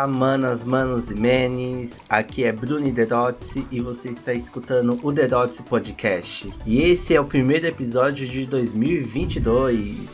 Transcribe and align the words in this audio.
Olá, 0.00 0.06
manas, 0.08 0.64
manos 0.64 1.10
e 1.10 1.14
menes. 1.14 2.00
Aqui 2.08 2.42
é 2.44 2.50
Bruni 2.50 2.90
Derotzi 2.90 3.66
e 3.70 3.82
você 3.82 4.08
está 4.08 4.32
escutando 4.32 4.98
o 5.02 5.12
Derotzi 5.12 5.62
Podcast. 5.62 6.50
E 6.64 6.80
esse 6.80 7.14
é 7.14 7.20
o 7.20 7.24
primeiro 7.26 7.66
episódio 7.66 8.26
de 8.26 8.46
2022. 8.46 10.08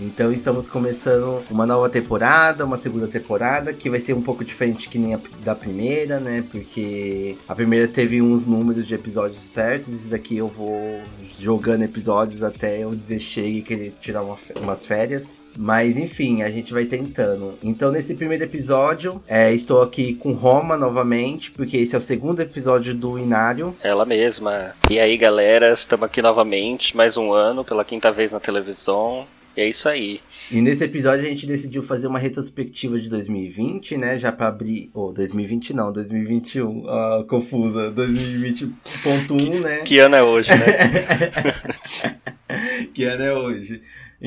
Então 0.00 0.30
estamos 0.30 0.68
começando 0.68 1.42
uma 1.50 1.66
nova 1.66 1.90
temporada, 1.90 2.64
uma 2.64 2.76
segunda 2.76 3.08
temporada, 3.08 3.72
que 3.72 3.90
vai 3.90 3.98
ser 3.98 4.12
um 4.12 4.22
pouco 4.22 4.44
diferente 4.44 4.88
que 4.88 4.96
nem 4.96 5.14
a 5.14 5.20
da 5.42 5.56
primeira, 5.56 6.20
né? 6.20 6.44
Porque 6.48 7.36
a 7.48 7.54
primeira 7.54 7.88
teve 7.88 8.22
uns 8.22 8.46
números 8.46 8.86
de 8.86 8.94
episódios 8.94 9.42
certos, 9.42 9.92
esse 9.92 10.08
daqui 10.08 10.36
eu 10.36 10.46
vou 10.46 11.02
jogando 11.40 11.82
episódios 11.82 12.44
até 12.44 12.84
eu 12.84 12.94
dizer 12.94 13.18
chega 13.18 13.48
e 13.48 13.62
querer 13.62 13.94
tirar 14.00 14.22
uma, 14.22 14.36
umas 14.54 14.86
férias. 14.86 15.40
Mas 15.56 15.96
enfim, 15.96 16.42
a 16.42 16.50
gente 16.50 16.72
vai 16.72 16.84
tentando. 16.84 17.58
Então, 17.62 17.90
nesse 17.90 18.14
primeiro 18.14 18.44
episódio, 18.44 19.22
é, 19.26 19.52
estou 19.52 19.82
aqui 19.82 20.14
com 20.14 20.32
Roma 20.32 20.76
novamente, 20.76 21.50
porque 21.50 21.76
esse 21.76 21.94
é 21.94 21.98
o 21.98 22.00
segundo 22.00 22.40
episódio 22.40 22.94
do 22.94 23.18
Inário. 23.18 23.74
Ela 23.82 24.04
mesma. 24.04 24.74
E 24.90 24.98
aí, 24.98 25.16
galera, 25.16 25.72
estamos 25.72 26.04
aqui 26.04 26.20
novamente, 26.20 26.96
mais 26.96 27.16
um 27.16 27.32
ano, 27.32 27.64
pela 27.64 27.84
quinta 27.84 28.12
vez 28.12 28.32
na 28.32 28.40
televisão. 28.40 29.26
E 29.56 29.62
é 29.62 29.68
isso 29.68 29.88
aí. 29.88 30.20
E 30.52 30.60
nesse 30.60 30.84
episódio 30.84 31.24
a 31.24 31.28
gente 31.28 31.46
decidiu 31.46 31.82
fazer 31.82 32.06
uma 32.06 32.18
retrospectiva 32.18 33.00
de 33.00 33.08
2020, 33.08 33.96
né? 33.96 34.18
Já 34.18 34.30
para 34.30 34.48
abrir. 34.48 34.90
Ou 34.92 35.08
oh, 35.08 35.12
2020 35.12 35.72
não, 35.72 35.90
2021. 35.90 36.86
Ah, 36.86 37.24
confusa. 37.26 37.90
2020.1, 37.92 39.60
né? 39.60 39.78
Que 39.78 39.98
ano 39.98 40.14
é 40.14 40.22
hoje, 40.22 40.50
né? 40.50 40.66
que 42.92 43.04
ano 43.04 43.22
é 43.22 43.32
hoje? 43.32 43.80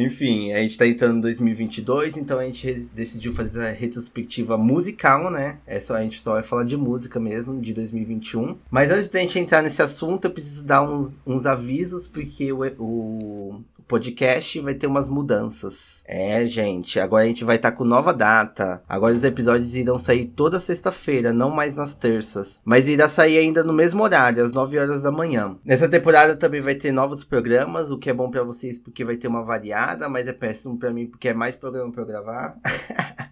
Enfim, 0.03 0.53
a 0.53 0.61
gente 0.61 0.77
tá 0.77 0.87
entrando 0.87 1.17
em 1.17 1.21
2022, 1.21 2.17
então 2.17 2.39
a 2.39 2.45
gente 2.45 2.89
decidiu 2.93 3.33
fazer 3.33 3.67
a 3.67 3.71
retrospectiva 3.71 4.57
musical, 4.57 5.29
né? 5.29 5.59
É 5.67 5.79
só, 5.79 5.95
a 5.95 6.01
gente 6.01 6.21
só 6.21 6.33
vai 6.33 6.43
falar 6.43 6.63
de 6.63 6.77
música 6.77 7.19
mesmo, 7.19 7.59
de 7.59 7.73
2021. 7.73 8.57
Mas 8.71 8.91
antes 8.91 9.09
da 9.09 9.19
gente 9.19 9.37
entrar 9.37 9.61
nesse 9.61 9.81
assunto, 9.81 10.25
eu 10.25 10.31
preciso 10.31 10.65
dar 10.65 10.81
uns, 10.81 11.11
uns 11.25 11.45
avisos, 11.45 12.07
porque 12.07 12.51
o, 12.51 12.63
o, 12.79 13.61
podcast 13.89 14.59
vai 14.61 14.75
ter 14.75 14.85
umas 14.85 15.09
mudanças. 15.09 16.03
É, 16.05 16.45
gente, 16.45 16.99
agora 16.99 17.23
a 17.23 17.27
gente 17.27 17.43
vai 17.43 17.55
estar 17.55 17.71
tá 17.71 17.77
com 17.77 17.83
nova 17.83 18.13
data. 18.13 18.83
Agora 18.87 19.15
os 19.15 19.23
episódios 19.23 19.73
irão 19.75 19.97
sair 19.97 20.25
toda 20.25 20.59
sexta-feira, 20.59 21.33
não 21.33 21.49
mais 21.49 21.73
nas 21.73 21.95
terças. 21.95 22.61
Mas 22.63 22.87
irá 22.87 23.09
sair 23.09 23.39
ainda 23.39 23.63
no 23.63 23.73
mesmo 23.73 24.03
horário, 24.03 24.43
às 24.43 24.51
9 24.51 24.77
horas 24.77 25.01
da 25.01 25.11
manhã. 25.11 25.57
Nessa 25.65 25.89
temporada 25.89 26.35
também 26.35 26.61
vai 26.61 26.75
ter 26.75 26.91
novos 26.91 27.23
programas, 27.23 27.89
o 27.89 27.97
que 27.97 28.11
é 28.11 28.13
bom 28.13 28.29
para 28.29 28.43
vocês 28.43 28.77
porque 28.77 29.03
vai 29.03 29.17
ter 29.17 29.27
uma 29.27 29.43
variada, 29.43 30.07
mas 30.07 30.27
é 30.27 30.33
péssimo 30.33 30.77
para 30.77 30.93
mim 30.93 31.07
porque 31.07 31.29
é 31.29 31.33
mais 31.33 31.55
programa 31.55 31.91
para 31.91 32.03
eu 32.03 32.07
gravar. 32.07 32.59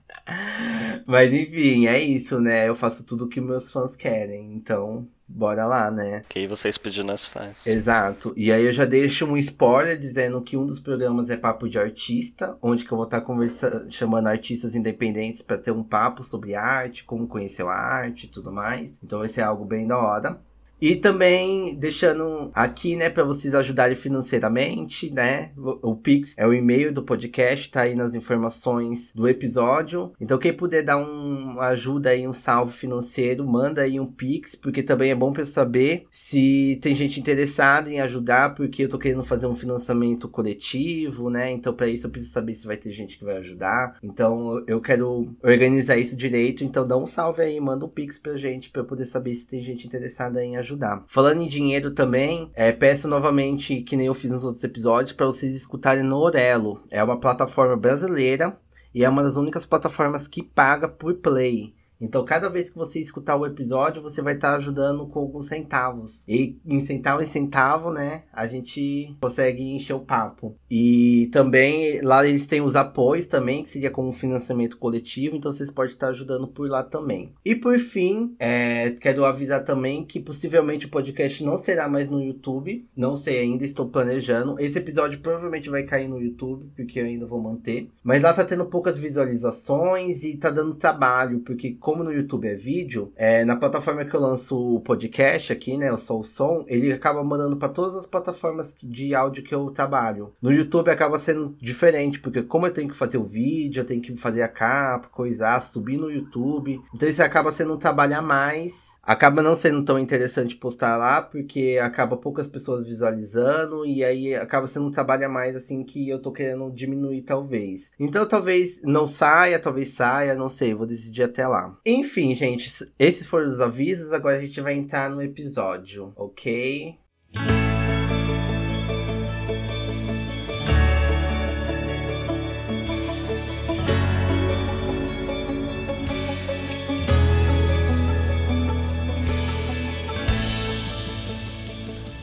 mas 1.05 1.31
enfim, 1.31 1.85
é 1.85 2.01
isso, 2.01 2.41
né? 2.41 2.67
Eu 2.67 2.73
faço 2.73 3.05
tudo 3.05 3.25
o 3.25 3.29
que 3.29 3.39
meus 3.39 3.69
fãs 3.69 3.95
querem, 3.95 4.53
então 4.55 5.07
bora 5.27 5.65
lá, 5.65 5.91
né? 5.91 6.23
Que 6.29 6.47
vocês 6.47 6.77
pedindo 6.77 7.11
as 7.11 7.25
fãs. 7.25 7.65
Exato. 7.67 8.33
E 8.37 8.51
aí 8.51 8.65
eu 8.65 8.73
já 8.73 8.85
deixo 8.85 9.25
um 9.25 9.37
spoiler 9.37 9.97
dizendo 9.97 10.41
que 10.41 10.55
um 10.55 10.65
dos 10.65 10.79
programas 10.79 11.29
é 11.29 11.37
Papo 11.37 11.67
de 11.69 11.77
Artista, 11.77 12.57
onde 12.61 12.85
que 12.85 12.91
eu 12.91 12.97
vou 12.97 13.05
estar 13.05 13.21
conversando, 13.21 13.91
chamando 13.91 14.27
artistas 14.27 14.75
independentes 14.75 15.41
para 15.41 15.57
ter 15.57 15.71
um 15.71 15.83
papo 15.83 16.23
sobre 16.23 16.55
arte, 16.55 17.03
como 17.03 17.27
conhecer 17.27 17.63
a 17.63 17.71
arte 17.71 18.25
e 18.25 18.29
tudo 18.29 18.51
mais. 18.51 18.99
Então 19.03 19.19
vai 19.19 19.27
ser 19.27 19.41
algo 19.41 19.65
bem 19.65 19.85
da 19.85 19.97
hora. 19.97 20.39
E 20.79 20.95
também 20.95 21.75
deixando 21.75 22.51
aqui, 22.53 22.95
né, 22.95 23.09
para 23.09 23.23
vocês 23.23 23.53
ajudarem 23.55 23.95
financeiramente, 23.95 25.11
né? 25.11 25.51
O, 25.57 25.95
Pix 25.95 26.35
é 26.37 26.45
o 26.45 26.53
e-mail 26.53 26.93
do 26.93 27.01
podcast, 27.01 27.69
tá 27.69 27.81
aí 27.81 27.95
nas 27.95 28.13
informações 28.13 29.11
do 29.13 29.27
episódio. 29.27 30.13
Então, 30.21 30.37
quem 30.37 30.53
puder 30.53 30.83
dar 30.83 30.97
um, 30.97 31.53
uma 31.53 31.67
ajuda 31.67 32.11
aí, 32.11 32.27
um 32.27 32.33
salve 32.33 32.73
financeiro, 32.73 33.45
manda 33.47 33.81
aí 33.81 33.99
um 33.99 34.05
Pix, 34.05 34.55
porque 34.55 34.83
também 34.83 35.09
é 35.09 35.15
bom 35.15 35.31
para 35.31 35.45
saber 35.45 36.05
se 36.11 36.77
tem 36.81 36.93
gente 36.93 37.19
interessada 37.19 37.89
em 37.89 37.99
ajudar, 37.99 38.53
porque 38.53 38.83
eu 38.83 38.89
tô 38.89 38.99
querendo 38.99 39.23
fazer 39.23 39.47
um 39.47 39.55
financiamento 39.55 40.29
coletivo, 40.29 41.29
né? 41.29 41.51
Então, 41.51 41.73
para 41.73 41.87
isso 41.87 42.05
eu 42.05 42.11
preciso 42.11 42.33
saber 42.33 42.53
se 42.53 42.67
vai 42.67 42.77
ter 42.77 42.91
gente 42.91 43.17
que 43.17 43.25
vai 43.25 43.37
ajudar. 43.37 43.97
Então, 44.03 44.63
eu 44.67 44.79
quero 44.79 45.35
organizar 45.43 45.97
isso 45.97 46.15
direito. 46.15 46.63
Então, 46.63 46.87
dá 46.87 46.95
um 46.95 47.07
salve 47.07 47.41
aí, 47.41 47.59
manda 47.59 47.85
um 47.85 47.89
Pix 47.89 48.19
pra 48.19 48.37
gente, 48.37 48.69
para 48.69 48.81
eu 48.81 48.85
poder 48.85 49.05
saber 49.05 49.33
se 49.33 49.47
tem 49.47 49.61
gente 49.61 49.87
interessada 49.87 50.43
em 50.43 50.55
ajudar 50.55 50.66
ajudar. 50.67 51.03
Falando 51.07 51.41
em 51.41 51.47
dinheiro 51.47 51.91
também, 51.91 52.51
é, 52.53 52.71
peço 52.71 53.07
novamente, 53.07 53.81
que 53.81 53.95
nem 53.95 54.07
eu 54.07 54.13
fiz 54.13 54.31
nos 54.31 54.43
outros 54.43 54.63
episódios, 54.63 55.13
para 55.13 55.25
vocês 55.25 55.55
escutarem 55.55 56.03
no 56.03 56.17
Orelo. 56.17 56.83
É 56.91 57.03
uma 57.03 57.19
plataforma 57.19 57.75
brasileira 57.75 58.59
e 58.93 59.03
é 59.03 59.09
uma 59.09 59.23
das 59.23 59.37
únicas 59.37 59.65
plataformas 59.65 60.27
que 60.27 60.43
paga 60.43 60.87
por 60.87 61.15
play. 61.15 61.76
Então, 61.99 62.23
cada 62.23 62.49
vez 62.49 62.69
que 62.69 62.77
você 62.77 62.99
escutar 62.99 63.35
o 63.35 63.45
episódio, 63.45 64.01
você 64.01 64.21
vai 64.21 64.35
estar 64.35 64.51
tá 64.51 64.57
ajudando 64.57 65.07
com 65.07 65.19
alguns 65.19 65.47
centavos. 65.47 66.23
E 66.27 66.57
em 66.65 66.81
centavo 66.81 67.21
em 67.21 67.25
centavo, 67.25 67.91
né, 67.91 68.23
a 68.31 68.45
gente 68.47 69.15
consegue 69.19 69.63
encher 69.63 69.93
o 69.93 69.99
papo. 69.99 70.55
E 70.69 71.29
também 71.31 72.01
lá 72.01 72.25
eles 72.25 72.47
têm 72.47 72.61
os 72.61 72.75
apoios 72.75 73.27
também, 73.27 73.63
que 73.63 73.69
seria 73.69 73.91
como 73.91 74.11
financiamento 74.11 74.77
coletivo, 74.77 75.35
então 75.35 75.51
vocês 75.51 75.71
podem 75.71 75.93
estar 75.93 76.07
tá 76.07 76.11
ajudando 76.11 76.47
por 76.47 76.69
lá 76.69 76.83
também. 76.83 77.33
E 77.43 77.55
por 77.55 77.77
fim, 77.79 78.35
é, 78.39 78.91
quero 78.91 79.25
avisar 79.25 79.63
também 79.63 80.05
que 80.05 80.19
possivelmente 80.19 80.85
o 80.85 80.89
podcast 80.89 81.43
não 81.43 81.57
será 81.57 81.87
mais 81.87 82.09
no 82.09 82.21
YouTube. 82.21 82.87
Não 82.95 83.15
sei 83.15 83.39
ainda, 83.39 83.65
estou 83.65 83.87
planejando. 83.87 84.59
Esse 84.59 84.77
episódio 84.77 85.19
provavelmente 85.19 85.69
vai 85.69 85.83
cair 85.83 86.07
no 86.07 86.21
YouTube, 86.21 86.71
porque 86.75 86.99
eu 86.99 87.05
ainda 87.05 87.25
vou 87.25 87.41
manter. 87.41 87.89
Mas 88.03 88.23
lá 88.23 88.33
tá 88.33 88.43
tendo 88.43 88.65
poucas 88.65 88.97
visualizações 88.97 90.23
e 90.23 90.37
tá 90.37 90.49
dando 90.49 90.75
trabalho, 90.75 91.39
porque 91.39 91.73
como 91.87 92.03
no 92.03 92.11
YouTube 92.11 92.49
é 92.49 92.53
vídeo, 92.53 93.13
é, 93.15 93.45
na 93.45 93.55
plataforma 93.55 94.03
que 94.03 94.13
eu 94.13 94.19
lanço 94.19 94.75
o 94.75 94.81
podcast 94.81 95.53
aqui, 95.53 95.77
né, 95.77 95.89
o 95.89 95.97
Sou 95.97 96.21
Som, 96.21 96.65
ele 96.67 96.91
acaba 96.91 97.23
mandando 97.23 97.55
para 97.55 97.69
todas 97.69 97.95
as 97.95 98.05
plataformas 98.05 98.75
de 98.83 99.15
áudio 99.15 99.41
que 99.41 99.55
eu 99.55 99.71
trabalho. 99.71 100.33
No 100.41 100.51
YouTube 100.51 100.89
acaba 100.89 101.17
sendo 101.17 101.55
diferente, 101.61 102.19
porque 102.19 102.43
como 102.43 102.67
eu 102.67 102.73
tenho 102.73 102.89
que 102.89 102.95
fazer 102.95 103.17
o 103.17 103.23
vídeo, 103.23 103.79
eu 103.79 103.85
tenho 103.85 104.01
que 104.01 104.17
fazer 104.17 104.41
a 104.41 104.49
capa, 104.49 105.07
coisar, 105.07 105.61
subir 105.61 105.95
no 105.95 106.11
YouTube, 106.11 106.77
então 106.93 107.07
isso 107.07 107.23
acaba 107.23 107.53
sendo 107.53 107.75
um 107.75 107.79
trabalho 107.79 108.17
a 108.17 108.21
mais. 108.21 108.97
Acaba 109.01 109.41
não 109.41 109.53
sendo 109.53 109.85
tão 109.85 109.97
interessante 109.97 110.57
postar 110.57 110.97
lá, 110.97 111.21
porque 111.21 111.79
acaba 111.81 112.17
poucas 112.17 112.49
pessoas 112.49 112.85
visualizando, 112.85 113.85
e 113.85 114.03
aí 114.03 114.35
acaba 114.35 114.67
sendo 114.67 114.87
um 114.87 114.91
trabalho 114.91 115.27
a 115.27 115.29
mais, 115.29 115.55
assim, 115.55 115.85
que 115.85 116.09
eu 116.09 116.21
tô 116.21 116.33
querendo 116.33 116.69
diminuir, 116.69 117.21
talvez. 117.21 117.91
Então 117.97 118.27
talvez 118.27 118.81
não 118.83 119.07
saia, 119.07 119.57
talvez 119.57 119.93
saia, 119.93 120.35
não 120.35 120.49
sei, 120.49 120.73
vou 120.73 120.85
decidir 120.85 121.23
até 121.23 121.47
lá. 121.47 121.76
Enfim, 121.85 122.35
gente, 122.35 122.69
esses 122.99 123.25
foram 123.25 123.47
os 123.47 123.59
avisos. 123.59 124.11
Agora 124.11 124.37
a 124.37 124.41
gente 124.41 124.59
vai 124.61 124.73
entrar 124.73 125.09
no 125.09 125.21
episódio, 125.21 126.13
ok? 126.15 126.97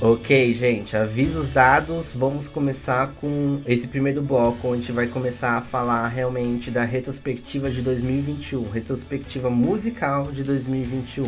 Ok, 0.07 0.53
gente, 0.53 0.95
avisos 0.95 1.49
dados. 1.49 2.13
Vamos 2.15 2.47
começar 2.47 3.15
com 3.19 3.63
esse 3.65 3.87
primeiro 3.87 4.21
bloco, 4.21 4.69
onde 4.69 4.75
a 4.75 4.81
gente 4.81 4.93
vai 4.93 5.07
começar 5.07 5.57
a 5.57 5.63
falar 5.63 6.07
realmente 6.09 6.71
da 6.71 6.85
retrospectiva 6.85 7.71
de 7.71 7.81
2021, 7.81 8.69
retrospectiva 8.69 9.49
musical 9.49 10.31
de 10.31 10.43
2021. 10.43 11.27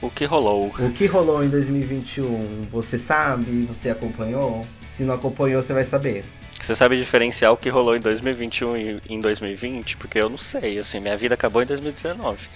O 0.00 0.08
que 0.08 0.24
rolou? 0.24 0.72
O 0.78 0.90
que 0.92 1.06
rolou 1.06 1.42
em 1.42 1.48
2021? 1.48 2.68
Você 2.70 2.96
sabe? 2.96 3.62
Você 3.62 3.90
acompanhou? 3.90 4.64
Se 4.96 5.02
não 5.02 5.14
acompanhou, 5.14 5.60
você 5.60 5.72
vai 5.72 5.84
saber. 5.84 6.24
Você 6.60 6.76
sabe 6.76 6.96
diferenciar 6.96 7.52
o 7.52 7.56
que 7.56 7.68
rolou 7.68 7.96
em 7.96 8.00
2021 8.00 8.76
e 8.76 9.00
em 9.08 9.18
2020? 9.18 9.96
Porque 9.96 10.20
eu 10.20 10.30
não 10.30 10.38
sei, 10.38 10.78
assim, 10.78 11.00
minha 11.00 11.16
vida 11.16 11.34
acabou 11.34 11.60
em 11.60 11.66
2019. 11.66 12.48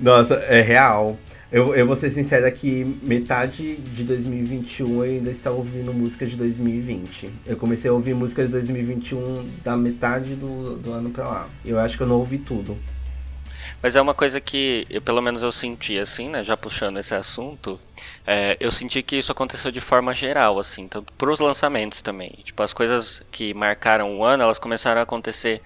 Nossa, 0.00 0.34
é 0.34 0.60
real. 0.60 1.18
Eu, 1.50 1.76
eu 1.76 1.86
vou 1.86 1.94
ser 1.94 2.10
sincero 2.10 2.44
aqui, 2.44 2.98
metade 3.02 3.76
de 3.76 4.02
2021 4.02 4.94
eu 4.96 5.02
ainda 5.02 5.30
estava 5.30 5.54
ouvindo 5.54 5.94
música 5.94 6.26
de 6.26 6.34
2020. 6.34 7.30
Eu 7.46 7.56
comecei 7.56 7.88
a 7.88 7.94
ouvir 7.94 8.14
música 8.14 8.44
de 8.44 8.50
2021 8.50 9.48
da 9.62 9.76
metade 9.76 10.34
do, 10.34 10.76
do 10.76 10.92
ano 10.92 11.10
pra 11.10 11.28
lá. 11.28 11.48
Eu 11.64 11.78
acho 11.78 11.96
que 11.96 12.02
eu 12.02 12.06
não 12.06 12.16
ouvi 12.16 12.38
tudo. 12.38 12.76
Mas 13.80 13.94
é 13.94 14.00
uma 14.00 14.14
coisa 14.14 14.40
que, 14.40 14.86
eu, 14.90 15.00
pelo 15.00 15.20
menos 15.20 15.42
eu 15.42 15.52
senti 15.52 15.98
assim, 15.98 16.28
né, 16.28 16.42
já 16.42 16.56
puxando 16.56 16.98
esse 16.98 17.14
assunto, 17.14 17.78
é, 18.26 18.56
eu 18.58 18.70
senti 18.70 19.02
que 19.02 19.16
isso 19.16 19.30
aconteceu 19.30 19.70
de 19.70 19.80
forma 19.80 20.12
geral, 20.14 20.58
assim, 20.58 20.82
então, 20.82 21.04
pros 21.16 21.38
lançamentos 21.38 22.02
também. 22.02 22.30
Tipo, 22.42 22.62
as 22.64 22.72
coisas 22.72 23.22
que 23.30 23.54
marcaram 23.54 24.18
o 24.18 24.24
ano, 24.24 24.42
elas 24.42 24.58
começaram 24.58 25.00
a 25.00 25.04
acontecer 25.04 25.62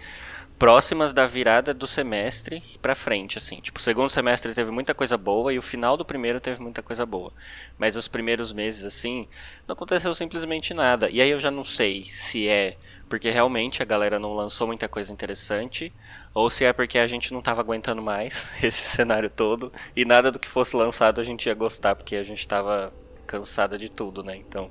próximas 0.61 1.15
da 1.15 1.27
virada 1.27 1.73
do 1.73 1.87
semestre 1.87 2.62
pra 2.83 2.95
frente, 2.95 3.39
assim. 3.39 3.62
Tipo, 3.62 3.79
o 3.79 3.83
segundo 3.83 4.11
semestre 4.11 4.53
teve 4.55 4.71
muita 4.71 4.93
coisa 4.93 5.17
boa 5.17 5.51
e 5.55 5.57
o 5.57 5.62
final 5.62 5.97
do 5.97 6.05
primeiro 6.05 6.39
teve 6.39 6.61
muita 6.61 6.83
coisa 6.83 7.07
boa. 7.07 7.33
Mas 7.79 7.97
os 7.97 8.07
primeiros 8.07 8.53
meses, 8.53 8.85
assim, 8.85 9.27
não 9.67 9.73
aconteceu 9.73 10.12
simplesmente 10.12 10.75
nada. 10.75 11.09
E 11.09 11.19
aí 11.23 11.31
eu 11.31 11.41
já 11.41 11.51
não 11.51 11.65
sei 11.65 12.03
se 12.05 12.47
é 12.47 12.77
porque 13.09 13.31
realmente 13.31 13.83
a 13.83 13.87
galera 13.87 14.19
não 14.19 14.35
lançou 14.35 14.67
muita 14.67 14.87
coisa 14.87 15.11
interessante, 15.11 15.91
ou 16.35 16.51
se 16.51 16.62
é 16.62 16.75
porque 16.75 16.99
a 16.99 17.07
gente 17.07 17.33
não 17.33 17.41
tava 17.41 17.62
aguentando 17.62 18.03
mais 18.03 18.47
esse 18.62 18.83
cenário 18.83 19.31
todo 19.31 19.73
e 19.97 20.05
nada 20.05 20.31
do 20.31 20.39
que 20.39 20.47
fosse 20.47 20.77
lançado 20.77 21.23
a 21.23 21.25
gente 21.25 21.47
ia 21.47 21.55
gostar, 21.55 21.97
porque 21.97 22.17
a 22.17 22.23
gente 22.23 22.47
tava 22.47 22.93
cansada 23.27 23.79
de 23.79 23.89
tudo, 23.89 24.23
né? 24.23 24.37
Então, 24.37 24.71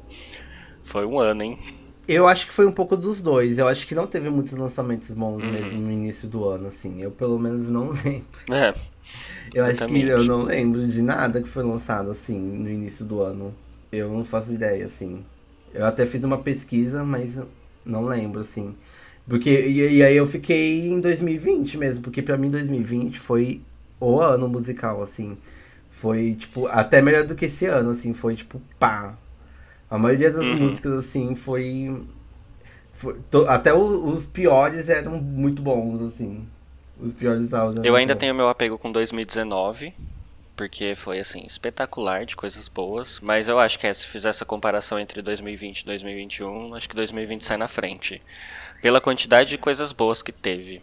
foi 0.84 1.04
um 1.04 1.20
ano, 1.20 1.42
hein? 1.42 1.89
Eu 2.12 2.28
acho 2.28 2.48
que 2.48 2.54
foi 2.54 2.66
um 2.66 2.72
pouco 2.72 2.98
dos 2.98 3.22
dois. 3.22 3.60
Eu 3.60 3.68
acho 3.68 3.86
que 3.86 3.94
não 3.94 4.08
teve 4.08 4.32
muitos 4.32 4.54
lançamentos 4.54 5.12
bons 5.12 5.44
uhum. 5.44 5.52
mesmo 5.52 5.80
no 5.80 5.92
início 5.92 6.28
do 6.28 6.44
ano, 6.44 6.68
assim. 6.68 7.00
Eu 7.00 7.12
pelo 7.12 7.38
menos 7.38 7.70
não 7.70 7.92
lembro. 8.04 8.26
É. 8.52 8.74
Eu 9.54 9.64
acho 9.64 9.86
que 9.86 10.02
eu 10.02 10.24
não 10.24 10.42
lembro 10.42 10.88
de 10.88 11.04
nada 11.04 11.40
que 11.40 11.48
foi 11.48 11.64
lançado 11.64 12.10
assim 12.10 12.40
no 12.40 12.68
início 12.68 13.06
do 13.06 13.22
ano. 13.22 13.54
Eu 13.92 14.12
não 14.12 14.26
faço 14.26 14.52
ideia, 14.52 14.88
assim. 14.88 15.24
Eu 15.72 15.86
até 15.86 16.04
fiz 16.04 16.24
uma 16.24 16.40
pesquisa, 16.40 17.04
mas 17.04 17.38
não 17.86 18.06
lembro, 18.06 18.42
assim. 18.42 18.76
Porque, 19.28 19.52
e, 19.52 19.98
e, 19.98 20.04
aí 20.04 20.18
eu 20.18 20.26
fiquei 20.26 20.88
em 20.88 21.00
2020 21.00 21.78
mesmo, 21.78 22.02
porque 22.02 22.24
pra 22.24 22.38
mim 22.38 22.50
2020 22.50 23.20
foi 23.20 23.62
o 24.00 24.20
ano 24.20 24.50
musical, 24.50 25.04
assim. 25.04 25.38
Foi, 25.92 26.34
tipo, 26.34 26.66
até 26.66 27.04
melhor 27.04 27.28
do 27.28 27.36
que 27.36 27.46
esse 27.46 27.68
ano, 27.68 27.92
assim, 27.92 28.14
foi 28.16 28.36
tipo, 28.36 28.60
pá. 28.80 29.16
A 29.90 29.98
maioria 29.98 30.32
das 30.32 30.44
uhum. 30.44 30.56
músicas, 30.56 30.94
assim, 30.94 31.36
foi. 31.36 32.04
foi 32.94 33.20
to, 33.30 33.46
até 33.48 33.74
o, 33.74 34.08
os 34.08 34.26
piores 34.26 34.90
eram 34.90 35.20
muito 35.20 35.62
bons, 35.62 36.02
assim. 36.02 36.48
Os 37.00 37.14
piores 37.14 37.54
álbuns. 37.54 37.84
Eu 37.84 37.96
ainda 37.96 38.16
tenho 38.16 38.36
meu 38.36 38.50
apego 38.50 38.78
com 38.78 38.92
2019 38.92 39.94
porque 40.60 40.94
foi 40.94 41.22
assim 41.22 41.42
espetacular 41.46 42.26
de 42.26 42.36
coisas 42.36 42.68
boas, 42.68 43.18
mas 43.22 43.48
eu 43.48 43.58
acho 43.58 43.80
que 43.80 43.88
é, 43.88 43.94
se 43.94 44.06
fizer 44.06 44.28
essa 44.28 44.44
comparação 44.44 45.00
entre 45.00 45.22
2020 45.22 45.80
e 45.80 45.86
2021, 45.86 46.76
acho 46.76 46.90
que 46.90 46.98
2020 46.98 47.46
sai 47.46 47.56
na 47.56 47.66
frente, 47.66 48.22
pela 48.82 49.00
quantidade 49.00 49.52
de 49.52 49.58
coisas 49.58 49.94
boas 49.94 50.22
que 50.22 50.34
teve. 50.34 50.82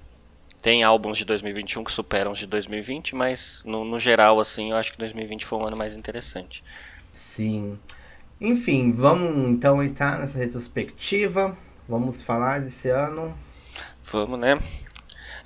Tem 0.62 0.82
álbuns 0.82 1.19
de 1.19 1.26
2021 1.26 1.85
que 1.85 1.93
superam 1.93 2.32
os 2.32 2.38
de 2.38 2.47
2020, 2.47 3.14
mas 3.14 3.61
no, 3.67 3.85
no 3.85 4.00
geral 4.00 4.41
assim, 4.41 4.70
eu 4.70 4.79
acho 4.79 4.93
que 4.93 4.99
2020 4.99 5.44
foi 5.44 5.58
um 5.58 5.67
ano 5.67 5.76
mais 5.76 5.94
interessante. 5.94 6.64
Sim. 7.14 7.79
Enfim, 8.40 8.92
vamos 8.92 9.48
então 9.48 9.82
entrar 9.82 10.18
nessa 10.18 10.38
retrospectiva. 10.38 11.56
Vamos 11.88 12.22
falar 12.22 12.60
desse 12.60 12.88
ano. 12.88 13.36
Vamos, 14.02 14.38
né? 14.38 14.58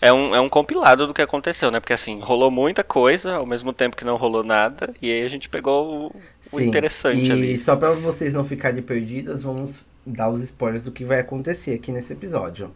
é 0.01 0.13
um, 0.13 0.35
é 0.35 0.41
um 0.41 0.49
compilado 0.49 1.07
do 1.07 1.13
que 1.13 1.21
aconteceu, 1.21 1.71
né? 1.71 1.79
Porque 1.79 1.93
assim, 1.93 2.19
rolou 2.21 2.51
muita 2.51 2.83
coisa 2.83 3.35
ao 3.35 3.47
mesmo 3.47 3.73
tempo 3.73 3.97
que 3.97 4.05
não 4.05 4.17
rolou 4.17 4.43
nada, 4.43 4.95
e 5.01 5.13
aí 5.13 5.23
a 5.23 5.29
gente 5.29 5.49
pegou 5.49 6.07
o, 6.07 6.57
o 6.57 6.61
interessante 6.61 7.29
e 7.29 7.33
ali. 7.33 7.53
E 7.53 7.59
só 7.59 7.77
para 7.77 7.93
vocês 7.93 8.33
não 8.33 8.45
ficarem 8.45 8.83
perdidas, 8.83 9.43
vamos 9.43 9.85
dar 10.07 10.31
os 10.31 10.41
spoilers 10.41 10.85
do 10.85 10.93
que 10.93 11.05
vai 11.05 11.21
acontecer 11.21 11.75
aqui 11.75 11.93
nesse 11.93 12.13
episódio. 12.13 12.71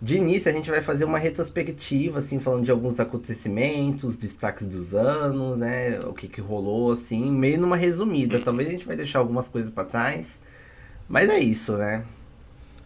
De 0.00 0.16
início, 0.16 0.50
a 0.50 0.52
gente 0.52 0.70
vai 0.70 0.82
fazer 0.82 1.04
uma 1.04 1.18
retrospectiva, 1.18 2.18
assim, 2.18 2.38
falando 2.38 2.64
de 2.64 2.70
alguns 2.70 3.00
acontecimentos, 3.00 4.16
destaques 4.16 4.66
dos 4.66 4.94
anos, 4.94 5.56
né? 5.56 6.00
O 6.00 6.12
que, 6.12 6.28
que 6.28 6.40
rolou, 6.40 6.92
assim, 6.92 7.30
meio 7.30 7.58
numa 7.58 7.76
resumida. 7.76 8.36
Uhum. 8.36 8.42
Talvez 8.42 8.68
a 8.68 8.72
gente 8.72 8.86
vai 8.86 8.94
deixar 8.94 9.20
algumas 9.20 9.48
coisas 9.48 9.70
para 9.70 9.84
trás. 9.84 10.38
Mas 11.08 11.30
é 11.30 11.38
isso, 11.38 11.72
né? 11.76 12.04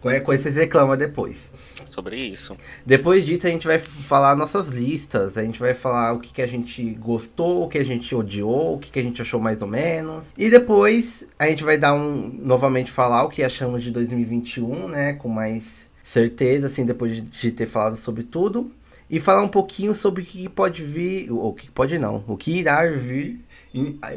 Qualquer 0.00 0.20
coisa 0.20 0.44
vocês 0.44 0.54
reclamam 0.54 0.96
depois. 0.96 1.50
Sobre 1.84 2.16
isso. 2.16 2.56
Depois 2.86 3.26
disso, 3.26 3.46
a 3.46 3.50
gente 3.50 3.66
vai 3.66 3.78
falar 3.78 4.34
nossas 4.34 4.68
listas. 4.68 5.36
A 5.36 5.42
gente 5.42 5.60
vai 5.60 5.74
falar 5.74 6.12
o 6.14 6.20
que, 6.20 6.32
que 6.32 6.40
a 6.40 6.46
gente 6.46 6.90
gostou, 6.92 7.64
o 7.64 7.68
que 7.68 7.76
a 7.76 7.84
gente 7.84 8.14
odiou, 8.14 8.76
o 8.76 8.78
que, 8.78 8.90
que 8.90 8.98
a 8.98 9.02
gente 9.02 9.20
achou 9.20 9.38
mais 9.38 9.60
ou 9.60 9.68
menos. 9.68 10.28
E 10.38 10.48
depois 10.48 11.28
a 11.38 11.48
gente 11.48 11.64
vai 11.64 11.76
dar 11.76 11.92
um. 11.92 12.32
novamente 12.40 12.90
falar 12.90 13.24
o 13.24 13.28
que 13.28 13.42
achamos 13.42 13.82
de 13.82 13.90
2021, 13.90 14.88
né? 14.88 15.12
Com 15.14 15.28
mais 15.28 15.89
certeza, 16.10 16.66
assim, 16.66 16.84
depois 16.84 17.22
de, 17.30 17.50
ter 17.52 17.66
falado 17.66 17.96
sobre 17.96 18.24
tudo. 18.24 18.72
E 19.08 19.18
falar 19.18 19.42
um 19.42 19.48
pouquinho 19.48 19.94
sobre 19.94 20.22
o 20.22 20.24
que 20.24 20.48
pode 20.48 20.84
vir. 20.84 21.30
Ou 21.32 21.48
o 21.48 21.54
que 21.54 21.70
pode 21.70 21.98
não. 21.98 22.24
O 22.26 22.36
que 22.36 22.58
irá 22.58 22.86
vir 22.86 23.40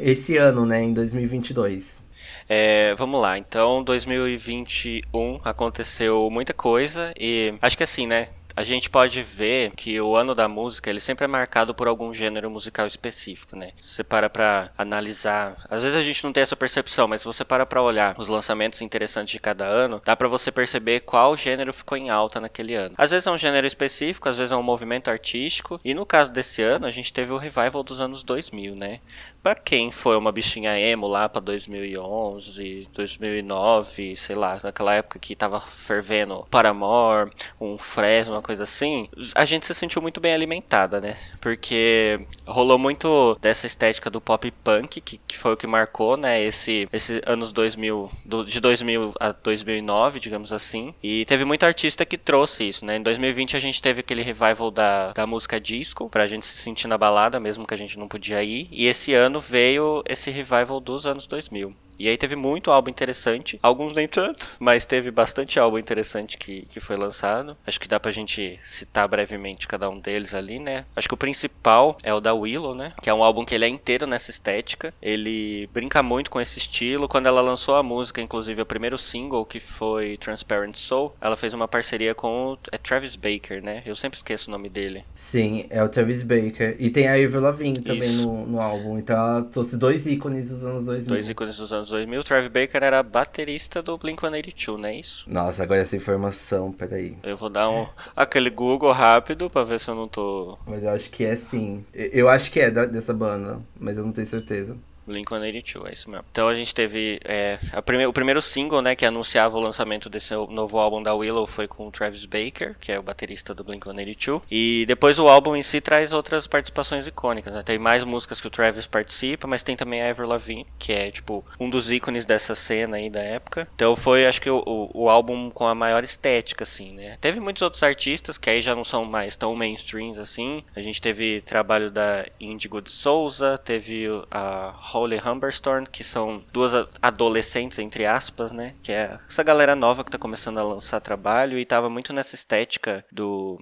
esse 0.00 0.36
ano, 0.36 0.66
né? 0.66 0.82
Em 0.82 0.92
2022. 0.92 2.02
É, 2.48 2.94
vamos 2.94 3.20
lá, 3.20 3.38
então 3.38 3.82
2021 3.82 5.40
aconteceu 5.44 6.28
muita 6.30 6.52
coisa 6.52 7.12
e 7.18 7.54
acho 7.60 7.76
que 7.76 7.82
assim, 7.82 8.06
né? 8.06 8.28
A 8.56 8.64
gente 8.64 8.88
pode 8.88 9.22
ver 9.22 9.72
que 9.76 10.00
o 10.00 10.16
ano 10.16 10.34
da 10.34 10.48
música 10.48 10.90
ele 10.90 11.00
sempre 11.00 11.24
é 11.24 11.28
marcado 11.28 11.74
por 11.74 11.88
algum 11.88 12.12
gênero 12.12 12.50
musical 12.50 12.86
específico, 12.86 13.56
né? 13.56 13.72
Se 13.78 13.94
você 13.94 14.04
para 14.04 14.30
pra 14.30 14.70
analisar, 14.78 15.56
às 15.68 15.82
vezes 15.82 15.96
a 15.96 16.02
gente 16.02 16.22
não 16.24 16.32
tem 16.32 16.42
essa 16.42 16.56
percepção, 16.56 17.08
mas 17.08 17.20
se 17.20 17.26
você 17.26 17.44
para 17.44 17.66
pra 17.66 17.82
olhar 17.82 18.14
os 18.18 18.28
lançamentos 18.28 18.80
interessantes 18.80 19.32
de 19.32 19.40
cada 19.40 19.64
ano, 19.64 20.00
dá 20.04 20.14
para 20.14 20.28
você 20.28 20.52
perceber 20.52 21.00
qual 21.00 21.36
gênero 21.36 21.72
ficou 21.72 21.98
em 21.98 22.10
alta 22.10 22.40
naquele 22.40 22.74
ano. 22.74 22.94
Às 22.96 23.10
vezes 23.10 23.26
é 23.26 23.30
um 23.30 23.38
gênero 23.38 23.66
específico, 23.66 24.28
às 24.28 24.36
vezes 24.36 24.52
é 24.52 24.56
um 24.56 24.62
movimento 24.62 25.10
artístico, 25.10 25.80
e 25.84 25.94
no 25.94 26.06
caso 26.06 26.32
desse 26.32 26.62
ano 26.62 26.86
a 26.86 26.90
gente 26.90 27.12
teve 27.12 27.32
o 27.32 27.36
revival 27.36 27.82
dos 27.82 28.00
anos 28.00 28.22
2000, 28.22 28.74
né? 28.74 29.00
Pra 29.44 29.54
quem 29.54 29.90
foi 29.90 30.16
uma 30.16 30.32
bichinha 30.32 30.74
emo 30.80 31.06
lá 31.06 31.28
pra 31.28 31.38
2011, 31.38 32.88
2009, 32.94 34.16
sei 34.16 34.34
lá, 34.34 34.56
naquela 34.64 34.94
época 34.94 35.18
que 35.18 35.36
tava 35.36 35.60
fervendo 35.60 36.46
Paramore, 36.50 37.30
um 37.60 37.76
Fresno, 37.76 38.40
coisa 38.40 38.62
assim, 38.62 39.06
a 39.34 39.44
gente 39.44 39.66
se 39.66 39.74
sentiu 39.74 40.00
muito 40.00 40.18
bem 40.18 40.32
alimentada, 40.32 40.98
né? 40.98 41.14
Porque 41.42 42.20
rolou 42.46 42.78
muito 42.78 43.36
dessa 43.38 43.66
estética 43.66 44.08
do 44.08 44.18
pop 44.18 44.50
punk, 44.50 45.02
que, 45.02 45.20
que 45.28 45.36
foi 45.36 45.52
o 45.52 45.56
que 45.58 45.66
marcou, 45.66 46.16
né? 46.16 46.42
Esse, 46.42 46.88
esse 46.90 47.20
anos 47.26 47.52
2000, 47.52 48.10
do, 48.24 48.46
de 48.46 48.58
2000 48.60 49.12
a 49.20 49.32
2009, 49.32 50.20
digamos 50.20 50.54
assim. 50.54 50.94
E 51.02 51.26
teve 51.26 51.44
muito 51.44 51.66
artista 51.66 52.06
que 52.06 52.16
trouxe 52.16 52.66
isso, 52.70 52.86
né? 52.86 52.96
Em 52.96 53.02
2020 53.02 53.58
a 53.58 53.60
gente 53.60 53.82
teve 53.82 54.00
aquele 54.00 54.22
revival 54.22 54.70
da, 54.70 55.12
da 55.12 55.26
música 55.26 55.60
disco, 55.60 56.08
pra 56.08 56.26
gente 56.26 56.46
se 56.46 56.56
sentir 56.56 56.88
na 56.88 56.96
balada, 56.96 57.38
mesmo 57.38 57.66
que 57.66 57.74
a 57.74 57.76
gente 57.76 57.98
não 57.98 58.08
podia 58.08 58.42
ir. 58.42 58.68
E 58.72 58.86
esse 58.86 59.12
ano 59.12 59.33
veio 59.40 60.02
esse 60.08 60.30
revival 60.30 60.80
dos 60.80 61.06
anos 61.06 61.26
2000. 61.26 61.74
E 61.98 62.08
aí 62.08 62.16
teve 62.16 62.36
muito 62.36 62.70
álbum 62.70 62.90
interessante, 62.90 63.58
alguns 63.62 63.92
nem 63.92 64.08
tanto, 64.08 64.50
mas 64.58 64.86
teve 64.86 65.10
bastante 65.10 65.58
álbum 65.58 65.78
interessante 65.78 66.36
que, 66.36 66.62
que 66.62 66.80
foi 66.80 66.96
lançado. 66.96 67.56
Acho 67.66 67.80
que 67.80 67.88
dá 67.88 67.98
pra 67.98 68.10
gente 68.10 68.58
citar 68.64 69.08
brevemente 69.08 69.68
cada 69.68 69.88
um 69.88 69.98
deles 69.98 70.34
ali, 70.34 70.58
né? 70.58 70.84
Acho 70.94 71.08
que 71.08 71.14
o 71.14 71.18
principal 71.18 71.96
é 72.02 72.12
o 72.12 72.20
da 72.20 72.34
Willow, 72.34 72.74
né? 72.74 72.92
Que 73.02 73.10
é 73.10 73.14
um 73.14 73.22
álbum 73.22 73.44
que 73.44 73.54
ele 73.54 73.64
é 73.64 73.68
inteiro 73.68 74.06
nessa 74.06 74.30
estética. 74.30 74.92
Ele 75.00 75.68
brinca 75.72 76.02
muito 76.02 76.30
com 76.30 76.40
esse 76.40 76.58
estilo. 76.58 77.08
Quando 77.08 77.26
ela 77.26 77.40
lançou 77.40 77.76
a 77.76 77.82
música, 77.82 78.20
inclusive 78.20 78.60
o 78.60 78.66
primeiro 78.66 78.98
single, 78.98 79.44
que 79.44 79.60
foi 79.60 80.16
Transparent 80.18 80.76
Soul, 80.76 81.14
ela 81.20 81.36
fez 81.36 81.54
uma 81.54 81.68
parceria 81.68 82.14
com 82.14 82.52
o 82.52 82.58
é 82.72 82.78
Travis 82.78 83.16
Baker, 83.16 83.62
né? 83.62 83.82
Eu 83.86 83.94
sempre 83.94 84.16
esqueço 84.16 84.48
o 84.48 84.52
nome 84.52 84.68
dele. 84.68 85.04
Sim, 85.14 85.66
é 85.70 85.82
o 85.82 85.88
Travis 85.88 86.22
Baker. 86.22 86.76
E 86.78 86.90
tem 86.90 87.08
a 87.08 87.12
Avril 87.12 87.40
Lavigne 87.40 87.80
também 87.80 88.10
no, 88.12 88.46
no 88.46 88.60
álbum. 88.60 88.98
Então 88.98 89.16
ela 89.16 89.42
trouxe 89.42 89.76
dois 89.76 90.06
ícones 90.06 90.48
dos 90.48 90.64
anos 90.64 90.84
2000. 90.84 91.08
Dois 91.08 91.28
ícones 91.28 91.56
dos 91.56 91.72
anos 91.72 91.83
anos 91.84 91.90
2000, 91.90 92.20
o 92.20 92.24
Travis 92.24 92.48
Baker 92.48 92.82
era 92.82 93.02
baterista 93.02 93.82
do 93.82 93.98
Blink-182, 93.98 94.78
não 94.78 94.88
é 94.88 94.96
isso? 94.96 95.24
Nossa, 95.28 95.62
agora 95.62 95.80
essa 95.80 95.96
informação, 95.96 96.72
peraí. 96.72 97.16
Eu 97.22 97.36
vou 97.36 97.50
dar 97.50 97.68
um 97.68 97.86
aquele 98.16 98.50
Google 98.50 98.92
rápido 98.92 99.50
pra 99.50 99.62
ver 99.64 99.78
se 99.78 99.88
eu 99.88 99.94
não 99.94 100.08
tô... 100.08 100.58
Mas 100.66 100.82
eu 100.82 100.90
acho 100.90 101.10
que 101.10 101.24
é 101.24 101.36
sim. 101.36 101.84
Eu 101.92 102.28
acho 102.28 102.50
que 102.50 102.60
é 102.60 102.70
dessa 102.70 103.12
banda, 103.12 103.60
mas 103.78 103.96
eu 103.98 104.04
não 104.04 104.12
tenho 104.12 104.26
certeza. 104.26 104.76
Blink-182, 105.08 105.86
é 105.88 105.92
isso 105.92 106.10
mesmo. 106.10 106.24
Então 106.30 106.48
a 106.48 106.54
gente 106.54 106.74
teve 106.74 107.20
é, 107.24 107.58
prime 107.84 108.06
o 108.06 108.12
primeiro 108.12 108.40
single, 108.40 108.82
né, 108.82 108.94
que 108.94 109.06
anunciava 109.06 109.56
o 109.56 109.60
lançamento 109.60 110.08
desse 110.08 110.34
novo 110.34 110.78
álbum 110.78 111.02
da 111.02 111.14
Willow 111.14 111.46
foi 111.46 111.66
com 111.66 111.88
o 111.88 111.90
Travis 111.90 112.24
Baker, 112.26 112.76
que 112.80 112.92
é 112.92 112.98
o 112.98 113.02
baterista 113.02 113.54
do 113.54 113.64
Blink-182. 113.64 114.42
E 114.50 114.84
depois 114.86 115.18
o 115.18 115.28
álbum 115.28 115.56
em 115.56 115.62
si 115.62 115.80
traz 115.80 116.12
outras 116.12 116.46
participações 116.46 117.06
icônicas, 117.06 117.52
né? 117.52 117.62
Tem 117.62 117.78
mais 117.78 118.04
músicas 118.04 118.40
que 118.40 118.46
o 118.46 118.50
Travis 118.50 118.86
participa, 118.86 119.46
mas 119.46 119.62
tem 119.62 119.76
também 119.76 120.02
a 120.02 120.08
Ever 120.08 120.26
Lavigne, 120.26 120.66
que 120.78 120.92
é, 120.92 121.10
tipo, 121.10 121.44
um 121.58 121.68
dos 121.68 121.90
ícones 121.90 122.26
dessa 122.26 122.54
cena 122.54 122.96
aí 122.96 123.10
da 123.10 123.20
época. 123.20 123.68
Então 123.74 123.94
foi, 123.96 124.26
acho 124.26 124.40
que, 124.40 124.50
o, 124.50 124.62
o, 124.66 125.04
o 125.04 125.08
álbum 125.08 125.50
com 125.50 125.66
a 125.66 125.74
maior 125.74 126.04
estética, 126.04 126.64
assim, 126.64 126.92
né? 126.92 127.16
Teve 127.20 127.40
muitos 127.40 127.62
outros 127.62 127.82
artistas 127.82 128.38
que 128.38 128.50
aí 128.50 128.62
já 128.62 128.74
não 128.74 128.84
são 128.84 129.04
mais 129.04 129.36
tão 129.36 129.54
mainstreams, 129.54 130.18
assim. 130.18 130.62
A 130.74 130.80
gente 130.80 131.00
teve 131.00 131.40
trabalho 131.42 131.90
da 131.90 132.26
Indigo 132.40 132.80
de 132.80 132.90
Souza, 132.90 133.58
teve 133.58 134.06
a 134.30 134.74
Holly 134.94 135.18
Humberstorm, 135.18 135.84
que 135.84 136.04
são 136.04 136.44
duas 136.52 136.72
adolescentes, 137.02 137.78
entre 137.80 138.06
aspas, 138.06 138.52
né? 138.52 138.74
Que 138.82 138.92
é 138.92 139.18
essa 139.28 139.42
galera 139.42 139.74
nova 139.74 140.04
que 140.04 140.10
tá 140.10 140.18
começando 140.18 140.58
a 140.58 140.62
lançar 140.62 141.00
trabalho 141.00 141.58
e 141.58 141.66
tava 141.66 141.90
muito 141.90 142.12
nessa 142.12 142.36
estética 142.36 143.04
do 143.10 143.60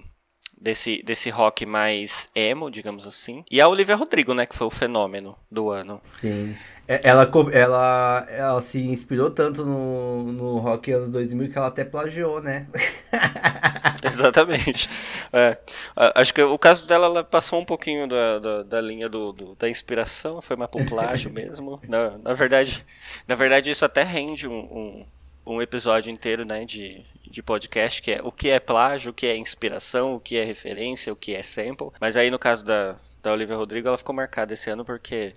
desse, 0.63 1.03
desse 1.03 1.29
rock 1.29 1.65
mais 1.65 2.29
emo, 2.33 2.71
digamos 2.71 3.05
assim. 3.05 3.43
E 3.51 3.59
a 3.59 3.67
Olivia 3.67 3.95
Rodrigo, 3.95 4.33
né, 4.33 4.45
que 4.45 4.55
foi 4.55 4.65
o 4.65 4.71
fenômeno 4.71 5.35
do 5.51 5.69
ano. 5.69 5.99
Sim. 6.03 6.55
É, 6.87 7.01
ela, 7.03 7.29
ela, 7.51 8.25
ela 8.29 8.61
se 8.61 8.79
inspirou 8.79 9.29
tanto 9.29 9.65
no, 9.65 10.31
no 10.31 10.57
rock 10.59 10.91
anos 10.91 11.09
2000 11.09 11.51
que 11.51 11.57
ela 11.57 11.67
até 11.67 11.83
plagiou, 11.83 12.41
né? 12.41 12.67
Exatamente. 14.03 14.89
É. 15.31 15.57
Acho 16.15 16.33
que 16.33 16.41
o 16.41 16.57
caso 16.57 16.87
dela, 16.87 17.07
ela 17.07 17.23
passou 17.23 17.59
um 17.59 17.65
pouquinho 17.65 18.07
da, 18.07 18.39
da, 18.39 18.63
da 18.63 18.81
linha 18.81 19.09
do, 19.09 19.31
do, 19.33 19.55
da 19.55 19.69
inspiração, 19.69 20.41
foi 20.41 20.55
mais 20.55 20.71
pro 20.71 20.85
plágio 20.85 21.31
mesmo. 21.33 21.79
Na, 21.87 22.17
na, 22.17 22.33
verdade, 22.33 22.85
na 23.27 23.35
verdade, 23.35 23.69
isso 23.69 23.83
até 23.83 24.03
rende 24.03 24.47
um, 24.47 24.53
um, 24.53 25.05
um 25.45 25.61
episódio 25.61 26.11
inteiro 26.11 26.45
né, 26.45 26.65
de, 26.65 27.05
de 27.33 27.41
podcast, 27.41 27.99
que 27.99 28.11
é 28.11 28.21
o 28.23 28.31
que 28.31 28.47
é 28.49 28.59
plágio, 28.59 29.09
o 29.09 29.13
que 29.13 29.25
é 29.25 29.35
inspiração, 29.35 30.13
o 30.13 30.19
que 30.19 30.37
é 30.37 30.43
referência, 30.43 31.11
o 31.11 31.15
que 31.15 31.33
é 31.33 31.41
sample. 31.41 31.87
Mas 31.99 32.15
aí 32.15 32.29
no 32.29 32.37
caso 32.37 32.63
da, 32.63 32.95
da 33.23 33.33
Olivia 33.33 33.55
Rodrigo, 33.55 33.87
ela 33.87 33.97
ficou 33.97 34.13
marcada 34.13 34.53
esse 34.53 34.69
ano 34.69 34.85
porque 34.85 35.33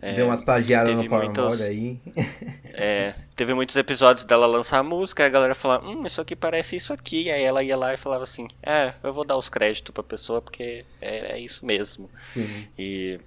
é, 0.00 0.12
Deu 0.14 0.26
umas 0.26 0.40
plagiadas 0.40 0.96
no 0.96 1.08
Power 1.08 1.24
muitos, 1.24 1.60
aí. 1.60 1.98
é, 2.74 3.12
teve 3.34 3.54
muitos 3.54 3.74
episódios 3.74 4.24
dela 4.24 4.46
lançar 4.46 4.78
a 4.78 4.82
música, 4.84 5.26
a 5.26 5.28
galera 5.28 5.52
falava, 5.52 5.84
hum, 5.84 6.06
isso 6.06 6.20
aqui 6.20 6.36
parece 6.36 6.76
isso 6.76 6.92
aqui. 6.92 7.28
Aí 7.28 7.42
ela 7.42 7.60
ia 7.60 7.76
lá 7.76 7.92
e 7.92 7.96
falava 7.96 8.22
assim, 8.22 8.46
é, 8.62 8.94
eu 9.02 9.12
vou 9.12 9.24
dar 9.24 9.36
os 9.36 9.48
créditos 9.48 9.92
pra 9.92 10.04
pessoa 10.04 10.40
porque 10.40 10.84
é, 11.00 11.32
é 11.32 11.38
isso 11.40 11.66
mesmo. 11.66 12.08
Sim. 12.32 12.68
E, 12.78 13.18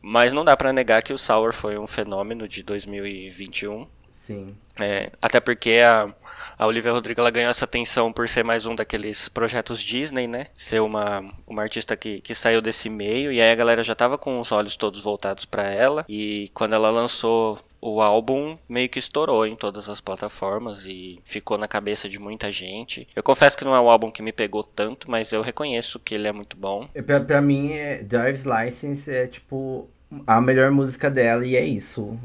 mas 0.00 0.32
não 0.32 0.44
dá 0.44 0.56
para 0.56 0.72
negar 0.72 1.02
que 1.02 1.12
o 1.12 1.18
Sour 1.18 1.52
foi 1.52 1.76
um 1.76 1.86
fenômeno 1.86 2.46
de 2.46 2.62
2021. 2.62 3.88
Sim. 4.12 4.56
É, 4.78 5.10
até 5.20 5.40
porque 5.40 5.80
a, 5.84 6.12
a 6.58 6.66
Olivia 6.66 6.92
Rodrigo 6.92 7.20
ela 7.20 7.30
ganhou 7.30 7.50
essa 7.50 7.64
atenção 7.64 8.12
por 8.12 8.28
ser 8.28 8.44
mais 8.44 8.66
um 8.66 8.74
daqueles 8.74 9.28
projetos 9.28 9.80
Disney, 9.80 10.26
né? 10.26 10.46
Ser 10.54 10.80
uma, 10.80 11.24
uma 11.46 11.62
artista 11.62 11.96
que, 11.96 12.20
que 12.20 12.34
saiu 12.34 12.60
desse 12.60 12.88
meio. 12.88 13.32
E 13.32 13.40
aí 13.40 13.50
a 13.50 13.54
galera 13.54 13.82
já 13.82 13.94
tava 13.94 14.16
com 14.18 14.40
os 14.40 14.52
olhos 14.52 14.76
todos 14.76 15.00
voltados 15.00 15.44
para 15.44 15.64
ela. 15.64 16.04
E 16.08 16.50
quando 16.54 16.74
ela 16.74 16.90
lançou 16.90 17.58
o 17.80 18.00
álbum 18.00 18.56
meio 18.68 18.88
que 18.88 18.98
estourou 18.98 19.46
em 19.46 19.54
todas 19.54 19.88
as 19.88 20.00
plataformas 20.00 20.86
e 20.86 21.20
ficou 21.24 21.56
na 21.56 21.68
cabeça 21.68 22.08
de 22.08 22.18
muita 22.18 22.50
gente. 22.50 23.06
Eu 23.14 23.22
confesso 23.22 23.56
que 23.56 23.64
não 23.64 23.74
é 23.74 23.80
um 23.80 23.88
álbum 23.88 24.10
que 24.10 24.22
me 24.22 24.32
pegou 24.32 24.64
tanto, 24.64 25.10
mas 25.10 25.32
eu 25.32 25.42
reconheço 25.42 26.00
que 26.00 26.14
ele 26.14 26.26
é 26.26 26.32
muito 26.32 26.56
bom. 26.56 26.88
Pra, 27.06 27.20
pra 27.20 27.40
mim, 27.40 27.72
é, 27.72 28.02
Drive's 28.02 28.44
License 28.44 29.10
é 29.10 29.26
tipo 29.26 29.88
a 30.26 30.40
melhor 30.40 30.70
música 30.70 31.10
dela 31.10 31.46
e 31.46 31.56
é 31.56 31.64
isso. 31.64 32.18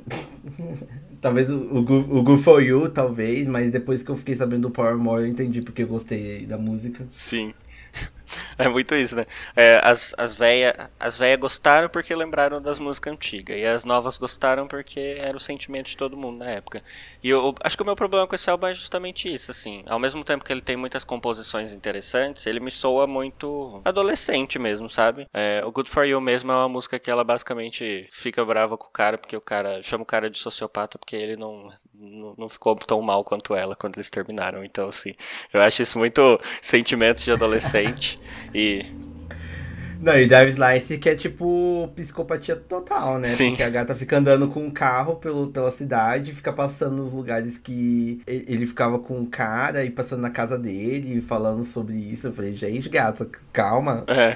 Talvez 1.21 1.51
o, 1.51 1.55
o, 1.55 2.37
For 2.39 2.63
You, 2.63 2.89
talvez, 2.89 3.47
mas 3.47 3.71
depois 3.71 4.01
que 4.01 4.09
eu 4.09 4.17
fiquei 4.17 4.35
sabendo 4.35 4.63
do 4.63 4.71
Power 4.71 4.97
More, 4.97 5.21
eu 5.21 5.27
entendi 5.27 5.61
porque 5.61 5.83
eu 5.83 5.87
gostei 5.87 6.47
da 6.47 6.57
música. 6.57 7.05
Sim. 7.09 7.53
É 8.57 8.67
muito 8.67 8.93
isso, 8.95 9.15
né? 9.15 9.25
É, 9.55 9.79
as 9.83 10.13
as 10.17 10.35
velhas 10.35 10.73
as 10.99 11.17
véia 11.17 11.35
gostaram 11.35 11.89
porque 11.89 12.15
lembraram 12.15 12.59
das 12.59 12.79
músicas 12.79 13.13
antigas. 13.13 13.57
E 13.57 13.65
as 13.65 13.85
novas 13.85 14.17
gostaram 14.17 14.67
porque 14.67 15.17
era 15.19 15.35
o 15.35 15.39
sentimento 15.39 15.87
de 15.87 15.97
todo 15.97 16.17
mundo 16.17 16.39
na 16.39 16.49
época. 16.49 16.83
E 17.23 17.29
eu, 17.29 17.53
acho 17.61 17.75
que 17.75 17.83
o 17.83 17.85
meu 17.85 17.95
problema 17.95 18.27
com 18.27 18.35
esse 18.35 18.49
álbum 18.49 18.67
é 18.67 18.73
justamente 18.73 19.33
isso, 19.33 19.51
assim. 19.51 19.83
Ao 19.87 19.99
mesmo 19.99 20.23
tempo 20.23 20.45
que 20.45 20.51
ele 20.51 20.61
tem 20.61 20.75
muitas 20.75 21.03
composições 21.03 21.73
interessantes, 21.73 22.45
ele 22.45 22.59
me 22.59 22.71
soa 22.71 23.07
muito 23.07 23.81
adolescente 23.83 24.57
mesmo, 24.59 24.89
sabe? 24.89 25.27
É, 25.33 25.63
o 25.65 25.71
Good 25.71 25.89
For 25.89 26.05
You 26.05 26.21
mesmo 26.21 26.51
é 26.51 26.55
uma 26.55 26.69
música 26.69 26.99
que 26.99 27.09
ela 27.09 27.23
basicamente 27.23 28.07
fica 28.11 28.43
brava 28.45 28.77
com 28.77 28.87
o 28.87 28.91
cara 28.91 29.17
porque 29.17 29.35
o 29.35 29.41
cara 29.41 29.81
chama 29.81 30.03
o 30.03 30.05
cara 30.05 30.29
de 30.29 30.37
sociopata 30.37 30.97
porque 30.97 31.15
ele 31.15 31.35
não, 31.35 31.71
não, 32.01 32.49
ficou 32.49 32.75
tão 32.75 33.01
mal 33.01 33.23
quanto 33.23 33.55
ela 33.55 33.75
quando 33.75 33.97
eles 33.97 34.09
terminaram. 34.09 34.63
Então, 34.63 34.89
assim, 34.89 35.13
eu 35.53 35.61
acho 35.61 35.83
isso 35.83 35.99
muito 35.99 36.39
sentimentos 36.61 37.23
de 37.23 37.31
adolescente. 37.31 38.19
E. 38.53 38.85
Não, 39.99 40.17
e 40.17 40.25
Davis 40.25 40.55
Slice 40.55 40.97
que 40.97 41.07
é 41.07 41.15
tipo 41.15 41.89
psicopatia 41.95 42.55
total, 42.55 43.19
né? 43.19 43.27
Sim. 43.27 43.49
Porque 43.49 43.63
a 43.63 43.69
gata 43.69 43.93
fica 43.93 44.17
andando 44.17 44.47
com 44.47 44.65
um 44.65 44.71
carro 44.71 45.15
pelo, 45.15 45.47
pela 45.47 45.71
cidade, 45.71 46.33
fica 46.33 46.51
passando 46.51 47.03
nos 47.03 47.13
lugares 47.13 47.57
que 47.57 48.21
ele 48.25 48.65
ficava 48.65 48.97
com 48.99 49.19
um 49.19 49.25
cara 49.25 49.85
e 49.85 49.91
passando 49.91 50.21
na 50.21 50.31
casa 50.31 50.57
dele, 50.57 51.21
falando 51.21 51.63
sobre 51.63 51.95
isso. 51.95 52.27
Eu 52.27 52.33
falei, 52.33 52.53
gente, 52.53 52.89
gata, 52.89 53.29
calma. 53.53 54.03
É. 54.07 54.35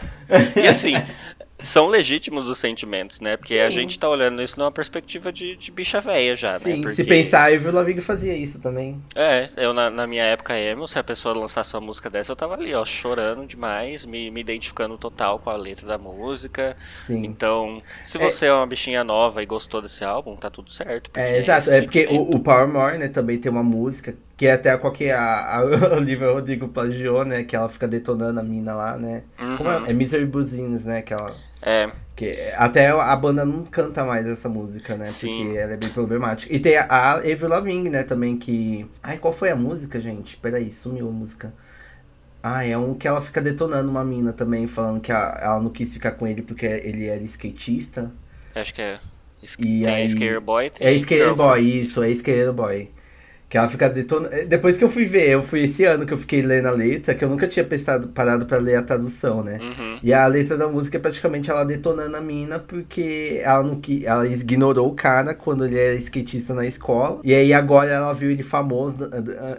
E 0.59 0.67
assim, 0.67 0.93
são 1.65 1.87
legítimos 1.87 2.47
os 2.47 2.57
sentimentos, 2.57 3.19
né? 3.19 3.37
Porque 3.37 3.55
Sim. 3.55 3.61
a 3.61 3.69
gente 3.69 3.97
tá 3.97 4.09
olhando 4.09 4.41
isso 4.41 4.59
numa 4.59 4.71
perspectiva 4.71 5.31
de, 5.31 5.55
de 5.55 5.71
bicha 5.71 5.99
velha 5.99 6.35
já, 6.35 6.59
Sim, 6.59 6.77
né? 6.77 6.81
Porque... 6.81 6.95
se 6.95 7.03
pensar, 7.03 7.51
Avril 7.53 7.73
Lavigne 7.73 8.01
fazia 8.01 8.35
isso 8.35 8.59
também. 8.59 9.01
É, 9.15 9.49
eu 9.57 9.73
na, 9.73 9.89
na, 9.89 10.07
minha 10.07 10.23
época 10.23 10.57
emo, 10.57 10.87
se 10.87 10.97
a 10.99 11.03
pessoa 11.03 11.37
lançasse 11.37 11.73
uma 11.73 11.81
música 11.81 12.09
dessa, 12.09 12.31
eu 12.31 12.35
tava 12.35 12.53
ali, 12.53 12.73
ó, 12.73 12.85
chorando 12.85 13.45
demais, 13.45 14.05
me, 14.05 14.29
me 14.31 14.41
identificando 14.41 14.97
total 14.97 15.39
com 15.39 15.49
a 15.49 15.55
letra 15.55 15.87
da 15.87 15.97
música. 15.97 16.77
Sim. 16.97 17.25
Então, 17.25 17.79
se 18.03 18.17
você 18.17 18.45
é, 18.45 18.49
é 18.49 18.53
uma 18.53 18.67
bichinha 18.67 19.03
nova 19.03 19.41
e 19.41 19.45
gostou 19.45 19.81
desse 19.81 20.03
álbum, 20.03 20.35
tá 20.35 20.49
tudo 20.49 20.71
certo. 20.71 21.11
É, 21.15 21.39
exato, 21.39 21.71
é, 21.71 21.77
é 21.77 21.81
porque 21.81 22.07
o, 22.09 22.35
o 22.35 22.39
Power 22.39 22.67
More, 22.67 22.97
né, 22.97 23.07
também 23.07 23.37
tem 23.37 23.51
uma 23.51 23.63
música 23.63 24.15
que 24.37 24.47
é 24.47 24.53
até 24.53 24.75
qual 24.77 24.91
que 24.91 25.09
a, 25.09 25.57
a 25.57 25.63
Olivia 25.95 26.31
Rodrigo 26.31 26.67
plagiou, 26.67 27.23
né? 27.23 27.43
Que 27.43 27.55
ela 27.55 27.69
fica 27.69 27.87
detonando 27.87 28.39
a 28.39 28.43
mina 28.43 28.73
lá, 28.73 28.97
né? 28.97 29.23
Uhum. 29.39 29.57
Como 29.57 29.71
é? 29.71 29.89
É 29.89 29.93
Misery 29.93 30.25
Buzzines, 30.25 30.85
né? 30.85 31.01
Que 31.01 31.13
ela... 31.13 31.33
É. 31.65 31.89
Que 32.15 32.31
até 32.55 32.89
a 32.89 33.15
banda 33.15 33.43
não 33.43 33.65
canta 33.65 34.05
mais 34.05 34.27
essa 34.27 34.47
música, 34.47 34.95
né? 34.95 35.05
Sim. 35.05 35.45
Porque 35.45 35.57
ela 35.57 35.73
é 35.73 35.77
bem 35.77 35.89
problemática. 35.89 36.53
E 36.53 36.59
tem 36.59 36.77
a, 36.77 36.85
a 36.85 37.11
Avril 37.13 37.49
Lavigne, 37.49 37.89
né? 37.89 38.03
Também 38.03 38.37
que... 38.37 38.85
Ai, 39.01 39.17
qual 39.17 39.33
foi 39.33 39.49
a 39.49 39.55
música, 39.55 39.99
gente? 39.99 40.37
Peraí, 40.37 40.71
sumiu 40.71 41.09
a 41.09 41.11
música. 41.11 41.51
Ah, 42.41 42.63
é 42.63 42.77
um 42.77 42.93
que 42.93 43.07
ela 43.07 43.19
fica 43.19 43.41
detonando 43.41 43.89
uma 43.89 44.05
mina 44.05 44.31
também, 44.31 44.67
falando 44.67 45.01
que 45.01 45.11
a, 45.11 45.39
ela 45.41 45.59
não 45.59 45.71
quis 45.71 45.91
ficar 45.91 46.11
com 46.11 46.27
ele 46.27 46.43
porque 46.43 46.67
ele 46.67 47.07
era 47.07 47.23
skatista. 47.23 48.11
Acho 48.53 48.73
que 48.73 48.81
é. 48.81 48.99
E 49.59 49.83
tem 49.83 49.87
aí... 49.87 50.09
Scare 50.09 50.39
Boy, 50.39 50.69
tem 50.69 50.87
É 50.87 50.99
Scare 50.99 51.33
Boy, 51.33 51.61
isso, 51.61 52.03
é 52.03 52.13
Scare 52.13 52.51
Boy. 52.51 52.91
Que 53.55 53.59
ela 53.59 53.69
fica 53.69 53.89
detonando. 53.89 54.35
Eh, 54.35 54.43
depois 54.43 54.75
que 54.75 54.83
eu 54.83 54.89
fui 54.89 55.05
ver, 55.05 55.29
eu 55.29 55.41
fui 55.41 55.61
esse 55.61 55.85
ano 55.85 56.05
que 56.05 56.13
eu 56.13 56.17
fiquei 56.17 56.41
lendo 56.41 56.65
a 56.65 56.71
letra, 56.71 57.15
que 57.15 57.23
eu 57.23 57.29
nunca 57.29 57.47
tinha 57.47 57.63
prestado, 57.63 58.09
parado 58.09 58.45
para 58.45 58.57
ler 58.57 58.75
a 58.75 58.83
tradução, 58.83 59.41
né? 59.41 59.59
Uhum. 59.61 59.97
E 60.03 60.13
a 60.13 60.27
letra 60.27 60.57
da 60.57 60.67
música 60.67 60.97
é 60.97 60.99
praticamente 60.99 61.49
ela 61.49 61.63
detonando 61.63 62.17
a 62.17 62.19
mina, 62.19 62.59
porque 62.59 63.39
ela 63.41 63.63
não 63.63 63.79
ela 64.03 64.27
ignorou 64.27 64.89
o 64.89 64.93
cara 64.93 65.33
quando 65.33 65.65
ele 65.65 65.79
era 65.79 65.95
skatista 65.95 66.53
na 66.53 66.65
escola. 66.65 67.21
E 67.23 67.33
aí 67.33 67.53
agora 67.53 67.89
ela 67.89 68.11
viu 68.11 68.29
ele 68.29 68.43
famoso, 68.43 68.97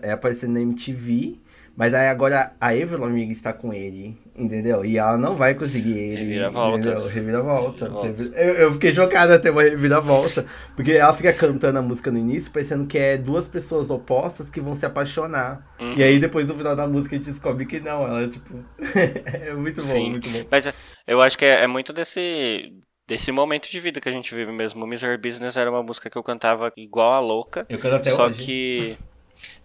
é, 0.03 0.13
aparecendo 0.13 0.53
na 0.53 0.61
MTV. 0.61 1.39
Mas 1.77 1.93
aí 1.93 2.09
agora 2.09 2.55
a 2.59 2.69
Avril 2.69 3.01
Lavigne 3.01 3.33
está 3.33 3.53
com 3.53 3.71
ele, 3.71 4.17
entendeu? 4.35 4.83
E 4.83 4.97
ela 4.97 5.19
não 5.19 5.37
vai 5.37 5.55
conseguir 5.55 5.93
ele. 5.93 6.25
Reviravolta. 6.25 7.09
Reviravolta. 7.11 7.93
Eu, 8.35 8.55
eu 8.55 8.73
fiquei 8.73 8.95
chocada 8.95 9.35
até 9.35 9.51
uma 9.51 9.63
reviravolta. 9.63 10.47
Porque 10.75 10.93
ela 10.93 11.13
fica 11.13 11.35
cantando 11.35 11.79
a 11.79 11.83
música 11.83 12.11
no 12.11 12.19
início, 12.19 12.51
parecendo 12.51 12.87
que 12.87 12.97
é 12.97 13.19
duas 13.19 13.47
pessoas 13.47 13.91
opostas 13.91 14.49
que 14.49 14.59
vão 14.59 14.73
se 14.73 14.87
apaixonar. 14.87 15.67
Uhum. 15.79 15.93
E 15.95 16.03
aí 16.03 16.19
depois 16.19 16.49
no 16.49 16.55
final 16.55 16.75
da 16.75 16.87
música 16.87 17.15
a 17.15 17.19
gente 17.19 17.31
descobre 17.31 17.67
que 17.67 17.79
não. 17.79 18.07
Ela, 18.07 18.27
tipo. 18.27 18.55
é 19.31 19.53
muito 19.53 19.83
bom, 19.83 19.89
Sim. 19.89 20.11
muito 20.11 20.31
bom. 20.31 20.45
Mas 20.51 20.73
eu 21.07 21.21
acho 21.21 21.37
que 21.37 21.45
é, 21.45 21.65
é 21.65 21.67
muito 21.67 21.93
desse 21.93 22.73
desse 23.07 23.31
momento 23.31 23.71
de 23.71 23.79
vida 23.79 24.01
que 24.01 24.09
a 24.09 24.13
gente 24.13 24.35
vive 24.35 24.51
mesmo. 24.51 24.83
O 24.83 24.87
Misery 24.87 25.19
Business 25.19 25.57
era 25.59 25.71
uma 25.71 25.83
música 25.83 26.09
que 26.09 26.17
eu 26.17 26.23
cantava 26.23 26.73
igual 26.75 27.13
a 27.13 27.21
louca. 27.21 27.67
Eu 27.69 27.79
canto 27.79 27.97
até 27.97 28.11
só 28.11 28.27
hoje. 28.27 28.39
Só 28.39 28.45
que 28.45 28.97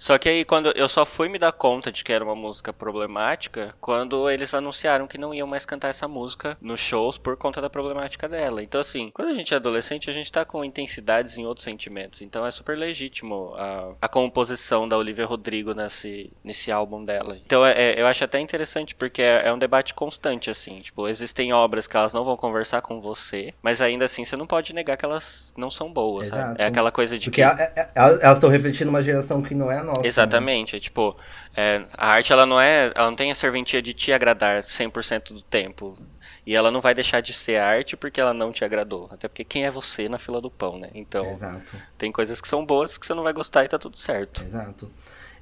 Só 0.01 0.17
que 0.17 0.27
aí 0.27 0.43
quando 0.43 0.72
eu 0.75 0.89
só 0.89 1.05
fui 1.05 1.29
me 1.29 1.38
dar 1.38 1.51
conta 1.51 1.91
de 1.91 2.03
que 2.03 2.12
era 2.12 2.25
uma 2.25 2.34
música 2.34 2.74
problemática 2.74 3.75
quando 3.79 4.27
eles 4.31 4.51
anunciaram 4.51 5.05
que 5.05 5.15
não 5.15 5.31
iam 5.31 5.46
mais 5.46 5.63
cantar 5.63 5.89
essa 5.89 6.08
música 6.08 6.58
nos 6.60 6.79
shows 6.79 7.20
por 7.20 7.38
conta 7.38 7.62
da 7.62 7.70
problemática 7.70 8.27
dela. 8.27 8.63
Então 8.63 8.81
assim, 8.81 9.12
quando 9.13 9.27
a 9.27 9.36
gente 9.36 9.53
é 9.53 9.58
adolescente, 9.58 10.10
a 10.10 10.13
gente 10.13 10.31
tá 10.31 10.43
com 10.43 10.65
intensidades 10.65 11.38
em 11.38 11.46
outros 11.46 11.63
sentimentos. 11.63 12.24
Então 12.24 12.43
é 12.43 12.50
super 12.50 12.75
legítimo 12.75 13.53
a, 13.55 13.93
a 14.01 14.08
composição 14.08 14.88
da 14.88 14.98
Olivia 14.98 15.27
Rodrigo 15.27 15.75
nesse, 15.75 16.34
nesse 16.43 16.72
álbum 16.72 17.05
dela. 17.05 17.38
Então 17.46 17.63
é, 17.63 17.91
é 17.91 18.01
eu 18.01 18.08
acho 18.08 18.24
até 18.24 18.39
interessante 18.39 18.96
porque 18.96 19.22
é, 19.22 19.50
é, 19.50 19.53
um 19.53 19.60
debate 19.60 19.93
constante 19.93 20.50
assim. 20.50 20.79
Tipo, 20.79 21.08
existem 21.08 21.53
obras 21.53 21.86
que 21.86 21.96
elas 21.96 22.12
não 22.12 22.25
vão 22.25 22.36
conversar 22.36 22.81
com 22.81 23.00
você, 23.00 23.53
mas 23.62 23.79
ainda 23.79 24.05
assim 24.05 24.25
você 24.25 24.36
não 24.36 24.48
pode 24.48 24.74
negar 24.74 24.98
que 24.98 25.05
elas 25.05 25.53
não 25.55 25.70
são 25.70 25.93
boas. 25.93 26.31
É 26.58 26.65
aquela 26.65 26.91
coisa 26.91 27.20
de 27.20 27.29
porque 27.29 27.43
que... 27.43 27.48
É, 27.48 27.72
é, 27.75 27.88
elas 27.93 28.38
estão 28.38 28.50
refletindo 28.50 28.89
uma 28.89 29.03
geração 29.03 29.43
que 29.43 29.53
não 29.53 29.72
é 29.72 29.77
a 29.77 29.90
nossa. 29.91 30.01
Né? 30.01 30.07
Exatamente. 30.07 30.74
Né? 30.74 30.77
É, 30.77 30.79
tipo, 30.79 31.15
é, 31.55 31.83
a 31.98 32.07
arte 32.07 32.31
ela 32.31 32.45
não 32.45 32.60
é. 32.60 32.91
Ela 32.95 33.07
não 33.07 33.15
tem 33.15 33.31
a 33.31 33.36
serventia 33.36 33.81
de 33.81 33.93
te 33.93 34.12
agradar 34.12 34.62
100% 34.62 35.33
do 35.33 35.41
tempo. 35.41 35.98
E 36.45 36.55
ela 36.55 36.71
não 36.71 36.81
vai 36.81 36.93
deixar 36.93 37.21
de 37.21 37.33
ser 37.33 37.57
arte 37.57 37.95
porque 37.95 38.19
ela 38.19 38.33
não 38.33 38.51
te 38.51 38.65
agradou. 38.65 39.07
Até 39.12 39.27
porque 39.27 39.43
quem 39.43 39.65
é 39.65 39.71
você 39.71 40.10
na 40.10 40.17
fila 40.17 40.41
do 40.41 40.50
pão, 40.50 40.79
né? 40.79 40.89
Então, 40.95 41.25
Exato. 41.31 41.77
tem 41.98 42.12
coisas 42.12 42.41
que 42.41 42.48
são 42.48 42.65
boas 42.65 42.98
que 42.98 43.05
você 43.05 43.13
não 43.13 43.24
vai 43.24 43.33
gostar 43.33 43.63
e 43.63 43.67
tá 43.67 43.77
tudo 43.77 43.98
certo. 43.98 44.41
Exato. 44.41 44.89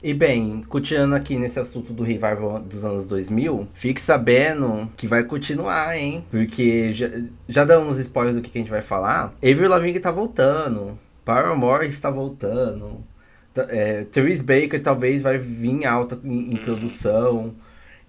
E 0.02 0.14
bem, 0.14 0.64
continuando 0.68 1.16
aqui 1.16 1.38
nesse 1.38 1.60
assunto 1.60 1.92
do 1.92 2.04
revival 2.04 2.60
dos 2.60 2.86
anos 2.86 3.06
2000, 3.06 3.68
fique 3.74 4.00
sabendo 4.00 4.90
que 4.96 5.06
vai 5.06 5.24
continuar, 5.24 5.98
hein? 5.98 6.24
Porque 6.32 6.94
já, 6.94 7.10
já 7.50 7.66
damos 7.66 7.98
spoilers 8.00 8.36
do 8.36 8.42
que, 8.42 8.50
que 8.50 8.58
a 8.58 8.62
gente 8.62 8.72
vai 8.72 8.82
falar. 8.82 9.34
Avril 9.44 9.70
Lavigne 9.70 10.00
tá 10.00 10.10
voltando. 10.10 10.98
Paramore 11.26 11.86
está 11.86 12.10
voltando. 12.10 13.04
É, 13.70 14.04
Therese 14.06 14.44
Baker 14.44 14.82
talvez 14.82 15.22
vai 15.22 15.38
vir 15.38 15.86
alta 15.86 16.20
em, 16.24 16.54
em 16.54 16.56
hum. 16.56 16.64
produção. 16.64 17.56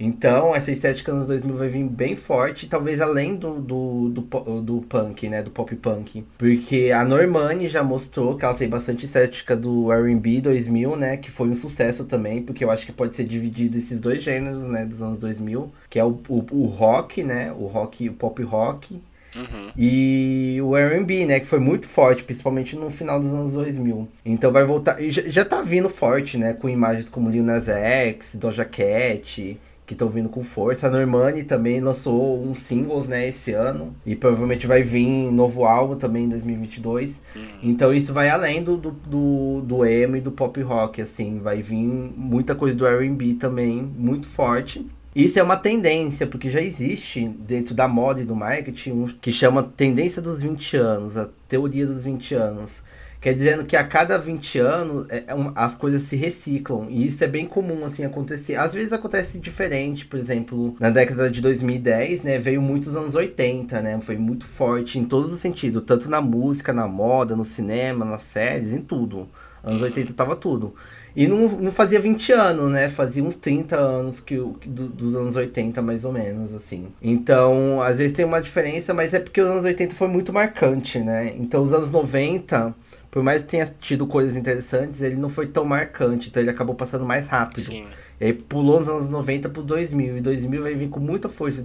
Então, 0.02 0.56
essa 0.56 0.72
estética 0.72 1.12
nos 1.12 1.26
2000 1.26 1.56
vai 1.56 1.68
vir 1.68 1.84
bem 1.84 2.16
forte, 2.16 2.66
talvez 2.66 3.02
além 3.02 3.36
do, 3.36 3.60
do, 3.60 4.08
do, 4.08 4.62
do 4.62 4.80
punk, 4.88 5.28
né? 5.28 5.42
Do 5.42 5.50
pop 5.50 5.76
punk. 5.76 6.24
Porque 6.38 6.90
a 6.90 7.04
Normani 7.04 7.68
já 7.68 7.84
mostrou 7.84 8.34
que 8.34 8.42
ela 8.42 8.54
tem 8.54 8.66
bastante 8.66 9.04
estética 9.04 9.54
do 9.54 9.92
R&B 9.92 10.40
2000, 10.40 10.96
né? 10.96 11.16
Que 11.18 11.30
foi 11.30 11.48
um 11.48 11.54
sucesso 11.54 12.06
também, 12.06 12.40
porque 12.40 12.64
eu 12.64 12.70
acho 12.70 12.86
que 12.86 12.92
pode 12.92 13.14
ser 13.14 13.24
dividido 13.24 13.76
esses 13.76 14.00
dois 14.00 14.22
gêneros, 14.22 14.64
né? 14.64 14.86
Dos 14.86 15.02
anos 15.02 15.18
2000, 15.18 15.70
que 15.90 15.98
é 15.98 16.04
o, 16.04 16.18
o, 16.30 16.46
o 16.50 16.64
rock, 16.64 17.22
né? 17.22 17.52
O 17.52 17.66
rock, 17.66 18.08
o 18.08 18.14
pop 18.14 18.42
rock 18.42 18.98
Uhum. 19.34 19.70
E 19.76 20.58
o 20.62 20.76
R&B, 20.76 21.26
né, 21.26 21.40
que 21.40 21.46
foi 21.46 21.58
muito 21.58 21.86
forte, 21.86 22.24
principalmente 22.24 22.76
no 22.76 22.90
final 22.90 23.20
dos 23.20 23.32
anos 23.32 23.52
2000. 23.52 24.08
Então 24.24 24.52
vai 24.52 24.64
voltar, 24.64 25.00
já, 25.02 25.22
já 25.22 25.44
tá 25.44 25.62
vindo 25.62 25.88
forte, 25.88 26.36
né, 26.36 26.52
com 26.52 26.68
imagens 26.68 27.08
como 27.08 27.30
Lil 27.30 27.42
Nas 27.42 27.68
X, 27.68 28.34
Doja 28.34 28.64
Cat, 28.64 29.58
que 29.90 29.94
estão 29.94 30.08
vindo 30.08 30.28
com 30.28 30.44
força. 30.44 30.86
A 30.86 30.90
Normani 30.90 31.42
também 31.42 31.80
lançou 31.80 32.40
uns 32.40 32.60
singles, 32.60 33.08
né, 33.08 33.26
esse 33.26 33.52
ano. 33.52 33.92
E 34.06 34.14
provavelmente 34.14 34.64
vai 34.64 34.82
vir 34.82 35.32
novo 35.32 35.64
álbum 35.64 35.96
também 35.96 36.26
em 36.26 36.28
2022. 36.28 37.20
Uhum. 37.34 37.42
Então 37.60 37.92
isso 37.92 38.12
vai 38.12 38.30
além 38.30 38.62
do, 38.62 38.76
do, 38.76 38.92
do, 38.92 39.60
do 39.62 39.84
emo 39.84 40.14
e 40.14 40.20
do 40.20 40.30
pop 40.30 40.62
rock, 40.62 41.02
assim. 41.02 41.40
Vai 41.40 41.60
vir 41.60 41.82
muita 42.16 42.54
coisa 42.54 42.76
do 42.76 42.86
R&B 42.86 43.34
também, 43.34 43.82
muito 43.82 44.28
forte. 44.28 44.86
Isso 45.14 45.40
é 45.40 45.42
uma 45.42 45.56
tendência, 45.56 46.24
porque 46.26 46.50
já 46.50 46.60
existe 46.60 47.26
dentro 47.28 47.74
da 47.74 47.88
moda 47.88 48.20
e 48.20 48.24
do 48.24 48.36
marketing 48.36 48.90
um 48.92 49.06
que 49.08 49.32
chama 49.32 49.62
tendência 49.62 50.22
dos 50.22 50.40
20 50.40 50.76
anos, 50.76 51.16
a 51.16 51.28
teoria 51.48 51.84
dos 51.84 52.04
20 52.04 52.34
anos. 52.34 52.80
Quer 53.20 53.34
dizendo 53.34 53.66
que 53.66 53.76
a 53.76 53.84
cada 53.84 54.16
20 54.16 54.58
anos 54.60 55.06
é, 55.10 55.18
é 55.18 55.34
as 55.54 55.74
coisas 55.74 56.02
se 56.02 56.16
reciclam. 56.16 56.86
E 56.88 57.04
isso 57.04 57.22
é 57.22 57.26
bem 57.26 57.44
comum, 57.44 57.84
assim, 57.84 58.02
acontecer. 58.02 58.54
Às 58.54 58.72
vezes 58.72 58.94
acontece 58.94 59.38
diferente, 59.38 60.06
por 60.06 60.18
exemplo, 60.18 60.74
na 60.80 60.88
década 60.88 61.28
de 61.28 61.42
2010, 61.42 62.22
né? 62.22 62.38
Veio 62.38 62.62
muitos 62.62 62.96
anos 62.96 63.14
80, 63.14 63.82
né? 63.82 64.00
Foi 64.00 64.16
muito 64.16 64.46
forte 64.46 64.98
em 64.98 65.04
todos 65.04 65.30
os 65.32 65.38
sentidos. 65.38 65.82
Tanto 65.84 66.08
na 66.08 66.22
música, 66.22 66.72
na 66.72 66.88
moda, 66.88 67.36
no 67.36 67.44
cinema, 67.44 68.06
nas 68.06 68.22
séries, 68.22 68.72
em 68.72 68.80
tudo. 68.80 69.28
Anos 69.62 69.82
80 69.82 70.14
tava 70.14 70.34
tudo. 70.34 70.74
E 71.14 71.26
não, 71.26 71.48
não 71.48 71.72
fazia 71.72 72.00
20 72.00 72.32
anos, 72.32 72.70
né? 72.70 72.88
Fazia 72.88 73.22
uns 73.22 73.34
30 73.34 73.76
anos 73.76 74.20
que, 74.20 74.36
do, 74.36 74.88
dos 74.88 75.14
anos 75.14 75.36
80, 75.36 75.82
mais 75.82 76.04
ou 76.04 76.12
menos, 76.12 76.54
assim. 76.54 76.86
Então, 77.02 77.80
às 77.80 77.98
vezes 77.98 78.12
tem 78.12 78.24
uma 78.24 78.40
diferença, 78.40 78.94
mas 78.94 79.12
é 79.12 79.18
porque 79.18 79.40
os 79.40 79.48
anos 79.48 79.64
80 79.64 79.94
foi 79.94 80.08
muito 80.08 80.32
marcante, 80.32 80.98
né? 80.98 81.34
Então, 81.38 81.62
os 81.62 81.72
anos 81.72 81.90
90, 81.90 82.74
por 83.10 83.22
mais 83.22 83.42
que 83.42 83.48
tenha 83.48 83.66
tido 83.80 84.06
coisas 84.06 84.36
interessantes, 84.36 85.02
ele 85.02 85.16
não 85.16 85.28
foi 85.28 85.46
tão 85.46 85.64
marcante. 85.64 86.28
Então, 86.28 86.42
ele 86.42 86.50
acabou 86.50 86.74
passando 86.74 87.04
mais 87.04 87.26
rápido. 87.26 87.66
Sim. 87.66 87.86
E 88.20 88.26
aí 88.26 88.32
pulou 88.34 88.78
nos 88.80 88.88
anos 88.88 89.08
90 89.08 89.48
para 89.48 89.62
2000. 89.62 90.18
E 90.18 90.20
2000 90.20 90.62
vai 90.62 90.74
vir 90.74 90.88
com 90.90 91.00
muita 91.00 91.28
força 91.28 91.62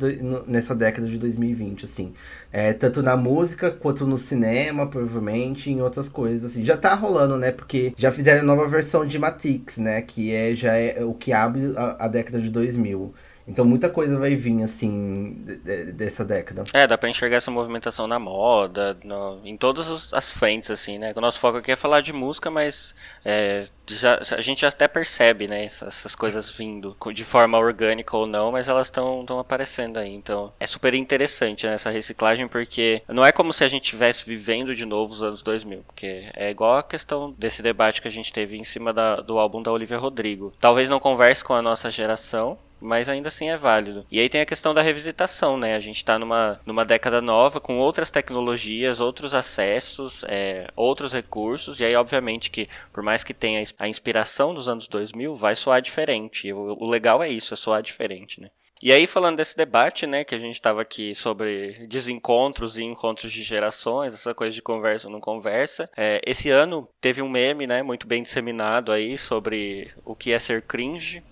nessa 0.48 0.74
década 0.74 1.06
de 1.08 1.18
2020, 1.18 1.84
assim. 1.84 2.14
É, 2.52 2.72
tanto 2.72 3.04
na 3.04 3.18
música 3.18 3.70
quanto 3.70 4.08
no 4.08 4.16
cinema, 4.16 4.88
provavelmente, 4.88 5.70
em 5.70 5.82
outras 5.82 6.08
coisas, 6.08 6.52
assim. 6.52 6.64
Já 6.64 6.78
tá 6.78 6.96
rolando, 6.96 7.38
né? 7.38 7.52
Porque 7.52 7.94
já 7.98 8.10
fizeram 8.10 8.40
a 8.40 8.44
nova 8.44 8.68
versão 8.70 9.06
de 9.06 9.20
Matrix, 9.20 9.78
né? 9.78 10.02
Que 10.02 10.34
é, 10.34 10.56
já 10.56 10.74
é 10.74 11.04
o 11.04 11.14
que 11.14 11.34
abre 11.34 11.74
a, 11.76 12.06
a 12.06 12.08
década 12.08 12.40
de 12.40 12.50
2000. 12.50 13.14
Então 13.48 13.64
muita 13.64 13.90
coisa 13.90 14.18
vai 14.18 14.36
vir, 14.36 14.64
assim, 14.64 15.46
dessa 15.94 16.26
década. 16.26 16.64
É, 16.74 16.88
dá 16.88 16.98
pra 16.98 17.10
enxergar 17.10 17.38
essa 17.38 17.52
movimentação 17.52 18.08
na 18.08 18.18
moda, 18.18 18.98
no, 19.04 19.40
em 19.44 19.56
todas 19.56 20.14
as 20.14 20.32
frentes, 20.32 20.72
assim, 20.72 20.98
né? 20.98 21.14
O 21.16 21.22
nosso 21.22 21.40
foco 21.40 21.58
aqui 21.58 21.72
é 21.72 21.76
falar 21.76 22.02
de 22.02 22.12
música, 22.12 22.50
mas 22.50 22.96
é, 23.24 23.66
já, 23.88 24.20
a 24.36 24.42
gente 24.42 24.66
até 24.66 24.88
percebe, 24.88 25.48
né? 25.48 25.64
Essas, 25.64 26.00
essas, 26.00 26.16
coisas 26.16 26.50
vindo 26.50 26.96
de 27.14 27.24
forma 27.24 27.58
orgânica 27.58 28.18
ou 28.18 28.26
não, 28.26 28.52
mas 28.52 28.68
elas 28.68 28.88
estão 28.88 29.26
aparecendo 29.40 29.98
aí. 29.98 30.14
Então 30.14 30.52
é 30.60 30.66
super 30.66 30.94
interessante 30.94 31.68
né, 31.68 31.74
essa 31.74 31.90
reciclagem, 31.90 32.48
porque 32.48 33.02
não 33.08 33.26
é 33.26 33.32
como 33.32 33.54
se 33.54 33.64
a 33.64 33.68
gente 33.68 33.84
estivesse 33.84 34.26
vivendo 34.26 34.74
de 34.74 34.86
novo 34.86 35.14
os 35.14 35.22
anos 35.22 35.42
2000, 35.42 35.84
porque 35.86 36.30
é 36.34 36.50
igual 36.50 36.78
a 36.78 36.84
questão 36.84 37.34
desse 37.38 37.62
debate 37.62 38.02
que 38.02 38.08
a 38.08 38.12
gente 38.12 38.34
teve 38.34 38.58
em 38.58 38.64
cima 38.64 38.92
da, 38.94 39.18
do 39.18 39.38
álbum 39.38 39.62
da 39.62 39.72
Olivia 39.72 39.98
Rodrigo. 39.98 40.54
Talvez 40.60 40.90
não 40.90 41.00
converse 41.00 41.44
com 41.44 41.54
a 41.54 41.62
nossa 41.62 41.92
geração, 41.92 42.58
mas 42.80 43.10
ainda 43.10 43.28
assim 43.28 43.50
é 43.50 43.58
válido. 43.58 44.06
E 44.12 44.20
aí 44.20 44.30
tem 44.30 44.42
a 44.42 44.46
questão 44.46 44.74
da 44.74 44.82
revisitação, 44.82 45.58
né? 45.58 45.76
A 45.76 45.80
gente 45.80 45.98
está 45.98 46.20
numa, 46.20 46.60
numa 46.66 46.86
década 46.86 47.22
nova, 47.22 47.60
com 47.60 47.78
outras 47.78 48.12
tecnologias, 48.12 49.00
outros 49.00 49.34
acessos, 49.34 50.24
é, 50.28 50.68
outros 50.76 51.14
recursos, 51.14 51.80
e 51.80 51.86
aí 51.86 51.96
obviamente 51.96 52.50
que, 52.50 52.68
por 52.92 53.04
mais 53.04 53.24
que 53.24 53.34
tenha 53.34 53.64
a 53.80 53.88
inspiração 53.88 54.54
dos 54.54 54.68
anos 54.68 54.88
2000, 54.88 55.36
vai 55.36 55.56
soar 55.56 55.82
diferente. 55.82 56.52
O, 56.52 56.78
o 56.80 56.90
legal 56.90 57.24
é 57.24 57.30
isso, 57.30 57.54
é 57.54 57.58
soar 57.58 57.82
diferente, 57.82 58.42
né? 58.42 58.50
E 58.82 58.92
aí, 58.92 59.08
falando 59.08 59.38
desse 59.38 59.56
debate, 59.56 60.06
né, 60.06 60.24
que 60.24 60.36
a 60.36 60.40
gente 60.40 60.56
estava 60.56 60.82
aqui 60.82 61.16
sobre 61.16 61.88
desencontros 61.88 62.78
e 62.78 62.84
encontros 62.84 63.32
de 63.32 63.42
gerações, 63.42 64.14
essa 64.14 64.34
coisa 64.34 64.54
de 64.54 64.62
conversa 64.62 65.08
ou 65.08 65.14
não 65.14 65.22
conversa, 65.22 65.90
é, 65.96 66.22
esse 66.26 66.50
ano 66.50 66.88
teve 67.00 67.22
um 67.22 67.30
meme, 67.30 67.66
né, 67.66 67.82
muito 67.82 68.06
bem 68.06 68.22
disseminado 68.22 68.92
aí 68.92 69.18
sobre 69.18 69.92
o 70.04 70.14
que 70.14 70.34
é 70.34 70.40
ser 70.40 70.62
cringe, 70.62 71.24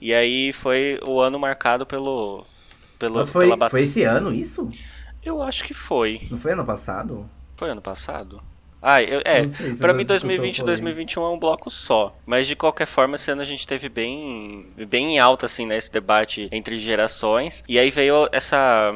e 0.00 0.14
aí 0.14 0.52
foi 0.52 0.98
o 1.04 1.20
ano 1.20 1.38
marcado 1.38 1.86
pelo. 1.86 2.44
pelo 2.98 3.16
Mas 3.16 3.30
foi, 3.30 3.48
pela... 3.48 3.70
foi 3.70 3.82
esse 3.82 4.02
ano 4.02 4.32
isso? 4.32 4.62
Eu 5.22 5.42
acho 5.42 5.64
que 5.64 5.74
foi. 5.74 6.26
Não 6.30 6.38
foi 6.38 6.52
ano 6.52 6.64
passado? 6.64 7.28
Foi 7.56 7.70
ano 7.70 7.82
passado? 7.82 8.40
Ah, 8.80 9.02
eu, 9.02 9.20
é, 9.24 9.48
para 9.80 9.92
mim 9.92 10.04
2020 10.04 10.58
e 10.58 10.62
2021 10.62 11.22
é 11.24 11.30
um 11.30 11.38
bloco 11.38 11.70
só, 11.70 12.14
mas 12.24 12.46
de 12.46 12.54
qualquer 12.54 12.86
forma 12.86 13.16
esse 13.16 13.30
ano 13.30 13.40
a 13.40 13.44
gente 13.44 13.66
teve 13.66 13.88
bem 13.88 14.66
bem 14.88 15.14
em 15.14 15.18
alta 15.18 15.46
assim, 15.46 15.66
né, 15.66 15.76
esse 15.76 15.90
debate 15.90 16.48
entre 16.52 16.78
gerações. 16.78 17.64
E 17.68 17.78
aí 17.78 17.90
veio 17.90 18.28
essa 18.30 18.94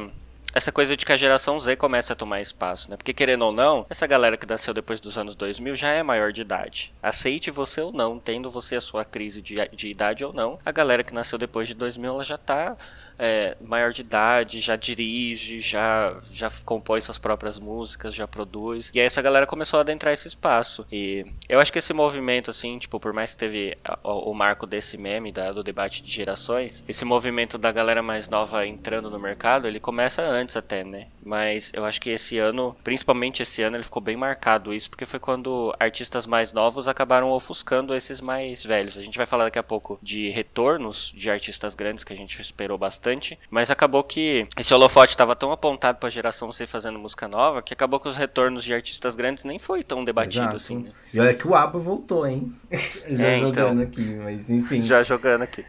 essa 0.54 0.72
coisa 0.72 0.96
de 0.96 1.04
que 1.04 1.12
a 1.12 1.16
geração 1.16 1.58
Z 1.58 1.76
começa 1.76 2.12
a 2.12 2.16
tomar 2.16 2.40
espaço, 2.40 2.90
né? 2.90 2.96
Porque 2.96 3.12
querendo 3.12 3.42
ou 3.42 3.52
não, 3.52 3.86
essa 3.88 4.06
galera 4.06 4.36
que 4.36 4.46
nasceu 4.46 4.74
depois 4.74 5.00
dos 5.00 5.16
anos 5.16 5.34
2000 5.34 5.76
já 5.76 5.88
é 5.90 6.02
maior 6.02 6.32
de 6.32 6.40
idade. 6.40 6.92
Aceite 7.02 7.50
você 7.50 7.80
ou 7.80 7.92
não, 7.92 8.18
tendo 8.18 8.50
você 8.50 8.76
a 8.76 8.80
sua 8.80 9.04
crise 9.04 9.40
de, 9.40 9.56
de 9.72 9.88
idade 9.88 10.24
ou 10.24 10.32
não, 10.32 10.58
a 10.64 10.72
galera 10.72 11.02
que 11.02 11.14
nasceu 11.14 11.38
depois 11.38 11.68
de 11.68 11.74
2000 11.74 12.10
ela 12.10 12.24
já 12.24 12.36
tá 12.36 12.76
é, 13.20 13.54
maior 13.60 13.92
de 13.92 14.00
idade, 14.00 14.60
já 14.60 14.76
dirige, 14.76 15.60
já, 15.60 16.16
já 16.32 16.50
compõe 16.64 17.02
suas 17.02 17.18
próprias 17.18 17.58
músicas, 17.58 18.14
já 18.14 18.26
produz. 18.26 18.90
E 18.94 18.98
aí 18.98 19.04
essa 19.04 19.20
galera 19.20 19.46
começou 19.46 19.76
a 19.76 19.82
adentrar 19.82 20.14
esse 20.14 20.26
espaço. 20.26 20.86
E 20.90 21.26
eu 21.46 21.60
acho 21.60 21.70
que 21.70 21.78
esse 21.78 21.92
movimento, 21.92 22.50
assim, 22.50 22.78
tipo, 22.78 22.98
por 22.98 23.12
mais 23.12 23.32
que 23.32 23.40
teve 23.40 23.76
o, 24.02 24.30
o 24.30 24.34
marco 24.34 24.66
desse 24.66 24.96
meme 24.96 25.30
da, 25.30 25.52
do 25.52 25.62
debate 25.62 26.02
de 26.02 26.10
gerações, 26.10 26.82
esse 26.88 27.04
movimento 27.04 27.58
da 27.58 27.70
galera 27.70 28.02
mais 28.02 28.26
nova 28.26 28.66
entrando 28.66 29.10
no 29.10 29.18
mercado, 29.18 29.68
ele 29.68 29.78
começa 29.78 30.22
antes 30.22 30.56
até, 30.56 30.82
né? 30.82 31.08
Mas 31.22 31.70
eu 31.74 31.84
acho 31.84 32.00
que 32.00 32.08
esse 32.08 32.38
ano, 32.38 32.74
principalmente 32.82 33.42
esse 33.42 33.62
ano, 33.62 33.76
ele 33.76 33.84
ficou 33.84 34.00
bem 34.00 34.16
marcado 34.16 34.72
isso, 34.72 34.88
porque 34.88 35.04
foi 35.04 35.20
quando 35.20 35.74
artistas 35.78 36.26
mais 36.26 36.54
novos 36.54 36.88
acabaram 36.88 37.30
ofuscando 37.30 37.94
esses 37.94 38.18
mais 38.18 38.64
velhos. 38.64 38.96
A 38.96 39.02
gente 39.02 39.18
vai 39.18 39.26
falar 39.26 39.44
daqui 39.44 39.58
a 39.58 39.62
pouco 39.62 39.98
de 40.02 40.30
retornos 40.30 41.12
de 41.14 41.30
artistas 41.30 41.74
grandes 41.74 42.02
que 42.02 42.14
a 42.14 42.16
gente 42.16 42.40
esperou 42.40 42.78
bastante 42.78 43.09
bastante, 43.10 43.38
mas 43.50 43.70
acabou 43.70 44.02
que 44.04 44.46
esse 44.58 44.72
holofote 44.72 45.12
estava 45.12 45.34
tão 45.34 45.50
apontado 45.50 45.98
para 45.98 46.06
a 46.06 46.10
geração 46.10 46.52
C 46.52 46.66
fazendo 46.66 46.98
música 46.98 47.26
nova 47.26 47.62
que 47.62 47.72
acabou 47.72 47.98
que 47.98 48.08
os 48.08 48.16
retornos 48.16 48.62
de 48.62 48.72
artistas 48.72 49.16
grandes 49.16 49.44
nem 49.44 49.58
foi 49.58 49.82
tão 49.82 50.04
debatido 50.04 50.44
Exato. 50.44 50.56
assim. 50.56 50.78
Né? 50.78 50.90
E 51.12 51.20
olha 51.20 51.34
que 51.34 51.46
o 51.46 51.54
ABBA 51.54 51.78
voltou, 51.78 52.26
hein? 52.26 52.54
Já 52.70 53.26
é, 53.26 53.40
jogando 53.40 53.82
então, 53.82 53.82
aqui, 53.82 54.14
mas 54.14 54.50
enfim. 54.50 54.80
Já 54.82 55.02
jogando 55.02 55.42
aqui. 55.42 55.64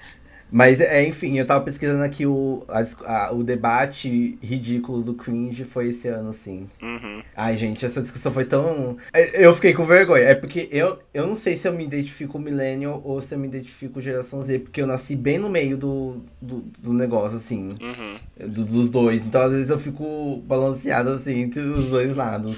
Mas, 0.52 0.82
é, 0.82 1.08
enfim, 1.08 1.38
eu 1.38 1.46
tava 1.46 1.64
pesquisando 1.64 2.04
aqui 2.04 2.26
o, 2.26 2.66
a, 2.68 2.84
a, 3.06 3.32
o 3.32 3.42
debate 3.42 4.38
ridículo 4.44 5.02
do 5.02 5.14
cringe 5.14 5.64
foi 5.64 5.88
esse 5.88 6.10
ano, 6.10 6.34
sim. 6.34 6.68
Uhum. 6.82 7.24
Ai, 7.36 7.56
gente, 7.56 7.86
essa 7.86 8.02
discussão 8.02 8.34
foi 8.34 8.44
tão. 8.44 8.98
É, 9.14 9.46
eu 9.46 9.54
fiquei 9.54 9.74
com 9.74 9.86
vergonha. 9.86 10.26
É 10.26 10.36
porque 10.36 10.68
eu, 10.70 11.00
eu 11.14 11.26
não 11.26 11.36
sei 11.36 11.56
se 11.56 11.68
eu 11.68 11.74
me 11.74 11.86
identifico 11.86 12.38
millennial 12.38 13.02
ou 13.06 13.22
se 13.22 13.34
eu 13.34 13.40
me 13.40 13.48
identifico 13.48 14.02
geração 14.02 14.44
Z, 14.44 14.60
porque 14.60 14.82
eu 14.82 14.88
nasci 14.88 15.16
bem 15.16 15.38
no 15.38 15.50
meio 15.50 15.78
do, 15.78 16.22
do, 16.42 16.66
do 16.78 16.92
negócio, 16.92 17.38
assim. 17.38 17.74
Uhum. 17.82 18.48
Do, 18.50 18.66
dos 18.66 18.90
dois. 18.90 19.26
Então, 19.26 19.42
às 19.42 19.52
vezes, 19.52 19.70
eu 19.70 19.80
fico 19.80 20.44
balanceado, 20.46 21.12
assim, 21.12 21.40
entre 21.40 21.62
os 21.62 21.90
dois 21.90 22.14
lados. 22.14 22.58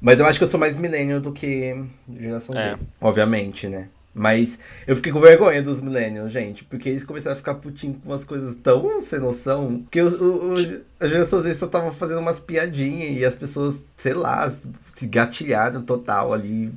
Mas 0.00 0.18
eu 0.18 0.26
acho 0.26 0.38
que 0.38 0.44
eu 0.44 0.48
sou 0.48 0.58
mais 0.58 0.76
millennial 0.76 1.20
do 1.20 1.30
que 1.30 1.76
geração 2.18 2.56
é. 2.56 2.70
Z. 2.70 2.76
Obviamente, 3.00 3.68
né? 3.68 3.88
Mas 4.12 4.58
eu 4.86 4.96
fiquei 4.96 5.12
com 5.12 5.20
vergonha 5.20 5.62
dos 5.62 5.80
millennials, 5.80 6.32
gente, 6.32 6.64
porque 6.64 6.88
eles 6.88 7.04
começaram 7.04 7.34
a 7.34 7.36
ficar 7.36 7.54
putinho 7.54 7.94
com 7.94 8.10
umas 8.10 8.24
coisas 8.24 8.56
tão 8.56 9.00
sem 9.02 9.20
noção, 9.20 9.80
que 9.88 10.00
os, 10.00 10.14
as 10.98 11.10
gerações 11.10 11.56
só 11.56 11.66
estavam 11.66 11.92
fazendo 11.92 12.18
umas 12.18 12.40
piadinhas 12.40 13.16
e 13.16 13.24
as 13.24 13.36
pessoas, 13.36 13.82
sei 13.96 14.14
lá, 14.14 14.52
se 14.94 15.06
gatilharam 15.06 15.82
total 15.82 16.32
ali, 16.32 16.72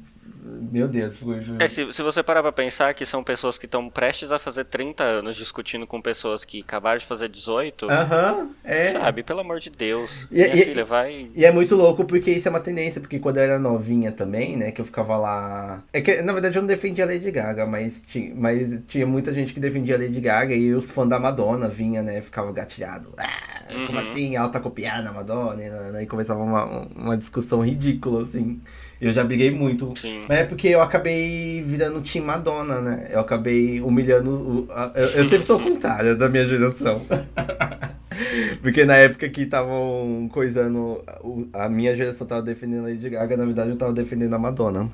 Meu 0.46 0.88
Deus, 0.88 1.18
foi. 1.18 1.40
É, 1.60 1.68
se, 1.68 1.94
se 1.94 2.02
você 2.02 2.22
parar 2.22 2.42
pra 2.42 2.52
pensar 2.52 2.94
que 2.94 3.06
são 3.06 3.24
pessoas 3.24 3.58
que 3.58 3.66
estão 3.66 3.90
prestes 3.90 4.30
a 4.32 4.38
fazer 4.38 4.66
30 4.66 5.02
anos 5.02 5.38
discutindo 5.38 5.88
com 5.88 6.02
pessoas 6.02 6.44
que 6.44 6.60
acabaram 6.60 6.98
de 6.98 7.06
fazer 7.06 7.30
18. 7.30 7.90
Aham, 7.90 8.34
uh 8.34 8.44
-huh, 8.44 8.50
é. 8.64 8.86
Sabe, 8.86 9.24
pelo 9.24 9.40
amor 9.40 9.60
de 9.62 9.70
Deus. 9.70 10.28
E, 10.30 10.36
minha 10.36 10.56
e, 10.56 10.62
filha, 10.64 10.84
vai. 10.84 11.30
E 11.34 11.46
é 11.46 11.52
muito 11.52 11.76
louco 11.76 12.04
porque 12.04 12.32
isso 12.32 12.48
é 12.48 12.52
uma 12.52 12.60
tendência, 12.60 13.00
porque 13.00 13.20
quando 13.20 13.38
eu 13.38 13.44
era 13.44 13.58
novinha 13.58 14.12
também, 14.12 14.58
né, 14.58 14.72
que 14.72 14.82
eu 14.82 14.86
ficava 14.86 15.16
lá. 15.18 15.82
É 15.94 16.02
que, 16.02 16.22
na 16.22 16.34
verdade, 16.34 16.58
eu 16.58 16.62
não 16.62 16.68
defendia 16.68 17.06
a 17.06 17.08
Lady 17.08 17.32
Gaga, 17.32 17.66
mas 17.66 18.02
tinha, 18.06 18.34
mas 18.36 18.82
tinha 18.88 19.08
muita 19.08 19.34
gente 19.34 19.54
que 19.54 19.60
defendia 19.62 19.96
a 19.96 20.00
Lady 20.00 20.20
Gaga 20.20 20.54
e 20.54 20.74
os 20.74 20.92
fãs 20.92 21.08
da 21.08 21.20
Madonna 21.20 21.70
vinha, 21.70 22.02
né, 22.02 22.22
ficava 22.22 22.52
gatilhado. 22.52 23.14
Ah, 23.18 23.74
uhum. 23.74 23.88
como 23.88 24.00
assim? 24.00 24.36
Ela 24.36 24.50
tá 24.50 24.60
copiando 24.60 25.08
a 25.08 25.14
Madonna? 25.14 25.62
E, 25.64 26.04
e 26.04 26.06
começava 26.06 26.42
uma, 26.42 26.66
uma 26.66 27.18
discussão 27.18 27.62
ridícula, 27.62 28.24
assim. 28.24 28.60
Eu 29.00 29.12
já 29.12 29.24
briguei 29.24 29.52
muito. 29.52 29.94
Sim. 29.98 30.26
Mas 30.28 30.40
é 30.40 30.44
porque 30.46 30.68
eu 30.68 30.82
acabei 30.82 31.62
virando 31.62 32.02
Team 32.02 32.26
Madonna, 32.26 32.82
né? 32.82 33.08
Eu 33.12 33.20
acabei 33.20 33.82
humilhando. 33.82 34.30
O, 34.30 34.68
eu, 34.96 35.08
eu, 35.10 35.30
sempre 35.30 35.44
sou 35.44 35.60
o 35.60 35.64
contrário 35.64 36.18
da 36.18 36.30
minha 36.30 36.46
geração. 36.46 37.06
porque 38.62 38.86
na 38.86 38.96
época 38.96 39.28
que 39.30 39.42
estavam 39.42 40.30
coisando. 40.32 41.04
A 41.52 41.68
minha 41.68 41.96
geração 41.96 42.26
tava 42.26 42.42
defendendo 42.42 42.86
a 42.86 42.90
Lady 42.90 43.10
Gaga, 43.10 43.38
na 43.38 43.46
verdade 43.46 43.70
eu 43.72 43.78
tava 43.78 43.94
defendendo 43.94 44.34
a 44.34 44.40
Madonna. 44.40 44.90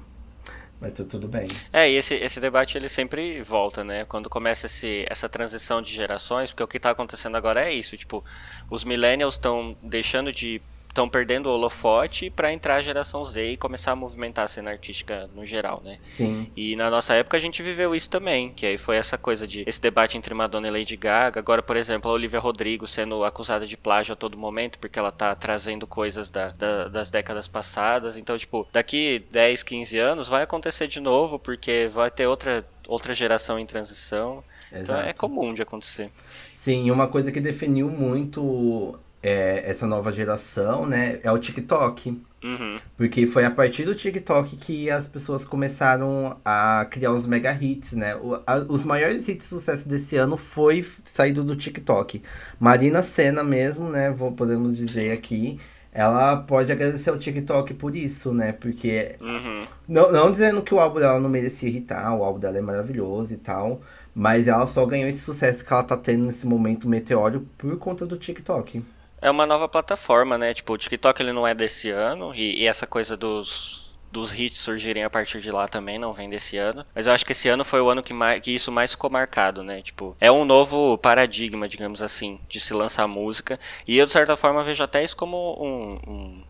Mas 0.81 0.93
tá 0.93 1.03
tudo 1.03 1.27
bem. 1.27 1.47
É, 1.73 1.91
e 1.91 1.95
esse, 1.95 2.15
esse 2.15 2.39
debate 2.39 2.77
ele 2.77 2.87
sempre 2.87 3.41
volta, 3.41 3.83
né? 3.83 4.05
Quando 4.05 4.29
começa 4.29 4.65
esse, 4.65 5.05
essa 5.09 5.27
transição 5.27 5.81
de 5.81 5.91
gerações, 5.91 6.51
porque 6.51 6.63
o 6.63 6.67
que 6.67 6.79
tá 6.79 6.91
acontecendo 6.91 7.35
agora 7.35 7.69
é 7.69 7.73
isso, 7.73 7.97
tipo, 7.97 8.23
os 8.69 8.85
millennials 8.85 9.33
estão 9.33 9.75
deixando 9.83 10.31
de 10.31 10.61
estão 10.89 11.07
perdendo 11.07 11.47
o 11.47 11.53
holofote 11.53 12.29
para 12.29 12.51
entrar 12.51 12.75
a 12.75 12.81
geração 12.81 13.23
Z 13.23 13.51
e 13.51 13.57
começar 13.57 13.91
a 13.91 13.95
movimentar 13.95 14.45
a 14.45 14.47
cena 14.47 14.71
artística 14.71 15.29
no 15.35 15.45
geral, 15.45 15.81
né? 15.83 15.97
Sim. 16.01 16.51
E 16.55 16.75
na 16.75 16.89
nossa 16.89 17.13
época 17.13 17.37
a 17.37 17.39
gente 17.39 17.63
viveu 17.63 17.95
isso 17.95 18.09
também, 18.09 18.51
que 18.51 18.65
aí 18.65 18.77
foi 18.77 18.97
essa 18.97 19.17
coisa 19.17 19.47
de 19.47 19.63
esse 19.65 19.79
debate 19.79 20.17
entre 20.17 20.33
Madonna 20.33 20.67
e 20.67 20.71
Lady 20.71 20.97
Gaga. 20.97 21.39
Agora, 21.39 21.61
por 21.61 21.77
exemplo, 21.77 22.09
a 22.09 22.13
Olivia 22.13 22.39
Rodrigo 22.39 22.85
sendo 22.87 23.23
acusada 23.23 23.65
de 23.65 23.77
plágio 23.77 24.13
a 24.13 24.15
todo 24.15 24.37
momento 24.37 24.79
porque 24.79 24.99
ela 24.99 25.11
tá 25.11 25.33
trazendo 25.35 25.87
coisas 25.87 26.29
da, 26.29 26.49
da, 26.49 26.87
das 26.87 27.09
décadas 27.09 27.47
passadas. 27.47 28.17
Então, 28.17 28.37
tipo, 28.37 28.67
daqui 28.71 29.23
10, 29.31 29.63
15 29.63 29.97
anos 29.97 30.27
vai 30.27 30.43
acontecer 30.43 30.87
de 30.87 30.99
novo 30.99 31.39
porque 31.39 31.87
vai 31.87 32.09
ter 32.09 32.27
outra 32.27 32.65
outra 32.87 33.13
geração 33.13 33.59
em 33.59 33.65
transição. 33.65 34.43
Exato. 34.71 34.81
Então 34.81 34.99
é 34.99 35.13
comum 35.13 35.53
de 35.53 35.61
acontecer. 35.61 36.09
Sim, 36.55 36.91
uma 36.91 37.07
coisa 37.07 37.31
que 37.31 37.39
definiu 37.39 37.89
muito 37.89 38.99
é, 39.21 39.63
essa 39.69 39.85
nova 39.85 40.11
geração, 40.11 40.85
né, 40.85 41.19
é 41.23 41.31
o 41.31 41.37
TikTok. 41.37 42.21
Uhum. 42.43 42.79
Porque 42.95 43.27
foi 43.27 43.43
a 43.43 43.51
partir 43.51 43.83
do 43.83 43.93
TikTok 43.93 44.55
que 44.55 44.89
as 44.89 45.07
pessoas 45.07 45.43
começaram 45.43 46.37
a 46.43 46.85
criar 46.89 47.11
os 47.11 47.25
mega 47.25 47.51
hits, 47.51 47.93
né? 47.93 48.15
O, 48.15 48.35
a, 48.47 48.55
os 48.69 48.85
maiores 48.85 49.27
hits 49.27 49.49
de 49.49 49.55
sucesso 49.55 49.87
desse 49.89 50.15
ano 50.15 50.37
foi 50.37 50.85
saído 51.03 51.43
do 51.43 51.55
TikTok. 51.55 52.21
Marina 52.59 53.03
Senna 53.03 53.43
mesmo, 53.43 53.89
né? 53.89 54.09
Vou, 54.09 54.31
podemos 54.31 54.77
dizer 54.77 55.11
aqui. 55.11 55.59
Ela 55.91 56.37
pode 56.37 56.71
agradecer 56.71 57.09
ao 57.09 57.17
TikTok 57.17 57.73
por 57.73 57.95
isso, 57.95 58.33
né? 58.33 58.53
Porque. 58.53 59.15
Uhum. 59.19 59.65
Não, 59.87 60.11
não 60.11 60.31
dizendo 60.31 60.61
que 60.61 60.73
o 60.73 60.79
álbum 60.79 60.99
dela 60.99 61.19
não 61.19 61.29
merecia 61.29 61.67
irritar, 61.67 62.15
o 62.15 62.23
álbum 62.23 62.39
dela 62.39 62.57
é 62.57 62.61
maravilhoso 62.61 63.33
e 63.33 63.37
tal. 63.37 63.81
Mas 64.15 64.47
ela 64.47 64.65
só 64.67 64.85
ganhou 64.85 65.09
esse 65.09 65.19
sucesso 65.19 65.63
que 65.63 65.73
ela 65.73 65.83
tá 65.83 65.97
tendo 65.97 66.25
nesse 66.25 66.47
momento 66.47 66.87
meteórico 66.87 67.45
por 67.57 67.77
conta 67.77 68.05
do 68.05 68.17
TikTok. 68.17 68.81
É 69.21 69.29
uma 69.29 69.45
nova 69.45 69.67
plataforma, 69.67 70.37
né? 70.37 70.53
Tipo, 70.53 70.73
o 70.73 70.77
TikTok 70.77 71.21
ele 71.21 71.33
não 71.33 71.47
é 71.47 71.53
desse 71.53 71.89
ano 71.89 72.33
e, 72.33 72.61
e, 72.61 72.67
essa 72.67 72.87
coisa 72.87 73.17
dos, 73.17 73.91
dos 74.11 74.33
hits 74.33 74.57
surgirem 74.57 75.03
a 75.03 75.09
partir 75.09 75.41
de 75.41 75.51
lá 75.51 75.67
também 75.67 75.99
não 75.99 76.13
vem 76.13 76.29
desse 76.29 76.57
ano. 76.57 76.85
Mas 76.95 77.07
eu 77.07 77.13
acho 77.13 77.25
que 77.25 77.31
esse 77.31 77.49
ano 77.49 77.65
foi 77.65 77.81
o 77.81 77.89
ano 77.89 78.01
que, 78.01 78.13
mais, 78.13 78.41
que 78.41 78.51
isso 78.51 78.71
mais 78.71 78.91
ficou 78.91 79.09
marcado, 79.09 79.63
né? 79.63 79.81
Tipo, 79.81 80.15
é 80.19 80.31
um 80.31 80.45
novo 80.45 80.97
paradigma, 80.97 81.67
digamos 81.67 82.01
assim, 82.01 82.39
de 82.47 82.59
se 82.59 82.73
lançar 82.73 83.07
música. 83.07 83.59
E 83.87 83.97
eu, 83.97 84.05
de 84.05 84.11
certa 84.11 84.35
forma, 84.35 84.63
vejo 84.63 84.83
até 84.83 85.03
isso 85.03 85.15
como 85.15 85.57
um, 85.61 86.11
um 86.11 86.43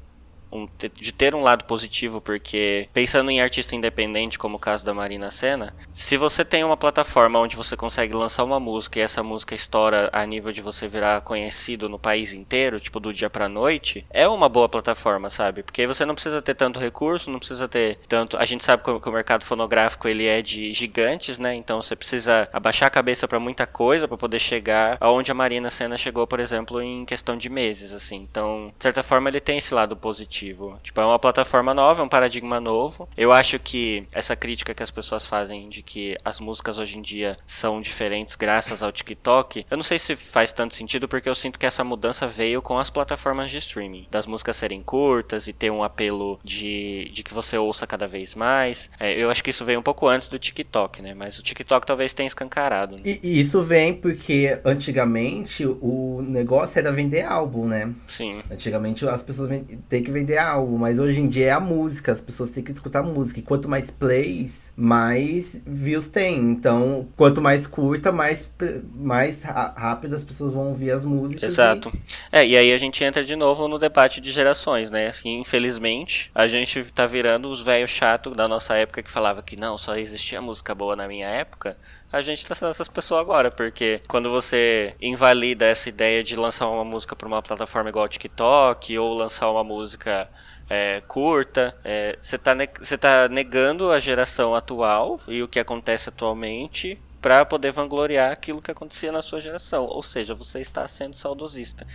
um, 0.52 0.68
de 0.94 1.12
ter 1.12 1.36
um 1.36 1.42
lado 1.42 1.66
positivo, 1.66 2.22
porque 2.22 2.88
pensando 2.94 3.30
em 3.32 3.42
artista 3.42 3.76
independente, 3.76 4.38
como 4.38 4.58
o 4.58 4.60
caso 4.60 4.86
da 4.86 4.94
Marina 4.94 5.30
Senna, 5.30 5.74
se 5.94 6.18
você 6.18 6.44
tem 6.44 6.64
uma 6.64 6.78
plataforma 6.78 7.40
onde 7.40 7.56
você 7.56 7.76
consegue 7.76 8.14
lançar 8.14 8.44
uma 8.44 8.60
música 8.60 9.00
e 9.00 9.02
essa 9.02 9.22
música 9.24 9.56
estoura 9.56 10.10
a 10.12 10.26
nível 10.26 10.52
de 10.52 10.62
você 10.62 10.88
virar 10.88 11.22
conhecido 11.22 11.88
no 11.88 12.00
país 12.00 12.34
inteiro, 12.34 12.80
tipo 12.80 13.00
do 13.00 13.14
dia 13.14 13.30
pra 13.30 13.48
noite, 13.48 14.06
é 14.10 14.28
uma 14.28 14.50
boa 14.50 14.68
plataforma, 14.68 15.30
sabe? 15.30 15.64
Porque 15.64 15.82
aí 15.82 15.88
você 15.88 16.06
não 16.06 16.14
precisa 16.14 16.42
ter 16.42 16.56
tanto 16.56 16.80
recurso, 16.80 17.30
não 17.30 17.40
precisa 17.40 17.68
ter 17.68 18.00
tanto. 18.08 18.38
A 18.38 18.46
gente 18.46 18.64
sabe 18.64 18.84
que 18.84 19.10
o 19.10 19.12
mercado 19.12 19.46
fonográfico 19.46 20.08
ele 20.08 20.26
é 20.26 20.42
de 20.42 20.74
gigantes, 20.74 21.40
né? 21.40 21.56
Então 21.56 21.82
você 21.82 21.96
precisa 21.96 22.50
abaixar 22.52 22.88
a 22.88 22.92
cabeça 22.92 23.28
para 23.28 23.40
muita 23.40 23.66
coisa 23.66 24.08
para 24.08 24.18
poder 24.18 24.40
chegar 24.40 24.98
aonde 25.00 25.32
a 25.32 25.36
Marina 25.36 25.70
Senna 25.70 25.98
chegou, 25.98 26.26
por 26.26 26.40
exemplo, 26.40 26.82
em 26.82 27.06
questão 27.06 27.38
de 27.38 27.50
meses, 27.50 27.94
assim. 27.94 28.18
Então, 28.18 28.74
de 28.78 28.84
certa 28.84 29.04
forma, 29.04 29.30
ele 29.30 29.40
tem 29.40 29.58
esse 29.58 29.74
lado 29.74 29.96
positivo 29.96 30.39
positivo. 30.40 30.80
Tipo, 30.82 31.02
é 31.02 31.06
uma 31.06 31.20
plataforma 31.20 31.74
nova, 31.74 32.02
é 32.02 32.06
um 32.06 32.10
paradigma 32.10 32.60
novo. 32.60 33.08
Eu 33.18 33.32
acho 33.32 33.60
que 33.60 34.06
essa 34.12 34.36
crítica 34.36 34.74
que 34.74 34.84
as 34.84 34.92
pessoas 34.92 35.26
fazem 35.26 35.68
de 35.70 35.82
que 35.82 36.16
as 36.24 36.40
músicas 36.40 36.80
hoje 36.80 36.98
em 36.98 37.02
dia 37.02 37.38
são 37.46 37.82
diferentes 37.82 38.36
graças 38.36 38.82
ao 38.82 38.92
TikTok, 38.92 39.66
eu 39.70 39.78
não 39.78 39.84
sei 39.84 40.00
se 40.00 40.16
faz 40.16 40.54
tanto 40.54 40.76
sentido 40.76 41.08
porque 41.08 41.28
eu 41.28 41.36
sinto 41.36 41.60
que 41.60 41.66
essa 41.66 41.84
mudança 41.84 42.28
veio 42.28 42.62
com 42.62 42.78
as 42.78 42.90
plataformas 42.90 43.52
de 43.52 43.58
streaming, 43.58 44.08
das 44.10 44.26
músicas 44.26 44.56
serem 44.56 44.82
curtas 44.82 45.48
e 45.48 45.54
ter 45.54 45.72
um 45.72 45.84
apelo 45.84 46.40
de, 46.44 47.10
de 47.12 47.24
que 47.24 47.34
você 47.34 47.58
ouça 47.58 47.86
cada 47.86 48.08
vez 48.08 48.36
mais. 48.36 48.90
É, 49.00 49.14
eu 49.14 49.30
acho 49.30 49.44
que 49.44 49.50
isso 49.50 49.66
veio 49.66 49.80
um 49.80 49.84
pouco 49.84 50.08
antes 50.08 50.28
do 50.28 50.40
TikTok, 50.40 51.02
né? 51.02 51.14
Mas 51.14 51.38
o 51.38 51.44
TikTok 51.44 51.86
talvez 51.86 52.14
tenha 52.14 52.28
escancarado. 52.28 52.96
Né? 52.96 53.02
E, 53.06 53.20
e 53.24 53.40
isso 53.40 53.62
vem 53.62 53.94
porque 53.94 54.60
antigamente 54.64 55.66
o 55.66 56.22
negócio 56.22 56.80
era 56.80 56.92
vender 56.92 57.24
álbum, 57.24 57.66
né? 57.66 57.94
Sim. 58.08 58.42
Antigamente 58.50 59.08
as 59.08 59.22
pessoas 59.22 59.50
têm 59.88 60.04
que 60.04 60.12
vender 60.12 60.29
vender 60.30 60.38
algo, 60.38 60.78
mas 60.78 61.00
hoje 61.00 61.20
em 61.20 61.28
dia 61.28 61.48
é 61.48 61.52
a 61.52 61.60
música, 61.60 62.12
as 62.12 62.22
pessoas 62.22 62.52
têm 62.52 62.64
que 62.64 62.72
escutar 62.72 63.02
música. 63.02 63.40
E 63.40 63.44
quanto 63.44 63.68
mais 63.68 63.90
plays, 63.90 64.72
mais 64.76 65.62
views 65.66 66.08
tem. 66.08 66.38
Então, 66.38 67.08
quanto 67.18 67.42
mais 67.42 67.66
curta, 67.66 68.12
mais, 68.12 68.50
mais 68.94 69.44
rápido 69.44 70.16
as 70.16 70.24
pessoas 70.24 70.54
vão 70.54 70.70
ouvir 70.70 70.92
as 70.92 71.04
músicas. 71.04 71.52
Exato. 71.52 71.92
E... 71.94 72.00
É, 72.32 72.46
e 72.46 72.56
aí 72.56 72.72
a 72.72 72.78
gente 72.78 73.04
entra 73.04 73.24
de 73.24 73.36
novo 73.36 73.68
no 73.68 73.80
debate 73.80 74.22
de 74.22 74.32
gerações, 74.32 74.92
né? 74.92 75.12
E, 75.26 75.30
infelizmente, 75.30 76.30
a 76.34 76.48
gente 76.48 76.84
tá 76.92 77.06
virando 77.06 77.50
os 77.50 77.62
velhos 77.62 77.90
chatos 77.90 78.36
da 78.36 78.48
nossa 78.48 78.76
época 78.76 79.02
que 79.02 79.10
falava 79.10 79.42
que 79.42 79.56
não, 79.56 79.78
só 79.78 79.96
existia 79.96 80.42
música 80.42 80.76
boa 80.76 80.96
na 80.96 81.08
minha 81.08 81.28
época 81.28 81.76
a 82.12 82.22
gente 82.22 82.46
tá 82.46 82.56
sendo 82.56 82.72
essas 82.72 82.88
pessoas 82.88 83.22
agora, 83.22 83.52
porque 83.52 84.02
quando 84.08 84.30
você 84.30 84.96
invalida 85.02 85.66
essa 85.66 85.90
ideia 85.90 86.24
de 86.24 86.36
lançar 86.36 86.68
uma 86.68 86.84
música 86.84 87.16
para 87.16 87.28
uma 87.28 87.42
plataforma 87.42 87.90
igual 87.90 88.06
o 88.06 88.10
TikTok 88.10 88.98
ou 88.98 89.14
lançar 89.14 89.50
uma 89.52 89.64
música 89.64 90.30
é, 90.70 91.02
curta, 91.08 91.76
você 92.22 92.36
é, 92.36 92.38
tá, 92.38 92.56
tá 93.00 93.30
negando 93.30 93.92
a 93.92 94.00
geração 94.00 94.54
atual 94.56 95.20
e 95.28 95.42
o 95.42 95.48
que 95.48 95.60
acontece 95.60 96.10
atualmente 96.10 97.00
para 97.22 97.46
poder 97.46 97.72
vangloriar 97.72 98.32
aquilo 98.32 98.62
que 98.62 98.72
acontecia 98.72 99.12
na 99.12 99.22
sua 99.22 99.42
geração. 99.42 99.86
Ou 99.86 100.02
seja, 100.02 100.34
você 100.34 100.60
está 100.60 100.88
sendo 100.88 101.16
saudosista. 101.16 101.86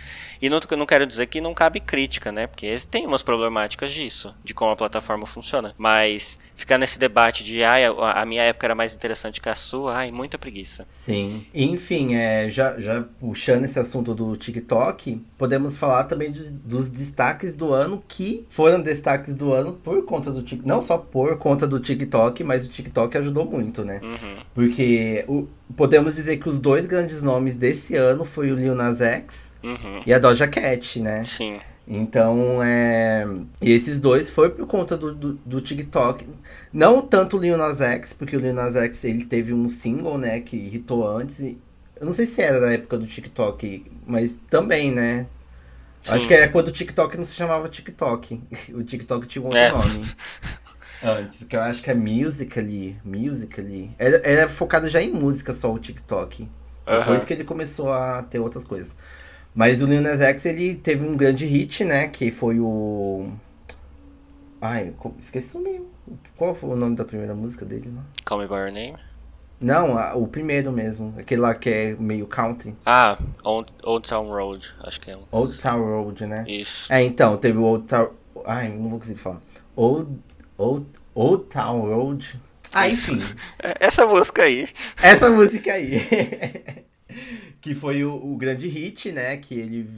E 0.41 0.49
não, 0.49 0.59
não 0.77 0.85
quero 0.85 1.05
dizer 1.05 1.25
que 1.27 1.41
não 1.41 1.53
cabe 1.53 1.79
crítica, 1.79 2.31
né? 2.31 2.47
Porque 2.47 2.75
tem 2.89 3.05
umas 3.05 3.23
problemáticas 3.23 3.91
disso, 3.91 4.33
de 4.43 4.53
como 4.53 4.71
a 4.71 4.75
plataforma 4.75 5.25
funciona. 5.25 5.73
Mas 5.77 6.39
ficar 6.55 6.77
nesse 6.77 6.99
debate 6.99 7.43
de 7.43 7.63
ai, 7.63 7.85
a, 7.85 8.21
a 8.21 8.25
minha 8.25 8.43
época 8.43 8.67
era 8.67 8.75
mais 8.75 8.93
interessante 8.93 9.41
que 9.41 9.49
a 9.49 9.55
sua, 9.55 9.95
ai, 9.95 10.11
muita 10.11 10.37
preguiça. 10.37 10.85
Sim. 10.87 11.45
Enfim, 11.53 12.15
é, 12.15 12.49
já, 12.49 12.79
já 12.79 13.03
puxando 13.19 13.65
esse 13.65 13.79
assunto 13.79 14.13
do 14.13 14.35
TikTok, 14.37 15.21
podemos 15.37 15.75
falar 15.75 16.05
também 16.05 16.31
de, 16.31 16.49
dos 16.49 16.87
destaques 16.87 17.53
do 17.53 17.73
ano 17.73 18.03
que 18.07 18.45
foram 18.49 18.81
destaques 18.81 19.33
do 19.33 19.51
ano 19.51 19.73
por 19.73 20.03
conta 20.05 20.31
do 20.31 20.41
TikTok. 20.41 20.67
Não 20.67 20.81
só 20.81 20.97
por 20.97 21.37
conta 21.37 21.67
do 21.67 21.79
TikTok, 21.79 22.43
mas 22.43 22.65
o 22.65 22.69
TikTok 22.69 23.17
ajudou 23.17 23.45
muito, 23.45 23.83
né? 23.83 23.99
Uhum. 24.03 24.37
Porque 24.53 25.14
o, 25.27 25.47
podemos 25.75 26.13
dizer 26.13 26.37
que 26.37 26.49
os 26.49 26.59
dois 26.59 26.85
grandes 26.85 27.21
nomes 27.21 27.55
desse 27.55 27.95
ano 27.95 28.25
foi 28.25 28.51
o 28.51 28.55
Lil 28.55 28.75
Nas 28.75 28.99
X 28.99 29.53
uhum. 29.63 30.01
e 30.05 30.13
a 30.13 30.19
Doja 30.19 30.47
Cat, 30.47 30.99
né? 30.99 31.23
Sim. 31.23 31.59
Então, 31.87 32.63
é... 32.63 33.27
E 33.61 33.71
esses 33.71 33.99
dois 33.99 34.29
foi 34.29 34.49
por 34.49 34.65
conta 34.65 34.97
do, 34.97 35.13
do, 35.13 35.33
do, 35.33 35.61
TikTok. 35.61 36.25
Não 36.73 37.01
tanto 37.01 37.37
o 37.37 37.39
Lil 37.39 37.57
Nas 37.57 37.79
X, 37.79 38.11
porque 38.11 38.35
o 38.35 38.39
Lil 38.39 38.53
Nas 38.53 38.75
X 38.75 39.03
ele 39.03 39.23
teve 39.23 39.53
um 39.53 39.69
single, 39.69 40.17
né, 40.17 40.39
que 40.39 40.57
hitou 40.57 41.07
antes. 41.07 41.39
E... 41.39 41.57
Eu 41.99 42.07
não 42.07 42.13
sei 42.13 42.25
se 42.25 42.41
era 42.41 42.59
na 42.59 42.73
época 42.73 42.97
do 42.97 43.05
TikTok, 43.05 43.85
mas 44.05 44.39
também, 44.49 44.91
né? 44.91 45.27
Sim. 46.01 46.13
Acho 46.13 46.27
que 46.27 46.33
era 46.33 46.47
quando 46.49 46.67
o 46.69 46.71
TikTok 46.71 47.17
não 47.17 47.23
se 47.23 47.35
chamava 47.35 47.69
TikTok. 47.69 48.41
O 48.73 48.83
TikTok 48.83 49.27
tinha 49.27 49.41
um 49.41 49.45
outro 49.45 49.59
é. 49.59 49.71
nome. 49.71 50.05
Antes, 51.03 51.43
que 51.43 51.55
eu 51.55 51.61
acho 51.61 51.81
que 51.81 51.91
é 51.91 51.93
Musically. 51.93 52.97
Musically. 53.03 53.91
Era, 53.97 54.17
era 54.23 54.49
focado 54.49 54.89
já 54.89 55.01
em 55.01 55.11
música 55.11 55.53
só 55.53 55.73
o 55.73 55.79
TikTok. 55.79 56.47
Depois 56.85 57.23
que 57.23 57.33
ele 57.33 57.43
começou 57.43 57.91
a 57.91 58.23
ter 58.23 58.39
outras 58.39 58.63
coisas. 58.63 58.95
Mas 59.53 59.81
o 59.81 59.85
Lil 59.85 60.01
Nas 60.01 60.19
X, 60.19 60.45
ele 60.45 60.75
teve 60.75 61.07
um 61.07 61.15
grande 61.15 61.45
hit, 61.45 61.83
né? 61.83 62.07
Que 62.07 62.29
foi 62.29 62.59
o... 62.59 63.29
Ai, 64.61 64.93
esqueci 65.19 65.55
o 65.55 65.61
meu. 65.61 65.87
Qual 66.35 66.53
foi 66.53 66.71
o 66.71 66.75
nome 66.75 66.95
da 66.95 67.05
primeira 67.05 67.33
música 67.33 67.65
dele 67.65 67.91
lá? 67.95 68.03
Call 68.25 68.39
Me 68.39 68.47
By 68.47 68.53
Your 68.55 68.71
Name? 68.71 68.97
Não, 69.59 69.97
a, 69.97 70.15
o 70.15 70.27
primeiro 70.27 70.71
mesmo. 70.71 71.13
Aquele 71.17 71.41
lá 71.41 71.55
que 71.55 71.69
é 71.69 71.95
meio 71.97 72.27
country. 72.27 72.75
Ah, 72.85 73.17
Old, 73.43 73.71
Old 73.83 74.07
Town 74.07 74.27
Road, 74.27 74.73
acho 74.83 74.99
que 74.99 75.11
é 75.11 75.17
um. 75.17 75.23
Old 75.31 75.57
Town 75.59 75.81
Road, 75.81 76.25
né? 76.25 76.43
Isso. 76.47 76.91
É, 76.91 77.01
então, 77.01 77.37
teve 77.37 77.57
o 77.57 77.63
Old 77.63 77.85
Town. 77.85 78.09
Ai, 78.45 78.69
não 78.69 78.89
vou 78.89 78.99
conseguir 78.99 79.19
falar. 79.19 79.41
Old, 79.75 80.19
Old, 80.57 80.85
Old 81.13 81.45
Town 81.45 81.81
Road. 81.81 82.39
Ah, 82.73 82.89
enfim. 82.89 83.21
Essa 83.79 84.05
música 84.05 84.43
aí. 84.43 84.67
Essa 85.01 85.29
música 85.29 85.71
aí. 85.71 86.01
que 87.61 87.73
foi 87.73 88.03
o, 88.03 88.13
o, 88.13 88.35
grande 88.35 88.67
hit, 88.67 89.11
né? 89.11 89.37
Que 89.37 89.55
ele 89.55 89.89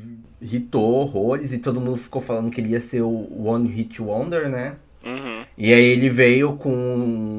hitou 0.41 0.95
horrores 0.95 1.53
e 1.53 1.59
todo 1.59 1.81
mundo 1.81 1.97
ficou 1.97 2.21
falando 2.21 2.51
que 2.51 2.61
ele 2.61 2.69
ia 2.69 2.81
ser 2.81 3.01
o 3.01 3.45
One 3.45 3.67
Hit 3.67 4.01
Wonder, 4.01 4.47
né? 4.47 4.75
Uhum. 5.03 5.45
E 5.57 5.73
aí 5.73 5.85
ele 5.85 6.09
veio 6.09 6.53
com 6.53 6.71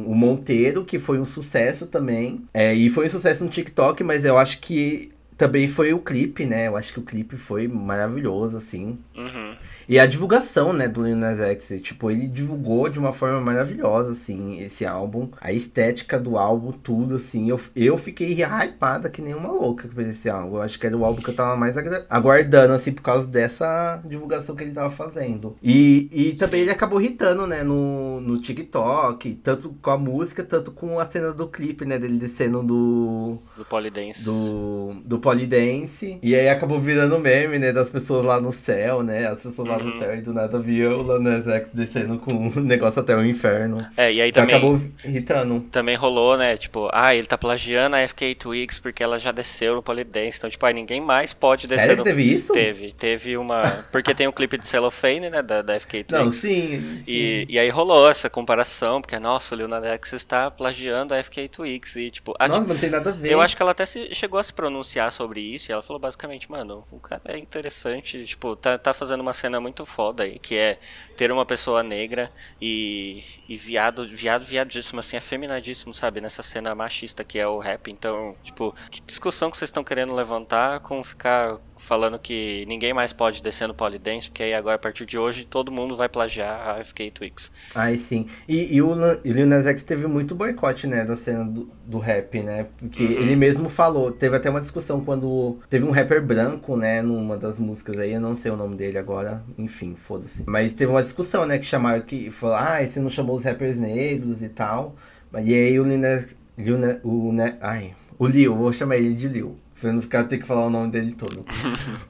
o 0.07 0.15
Monteiro, 0.15 0.85
que 0.85 0.99
foi 0.99 1.19
um 1.19 1.25
sucesso 1.25 1.87
também. 1.87 2.43
É, 2.53 2.75
e 2.75 2.89
foi 2.89 3.07
um 3.07 3.11
sucesso 3.11 3.45
no 3.45 3.51
TikTok, 3.51 4.03
mas 4.03 4.25
eu 4.25 4.39
acho 4.39 4.59
que 4.59 5.11
também 5.37 5.69
foi 5.69 5.93
o 5.93 6.01
clipe, 6.01 6.45
né? 6.45 6.67
Eu 6.67 6.77
acho 6.77 6.93
que 6.93 6.99
o 6.99 7.05
clipe 7.05 7.37
foi 7.37 7.69
maravilhoso, 7.69 8.57
assim. 8.57 8.99
Uhum. 9.17 9.57
E 9.89 9.99
a 9.99 10.05
divulgação, 10.05 10.73
né, 10.75 10.87
do 10.87 11.03
Lil 11.03 11.17
Nas 11.17 11.41
X, 11.41 11.73
tipo, 11.83 12.11
ele 12.11 12.27
divulgou 12.27 12.91
de 12.91 12.99
uma 12.99 13.11
forma 13.11 13.41
maravilhosa, 13.41 14.13
assim, 14.13 14.61
esse 14.61 14.85
álbum. 14.85 15.31
A 15.41 15.51
estética 15.51 16.21
do 16.21 16.37
álbum, 16.37 16.73
tudo, 16.73 17.15
assim. 17.15 17.49
Eu, 17.49 17.59
eu 17.75 17.97
fiquei 17.97 18.37
hypada 18.43 19.09
que 19.09 19.23
nem 19.23 19.33
uma 19.33 19.51
louca 19.51 19.89
por 19.89 20.03
esse 20.03 20.29
álbum. 20.29 20.57
Eu 20.57 20.63
acho 20.63 20.79
que 20.79 20.87
era 20.87 20.95
o 20.95 21.07
álbum 21.07 21.23
que 21.23 21.31
eu 21.31 21.35
tava 21.35 21.57
mais 21.57 21.75
aguardando, 22.11 22.75
assim, 22.75 22.93
por 22.93 23.01
causa 23.01 23.27
dessa 23.27 24.03
divulgação 24.05 24.55
que 24.55 24.63
ele 24.63 24.75
tava 24.75 24.91
fazendo. 24.91 25.57
E, 25.63 26.11
e 26.13 26.33
também 26.35 26.61
Sim. 26.61 26.65
ele 26.65 26.71
acabou 26.71 27.01
irritando, 27.01 27.47
né, 27.47 27.63
no, 27.63 28.21
no 28.21 28.35
TikTok, 28.35 29.37
tanto 29.37 29.71
com 29.81 29.91
a 29.91 29.97
música, 29.97 30.45
tanto 30.45 30.71
com 30.71 30.99
a 30.99 31.07
cena 31.07 31.33
do 31.33 31.49
clipe, 31.49 31.87
né, 31.87 31.99
dele 31.99 32.19
descendo 32.19 32.63
do... 32.63 33.39
Do 33.57 33.65
Polydance. 33.65 34.23
Do, 34.23 34.97
do 35.03 35.19
Polydance. 35.19 36.19
E 36.23 36.35
aí 36.35 36.51
acabou 36.51 36.79
virando 36.79 37.19
meme, 37.19 37.59
né, 37.59 37.73
das 37.73 37.89
pessoas 37.89 38.25
lá 38.27 38.39
no 38.39 38.53
céu, 38.53 39.03
né, 39.03 39.27
as 39.27 39.43
pessoas 39.43 39.67
lá 39.67 39.78
no 39.79 39.93
uhum. 39.93 39.99
céu 39.99 40.17
e 40.17 40.21
do 40.21 40.33
nada 40.33 40.59
via 40.59 40.91
o 40.91 41.03
Lanesex 41.03 41.69
descendo 41.73 42.19
com 42.19 42.33
um 42.35 42.51
negócio 42.61 43.01
até 43.01 43.17
o 43.17 43.25
inferno. 43.25 43.85
É, 43.97 44.13
e 44.13 44.21
aí 44.21 44.33
também. 44.33 44.57
acabou 44.57 44.81
irritando. 45.05 45.61
Também 45.71 45.97
rolou, 45.97 46.37
né? 46.37 46.57
Tipo, 46.57 46.89
ah, 46.93 47.15
ele 47.15 47.27
tá 47.27 47.37
plagiando 47.37 47.97
a 47.97 48.07
FK 48.07 48.35
Twigs 48.35 48.81
porque 48.81 49.03
ela 49.03 49.19
já 49.19 49.33
desceu 49.33 49.75
no 49.75 49.83
Polydance. 49.83 50.39
Então, 50.39 50.51
tipo, 50.51 50.65
aí 50.65 50.75
ninguém 50.75 51.01
mais 51.01 51.33
pode 51.35 51.67
descer. 51.67 51.87
Sério 51.87 51.97
no... 51.99 52.05
teve 52.05 52.23
isso? 52.23 52.53
Teve. 52.53 52.93
Teve 52.93 53.37
uma. 53.37 53.63
Porque 53.93 54.15
tem 54.15 54.27
um 54.27 54.33
clipe 54.33 54.59
de 54.59 54.67
Cellophane, 54.67 55.31
né? 55.31 55.43
Da, 55.43 55.63
da 55.63 55.79
FK 55.79 56.05
Twigs. 56.05 56.25
Não, 56.25 56.33
sim. 56.33 57.01
sim. 57.03 57.03
E, 57.07 57.47
e 57.49 57.59
aí 57.59 57.69
rolou 57.69 58.11
essa 58.11 58.29
comparação, 58.29 59.01
porque, 59.01 59.19
nossa, 59.19 59.55
o 59.55 59.69
Nas 59.69 59.85
X 59.85 60.13
está 60.13 60.51
plagiando 60.51 61.15
a 61.15 61.23
FK 61.23 61.49
Twigs. 61.49 61.97
E, 61.97 62.11
tipo. 62.11 62.35
A, 62.39 62.49
nossa, 62.49 62.65
não 62.65 62.77
tem 62.77 62.91
nada 62.91 63.11
a 63.11 63.13
ver. 63.13 63.33
Eu 63.33 63.41
acho 63.41 63.57
que 63.57 63.63
ela 63.63 63.73
até 63.73 63.87
se, 63.87 64.15
chegou 64.15 64.39
a 64.39 64.43
se 64.43 64.53
pronunciar 64.53 65.13
sobre 65.13 65.41
isso. 65.41 65.71
E 65.71 65.73
ela 65.73 65.83
falou 65.83 66.01
basicamente, 66.01 66.51
mano, 66.51 66.85
o 66.91 66.99
cara 66.99 67.23
é 67.27 67.39
interessante. 67.39 68.25
Tipo, 68.25 68.57
tá, 68.57 68.79
tá 68.79 68.93
fazendo 68.93 69.21
uma 69.21 69.33
cena 69.33 69.61
muito 69.61 69.68
foda 69.87 70.25
aí, 70.25 70.39
que 70.39 70.57
é 70.57 70.79
ter 71.17 71.33
uma 71.33 71.45
pessoa 71.45 71.83
negra 71.83 72.31
e, 72.61 73.23
e 73.49 73.57
viado, 73.57 74.07
viado, 74.07 74.45
viadíssimo, 74.45 75.01
assim, 75.01 75.17
afeminadíssimo, 75.17 75.93
sabe? 75.93 76.21
Nessa 76.21 76.43
cena 76.43 76.75
machista 76.75 77.25
que 77.25 77.39
é 77.39 77.47
o 77.47 77.59
rap. 77.59 77.91
Então, 77.91 78.37
tipo, 78.43 78.75
que 78.91 79.01
discussão 79.03 79.51
que 79.51 79.57
vocês 79.57 79.69
estão 79.69 79.85
querendo 79.85 80.15
levantar 80.15 80.81
com 80.81 81.03
ficar 81.03 81.59
falando 81.79 82.19
que 82.19 82.67
ninguém 82.69 82.93
mais 82.93 83.13
pode 83.13 83.43
descer 83.43 83.67
no 83.69 83.75
Polydance, 83.75 84.29
porque 84.29 84.43
aí 84.43 84.53
agora, 84.53 84.77
a 84.77 84.79
partir 84.79 85.07
de 85.07 85.17
hoje, 85.17 85.45
todo 85.45 85.73
mundo 85.73 85.97
vai 85.97 86.09
plagiar 86.09 86.69
a 86.69 86.85
FK 86.85 87.11
Twix. 87.11 87.51
Ai, 87.75 87.97
sim. 87.97 88.27
E, 88.49 88.75
e 88.75 88.83
o 88.83 88.93
Lil 89.25 89.47
Nas 89.47 89.67
X 89.67 89.83
teve 89.83 90.07
muito 90.07 90.35
boicote, 90.35 90.87
né, 90.87 91.05
da 91.05 91.17
cena 91.17 91.45
do, 91.45 91.71
do 91.87 91.99
rap, 91.99 92.43
né? 92.43 92.67
Porque 92.79 93.05
uhum. 93.05 93.13
ele 93.13 93.37
mesmo 93.37 93.69
falou, 93.69 94.11
teve 94.11 94.37
até 94.37 94.51
uma 94.51 94.61
discussão 94.61 95.05
quando 95.05 95.59
teve 95.71 95.85
um 95.85 95.91
rapper 95.91 96.23
branco, 96.23 96.77
né, 96.77 97.01
numa 97.01 97.37
das 97.37 97.59
músicas 97.59 97.99
aí, 97.99 98.13
eu 98.13 98.21
não 98.21 98.35
sei 98.35 98.51
o 98.51 98.57
nome 98.57 98.77
dele 98.77 98.99
agora, 98.99 99.43
enfim, 99.57 99.95
foda-se. 99.95 100.43
Mas 100.47 100.75
teve 100.75 100.91
uma 100.91 101.03
discussão, 101.03 101.47
né, 101.47 101.59
que 101.59 101.67
chamaram, 101.67 102.03
que 102.03 102.31
falou, 102.31 102.57
ah, 102.57 102.85
você 102.85 103.01
não 103.01 103.11
chamou 103.11 103.37
os 103.37 103.45
rappers 103.45 103.79
negros 103.79 104.43
e 104.43 104.49
tal. 104.49 104.97
E 105.45 105.55
aí 105.55 105.79
o 105.79 105.85
Lil 105.85 105.99
Nas, 105.99 106.37
Lil 106.57 106.79
o, 107.05 107.33
né, 107.33 107.57
ai, 107.61 107.95
o 108.19 108.27
Lil, 108.27 108.57
vou 108.57 108.73
chamar 108.73 108.97
ele 108.97 109.15
de 109.15 109.29
Lil 109.29 109.57
pra 109.81 109.93
não 109.93 110.03
ficar 110.03 110.25
ter 110.25 110.39
que 110.39 110.47
falar 110.47 110.67
o 110.67 110.71
nome 110.71 110.91
dele 110.91 111.13
todo. 111.13 111.45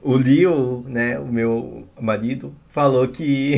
o 0.01 0.15
Leo, 0.15 0.83
né, 0.87 1.19
o 1.19 1.27
meu 1.27 1.87
marido, 1.99 2.53
falou 2.67 3.07
que 3.07 3.55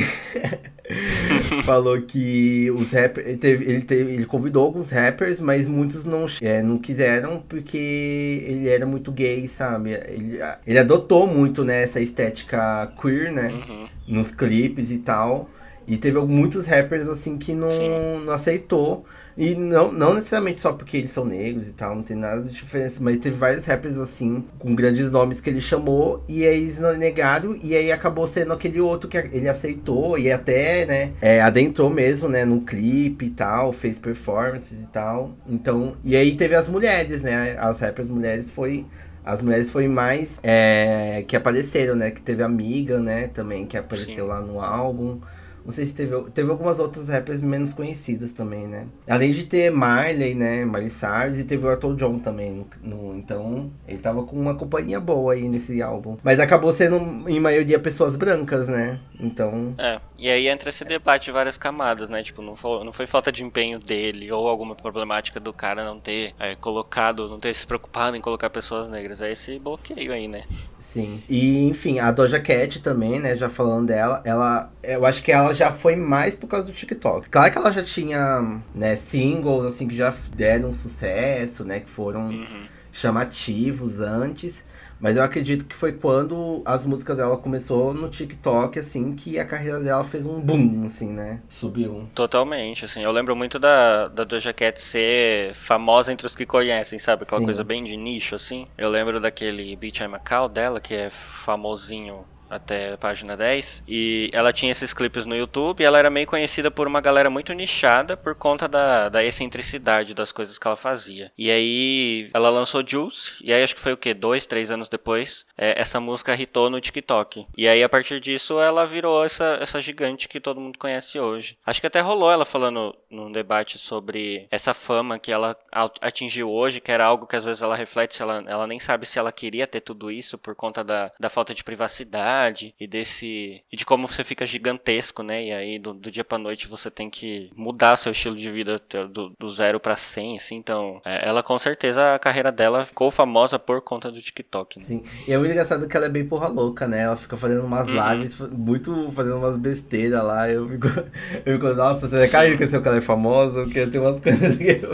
falou 1.63 2.01
que 2.01 2.69
os 2.71 2.91
rappers 2.91 3.27
ele, 3.27 3.37
teve, 3.37 3.65
ele, 3.65 3.81
teve, 3.81 4.13
ele 4.13 4.25
convidou 4.25 4.65
alguns 4.65 4.89
rappers, 4.89 5.39
mas 5.39 5.67
muitos 5.67 6.03
não 6.03 6.25
é, 6.41 6.61
não 6.61 6.77
quiseram 6.77 7.43
porque 7.47 8.43
ele 8.47 8.67
era 8.67 8.85
muito 8.85 9.11
gay, 9.11 9.47
sabe? 9.47 9.91
Ele, 9.91 10.39
ele 10.65 10.79
adotou 10.79 11.27
muito 11.27 11.63
né, 11.63 11.83
essa 11.83 11.99
estética 11.99 12.91
queer, 13.01 13.31
né, 13.31 13.49
uhum. 13.49 13.87
nos 14.07 14.31
clipes 14.31 14.91
e 14.91 14.97
tal. 14.97 15.49
E 15.87 15.97
teve 15.97 16.19
muitos 16.19 16.67
rappers 16.67 17.07
assim 17.07 17.37
que 17.37 17.53
não, 17.53 18.19
não 18.19 18.33
aceitou. 18.33 19.05
E 19.37 19.55
não, 19.55 19.91
não 19.91 20.13
necessariamente 20.13 20.59
só 20.59 20.73
porque 20.73 20.97
eles 20.97 21.11
são 21.11 21.25
negros 21.25 21.67
e 21.67 21.73
tal, 21.73 21.95
não 21.95 22.03
tem 22.03 22.15
nada 22.15 22.41
de 22.43 22.51
diferença. 22.51 23.01
Mas 23.01 23.17
teve 23.19 23.35
vários 23.35 23.65
rappers 23.65 23.97
assim, 23.97 24.43
com 24.59 24.75
grandes 24.75 25.09
nomes 25.09 25.39
que 25.39 25.49
ele 25.49 25.61
chamou, 25.61 26.23
e 26.27 26.45
aí 26.45 26.63
eles 26.63 26.79
negaram, 26.97 27.57
e 27.61 27.75
aí 27.75 27.91
acabou 27.91 28.27
sendo 28.27 28.53
aquele 28.53 28.79
outro 28.79 29.09
que 29.09 29.17
ele 29.17 29.47
aceitou, 29.47 30.17
e 30.17 30.31
até, 30.31 30.85
né, 30.85 31.13
é, 31.21 31.41
adentrou 31.41 31.89
mesmo, 31.89 32.27
né, 32.27 32.45
no 32.45 32.61
clipe 32.61 33.25
e 33.25 33.29
tal, 33.29 33.71
fez 33.71 33.97
performances 33.97 34.79
e 34.79 34.87
tal. 34.87 35.31
Então, 35.47 35.95
e 36.03 36.15
aí 36.15 36.35
teve 36.35 36.55
as 36.55 36.67
mulheres, 36.67 37.23
né, 37.23 37.55
as 37.59 37.79
rappers 37.79 38.09
mulheres 38.09 38.49
foi 38.49 38.85
as 39.23 39.41
mulheres 39.41 39.69
foi 39.69 39.87
mais 39.87 40.39
é, 40.41 41.23
que 41.27 41.35
apareceram, 41.35 41.95
né? 41.95 42.09
Que 42.09 42.21
teve 42.21 42.41
amiga, 42.41 42.99
né? 42.99 43.27
Também 43.27 43.67
que 43.67 43.77
apareceu 43.77 44.25
Sim. 44.25 44.29
lá 44.29 44.41
no 44.41 44.59
álbum. 44.59 45.19
Não 45.65 45.71
sei 45.71 45.85
se 45.85 45.93
teve, 45.93 46.19
teve 46.31 46.49
algumas 46.49 46.79
outras 46.79 47.07
rappers 47.07 47.41
menos 47.41 47.73
conhecidas 47.73 48.31
também, 48.31 48.67
né? 48.67 48.87
Além 49.07 49.31
de 49.31 49.43
ter 49.45 49.71
Marley, 49.71 50.35
né? 50.35 50.65
Miley 50.65 50.89
Cyrus 50.89 51.39
e 51.39 51.43
teve 51.43 51.65
o 51.65 51.69
Arthur 51.69 51.95
John 51.95 52.19
também. 52.19 52.65
No, 52.83 52.95
no, 52.95 53.17
então, 53.17 53.71
ele 53.87 53.99
tava 53.99 54.23
com 54.23 54.35
uma 54.35 54.55
companhia 54.55 54.99
boa 54.99 55.33
aí 55.33 55.47
nesse 55.47 55.81
álbum. 55.81 56.17
Mas 56.23 56.39
acabou 56.39 56.71
sendo, 56.71 57.29
em 57.29 57.39
maioria, 57.39 57.79
pessoas 57.79 58.15
brancas, 58.15 58.67
né? 58.67 58.99
Então. 59.19 59.75
É, 59.77 59.99
e 60.17 60.29
aí 60.29 60.47
entra 60.47 60.69
esse 60.69 60.83
debate 60.83 61.25
de 61.25 61.31
várias 61.31 61.57
camadas, 61.57 62.09
né? 62.09 62.23
Tipo, 62.23 62.41
não 62.41 62.55
foi, 62.55 62.83
não 62.83 62.91
foi 62.91 63.05
falta 63.05 63.31
de 63.31 63.43
empenho 63.43 63.79
dele 63.79 64.31
ou 64.31 64.47
alguma 64.47 64.75
problemática 64.75 65.39
do 65.39 65.53
cara 65.53 65.85
não 65.85 65.99
ter 65.99 66.33
é, 66.39 66.55
colocado, 66.55 67.29
não 67.29 67.39
ter 67.39 67.53
se 67.53 67.65
preocupado 67.67 68.17
em 68.17 68.21
colocar 68.21 68.49
pessoas 68.49 68.89
negras. 68.89 69.21
É 69.21 69.31
esse 69.31 69.59
bloqueio 69.59 70.11
aí, 70.11 70.27
né? 70.27 70.43
Sim. 70.79 71.21
E, 71.29 71.67
enfim, 71.67 71.99
a 71.99 72.11
Doja 72.11 72.39
Cat 72.39 72.81
também, 72.81 73.19
né? 73.19 73.35
Já 73.37 73.49
falando 73.49 73.87
dela, 73.87 74.21
ela. 74.25 74.71
Eu 74.81 75.05
acho 75.05 75.21
que 75.21 75.31
ela 75.31 75.50
já 75.53 75.71
foi 75.71 75.95
mais 75.95 76.35
por 76.35 76.47
causa 76.47 76.65
do 76.65 76.73
TikTok. 76.73 77.29
Claro 77.29 77.51
que 77.51 77.57
ela 77.57 77.71
já 77.71 77.83
tinha, 77.83 78.61
né, 78.73 78.95
singles, 78.95 79.65
assim, 79.65 79.87
que 79.87 79.95
já 79.95 80.13
deram 80.35 80.71
sucesso, 80.73 81.63
né? 81.63 81.79
Que 81.79 81.89
foram. 81.89 82.29
Uhum. 82.29 82.71
Chamativos 82.93 84.01
antes, 84.01 84.65
mas 85.01 85.17
eu 85.17 85.23
acredito 85.23 85.65
que 85.65 85.75
foi 85.75 85.93
quando 85.93 86.61
as 86.63 86.85
músicas 86.85 87.17
dela 87.17 87.35
começou 87.35 87.91
no 87.91 88.07
TikTok, 88.07 88.77
assim, 88.77 89.15
que 89.15 89.39
a 89.39 89.45
carreira 89.45 89.79
dela 89.79 90.03
fez 90.03 90.27
um 90.27 90.39
boom, 90.39 90.83
assim, 90.85 91.11
né? 91.11 91.41
Subiu. 91.49 92.07
Totalmente, 92.13 92.85
assim. 92.85 93.01
Eu 93.01 93.11
lembro 93.11 93.35
muito 93.35 93.57
da, 93.57 94.09
da 94.09 94.23
Doja 94.23 94.53
Cat 94.53 94.79
ser 94.79 95.55
famosa 95.55 96.13
entre 96.13 96.27
os 96.27 96.35
que 96.35 96.45
conhecem, 96.45 96.99
sabe? 96.99 97.23
Aquela 97.23 97.39
Sim. 97.41 97.45
coisa 97.45 97.63
bem 97.63 97.83
de 97.83 97.97
nicho, 97.97 98.35
assim. 98.35 98.67
Eu 98.77 98.91
lembro 98.91 99.19
daquele 99.19 99.75
Beach 99.75 100.03
I'm 100.03 100.09
Macau 100.09 100.47
dela, 100.47 100.79
que 100.79 100.93
é 100.93 101.09
famosinho 101.09 102.23
até 102.51 102.93
a 102.93 102.97
página 102.97 103.37
10. 103.37 103.83
E 103.87 104.29
ela 104.33 104.51
tinha 104.51 104.71
esses 104.71 104.93
clipes 104.93 105.25
no 105.25 105.35
YouTube 105.35 105.79
e 105.79 105.85
ela 105.85 105.97
era 105.97 106.09
meio 106.09 106.27
conhecida 106.27 106.69
por 106.69 106.85
uma 106.85 106.99
galera 106.99 107.29
muito 107.29 107.53
nichada 107.53 108.17
por 108.17 108.35
conta 108.35 108.67
da, 108.67 109.07
da 109.07 109.23
excentricidade 109.23 110.13
das 110.13 110.31
coisas 110.31 110.59
que 110.59 110.67
ela 110.67 110.75
fazia. 110.75 111.31
E 111.37 111.49
aí 111.49 112.29
ela 112.33 112.49
lançou 112.49 112.85
Juice, 112.85 113.35
e 113.41 113.53
aí 113.53 113.63
acho 113.63 113.75
que 113.75 113.81
foi 113.81 113.93
o 113.93 113.97
que? 113.97 114.13
Dois, 114.13 114.45
três 114.45 114.69
anos 114.69 114.89
depois, 114.89 115.45
é, 115.57 115.79
essa 115.79 115.99
música 115.99 116.35
hitou 116.35 116.69
no 116.69 116.81
TikTok. 116.81 117.47
E 117.57 117.67
aí 117.67 117.81
a 117.81 117.89
partir 117.89 118.19
disso 118.19 118.59
ela 118.59 118.85
virou 118.85 119.23
essa, 119.23 119.57
essa 119.61 119.79
gigante 119.79 120.27
que 120.27 120.41
todo 120.41 120.59
mundo 120.59 120.77
conhece 120.77 121.19
hoje. 121.19 121.57
Acho 121.65 121.79
que 121.79 121.87
até 121.87 122.01
rolou 122.01 122.31
ela 122.31 122.43
falando 122.43 122.93
num 123.09 123.31
debate 123.31 123.77
sobre 123.77 124.47
essa 124.51 124.73
fama 124.73 125.17
que 125.17 125.31
ela 125.31 125.55
atingiu 126.01 126.51
hoje, 126.51 126.81
que 126.81 126.91
era 126.91 127.05
algo 127.05 127.25
que 127.25 127.35
às 127.35 127.45
vezes 127.45 127.61
ela 127.61 127.75
reflete, 127.75 128.21
ela, 128.21 128.43
ela 128.47 128.67
nem 128.67 128.79
sabe 128.79 129.05
se 129.05 129.17
ela 129.17 129.31
queria 129.31 129.65
ter 129.65 129.81
tudo 129.81 130.11
isso 130.11 130.37
por 130.37 130.55
conta 130.55 130.83
da, 130.83 131.11
da 131.19 131.29
falta 131.29 131.53
de 131.53 131.63
privacidade 131.63 132.40
e 132.79 132.87
desse 132.87 133.61
e 133.71 133.75
de 133.75 133.85
como 133.85 134.07
você 134.07 134.23
fica 134.23 134.45
gigantesco, 134.45 135.23
né? 135.23 135.43
E 135.43 135.51
aí 135.51 135.79
do, 135.79 135.93
do 135.93 136.11
dia 136.11 136.23
para 136.23 136.37
noite 136.37 136.67
você 136.67 136.89
tem 136.89 137.09
que 137.09 137.49
mudar 137.55 137.95
seu 137.95 138.11
estilo 138.11 138.35
de 138.35 138.51
vida 138.51 138.79
do, 139.09 139.33
do 139.37 139.49
zero 139.49 139.79
para 139.79 139.95
cem, 139.95 140.37
assim. 140.37 140.55
Então, 140.55 141.01
é, 141.05 141.27
ela 141.27 141.43
com 141.43 141.57
certeza 141.57 142.15
a 142.15 142.19
carreira 142.19 142.51
dela 142.51 142.85
ficou 142.85 143.11
famosa 143.11 143.59
por 143.59 143.81
conta 143.81 144.11
do 144.11 144.21
TikTok. 144.21 144.79
Né? 144.79 144.85
Sim. 144.85 145.03
E 145.27 145.33
é 145.33 145.37
muito 145.37 145.51
engraçado 145.51 145.87
que 145.87 145.95
ela 145.95 146.05
é 146.05 146.09
bem 146.09 146.25
porra 146.25 146.47
louca, 146.47 146.87
né? 146.87 147.01
Ela 147.01 147.15
fica 147.15 147.37
fazendo 147.37 147.65
umas 147.65 147.87
uhum. 147.87 148.13
lives, 148.13 148.39
muito 148.51 149.11
fazendo 149.11 149.37
umas 149.37 149.57
besteiras 149.57 150.23
lá. 150.23 150.49
Eu 150.49 150.67
fico, 150.67 150.87
eu 151.45 151.53
fico 151.53 151.73
nossa, 151.73 152.07
você 152.07 152.23
é 152.23 152.27
caído 152.27 152.57
que 152.57 152.67
seu 152.67 152.81
cara 152.81 152.97
é 152.97 153.01
famoso, 153.01 153.63
porque 153.63 153.85
tem 153.87 154.01
umas 154.01 154.19
coisas 154.21 154.57
que 154.57 154.69
eu, 154.83 154.91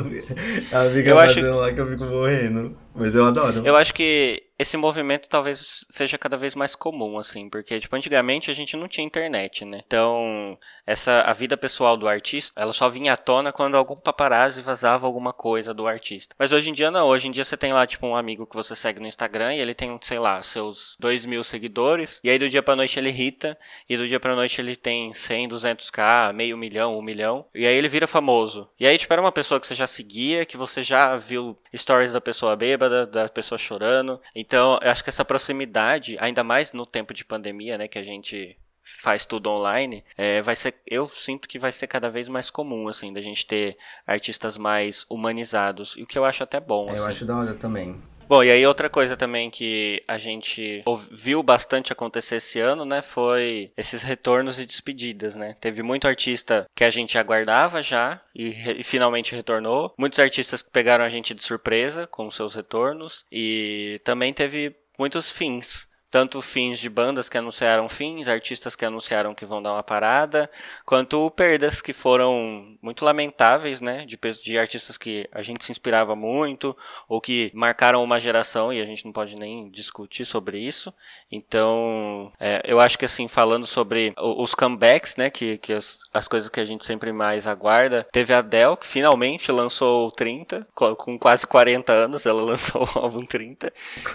ela 0.71 0.93
fica 0.93 1.09
eu 1.09 1.15
fazendo 1.15 1.47
acho... 1.47 1.59
lá 1.59 1.73
que 1.73 1.81
eu 1.81 1.87
fico 1.87 2.05
morrendo. 2.05 2.77
Mas 2.97 3.13
eu 3.13 3.25
adoro. 3.25 3.65
Eu 3.65 3.75
acho 3.75 3.93
que 3.93 4.47
esse 4.59 4.75
movimento 4.75 5.29
talvez 5.29 5.85
seja 5.89 6.17
cada 6.17 6.35
vez 6.35 6.55
mais 6.55 6.75
comum, 6.75 7.19
assim, 7.19 7.47
porque, 7.47 7.79
tipo, 7.79 7.95
antigamente 7.95 8.49
a 8.49 8.53
gente 8.55 8.75
não 8.75 8.87
tinha 8.87 9.05
internet, 9.05 9.63
né? 9.63 9.83
Então, 9.85 10.57
essa, 10.85 11.21
a 11.21 11.33
vida 11.33 11.55
pessoal 11.55 11.95
do 11.95 12.07
artista, 12.07 12.59
ela 12.59 12.73
só 12.73 12.89
vinha 12.89 13.13
à 13.13 13.17
tona 13.17 13.51
quando 13.51 13.77
algum 13.77 13.95
paparazzi 13.95 14.61
vazava 14.61 15.05
alguma 15.05 15.31
coisa 15.31 15.73
do 15.73 15.87
artista. 15.87 16.35
Mas 16.39 16.51
hoje 16.51 16.71
em 16.71 16.73
dia 16.73 16.89
não, 16.89 17.07
hoje 17.07 17.27
em 17.27 17.31
dia 17.31 17.45
você 17.45 17.55
tem 17.55 17.71
lá, 17.71 17.85
tipo, 17.85 18.07
um 18.07 18.15
amigo 18.15 18.47
que 18.47 18.55
você 18.55 18.75
segue 18.75 18.99
no 18.99 19.07
Instagram 19.07 19.53
e 19.53 19.59
ele 19.59 19.75
tem, 19.75 19.95
sei 20.01 20.17
lá, 20.17 20.41
seus 20.41 20.97
2 20.99 21.25
mil 21.25 21.43
seguidores, 21.43 22.19
e 22.23 22.29
aí 22.29 22.39
do 22.39 22.49
dia 22.49 22.63
pra 22.63 22.75
noite 22.75 22.99
ele 22.99 23.09
irrita, 23.09 23.55
e 23.87 23.95
do 23.95 24.07
dia 24.07 24.19
pra 24.19 24.35
noite 24.35 24.59
ele 24.59 24.75
tem 24.75 25.13
100, 25.13 25.49
200k, 25.49 26.33
meio 26.33 26.57
milhão, 26.57 26.97
um 26.97 27.01
milhão, 27.01 27.45
e 27.53 27.67
aí 27.67 27.75
ele 27.75 27.87
vira 27.87 28.07
famoso. 28.07 28.67
E 28.79 28.87
aí, 28.87 28.97
tipo, 28.97 29.13
era 29.13 29.21
uma 29.21 29.31
pessoa 29.31 29.59
que 29.59 29.67
você 29.67 29.75
já 29.75 29.85
seguia, 29.85 30.45
que 30.45 30.57
você 30.57 30.81
já 30.81 31.15
viu 31.15 31.55
stories 31.75 32.11
da 32.11 32.21
pessoa 32.21 32.55
bêbada, 32.55 32.86
da 33.05 33.29
pessoa 33.29 33.57
chorando, 33.57 34.19
então, 34.35 34.79
eu 34.81 34.91
acho 34.91 35.03
que 35.03 35.09
essa 35.09 35.25
proximidade, 35.25 36.17
ainda 36.19 36.43
mais 36.43 36.73
no 36.73 36.85
tempo 36.85 37.13
de 37.13 37.25
pandemia, 37.25 37.77
né, 37.77 37.87
que 37.87 37.99
a 37.99 38.03
gente 38.03 38.57
faz 39.01 39.25
tudo 39.25 39.49
online, 39.49 40.03
é, 40.17 40.41
vai 40.41 40.55
ser, 40.55 40.75
eu 40.85 41.07
sinto 41.07 41.47
que 41.47 41.59
vai 41.59 41.71
ser 41.71 41.87
cada 41.87 42.09
vez 42.09 42.29
mais 42.29 42.49
comum, 42.49 42.87
assim, 42.87 43.11
da 43.11 43.21
gente 43.21 43.45
ter 43.45 43.77
artistas 44.05 44.57
mais 44.57 45.05
humanizados, 45.09 45.95
e 45.97 46.03
o 46.03 46.07
que 46.07 46.17
eu 46.17 46.25
acho 46.25 46.43
até 46.43 46.59
bom. 46.59 46.89
É, 46.89 46.93
assim. 46.93 47.01
Eu 47.01 47.07
acho 47.07 47.25
da 47.25 47.37
hora 47.37 47.53
também. 47.53 48.01
Bom, 48.27 48.43
e 48.43 48.51
aí 48.51 48.65
outra 48.67 48.89
coisa 48.89 49.15
também 49.15 49.49
que 49.49 50.03
a 50.07 50.17
gente 50.17 50.83
viu 51.11 51.41
bastante 51.41 51.93
acontecer 51.93 52.35
esse 52.35 52.59
ano, 52.59 52.83
né, 52.83 53.01
foi 53.01 53.71
esses 53.77 54.03
retornos 54.03 54.59
e 54.59 54.65
despedidas, 54.65 55.33
né? 55.35 55.55
Teve 55.61 55.81
muito 55.81 56.07
artista 56.07 56.65
que 56.75 56.83
a 56.83 56.89
gente 56.89 57.17
aguardava 57.17 57.81
já 57.81 58.21
e, 58.35 58.49
e 58.79 58.83
finalmente 58.83 59.33
retornou. 59.33 59.93
Muitos 59.97 60.19
artistas 60.19 60.61
que 60.61 60.69
pegaram 60.69 61.05
a 61.05 61.09
gente 61.09 61.33
de 61.33 61.41
surpresa 61.41 62.05
com 62.05 62.29
seus 62.29 62.53
retornos 62.53 63.25
e 63.31 64.01
também 64.03 64.33
teve 64.33 64.75
muitos 64.99 65.31
fins 65.31 65.87
tanto 66.09 66.41
fins 66.41 66.79
de 66.79 66.89
bandas 66.89 67.27
que 67.27 67.37
anunciaram 67.37 67.89
fins, 67.89 68.27
artistas 68.27 68.75
que 68.75 68.85
anunciaram 68.85 69.35
que 69.35 69.45
vão 69.45 69.61
dar 69.61 69.73
uma 69.73 69.83
parada, 69.83 70.49
quanto 70.85 71.29
perdas 71.31 71.81
que 71.81 71.91
foram 71.93 72.77
muito 72.81 73.03
lamentáveis, 73.03 73.81
né, 73.81 74.05
de, 74.05 74.17
de 74.43 74.57
artistas 74.57 74.97
que 74.97 75.27
a 75.31 75.41
gente 75.41 75.63
se 75.63 75.71
inspirava 75.71 76.15
muito, 76.15 76.75
ou 77.07 77.19
que 77.19 77.51
marcaram 77.53 78.03
uma 78.03 78.19
geração 78.19 78.71
e 78.71 78.81
a 78.81 78.85
gente 78.85 79.05
não 79.05 79.11
pode 79.11 79.35
nem 79.35 79.69
discutir 79.69 80.25
sobre 80.25 80.59
isso. 80.59 80.93
Então, 81.31 82.31
é, 82.39 82.61
eu 82.65 82.79
acho 82.79 82.97
que 82.97 83.05
assim, 83.05 83.27
falando 83.27 83.65
sobre 83.65 84.13
os 84.17 84.55
comebacks, 84.55 85.17
né, 85.17 85.29
que, 85.29 85.57
que 85.57 85.73
as, 85.73 85.99
as 86.13 86.27
coisas 86.27 86.49
que 86.49 86.59
a 86.59 86.65
gente 86.65 86.85
sempre 86.85 87.11
mais 87.11 87.47
aguarda, 87.47 88.07
teve 88.11 88.33
a 88.33 88.39
Adele, 88.39 88.77
que 88.77 88.87
finalmente 88.87 89.51
lançou 89.51 90.07
o 90.07 90.11
30, 90.11 90.65
com 90.73 91.19
quase 91.19 91.45
40 91.45 91.91
anos, 91.91 92.25
ela 92.25 92.41
lançou 92.41 92.87
o 92.95 92.99
álbum 92.99 93.25
30. 93.25 93.73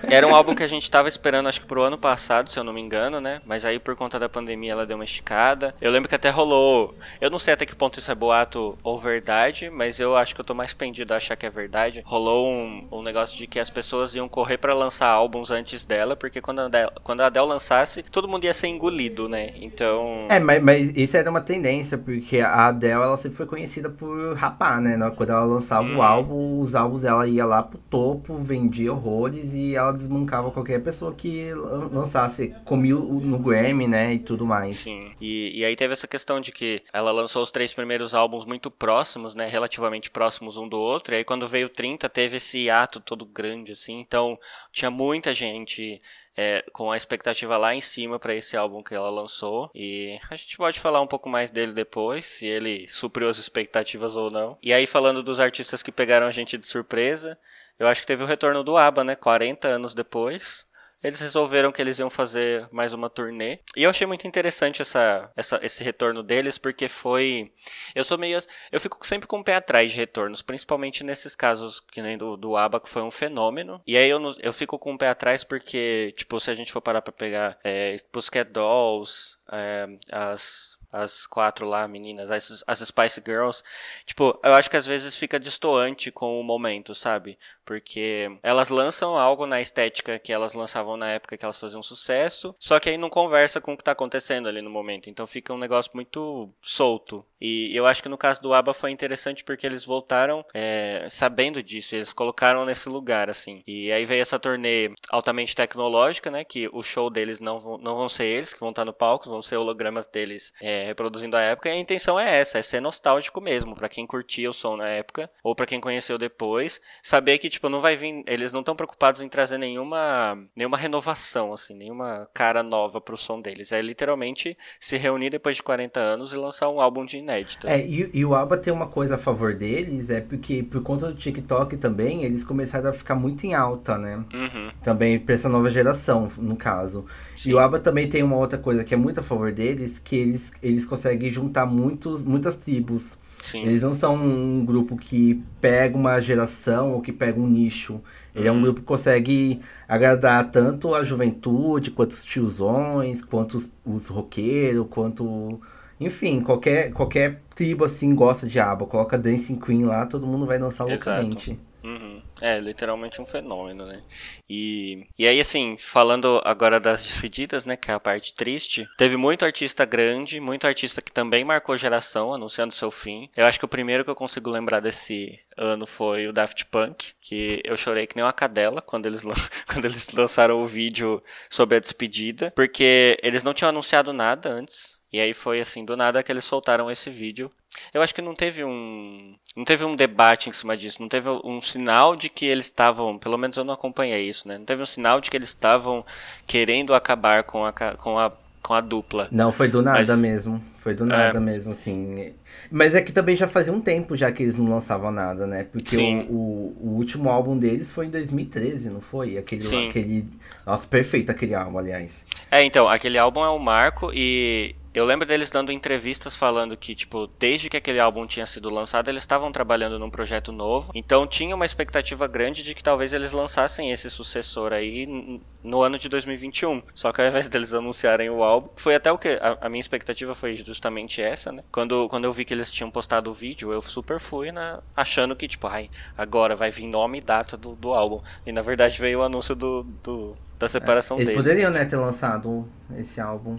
Era 0.08 0.26
um 0.26 0.34
álbum 0.34 0.54
que 0.54 0.62
a 0.62 0.68
gente 0.68 0.84
estava 0.84 1.08
esperando, 1.08 1.48
acho 1.48 1.60
que 1.60 1.66
pro 1.66 1.81
ano 1.82 1.98
passado, 1.98 2.50
se 2.50 2.58
eu 2.58 2.64
não 2.64 2.72
me 2.72 2.80
engano, 2.80 3.20
né? 3.20 3.40
Mas 3.46 3.64
aí 3.64 3.78
por 3.78 3.96
conta 3.96 4.18
da 4.18 4.28
pandemia 4.28 4.72
ela 4.72 4.86
deu 4.86 4.96
uma 4.96 5.04
esticada. 5.04 5.74
Eu 5.80 5.90
lembro 5.90 6.08
que 6.08 6.14
até 6.14 6.30
rolou. 6.30 6.94
Eu 7.20 7.30
não 7.30 7.38
sei 7.38 7.54
até 7.54 7.66
que 7.66 7.74
ponto 7.74 7.98
isso 7.98 8.10
é 8.10 8.14
boato 8.14 8.78
ou 8.82 8.98
verdade, 8.98 9.70
mas 9.70 9.98
eu 9.98 10.16
acho 10.16 10.34
que 10.34 10.40
eu 10.40 10.44
tô 10.44 10.54
mais 10.54 10.72
pendido 10.72 11.12
a 11.12 11.16
achar 11.16 11.36
que 11.36 11.46
é 11.46 11.50
verdade. 11.50 12.02
Rolou 12.04 12.48
um, 12.48 12.86
um 12.90 13.02
negócio 13.02 13.36
de 13.36 13.46
que 13.46 13.58
as 13.58 13.70
pessoas 13.70 14.14
iam 14.14 14.28
correr 14.28 14.58
para 14.58 14.74
lançar 14.74 15.08
álbuns 15.08 15.50
antes 15.50 15.84
dela, 15.84 16.16
porque 16.16 16.40
quando 16.40 16.60
a, 16.60 16.66
Adele, 16.66 16.90
quando 17.02 17.20
a 17.20 17.26
Adele 17.26 17.46
lançasse, 17.46 18.02
todo 18.02 18.28
mundo 18.28 18.44
ia 18.44 18.54
ser 18.54 18.68
engolido, 18.68 19.28
né? 19.28 19.52
Então. 19.56 20.26
É, 20.28 20.38
mas, 20.38 20.62
mas 20.62 20.92
isso 20.96 21.16
era 21.16 21.30
uma 21.30 21.40
tendência, 21.40 21.98
porque 21.98 22.40
a 22.40 22.68
Adele 22.68 22.92
ela 22.92 23.16
sempre 23.16 23.36
foi 23.36 23.46
conhecida 23.46 23.90
por 23.90 24.34
rapar, 24.34 24.80
né? 24.80 24.98
Quando 25.16 25.30
ela 25.30 25.44
lançava 25.44 25.86
hum. 25.86 25.98
o 25.98 26.02
álbum, 26.02 26.60
os 26.60 26.74
álbuns 26.74 27.04
ela 27.04 27.26
ia 27.26 27.44
lá 27.44 27.62
pro 27.62 27.78
topo, 27.78 28.38
vendia 28.38 28.92
horrores 28.92 29.52
e 29.52 29.74
ela 29.74 29.92
desmancava 29.92 30.50
qualquer 30.50 30.80
pessoa 30.80 31.12
que 31.12 31.50
lançasse, 31.76 32.54
comiu 32.64 33.00
no 33.00 33.38
Grammy, 33.38 33.86
né, 33.86 34.14
e 34.14 34.18
tudo 34.18 34.46
mais. 34.46 34.76
Sim, 34.78 35.12
e, 35.20 35.60
e 35.60 35.64
aí 35.64 35.76
teve 35.76 35.92
essa 35.92 36.06
questão 36.06 36.40
de 36.40 36.52
que 36.52 36.82
ela 36.92 37.10
lançou 37.10 37.42
os 37.42 37.50
três 37.50 37.72
primeiros 37.72 38.14
álbuns 38.14 38.44
muito 38.44 38.70
próximos, 38.70 39.34
né, 39.34 39.46
relativamente 39.48 40.10
próximos 40.10 40.56
um 40.56 40.68
do 40.68 40.78
outro, 40.78 41.14
e 41.14 41.18
aí 41.18 41.24
quando 41.24 41.48
veio 41.48 41.68
30 41.68 42.08
teve 42.08 42.36
esse 42.36 42.68
ato 42.70 43.00
todo 43.00 43.24
grande, 43.24 43.72
assim, 43.72 44.00
então 44.00 44.38
tinha 44.70 44.90
muita 44.90 45.34
gente 45.34 45.98
é, 46.36 46.64
com 46.72 46.90
a 46.90 46.96
expectativa 46.96 47.56
lá 47.56 47.74
em 47.74 47.80
cima 47.80 48.18
para 48.18 48.34
esse 48.34 48.56
álbum 48.56 48.82
que 48.82 48.94
ela 48.94 49.10
lançou. 49.10 49.70
E 49.74 50.18
a 50.30 50.36
gente 50.36 50.56
pode 50.56 50.80
falar 50.80 51.00
um 51.00 51.06
pouco 51.06 51.28
mais 51.28 51.50
dele 51.50 51.72
depois, 51.72 52.24
se 52.24 52.46
ele 52.46 52.86
supriu 52.88 53.28
as 53.28 53.38
expectativas 53.38 54.16
ou 54.16 54.30
não. 54.30 54.56
E 54.62 54.72
aí, 54.72 54.86
falando 54.86 55.22
dos 55.22 55.40
artistas 55.40 55.82
que 55.82 55.92
pegaram 55.92 56.26
a 56.26 56.30
gente 56.30 56.56
de 56.56 56.66
surpresa, 56.66 57.38
eu 57.78 57.86
acho 57.86 58.00
que 58.00 58.06
teve 58.06 58.22
o 58.22 58.26
retorno 58.26 58.62
do 58.62 58.76
ABBA, 58.76 59.04
né? 59.04 59.14
40 59.14 59.68
anos 59.68 59.94
depois 59.94 60.66
eles 61.02 61.20
resolveram 61.20 61.72
que 61.72 61.80
eles 61.80 61.98
iam 61.98 62.10
fazer 62.10 62.68
mais 62.70 62.92
uma 62.92 63.10
turnê. 63.10 63.58
E 63.76 63.82
eu 63.82 63.90
achei 63.90 64.06
muito 64.06 64.26
interessante 64.26 64.82
essa, 64.82 65.30
essa, 65.36 65.60
esse 65.62 65.82
retorno 65.82 66.22
deles, 66.22 66.58
porque 66.58 66.88
foi. 66.88 67.52
Eu 67.94 68.04
sou 68.04 68.18
meio. 68.18 68.38
Eu 68.70 68.80
fico 68.80 69.04
sempre 69.06 69.26
com 69.26 69.40
o 69.40 69.44
pé 69.44 69.56
atrás 69.56 69.90
de 69.90 69.96
retornos, 69.96 70.42
principalmente 70.42 71.04
nesses 71.04 71.34
casos 71.34 71.80
que 71.80 72.00
nem 72.00 72.16
do, 72.16 72.36
do 72.36 72.56
ABBA, 72.56 72.80
que 72.80 72.88
foi 72.88 73.02
um 73.02 73.10
fenômeno. 73.10 73.80
E 73.86 73.96
aí 73.96 74.08
eu, 74.08 74.20
eu 74.40 74.52
fico 74.52 74.78
com 74.78 74.94
o 74.94 74.98
pé 74.98 75.08
atrás 75.08 75.44
porque, 75.44 76.14
tipo, 76.16 76.40
se 76.40 76.50
a 76.50 76.54
gente 76.54 76.72
for 76.72 76.80
parar 76.80 77.02
pra 77.02 77.12
pegar 77.12 77.58
é, 77.64 77.96
Pussycat 78.10 78.50
Dolls, 78.50 79.36
é, 79.50 79.86
as 80.10 80.71
as 80.92 81.26
quatro 81.26 81.66
lá, 81.66 81.88
meninas, 81.88 82.30
as, 82.30 82.62
as 82.66 82.78
Spice 82.80 83.22
Girls. 83.24 83.62
Tipo, 84.04 84.38
eu 84.44 84.54
acho 84.54 84.70
que 84.70 84.76
às 84.76 84.86
vezes 84.86 85.16
fica 85.16 85.40
distoante 85.40 86.10
com 86.10 86.38
o 86.38 86.44
momento, 86.44 86.94
sabe? 86.94 87.38
Porque 87.64 88.28
elas 88.42 88.68
lançam 88.68 89.16
algo 89.16 89.46
na 89.46 89.60
estética 89.60 90.18
que 90.18 90.32
elas 90.32 90.52
lançavam 90.52 90.96
na 90.96 91.10
época 91.10 91.36
que 91.36 91.44
elas 91.44 91.58
faziam 91.58 91.82
sucesso, 91.82 92.54
só 92.58 92.78
que 92.78 92.90
aí 92.90 92.98
não 92.98 93.08
conversa 93.08 93.60
com 93.60 93.72
o 93.72 93.76
que 93.76 93.84
tá 93.84 93.92
acontecendo 93.92 94.48
ali 94.48 94.60
no 94.60 94.70
momento. 94.70 95.08
Então 95.08 95.26
fica 95.26 95.52
um 95.52 95.58
negócio 95.58 95.90
muito 95.94 96.52
solto. 96.60 97.24
E 97.42 97.76
eu 97.76 97.86
acho 97.86 98.00
que 98.00 98.08
no 98.08 98.16
caso 98.16 98.40
do 98.40 98.54
ABBA 98.54 98.72
foi 98.72 98.92
interessante 98.92 99.42
porque 99.42 99.66
eles 99.66 99.84
voltaram 99.84 100.44
é, 100.54 101.08
sabendo 101.10 101.60
disso, 101.60 101.96
eles 101.96 102.12
colocaram 102.12 102.64
nesse 102.64 102.88
lugar, 102.88 103.28
assim. 103.28 103.64
E 103.66 103.90
aí 103.90 104.04
veio 104.04 104.22
essa 104.22 104.38
turnê 104.38 104.92
altamente 105.10 105.54
tecnológica, 105.56 106.30
né? 106.30 106.44
Que 106.44 106.68
o 106.72 106.82
show 106.82 107.10
deles 107.10 107.40
não, 107.40 107.78
não 107.78 107.96
vão 107.96 108.08
ser 108.08 108.26
eles 108.26 108.54
que 108.54 108.60
vão 108.60 108.70
estar 108.70 108.84
no 108.84 108.92
palco, 108.92 109.28
vão 109.28 109.42
ser 109.42 109.56
hologramas 109.56 110.06
deles. 110.06 110.52
É, 110.60 110.84
reproduzindo 110.86 111.36
a 111.36 111.40
época, 111.40 111.68
e 111.68 111.72
a 111.72 111.76
intenção 111.76 112.18
é 112.18 112.38
essa, 112.38 112.58
é 112.58 112.62
ser 112.62 112.80
nostálgico 112.80 113.40
mesmo, 113.40 113.74
para 113.74 113.88
quem 113.88 114.06
curtia 114.06 114.48
o 114.48 114.52
som 114.52 114.76
na 114.76 114.88
época, 114.88 115.28
ou 115.42 115.54
para 115.54 115.66
quem 115.66 115.80
conheceu 115.80 116.16
depois, 116.16 116.80
saber 117.02 117.38
que, 117.38 117.50
tipo, 117.50 117.68
não 117.68 117.80
vai 117.80 117.96
vir, 117.96 118.22
eles 118.26 118.52
não 118.52 118.60
estão 118.60 118.76
preocupados 118.76 119.20
em 119.20 119.28
trazer 119.28 119.58
nenhuma, 119.58 120.38
nenhuma 120.54 120.76
renovação, 120.76 121.52
assim, 121.52 121.74
nenhuma 121.74 122.28
cara 122.32 122.62
nova 122.62 123.00
pro 123.00 123.16
som 123.16 123.40
deles, 123.40 123.72
é 123.72 123.80
literalmente 123.80 124.56
se 124.78 124.96
reunir 124.96 125.30
depois 125.30 125.56
de 125.56 125.62
40 125.62 125.98
anos 125.98 126.32
e 126.32 126.36
lançar 126.36 126.68
um 126.68 126.80
álbum 126.80 127.04
de 127.04 127.18
inéditos. 127.32 127.70
É, 127.70 127.80
e, 127.80 128.10
e 128.12 128.24
o 128.24 128.34
ABBA 128.34 128.56
tem 128.58 128.72
uma 128.72 128.86
coisa 128.86 129.14
a 129.14 129.18
favor 129.18 129.54
deles, 129.54 130.10
é 130.10 130.20
porque 130.20 130.62
por 130.62 130.82
conta 130.82 131.08
do 131.08 131.14
TikTok 131.14 131.76
também, 131.76 132.24
eles 132.24 132.44
começaram 132.44 132.90
a 132.90 132.92
ficar 132.92 133.14
muito 133.14 133.44
em 133.44 133.54
alta, 133.54 133.96
né? 133.96 134.24
Uhum. 134.32 134.70
Também 134.82 135.18
pra 135.18 135.34
essa 135.34 135.48
nova 135.48 135.70
geração, 135.70 136.28
no 136.38 136.56
caso. 136.56 137.04
Sim. 137.36 137.50
E 137.50 137.54
o 137.54 137.58
ABBA 137.58 137.78
também 137.78 138.08
tem 138.08 138.22
uma 138.22 138.36
outra 138.36 138.58
coisa 138.58 138.84
que 138.84 138.94
é 138.94 138.96
muito 138.96 139.20
a 139.20 139.22
favor 139.22 139.50
deles, 139.52 139.98
que 139.98 140.16
eles, 140.16 140.52
eles 140.62 140.84
conseguem 140.84 141.30
juntar 141.30 141.66
muitos, 141.66 142.24
muitas 142.24 142.56
tribos. 142.56 143.18
Sim. 143.42 143.62
Eles 143.62 143.82
não 143.82 143.92
são 143.92 144.14
um 144.14 144.64
grupo 144.64 144.96
que 144.96 145.42
pega 145.60 145.96
uma 145.96 146.20
geração 146.20 146.92
ou 146.92 147.00
que 147.00 147.12
pega 147.12 147.40
um 147.40 147.48
nicho. 147.48 148.00
Ele 148.34 148.44
uhum. 148.44 148.48
é 148.48 148.52
um 148.52 148.54
uhum. 148.56 148.62
grupo 148.62 148.80
que 148.80 148.86
consegue 148.86 149.60
agradar 149.88 150.48
tanto 150.50 150.94
a 150.94 151.02
juventude, 151.02 151.90
quanto 151.90 152.12
os 152.12 152.24
tiozões, 152.24 153.20
quanto 153.22 153.56
os, 153.56 153.68
os 153.84 154.06
roqueiros, 154.06 154.86
quanto. 154.88 155.60
Enfim, 156.04 156.40
qualquer, 156.40 156.92
qualquer 156.92 157.40
tribo 157.54 157.84
assim 157.84 158.14
gosta 158.14 158.46
de 158.46 158.58
aba. 158.58 158.86
Coloca 158.86 159.18
Dancing 159.18 159.58
Queen 159.58 159.84
lá, 159.84 160.06
todo 160.06 160.26
mundo 160.26 160.46
vai 160.46 160.58
dançar 160.58 160.86
loucamente. 160.86 161.58
Uhum. 161.82 162.22
É, 162.40 162.58
literalmente 162.58 163.20
um 163.20 163.26
fenômeno, 163.26 163.86
né? 163.86 164.02
E, 164.48 165.06
e 165.18 165.26
aí, 165.26 165.40
assim, 165.40 165.76
falando 165.76 166.40
agora 166.44 166.78
das 166.78 167.02
despedidas, 167.02 167.64
né, 167.64 167.76
que 167.76 167.90
é 167.90 167.94
a 167.94 168.00
parte 168.00 168.32
triste, 168.34 168.88
teve 168.96 169.16
muito 169.16 169.44
artista 169.44 169.84
grande, 169.84 170.40
muito 170.40 170.66
artista 170.66 171.02
que 171.02 171.10
também 171.10 171.44
marcou 171.44 171.76
geração, 171.76 172.32
anunciando 172.32 172.72
seu 172.72 172.90
fim. 172.90 173.28
Eu 173.36 173.46
acho 173.46 173.58
que 173.58 173.64
o 173.64 173.68
primeiro 173.68 174.04
que 174.04 174.10
eu 174.10 174.14
consigo 174.14 174.50
lembrar 174.50 174.80
desse 174.80 175.38
ano 175.56 175.86
foi 175.86 176.28
o 176.28 176.32
Daft 176.32 176.64
Punk, 176.66 177.12
que 177.20 177.60
eu 177.64 177.76
chorei 177.76 178.06
que 178.06 178.16
nem 178.16 178.24
uma 178.24 178.32
cadela 178.32 178.80
quando 178.80 179.06
eles, 179.06 179.22
quando 179.66 179.84
eles 179.84 180.08
lançaram 180.12 180.62
o 180.62 180.66
vídeo 180.66 181.22
sobre 181.50 181.76
a 181.76 181.80
despedida, 181.80 182.52
porque 182.54 183.18
eles 183.22 183.42
não 183.42 183.54
tinham 183.54 183.70
anunciado 183.70 184.12
nada 184.12 184.50
antes. 184.50 185.01
E 185.12 185.20
aí 185.20 185.34
foi 185.34 185.60
assim, 185.60 185.84
do 185.84 185.96
nada 185.96 186.22
que 186.22 186.32
eles 186.32 186.44
soltaram 186.44 186.90
esse 186.90 187.10
vídeo. 187.10 187.50
Eu 187.92 188.00
acho 188.00 188.14
que 188.14 188.22
não 188.22 188.34
teve 188.34 188.64
um. 188.64 189.34
Não 189.54 189.64
teve 189.64 189.84
um 189.84 189.94
debate 189.94 190.48
em 190.48 190.52
cima 190.52 190.76
disso. 190.76 191.02
Não 191.02 191.08
teve 191.08 191.28
um 191.28 191.60
sinal 191.60 192.16
de 192.16 192.28
que 192.28 192.46
eles 192.46 192.66
estavam. 192.66 193.18
Pelo 193.18 193.36
menos 193.36 193.56
eu 193.56 193.64
não 193.64 193.74
acompanhei 193.74 194.28
isso, 194.28 194.48
né? 194.48 194.56
Não 194.56 194.64
teve 194.64 194.80
um 194.80 194.86
sinal 194.86 195.20
de 195.20 195.30
que 195.30 195.36
eles 195.36 195.50
estavam 195.50 196.04
querendo 196.46 196.94
acabar 196.94 197.44
com 197.44 197.64
a, 197.64 197.72
com 197.72 198.18
a, 198.18 198.32
com 198.62 198.74
a 198.74 198.80
dupla. 198.80 199.28
Não, 199.30 199.52
foi 199.52 199.68
do 199.68 199.82
nada 199.82 199.98
Mas, 199.98 200.16
mesmo. 200.16 200.62
Foi 200.78 200.94
do 200.94 201.04
nada 201.04 201.36
é... 201.36 201.40
mesmo, 201.40 201.72
assim. 201.72 202.32
Mas 202.70 202.94
é 202.94 203.02
que 203.02 203.12
também 203.12 203.36
já 203.36 203.46
fazia 203.46 203.72
um 203.72 203.80
tempo 203.80 204.16
já 204.16 204.32
que 204.32 204.42
eles 204.42 204.56
não 204.56 204.68
lançavam 204.68 205.10
nada, 205.10 205.46
né? 205.46 205.64
Porque 205.64 205.96
o, 205.96 206.32
o, 206.32 206.76
o, 206.80 206.88
último 206.96 207.28
álbum 207.28 207.58
deles 207.58 207.92
foi 207.92 208.06
em 208.06 208.10
2013, 208.10 208.88
não 208.88 209.00
foi? 209.00 209.36
Aquele, 209.36 209.62
Sim. 209.62 209.88
aquele. 209.88 210.26
Nossa, 210.64 210.86
perfeito 210.88 211.30
aquele 211.30 211.54
álbum, 211.54 211.78
aliás. 211.78 212.24
É, 212.50 212.64
então, 212.64 212.88
aquele 212.88 213.18
álbum 213.18 213.44
é 213.44 213.50
um 213.50 213.58
marco 213.58 214.10
e 214.14 214.74
eu 214.94 215.06
lembro 215.06 215.26
deles 215.26 215.50
dando 215.50 215.72
entrevistas 215.72 216.36
falando 216.36 216.76
que, 216.76 216.94
tipo, 216.94 217.26
desde 217.38 217.70
que 217.70 217.76
aquele 217.76 217.98
álbum 217.98 218.26
tinha 218.26 218.44
sido 218.44 218.68
lançado, 218.68 219.08
eles 219.08 219.22
estavam 219.22 219.50
trabalhando 219.50 219.98
num 219.98 220.10
projeto 220.10 220.52
novo. 220.52 220.92
Então 220.94 221.26
tinha 221.26 221.54
uma 221.54 221.64
expectativa 221.64 222.26
grande 222.26 222.62
de 222.62 222.74
que 222.74 222.82
talvez 222.82 223.12
eles 223.12 223.32
lançassem 223.32 223.90
esse 223.90 224.10
sucessor 224.10 224.72
aí 224.72 225.40
no 225.64 225.82
ano 225.82 225.98
de 225.98 226.08
2021. 226.08 226.82
Só 226.94 227.10
que 227.10 227.22
ao 227.22 227.26
invés 227.26 227.48
deles 227.48 227.72
anunciarem 227.72 228.28
o 228.28 228.42
álbum, 228.42 228.68
foi 228.76 228.94
até 228.94 229.10
o 229.10 229.16
que? 229.16 229.38
A, 229.40 229.58
a, 229.62 229.68
minha 229.68 229.80
expectativa 229.80 230.34
foi 230.34 230.56
justamente 230.56 231.22
essa, 231.22 231.50
né? 231.50 231.64
Quando, 231.72 232.08
quando 232.08 232.24
eu 232.24 232.32
vi 232.32 232.44
que 232.44 232.52
eles 232.52 232.70
tinham 232.70 232.90
postado 232.90 233.30
o 233.30 233.34
vídeo, 233.34 233.72
eu 233.72 233.80
super 233.80 234.20
fui 234.20 234.52
na, 234.52 234.82
achando 234.94 235.34
que, 235.34 235.48
tipo, 235.48 235.66
ai, 235.66 235.88
agora 236.18 236.54
vai 236.54 236.70
vir 236.70 236.86
nome 236.86 237.18
e 237.18 237.20
data 237.22 237.56
do, 237.56 237.74
do 237.74 237.94
álbum. 237.94 238.20
E 238.44 238.52
na 238.52 238.60
verdade 238.60 239.00
veio 239.00 239.20
o 239.20 239.22
anúncio 239.22 239.54
do, 239.54 239.84
do 240.02 240.36
da 240.58 240.68
separação 240.68 241.16
é, 241.16 241.20
eles 241.20 241.26
deles. 241.28 241.40
Eles 241.40 241.48
poderiam, 241.48 241.70
né, 241.70 241.84
ter 241.84 241.96
lançado 241.96 242.68
esse 242.96 243.20
álbum 243.20 243.58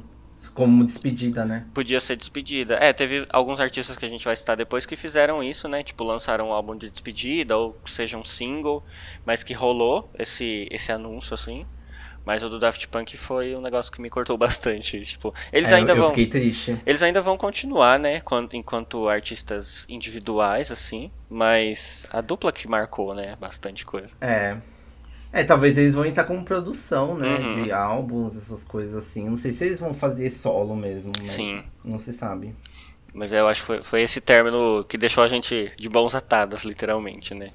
como 0.52 0.84
despedida, 0.84 1.46
né? 1.46 1.66
Podia 1.74 2.00
ser 2.00 2.16
despedida. 2.16 2.76
É, 2.76 2.91
teve 2.94 3.26
alguns 3.30 3.60
artistas 3.60 3.96
que 3.98 4.06
a 4.06 4.10
gente 4.10 4.26
vai 4.26 4.36
citar 4.36 4.58
depois 4.58 4.86
que 4.86 4.96
fizeram 4.96 5.44
isso, 5.44 5.68
né? 5.68 5.84
Tipo, 5.84 6.04
lançaram 6.04 6.50
um 6.50 6.54
álbum 6.54 6.76
de 6.76 6.89
despedida 6.89 7.58
ou 7.58 7.78
seja 7.86 8.18
um 8.18 8.24
single, 8.24 8.84
mas 9.26 9.44
que 9.44 9.54
rolou 9.54 10.10
esse, 10.18 10.68
esse 10.72 10.91
anúncio, 10.91 11.34
assim. 11.34 11.66
Mas 12.26 12.44
o 12.44 12.50
do 12.50 12.58
Daft 12.58 12.88
Punk 12.88 13.18
foi 13.18 13.56
um 13.56 13.62
negócio 13.62 13.91
que 13.91 14.02
me 14.02 14.10
cortou 14.10 14.38
bastante. 14.39 15.02
Tipo, 15.02 15.34
eles 15.52 15.72
é, 15.72 15.76
ainda 15.76 15.91
eu, 15.91 15.98
vão. 15.98 16.10
fiquei 16.10 16.28
triste. 16.28 16.80
Eles 16.86 17.02
ainda 17.02 17.22
vão 17.22 17.38
continuar, 17.38 18.00
né? 18.00 18.22
Enquanto 18.54 19.08
artistas 19.08 19.86
individuais, 19.89 20.72
assim. 20.72 21.12
Mas 21.30 22.06
a 22.10 22.22
dupla 22.22 22.52
que 22.52 22.68
marcou, 22.68 23.14
né? 23.14 23.36
Bastante 23.39 23.86
coisa. 23.86 24.16
É. 24.22 24.58
É, 25.34 25.44
talvez 25.44 25.76
eles 25.80 25.96
vão 25.96 26.06
entrar 26.06 26.26
como 26.26 26.46
produção, 26.46 27.18
né? 27.18 27.38
Uhum. 27.38 27.64
De 27.64 27.72
álbuns, 27.72 28.38
essas 28.38 28.64
coisas 28.64 28.96
assim. 28.96 29.28
Não 29.28 29.36
sei 29.36 29.50
se 29.50 29.66
eles 29.66 29.80
vão 29.80 29.92
fazer 29.92 30.30
solo 30.30 30.76
mesmo. 30.76 31.10
Sim. 31.24 31.64
Não 31.84 31.98
se 31.98 32.14
sabe. 32.14 32.56
Mas 33.12 33.34
eu 33.34 33.48
acho 33.48 33.62
que 33.62 33.68
foi, 33.68 33.84
foi 33.84 34.02
esse 34.04 34.22
término 34.22 34.86
que 34.88 34.96
deixou 34.96 35.24
a 35.24 35.28
gente 35.28 35.72
de 35.76 35.90
bons 35.90 36.14
atadas, 36.14 36.64
literalmente, 36.64 37.34
né? 37.34 37.52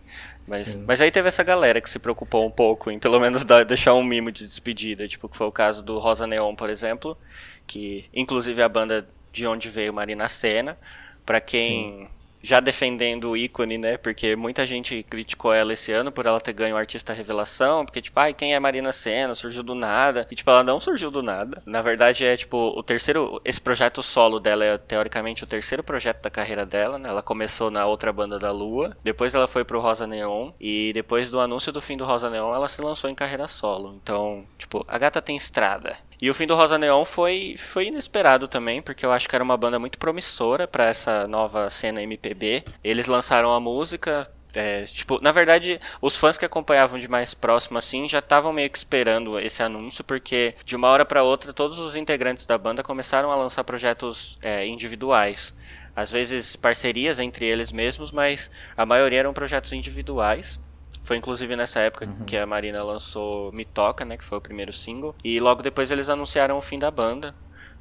Mas, 0.46 0.74
mas 0.74 1.00
aí 1.00 1.10
teve 1.10 1.28
essa 1.28 1.44
galera 1.44 1.80
que 1.80 1.88
se 1.88 2.00
preocupou 2.00 2.44
um 2.44 2.50
pouco 2.50 2.90
em 2.90 2.98
pelo 2.98 3.20
menos 3.20 3.42
dar, 3.46 3.64
deixar 3.64 3.94
um 3.94 4.02
mimo 4.02 4.32
de 4.32 4.48
despedida. 4.48 5.06
Tipo, 5.06 5.28
que 5.28 5.36
foi 5.36 5.46
o 5.46 5.52
caso 5.52 5.80
do 5.80 6.00
Rosa 6.00 6.26
Neon, 6.26 6.56
por 6.56 6.70
exemplo. 6.70 7.16
Que 7.64 8.06
inclusive 8.12 8.60
a 8.60 8.68
banda 8.68 9.06
de 9.30 9.46
onde 9.46 9.68
veio 9.68 9.94
Marina 9.94 10.28
Senna. 10.28 10.76
Pra 11.24 11.40
quem 11.40 12.08
Sim 12.08 12.17
já 12.42 12.60
defendendo 12.60 13.30
o 13.30 13.36
ícone, 13.36 13.78
né? 13.78 13.96
Porque 13.96 14.36
muita 14.36 14.66
gente 14.66 15.02
criticou 15.08 15.52
ela 15.52 15.72
esse 15.72 15.92
ano 15.92 16.12
por 16.12 16.26
ela 16.26 16.40
ter 16.40 16.52
ganho 16.52 16.74
o 16.74 16.78
artista 16.78 17.12
revelação, 17.12 17.84
porque 17.84 18.00
tipo, 18.00 18.18
ai, 18.18 18.32
quem 18.32 18.54
é 18.54 18.60
Marina 18.60 18.92
Senna? 18.92 19.34
Surgiu 19.34 19.62
do 19.62 19.74
nada. 19.74 20.26
E 20.30 20.34
tipo, 20.34 20.50
ela 20.50 20.64
não 20.64 20.80
surgiu 20.80 21.10
do 21.10 21.22
nada. 21.22 21.62
Na 21.66 21.82
verdade 21.82 22.24
é 22.24 22.36
tipo, 22.36 22.56
o 22.56 22.82
terceiro, 22.82 23.40
esse 23.44 23.60
projeto 23.60 24.02
solo 24.02 24.40
dela 24.40 24.64
é 24.64 24.76
teoricamente 24.76 25.44
o 25.44 25.46
terceiro 25.46 25.82
projeto 25.82 26.22
da 26.22 26.30
carreira 26.30 26.64
dela, 26.64 26.98
né? 26.98 27.08
Ela 27.08 27.22
começou 27.22 27.70
na 27.70 27.86
outra 27.86 28.12
banda 28.12 28.38
da 28.38 28.50
Lua, 28.50 28.96
depois 29.02 29.34
ela 29.34 29.46
foi 29.46 29.64
pro 29.64 29.80
Rosa 29.80 30.06
Neon 30.06 30.50
e 30.60 30.92
depois 30.92 31.30
do 31.30 31.40
anúncio 31.40 31.72
do 31.72 31.80
fim 31.80 31.96
do 31.96 32.04
Rosa 32.04 32.30
Neon, 32.30 32.54
ela 32.54 32.68
se 32.68 32.80
lançou 32.80 33.10
em 33.10 33.14
carreira 33.14 33.48
solo. 33.48 33.98
Então, 34.02 34.44
tipo, 34.56 34.84
a 34.88 34.98
gata 34.98 35.20
tem 35.22 35.36
estrada. 35.36 35.96
E 36.20 36.28
o 36.28 36.34
fim 36.34 36.46
do 36.46 36.56
Rosa 36.56 36.76
Neon 36.76 37.04
foi, 37.04 37.54
foi 37.56 37.86
inesperado 37.86 38.48
também, 38.48 38.82
porque 38.82 39.06
eu 39.06 39.12
acho 39.12 39.28
que 39.28 39.34
era 39.34 39.44
uma 39.44 39.56
banda 39.56 39.78
muito 39.78 39.98
promissora 39.98 40.66
para 40.66 40.86
essa 40.86 41.28
nova 41.28 41.70
cena 41.70 42.02
MPB. 42.02 42.64
Eles 42.82 43.06
lançaram 43.06 43.52
a 43.52 43.60
música, 43.60 44.28
é, 44.54 44.82
tipo, 44.82 45.20
na 45.22 45.30
verdade, 45.30 45.78
os 46.00 46.16
fãs 46.16 46.36
que 46.36 46.44
acompanhavam 46.44 46.98
de 46.98 47.06
mais 47.06 47.34
próximo 47.34 47.78
assim 47.78 48.08
já 48.08 48.18
estavam 48.18 48.52
meio 48.52 48.68
que 48.68 48.78
esperando 48.78 49.38
esse 49.38 49.62
anúncio, 49.62 50.02
porque 50.02 50.54
de 50.64 50.74
uma 50.74 50.88
hora 50.88 51.04
para 51.04 51.22
outra 51.22 51.52
todos 51.52 51.78
os 51.78 51.94
integrantes 51.94 52.46
da 52.46 52.58
banda 52.58 52.82
começaram 52.82 53.30
a 53.30 53.36
lançar 53.36 53.62
projetos 53.62 54.38
é, 54.42 54.66
individuais. 54.66 55.54
Às 55.94 56.10
vezes 56.10 56.56
parcerias 56.56 57.18
entre 57.18 57.44
eles 57.44 57.72
mesmos, 57.72 58.10
mas 58.10 58.50
a 58.76 58.86
maioria 58.86 59.20
eram 59.20 59.32
projetos 59.32 59.72
individuais. 59.72 60.60
Foi 61.08 61.16
inclusive 61.16 61.56
nessa 61.56 61.80
época 61.80 62.04
uhum. 62.04 62.26
que 62.26 62.36
a 62.36 62.44
Marina 62.44 62.82
lançou 62.82 63.50
Me 63.50 63.64
Toca, 63.64 64.04
né? 64.04 64.18
Que 64.18 64.24
foi 64.24 64.36
o 64.36 64.42
primeiro 64.42 64.74
single. 64.74 65.14
E 65.24 65.40
logo 65.40 65.62
depois 65.62 65.90
eles 65.90 66.10
anunciaram 66.10 66.58
o 66.58 66.60
fim 66.60 66.78
da 66.78 66.90
banda. 66.90 67.34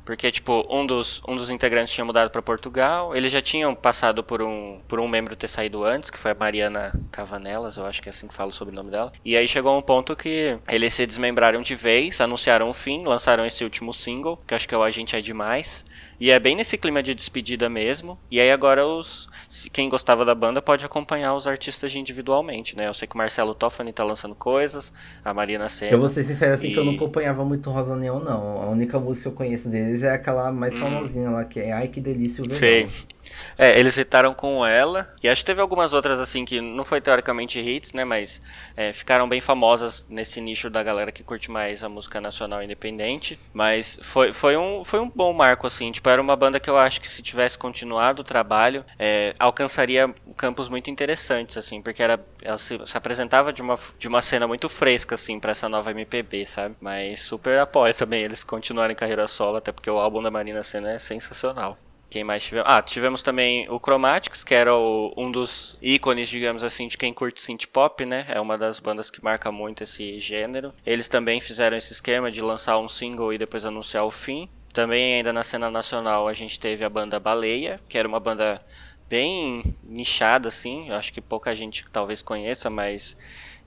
Porque, 0.05 0.32
tipo, 0.32 0.65
um 0.69 0.86
dos, 0.86 1.21
um 1.28 1.36
dos 1.36 1.49
integrantes 1.49 1.93
tinha 1.93 2.05
mudado 2.05 2.30
para 2.30 2.41
Portugal. 2.41 3.13
Eles 3.13 3.30
já 3.30 3.41
tinham 3.41 3.75
passado 3.75 4.23
por 4.23 4.41
um, 4.41 4.80
por 4.88 5.01
um 5.01 5.07
membro 5.09 5.36
ter 5.36 5.49
saído 5.49 5.84
antes, 5.84 6.09
que 6.09 6.17
foi 6.17 6.32
a 6.32 6.34
Mariana 6.34 6.97
Cavanelas, 7.11 7.75
eu 7.75 7.86
acho 7.86 8.01
que 8.01 8.07
é 8.07 8.11
assim 8.11 8.25
que 8.25 8.34
falo 8.34 8.53
sobre 8.53 8.73
o 8.73 8.75
nome 8.78 8.89
dela. 8.89 9.11
E 9.25 9.36
aí 9.36 9.45
chegou 9.45 9.78
um 9.78 9.82
ponto 9.82 10.15
que 10.15 10.57
eles 10.69 10.93
se 10.93 11.05
desmembraram 11.05 11.61
de 11.61 11.75
vez, 11.75 12.21
anunciaram 12.21 12.69
o 12.69 12.73
fim, 12.73 13.03
lançaram 13.03 13.45
esse 13.45 13.65
último 13.65 13.93
single, 13.93 14.41
que 14.47 14.53
eu 14.53 14.55
acho 14.55 14.65
que 14.65 14.73
é 14.73 14.78
o 14.78 14.84
A 14.84 14.89
Gente 14.89 15.13
É 15.13 15.19
Demais. 15.19 15.84
E 16.20 16.32
é 16.32 16.39
bem 16.39 16.55
nesse 16.55 16.78
clima 16.78 17.03
de 17.03 17.13
despedida 17.13 17.70
mesmo. 17.70 18.18
E 18.30 18.39
aí 18.39 18.51
agora 18.51 18.86
os 18.86 19.30
quem 19.72 19.88
gostava 19.88 20.26
da 20.26 20.34
banda 20.34 20.61
pode 20.61 20.84
acompanhar 20.84 21.34
os 21.36 21.47
artistas 21.47 21.93
individualmente, 21.95 22.76
né? 22.76 22.88
Eu 22.88 22.93
sei 22.93 23.07
que 23.07 23.15
o 23.15 23.18
Marcelo 23.18 23.53
Toffani 23.53 23.93
tá 23.93 24.03
lançando 24.03 24.36
coisas, 24.36 24.91
a 25.24 25.34
Marina 25.34 25.70
Senna. 25.70 25.91
Eu 25.91 25.99
vou 25.99 26.09
ser 26.09 26.24
sincero 26.24 26.53
assim 26.53 26.70
e... 26.70 26.74
que 26.74 26.80
eu 26.80 26.86
não 26.86 26.93
acompanhava 26.93 27.45
muito 27.45 27.70
Rosa 27.70 27.95
Neon, 27.95 28.20
não. 28.20 28.61
A 28.61 28.70
única 28.70 28.99
música 28.99 29.24
que 29.24 29.28
eu 29.28 29.38
conheço 29.38 29.70
deles 29.70 30.03
é 30.03 30.11
aquela 30.11 30.51
mais 30.51 30.74
hum. 30.74 30.80
famosinha 30.80 31.30
lá, 31.30 31.45
que 31.45 31.59
é 31.59 31.72
Ai 31.72 31.88
Que 31.88 32.01
Delícia 32.01 32.43
o 32.43 32.45
Verão. 32.45 32.59
Sei. 32.59 32.89
É, 33.57 33.80
eles 33.80 33.97
hitaram 33.97 34.34
com 34.34 34.65
ela. 34.65 35.13
E 35.23 35.30
acho 35.30 35.41
que 35.41 35.45
teve 35.45 35.61
algumas 35.61 35.93
outras, 35.93 36.19
assim, 36.19 36.45
que 36.45 36.61
não 36.61 36.86
foi 36.86 37.01
teoricamente 37.01 37.59
hits, 37.59 37.93
né? 37.93 38.05
Mas 38.05 38.41
é, 38.75 38.93
ficaram 38.93 39.28
bem 39.28 39.41
famosas 39.41 40.05
nesse 40.09 40.39
nicho 40.41 40.69
da 40.69 40.84
galera 40.84 41.11
que 41.11 41.23
curte 41.23 41.49
mais 41.49 41.84
a 41.84 41.89
música 41.89 42.21
nacional 42.21 42.63
independente. 42.63 43.39
Mas 43.53 43.99
foi, 44.01 44.34
foi, 44.34 44.57
um, 44.57 44.84
foi 44.84 44.99
um 44.99 45.09
bom 45.09 45.34
marco, 45.34 45.67
assim. 45.67 45.91
Tipo, 45.91 46.09
era 46.09 46.21
uma 46.21 46.36
banda 46.36 46.59
que 46.59 46.69
eu 46.69 46.78
acho 46.78 47.01
que 47.01 47.07
se 47.07 47.21
tivesse 47.21 47.57
continuado 47.57 48.21
o 48.21 48.25
trabalho, 48.25 48.86
é, 48.97 49.34
alcançaria 49.39 50.13
campos 50.36 50.69
muito 50.69 50.89
interessantes, 50.89 51.57
assim. 51.57 51.82
Porque 51.82 52.01
era, 52.01 52.19
ela 52.41 52.57
se, 52.57 52.80
se, 52.86 52.97
apresentava 52.97 53.51
de 53.51 53.61
uma, 53.61 53.75
de 53.97 54.07
uma 54.07 54.21
cena 54.21 54.47
muito 54.47 54.69
fresca, 54.69 55.15
assim, 55.15 55.39
para 55.39 55.51
essa 55.51 55.67
nova 55.67 55.91
MPB, 55.91 56.45
sabe? 56.45 56.75
Mas 56.82 57.21
super 57.21 57.59
apoio 57.59 57.93
também 57.93 58.23
eles 58.23 58.43
continuarem 58.43 58.95
carreira 58.95 59.28
solo, 59.28 59.57
até 59.57 59.71
porque 59.71 59.89
o 59.89 59.97
álbum 59.97 60.21
da 60.21 60.32
Marina 60.32 60.63
Senna 60.63 60.91
é 60.91 60.99
sensacional. 60.99 61.78
Quem 62.10 62.24
mais 62.24 62.43
tivemos? 62.43 62.70
Ah, 62.70 62.82
tivemos 62.82 63.22
também 63.22 63.70
o 63.70 63.80
Chromatics, 63.80 64.43
que 64.43 64.55
era 64.55 64.74
o, 64.74 65.14
um 65.18 65.30
dos 65.30 65.78
ícones, 65.82 66.30
digamos 66.30 66.64
assim, 66.64 66.88
de 66.88 66.97
quem 66.97 67.14
curte 67.14 67.41
synth 67.41 67.66
pop, 67.68 68.05
né? 68.05 68.26
É 68.30 68.39
uma 68.39 68.58
das 68.58 68.80
bandas 68.80 69.12
que 69.12 69.24
marca 69.24 69.51
muito 69.51 69.84
esse 69.84 70.20
gênero. 70.20 70.74
Eles 70.86 71.08
também 71.08 71.41
fizeram 71.41 71.76
esse 71.76 71.91
esquema 71.91 72.32
de 72.32 72.41
lançar 72.41 72.80
um 72.80 72.88
single 72.88 73.34
e 73.34 73.38
depois 73.38 73.66
anunciar 73.66 74.05
o 74.05 74.12
fim. 74.12 74.49
Também 74.74 75.16
ainda 75.16 75.34
na 75.34 75.43
cena 75.43 75.70
nacional 75.70 76.28
a 76.28 76.34
gente 76.34 76.60
teve 76.60 76.86
a 76.86 76.89
banda 76.89 77.20
Baleia, 77.20 77.80
que 77.89 77.97
era 77.97 78.08
uma 78.08 78.20
banda 78.20 78.64
bem 79.10 79.64
nichada 79.84 80.49
assim, 80.49 80.89
eu 80.89 80.95
acho 80.95 81.14
que 81.14 81.22
pouca 81.22 81.55
gente 81.55 81.86
talvez 81.91 82.22
conheça, 82.22 82.70
mas 82.70 83.18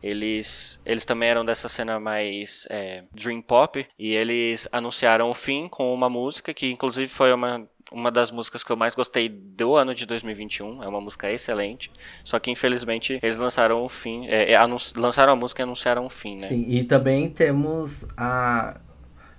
eles, 0.02 0.80
eles 0.84 1.04
também 1.04 1.28
eram 1.28 1.44
dessa 1.44 1.68
cena 1.68 2.00
mais 2.00 2.66
é, 2.70 3.04
dream 3.12 3.42
pop 3.42 3.86
e 3.98 4.14
eles 4.14 4.68
anunciaram 4.72 5.30
o 5.30 5.34
fim 5.34 5.68
com 5.68 5.92
uma 5.92 6.08
música 6.08 6.54
que 6.54 6.70
inclusive 6.70 7.08
foi 7.08 7.32
uma 7.32 7.68
uma 7.92 8.10
das 8.10 8.30
músicas 8.30 8.62
que 8.62 8.70
eu 8.70 8.76
mais 8.76 8.94
gostei 8.94 9.28
do 9.28 9.74
ano 9.74 9.94
de 9.94 10.06
2021. 10.06 10.82
É 10.82 10.88
uma 10.88 11.00
música 11.00 11.30
excelente. 11.30 11.90
Só 12.24 12.38
que 12.38 12.50
infelizmente 12.50 13.18
eles 13.22 13.38
lançaram 13.38 13.84
o 13.84 13.88
fim. 13.88 14.26
É, 14.26 14.52
é, 14.52 14.58
lançaram 14.96 15.32
a 15.32 15.36
música 15.36 15.62
e 15.62 15.64
anunciaram 15.64 16.04
o 16.04 16.08
fim, 16.08 16.36
né? 16.36 16.48
Sim, 16.48 16.64
e 16.68 16.84
também 16.84 17.28
temos 17.28 18.06
a. 18.16 18.80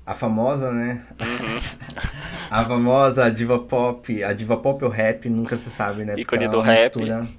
A 0.03 0.15
famosa, 0.15 0.71
né? 0.71 1.05
Uhum. 1.21 1.59
a 2.49 2.65
famosa 2.65 3.29
diva 3.29 3.59
pop. 3.59 4.23
A 4.23 4.33
diva 4.33 4.57
pop 4.57 4.83
ou 4.83 4.89
rap, 4.89 5.29
nunca 5.29 5.55
se 5.57 5.69
sabe, 5.69 6.03
né? 6.03 6.15
Ícone 6.17 6.47
do 6.47 6.59
rap. 6.59 6.97
Mistura... 6.97 7.29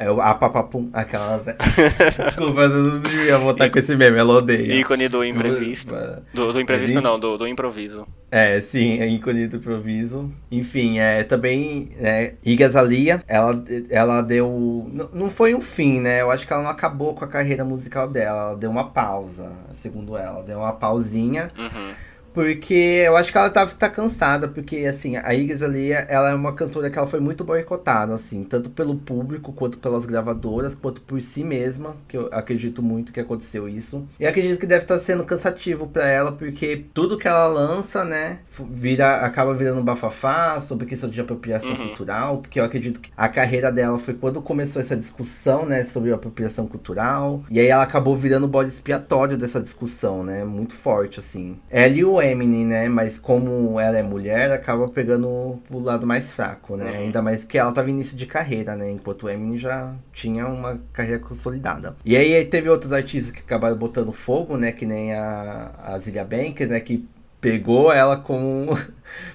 É 0.00 0.06
a 0.06 0.34
papapum, 0.34 0.88
aquelas. 0.94 1.44
Desculpa, 1.44 2.62
eu 2.62 3.00
não 3.00 3.10
ia 3.22 3.36
voltar 3.36 3.68
com 3.68 3.78
esse 3.78 3.94
meme, 3.94 4.16
ela 4.16 4.32
odeia. 4.32 4.80
Ícone 4.80 5.10
do 5.10 5.22
imprevisto. 5.22 5.94
Do, 6.32 6.54
do 6.54 6.58
imprevisto 6.58 7.02
não, 7.02 7.20
do, 7.20 7.36
do 7.36 7.46
improviso. 7.46 8.06
É, 8.30 8.58
sim, 8.62 8.98
é 8.98 9.06
ícone 9.06 9.46
do 9.46 9.58
improviso. 9.58 10.32
Enfim, 10.50 10.98
é 10.98 11.22
também, 11.22 11.90
né, 12.00 12.32
Iga 12.42 12.70
Zalia, 12.70 13.22
ela, 13.28 13.62
ela 13.90 14.22
deu. 14.22 14.90
Não 15.12 15.28
foi 15.28 15.54
um 15.54 15.60
fim, 15.60 16.00
né? 16.00 16.22
Eu 16.22 16.30
acho 16.30 16.46
que 16.46 16.52
ela 16.54 16.62
não 16.62 16.70
acabou 16.70 17.14
com 17.14 17.26
a 17.26 17.28
carreira 17.28 17.62
musical 17.62 18.08
dela. 18.08 18.38
Ela 18.40 18.54
deu 18.54 18.70
uma 18.70 18.84
pausa, 18.84 19.52
segundo 19.74 20.16
ela. 20.16 20.42
Deu 20.42 20.60
uma 20.60 20.72
pausinha. 20.72 21.50
Uhum. 21.58 21.92
Porque 22.32 23.02
eu 23.06 23.16
acho 23.16 23.32
que 23.32 23.38
ela 23.38 23.50
tá, 23.50 23.66
tá 23.66 23.88
cansada, 23.90 24.48
porque 24.48 24.78
assim, 24.86 25.16
a 25.16 25.34
Iggy 25.34 25.64
ali, 25.64 25.92
ela 25.92 26.30
é 26.30 26.34
uma 26.34 26.52
cantora 26.52 26.88
que 26.88 26.98
ela 26.98 27.06
foi 27.06 27.20
muito 27.20 27.44
boicotada, 27.44 28.14
assim, 28.14 28.44
tanto 28.44 28.70
pelo 28.70 28.94
público, 28.94 29.52
quanto 29.52 29.78
pelas 29.78 30.06
gravadoras, 30.06 30.74
quanto 30.74 31.00
por 31.00 31.20
si 31.20 31.42
mesma, 31.42 31.96
que 32.06 32.16
eu 32.16 32.28
acredito 32.32 32.82
muito 32.82 33.12
que 33.12 33.20
aconteceu 33.20 33.68
isso. 33.68 34.06
E 34.18 34.26
acredito 34.26 34.58
que 34.58 34.66
deve 34.66 34.84
estar 34.84 34.94
tá 34.94 35.00
sendo 35.00 35.24
cansativo 35.24 35.86
para 35.86 36.08
ela, 36.08 36.32
porque 36.32 36.84
tudo 36.94 37.18
que 37.18 37.26
ela 37.26 37.46
lança, 37.46 38.04
né, 38.04 38.38
vira, 38.70 39.16
acaba 39.24 39.54
virando 39.54 39.80
um 39.80 39.84
bafafá 39.84 40.60
sobre 40.60 40.86
questão 40.86 41.10
de 41.10 41.20
apropriação 41.20 41.70
uhum. 41.70 41.88
cultural, 41.88 42.38
porque 42.38 42.60
eu 42.60 42.64
acredito 42.64 43.00
que 43.00 43.10
a 43.16 43.28
carreira 43.28 43.72
dela 43.72 43.98
foi 43.98 44.14
quando 44.14 44.40
começou 44.40 44.80
essa 44.80 44.96
discussão, 44.96 45.66
né, 45.66 45.84
sobre 45.84 46.12
apropriação 46.12 46.66
cultural, 46.66 47.44
e 47.50 47.58
aí 47.58 47.66
ela 47.66 47.82
acabou 47.82 48.16
virando 48.16 48.44
o 48.44 48.48
bode 48.48 48.70
expiatório 48.70 49.36
dessa 49.36 49.60
discussão, 49.60 50.22
né, 50.22 50.44
muito 50.44 50.74
forte, 50.74 51.18
assim. 51.18 51.58
Ela 51.68 51.94
e 51.94 52.04
o 52.20 52.22
Eminem, 52.22 52.64
né? 52.64 52.88
Mas 52.88 53.18
como 53.18 53.78
ela 53.80 53.98
é 53.98 54.02
mulher, 54.02 54.52
acaba 54.52 54.88
pegando 54.88 55.28
o 55.28 55.78
lado 55.78 56.06
mais 56.06 56.30
fraco, 56.30 56.76
né? 56.76 56.90
Uhum. 56.90 56.98
Ainda 56.98 57.22
mais 57.22 57.44
que 57.44 57.58
ela 57.58 57.72
tava 57.72 57.90
início 57.90 58.16
de 58.16 58.26
carreira, 58.26 58.76
né? 58.76 58.90
Enquanto 58.90 59.24
o 59.24 59.28
Eminem 59.28 59.58
já 59.58 59.94
tinha 60.12 60.46
uma 60.46 60.80
carreira 60.92 61.18
consolidada. 61.18 61.96
E 62.04 62.16
aí 62.16 62.44
teve 62.44 62.68
outros 62.68 62.92
artistas 62.92 63.32
que 63.32 63.40
acabaram 63.40 63.76
botando 63.76 64.12
fogo, 64.12 64.56
né? 64.56 64.72
Que 64.72 64.86
nem 64.86 65.12
a, 65.14 65.70
a 65.82 65.98
Zilia 65.98 66.24
Banks, 66.24 66.68
né? 66.68 66.80
Que 66.80 67.08
pegou 67.40 67.92
ela 67.92 68.16
como 68.16 68.78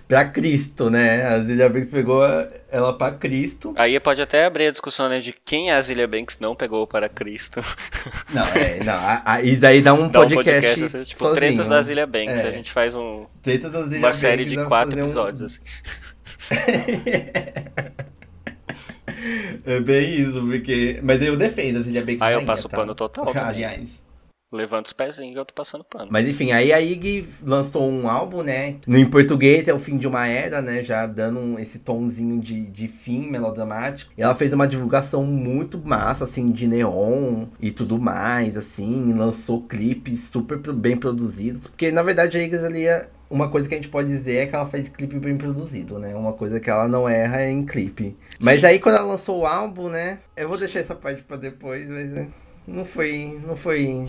para 0.07 0.25
Cristo, 0.25 0.89
né? 0.89 1.25
A 1.25 1.39
Zilia 1.39 1.69
Banks 1.69 1.89
pegou 1.89 2.21
ela 2.69 2.97
para 2.97 3.15
Cristo. 3.15 3.73
Aí 3.75 3.99
pode 3.99 4.21
até 4.21 4.45
abrir 4.45 4.67
a 4.67 4.71
discussão 4.71 5.09
né, 5.09 5.19
de 5.19 5.33
quem 5.33 5.71
a 5.71 5.81
Zilia 5.81 6.07
Banks 6.07 6.37
não 6.39 6.55
pegou 6.55 6.85
para 6.85 7.09
Cristo. 7.09 7.61
Não, 8.31 8.43
é, 8.43 8.83
não, 8.83 8.93
a, 9.25 9.41
e 9.41 9.57
daí 9.57 9.81
dá 9.81 9.93
um 9.93 10.07
dá 10.07 10.19
podcast, 10.19 10.31
um 10.31 10.43
podcast 10.43 10.83
assim, 10.83 11.03
tipo, 11.03 11.19
sozinho. 11.19 11.35
tretas 11.35 11.67
da 11.67 11.81
Zilia 11.81 12.05
Banks, 12.05 12.41
é. 12.41 12.47
a 12.47 12.51
gente 12.51 12.71
faz 12.71 12.93
um 12.93 13.25
uma 13.25 14.01
Banks, 14.01 14.17
série 14.17 14.45
de 14.45 14.63
quatro 14.65 14.99
episódios 14.99 15.41
um... 15.41 15.45
assim. 15.45 15.61
é 19.65 19.79
bem 19.79 20.21
isso, 20.21 20.39
porque 20.41 20.99
mas 21.01 21.19
eu 21.21 21.35
defendo 21.35 21.79
a 21.79 21.81
Zilia 21.81 22.05
Banks. 22.05 22.21
Ah, 22.21 22.31
eu 22.31 22.45
passo 22.45 22.69
tá? 22.69 22.77
pano 22.77 22.93
total. 22.93 23.33
Aliás. 23.35 24.04
Levanta 24.55 24.87
os 24.87 24.93
pezinhos 24.93 25.35
e 25.35 25.37
eu 25.37 25.45
tô 25.45 25.53
passando 25.53 25.83
pano. 25.83 26.07
Mas 26.09 26.27
enfim, 26.29 26.51
aí 26.51 26.71
a 26.71 26.81
Iggy 26.81 27.27
lançou 27.43 27.89
um 27.89 28.07
álbum, 28.07 28.41
né? 28.41 28.77
No 28.87 28.97
em 28.97 29.05
português 29.05 29.67
é 29.67 29.73
o 29.73 29.79
fim 29.79 29.97
de 29.97 30.07
uma 30.07 30.25
era, 30.27 30.61
né? 30.61 30.81
Já 30.81 31.05
dando 31.05 31.59
esse 31.59 31.79
tomzinho 31.79 32.39
de, 32.39 32.61
de 32.61 32.87
fim 32.87 33.29
melodramático. 33.29 34.11
E 34.17 34.21
ela 34.21 34.33
fez 34.33 34.53
uma 34.53 34.67
divulgação 34.67 35.23
muito 35.25 35.77
massa, 35.77 36.23
assim, 36.23 36.51
de 36.51 36.67
neon 36.67 37.45
e 37.59 37.69
tudo 37.69 37.99
mais, 37.99 38.55
assim. 38.55 39.13
Lançou 39.13 39.61
clipes 39.61 40.29
super 40.31 40.57
bem 40.73 40.95
produzidos. 40.95 41.67
Porque 41.67 41.91
na 41.91 42.01
verdade 42.01 42.37
a 42.37 42.43
Iggy 42.43 42.55
ali 42.57 42.85
é 42.85 43.09
uma 43.29 43.49
coisa 43.49 43.67
que 43.67 43.73
a 43.73 43.77
gente 43.77 43.89
pode 43.89 44.07
dizer 44.07 44.37
é 44.37 44.45
que 44.45 44.55
ela 44.55 44.65
faz 44.65 44.87
clipe 44.87 45.19
bem 45.19 45.37
produzido, 45.37 45.99
né? 45.99 46.15
Uma 46.15 46.33
coisa 46.33 46.59
que 46.59 46.69
ela 46.69 46.87
não 46.87 47.09
erra 47.09 47.41
é 47.41 47.49
em 47.49 47.65
clipe. 47.65 48.15
Mas 48.39 48.63
aí 48.63 48.79
quando 48.79 48.95
ela 48.95 49.05
lançou 49.05 49.39
o 49.39 49.45
álbum, 49.45 49.89
né? 49.89 50.19
Eu 50.37 50.47
vou 50.47 50.57
deixar 50.57 50.79
essa 50.79 50.95
parte 50.95 51.23
para 51.23 51.37
depois, 51.37 51.89
mas 51.89 52.11
né? 52.11 52.29
não 52.67 52.85
foi, 52.85 53.39
não 53.45 53.55
foi 53.55 54.05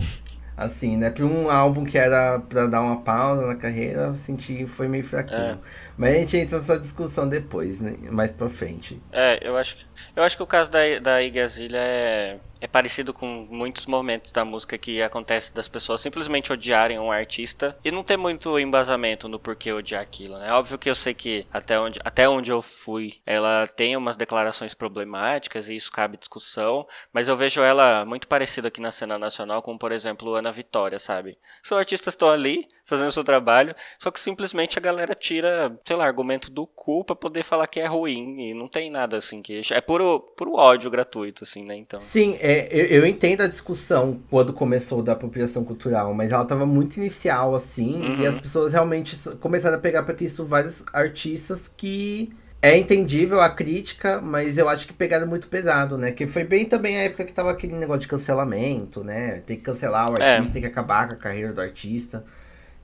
assim, 0.57 0.97
né? 0.97 1.09
Pra 1.11 1.25
um 1.25 1.49
álbum 1.49 1.85
que 1.85 1.97
era 1.97 2.39
pra 2.39 2.67
dar 2.67 2.81
uma 2.81 3.01
pausa 3.01 3.45
na 3.45 3.55
carreira, 3.55 4.01
eu 4.07 4.15
senti 4.15 4.65
foi 4.65 4.87
meio 4.87 5.03
fraquinho. 5.05 5.39
É. 5.41 5.57
Mas 5.97 6.15
a 6.15 6.19
gente 6.19 6.37
entra 6.37 6.59
nessa 6.59 6.79
discussão 6.79 7.27
depois, 7.27 7.81
né? 7.81 7.95
mais 8.11 8.31
pra 8.31 8.47
frente. 8.47 9.01
É, 9.11 9.39
eu 9.41 9.57
acho, 9.57 9.75
eu 10.15 10.23
acho 10.23 10.37
que 10.37 10.43
o 10.43 10.47
caso 10.47 10.69
da, 10.69 10.99
da 10.99 11.23
Igazilha 11.23 11.79
é 11.79 12.39
é 12.59 12.67
parecido 12.67 13.13
com 13.13 13.47
muitos 13.49 13.85
momentos 13.85 14.31
da 14.31 14.43
música 14.43 14.77
que 14.77 15.01
acontece 15.01 15.53
das 15.53 15.67
pessoas 15.67 16.01
simplesmente 16.01 16.51
odiarem 16.51 16.99
um 16.99 17.11
artista 17.11 17.77
e 17.83 17.91
não 17.91 18.03
ter 18.03 18.17
muito 18.17 18.57
embasamento 18.59 19.27
no 19.27 19.39
porquê 19.39 19.71
odiar 19.71 20.01
aquilo, 20.01 20.37
né? 20.37 20.51
Óbvio 20.51 20.77
que 20.77 20.89
eu 20.89 20.95
sei 20.95 21.13
que 21.13 21.45
até 21.51 21.79
onde, 21.79 21.99
até 22.03 22.27
onde 22.27 22.51
eu 22.51 22.61
fui, 22.61 23.13
ela 23.25 23.67
tem 23.67 23.95
umas 23.95 24.17
declarações 24.17 24.73
problemáticas 24.73 25.69
e 25.69 25.75
isso 25.75 25.91
cabe 25.91 26.17
discussão, 26.17 26.87
mas 27.13 27.27
eu 27.27 27.37
vejo 27.37 27.61
ela 27.61 28.05
muito 28.05 28.27
parecida 28.27 28.67
aqui 28.67 28.81
na 28.81 28.91
cena 28.91 29.17
nacional 29.17 29.61
com, 29.61 29.77
por 29.77 29.91
exemplo, 29.91 30.35
Ana 30.35 30.51
Vitória, 30.51 30.99
sabe? 30.99 31.37
São 31.61 31.77
artistas 31.77 32.13
estão 32.13 32.29
ali 32.29 32.67
fazendo 32.87 33.09
o 33.09 33.11
seu 33.11 33.23
trabalho, 33.23 33.75
só 33.99 34.09
que 34.09 34.19
simplesmente 34.19 34.79
a 34.79 34.81
galera 34.81 35.13
tira, 35.13 35.77
sei 35.85 35.95
lá, 35.95 36.05
argumento 36.05 36.49
do 36.49 36.65
cu 36.65 37.03
pra 37.03 37.15
poder 37.15 37.43
falar 37.43 37.67
que 37.67 37.81
é 37.81 37.85
ruim 37.85 38.49
e 38.49 38.53
não 38.53 38.69
tem 38.69 38.89
nada 38.89 39.17
assim 39.17 39.41
que 39.41 39.61
é 39.71 39.81
puro, 39.81 40.21
puro 40.37 40.55
ódio 40.55 40.89
gratuito 40.89 41.43
assim, 41.43 41.65
né? 41.65 41.75
Então. 41.75 41.99
Sim, 41.99 42.37
é, 42.39 42.69
eu, 42.71 43.01
eu, 43.01 43.05
entendo 43.05 43.41
a 43.41 43.47
discussão 43.47 44.21
quando 44.29 44.53
começou 44.53 45.03
da 45.03 45.11
apropriação 45.11 45.65
cultural, 45.65 46.13
mas 46.13 46.31
ela 46.31 46.43
estava 46.43 46.65
muito 46.65 46.95
inicial, 46.95 47.53
assim, 47.53 48.01
uhum. 48.01 48.21
e 48.21 48.25
as 48.25 48.39
pessoas 48.39 48.71
realmente 48.71 49.17
começaram 49.41 49.75
a 49.75 49.79
pegar 49.79 50.03
para 50.03 50.15
isso 50.23 50.45
vários 50.45 50.85
artistas 50.93 51.67
que 51.67 52.31
é 52.61 52.77
entendível 52.77 53.41
a 53.41 53.49
crítica, 53.49 54.21
mas 54.21 54.57
eu 54.57 54.67
acho 54.67 54.87
que 54.87 54.93
pegaram 54.93 55.27
muito 55.27 55.47
pesado, 55.47 55.97
né? 55.97 56.11
Que 56.11 56.25
foi 56.25 56.43
bem 56.43 56.65
também 56.65 56.97
a 56.97 57.03
época 57.03 57.25
que 57.25 57.33
tava 57.33 57.51
aquele 57.51 57.75
negócio 57.75 58.01
de 58.01 58.07
cancelamento, 58.07 59.03
né? 59.03 59.41
Tem 59.45 59.57
que 59.57 59.63
cancelar 59.63 60.09
o 60.09 60.17
é. 60.17 60.35
artista, 60.35 60.51
é. 60.51 60.53
tem 60.53 60.61
que 60.61 60.67
acabar 60.67 61.07
com 61.07 61.13
a 61.13 61.17
carreira 61.17 61.51
do 61.51 61.61
artista. 61.61 62.23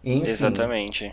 Enfim. 0.04 0.30
Exatamente. 0.30 1.12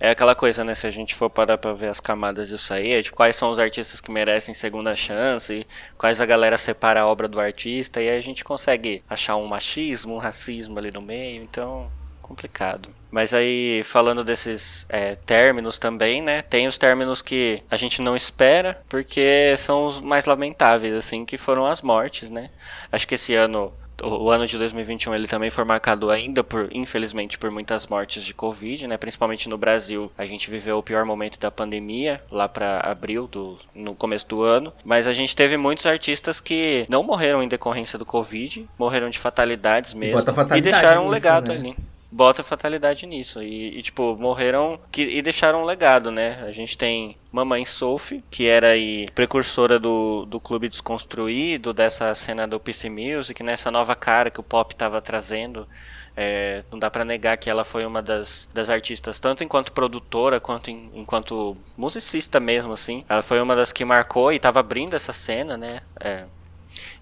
É 0.00 0.10
aquela 0.10 0.34
coisa, 0.34 0.64
né? 0.64 0.74
Se 0.74 0.86
a 0.86 0.90
gente 0.90 1.14
for 1.14 1.30
parar 1.30 1.56
pra 1.58 1.72
ver 1.72 1.86
as 1.86 2.00
camadas 2.00 2.48
disso 2.48 2.74
aí, 2.74 2.90
é 2.90 3.00
de 3.00 3.12
quais 3.12 3.36
são 3.36 3.50
os 3.50 3.58
artistas 3.60 4.00
que 4.00 4.10
merecem 4.10 4.52
segunda 4.52 4.96
chance, 4.96 5.64
quais 5.96 6.20
a 6.20 6.26
galera 6.26 6.58
separa 6.58 7.02
a 7.02 7.06
obra 7.06 7.28
do 7.28 7.38
artista, 7.38 8.02
e 8.02 8.08
aí 8.08 8.16
a 8.16 8.20
gente 8.20 8.42
consegue 8.42 9.04
achar 9.08 9.36
um 9.36 9.46
machismo, 9.46 10.16
um 10.16 10.18
racismo 10.18 10.76
ali 10.76 10.90
no 10.90 11.00
meio, 11.00 11.42
então 11.42 11.88
complicado. 12.20 12.88
Mas 13.10 13.34
aí, 13.34 13.82
falando 13.84 14.24
desses 14.24 14.86
é, 14.88 15.14
términos 15.14 15.78
também, 15.78 16.22
né? 16.22 16.40
Tem 16.40 16.66
os 16.66 16.78
términos 16.78 17.20
que 17.20 17.62
a 17.70 17.76
gente 17.76 18.00
não 18.00 18.16
espera, 18.16 18.82
porque 18.88 19.54
são 19.58 19.86
os 19.86 20.00
mais 20.00 20.24
lamentáveis, 20.24 20.94
assim, 20.94 21.24
que 21.24 21.36
foram 21.36 21.66
as 21.66 21.82
mortes, 21.82 22.30
né? 22.30 22.50
Acho 22.90 23.06
que 23.06 23.14
esse 23.14 23.34
ano 23.34 23.72
o 24.02 24.30
ano 24.30 24.46
de 24.46 24.58
2021 24.58 25.14
ele 25.14 25.26
também 25.26 25.50
foi 25.50 25.64
marcado 25.64 26.10
ainda 26.10 26.42
por, 26.42 26.68
infelizmente, 26.72 27.38
por 27.38 27.50
muitas 27.50 27.86
mortes 27.86 28.24
de 28.24 28.34
Covid, 28.34 28.86
né? 28.86 28.96
Principalmente 28.96 29.48
no 29.48 29.58
Brasil, 29.58 30.10
a 30.16 30.26
gente 30.26 30.50
viveu 30.50 30.78
o 30.78 30.82
pior 30.82 31.04
momento 31.04 31.38
da 31.38 31.50
pandemia 31.50 32.22
lá 32.30 32.48
para 32.48 32.80
abril 32.80 33.26
do 33.26 33.58
no 33.74 33.94
começo 33.94 34.26
do 34.28 34.42
ano, 34.42 34.72
mas 34.84 35.06
a 35.06 35.12
gente 35.12 35.34
teve 35.36 35.56
muitos 35.56 35.86
artistas 35.86 36.40
que 36.40 36.86
não 36.88 37.02
morreram 37.02 37.42
em 37.42 37.48
decorrência 37.48 37.98
do 37.98 38.04
Covid, 38.04 38.68
morreram 38.78 39.10
de 39.10 39.18
fatalidades 39.18 39.94
mesmo 39.94 40.18
e, 40.18 40.22
fatalidade 40.22 40.58
e 40.58 40.62
deixaram 40.62 41.06
um 41.06 41.08
legado 41.08 41.48
né? 41.48 41.54
ali 41.54 41.76
bota 42.12 42.42
fatalidade 42.42 43.06
nisso. 43.06 43.42
E, 43.42 43.78
e, 43.78 43.82
tipo, 43.82 44.14
morreram 44.16 44.78
que, 44.92 45.02
e 45.02 45.22
deixaram 45.22 45.62
um 45.62 45.64
legado, 45.64 46.10
né? 46.10 46.44
A 46.46 46.52
gente 46.52 46.76
tem 46.76 47.16
Mamãe 47.32 47.64
Sophie, 47.64 48.22
que 48.30 48.46
era 48.46 48.68
aí 48.68 49.06
precursora 49.14 49.78
do, 49.78 50.26
do 50.26 50.38
Clube 50.38 50.68
Desconstruído, 50.68 51.72
dessa 51.72 52.14
cena 52.14 52.46
do 52.46 52.60
PC 52.60 52.90
Music, 52.90 53.42
nessa 53.42 53.70
né? 53.70 53.78
nova 53.78 53.96
cara 53.96 54.30
que 54.30 54.38
o 54.38 54.42
pop 54.42 54.74
estava 54.74 55.00
trazendo. 55.00 55.66
É, 56.14 56.62
não 56.70 56.78
dá 56.78 56.90
para 56.90 57.06
negar 57.06 57.38
que 57.38 57.48
ela 57.48 57.64
foi 57.64 57.86
uma 57.86 58.02
das, 58.02 58.46
das 58.52 58.68
artistas, 58.68 59.18
tanto 59.18 59.42
enquanto 59.42 59.72
produtora 59.72 60.38
quanto 60.38 60.70
em, 60.70 60.90
enquanto 60.92 61.56
musicista 61.74 62.38
mesmo, 62.38 62.74
assim. 62.74 63.02
Ela 63.08 63.22
foi 63.22 63.40
uma 63.40 63.56
das 63.56 63.72
que 63.72 63.82
marcou 63.82 64.30
e 64.30 64.36
estava 64.36 64.60
abrindo 64.60 64.94
essa 64.94 65.14
cena, 65.14 65.56
né? 65.56 65.80
É, 65.98 66.24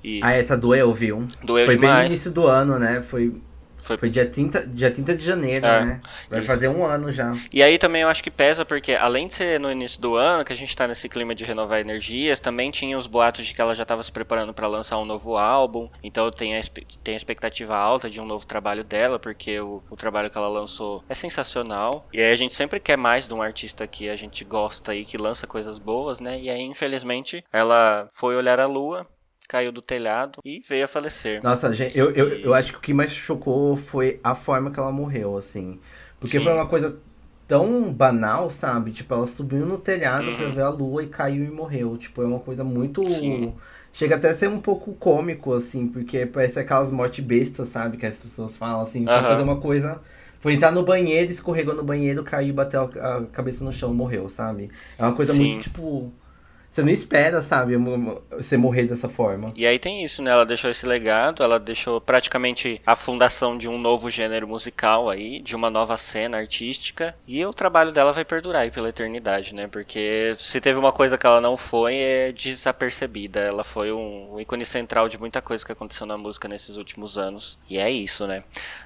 e... 0.02 0.20
Ah, 0.22 0.32
essa 0.32 0.56
doeu, 0.56 0.92
viu? 0.92 1.26
Doeu 1.42 1.66
foi 1.66 1.74
demais. 1.74 1.94
bem 1.94 2.02
no 2.04 2.06
início 2.12 2.30
do 2.30 2.46
ano, 2.46 2.78
né? 2.78 3.02
Foi 3.02 3.34
foi, 3.82 3.96
Foi 3.96 4.10
dia, 4.10 4.26
30, 4.26 4.66
dia 4.66 4.90
30 4.90 5.16
de 5.16 5.24
janeiro, 5.24 5.66
é. 5.66 5.84
né? 5.84 6.00
Vai 6.28 6.42
fazer 6.42 6.68
um 6.68 6.84
ano 6.84 7.10
já. 7.10 7.34
E 7.52 7.62
aí 7.62 7.78
também 7.78 8.02
eu 8.02 8.08
acho 8.08 8.22
que 8.22 8.30
pesa, 8.30 8.64
porque 8.64 8.94
além 8.94 9.26
de 9.26 9.34
ser 9.34 9.60
no 9.60 9.70
início 9.70 10.00
do 10.00 10.16
ano, 10.16 10.44
que 10.44 10.52
a 10.52 10.56
gente 10.56 10.74
tá 10.76 10.86
nesse 10.86 11.08
clima 11.08 11.34
de 11.34 11.44
renovar 11.44 11.80
energias, 11.80 12.40
também 12.40 12.70
tinha 12.70 12.96
os 12.96 13.06
boatos 13.06 13.46
de 13.46 13.54
que 13.54 13.60
ela 13.60 13.74
já 13.74 13.84
tava 13.84 14.02
se 14.02 14.12
preparando 14.12 14.52
para 14.52 14.66
lançar 14.66 14.98
um 14.98 15.04
novo 15.04 15.36
álbum. 15.36 15.88
Então 16.02 16.30
tem 16.30 16.56
a, 16.56 16.60
tem 17.02 17.14
a 17.14 17.16
expectativa 17.16 17.76
alta 17.76 18.08
de 18.08 18.20
um 18.20 18.26
novo 18.26 18.46
trabalho 18.46 18.84
dela, 18.84 19.18
porque 19.18 19.60
o, 19.60 19.82
o 19.90 19.96
trabalho 19.96 20.30
que 20.30 20.38
ela 20.38 20.48
lançou 20.48 21.04
é 21.08 21.14
sensacional. 21.14 22.06
E 22.12 22.20
aí 22.20 22.32
a 22.32 22.36
gente 22.36 22.54
sempre 22.54 22.80
quer 22.80 22.96
mais 22.96 23.26
de 23.26 23.34
um 23.34 23.42
artista 23.42 23.86
que 23.86 24.08
a 24.08 24.16
gente 24.16 24.44
gosta 24.44 24.94
e 24.94 25.04
que 25.04 25.16
lança 25.16 25.46
coisas 25.46 25.78
boas, 25.78 26.20
né? 26.20 26.38
E 26.40 26.50
aí, 26.50 26.62
infelizmente, 26.62 27.44
ela 27.52 28.06
foi 28.12 28.36
olhar 28.36 28.60
a 28.60 28.66
lua 28.66 29.06
caiu 29.50 29.72
do 29.72 29.82
telhado 29.82 30.38
e 30.44 30.60
veio 30.60 30.84
a 30.84 30.88
falecer. 30.88 31.42
Nossa, 31.42 31.74
gente, 31.74 31.98
eu, 31.98 32.12
eu, 32.12 32.28
eu 32.28 32.54
acho 32.54 32.70
que 32.70 32.78
o 32.78 32.80
que 32.80 32.94
mais 32.94 33.10
chocou 33.10 33.74
foi 33.74 34.20
a 34.22 34.32
forma 34.32 34.70
que 34.70 34.78
ela 34.78 34.92
morreu, 34.92 35.36
assim. 35.36 35.80
Porque 36.20 36.38
Sim. 36.38 36.44
foi 36.44 36.52
uma 36.52 36.66
coisa 36.66 36.96
tão 37.48 37.92
banal, 37.92 38.48
sabe? 38.48 38.92
Tipo, 38.92 39.12
ela 39.12 39.26
subiu 39.26 39.66
no 39.66 39.76
telhado 39.76 40.30
uhum. 40.30 40.36
pra 40.36 40.48
ver 40.50 40.62
a 40.62 40.68
lua 40.68 41.02
e 41.02 41.08
caiu 41.08 41.42
e 41.42 41.50
morreu. 41.50 41.98
Tipo, 41.98 42.22
é 42.22 42.26
uma 42.26 42.38
coisa 42.38 42.62
muito. 42.62 43.04
Sim. 43.10 43.52
chega 43.92 44.14
até 44.14 44.30
a 44.30 44.36
ser 44.36 44.48
um 44.48 44.60
pouco 44.60 44.94
cômico, 44.94 45.52
assim, 45.52 45.88
porque 45.88 46.24
parece 46.26 46.60
aquelas 46.60 46.92
mortes 46.92 47.24
bestas, 47.24 47.70
sabe? 47.70 47.96
Que 47.96 48.06
as 48.06 48.20
pessoas 48.20 48.56
falam 48.56 48.82
assim, 48.82 49.04
foi 49.04 49.20
fazer 49.20 49.42
uma 49.42 49.56
coisa. 49.56 50.00
Foi 50.38 50.54
entrar 50.54 50.70
no 50.70 50.84
banheiro, 50.84 51.30
escorregou 51.30 51.74
no 51.74 51.82
banheiro, 51.82 52.22
caiu, 52.22 52.54
bateu 52.54 52.84
a 52.84 53.24
cabeça 53.32 53.64
no 53.64 53.72
chão, 53.72 53.92
morreu, 53.92 54.28
sabe? 54.28 54.70
É 54.96 55.02
uma 55.02 55.12
coisa 55.12 55.32
Sim. 55.32 55.48
muito, 55.48 55.60
tipo, 55.64 56.12
você 56.70 56.82
não 56.82 56.90
espera, 56.90 57.42
sabe, 57.42 57.74
você 58.30 58.56
morrer 58.56 58.84
dessa 58.84 59.08
forma. 59.08 59.52
E 59.56 59.66
aí 59.66 59.76
tem 59.76 60.04
isso, 60.04 60.22
né? 60.22 60.30
Ela 60.30 60.46
deixou 60.46 60.70
esse 60.70 60.86
legado, 60.86 61.42
ela 61.42 61.58
deixou 61.58 62.00
praticamente 62.00 62.80
a 62.86 62.94
fundação 62.94 63.58
de 63.58 63.68
um 63.68 63.76
novo 63.76 64.08
gênero 64.08 64.46
musical 64.46 65.10
aí, 65.10 65.40
de 65.40 65.56
uma 65.56 65.68
nova 65.68 65.96
cena 65.96 66.38
artística. 66.38 67.16
E 67.26 67.44
o 67.44 67.52
trabalho 67.52 67.90
dela 67.90 68.12
vai 68.12 68.24
perdurar 68.24 68.62
aí 68.62 68.70
pela 68.70 68.88
eternidade, 68.88 69.52
né? 69.52 69.66
Porque 69.66 70.34
se 70.38 70.60
teve 70.60 70.78
uma 70.78 70.92
coisa 70.92 71.18
que 71.18 71.26
ela 71.26 71.40
não 71.40 71.56
foi, 71.56 71.96
é 71.96 72.32
desapercebida. 72.32 73.40
Ela 73.40 73.64
foi 73.64 73.90
um, 73.90 74.38
ícone 74.38 74.64
central 74.64 75.08
de 75.08 75.18
muita 75.18 75.42
coisa 75.42 75.66
que 75.66 75.72
aconteceu 75.72 76.06
na 76.06 76.16
música 76.16 76.46
nesses 76.46 76.76
últimos 76.76 77.18
anos. 77.18 77.58
E 77.68 77.80
é 77.80 77.90
isso, 77.90 78.28
né? 78.28 78.44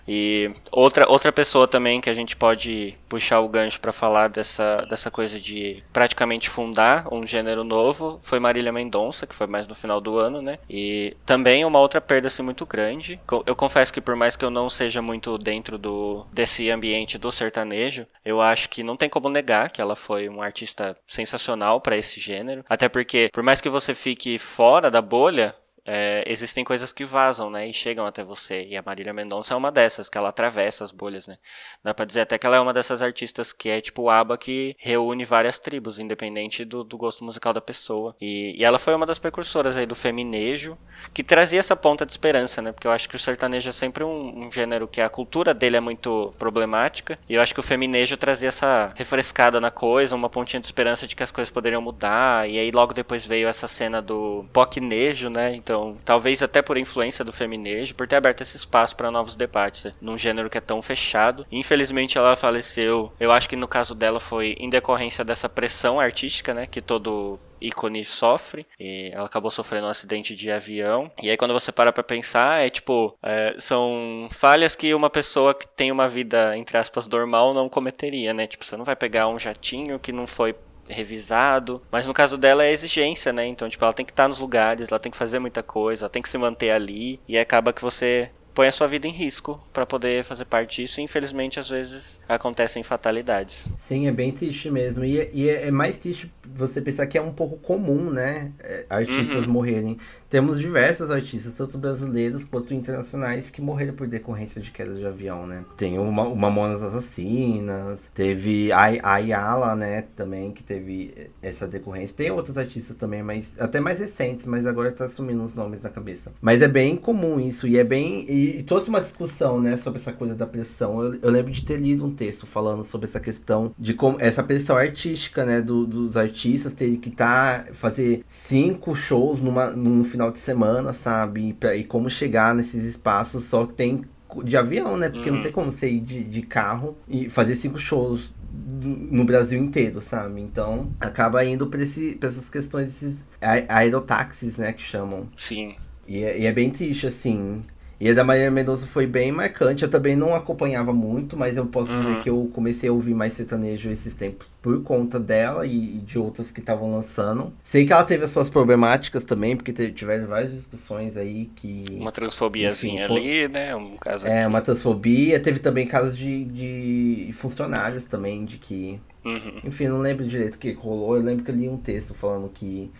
E 0.09 0.51
outra, 0.73 1.07
outra 1.07 1.31
pessoa 1.31 1.69
também 1.69 2.01
que 2.01 2.09
a 2.09 2.15
gente 2.15 2.35
pode 2.35 2.95
puxar 3.11 3.41
o 3.41 3.49
gancho 3.49 3.79
para 3.79 3.93
falar 3.93 4.29
dessa, 4.29 4.87
dessa 4.89 5.11
coisa 5.11 5.39
de 5.39 5.83
praticamente 5.93 6.49
fundar 6.49 7.13
um 7.13 7.27
gênero 7.27 7.63
novo 7.63 7.74
novo 7.75 8.21
foi 8.23 8.39
Marília 8.39 8.73
Mendonça, 8.73 9.27
que 9.27 9.35
foi 9.35 9.49
mais 9.49 9.67
no 9.67 9.75
final 9.75 10.01
do 10.01 10.17
ano, 10.17 10.41
né? 10.41 10.59
E 10.71 11.17
também 11.27 11.65
uma 11.65 11.81
outra 11.81 12.01
perda 12.01 12.29
assim, 12.29 12.43
muito 12.43 12.65
grande. 12.65 13.21
Eu 13.45 13.57
confesso 13.57 13.93
que 13.93 14.01
por 14.01 14.15
mais 14.15 14.37
que 14.37 14.45
eu 14.45 14.51
não 14.51 14.69
seja 14.71 15.03
muito 15.03 15.37
dentro 15.37 15.77
do 15.77 16.25
desse 16.33 16.71
ambiente 16.71 17.19
do 17.19 17.33
sertanejo, 17.33 18.07
eu 18.25 18.41
acho 18.41 18.69
que 18.69 18.85
não 18.85 18.97
tem 18.97 19.09
como 19.09 19.29
negar 19.29 19.71
que 19.71 19.81
ela 19.81 19.97
foi 19.97 20.29
uma 20.29 20.45
artista 20.45 20.97
sensacional 21.07 21.81
para 21.81 21.97
esse 21.97 22.21
gênero. 22.21 22.65
Até 22.69 22.89
porque, 22.89 23.29
por 23.33 23.43
mais 23.43 23.61
que 23.61 23.69
você 23.69 23.95
fique 23.95 24.39
fora 24.39 24.91
da 24.91 25.03
bolha, 25.03 25.55
é, 25.87 26.25
existem 26.27 26.65
coisas 26.65 26.93
que 26.93 27.05
vazam, 27.05 27.51
né, 27.51 27.69
e 27.69 27.73
chegam 27.73 28.07
até 28.07 28.25
você. 28.25 28.65
E 28.65 28.77
a 28.77 28.83
Marília 28.85 29.13
Mendonça 29.13 29.53
é 29.53 29.57
uma 29.57 29.71
dessas, 29.71 30.09
que 30.09 30.17
ela 30.17 30.31
atravessa 30.31 30.83
as 30.83 30.91
bolhas, 30.91 31.27
né. 31.27 31.37
Dá 31.83 31.93
pra 31.93 32.05
dizer 32.05 32.23
até 32.23 32.39
que 32.39 32.47
ela 32.47 32.57
é 32.57 32.61
uma 32.61 32.73
dessas 32.73 33.03
artistas 33.03 33.53
que 33.53 33.69
é 33.69 33.81
tipo 33.81 34.03
o 34.03 34.11
ABBA 34.11 34.39
que 34.39 34.75
reúne 34.79 35.25
várias 35.25 35.59
tribos, 35.59 35.99
independente 35.99 36.65
do, 36.65 36.83
do 36.83 36.97
gosto 36.97 37.25
musical 37.25 37.53
da 37.53 37.61
pessoa. 37.61 38.17
E, 38.21 38.55
e, 38.59 38.65
ela 38.65 38.79
foi 38.79 38.95
uma 38.95 39.07
das 39.07 39.19
precursoras 39.19 39.77
aí 39.77 39.87
do 39.87 39.95
feminejo, 39.95 40.79
que 41.13 41.23
trazia 41.23 41.61
essa 41.61 41.77
ponta 41.77 42.07
de 42.07 42.13
esperança, 42.13 42.63
né, 42.63 42.73
porque 42.73 42.87
eu 42.87 42.93
acho 42.93 43.09
que 43.09 43.17
o 43.17 43.19
sertanejo 43.19 43.69
é 43.69 43.73
sempre 43.73 44.03
um, 44.03 44.47
um 44.47 44.51
gênero 44.51 44.89
que 44.89 45.01
a 45.01 45.09
cultura 45.09 45.53
dele 45.53 45.77
é 45.77 45.81
muito 45.81 46.33
problemática, 46.39 47.19
e 47.29 47.35
eu 47.35 47.43
acho 47.43 47.53
que 47.53 47.61
o 47.61 47.63
feminejo 47.63 48.17
trazia 48.17 48.49
essa 48.49 48.93
refrescada 48.95 49.61
na 49.61 49.71
coisa, 49.71 50.17
uma 50.17 50.31
pontinha 50.31 50.61
de 50.61 50.67
esperança 50.67 51.07
de 51.07 51.15
que 51.15 51.23
as 51.23 51.31
coisas 51.31 51.53
poderiam 51.53 51.83
mudar, 51.83 52.49
e 52.49 52.59
aí 52.59 52.71
logo 52.71 52.95
depois 52.95 53.27
veio 53.27 53.49
essa 53.49 53.67
cena 53.67 54.01
do 54.01 54.45
pocnejo, 54.53 55.29
né, 55.29 55.55
então 55.55 55.74
então, 55.75 55.97
talvez 56.05 56.41
até 56.41 56.63
por 56.63 56.79
influência 56.79 57.25
do 57.25 57.33
feminejo, 57.33 57.97
por 57.97 58.07
ter 58.07 58.15
aberto 58.15 58.43
esse 58.43 58.57
espaço 58.57 58.95
para 58.95 59.11
novos 59.11 59.35
debates, 59.35 59.85
né? 59.85 59.93
num 60.01 60.17
gênero 60.17 60.49
que 60.49 60.57
é 60.57 60.61
tão 60.61 60.81
fechado. 60.81 61.45
Infelizmente, 61.51 62.17
ela 62.17 62.37
faleceu. 62.37 63.13
Eu 63.19 63.33
acho 63.33 63.49
que 63.49 63.57
no 63.57 63.67
caso 63.67 63.93
dela 63.93 64.21
foi 64.21 64.55
em 64.61 64.71
decorrência 64.71 65.25
dessa 65.25 65.49
pressão 65.49 65.99
artística, 65.99 66.55
né, 66.55 66.67
que 66.67 66.81
todo 66.81 67.41
ícone 67.61 68.05
sofre. 68.05 68.65
E 68.79 69.11
ela 69.13 69.27
acabou 69.27 69.51
sofrendo 69.51 69.87
um 69.87 69.91
acidente 69.91 70.37
de 70.37 70.51
avião. 70.51 71.11
E 71.21 71.29
aí, 71.29 71.37
quando 71.37 71.55
você 71.55 71.73
para 71.73 71.93
pra 71.93 72.05
pensar, 72.05 72.65
é 72.65 72.71
tipo: 72.71 73.17
é, 73.21 73.57
são 73.59 74.29
falhas 74.31 74.77
que 74.77 74.95
uma 74.95 75.11
pessoa 75.11 75.55
que 75.55 75.67
tem 75.67 75.91
uma 75.91 76.07
vida, 76.07 76.57
entre 76.57 76.77
aspas, 76.77 77.09
normal 77.09 77.53
não 77.53 77.69
cometeria, 77.69 78.33
né? 78.33 78.47
Tipo, 78.47 78.65
você 78.65 78.77
não 78.77 78.85
vai 78.85 78.95
pegar 78.95 79.27
um 79.29 79.39
jatinho 79.39 79.99
que 79.99 80.13
não 80.13 80.27
foi 80.27 80.55
revisado. 80.89 81.83
Mas 81.91 82.07
no 82.07 82.15
caso 82.15 82.37
dela 82.37 82.65
é 82.65 82.73
exigência, 82.73 83.33
né? 83.33 83.47
Então, 83.47 83.69
tipo, 83.69 83.85
ela 83.85 83.93
tem 83.93 84.05
que 84.05 84.13
estar 84.13 84.29
nos 84.29 84.41
lugares, 84.41 84.89
ela 84.91 84.99
tem 84.99 85.11
que 85.13 85.19
fazer 85.19 85.39
muita 85.39 85.63
coisa, 85.63 86.05
ela 86.05 86.11
tem 86.11 86.23
que 86.23 86.29
se 86.29 86.39
manter 86.39 86.71
ali. 86.71 87.21
E 87.29 87.39
acaba 87.39 87.73
que 87.73 87.83
você 87.83 88.31
põe 88.55 88.69
a 88.69 88.73
sua 88.73 88.87
vida 88.87 89.07
em 89.07 89.11
risco 89.11 89.61
para 89.73 89.85
poder 89.85 90.23
fazer 90.25 90.45
parte 90.45 90.83
disso. 90.83 91.01
E 91.01 91.03
infelizmente, 91.03 91.59
às 91.59 91.69
vezes 91.69 92.21
acontecem 92.29 92.83
fatalidades. 92.83 93.69
Sim, 93.77 94.07
é 94.07 94.13
bem 94.13 94.31
triste 94.31 94.71
mesmo. 94.71 95.05
E, 95.05 95.21
é, 95.21 95.31
e 95.33 95.49
é, 95.49 95.67
é 95.67 95.71
mais 95.71 95.97
triste 95.97 96.33
você 96.55 96.81
pensar 96.81 97.07
que 97.07 97.19
é 97.19 97.23
um 97.23 97.33
pouco 97.33 97.57
comum, 97.57 98.11
né? 98.11 98.53
É, 98.61 98.87
artistas 98.89 99.47
uhum. 99.47 99.53
morrerem. 99.53 99.99
Temos 100.31 100.59
diversos 100.59 101.11
artistas, 101.11 101.53
tanto 101.53 101.79
brasileiros 101.79 102.45
quanto 102.45 102.75
internacionais, 102.75 103.51
que 103.51 103.61
morreram 103.61 103.95
por 103.95 104.07
decorrência 104.07 104.61
de 104.61 104.71
queda 104.71 104.95
de 104.95 105.05
avião, 105.05 105.47
né? 105.47 105.65
Tem 105.77 105.99
o, 105.99 106.03
o 106.03 106.37
Mamonas 106.37 106.83
Assassinas, 106.83 108.11
teve 108.15 108.73
a, 108.73 109.15
Ayala, 109.15 109.75
né? 109.75 110.03
Também, 110.15 110.53
que 110.53 110.63
teve 110.63 111.31
essa 111.43 111.67
decorrência. 111.67 112.17
Tem 112.17 112.31
outros 112.31 112.57
artistas 112.57 112.97
também, 112.97 113.23
mas 113.23 113.55
até 113.59 113.81
mais 113.81 113.99
recentes, 113.99 114.47
mas 114.47 114.67
agora 114.67 114.93
tá 114.93 115.07
assumindo 115.07 115.43
os 115.43 115.55
nomes 115.55 115.83
na 115.83 115.91
cabeça. 115.91 116.33
Mas 116.41 116.63
é 116.63 116.69
bem 116.69 116.97
comum 116.97 117.41
isso, 117.41 117.67
e 117.67 117.77
é 117.77 117.85
bem. 117.85 118.25
E, 118.29 118.44
e 118.45 118.63
trouxe 118.63 118.89
uma 118.89 119.01
discussão, 119.01 119.61
né, 119.61 119.77
sobre 119.77 120.01
essa 120.01 120.13
coisa 120.13 120.35
da 120.35 120.47
pressão. 120.47 121.03
Eu, 121.03 121.19
eu, 121.23 121.31
lembro 121.31 121.51
de 121.51 121.63
ter 121.63 121.79
lido 121.79 122.05
um 122.05 122.15
texto 122.15 122.47
falando 122.47 122.85
sobre 122.85 123.07
essa 123.07 123.21
questão 123.21 123.75
de 123.79 123.95
como 123.95 124.17
essa 124.21 124.43
pressão 124.43 124.77
artística, 124.77 125.45
né, 125.45 125.61
do, 125.61 125.87
dos 125.87 126.17
artistas 126.17 126.73
terem 126.73 126.97
que 126.97 127.11
tá, 127.11 127.67
fazer 127.73 128.25
cinco 128.29 128.95
shows 128.95 129.41
numa, 129.41 129.71
num 129.71 130.05
final 130.05 130.31
de 130.31 130.39
semana, 130.39 130.93
sabe? 130.93 131.49
E, 131.49 131.53
pra, 131.53 131.75
e 131.77 131.85
como 131.85 132.09
chegar 132.11 132.55
nesses 132.55 132.85
espaços 132.85 133.45
só 133.45 133.67
tem 133.67 134.03
de 134.43 134.57
avião, 134.57 134.97
né? 134.97 135.09
Porque 135.09 135.29
uhum. 135.29 135.37
não 135.37 135.43
tem 135.43 135.53
como 135.53 135.71
você 135.71 135.89
ir 135.89 136.01
de, 136.01 136.25
de 136.25 136.43
carro 136.43 136.97
e 137.09 137.29
fazer 137.29 137.55
cinco 137.55 137.79
shows 137.79 138.33
no 138.53 139.25
Brasil 139.25 139.61
inteiro, 139.61 140.01
sabe? 140.01 140.41
Então 140.41 140.91
acaba 141.01 141.45
indo 141.45 141.67
para 141.67 141.83
essas 141.83 142.49
questões, 142.49 142.89
esses 142.89 143.25
aerotáxis, 143.69 144.57
né? 144.57 144.73
Que 144.73 144.83
chamam. 144.83 145.29
Sim. 145.37 145.77
E 146.07 146.23
é, 146.23 146.41
e 146.41 146.47
é 146.47 146.53
bem 146.53 146.71
triste, 146.71 147.07
assim. 147.07 147.63
E 148.05 148.11
a 148.11 148.13
da 148.13 148.23
Maria 148.23 148.51
Mendonça 148.51 148.87
foi 148.87 149.07
bem 149.07 149.33
marcante. 149.33 149.83
Eu 149.83 149.89
também 149.89 150.15
não 150.15 150.35
acompanhava 150.35 150.93
muito, 150.93 151.39
mas 151.39 151.57
eu 151.57 151.65
posso 151.65 151.91
uhum. 151.91 152.03
dizer 152.03 152.21
que 152.21 152.29
eu 152.29 152.51
comecei 152.53 152.91
a 152.91 152.93
ouvir 152.93 153.15
mais 153.15 153.33
sertanejo 153.33 153.89
esses 153.89 154.13
tempos 154.13 154.47
por 154.61 154.83
conta 154.83 155.19
dela 155.19 155.67
e 155.67 156.03
de 156.05 156.19
outras 156.19 156.51
que 156.51 156.61
estavam 156.61 156.93
lançando. 156.93 157.51
Sei 157.65 157.87
que 157.87 157.95
ela 157.95 158.05
teve 158.05 158.27
as 158.27 158.31
suas 158.31 158.51
problemáticas 158.51 159.25
também, 159.25 159.57
porque 159.57 159.73
tiveram 159.91 160.27
várias 160.27 160.53
discussões 160.53 161.17
aí 161.17 161.47
que. 161.57 161.83
Uma 161.93 162.13
transfobiazinha 162.13 163.07
enfim, 163.07 163.15
ali, 163.15 163.49
né? 163.49 163.75
Um 163.75 163.97
caso 163.97 164.27
É, 164.27 164.41
aqui. 164.41 164.49
uma 164.49 164.61
transfobia. 164.61 165.41
Teve 165.41 165.59
também 165.59 165.87
casos 165.87 166.15
de, 166.15 166.45
de 166.45 167.33
funcionários 167.33 168.05
também, 168.05 168.45
de 168.45 168.59
que. 168.59 169.01
Uhum. 169.25 169.61
Enfim, 169.65 169.89
não 169.89 170.01
lembro 170.01 170.29
direito 170.29 170.57
o 170.57 170.59
que 170.59 170.73
rolou. 170.75 171.17
Eu 171.17 171.23
lembro 171.23 171.43
que 171.43 171.51
eu 171.51 171.55
li 171.55 171.71
um 171.71 171.79
texto 171.79 172.13
falando 172.13 172.51
que 172.51 172.93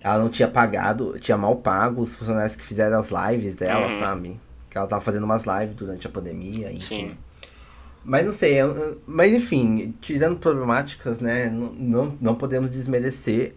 ela 0.00 0.18
não 0.18 0.30
tinha 0.30 0.48
pagado, 0.48 1.18
tinha 1.20 1.36
mal 1.36 1.56
pago 1.56 2.00
os 2.00 2.14
funcionários 2.14 2.56
que 2.56 2.64
fizeram 2.64 2.98
as 2.98 3.10
lives 3.10 3.54
dela, 3.54 3.88
uhum. 3.88 3.98
sabe? 3.98 4.45
Que 4.76 4.78
ela 4.78 4.86
tava 4.86 5.00
fazendo 5.00 5.24
umas 5.24 5.44
lives 5.44 5.74
durante 5.74 6.06
a 6.06 6.10
pandemia, 6.10 6.70
enfim. 6.70 7.08
Sim. 7.08 7.16
Mas 8.04 8.26
não 8.26 8.32
sei, 8.32 8.58
mas 9.06 9.32
enfim, 9.32 9.94
tirando 10.02 10.36
problemáticas, 10.36 11.18
né, 11.18 11.48
não, 11.48 11.72
não, 11.72 12.18
não 12.20 12.34
podemos 12.34 12.70
desmerecer 12.70 13.54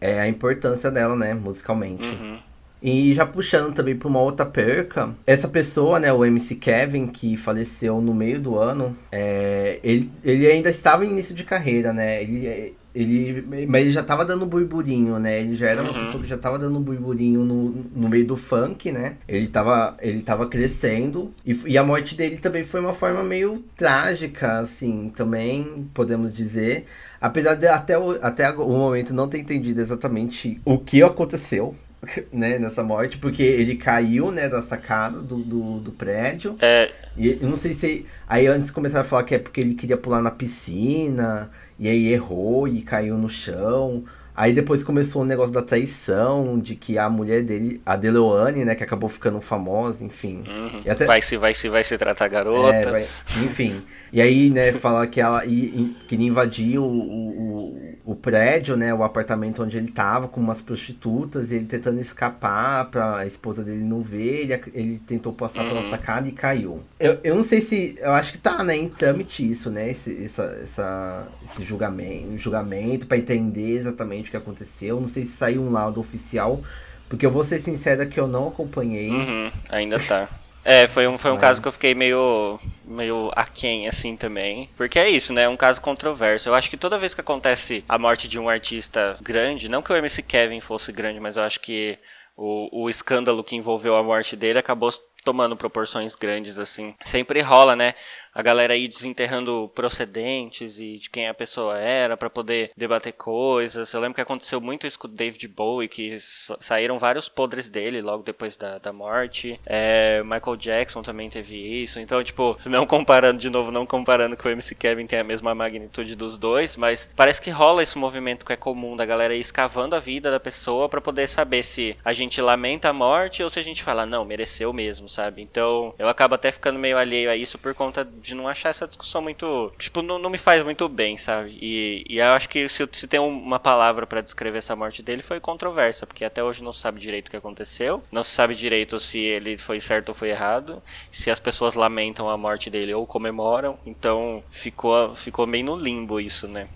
é, 0.00 0.18
a 0.20 0.26
importância 0.26 0.90
dela, 0.90 1.14
né, 1.14 1.34
musicalmente. 1.34 2.08
Uhum. 2.08 2.38
E 2.82 3.12
já 3.12 3.26
puxando 3.26 3.74
também 3.74 3.94
para 3.94 4.08
uma 4.08 4.22
outra 4.22 4.46
perca, 4.46 5.14
essa 5.26 5.46
pessoa, 5.46 6.00
né, 6.00 6.10
o 6.10 6.24
MC 6.24 6.54
Kevin, 6.54 7.08
que 7.08 7.36
faleceu 7.36 8.00
no 8.00 8.14
meio 8.14 8.40
do 8.40 8.58
ano, 8.58 8.96
é, 9.12 9.78
ele, 9.84 10.10
ele 10.24 10.46
ainda 10.46 10.70
estava 10.70 11.04
em 11.04 11.10
início 11.10 11.34
de 11.34 11.44
carreira, 11.44 11.92
né? 11.92 12.22
Ele, 12.22 12.74
ele, 12.94 13.66
mas 13.66 13.82
ele 13.82 13.90
já 13.90 14.02
tava 14.02 14.24
dando 14.24 14.46
burburinho, 14.46 15.18
né? 15.18 15.40
Ele 15.40 15.56
já 15.56 15.68
era 15.68 15.82
uma 15.82 15.92
uhum. 15.92 16.04
pessoa 16.04 16.22
que 16.22 16.28
já 16.28 16.38
tava 16.38 16.58
dando 16.58 16.78
burburinho 16.78 17.44
no, 17.44 17.70
no 17.94 18.08
meio 18.08 18.24
do 18.24 18.36
funk, 18.36 18.92
né? 18.92 19.16
Ele 19.26 19.48
tava, 19.48 19.96
ele 20.00 20.22
tava 20.22 20.46
crescendo. 20.46 21.34
E, 21.44 21.58
e 21.66 21.76
a 21.76 21.82
morte 21.82 22.14
dele 22.14 22.36
também 22.36 22.64
foi 22.64 22.80
uma 22.80 22.94
forma 22.94 23.24
meio 23.24 23.64
trágica, 23.76 24.60
assim, 24.60 25.10
também, 25.14 25.88
podemos 25.92 26.32
dizer. 26.32 26.84
Apesar 27.20 27.54
de 27.54 27.66
até 27.66 27.98
o, 27.98 28.12
até 28.22 28.50
o 28.50 28.68
momento 28.68 29.12
não 29.12 29.28
ter 29.28 29.38
entendido 29.38 29.80
exatamente 29.80 30.60
o 30.64 30.78
que 30.78 31.02
aconteceu, 31.02 31.74
né, 32.32 32.58
nessa 32.58 32.82
morte, 32.82 33.18
porque 33.18 33.42
ele 33.42 33.76
caiu, 33.76 34.30
né, 34.30 34.48
da 34.48 34.62
sacada 34.62 35.20
do, 35.20 35.38
do, 35.38 35.80
do 35.80 35.92
prédio. 35.92 36.56
É. 36.60 36.90
E 37.16 37.38
eu 37.40 37.48
não 37.48 37.56
sei 37.56 37.72
se. 37.72 38.06
Aí 38.28 38.46
antes 38.46 38.70
começaram 38.70 39.04
a 39.04 39.08
falar 39.08 39.24
que 39.24 39.34
é 39.34 39.38
porque 39.38 39.60
ele 39.60 39.74
queria 39.74 39.96
pular 39.96 40.20
na 40.20 40.30
piscina, 40.30 41.50
e 41.78 41.88
aí 41.88 42.12
errou 42.12 42.66
e 42.66 42.82
caiu 42.82 43.16
no 43.16 43.28
chão. 43.28 44.04
Aí 44.36 44.52
depois 44.52 44.82
começou 44.82 45.22
o 45.22 45.24
negócio 45.24 45.52
da 45.52 45.62
traição, 45.62 46.58
de 46.58 46.74
que 46.74 46.98
a 46.98 47.08
mulher 47.08 47.42
dele, 47.42 47.80
a 47.86 47.94
Deloane, 47.94 48.64
né, 48.64 48.74
que 48.74 48.82
acabou 48.82 49.08
ficando 49.08 49.40
famosa, 49.40 50.02
enfim. 50.02 50.42
Uhum. 50.48 50.82
Até... 50.88 51.04
Vai 51.04 51.22
se, 51.22 51.36
vai 51.36 51.54
se, 51.54 51.68
vai 51.68 51.84
se 51.84 51.96
tratar 51.96 52.26
garota. 52.26 52.74
É, 52.74 52.90
vai... 52.90 53.06
Enfim. 53.44 53.80
e 54.12 54.20
aí, 54.20 54.50
né, 54.50 54.72
falar 54.72 55.06
que 55.06 55.20
ela 55.20 55.44
ia, 55.44 55.88
queria 56.08 56.26
invadir 56.26 56.80
o, 56.80 56.84
o, 56.84 57.94
o, 58.04 58.16
prédio, 58.16 58.76
né, 58.76 58.92
o 58.92 59.04
apartamento 59.04 59.62
onde 59.62 59.76
ele 59.76 59.92
tava, 59.92 60.26
com 60.26 60.40
umas 60.40 60.60
prostitutas, 60.60 61.52
e 61.52 61.54
ele 61.54 61.66
tentando 61.66 62.00
escapar 62.00 62.86
pra 62.86 63.24
esposa 63.24 63.62
dele 63.62 63.84
não 63.84 64.02
ver, 64.02 64.50
ele, 64.50 64.60
ele 64.74 64.98
tentou 65.06 65.32
passar 65.32 65.62
uhum. 65.62 65.68
pela 65.68 65.90
sacada 65.90 66.26
e 66.26 66.32
caiu. 66.32 66.80
Eu, 66.98 67.18
eu 67.22 67.36
não 67.36 67.44
sei 67.44 67.60
se, 67.60 67.96
eu 68.00 68.10
acho 68.10 68.32
que 68.32 68.38
tá, 68.38 68.64
né, 68.64 68.76
em 68.76 68.88
trâmite 68.88 69.48
isso, 69.48 69.70
né, 69.70 69.90
esse, 69.90 70.24
essa, 70.24 70.58
essa, 70.60 71.28
esse 71.44 71.64
julgamento, 71.64 72.36
julgamento 72.36 73.06
para 73.06 73.16
entender 73.16 73.78
exatamente 73.78 74.23
o 74.28 74.30
que 74.30 74.36
aconteceu. 74.36 75.00
Não 75.00 75.08
sei 75.08 75.24
se 75.24 75.32
saiu 75.32 75.62
um 75.62 75.70
laudo 75.70 76.00
oficial, 76.00 76.62
Porque 77.08 77.26
eu 77.26 77.30
vou 77.30 77.44
ser 77.44 77.58
sincera 77.60 78.06
que 78.06 78.18
eu 78.18 78.26
não 78.26 78.48
acompanhei. 78.48 79.10
Uhum, 79.10 79.52
ainda 79.68 79.98
tá. 79.98 80.28
É, 80.64 80.88
foi 80.88 81.06
um, 81.06 81.18
foi 81.18 81.30
um 81.30 81.34
Mas... 81.34 81.42
caso 81.42 81.60
que 81.60 81.68
eu 81.68 81.72
fiquei 81.72 81.94
meio, 81.94 82.58
meio 82.86 83.30
aquém, 83.36 83.86
assim, 83.86 84.16
também. 84.16 84.70
Porque 84.78 84.98
é 84.98 85.10
isso, 85.10 85.30
né? 85.30 85.42
É 85.42 85.48
um 85.48 85.58
caso 85.58 85.78
controverso. 85.78 86.48
Eu 86.48 86.54
acho 86.54 86.70
que 86.70 86.76
toda 86.78 86.98
vez 86.98 87.14
que 87.14 87.20
acontece 87.20 87.84
a 87.86 87.98
morte 87.98 88.26
de 88.26 88.38
um 88.38 88.48
artista 88.48 89.18
grande, 89.20 89.68
não 89.68 89.82
que 89.82 89.92
o 89.92 89.96
MC 89.96 90.22
Kevin 90.22 90.60
fosse 90.60 90.90
grande, 90.90 91.20
mas 91.20 91.36
eu 91.36 91.42
acho 91.42 91.60
que 91.60 91.98
o, 92.34 92.84
o 92.84 92.88
escândalo 92.88 93.44
que 93.44 93.54
envolveu 93.54 93.94
a 93.94 94.02
morte 94.02 94.34
dele 94.36 94.58
acabou 94.58 94.90
tomando 95.22 95.56
proporções 95.56 96.14
grandes, 96.14 96.58
assim. 96.58 96.94
Sempre 97.04 97.42
rola, 97.42 97.76
né? 97.76 97.94
A 98.34 98.42
galera 98.42 98.74
aí 98.74 98.88
desenterrando 98.88 99.70
procedentes 99.74 100.78
e 100.78 100.98
de 100.98 101.08
quem 101.08 101.28
a 101.28 101.34
pessoa 101.34 101.78
era 101.78 102.16
para 102.16 102.28
poder 102.28 102.70
debater 102.76 103.12
coisas. 103.12 103.92
Eu 103.92 104.00
lembro 104.00 104.16
que 104.16 104.20
aconteceu 104.20 104.60
muito 104.60 104.86
isso 104.86 104.98
com 104.98 105.06
o 105.06 105.10
David 105.10 105.46
Bowie, 105.48 105.88
que 105.88 106.16
saíram 106.18 106.98
vários 106.98 107.28
podres 107.28 107.70
dele 107.70 108.02
logo 108.02 108.24
depois 108.24 108.56
da, 108.56 108.78
da 108.78 108.92
morte. 108.92 109.60
É, 109.64 110.22
Michael 110.24 110.56
Jackson 110.56 111.02
também 111.02 111.30
teve 111.30 111.56
isso. 111.56 112.00
Então, 112.00 112.22
tipo, 112.24 112.58
não 112.66 112.86
comparando, 112.86 113.38
de 113.38 113.48
novo, 113.48 113.70
não 113.70 113.86
comparando 113.86 114.36
que 114.36 114.46
o 114.46 114.50
MC 114.50 114.74
Kevin 114.74 115.06
tem 115.06 115.20
a 115.20 115.24
mesma 115.24 115.54
magnitude 115.54 116.16
dos 116.16 116.36
dois, 116.36 116.76
mas 116.76 117.08
parece 117.14 117.40
que 117.40 117.50
rola 117.50 117.82
esse 117.82 117.96
movimento 117.96 118.44
que 118.44 118.52
é 118.52 118.56
comum 118.56 118.96
da 118.96 119.06
galera 119.06 119.34
ir 119.34 119.40
escavando 119.40 119.94
a 119.94 120.00
vida 120.00 120.30
da 120.30 120.40
pessoa 120.40 120.88
para 120.88 121.00
poder 121.00 121.28
saber 121.28 121.62
se 121.62 121.96
a 122.04 122.12
gente 122.12 122.40
lamenta 122.40 122.88
a 122.88 122.92
morte 122.92 123.42
ou 123.42 123.50
se 123.50 123.60
a 123.60 123.62
gente 123.62 123.82
fala, 123.82 124.04
não, 124.04 124.24
mereceu 124.24 124.72
mesmo, 124.72 125.08
sabe? 125.08 125.42
Então, 125.42 125.94
eu 125.98 126.08
acabo 126.08 126.34
até 126.34 126.50
ficando 126.50 126.78
meio 126.78 126.98
alheio 126.98 127.30
a 127.30 127.36
isso 127.36 127.58
por 127.58 127.74
conta 127.74 128.04
de 128.24 128.34
não 128.34 128.48
achar 128.48 128.70
essa 128.70 128.88
discussão 128.88 129.20
muito. 129.20 129.72
Tipo, 129.78 130.00
não, 130.02 130.18
não 130.18 130.30
me 130.30 130.38
faz 130.38 130.64
muito 130.64 130.88
bem, 130.88 131.16
sabe? 131.16 131.56
E, 131.60 132.04
e 132.08 132.18
eu 132.18 132.32
acho 132.32 132.48
que 132.48 132.68
se, 132.68 132.88
se 132.90 133.06
tem 133.06 133.20
uma 133.20 133.60
palavra 133.60 134.06
para 134.06 134.22
descrever 134.22 134.58
essa 134.58 134.74
morte 134.74 135.02
dele 135.02 135.22
foi 135.22 135.38
controversa, 135.38 136.06
porque 136.06 136.24
até 136.24 136.42
hoje 136.42 136.64
não 136.64 136.72
se 136.72 136.80
sabe 136.80 136.98
direito 136.98 137.28
o 137.28 137.30
que 137.30 137.36
aconteceu, 137.36 138.02
não 138.10 138.22
se 138.22 138.30
sabe 138.30 138.54
direito 138.54 138.98
se 138.98 139.18
ele 139.18 139.58
foi 139.58 139.80
certo 139.80 140.08
ou 140.08 140.14
foi 140.14 140.30
errado, 140.30 140.82
se 141.12 141.30
as 141.30 141.38
pessoas 141.38 141.74
lamentam 141.74 142.28
a 142.28 142.36
morte 142.36 142.70
dele 142.70 142.94
ou 142.94 143.06
comemoram, 143.06 143.78
então 143.84 144.42
ficou, 144.50 145.14
ficou 145.14 145.46
meio 145.46 145.66
no 145.66 145.76
limbo 145.76 146.18
isso, 146.18 146.48
né? 146.48 146.68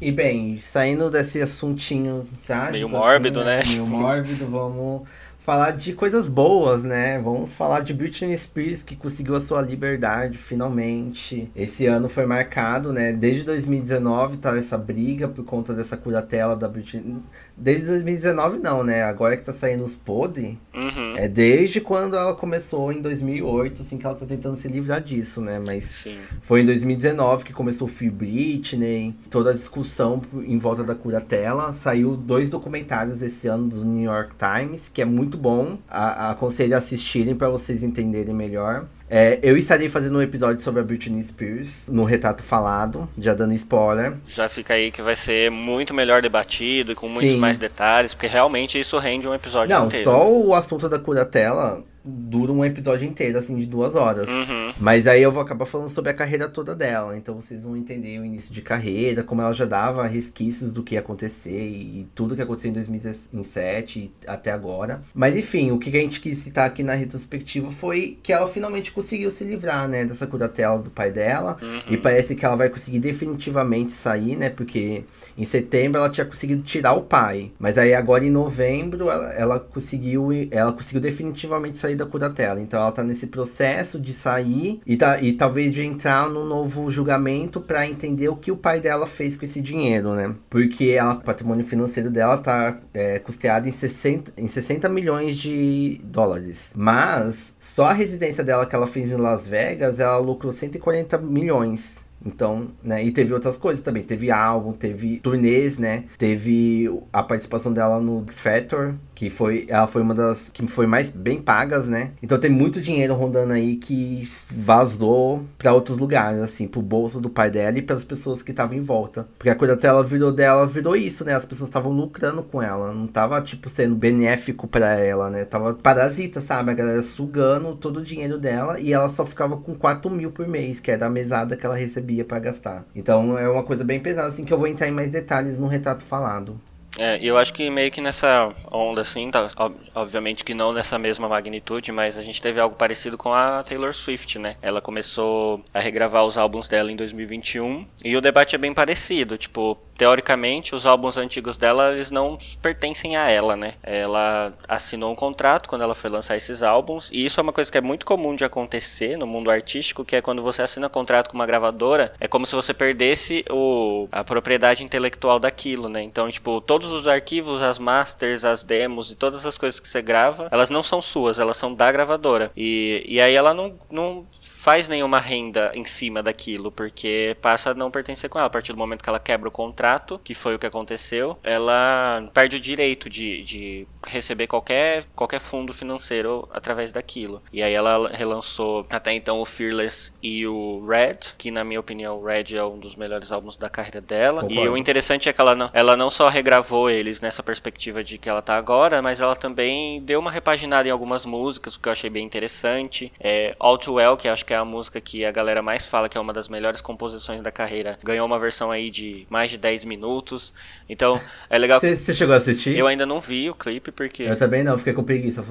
E 0.00 0.10
bem, 0.10 0.58
saindo 0.58 1.10
desse 1.10 1.42
assuntinho, 1.42 2.26
tá? 2.46 2.70
Meio 2.70 2.88
mórbido, 2.88 3.40
assim, 3.40 3.48
né? 3.48 3.62
Meio 3.66 3.86
mórbido, 3.86 4.46
vamos 4.46 5.06
falar 5.50 5.72
de 5.72 5.92
coisas 5.94 6.28
boas, 6.28 6.84
né? 6.84 7.18
Vamos 7.18 7.52
falar 7.52 7.80
de 7.80 7.92
Britney 7.92 8.38
Spears 8.38 8.84
que 8.84 8.94
conseguiu 8.94 9.34
a 9.34 9.40
sua 9.40 9.60
liberdade 9.60 10.38
finalmente. 10.38 11.50
Esse 11.56 11.86
ano 11.86 12.08
foi 12.08 12.24
marcado, 12.24 12.92
né? 12.92 13.12
Desde 13.12 13.42
2019 13.42 14.36
tá 14.36 14.56
essa 14.56 14.78
briga 14.78 15.26
por 15.26 15.44
conta 15.44 15.74
dessa 15.74 15.96
curatela 15.96 16.54
da 16.54 16.68
Britney. 16.68 17.16
Desde 17.60 17.86
2019 17.88 18.58
não, 18.58 18.82
né? 18.82 19.02
Agora 19.02 19.36
que 19.36 19.44
tá 19.44 19.52
saindo 19.52 19.84
os 19.84 19.94
podres. 19.94 20.56
Uhum. 20.74 21.14
É 21.16 21.28
desde 21.28 21.78
quando 21.78 22.16
ela 22.16 22.34
começou 22.34 22.90
em 22.90 23.02
2008, 23.02 23.82
assim 23.82 23.98
que 23.98 24.06
ela 24.06 24.14
tá 24.14 24.24
tentando 24.24 24.56
se 24.56 24.66
livrar 24.66 25.02
disso, 25.02 25.42
né? 25.42 25.60
Mas 25.64 25.84
Sim. 25.84 26.16
foi 26.40 26.62
em 26.62 26.64
2019 26.64 27.44
que 27.44 27.52
começou 27.52 27.86
o 27.86 27.90
Free 27.90 28.08
Britney, 28.08 29.14
toda 29.28 29.50
a 29.50 29.54
discussão 29.54 30.22
em 30.34 30.58
volta 30.58 30.82
da 30.82 30.94
curatela. 30.94 31.74
Saiu 31.74 32.16
dois 32.16 32.48
documentários 32.48 33.20
esse 33.20 33.46
ano 33.46 33.68
do 33.68 33.84
New 33.84 34.04
York 34.04 34.32
Times, 34.38 34.88
que 34.88 35.02
é 35.02 35.04
muito 35.04 35.36
bom. 35.36 35.78
A 35.86 36.30
aconselho 36.30 36.74
a 36.74 36.78
assistirem 36.78 37.34
para 37.34 37.50
vocês 37.50 37.82
entenderem 37.82 38.34
melhor. 38.34 38.86
É, 39.10 39.40
eu 39.42 39.56
estarei 39.56 39.88
fazendo 39.88 40.18
um 40.18 40.22
episódio 40.22 40.62
sobre 40.62 40.80
a 40.80 40.84
Britney 40.84 41.20
Spears 41.20 41.88
no 41.88 42.04
Retrato 42.04 42.44
Falado, 42.44 43.08
já 43.18 43.34
dando 43.34 43.52
spoiler. 43.54 44.14
Já 44.28 44.48
fica 44.48 44.74
aí 44.74 44.92
que 44.92 45.02
vai 45.02 45.16
ser 45.16 45.50
muito 45.50 45.92
melhor 45.92 46.22
debatido, 46.22 46.94
com 46.94 47.08
muitos 47.08 47.32
Sim. 47.32 47.38
mais 47.38 47.58
detalhes, 47.58 48.14
porque 48.14 48.28
realmente 48.28 48.78
isso 48.78 48.96
rende 48.98 49.26
um 49.26 49.34
episódio 49.34 49.76
Não, 49.76 49.86
inteiro. 49.88 50.08
Não, 50.08 50.16
só 50.16 50.32
o 50.32 50.54
assunto 50.54 50.88
da 50.88 50.96
curatela 50.96 51.82
dura 52.04 52.52
um 52.52 52.64
episódio 52.64 53.06
inteiro, 53.06 53.38
assim, 53.38 53.56
de 53.56 53.66
duas 53.66 53.94
horas. 53.94 54.28
Uhum. 54.28 54.72
Mas 54.78 55.06
aí 55.06 55.22
eu 55.22 55.30
vou 55.30 55.42
acabar 55.42 55.66
falando 55.66 55.90
sobre 55.90 56.10
a 56.10 56.14
carreira 56.14 56.48
toda 56.48 56.74
dela. 56.74 57.16
Então 57.16 57.34
vocês 57.34 57.64
vão 57.64 57.76
entender 57.76 58.18
o 58.18 58.24
início 58.24 58.52
de 58.52 58.62
carreira, 58.62 59.22
como 59.22 59.42
ela 59.42 59.52
já 59.52 59.64
dava 59.64 60.06
resquícios 60.06 60.72
do 60.72 60.82
que 60.82 60.94
ia 60.94 61.00
acontecer 61.00 61.50
e 61.50 62.08
tudo 62.14 62.34
que 62.34 62.42
aconteceu 62.42 62.70
em 62.70 62.74
2007 62.74 64.12
até 64.26 64.50
agora. 64.50 65.02
Mas 65.14 65.36
enfim, 65.36 65.70
o 65.70 65.78
que 65.78 65.90
a 65.90 66.00
gente 66.00 66.20
quis 66.20 66.38
citar 66.38 66.66
aqui 66.66 66.82
na 66.82 66.94
retrospectiva 66.94 67.70
foi 67.70 68.18
que 68.22 68.32
ela 68.32 68.48
finalmente 68.48 68.92
conseguiu 68.92 69.30
se 69.30 69.44
livrar, 69.44 69.88
né, 69.88 70.04
dessa 70.04 70.26
curatela 70.26 70.78
do 70.78 70.90
pai 70.90 71.10
dela. 71.10 71.58
Uhum. 71.60 71.80
E 71.90 71.96
parece 71.96 72.34
que 72.34 72.44
ela 72.44 72.56
vai 72.56 72.68
conseguir 72.68 73.00
definitivamente 73.00 73.92
sair, 73.92 74.36
né? 74.36 74.48
Porque 74.48 75.04
em 75.36 75.44
setembro 75.44 75.98
ela 75.98 76.10
tinha 76.10 76.24
conseguido 76.24 76.62
tirar 76.62 76.94
o 76.94 77.02
pai. 77.02 77.52
Mas 77.58 77.76
aí 77.76 77.94
agora 77.94 78.24
em 78.24 78.30
novembro 78.30 79.10
ela, 79.10 79.32
ela 79.34 79.60
conseguiu 79.60 80.30
ela 80.50 80.72
conseguiu 80.72 81.00
definitivamente 81.00 81.78
sair 81.78 81.96
da 82.00 82.06
curatela. 82.06 82.60
Então 82.60 82.80
ela 82.80 82.92
tá 82.92 83.04
nesse 83.04 83.26
processo 83.26 84.00
de 84.00 84.12
sair 84.12 84.80
e, 84.86 84.96
tá, 84.96 85.20
e 85.20 85.32
talvez 85.32 85.72
de 85.72 85.82
entrar 85.82 86.28
no 86.28 86.44
novo 86.44 86.90
julgamento 86.90 87.60
para 87.60 87.86
entender 87.86 88.28
o 88.28 88.36
que 88.36 88.50
o 88.50 88.56
pai 88.56 88.80
dela 88.80 89.06
fez 89.06 89.36
com 89.36 89.44
esse 89.44 89.60
dinheiro, 89.60 90.14
né? 90.14 90.34
Porque 90.48 90.86
ela, 90.90 91.14
o 91.14 91.20
patrimônio 91.20 91.64
financeiro 91.64 92.10
dela 92.10 92.38
tá 92.38 92.78
é, 92.92 93.18
custeado 93.18 93.68
em 93.68 93.72
60, 93.72 94.32
em 94.36 94.46
60 94.46 94.88
milhões 94.88 95.36
de 95.36 96.00
dólares. 96.04 96.72
Mas 96.74 97.52
só 97.60 97.86
a 97.86 97.92
residência 97.92 98.42
dela 98.42 98.66
que 98.66 98.74
ela 98.74 98.86
fez 98.86 99.10
em 99.10 99.16
Las 99.16 99.46
Vegas, 99.46 100.00
ela 100.00 100.18
lucrou 100.18 100.52
140 100.52 101.18
milhões. 101.18 102.04
Então, 102.24 102.68
né, 102.82 103.02
e 103.02 103.10
teve 103.10 103.32
outras 103.32 103.56
coisas 103.56 103.82
também. 103.82 104.02
Teve 104.02 104.30
álbum, 104.30 104.72
teve 104.72 105.18
turnês, 105.20 105.78
né? 105.78 106.04
Teve 106.18 106.90
a 107.12 107.22
participação 107.22 107.72
dela 107.72 108.00
no 108.00 108.24
X 108.28 108.40
Factor, 108.40 108.94
que 109.20 109.28
foi 109.28 109.66
ela 109.68 109.86
foi 109.86 110.00
uma 110.00 110.14
das 110.14 110.48
que 110.48 110.66
foi 110.66 110.86
mais 110.86 111.10
bem 111.10 111.42
pagas, 111.42 111.86
né? 111.86 112.12
Então 112.22 112.38
tem 112.38 112.50
muito 112.50 112.80
dinheiro 112.80 113.12
rondando 113.12 113.52
aí 113.52 113.76
que 113.76 114.26
vazou 114.48 115.44
para 115.58 115.74
outros 115.74 115.98
lugares, 115.98 116.40
assim, 116.40 116.66
pro 116.66 116.80
bolso 116.80 117.20
do 117.20 117.28
pai 117.28 117.50
dela 117.50 117.76
e 117.76 117.82
para 117.82 117.96
as 117.96 118.02
pessoas 118.02 118.40
que 118.40 118.50
estavam 118.50 118.74
em 118.78 118.80
volta. 118.80 119.28
Porque 119.36 119.50
a 119.50 119.54
coisa 119.54 119.76
dela 119.76 120.02
virou 120.02 120.32
dela, 120.32 120.66
virou 120.66 120.96
isso, 120.96 121.22
né? 121.22 121.34
As 121.34 121.44
pessoas 121.44 121.68
estavam 121.68 121.92
lucrando 121.92 122.42
com 122.42 122.62
ela, 122.62 122.94
não 122.94 123.06
tava 123.06 123.42
tipo 123.42 123.68
sendo 123.68 123.94
benéfico 123.94 124.66
para 124.66 124.94
ela, 124.94 125.28
né? 125.28 125.44
Tava 125.44 125.74
parasita, 125.74 126.40
sabe? 126.40 126.70
A 126.70 126.74
galera 126.74 127.02
sugando 127.02 127.76
todo 127.76 127.98
o 127.98 128.02
dinheiro 128.02 128.38
dela 128.38 128.80
e 128.80 128.90
ela 128.90 129.10
só 129.10 129.26
ficava 129.26 129.58
com 129.58 129.74
4 129.74 130.10
mil 130.10 130.30
por 130.30 130.48
mês, 130.48 130.80
que 130.80 130.90
era 130.90 131.04
a 131.04 131.10
mesada 131.10 131.58
que 131.58 131.66
ela 131.66 131.76
recebia 131.76 132.24
para 132.24 132.38
gastar. 132.38 132.86
Então 132.96 133.36
é 133.38 133.46
uma 133.46 133.64
coisa 133.64 133.84
bem 133.84 134.00
pesada, 134.00 134.28
assim, 134.28 134.46
que 134.46 134.52
eu 134.54 134.58
vou 134.58 134.66
entrar 134.66 134.88
em 134.88 134.92
mais 134.92 135.10
detalhes 135.10 135.58
no 135.58 135.66
retrato 135.66 136.04
falado. 136.04 136.58
É, 136.98 137.18
eu 137.22 137.38
acho 137.38 137.52
que 137.52 137.70
meio 137.70 137.90
que 137.90 138.00
nessa 138.00 138.52
onda, 138.70 139.02
assim, 139.02 139.30
tá, 139.30 139.48
obviamente 139.94 140.44
que 140.44 140.54
não 140.54 140.72
nessa 140.72 140.98
mesma 140.98 141.28
magnitude, 141.28 141.92
mas 141.92 142.18
a 142.18 142.22
gente 142.22 142.42
teve 142.42 142.60
algo 142.60 142.74
parecido 142.74 143.16
com 143.16 143.32
a 143.32 143.62
Taylor 143.62 143.94
Swift, 143.94 144.38
né? 144.38 144.56
Ela 144.60 144.80
começou 144.80 145.62
a 145.72 145.80
regravar 145.80 146.24
os 146.24 146.36
álbuns 146.36 146.68
dela 146.68 146.90
em 146.90 146.96
2021 146.96 147.86
e 148.04 148.16
o 148.16 148.20
debate 148.20 148.54
é 148.54 148.58
bem 148.58 148.74
parecido, 148.74 149.38
tipo, 149.38 149.78
teoricamente, 150.00 150.74
os 150.74 150.86
álbuns 150.86 151.18
antigos 151.18 151.58
dela, 151.58 151.92
eles 151.92 152.10
não 152.10 152.38
pertencem 152.62 153.18
a 153.18 153.28
ela, 153.28 153.54
né? 153.54 153.74
Ela 153.82 154.50
assinou 154.66 155.12
um 155.12 155.14
contrato 155.14 155.68
quando 155.68 155.82
ela 155.82 155.94
foi 155.94 156.08
lançar 156.08 156.38
esses 156.38 156.62
álbuns, 156.62 157.10
e 157.12 157.26
isso 157.26 157.38
é 157.38 157.42
uma 157.42 157.52
coisa 157.52 157.70
que 157.70 157.76
é 157.76 157.82
muito 157.82 158.06
comum 158.06 158.34
de 158.34 158.42
acontecer 158.42 159.18
no 159.18 159.26
mundo 159.26 159.50
artístico, 159.50 160.02
que 160.02 160.16
é 160.16 160.22
quando 160.22 160.42
você 160.42 160.62
assina 160.62 160.88
contrato 160.88 161.28
com 161.28 161.34
uma 161.34 161.44
gravadora, 161.44 162.14
é 162.18 162.26
como 162.26 162.46
se 162.46 162.54
você 162.54 162.72
perdesse 162.72 163.44
o, 163.50 164.08
a 164.10 164.24
propriedade 164.24 164.82
intelectual 164.82 165.38
daquilo, 165.38 165.86
né? 165.90 166.02
Então, 166.02 166.30
tipo, 166.30 166.62
todos 166.62 166.90
os 166.90 167.06
arquivos, 167.06 167.60
as 167.60 167.78
masters, 167.78 168.42
as 168.42 168.62
demos 168.62 169.10
e 169.10 169.14
todas 169.14 169.44
as 169.44 169.58
coisas 169.58 169.78
que 169.78 169.86
você 169.86 170.00
grava, 170.00 170.48
elas 170.50 170.70
não 170.70 170.82
são 170.82 171.02
suas, 171.02 171.38
elas 171.38 171.58
são 171.58 171.74
da 171.74 171.92
gravadora. 171.92 172.50
E, 172.56 173.04
e 173.06 173.20
aí 173.20 173.34
ela 173.34 173.52
não, 173.52 173.78
não 173.90 174.24
faz 174.60 174.88
nenhuma 174.88 175.18
renda 175.18 175.72
em 175.74 175.86
cima 175.86 176.22
daquilo, 176.22 176.70
porque 176.70 177.34
passa 177.40 177.70
a 177.70 177.74
não 177.74 177.90
pertencer 177.90 178.28
com 178.28 178.38
ela. 178.38 178.46
A 178.46 178.50
partir 178.50 178.74
do 178.74 178.78
momento 178.78 179.02
que 179.02 179.08
ela 179.08 179.18
quebra 179.18 179.48
o 179.48 179.52
contrato, 179.52 180.20
que 180.22 180.34
foi 180.34 180.54
o 180.54 180.58
que 180.58 180.66
aconteceu, 180.66 181.38
ela 181.42 182.28
perde 182.34 182.56
o 182.56 182.60
direito 182.60 183.08
de, 183.08 183.42
de 183.42 183.88
receber 184.06 184.46
qualquer, 184.46 185.06
qualquer 185.16 185.40
fundo 185.40 185.72
financeiro 185.72 186.46
através 186.52 186.92
daquilo. 186.92 187.42
E 187.50 187.62
aí 187.62 187.72
ela 187.72 188.10
relançou 188.10 188.86
até 188.90 189.14
então 189.14 189.40
o 189.40 189.46
Fearless 189.46 190.12
e 190.22 190.46
o 190.46 190.86
Red, 190.86 191.18
que 191.38 191.50
na 191.50 191.64
minha 191.64 191.80
opinião 191.80 192.18
o 192.18 192.24
Red 192.24 192.54
é 192.54 192.62
um 192.62 192.78
dos 192.78 192.96
melhores 192.96 193.32
álbuns 193.32 193.56
da 193.56 193.70
carreira 193.70 194.02
dela. 194.02 194.42
Concordo. 194.42 194.62
E 194.62 194.68
o 194.68 194.76
interessante 194.76 195.26
é 195.26 195.32
que 195.32 195.40
ela 195.40 195.54
não, 195.54 195.70
ela 195.72 195.96
não 195.96 196.10
só 196.10 196.28
regravou 196.28 196.90
eles 196.90 197.22
nessa 197.22 197.42
perspectiva 197.42 198.04
de 198.04 198.18
que 198.18 198.28
ela 198.28 198.42
tá 198.42 198.56
agora, 198.56 199.00
mas 199.00 199.22
ela 199.22 199.34
também 199.34 200.02
deu 200.02 200.20
uma 200.20 200.30
repaginada 200.30 200.86
em 200.86 200.90
algumas 200.90 201.24
músicas, 201.24 201.76
o 201.76 201.80
que 201.80 201.88
eu 201.88 201.92
achei 201.92 202.10
bem 202.10 202.26
interessante. 202.26 203.10
É, 203.18 203.56
All 203.58 203.78
Too 203.78 203.94
Well, 203.94 204.18
que 204.18 204.28
acho 204.28 204.44
que 204.44 204.49
é 204.52 204.56
a 204.56 204.64
música 204.64 205.00
que 205.00 205.24
a 205.24 205.32
galera 205.32 205.62
mais 205.62 205.86
fala 205.86 206.08
que 206.08 206.16
é 206.16 206.20
uma 206.20 206.32
das 206.32 206.48
melhores 206.48 206.80
composições 206.80 207.42
da 207.42 207.50
carreira, 207.50 207.98
ganhou 208.04 208.26
uma 208.26 208.38
versão 208.38 208.70
aí 208.70 208.90
de 208.90 209.26
mais 209.28 209.50
de 209.50 209.58
10 209.58 209.80
10 209.80 209.84
minutos. 209.84 210.52
Então, 210.88 211.20
é 211.48 211.58
legal. 211.58 211.80
Você 211.80 212.12
chegou 212.12 212.34
a 212.34 212.38
assistir? 212.38 212.76
Eu 212.76 212.86
ainda 212.86 213.06
não 213.06 213.20
vi 213.20 213.48
o 213.48 213.54
clipe, 213.54 213.90
porque. 213.92 214.24
Eu 214.24 214.36
também 214.36 214.62
não, 214.62 214.76
fiquei 214.76 214.92
com 214.92 215.02
preguiça. 215.02 215.44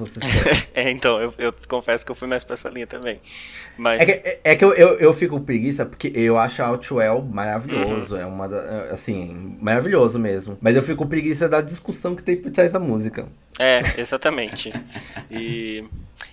É, 0.74 0.90
então, 0.90 1.20
eu, 1.20 1.34
eu, 1.38 1.52
confesso 1.68 2.04
que 2.04 2.12
eu 2.12 2.14
fui 2.14 2.28
mais 2.28 2.44
pra 2.44 2.54
essa 2.54 2.68
linha 2.68 2.86
também. 2.86 3.20
Mas... 3.76 4.00
É 4.00 4.06
que, 4.06 4.12
é, 4.12 4.40
é 4.44 4.56
que 4.56 4.64
eu, 4.64 4.72
eu, 4.74 4.98
eu, 4.98 5.12
fico 5.12 5.36
com 5.36 5.44
preguiça 5.44 5.84
porque 5.84 6.10
eu 6.14 6.38
acho 6.38 6.62
Outwell 6.62 7.22
maravilhoso. 7.22 8.14
Uhum. 8.14 8.20
É 8.20 8.26
uma 8.26 8.48
da, 8.48 8.84
Assim, 8.90 9.56
maravilhoso 9.60 10.18
mesmo. 10.18 10.56
Mas 10.60 10.76
eu 10.76 10.82
fico 10.82 11.02
com 11.02 11.08
preguiça 11.08 11.48
da 11.48 11.60
discussão 11.60 12.14
que 12.14 12.22
tem 12.22 12.36
por 12.36 12.50
trás 12.50 12.72
da 12.72 12.78
música. 12.78 13.26
É, 13.60 13.80
exatamente. 14.00 14.72
e 15.30 15.84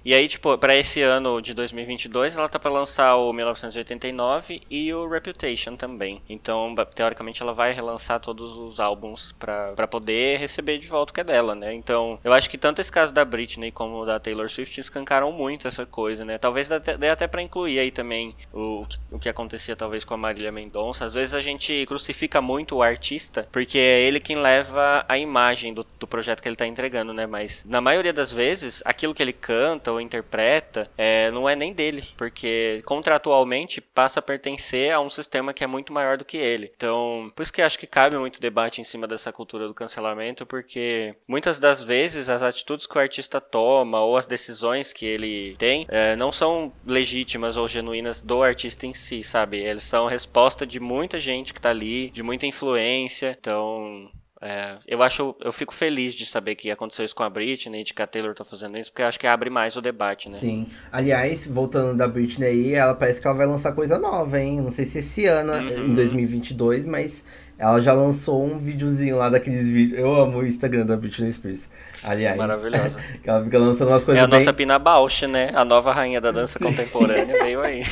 e 0.03 0.13
aí, 0.13 0.27
tipo, 0.27 0.57
para 0.57 0.75
esse 0.75 1.01
ano 1.01 1.41
de 1.41 1.53
2022, 1.53 2.35
ela 2.35 2.47
tá 2.47 2.57
para 2.57 2.71
lançar 2.71 3.15
o 3.17 3.33
1989 3.33 4.61
e 4.69 4.93
o 4.93 5.07
Reputation 5.07 5.75
também. 5.75 6.21
Então, 6.29 6.73
teoricamente, 6.95 7.41
ela 7.41 7.53
vai 7.53 7.73
relançar 7.73 8.19
todos 8.19 8.55
os 8.55 8.79
álbuns 8.79 9.33
para 9.33 9.87
poder 9.87 10.39
receber 10.39 10.77
de 10.77 10.87
volta 10.87 11.11
o 11.11 11.13
que 11.13 11.21
é 11.21 11.23
dela, 11.23 11.55
né? 11.55 11.73
Então, 11.73 12.19
eu 12.23 12.31
acho 12.31 12.49
que 12.49 12.57
tanto 12.57 12.79
esse 12.79 12.91
caso 12.91 13.13
da 13.13 13.25
Britney 13.25 13.71
como 13.71 14.05
da 14.05 14.19
Taylor 14.19 14.49
Swift 14.49 14.79
escancaram 14.79 15.31
muito 15.31 15.67
essa 15.67 15.85
coisa, 15.85 16.23
né? 16.23 16.37
Talvez 16.37 16.69
dê 16.69 17.09
até 17.09 17.27
para 17.27 17.41
incluir 17.41 17.79
aí 17.79 17.91
também 17.91 18.33
o, 18.53 18.83
o 19.11 19.19
que 19.19 19.27
acontecia 19.27 19.75
talvez 19.75 20.05
com 20.05 20.13
a 20.13 20.17
Marília 20.17 20.51
Mendonça. 20.51 21.05
Às 21.05 21.13
vezes 21.13 21.33
a 21.33 21.41
gente 21.41 21.85
crucifica 21.85 22.41
muito 22.41 22.77
o 22.77 22.81
artista 22.81 23.47
porque 23.51 23.77
é 23.77 24.01
ele 24.01 24.19
quem 24.19 24.37
leva 24.37 25.03
a 25.07 25.17
imagem 25.17 25.73
do, 25.73 25.85
do 25.99 26.07
projeto 26.07 26.41
que 26.41 26.47
ele 26.47 26.55
tá 26.55 26.65
entregando, 26.65 27.13
né? 27.13 27.16
Mas 27.25 27.63
na 27.65 27.81
maioria 27.81 28.13
das 28.13 28.31
vezes, 28.31 28.81
aquilo 28.85 29.13
que 29.13 29.21
ele 29.21 29.33
canta 29.33 29.91
ou 29.91 30.01
interpreta 30.01 30.89
é, 30.97 31.31
não 31.31 31.47
é 31.47 31.55
nem 31.55 31.73
dele, 31.73 32.03
porque 32.17 32.81
contratualmente 32.85 33.81
passa 33.81 34.19
a 34.19 34.21
pertencer 34.21 34.91
a 34.91 34.99
um 34.99 35.09
sistema 35.09 35.53
que 35.53 35.63
é 35.63 35.67
muito 35.67 35.93
maior 35.93 36.17
do 36.17 36.25
que 36.25 36.37
ele. 36.37 36.71
Então, 36.75 37.31
por 37.35 37.43
isso 37.43 37.53
que 37.53 37.61
acho 37.61 37.79
que 37.79 37.87
cabe 37.87 38.17
muito 38.17 38.41
debate 38.41 38.81
em 38.81 38.83
cima 38.83 39.07
dessa 39.07 39.31
cultura 39.31 39.67
do 39.67 39.73
cancelamento, 39.73 40.45
porque 40.45 41.15
muitas 41.27 41.59
das 41.59 41.83
vezes 41.83 42.29
as 42.29 42.43
atitudes 42.43 42.85
que 42.85 42.97
o 42.97 43.01
artista 43.01 43.39
toma 43.39 44.01
ou 44.01 44.17
as 44.17 44.25
decisões 44.25 44.93
que 44.93 45.05
ele 45.05 45.55
tem 45.57 45.85
é, 45.89 46.15
não 46.15 46.31
são 46.31 46.71
legítimas 46.85 47.57
ou 47.57 47.67
genuínas 47.67 48.21
do 48.21 48.43
artista 48.43 48.85
em 48.85 48.93
si, 48.93 49.23
sabe? 49.23 49.57
Eles 49.57 49.83
são 49.83 50.07
resposta 50.07 50.65
de 50.65 50.79
muita 50.79 51.19
gente 51.19 51.53
que 51.53 51.61
tá 51.61 51.69
ali, 51.69 52.09
de 52.09 52.23
muita 52.23 52.45
influência. 52.45 53.37
Então, 53.39 54.09
é, 54.41 54.77
eu 54.87 55.01
acho, 55.01 55.35
eu 55.41 55.51
fico 55.51 55.73
feliz 55.73 56.13
de 56.13 56.25
saber 56.25 56.55
que 56.55 56.69
aconteceu 56.69 57.03
isso 57.03 57.15
com 57.15 57.23
a 57.23 57.29
Britney, 57.29 57.83
de 57.83 57.93
que 57.93 58.01
a 58.01 58.07
Taylor 58.07 58.35
tá 58.35 58.43
fazendo 58.43 58.77
isso, 58.77 58.91
porque 58.91 59.01
eu 59.01 59.07
acho 59.07 59.19
que 59.19 59.25
abre 59.25 59.49
mais 59.49 59.75
o 59.75 59.81
debate, 59.81 60.29
né? 60.29 60.37
Sim. 60.37 60.67
Aliás, 60.91 61.47
voltando 61.47 61.97
da 61.97 62.07
Britney 62.07 62.47
aí, 62.47 62.73
ela 62.73 62.93
parece 62.93 63.19
que 63.19 63.27
ela 63.27 63.35
vai 63.35 63.47
lançar 63.47 63.71
coisa 63.71 63.97
nova, 63.97 64.39
hein? 64.39 64.61
Não 64.61 64.71
sei 64.71 64.85
se 64.85 64.99
esse 64.99 65.25
ano, 65.25 65.53
uhum. 65.53 65.87
em 65.87 65.93
2022, 65.93 66.85
mas 66.85 67.23
ela 67.59 67.81
já 67.81 67.91
lançou 67.91 68.43
um 68.43 68.59
videozinho 68.59 69.17
lá 69.17 69.29
daqueles 69.29 69.67
vídeos. 69.67 69.99
Eu 69.99 70.15
amo 70.15 70.39
o 70.39 70.45
Instagram 70.45 70.85
da 70.85 70.95
Britney 70.95 71.31
Spears. 71.31 71.67
Aliás. 72.03 72.37
Maravilhosa. 72.37 72.99
ela 73.25 73.43
fica 73.43 73.57
lançando 73.57 73.87
umas 73.89 74.03
coisas. 74.03 74.21
É 74.21 74.23
a 74.23 74.27
bem... 74.27 74.39
nossa 74.39 74.53
Pina 74.53 74.77
Bausch, 74.77 75.23
né? 75.23 75.49
A 75.55 75.65
nova 75.65 75.91
rainha 75.91 76.21
da 76.21 76.31
dança 76.31 76.59
Sim. 76.59 76.65
contemporânea 76.65 77.37
veio 77.43 77.61
aí. 77.61 77.83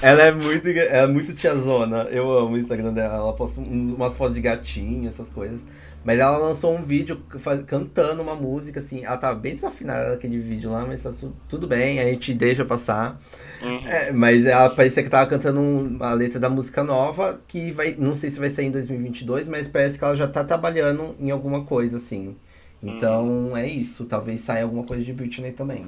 ela 0.00 0.22
é 0.22 0.30
muito, 0.30 0.68
ela 0.68 1.04
é 1.04 1.06
muito 1.08 1.34
tiazona. 1.34 2.02
Eu 2.10 2.32
amo 2.32 2.54
o 2.54 2.58
Instagram 2.58 2.92
dela. 2.92 3.16
Ela 3.16 3.32
posta 3.32 3.60
umas 3.60 4.16
fotos 4.16 4.34
de 4.34 4.40
gatinho, 4.40 5.08
essas 5.08 5.28
coisas. 5.28 5.60
Mas 6.02 6.18
ela 6.18 6.38
lançou 6.38 6.74
um 6.74 6.82
vídeo 6.82 7.22
faz, 7.38 7.62
cantando 7.62 8.22
uma 8.22 8.34
música, 8.34 8.80
assim. 8.80 9.04
Ela 9.04 9.18
tava 9.18 9.38
bem 9.38 9.54
desafinada 9.54 10.10
naquele 10.10 10.38
vídeo 10.38 10.70
lá, 10.70 10.86
mas 10.86 11.02
tá 11.02 11.12
tudo 11.48 11.66
bem, 11.66 12.00
a 12.00 12.04
gente 12.04 12.32
deixa 12.32 12.64
passar. 12.64 13.20
Uhum. 13.62 13.86
É, 13.86 14.10
mas 14.10 14.46
ela 14.46 14.70
parecia 14.70 15.02
que 15.02 15.10
tava 15.10 15.28
cantando 15.28 15.60
uma 15.60 16.14
letra 16.14 16.40
da 16.40 16.48
música 16.48 16.82
nova, 16.82 17.40
que 17.46 17.70
vai. 17.70 17.94
Não 17.98 18.14
sei 18.14 18.30
se 18.30 18.40
vai 18.40 18.48
sair 18.48 18.66
em 18.66 18.70
2022, 18.70 19.46
mas 19.46 19.68
parece 19.68 19.98
que 19.98 20.04
ela 20.04 20.16
já 20.16 20.26
tá 20.26 20.42
trabalhando 20.42 21.14
em 21.20 21.30
alguma 21.30 21.64
coisa, 21.64 21.98
assim. 21.98 22.34
Então 22.82 23.26
uhum. 23.26 23.56
é 23.56 23.68
isso. 23.68 24.06
Talvez 24.06 24.40
saia 24.40 24.64
alguma 24.64 24.84
coisa 24.84 25.04
de 25.04 25.12
Britney 25.12 25.52
também. 25.52 25.86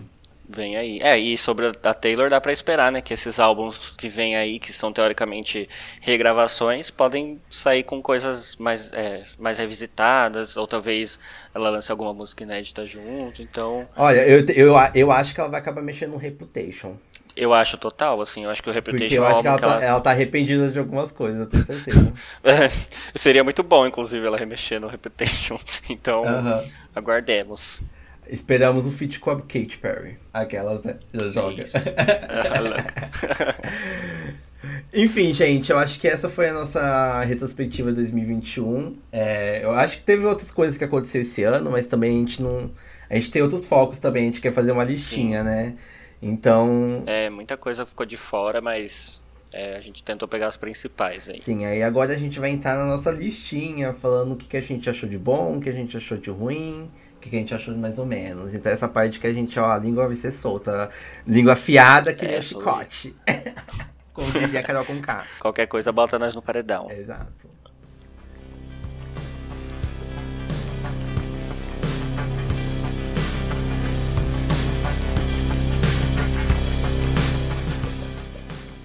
Vem 0.55 0.77
aí. 0.77 1.01
É, 1.03 1.19
e 1.19 1.39
sobre 1.39 1.67
a 1.67 1.95
Taylor 1.95 2.29
dá 2.29 2.41
para 2.41 2.53
esperar, 2.53 2.93
né, 2.93 3.01
que 3.01 3.15
esses 3.15 3.39
álbuns 3.39 3.95
que 3.97 4.09
vêm 4.09 4.37
aí, 4.37 4.59
que 4.59 4.73
são 4.73 4.93
teoricamente 4.93 5.69
regravações, 6.01 6.91
podem 6.91 7.41
sair 7.51 7.83
com 7.83 8.03
coisas 8.03 8.57
mais, 8.57 8.93
é, 8.93 9.23
mais 9.39 9.57
revisitadas, 9.59 10.57
ou 10.57 10.67
talvez 10.67 11.19
ela 11.55 11.71
lance 11.71 11.91
alguma 11.91 12.13
música 12.13 12.43
inédita 12.43 12.87
junto, 12.87 13.43
então... 13.43 13.89
Olha, 13.97 14.21
eu, 14.27 14.45
eu, 14.55 14.75
eu 14.95 15.11
acho 15.11 15.35
que 15.35 15.41
ela 15.41 15.49
vai 15.49 15.61
acabar 15.61 15.81
mexendo 15.81 16.13
no 16.13 16.19
Reputation. 16.19 16.97
Eu 17.35 17.55
acho 17.55 17.79
total, 17.79 18.21
assim, 18.21 18.45
eu 18.45 18.51
acho 18.51 18.63
que 18.63 18.69
o 18.69 18.73
Reputation 18.73 19.05
Porque 19.05 19.19
eu 19.19 19.27
acho 19.27 19.41
que 19.41 19.47
ela, 19.47 19.59
que 19.59 19.65
ela... 19.65 19.79
Tá, 19.79 19.85
ela 19.85 20.01
tá 20.01 20.11
arrependida 20.11 20.71
de 20.71 20.79
algumas 20.79 21.11
coisas, 21.11 21.41
eu 21.41 21.47
tenho 21.47 21.65
certeza. 21.65 22.13
Seria 23.17 23.43
muito 23.43 23.63
bom, 23.63 23.87
inclusive, 23.87 24.27
ela 24.27 24.37
remexer 24.37 24.79
no 24.79 24.87
Reputation, 24.87 25.59
então 25.89 26.25
uh 26.25 26.27
-huh. 26.27 26.71
aguardemos. 26.95 27.81
Esperamos 28.29 28.87
o 28.87 28.93
feat 28.93 29.19
com 29.19 29.31
a 29.31 29.37
Katy 29.41 29.79
Perry. 29.79 30.19
Aquelas, 30.33 30.83
né? 30.83 30.99
Já 31.13 31.29
joga. 31.29 31.65
Enfim, 34.95 35.33
gente, 35.33 35.73
eu 35.73 35.79
acho 35.79 35.99
que 35.99 36.07
essa 36.07 36.29
foi 36.29 36.49
a 36.51 36.55
nossa 36.55 37.21
retrospectiva 37.23 37.93
2021. 37.93 38.97
É, 39.11 39.65
eu 39.65 39.73
acho 39.73 39.99
que 39.99 40.05
teve 40.05 40.25
outras 40.25 40.51
coisas 40.51 40.77
que 40.77 40.85
aconteceu 40.85 41.23
esse 41.23 41.43
ano, 41.43 41.71
mas 41.71 41.87
também 41.87 42.17
a 42.17 42.19
gente 42.21 42.43
não. 42.43 42.71
A 43.11 43.15
gente 43.15 43.31
tem 43.31 43.43
outros 43.43 43.67
focos 43.67 43.99
também, 43.99 44.25
a 44.25 44.27
gente 44.27 44.41
quer 44.41 44.53
fazer 44.53 44.73
uma 44.73 44.85
listinha, 44.85 45.39
Sim. 45.41 45.45
né? 45.45 45.75
Então. 46.21 47.03
É, 47.07 47.29
muita 47.29 47.57
coisa 47.57 47.85
ficou 47.85 48.07
de 48.07 48.17
fora, 48.17 48.61
mas 48.61 49.21
é, 49.53 49.77
a 49.77 49.81
gente 49.81 50.03
tentou 50.05 50.29
pegar 50.29 50.47
as 50.47 50.57
principais 50.57 51.29
aí. 51.29 51.41
Sim, 51.41 51.65
aí 51.65 51.83
agora 51.83 52.13
a 52.13 52.19
gente 52.19 52.39
vai 52.39 52.51
entrar 52.51 52.77
na 52.77 52.87
nossa 52.87 53.11
listinha, 53.11 53.93
falando 53.95 54.33
o 54.33 54.37
que, 54.37 54.47
que 54.47 54.57
a 54.57 54.63
gente 54.63 54.89
achou 54.89 55.09
de 55.09 55.19
bom, 55.19 55.57
o 55.57 55.61
que 55.61 55.69
a 55.69 55.73
gente 55.73 55.97
achou 55.97 56.17
de 56.17 56.31
ruim 56.31 56.89
que 57.29 57.37
a 57.37 57.39
gente 57.39 57.55
achou 57.55 57.73
de 57.73 57.81
mais 57.81 57.99
ou 57.99 58.07
menos. 58.07 58.55
Então 58.55 58.71
essa 58.71 58.89
parte 58.89 59.19
que 59.21 59.27
a 59.27 59.33
gente, 59.33 59.59
ó, 59.59 59.71
a 59.71 59.79
língua 59.79 60.07
vai 60.07 60.17
ser 60.17 60.31
solta. 60.31 60.91
Língua 61.27 61.55
afiada 61.55 62.13
que 62.15 62.27
nem 62.27 62.37
é, 62.37 62.43
chicote. 62.43 63.17
Como 64.13 64.31
diria 64.31 64.61
a 64.61 64.63
Carol 64.63 64.85
com 64.85 65.01
K. 65.01 65.25
Qualquer 65.41 65.67
coisa 65.67 65.91
bota 65.91 66.19
nós 66.19 66.35
no 66.35 66.43
paredão. 66.43 66.91
Exato. 66.91 67.49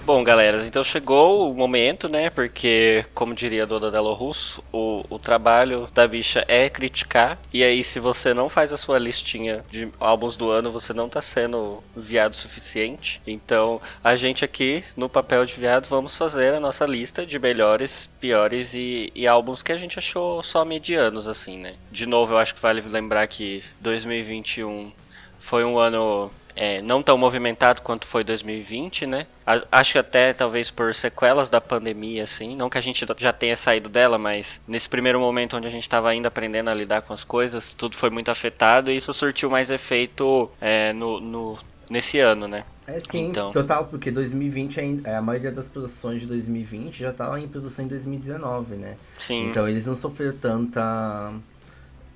Bom, 0.08 0.24
galera, 0.24 0.66
então 0.66 0.86
chegou 0.86 1.52
o 1.52 1.54
momento, 1.54 2.08
né? 2.08 2.30
Porque, 2.30 3.04
como 3.14 3.36
diria 3.36 3.64
a 3.64 3.66
Dona 3.66 3.92
Delo 3.92 4.14
Russo, 4.14 4.64
o, 4.72 5.04
o 5.10 5.20
trabalho 5.20 5.90
da 5.94 6.08
bicha 6.08 6.46
é 6.48 6.70
criticar. 6.70 7.38
E 7.52 7.62
aí, 7.62 7.84
se 7.84 8.00
você 8.00 8.34
não 8.34 8.48
faz 8.48 8.72
a 8.72 8.78
sua 8.78 8.98
listinha 8.98 9.66
de 9.70 9.90
álbuns 10.00 10.38
do 10.38 10.50
ano, 10.50 10.72
você 10.72 10.94
não 10.94 11.10
tá 11.10 11.20
sendo 11.20 11.84
viado 11.94 12.32
o 12.32 12.38
suficiente. 12.38 13.22
Então, 13.28 13.82
a 14.02 14.16
gente 14.16 14.46
aqui, 14.46 14.82
no 14.96 15.10
papel 15.10 15.46
de 15.46 15.56
viado, 15.56 15.90
vamos 15.90 16.16
fazer 16.16 16.54
a 16.54 16.60
nossa 16.62 16.86
lista 16.86 17.26
de 17.26 17.38
melhores, 17.38 18.10
piores 18.22 18.74
e, 18.74 19.12
e 19.14 19.28
álbuns 19.28 19.62
que 19.62 19.74
a 19.74 19.78
gente 19.78 20.00
achou 20.00 20.42
só 20.42 20.64
medianos, 20.64 21.28
assim, 21.28 21.58
né? 21.58 21.74
De 21.92 22.06
novo, 22.06 22.32
eu 22.32 22.38
acho 22.38 22.56
que 22.56 22.62
vale 22.62 22.80
lembrar 22.80 23.28
que 23.28 23.62
2021 23.82 24.90
foi 25.38 25.66
um 25.66 25.78
ano 25.78 26.32
é, 26.58 26.82
não 26.82 27.04
tão 27.04 27.18
movimentado 27.18 27.84
quanto 27.84 28.08
foi 28.08 28.24
2020, 28.24 29.06
né? 29.06 29.28
Acho 29.72 29.94
que 29.94 30.00
até 30.00 30.34
talvez 30.34 30.72
por 30.72 30.94
sequelas 30.94 31.50
da 31.50 31.62
pandemia, 31.62 32.24
assim. 32.24 32.56
Não 32.56 32.70
que 32.70 32.80
a 32.80 32.82
gente 32.82 33.06
já 33.18 33.32
tenha 33.32 33.56
saído 33.56 33.88
dela, 33.88 34.18
mas 34.18 34.60
nesse 34.68 34.90
primeiro 34.90 35.20
momento 35.20 35.56
onde 35.56 35.68
a 35.68 35.70
gente 35.70 35.84
estava 35.84 36.10
ainda 36.10 36.28
aprendendo 36.28 36.70
a 36.70 36.74
lidar 36.74 37.04
com 37.04 37.14
as 37.14 37.24
coisas, 37.24 37.76
tudo 37.76 37.96
foi 37.96 38.10
muito 38.10 38.32
afetado 38.32 38.92
e 38.92 38.98
isso 38.98 39.14
surtiu 39.14 39.50
mais 39.52 39.70
efeito 39.70 40.50
é, 40.60 40.92
no, 40.94 41.20
no, 41.20 41.58
nesse 41.90 42.20
ano, 42.20 42.48
né? 42.48 42.66
É 42.88 43.00
sim, 43.00 43.28
então... 43.28 43.52
total, 43.52 43.86
porque 43.86 44.10
2020 44.10 44.80
ainda, 44.80 45.10
é, 45.10 45.16
a 45.16 45.22
maioria 45.22 45.52
das 45.52 45.68
produções 45.68 46.22
de 46.22 46.28
2020 46.28 46.98
já 47.00 47.10
estava 47.12 47.40
em 47.40 47.48
produção 47.48 47.86
em 47.86 47.88
2019, 47.88 48.76
né? 48.76 48.96
Sim. 49.20 49.50
Então 49.50 49.68
eles 49.68 49.86
não 49.86 49.96
sofreram 49.96 50.36
tanta 50.38 51.34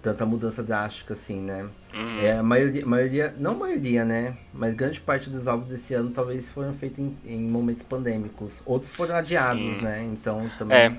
tanta 0.01 0.25
mudança 0.25 0.63
drástica 0.63 1.13
assim, 1.13 1.39
né? 1.39 1.67
Uhum. 1.93 2.19
É, 2.21 2.37
a 2.37 2.43
maioria, 2.43 2.85
maioria, 2.85 3.35
não 3.37 3.51
a 3.51 3.55
maioria, 3.55 4.03
né? 4.03 4.37
Mas 4.53 4.73
grande 4.73 4.99
parte 4.99 5.29
dos 5.29 5.47
álbuns 5.47 5.67
desse 5.67 5.93
ano 5.93 6.09
talvez 6.09 6.49
foram 6.49 6.73
feitos 6.73 6.99
em, 6.99 7.17
em 7.25 7.41
momentos 7.41 7.83
pandêmicos. 7.83 8.61
Outros 8.65 8.93
foram 8.93 9.15
adiados, 9.15 9.75
Sim. 9.75 9.81
né? 9.81 10.03
Então 10.03 10.49
também. 10.57 10.77
É. 10.77 10.97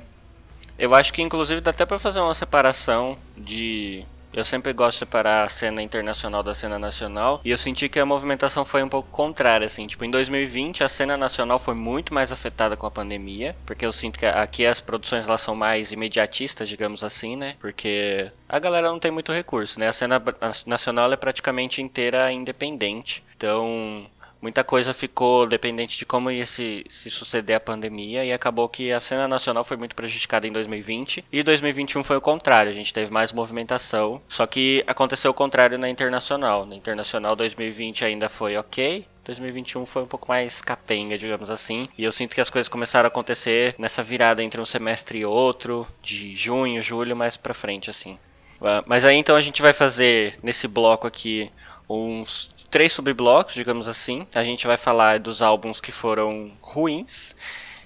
Eu 0.78 0.94
acho 0.94 1.12
que 1.12 1.20
inclusive 1.20 1.60
dá 1.60 1.70
até 1.70 1.84
para 1.84 1.98
fazer 1.98 2.20
uma 2.20 2.34
separação 2.34 3.16
de 3.36 4.04
eu 4.32 4.44
sempre 4.44 4.72
gosto 4.72 4.94
de 4.94 4.98
separar 5.00 5.44
a 5.44 5.48
cena 5.48 5.82
internacional 5.82 6.42
da 6.42 6.54
cena 6.54 6.78
nacional 6.78 7.40
e 7.44 7.50
eu 7.50 7.58
senti 7.58 7.88
que 7.88 8.00
a 8.00 8.06
movimentação 8.06 8.64
foi 8.64 8.82
um 8.82 8.88
pouco 8.88 9.08
contrária, 9.10 9.66
assim. 9.66 9.86
Tipo, 9.86 10.04
em 10.04 10.10
2020 10.10 10.82
a 10.82 10.88
cena 10.88 11.16
nacional 11.16 11.58
foi 11.58 11.74
muito 11.74 12.14
mais 12.14 12.32
afetada 12.32 12.76
com 12.76 12.86
a 12.86 12.90
pandemia, 12.90 13.54
porque 13.66 13.84
eu 13.84 13.92
sinto 13.92 14.18
que 14.18 14.26
aqui 14.26 14.64
as 14.64 14.80
produções 14.80 15.26
lá 15.26 15.36
são 15.36 15.54
mais 15.54 15.92
imediatistas, 15.92 16.68
digamos 16.68 17.04
assim, 17.04 17.36
né? 17.36 17.56
Porque 17.58 18.30
a 18.48 18.58
galera 18.58 18.90
não 18.90 18.98
tem 18.98 19.10
muito 19.10 19.32
recurso, 19.32 19.78
né? 19.78 19.88
A 19.88 19.92
cena 19.92 20.22
nacional 20.66 21.12
é 21.12 21.16
praticamente 21.16 21.82
inteira 21.82 22.32
independente. 22.32 23.22
Então, 23.36 24.06
muita 24.42 24.64
coisa 24.64 24.92
ficou 24.92 25.46
dependente 25.46 25.96
de 25.96 26.04
como 26.04 26.30
ia 26.30 26.44
se, 26.44 26.84
se 26.88 27.08
suceder 27.10 27.56
a 27.56 27.60
pandemia 27.60 28.24
e 28.24 28.32
acabou 28.32 28.68
que 28.68 28.92
a 28.92 28.98
cena 28.98 29.28
nacional 29.28 29.62
foi 29.62 29.76
muito 29.76 29.94
prejudicada 29.94 30.46
em 30.46 30.52
2020 30.52 31.24
e 31.32 31.42
2021 31.42 32.02
foi 32.02 32.16
o 32.16 32.20
contrário, 32.20 32.70
a 32.70 32.74
gente 32.74 32.92
teve 32.92 33.10
mais 33.10 33.32
movimentação, 33.32 34.20
só 34.28 34.44
que 34.46 34.82
aconteceu 34.86 35.30
o 35.30 35.34
contrário 35.34 35.78
na 35.78 35.88
internacional. 35.88 36.66
Na 36.66 36.74
internacional 36.74 37.36
2020 37.36 38.04
ainda 38.04 38.28
foi 38.28 38.56
ok, 38.56 39.06
2021 39.24 39.86
foi 39.86 40.02
um 40.02 40.06
pouco 40.06 40.28
mais 40.28 40.60
capenga, 40.60 41.16
digamos 41.16 41.48
assim. 41.48 41.88
E 41.96 42.02
eu 42.02 42.10
sinto 42.10 42.34
que 42.34 42.40
as 42.40 42.50
coisas 42.50 42.68
começaram 42.68 43.06
a 43.06 43.08
acontecer 43.08 43.74
nessa 43.78 44.02
virada 44.02 44.42
entre 44.42 44.60
um 44.60 44.64
semestre 44.64 45.20
e 45.20 45.24
outro, 45.24 45.86
de 46.02 46.34
junho, 46.34 46.82
julho, 46.82 47.14
mais 47.14 47.36
pra 47.36 47.54
frente, 47.54 47.88
assim. 47.88 48.18
Ah, 48.60 48.82
mas 48.86 49.04
aí 49.04 49.16
então 49.16 49.36
a 49.36 49.40
gente 49.40 49.62
vai 49.62 49.72
fazer 49.72 50.38
nesse 50.42 50.66
bloco 50.66 51.06
aqui 51.06 51.50
uns 51.88 52.50
três 52.72 52.92
subblocos, 52.94 53.54
digamos 53.54 53.86
assim. 53.86 54.26
A 54.34 54.42
gente 54.42 54.66
vai 54.66 54.78
falar 54.78 55.20
dos 55.20 55.42
álbuns 55.42 55.78
que 55.78 55.92
foram 55.92 56.50
ruins, 56.62 57.36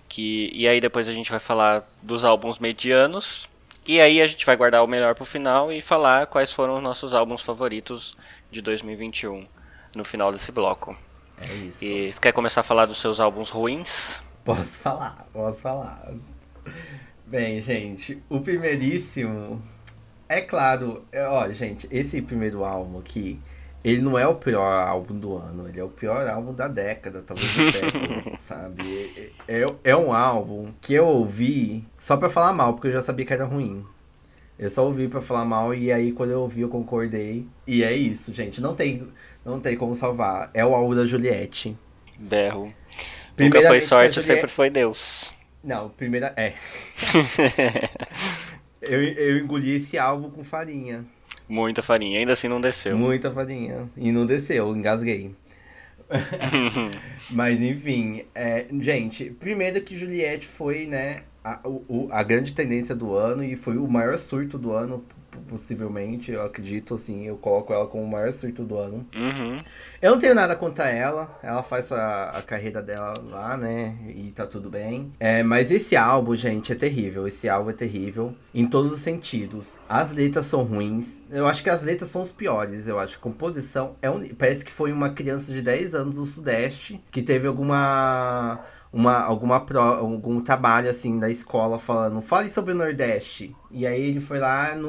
que 0.09 0.49
e 0.55 0.67
aí 0.69 0.81
depois 0.81 1.09
a 1.09 1.13
gente 1.13 1.29
vai 1.29 1.41
falar 1.41 1.85
dos 2.01 2.25
álbuns 2.25 2.61
medianos. 2.61 3.51
E 3.87 4.01
aí 4.01 4.23
a 4.23 4.27
gente 4.27 4.47
vai 4.47 4.57
guardar 4.57 4.83
o 4.83 4.87
melhor 4.87 5.15
pro 5.15 5.25
final 5.25 5.73
e 5.73 5.81
falar 5.81 6.29
quais 6.29 6.53
foram 6.53 6.77
os 6.77 6.83
nossos 6.83 7.15
álbuns 7.15 7.43
favoritos 7.43 8.17
de 8.51 8.63
2021 8.63 9.47
no 9.95 10.05
final 10.05 10.31
desse 10.31 10.53
bloco. 10.53 10.97
É 11.41 11.53
isso. 11.55 11.85
E 11.85 12.13
você 12.13 12.21
quer 12.21 12.33
começar 12.33 12.61
a 12.61 12.65
falar 12.65 12.87
dos 12.87 13.01
seus 13.01 13.19
álbuns 13.19 13.51
ruins? 13.51 14.23
Posso 14.45 14.79
falar, 14.79 15.27
posso 15.33 15.61
falar. 15.61 16.15
Bem, 17.27 17.61
gente, 17.61 18.23
o 18.29 18.41
primeiríssimo. 18.41 19.61
É 20.29 20.41
claro, 20.41 21.05
é, 21.11 21.27
ó, 21.27 21.49
gente, 21.53 21.89
esse 21.91 22.23
primeiro 22.23 22.65
álbum 22.65 22.99
aqui, 22.99 23.41
ele 23.87 24.03
não 24.03 24.19
é 24.19 24.27
o 24.27 24.35
pior 24.35 24.65
álbum 24.65 25.17
do 25.17 25.37
ano, 25.37 25.69
ele 25.69 25.79
é 25.79 25.85
o 25.85 25.89
pior 25.89 26.29
álbum 26.29 26.53
da 26.53 26.67
década, 26.67 27.23
talvez 27.23 27.55
do 27.55 27.71
século, 27.71 28.37
sabe? 28.41 29.33
É, 29.47 29.61
é, 29.61 29.75
é 29.85 29.97
um 29.97 30.13
álbum 30.13 30.73
que 30.81 30.93
eu 30.93 31.07
ouvi 31.07 31.85
só 31.97 32.17
pra 32.17 32.29
falar 32.29 32.53
mal, 32.53 32.75
porque 32.75 32.89
eu 32.89 32.93
já 32.93 33.01
sabia 33.01 33.25
que 33.25 33.33
era 33.33 33.45
ruim. 33.45 33.87
Eu 34.59 34.69
só 34.71 34.85
ouvi 34.85 35.07
pra 35.07 35.21
falar 35.21 35.45
mal 35.45 35.73
e 35.73 35.93
aí 35.93 36.11
quando 36.11 36.31
eu 36.31 36.41
ouvi 36.41 36.63
eu 36.63 36.69
concordei. 36.69 37.47
E 37.65 37.85
é 37.85 37.95
isso, 37.95 38.35
gente. 38.35 38.61
Não 38.61 38.75
tem, 38.75 39.07
não 39.45 39.61
tem 39.61 39.77
como 39.77 39.95
salvar. 39.95 40.51
É 40.53 40.65
o 40.65 40.75
álbum 40.75 40.97
da 40.97 41.07
Juliette. 41.07 41.77
Berro. 42.19 42.73
Nunca 43.39 43.61
foi 43.69 43.81
sorte, 43.81 44.15
Juliette... 44.15 44.35
sempre 44.35 44.51
foi 44.51 44.69
Deus. 44.69 45.33
Não, 45.63 45.91
primeira. 45.91 46.35
É. 46.37 46.55
eu, 48.83 49.01
eu 49.01 49.39
engoli 49.39 49.77
esse 49.77 49.97
álbum 49.97 50.29
com 50.29 50.43
farinha. 50.43 51.05
Muita 51.49 51.83
farinha, 51.83 52.19
ainda 52.19 52.33
assim 52.33 52.49
não 52.49 52.61
desceu. 52.61 52.97
Muita 52.97 53.31
farinha. 53.31 53.89
E 53.97 54.11
não 54.11 54.27
desceu, 54.27 54.75
engasguei. 54.77 55.35
Mas 57.31 57.61
enfim, 57.61 58.25
é, 58.35 58.67
gente, 58.81 59.31
primeiro 59.31 59.81
que 59.81 59.97
Juliette 59.97 60.47
foi, 60.47 60.87
né, 60.87 61.23
a, 61.45 61.61
o, 61.65 62.09
a 62.11 62.23
grande 62.23 62.53
tendência 62.53 62.95
do 62.95 63.15
ano 63.15 63.45
e 63.45 63.55
foi 63.55 63.77
o 63.77 63.87
maior 63.87 64.17
surto 64.19 64.59
do 64.59 64.73
ano 64.73 65.05
possivelmente, 65.49 66.31
eu 66.31 66.45
acredito, 66.45 66.95
assim, 66.95 67.27
eu 67.27 67.37
coloco 67.37 67.73
ela 67.73 67.87
como 67.87 68.03
o 68.05 68.09
maior 68.09 68.33
surto 68.33 68.65
do 68.65 68.77
ano. 68.77 69.07
Uhum. 69.15 69.63
Eu 70.01 70.13
não 70.13 70.19
tenho 70.19 70.35
nada 70.35 70.55
contra 70.57 70.89
ela, 70.89 71.39
ela 71.43 71.63
faz 71.63 71.91
a, 71.93 72.31
a 72.31 72.43
carreira 72.43 72.83
dela 72.83 73.15
lá, 73.31 73.57
né, 73.57 73.97
e 74.15 74.31
tá 74.31 74.47
tudo 74.47 74.71
bem. 74.71 75.13
É, 75.19 75.43
mas 75.43 75.71
esse 75.71 75.97
álbum, 75.97 76.37
gente, 76.37 76.73
é 76.73 76.75
terrível, 76.75 77.27
esse 77.27 77.49
álbum 77.49 77.71
é 77.71 77.75
terrível 77.75 78.35
em 78.55 78.67
todos 78.67 78.93
os 78.93 79.01
sentidos. 79.01 79.77
As 79.89 80.13
letras 80.13 80.47
são 80.47 80.63
ruins, 80.63 81.23
eu 81.31 81.47
acho 81.47 81.63
que 81.63 81.71
as 81.71 81.83
letras 81.83 82.11
são 82.11 82.23
os 82.23 82.33
piores, 82.33 82.87
eu 82.87 82.99
acho. 82.99 83.17
A 83.17 83.21
composição 83.21 83.97
é 84.01 84.11
um, 84.11 84.23
parece 84.35 84.65
que 84.65 84.73
foi 84.73 84.93
uma 84.93 85.11
criança 85.11 85.53
de 85.53 85.63
10 85.63 85.95
anos 85.95 86.15
do 86.15 86.27
Sudeste 86.27 87.01
que 87.11 87.23
teve 87.23 87.47
alguma 87.47 88.61
uma, 88.93 89.21
alguma 89.21 89.61
pro, 89.61 89.79
algum 89.79 90.41
trabalho 90.41 90.89
assim 90.89 91.19
da 91.19 91.29
escola 91.29 91.79
falando, 91.79 92.21
fale 92.23 92.49
sobre 92.49 92.73
o 92.73 92.75
Nordeste. 92.77 93.55
E 93.71 93.87
aí 93.87 94.03
ele 94.03 94.21
foi 94.21 94.39
lá 94.39 94.75
no, 94.75 94.89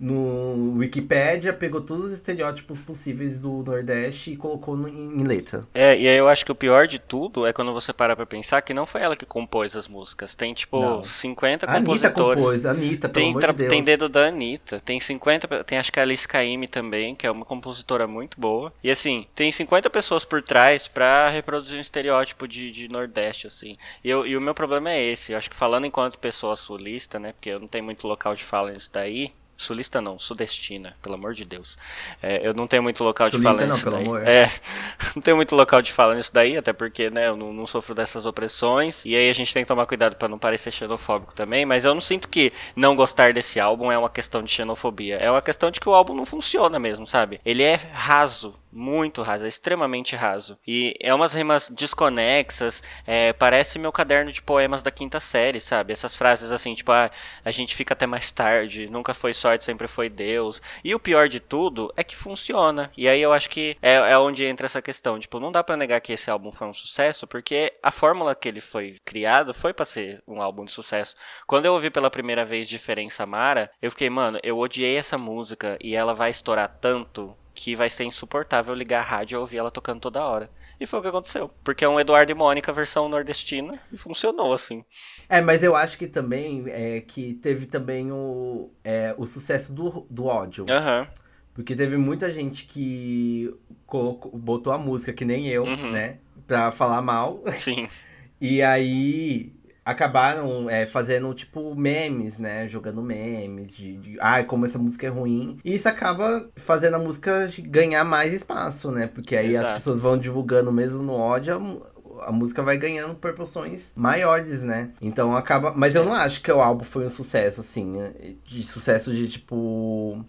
no 0.00 0.78
Wikipedia, 0.78 1.52
pegou 1.52 1.80
todos 1.80 2.06
os 2.06 2.12
estereótipos 2.12 2.78
possíveis 2.78 3.38
do 3.38 3.62
Nordeste 3.62 4.32
e 4.32 4.36
colocou 4.36 4.76
no, 4.76 4.88
em, 4.88 5.20
em 5.20 5.24
letra. 5.24 5.66
É, 5.74 5.98
e 5.98 6.08
aí 6.08 6.16
eu 6.16 6.28
acho 6.28 6.44
que 6.44 6.52
o 6.52 6.54
pior 6.54 6.86
de 6.86 6.98
tudo 6.98 7.46
é 7.46 7.52
quando 7.52 7.72
você 7.72 7.92
para 7.92 8.16
pra 8.16 8.26
pensar 8.26 8.62
que 8.62 8.74
não 8.74 8.86
foi 8.86 9.02
ela 9.02 9.16
que 9.16 9.26
compôs 9.26 9.76
as 9.76 9.88
músicas. 9.88 10.34
Tem, 10.34 10.54
tipo, 10.54 10.80
não. 10.80 11.04
50 11.04 11.66
a 11.66 11.74
compositores. 11.74 12.44
compôs, 12.44 12.66
Anitta, 12.66 13.08
tem, 13.08 13.32
pelo 13.32 13.44
amor 13.44 13.52
de 13.52 13.58
Deus. 13.58 13.70
tem 13.70 13.82
dedo 13.82 14.08
da 14.08 14.26
Anitta, 14.26 14.80
tem 14.80 15.00
50, 15.00 15.64
tem 15.64 15.78
acho 15.78 15.92
que 15.92 16.00
a 16.00 16.02
Alice 16.02 16.26
Caymmi 16.26 16.68
também, 16.68 17.14
que 17.14 17.26
é 17.26 17.30
uma 17.30 17.44
compositora 17.44 18.06
muito 18.06 18.40
boa. 18.40 18.72
E 18.82 18.90
assim, 18.90 19.26
tem 19.34 19.50
50 19.50 19.88
pessoas 19.90 20.24
por 20.24 20.42
trás 20.42 20.88
pra 20.88 21.28
reproduzir 21.28 21.76
um 21.76 21.80
estereótipo 21.80 22.46
de, 22.46 22.70
de 22.70 22.88
Nordeste, 22.88 23.46
assim. 23.46 23.76
E, 24.02 24.10
eu, 24.10 24.26
e 24.26 24.36
o 24.36 24.40
meu 24.40 24.54
problema 24.54 24.90
é 24.90 25.02
esse, 25.02 25.32
eu 25.32 25.38
acho 25.38 25.50
que 25.50 25.56
falando 25.56 25.86
enquanto 25.86 26.18
pessoa 26.18 26.56
sulista, 26.56 27.18
né, 27.18 27.32
porque 27.32 27.50
eu 27.50 27.60
não 27.60 27.68
tenho 27.68 27.84
muito 27.84 28.05
local 28.06 28.34
de 28.34 28.44
fala 28.44 28.72
nisso 28.72 28.90
daí. 28.92 29.32
Sulista 29.56 30.02
não, 30.02 30.18
sudestina, 30.18 30.94
pelo 31.00 31.14
amor 31.14 31.32
de 31.32 31.42
Deus. 31.42 31.78
É, 32.22 32.46
eu 32.46 32.52
não 32.52 32.66
tenho 32.66 32.82
muito 32.82 33.02
local 33.02 33.30
de 33.30 33.40
fala 33.40 33.64
nisso 33.64 33.90
daí. 33.90 34.04
Amor. 34.04 34.28
É, 34.28 34.50
não 35.16 35.22
tenho 35.22 35.36
muito 35.36 35.56
local 35.56 35.80
de 35.80 35.90
fala 35.92 36.14
nisso 36.14 36.30
daí, 36.32 36.58
até 36.58 36.74
porque, 36.74 37.08
né, 37.08 37.28
eu 37.28 37.36
não, 37.36 37.54
não 37.54 37.66
sofro 37.66 37.94
dessas 37.94 38.26
opressões. 38.26 39.02
E 39.06 39.16
aí 39.16 39.30
a 39.30 39.32
gente 39.32 39.54
tem 39.54 39.64
que 39.64 39.68
tomar 39.68 39.86
cuidado 39.86 40.16
para 40.16 40.28
não 40.28 40.38
parecer 40.38 40.70
xenofóbico 40.70 41.34
também. 41.34 41.64
Mas 41.64 41.86
eu 41.86 41.94
não 41.94 42.02
sinto 42.02 42.28
que 42.28 42.52
não 42.74 42.94
gostar 42.94 43.32
desse 43.32 43.58
álbum 43.58 43.90
é 43.90 43.96
uma 43.96 44.10
questão 44.10 44.42
de 44.42 44.50
xenofobia. 44.50 45.16
É 45.16 45.30
uma 45.30 45.40
questão 45.40 45.70
de 45.70 45.80
que 45.80 45.88
o 45.88 45.94
álbum 45.94 46.14
não 46.14 46.26
funciona 46.26 46.78
mesmo, 46.78 47.06
sabe? 47.06 47.40
Ele 47.42 47.62
é 47.62 47.76
raso 47.94 48.54
muito 48.76 49.22
raso, 49.22 49.46
é 49.46 49.48
extremamente 49.48 50.14
raso. 50.14 50.58
E 50.66 50.94
é 51.00 51.12
umas 51.14 51.32
rimas 51.32 51.70
desconexas, 51.70 52.82
é, 53.06 53.32
parece 53.32 53.78
meu 53.78 53.90
caderno 53.90 54.30
de 54.30 54.42
poemas 54.42 54.82
da 54.82 54.90
quinta 54.90 55.18
série, 55.18 55.60
sabe? 55.60 55.92
Essas 55.92 56.14
frases 56.14 56.52
assim, 56.52 56.74
tipo, 56.74 56.92
ah, 56.92 57.10
a 57.44 57.50
gente 57.50 57.74
fica 57.74 57.94
até 57.94 58.06
mais 58.06 58.30
tarde, 58.30 58.88
nunca 58.90 59.14
foi 59.14 59.32
sorte, 59.32 59.64
sempre 59.64 59.88
foi 59.88 60.10
Deus. 60.10 60.60
E 60.84 60.94
o 60.94 61.00
pior 61.00 61.28
de 61.28 61.40
tudo 61.40 61.92
é 61.96 62.04
que 62.04 62.14
funciona. 62.14 62.90
E 62.96 63.08
aí 63.08 63.20
eu 63.22 63.32
acho 63.32 63.48
que 63.48 63.76
é, 63.80 63.94
é 63.94 64.18
onde 64.18 64.44
entra 64.44 64.66
essa 64.66 64.82
questão. 64.82 65.18
Tipo, 65.18 65.40
não 65.40 65.50
dá 65.50 65.64
para 65.64 65.76
negar 65.76 66.00
que 66.00 66.12
esse 66.12 66.30
álbum 66.30 66.52
foi 66.52 66.66
um 66.66 66.74
sucesso, 66.74 67.26
porque 67.26 67.72
a 67.82 67.90
fórmula 67.90 68.34
que 68.34 68.48
ele 68.48 68.60
foi 68.60 68.96
criado 69.04 69.54
foi 69.54 69.72
para 69.72 69.86
ser 69.86 70.22
um 70.28 70.42
álbum 70.42 70.64
de 70.64 70.72
sucesso. 70.72 71.16
Quando 71.46 71.64
eu 71.64 71.72
ouvi 71.72 71.90
pela 71.90 72.10
primeira 72.10 72.44
vez 72.44 72.68
Diferença 72.68 73.24
Mara, 73.24 73.70
eu 73.80 73.90
fiquei, 73.90 74.10
mano, 74.10 74.38
eu 74.42 74.58
odiei 74.58 74.96
essa 74.96 75.16
música 75.16 75.78
e 75.80 75.94
ela 75.94 76.12
vai 76.12 76.30
estourar 76.30 76.68
tanto 76.80 77.34
que 77.56 77.74
vai 77.74 77.88
ser 77.88 78.04
insuportável 78.04 78.74
ligar 78.74 79.00
a 79.00 79.02
rádio 79.02 79.36
e 79.36 79.38
ouvir 79.38 79.56
ela 79.56 79.70
tocando 79.70 80.00
toda 80.00 80.22
hora. 80.22 80.50
E 80.78 80.86
foi 80.86 80.98
o 80.98 81.02
que 81.02 81.08
aconteceu. 81.08 81.50
Porque 81.64 81.84
é 81.84 81.88
um 81.88 81.98
Eduardo 81.98 82.30
e 82.30 82.34
Mônica 82.34 82.70
versão 82.70 83.08
nordestina 83.08 83.80
e 83.90 83.96
funcionou, 83.96 84.52
assim. 84.52 84.84
É, 85.28 85.40
mas 85.40 85.62
eu 85.62 85.74
acho 85.74 85.96
que 85.96 86.06
também 86.06 86.64
é 86.68 87.00
que 87.00 87.32
teve 87.34 87.64
também 87.64 88.12
o, 88.12 88.70
é, 88.84 89.14
o 89.16 89.26
sucesso 89.26 89.72
do, 89.72 90.06
do 90.10 90.26
ódio. 90.26 90.66
Uhum. 90.68 91.06
Porque 91.54 91.74
teve 91.74 91.96
muita 91.96 92.30
gente 92.30 92.66
que 92.66 93.52
colocou, 93.86 94.30
botou 94.38 94.72
a 94.72 94.78
música, 94.78 95.14
que 95.14 95.24
nem 95.24 95.48
eu, 95.48 95.64
uhum. 95.64 95.90
né? 95.90 96.18
Pra 96.46 96.70
falar 96.70 97.00
mal. 97.00 97.40
Sim. 97.58 97.88
e 98.38 98.62
aí 98.62 99.55
acabaram 99.86 100.68
é, 100.68 100.84
fazendo, 100.84 101.32
tipo, 101.32 101.72
memes, 101.76 102.40
né? 102.40 102.68
Jogando 102.68 103.00
memes 103.00 103.76
de, 103.76 103.96
de 103.96 104.18
ai, 104.20 104.40
ah, 104.40 104.44
como 104.44 104.66
essa 104.66 104.80
música 104.80 105.06
é 105.06 105.10
ruim. 105.10 105.60
E 105.64 105.76
isso 105.76 105.88
acaba 105.88 106.50
fazendo 106.56 106.96
a 106.96 106.98
música 106.98 107.48
ganhar 107.60 108.02
mais 108.02 108.34
espaço, 108.34 108.90
né? 108.90 109.06
Porque 109.06 109.36
aí 109.36 109.52
Exato. 109.52 109.68
as 109.68 109.74
pessoas 109.74 110.00
vão 110.00 110.18
divulgando 110.18 110.72
mesmo 110.72 111.04
no 111.04 111.12
ódio, 111.12 111.80
a 112.22 112.32
música 112.32 112.64
vai 112.64 112.76
ganhando 112.76 113.14
proporções 113.14 113.92
maiores, 113.94 114.64
né? 114.64 114.90
Então 115.00 115.36
acaba. 115.36 115.72
Mas 115.76 115.94
eu 115.94 116.04
não 116.04 116.12
acho 116.12 116.42
que 116.42 116.50
o 116.50 116.60
álbum 116.60 116.84
foi 116.84 117.06
um 117.06 117.10
sucesso, 117.10 117.60
assim. 117.60 117.84
Né? 117.84 118.12
De 118.44 118.64
sucesso 118.64 119.14
de 119.14 119.28
tipo. 119.28 120.24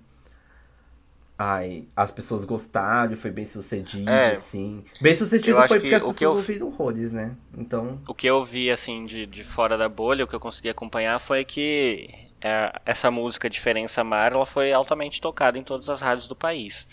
Ai, 1.40 1.86
as 1.96 2.12
pessoas 2.12 2.44
gostaram, 2.44 3.16
foi 3.16 3.30
bem 3.30 3.46
sucedido, 3.46 4.10
é, 4.10 4.32
assim. 4.32 4.84
Bem 5.00 5.16
sucedido 5.16 5.56
foi 5.68 5.80
porque 5.80 5.94
as 5.94 6.02
pessoas 6.02 6.22
eu, 6.22 6.32
ouviram 6.32 6.68
horrores, 6.68 7.14
né? 7.14 7.36
Então. 7.56 8.02
O 8.08 8.14
que 8.14 8.26
eu 8.26 8.44
vi, 8.44 8.72
assim, 8.72 9.06
de, 9.06 9.28
de 9.28 9.44
fora 9.44 9.78
da 9.78 9.88
bolha, 9.88 10.26
o 10.26 10.28
que 10.28 10.34
eu 10.34 10.40
consegui 10.40 10.70
acompanhar 10.70 11.20
foi 11.20 11.46
que 11.46 12.10
é, 12.42 12.72
essa 12.86 13.12
música 13.12 13.48
Diferença 13.50 14.04
Mar, 14.04 14.32
ela 14.32 14.48
foi 14.48 14.74
altamente 14.74 15.22
tocada 15.22 15.60
em 15.60 15.64
todas 15.64 15.90
as 15.90 16.02
rádios 16.02 16.28
do 16.28 16.36
país. 16.36 16.88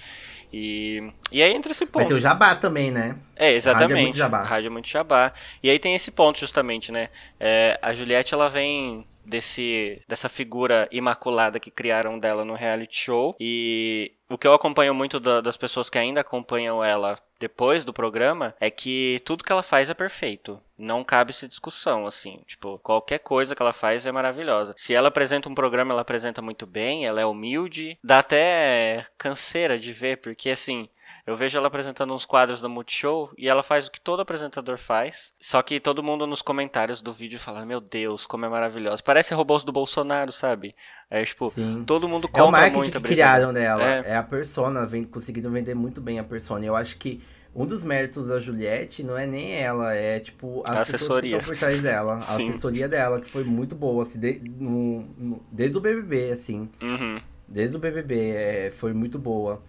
E, 0.53 1.03
e 1.33 1.43
aí 1.43 1.53
entra 1.53 1.73
esse 1.73 1.87
ponto. 1.87 2.03
Mas 2.03 2.07
tem 2.09 2.17
o 2.17 2.21
jabá 2.21 2.55
também, 2.55 2.91
né? 2.91 3.17
É, 3.35 3.53
exatamente. 3.53 3.83
A 3.83 3.89
rádio 3.89 3.97
é 3.97 4.03
muito 4.03 4.17
jabá. 4.17 4.43
Rádio 4.43 4.67
é 4.67 4.71
muito 4.71 4.89
jabá. 4.89 5.33
E 5.63 5.71
aí 5.71 5.79
tem 5.79 5.95
esse 5.95 6.11
ponto, 6.11 6.39
justamente, 6.39 6.93
né? 6.93 7.09
É, 7.41 7.79
a 7.83 7.95
Juliette, 7.95 8.35
ela 8.35 8.49
vem 8.49 9.07
desse 9.25 10.03
dessa 10.07 10.29
figura 10.29 10.87
imaculada 10.93 11.59
que 11.59 11.71
criaram 11.71 12.19
dela 12.19 12.45
no 12.45 12.55
reality 12.55 12.97
show 12.97 13.35
e 13.41 14.13
o 14.35 14.39
que 14.39 14.47
eu 14.47 14.53
acompanho 14.53 14.93
muito 14.93 15.21
da, 15.21 15.41
das 15.41 15.57
pessoas 15.57 15.89
que 15.89 15.97
ainda 15.97 16.21
acompanham 16.21 16.85
ela 16.85 17.17
depois 17.39 17.85
do 17.85 17.93
programa 17.93 18.55
é 18.59 18.71
que 18.71 19.21
tudo 19.25 19.45
que 19.45 19.53
ela 19.53 19.63
faz 19.63 19.91
é 19.91 19.95
perfeito. 19.95 20.61
Não 20.77 21.05
cabe 21.05 21.33
se 21.33 21.47
discussão, 21.47 22.07
assim. 22.07 22.41
Tipo, 22.47 22.79
qualquer 22.79 23.19
coisa 23.19 23.55
que 23.55 23.63
ela 23.63 23.73
faz 23.73 24.07
é 24.07 24.13
maravilhosa. 24.13 24.75
Se 24.77 24.93
ela 24.93 25.09
apresenta 25.09 25.49
um 25.49 25.55
programa, 25.55 25.93
ela 25.93 26.03
apresenta 26.03 26.43
muito 26.43 26.67
bem, 26.67 27.07
ela 27.07 27.21
é 27.21 27.27
humilde. 27.27 27.97
Dá 28.03 28.19
até 28.19 29.07
canseira 29.17 29.79
de 29.79 29.93
ver, 29.93 30.19
porque 30.19 30.51
assim, 30.51 30.89
eu 31.27 31.35
vejo 31.35 31.57
ela 31.57 31.69
apresentando 31.69 32.13
uns 32.13 32.25
quadros 32.25 32.61
da 32.61 32.69
Multishow 32.69 33.33
e 33.39 33.49
ela 33.49 33.63
faz 33.63 33.87
o 33.87 33.91
que 33.91 34.01
todo 34.01 34.21
apresentador 34.21 34.77
faz. 34.77 35.33
Só 35.41 35.63
que 35.63 35.81
todo 35.81 36.03
mundo 36.03 36.27
nos 36.27 36.43
comentários 36.43 37.01
do 37.01 37.13
vídeo 37.13 37.39
fala: 37.39 37.65
Meu 37.65 37.81
Deus, 37.81 38.27
como 38.27 38.45
é 38.45 38.49
maravilhosa. 38.49 39.03
Parece 39.03 39.33
robôs 39.33 39.65
do 39.65 39.73
Bolsonaro, 39.73 40.31
sabe? 40.33 40.75
É 41.11 41.25
tipo, 41.25 41.51
Sim. 41.51 41.85
todo 41.87 42.09
mundo 42.09 42.29
compra 42.29 42.43
é 42.43 42.45
o 42.45 42.51
marketing 42.51 42.77
muito 42.77 43.01
que 43.01 43.09
criaram 43.09 43.53
dela. 43.53 43.83
É. 43.83 44.11
é 44.11 44.17
a 44.17 44.23
persona, 44.23 44.87
vem, 44.87 45.05
conseguiram 45.05 45.51
vender 45.51 45.75
muito 45.75 46.01
bem 46.01 46.19
a 46.19 46.25
persona. 46.25 46.65
Eu 46.65 46.77
acho 46.77 46.99
que 46.99 47.23
um 47.55 47.65
dos 47.65 47.83
méritos 47.85 48.27
da 48.27 48.39
Juliette 48.39 49.03
não 49.03 49.17
é 49.17 49.27
nem 49.27 49.55
ela, 49.55 49.95
é 49.95 50.21
tipo 50.21 50.63
as 50.67 50.77
a 50.77 50.81
pessoas 50.81 50.95
assessoria. 50.95 51.39
que 51.39 51.43
estão 51.43 51.55
por 51.55 51.59
trás 51.59 51.83
dela. 51.83 52.15
A 52.15 52.19
assessoria 52.35 52.89
dela, 52.89 53.21
que 53.21 53.29
foi 53.29 53.45
muito 53.45 53.75
boa, 53.75 54.03
assim, 54.03 54.19
de, 54.19 54.41
no, 54.41 55.03
no, 55.17 55.47
desde 55.51 55.79
o 55.79 55.81
BBB, 55.81 56.33
assim. 56.33 56.69
Uhum 56.83 57.21
Desde 57.47 57.77
o 57.77 57.79
BBB, 57.79 58.31
é, 58.31 58.71
foi 58.71 58.93
muito 58.93 59.19
boa. 59.19 59.63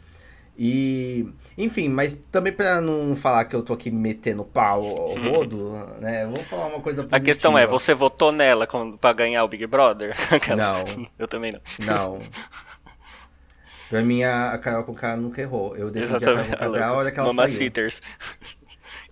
E, 0.58 1.28
enfim, 1.58 1.89
mas 1.89 2.18
também 2.32 2.53
para 2.53 2.80
não 2.80 3.14
falar 3.16 3.43
que 3.45 3.56
eu 3.56 3.62
tô 3.62 3.74
aqui 3.74 3.91
metendo 3.91 4.45
pau 4.45 4.86
ao 4.86 5.10
uhum. 5.10 5.32
rodo, 5.32 5.72
né? 5.99 6.26
Vou 6.26 6.43
falar 6.45 6.68
uma 6.68 6.80
coisa 6.80 7.03
positiva. 7.03 7.18
A 7.18 7.20
questão 7.20 7.58
é, 7.58 7.68
você 7.68 7.93
votou 7.93 8.32
nela 8.32 8.66
para 8.99 9.14
ganhar 9.14 9.43
o 9.43 9.47
Big 9.49 9.68
Brother? 9.68 10.16
Não. 10.56 11.06
eu 11.20 11.28
também 11.28 11.51
não. 11.51 11.60
Não. 11.86 12.20
Pra 13.89 14.01
mim, 14.01 14.24
a 14.24 14.58
Carol 14.58 14.84
com 14.84 14.95
cara 14.95 15.16
nunca 15.16 15.41
errou. 15.41 15.76
Eu 15.76 15.91
defendi 15.91 16.16
Exatamente. 16.16 16.53
a 16.53 16.58
Carol 16.58 16.74
até 16.74 16.84
a 16.84 16.93
hora 16.93 17.12
que 17.12 17.20
ela 17.20 17.28
Mama 17.28 17.47
saiu. 17.47 17.58
Sitters. 17.60 18.01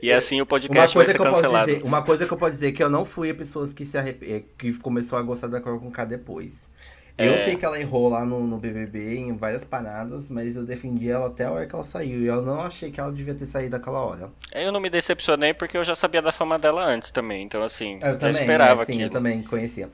E 0.01 0.11
assim 0.11 0.41
o 0.41 0.45
podcast 0.45 0.97
vai 0.97 1.07
ser 1.07 1.17
cancelado. 1.17 1.67
Dizer, 1.67 1.85
uma 1.85 2.01
coisa 2.01 2.25
que 2.25 2.33
eu 2.33 2.37
posso 2.37 2.51
dizer 2.51 2.69
é 2.69 2.71
que 2.71 2.83
eu 2.83 2.89
não 2.89 3.05
fui 3.05 3.29
a 3.29 3.35
pessoas 3.35 3.71
que 3.71 3.85
se 3.85 3.97
arrep... 3.97 4.45
que 4.57 4.73
começou 4.79 5.17
a 5.17 5.21
gostar 5.21 5.47
da 5.47 5.61
Carol 5.61 5.79
com 5.79 5.91
K 5.91 6.05
depois. 6.05 6.67
É... 7.17 7.27
Eu 7.27 7.37
sei 7.45 7.55
que 7.55 7.63
ela 7.63 7.79
errou 7.79 8.09
lá 8.09 8.25
no, 8.25 8.45
no 8.45 8.57
BBB 8.57 9.17
em 9.17 9.35
várias 9.35 9.63
paradas, 9.63 10.27
mas 10.29 10.55
eu 10.55 10.65
defendi 10.65 11.09
ela 11.09 11.27
até 11.27 11.45
a 11.45 11.51
hora 11.51 11.67
que 11.67 11.75
ela 11.75 11.83
saiu. 11.83 12.21
E 12.21 12.25
eu 12.25 12.41
não 12.41 12.61
achei 12.61 12.91
que 12.91 12.99
ela 12.99 13.11
devia 13.11 13.35
ter 13.35 13.45
saído 13.45 13.71
daquela 13.71 13.99
hora. 13.99 14.31
Eu 14.51 14.71
não 14.71 14.79
me 14.79 14.89
decepcionei 14.89 15.53
porque 15.53 15.77
eu 15.77 15.83
já 15.83 15.95
sabia 15.95 16.21
da 16.21 16.31
fama 16.31 16.57
dela 16.57 16.83
antes 16.83 17.11
também. 17.11 17.43
Então, 17.43 17.61
assim, 17.61 17.99
eu, 18.01 18.09
eu 18.09 18.19
também, 18.19 18.41
esperava 18.41 18.81
é, 18.81 18.85
sim, 18.85 18.93
aquilo. 18.93 19.07
eu 19.07 19.11
também 19.11 19.43
conhecia. 19.43 19.89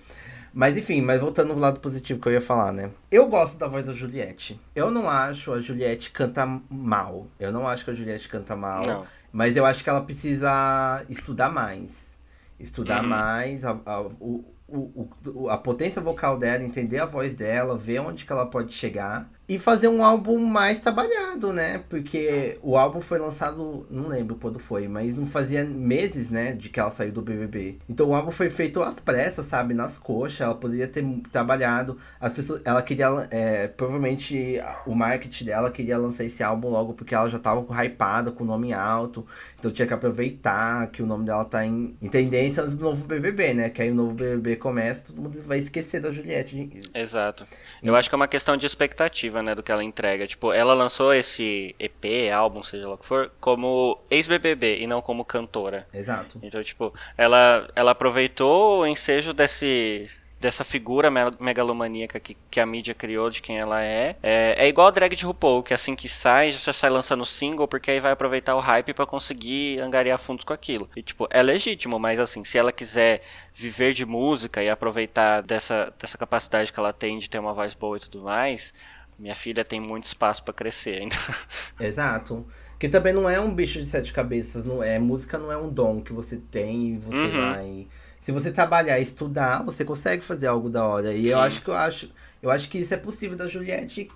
Mas 0.53 0.78
enfim, 0.78 1.01
mas 1.01 1.20
voltando 1.20 1.51
pro 1.51 1.59
lado 1.59 1.80
positivo 1.80 2.20
que 2.20 2.28
eu 2.28 2.34
ia 2.34 2.41
falar, 2.41 2.72
né? 2.72 2.89
Eu 3.11 3.28
gosto 3.28 3.57
da 3.57 3.67
voz 3.67 3.86
da 3.86 3.93
Juliette. 3.93 4.59
Eu 4.74 4.89
não 4.89 5.09
acho 5.09 5.51
a 5.51 5.61
Juliette 5.61 6.09
canta 6.09 6.45
mal. 6.70 7.28
Eu 7.39 7.51
não 7.51 7.67
acho 7.67 7.86
que 7.86 7.91
a 7.91 7.93
Juliette 7.93 8.28
canta 8.30 8.55
mal. 8.55 8.84
Não. 8.86 9.05
Mas 9.32 9.55
eu 9.55 9.65
acho 9.65 9.84
que 9.84 9.89
ela 9.89 10.01
precisa 10.01 11.05
estudar 11.07 11.51
mais. 11.51 12.17
Estudar 12.59 13.03
uhum. 13.03 13.09
mais 13.09 13.63
a, 13.63 13.78
a, 13.86 14.01
o, 14.01 14.43
o, 14.78 15.09
o, 15.26 15.49
a 15.49 15.57
potência 15.57 16.01
vocal 16.01 16.38
dela, 16.38 16.63
entender 16.63 16.99
a 16.99 17.05
voz 17.05 17.34
dela, 17.34 17.78
ver 17.78 17.99
onde 17.99 18.26
que 18.26 18.32
ela 18.32 18.45
pode 18.45 18.74
chegar 18.74 19.30
e 19.50 19.58
fazer 19.58 19.88
um 19.88 20.04
álbum 20.04 20.38
mais 20.38 20.80
trabalhado, 20.80 21.52
né? 21.52 21.84
Porque 21.89 22.56
o 22.62 22.78
álbum 22.78 23.02
foi 23.02 23.18
lançado, 23.18 23.88
não 23.89 24.08
lembro 24.08 24.36
quando 24.36 24.60
foi, 24.60 24.88
mas 24.88 25.16
não 25.16 25.26
fazia 25.26 25.66
meses, 25.66 26.30
né, 26.30 26.54
de 26.54 26.70
que 26.70 26.80
ela 26.80 26.91
saiu 26.91 27.12
do 27.12 27.24
BBB. 27.24 27.80
Então 27.89 28.10
o 28.10 28.14
álbum 28.14 28.30
foi 28.30 28.52
feito 28.52 28.80
às 28.84 29.00
pressas, 29.00 29.47
sabe, 29.47 29.74
nas 29.74 29.97
coxas. 29.97 30.41
Ela 30.41 30.54
poderia 30.54 30.88
ter 30.88 31.04
trabalhado. 31.32 31.97
As 32.22 32.32
pessoas, 32.32 32.62
ela 32.64 32.84
queria, 32.84 33.08
é, 33.32 33.68
provavelmente 33.68 34.62
o 34.86 34.93
marketing 34.93 35.45
dela 35.45 35.72
queria 35.72 35.97
lançar 35.97 36.24
esse 36.24 36.43
álbum 36.43 36.70
logo 36.70 36.93
porque 36.93 37.16
ela 37.16 37.28
já 37.28 37.39
tava 37.39 37.66
hypada 37.84 38.32
com 38.32 38.43
o 38.43 38.47
nome 38.47 38.72
alto. 38.72 39.26
Então 39.58 39.72
tinha 39.72 39.88
que 39.88 39.93
aproveitar 39.95 40.91
que 40.91 41.02
o 41.02 41.08
nome 41.08 41.26
dela 41.26 41.43
tá 41.43 41.66
em, 41.66 41.97
em 42.00 42.08
tendência 42.08 42.62
do 42.68 42.78
novo 42.78 43.04
BBB, 43.08 43.56
né? 43.56 43.70
Que 43.72 43.82
aí 43.82 43.89
o 43.89 43.95
novo 43.95 44.14
BBB 44.14 44.58
começa, 44.58 45.06
todo 45.08 45.20
mundo 45.20 45.41
vai 45.43 45.58
esquecer 45.58 46.00
da 46.00 46.12
Juliette. 46.12 46.70
Exato. 46.93 47.47
Eu 47.82 47.95
acho 47.95 48.08
que 48.08 48.14
é 48.14 48.18
uma 48.18 48.28
questão 48.28 48.56
de 48.56 48.68
expectativa, 48.68 49.38
né, 49.41 49.55
do 49.55 49.63
que 49.63 49.71
ela 49.71 49.83
entrega. 49.83 50.27
Tipo, 50.27 50.51
ela 50.53 50.73
lançou 50.73 51.13
esse 51.13 51.75
EP, 51.79 52.31
álbum, 52.33 52.63
seja 52.63 52.87
lá 52.87 52.95
o 52.95 52.97
que 52.97 53.05
for, 53.05 53.31
como 53.39 53.99
ex-BBB 54.09 54.79
e 54.79 54.87
não 54.87 55.01
como 55.01 55.25
cantora. 55.25 55.85
Exato. 55.93 56.39
Então, 56.41 56.61
tipo, 56.61 56.93
ela, 57.17 57.69
ela 57.75 57.91
aproveitou 57.91 58.81
o 58.81 58.87
ensejo 58.87 59.33
desse 59.33 60.07
dessa 60.39 60.63
figura 60.63 61.11
megalomaníaca 61.39 62.19
que, 62.19 62.37
que 62.49 62.59
a 62.59 62.65
mídia 62.65 62.93
criou 62.95 63.29
de 63.29 63.41
quem 63.41 63.59
ela 63.59 63.83
é. 63.83 64.15
é. 64.23 64.55
É 64.57 64.67
igual 64.67 64.87
a 64.87 64.91
drag 64.91 65.15
de 65.15 65.25
RuPaul, 65.25 65.61
que 65.61 65.73
assim 65.73 65.95
que 65.95 66.07
sai, 66.07 66.51
já 66.51 66.71
sai 66.71 66.89
lançando 66.89 67.25
single, 67.25 67.67
porque 67.67 67.91
aí 67.91 67.99
vai 67.99 68.13
aproveitar 68.13 68.55
o 68.55 68.59
hype 68.59 68.93
para 68.93 69.05
conseguir 69.05 69.79
angariar 69.79 70.17
fundos 70.17 70.45
com 70.45 70.53
aquilo. 70.53 70.89
E 70.95 71.01
tipo, 71.03 71.27
é 71.29 71.43
legítimo, 71.43 71.99
mas 71.99 72.19
assim, 72.19 72.43
se 72.43 72.57
ela 72.57 72.71
quiser 72.71 73.21
viver 73.53 73.93
de 73.93 74.05
música 74.05 74.63
e 74.63 74.69
aproveitar 74.69 75.41
dessa, 75.41 75.93
dessa 75.99 76.17
capacidade 76.17 76.71
que 76.71 76.79
ela 76.79 76.93
tem 76.93 77.19
de 77.19 77.29
ter 77.29 77.39
uma 77.39 77.53
voz 77.53 77.73
boa 77.73 77.97
e 77.97 77.99
tudo 77.99 78.21
mais, 78.21 78.73
minha 79.20 79.36
filha 79.36 79.65
tem 79.65 79.80
muito 79.80 80.05
espaço 80.05 80.43
para 80.43 80.53
crescer 80.53 81.01
ainda. 81.01 81.15
Exato. 81.80 82.45
Que 82.80 82.88
também 82.88 83.13
não 83.13 83.30
é 83.30 83.39
um 83.39 83.53
bicho 83.53 83.80
de 83.80 83.86
sete 83.86 84.13
cabeças, 84.13 84.63
não 84.63 84.82
é 84.82 84.97
música 84.97 85.38
não 85.38 85.51
é 85.51 85.57
um 85.57 85.70
dom 85.70 86.01
que 86.01 86.13
você 86.13 86.38
tem 86.38 86.93
e 86.93 86.97
você 86.97 87.17
uhum. 87.17 87.41
vai 87.41 87.88
se 88.20 88.32
você 88.32 88.51
trabalhar 88.51 88.99
e 88.99 89.03
estudar, 89.03 89.63
você 89.63 89.86
consegue 89.86 90.24
fazer 90.24 90.47
algo 90.47 90.70
da 90.70 90.86
hora. 90.86 91.13
E 91.13 91.24
Sim. 91.24 91.30
eu 91.30 91.39
acho 91.39 91.61
que 91.61 91.70
eu 91.70 91.76
acho, 91.76 92.11
eu 92.43 92.51
acho 92.51 92.70
que 92.70 92.78
isso 92.78 92.93
é 92.93 92.97
possível 92.97 93.38
da 93.38 93.47
Juliette 93.47 94.09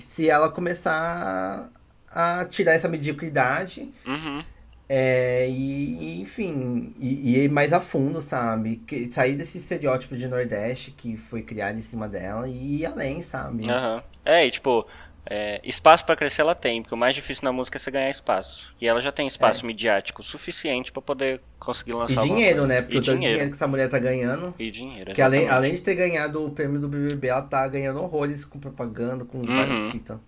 se 0.00 0.30
ela 0.30 0.50
começar 0.50 1.68
a 2.08 2.44
tirar 2.44 2.72
essa 2.72 2.88
mediocridade. 2.88 3.92
Uhum. 4.06 4.44
É, 4.88 5.46
e, 5.50 6.20
enfim, 6.22 6.94
e, 6.98 7.34
e, 7.34 7.44
ir 7.44 7.50
mais 7.50 7.74
a 7.74 7.80
fundo, 7.80 8.22
sabe? 8.22 8.76
Que, 8.86 9.06
sair 9.10 9.34
desse 9.34 9.58
estereótipo 9.58 10.16
de 10.16 10.26
Nordeste 10.26 10.92
que 10.92 11.16
foi 11.16 11.42
criado 11.42 11.76
em 11.76 11.82
cima 11.82 12.08
dela 12.08 12.48
e 12.48 12.80
ir 12.80 12.86
além, 12.86 13.22
sabe? 13.22 13.64
Uhum. 13.68 14.00
É, 14.24 14.46
e 14.46 14.50
tipo, 14.50 14.86
é, 15.30 15.60
espaço 15.62 16.06
para 16.06 16.16
crescer 16.16 16.40
ela 16.40 16.54
tem, 16.54 16.80
porque 16.80 16.94
o 16.94 16.98
mais 16.98 17.14
difícil 17.14 17.44
na 17.44 17.52
música 17.52 17.76
é 17.76 17.78
você 17.78 17.90
ganhar 17.90 18.08
espaço. 18.08 18.74
E 18.80 18.88
ela 18.88 18.98
já 18.98 19.12
tem 19.12 19.26
espaço 19.26 19.62
é. 19.62 19.66
midiático 19.66 20.22
suficiente 20.22 20.90
para 20.90 21.02
poder 21.02 21.42
conseguir 21.58 21.92
lançar 21.92 22.24
E 22.24 22.28
dinheiro, 22.28 22.66
né? 22.66 22.80
Porque 22.80 22.96
e 22.96 22.98
o 22.98 23.02
dinheiro. 23.02 23.20
dinheiro 23.20 23.50
que 23.50 23.56
essa 23.56 23.66
mulher 23.66 23.90
tá 23.90 23.98
ganhando. 23.98 24.54
E 24.58 24.70
dinheiro, 24.70 25.12
Que 25.12 25.20
além, 25.20 25.46
além 25.48 25.74
de 25.74 25.82
ter 25.82 25.96
ganhado 25.96 26.42
o 26.42 26.50
prêmio 26.50 26.80
do 26.80 26.88
BBB, 26.88 27.28
ela 27.28 27.42
tá 27.42 27.68
ganhando 27.68 28.00
horrores 28.00 28.42
com 28.46 28.58
propaganda, 28.58 29.26
com 29.26 29.36
uhum. 29.38 29.54
várias 29.54 29.92
fitas. 29.92 30.18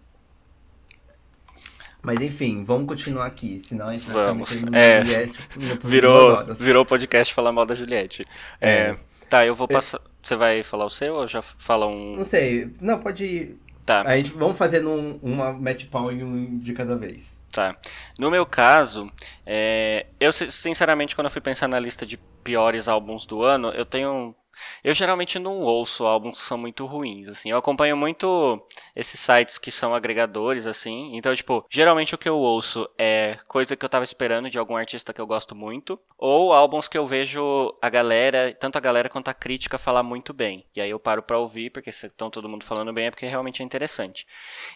Mas 2.03 2.21
enfim, 2.21 2.65
vamos 2.65 2.87
continuar 2.87 3.27
aqui, 3.27 3.63
senão 3.65 3.89
a 3.89 3.93
gente 3.93 4.11
vai 4.11 4.27
vamos. 4.27 4.51
ficar 4.51 4.77
é, 4.77 5.05
Juliette 5.05 5.49
virou, 5.85 6.45
virou 6.55 6.87
podcast 6.87 7.35
falar 7.35 7.53
mal 7.53 7.67
da 7.67 7.75
Juliette. 7.75 8.25
É. 8.61 8.71
É, 8.71 8.97
tá, 9.29 9.45
eu 9.45 9.55
vou 9.55 9.69
passar. 9.69 10.01
Você 10.23 10.37
vai 10.37 10.63
falar 10.63 10.85
o 10.85 10.91
seu 10.91 11.15
ou 11.15 11.27
já 11.27 11.43
fala 11.43 11.87
um. 11.87 12.17
Não 12.17 12.25
sei. 12.25 12.71
Não, 12.81 12.99
pode 12.99 13.25
ir. 13.25 13.59
Tá. 13.85 14.03
A 14.03 14.17
gente 14.17 14.31
vamos 14.31 14.57
fazer 14.57 14.81
num, 14.81 15.19
uma 15.23 15.53
match 15.53 15.87
pau 15.87 16.13
e 16.13 16.23
um 16.23 16.59
de 16.59 16.73
cada 16.73 16.97
vez. 16.97 17.37
Tá. 17.51 17.77
No 18.19 18.31
meu 18.31 18.47
caso, 18.47 19.11
é, 19.45 20.07
eu 20.21 20.33
sinceramente, 20.33 21.17
quando 21.17 21.27
eu 21.27 21.31
fui 21.31 21.41
pensar 21.41 21.69
na 21.69 21.81
lista 21.81 22.07
de 22.07 22.17
piores 22.45 22.89
álbuns 22.89 23.27
do 23.27 23.43
ano, 23.43 23.71
eu 23.71 23.85
tenho 23.85 24.35
eu 24.83 24.95
geralmente 24.95 25.39
não 25.39 25.61
ouço 25.61 26.07
álbuns 26.07 26.39
que 26.39 26.45
são 26.45 26.59
muito 26.59 26.87
ruins, 26.87 27.29
assim. 27.29 27.51
Eu 27.51 27.59
acompanho 27.59 27.97
muito 27.97 28.61
esses 28.95 29.21
sites 29.21 29.59
que 29.59 29.71
são 29.71 29.95
agregadores, 29.95 30.67
assim. 30.67 31.17
Então, 31.17 31.35
tipo, 31.35 31.65
geralmente 31.69 32.15
o 32.15 32.19
que 32.19 32.29
eu 32.29 32.37
ouço 32.37 32.89
é 32.99 33.39
coisa 33.47 33.77
que 33.77 33.85
eu 33.85 33.89
tava 33.89 34.05
esperando 34.05 34.51
de 34.51 34.59
algum 34.59 34.77
artista 34.77 35.13
que 35.13 35.21
eu 35.21 35.27
gosto 35.27 35.55
muito, 35.55 35.99
ou 36.19 36.53
álbuns 36.53 36.89
que 36.89 36.99
eu 36.99 37.07
vejo 37.07 37.75
a 37.81 37.89
galera, 37.89 38.55
tanto 38.59 38.77
a 38.77 38.81
galera 38.81 39.09
quanto 39.09 39.29
a 39.29 39.35
crítica 39.35 39.79
falar 39.79 40.03
muito 40.03 40.33
bem. 40.33 40.67
E 40.75 40.81
aí 40.81 40.91
eu 40.91 40.99
paro 40.99 41.23
pra 41.23 41.39
ouvir, 41.39 41.71
porque 41.71 41.91
se 41.91 42.07
estão 42.07 42.31
todo 42.31 42.49
mundo 42.49 42.65
falando 42.65 42.93
bem 42.93 43.07
é 43.07 43.11
porque 43.11 43.27
realmente 43.27 43.63
é 43.63 43.65
interessante. 43.65 44.27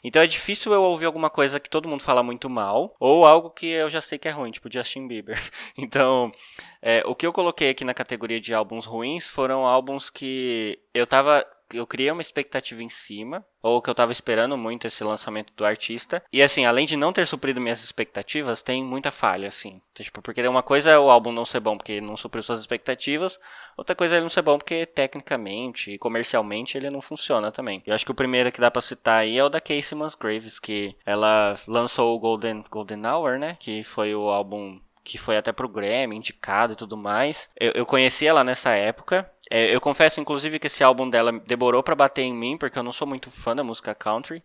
Então 0.02 0.22
é 0.22 0.26
difícil 0.26 0.72
eu 0.72 0.82
ouvir 0.82 1.06
alguma 1.06 1.30
coisa 1.30 1.60
que 1.60 1.68
todo 1.68 1.88
mundo 1.88 2.02
fala 2.02 2.22
muito 2.22 2.48
mal, 2.48 2.94
ou 2.98 3.26
algo 3.26 3.50
que 3.50 3.66
eu 3.66 3.90
já 3.90 4.00
sei 4.00 4.18
que 4.18 4.28
é 4.28 4.30
ruim, 4.30 4.50
tipo 4.50 4.72
Justin 4.72 5.06
Bieber. 5.06 5.38
então, 5.76 6.32
é, 6.80 7.02
o 7.06 7.14
que 7.14 7.26
eu 7.26 7.32
coloquei 7.32 7.70
aqui 7.70 7.84
na 7.84 7.94
categoria 7.94 8.40
de 8.40 8.54
álbuns 8.54 8.86
ruins 8.86 9.28
foram 9.28 9.66
álbuns 9.66 9.73
que 10.10 10.78
eu 10.92 11.06
tava. 11.06 11.44
Eu 11.72 11.86
criei 11.86 12.10
uma 12.10 12.20
expectativa 12.20 12.82
em 12.82 12.88
cima, 12.88 13.44
ou 13.62 13.80
que 13.80 13.88
eu 13.88 13.94
tava 13.94 14.12
esperando 14.12 14.56
muito 14.56 14.86
esse 14.86 15.02
lançamento 15.02 15.52
do 15.56 15.64
artista. 15.64 16.22
E 16.32 16.42
assim, 16.42 16.66
além 16.66 16.86
de 16.86 16.96
não 16.96 17.12
ter 17.12 17.26
suprido 17.26 17.60
minhas 17.60 17.82
expectativas, 17.82 18.62
tem 18.62 18.84
muita 18.84 19.10
falha, 19.10 19.48
assim. 19.48 19.80
Tipo, 19.94 20.20
porque 20.20 20.46
uma 20.46 20.62
coisa 20.62 20.90
é 20.90 20.98
o 20.98 21.10
álbum 21.10 21.32
não 21.32 21.44
ser 21.44 21.60
bom 21.60 21.76
porque 21.76 22.00
não 22.00 22.16
supriu 22.16 22.42
suas 22.42 22.60
expectativas, 22.60 23.40
outra 23.76 23.96
coisa 23.96 24.14
é 24.14 24.16
ele 24.18 24.22
não 24.24 24.28
ser 24.28 24.42
bom 24.42 24.58
porque 24.58 24.84
tecnicamente 24.86 25.92
e 25.92 25.98
comercialmente 25.98 26.76
ele 26.76 26.90
não 26.90 27.00
funciona 27.00 27.50
também. 27.50 27.82
Eu 27.86 27.94
acho 27.94 28.04
que 28.04 28.12
o 28.12 28.14
primeiro 28.14 28.52
que 28.52 28.60
dá 28.60 28.70
pra 28.70 28.82
citar 28.82 29.22
aí 29.22 29.38
é 29.38 29.42
o 29.42 29.48
da 29.48 29.60
Casey 29.60 29.96
Musgraves, 29.96 30.60
que 30.60 30.94
ela 31.04 31.54
lançou 31.66 32.14
o 32.14 32.20
Golden, 32.20 32.62
Golden 32.70 33.06
Hour, 33.06 33.38
né? 33.38 33.56
Que 33.58 33.82
foi 33.82 34.14
o 34.14 34.28
álbum 34.28 34.78
que 35.04 35.18
foi 35.18 35.36
até 35.36 35.52
pro 35.52 35.68
Grammy, 35.68 36.16
indicado 36.16 36.72
e 36.72 36.76
tudo 36.76 36.96
mais. 36.96 37.50
Eu, 37.60 37.72
eu 37.72 37.86
conheci 37.86 38.26
ela 38.26 38.42
nessa 38.42 38.70
época. 38.70 39.30
É, 39.50 39.74
eu 39.74 39.80
confesso, 39.80 40.20
inclusive, 40.20 40.58
que 40.58 40.66
esse 40.66 40.82
álbum 40.82 41.08
dela 41.08 41.30
demorou 41.46 41.82
para 41.82 41.94
bater 41.94 42.22
em 42.22 42.34
mim, 42.34 42.56
porque 42.56 42.78
eu 42.78 42.82
não 42.82 42.92
sou 42.92 43.06
muito 43.06 43.30
fã 43.30 43.54
da 43.54 43.62
música 43.62 43.94
country. 43.94 44.42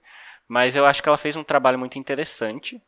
Mas 0.47 0.76
eu 0.76 0.86
acho 0.86 1.01
que 1.01 1.07
ela 1.07 1.18
fez 1.18 1.38
um 1.38 1.43
trabalho 1.43 1.80
muito 1.80 1.97
interessante. 1.97 2.82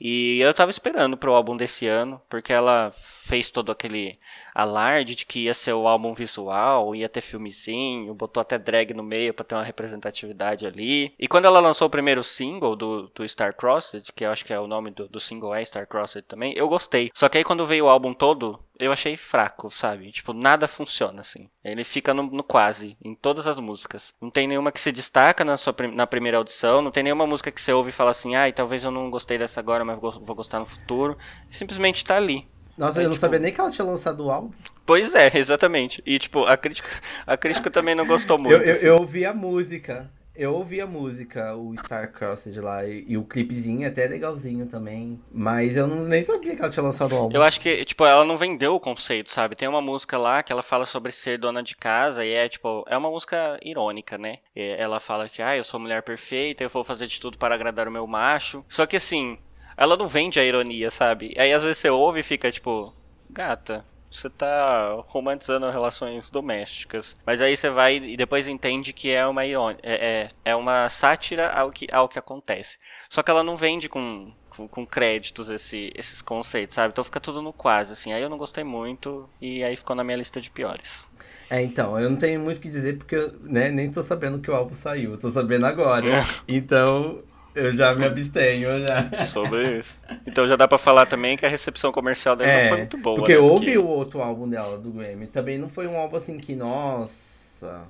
E 0.00 0.40
eu 0.40 0.52
tava 0.52 0.70
esperando 0.70 1.16
pro 1.16 1.34
álbum 1.34 1.56
desse 1.56 1.86
ano, 1.86 2.20
porque 2.28 2.52
ela 2.52 2.90
fez 2.92 3.50
todo 3.50 3.72
aquele 3.72 4.18
alarde 4.54 5.14
de 5.14 5.26
que 5.26 5.40
ia 5.40 5.54
ser 5.54 5.72
o 5.72 5.88
álbum 5.88 6.12
visual, 6.12 6.94
ia 6.94 7.08
ter 7.08 7.20
filmezinho, 7.20 8.14
botou 8.14 8.40
até 8.40 8.58
drag 8.58 8.92
no 8.94 9.02
meio 9.02 9.34
para 9.34 9.44
ter 9.44 9.54
uma 9.54 9.64
representatividade 9.64 10.66
ali. 10.66 11.14
E 11.18 11.26
quando 11.26 11.46
ela 11.46 11.60
lançou 11.60 11.88
o 11.88 11.90
primeiro 11.90 12.22
single 12.22 12.76
do, 12.76 13.08
do 13.14 13.26
Star 13.28 13.54
Crossed, 13.54 14.12
que 14.12 14.24
eu 14.24 14.30
acho 14.30 14.44
que 14.44 14.52
é 14.52 14.60
o 14.60 14.66
nome 14.66 14.90
do, 14.90 15.08
do 15.08 15.20
single 15.20 15.54
é 15.54 15.64
Star 15.64 15.86
Crossed 15.86 16.22
também, 16.26 16.52
eu 16.56 16.68
gostei. 16.68 17.10
Só 17.14 17.28
que 17.28 17.38
aí 17.38 17.44
quando 17.44 17.66
veio 17.66 17.86
o 17.86 17.88
álbum 17.88 18.12
todo, 18.12 18.60
eu 18.78 18.92
achei 18.92 19.16
fraco, 19.16 19.70
sabe? 19.70 20.10
Tipo, 20.10 20.32
nada 20.32 20.66
funciona 20.66 21.20
assim. 21.20 21.48
Ele 21.64 21.84
fica 21.84 22.12
no, 22.12 22.24
no, 22.24 22.42
quase, 22.42 22.96
em 23.02 23.14
todas 23.14 23.46
as 23.46 23.60
músicas. 23.60 24.14
Não 24.20 24.30
tem 24.30 24.46
nenhuma 24.46 24.72
que 24.72 24.80
se 24.80 24.90
destaca 24.90 25.44
na, 25.44 25.56
sua, 25.56 25.74
na 25.92 26.06
primeira 26.06 26.38
audição, 26.38 26.82
não 26.82 26.90
tem 26.90 27.02
nenhuma 27.02 27.26
música 27.26 27.50
que 27.50 27.60
você 27.60 27.72
ouve 27.72 27.90
e 27.90 27.92
fala 27.92 28.10
assim, 28.10 28.34
ai, 28.34 28.50
ah, 28.50 28.52
talvez 28.52 28.84
eu 28.84 28.90
não 28.90 29.10
gostei 29.10 29.38
dessa 29.38 29.60
agora, 29.60 29.84
mas 29.84 29.98
vou 30.00 30.34
gostar 30.34 30.58
no 30.58 30.66
futuro. 30.66 31.16
Simplesmente 31.50 32.04
tá 32.04 32.16
ali. 32.16 32.48
Nossa, 32.76 32.98
eu 32.98 33.04
não 33.04 33.10
tipo... 33.10 33.20
sabia 33.20 33.38
nem 33.38 33.52
que 33.52 33.60
ela 33.60 33.70
tinha 33.70 33.84
lançado 33.84 34.24
o 34.24 34.30
álbum. 34.30 34.50
Pois 34.84 35.14
é, 35.14 35.30
exatamente. 35.38 36.02
E, 36.04 36.18
tipo, 36.18 36.44
a 36.44 36.56
crítica, 36.56 36.88
a 37.26 37.36
crítica 37.36 37.70
também 37.70 37.94
não 37.94 38.06
gostou 38.06 38.36
muito. 38.36 38.54
Eu, 38.54 38.62
eu, 38.62 38.72
assim. 38.72 38.86
eu 38.86 38.96
ouvi 38.96 39.24
a 39.24 39.32
música. 39.32 40.10
Eu 40.36 40.54
ouvi 40.54 40.80
a 40.80 40.86
música, 40.86 41.54
o 41.54 41.76
Star 41.76 42.10
Crossed 42.10 42.58
lá, 42.60 42.84
e, 42.84 43.04
e, 43.06 43.16
o 43.16 43.24
clipezinho 43.24 43.84
é 43.84 43.86
até 43.86 44.04
legalzinho 44.06 44.66
também. 44.66 45.20
Mas 45.32 45.76
eu 45.76 45.86
não, 45.86 46.04
nem 46.04 46.24
sabia 46.24 46.56
que 46.56 46.60
ela 46.60 46.70
tinha 46.70 46.82
lançado 46.82 47.14
o 47.14 47.18
álbum. 47.18 47.36
Eu 47.36 47.42
acho 47.42 47.60
que, 47.60 47.84
tipo, 47.84 48.04
ela 48.04 48.24
não 48.24 48.36
vendeu 48.36 48.74
o 48.74 48.80
conceito, 48.80 49.30
sabe? 49.30 49.54
Tem 49.54 49.68
uma 49.68 49.80
música 49.80 50.18
lá 50.18 50.42
que 50.42 50.50
ela 50.50 50.62
fala 50.62 50.84
sobre 50.86 51.12
ser 51.12 51.38
dona 51.38 51.62
de 51.62 51.76
casa 51.76 52.24
e 52.24 52.32
é, 52.32 52.48
tipo, 52.48 52.84
é 52.88 52.96
uma 52.96 53.10
música 53.10 53.60
irônica, 53.62 54.18
né? 54.18 54.38
Ela 54.56 54.98
fala 54.98 55.28
que, 55.28 55.40
ah, 55.40 55.56
eu 55.56 55.62
sou 55.62 55.78
mulher 55.78 56.02
perfeita, 56.02 56.64
eu 56.64 56.68
vou 56.68 56.82
fazer 56.82 57.06
de 57.06 57.20
tudo 57.20 57.38
para 57.38 57.54
agradar 57.54 57.86
o 57.86 57.92
meu 57.92 58.06
macho. 58.06 58.64
Só 58.68 58.86
que 58.86 58.96
assim, 58.96 59.38
ela 59.76 59.96
não 59.96 60.08
vende 60.08 60.40
a 60.40 60.44
ironia, 60.44 60.90
sabe? 60.90 61.32
Aí 61.38 61.52
às 61.52 61.62
vezes 61.62 61.78
você 61.78 61.90
ouve 61.90 62.20
e 62.20 62.24
fica, 62.24 62.50
tipo, 62.50 62.92
gata, 63.30 63.84
você 64.16 64.30
tá 64.30 65.02
romantizando 65.06 65.68
relações 65.70 66.30
domésticas. 66.30 67.16
Mas 67.26 67.40
aí 67.40 67.56
você 67.56 67.68
vai 67.70 67.96
e 67.96 68.16
depois 68.16 68.46
entende 68.46 68.92
que 68.92 69.10
é 69.10 69.26
uma 69.26 69.44
é, 69.44 69.76
é, 69.82 70.28
é 70.44 70.56
uma 70.56 70.88
sátira 70.88 71.50
ao 71.50 71.70
que, 71.70 71.86
ao 71.90 72.08
que 72.08 72.18
acontece. 72.18 72.78
Só 73.08 73.22
que 73.22 73.30
ela 73.30 73.42
não 73.42 73.56
vende 73.56 73.88
com, 73.88 74.32
com, 74.50 74.68
com, 74.68 74.86
créditos 74.86 75.50
esse, 75.50 75.92
esses 75.94 76.22
conceitos, 76.22 76.74
sabe? 76.74 76.92
Então 76.92 77.04
fica 77.04 77.20
tudo 77.20 77.42
no 77.42 77.52
quase, 77.52 77.92
assim. 77.92 78.12
Aí 78.12 78.22
eu 78.22 78.30
não 78.30 78.38
gostei 78.38 78.64
muito 78.64 79.28
e 79.40 79.62
aí 79.64 79.76
ficou 79.76 79.96
na 79.96 80.04
minha 80.04 80.16
lista 80.16 80.40
de 80.40 80.50
piores. 80.50 81.08
É, 81.50 81.62
então, 81.62 81.98
eu 82.00 82.08
não 82.08 82.16
tenho 82.16 82.40
muito 82.40 82.58
o 82.58 82.60
que 82.60 82.68
dizer 82.68 82.96
porque 82.96 83.16
eu 83.16 83.30
né, 83.42 83.70
nem 83.70 83.90
tô 83.90 84.02
sabendo 84.02 84.38
que 84.38 84.50
o 84.50 84.54
álbum 84.54 84.74
saiu, 84.74 85.12
eu 85.12 85.18
tô 85.18 85.30
sabendo 85.30 85.66
agora. 85.66 86.06
Então, 86.48 87.22
eu 87.54 87.72
já 87.72 87.94
me 87.94 88.04
abstenho, 88.04 88.68
já. 88.82 89.24
Sobre 89.24 89.78
isso. 89.78 89.96
Então 90.26 90.46
já 90.46 90.56
dá 90.56 90.66
pra 90.66 90.78
falar 90.78 91.06
também 91.06 91.36
que 91.36 91.46
a 91.46 91.48
recepção 91.48 91.92
comercial 91.92 92.34
dela 92.34 92.50
é, 92.50 92.62
não 92.62 92.68
foi 92.68 92.78
muito 92.78 92.98
boa. 92.98 93.16
Porque 93.16 93.32
né? 93.34 93.38
houve 93.38 93.66
porque... 93.66 93.78
o 93.78 93.86
outro 93.86 94.20
álbum 94.20 94.48
dela, 94.48 94.78
do 94.78 94.90
Grammy. 94.90 95.26
Também 95.26 95.58
não 95.58 95.68
foi 95.68 95.86
um 95.86 95.96
álbum 95.96 96.16
assim 96.16 96.38
que, 96.38 96.54
nossa, 96.54 97.82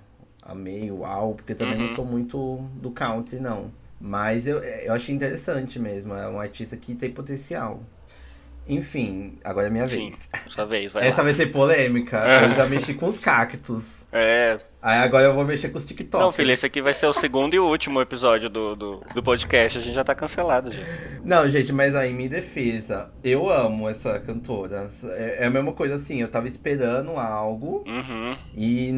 amei 0.42 0.90
o 0.90 1.04
álbum, 1.04 1.36
porque 1.36 1.54
também 1.54 1.80
uhum. 1.80 1.86
não 1.86 1.94
sou 1.94 2.04
muito 2.04 2.58
do 2.74 2.90
country, 2.90 3.40
não. 3.40 3.72
Mas 4.00 4.46
eu, 4.46 4.58
eu 4.58 4.92
achei 4.92 5.14
interessante 5.14 5.78
mesmo. 5.78 6.14
É 6.14 6.28
um 6.28 6.38
artista 6.38 6.76
que 6.76 6.94
tem 6.94 7.10
potencial. 7.10 7.82
Enfim, 8.68 9.38
agora 9.44 9.66
é 9.66 9.70
minha 9.70 9.86
vez. 9.86 10.28
Sua 10.46 10.64
vez, 10.64 10.92
vai 10.92 11.06
Essa 11.06 11.18
lá. 11.18 11.24
vai 11.24 11.34
ser 11.34 11.46
polêmica. 11.46 12.18
Eu 12.18 12.54
já 12.54 12.66
mexi 12.66 12.94
com 12.94 13.06
os 13.06 13.18
cactos. 13.18 14.04
É. 14.10 14.60
Aí 14.80 14.98
agora 14.98 15.24
eu 15.24 15.34
vou 15.34 15.44
mexer 15.44 15.70
com 15.70 15.78
os 15.78 15.84
TikTok. 15.84 16.22
Não, 16.22 16.30
filho, 16.30 16.52
esse 16.52 16.64
aqui 16.64 16.80
vai 16.80 16.94
ser 16.94 17.06
o 17.06 17.12
segundo 17.12 17.54
e 17.54 17.58
último 17.58 18.00
episódio 18.00 18.48
do, 18.48 18.76
do, 18.76 19.02
do 19.14 19.22
podcast. 19.22 19.78
A 19.78 19.80
gente 19.80 19.94
já 19.94 20.04
tá 20.04 20.14
cancelado, 20.14 20.70
gente. 20.70 20.86
Não, 21.24 21.48
gente, 21.48 21.72
mas 21.72 21.96
aí, 21.96 22.10
em 22.10 22.14
minha 22.14 22.28
defesa, 22.28 23.10
eu 23.24 23.50
amo 23.50 23.88
essa 23.88 24.20
cantora. 24.20 24.88
É, 25.16 25.38
é 25.42 25.46
a 25.46 25.50
mesma 25.50 25.72
coisa 25.72 25.94
assim, 25.94 26.20
eu 26.20 26.28
tava 26.28 26.46
esperando 26.46 27.12
algo 27.12 27.82
uhum. 27.86 28.36
e 28.54 28.92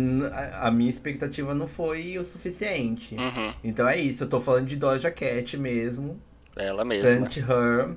a 0.60 0.70
minha 0.70 0.90
expectativa 0.90 1.55
não 1.55 1.66
foi 1.66 2.18
o 2.18 2.24
suficiente. 2.24 3.14
Uhum. 3.14 3.55
Então 3.64 3.88
é 3.88 3.97
isso, 3.97 4.24
eu 4.24 4.28
tô 4.28 4.40
falando 4.40 4.66
de 4.66 4.76
Doja 4.76 5.10
Cat 5.10 5.56
mesmo. 5.56 6.20
Ela 6.56 6.84
mesma. 6.84 7.16
Plant 7.16 7.36
Her, 7.38 7.94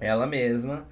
ela 0.00 0.26
mesma. 0.26 0.86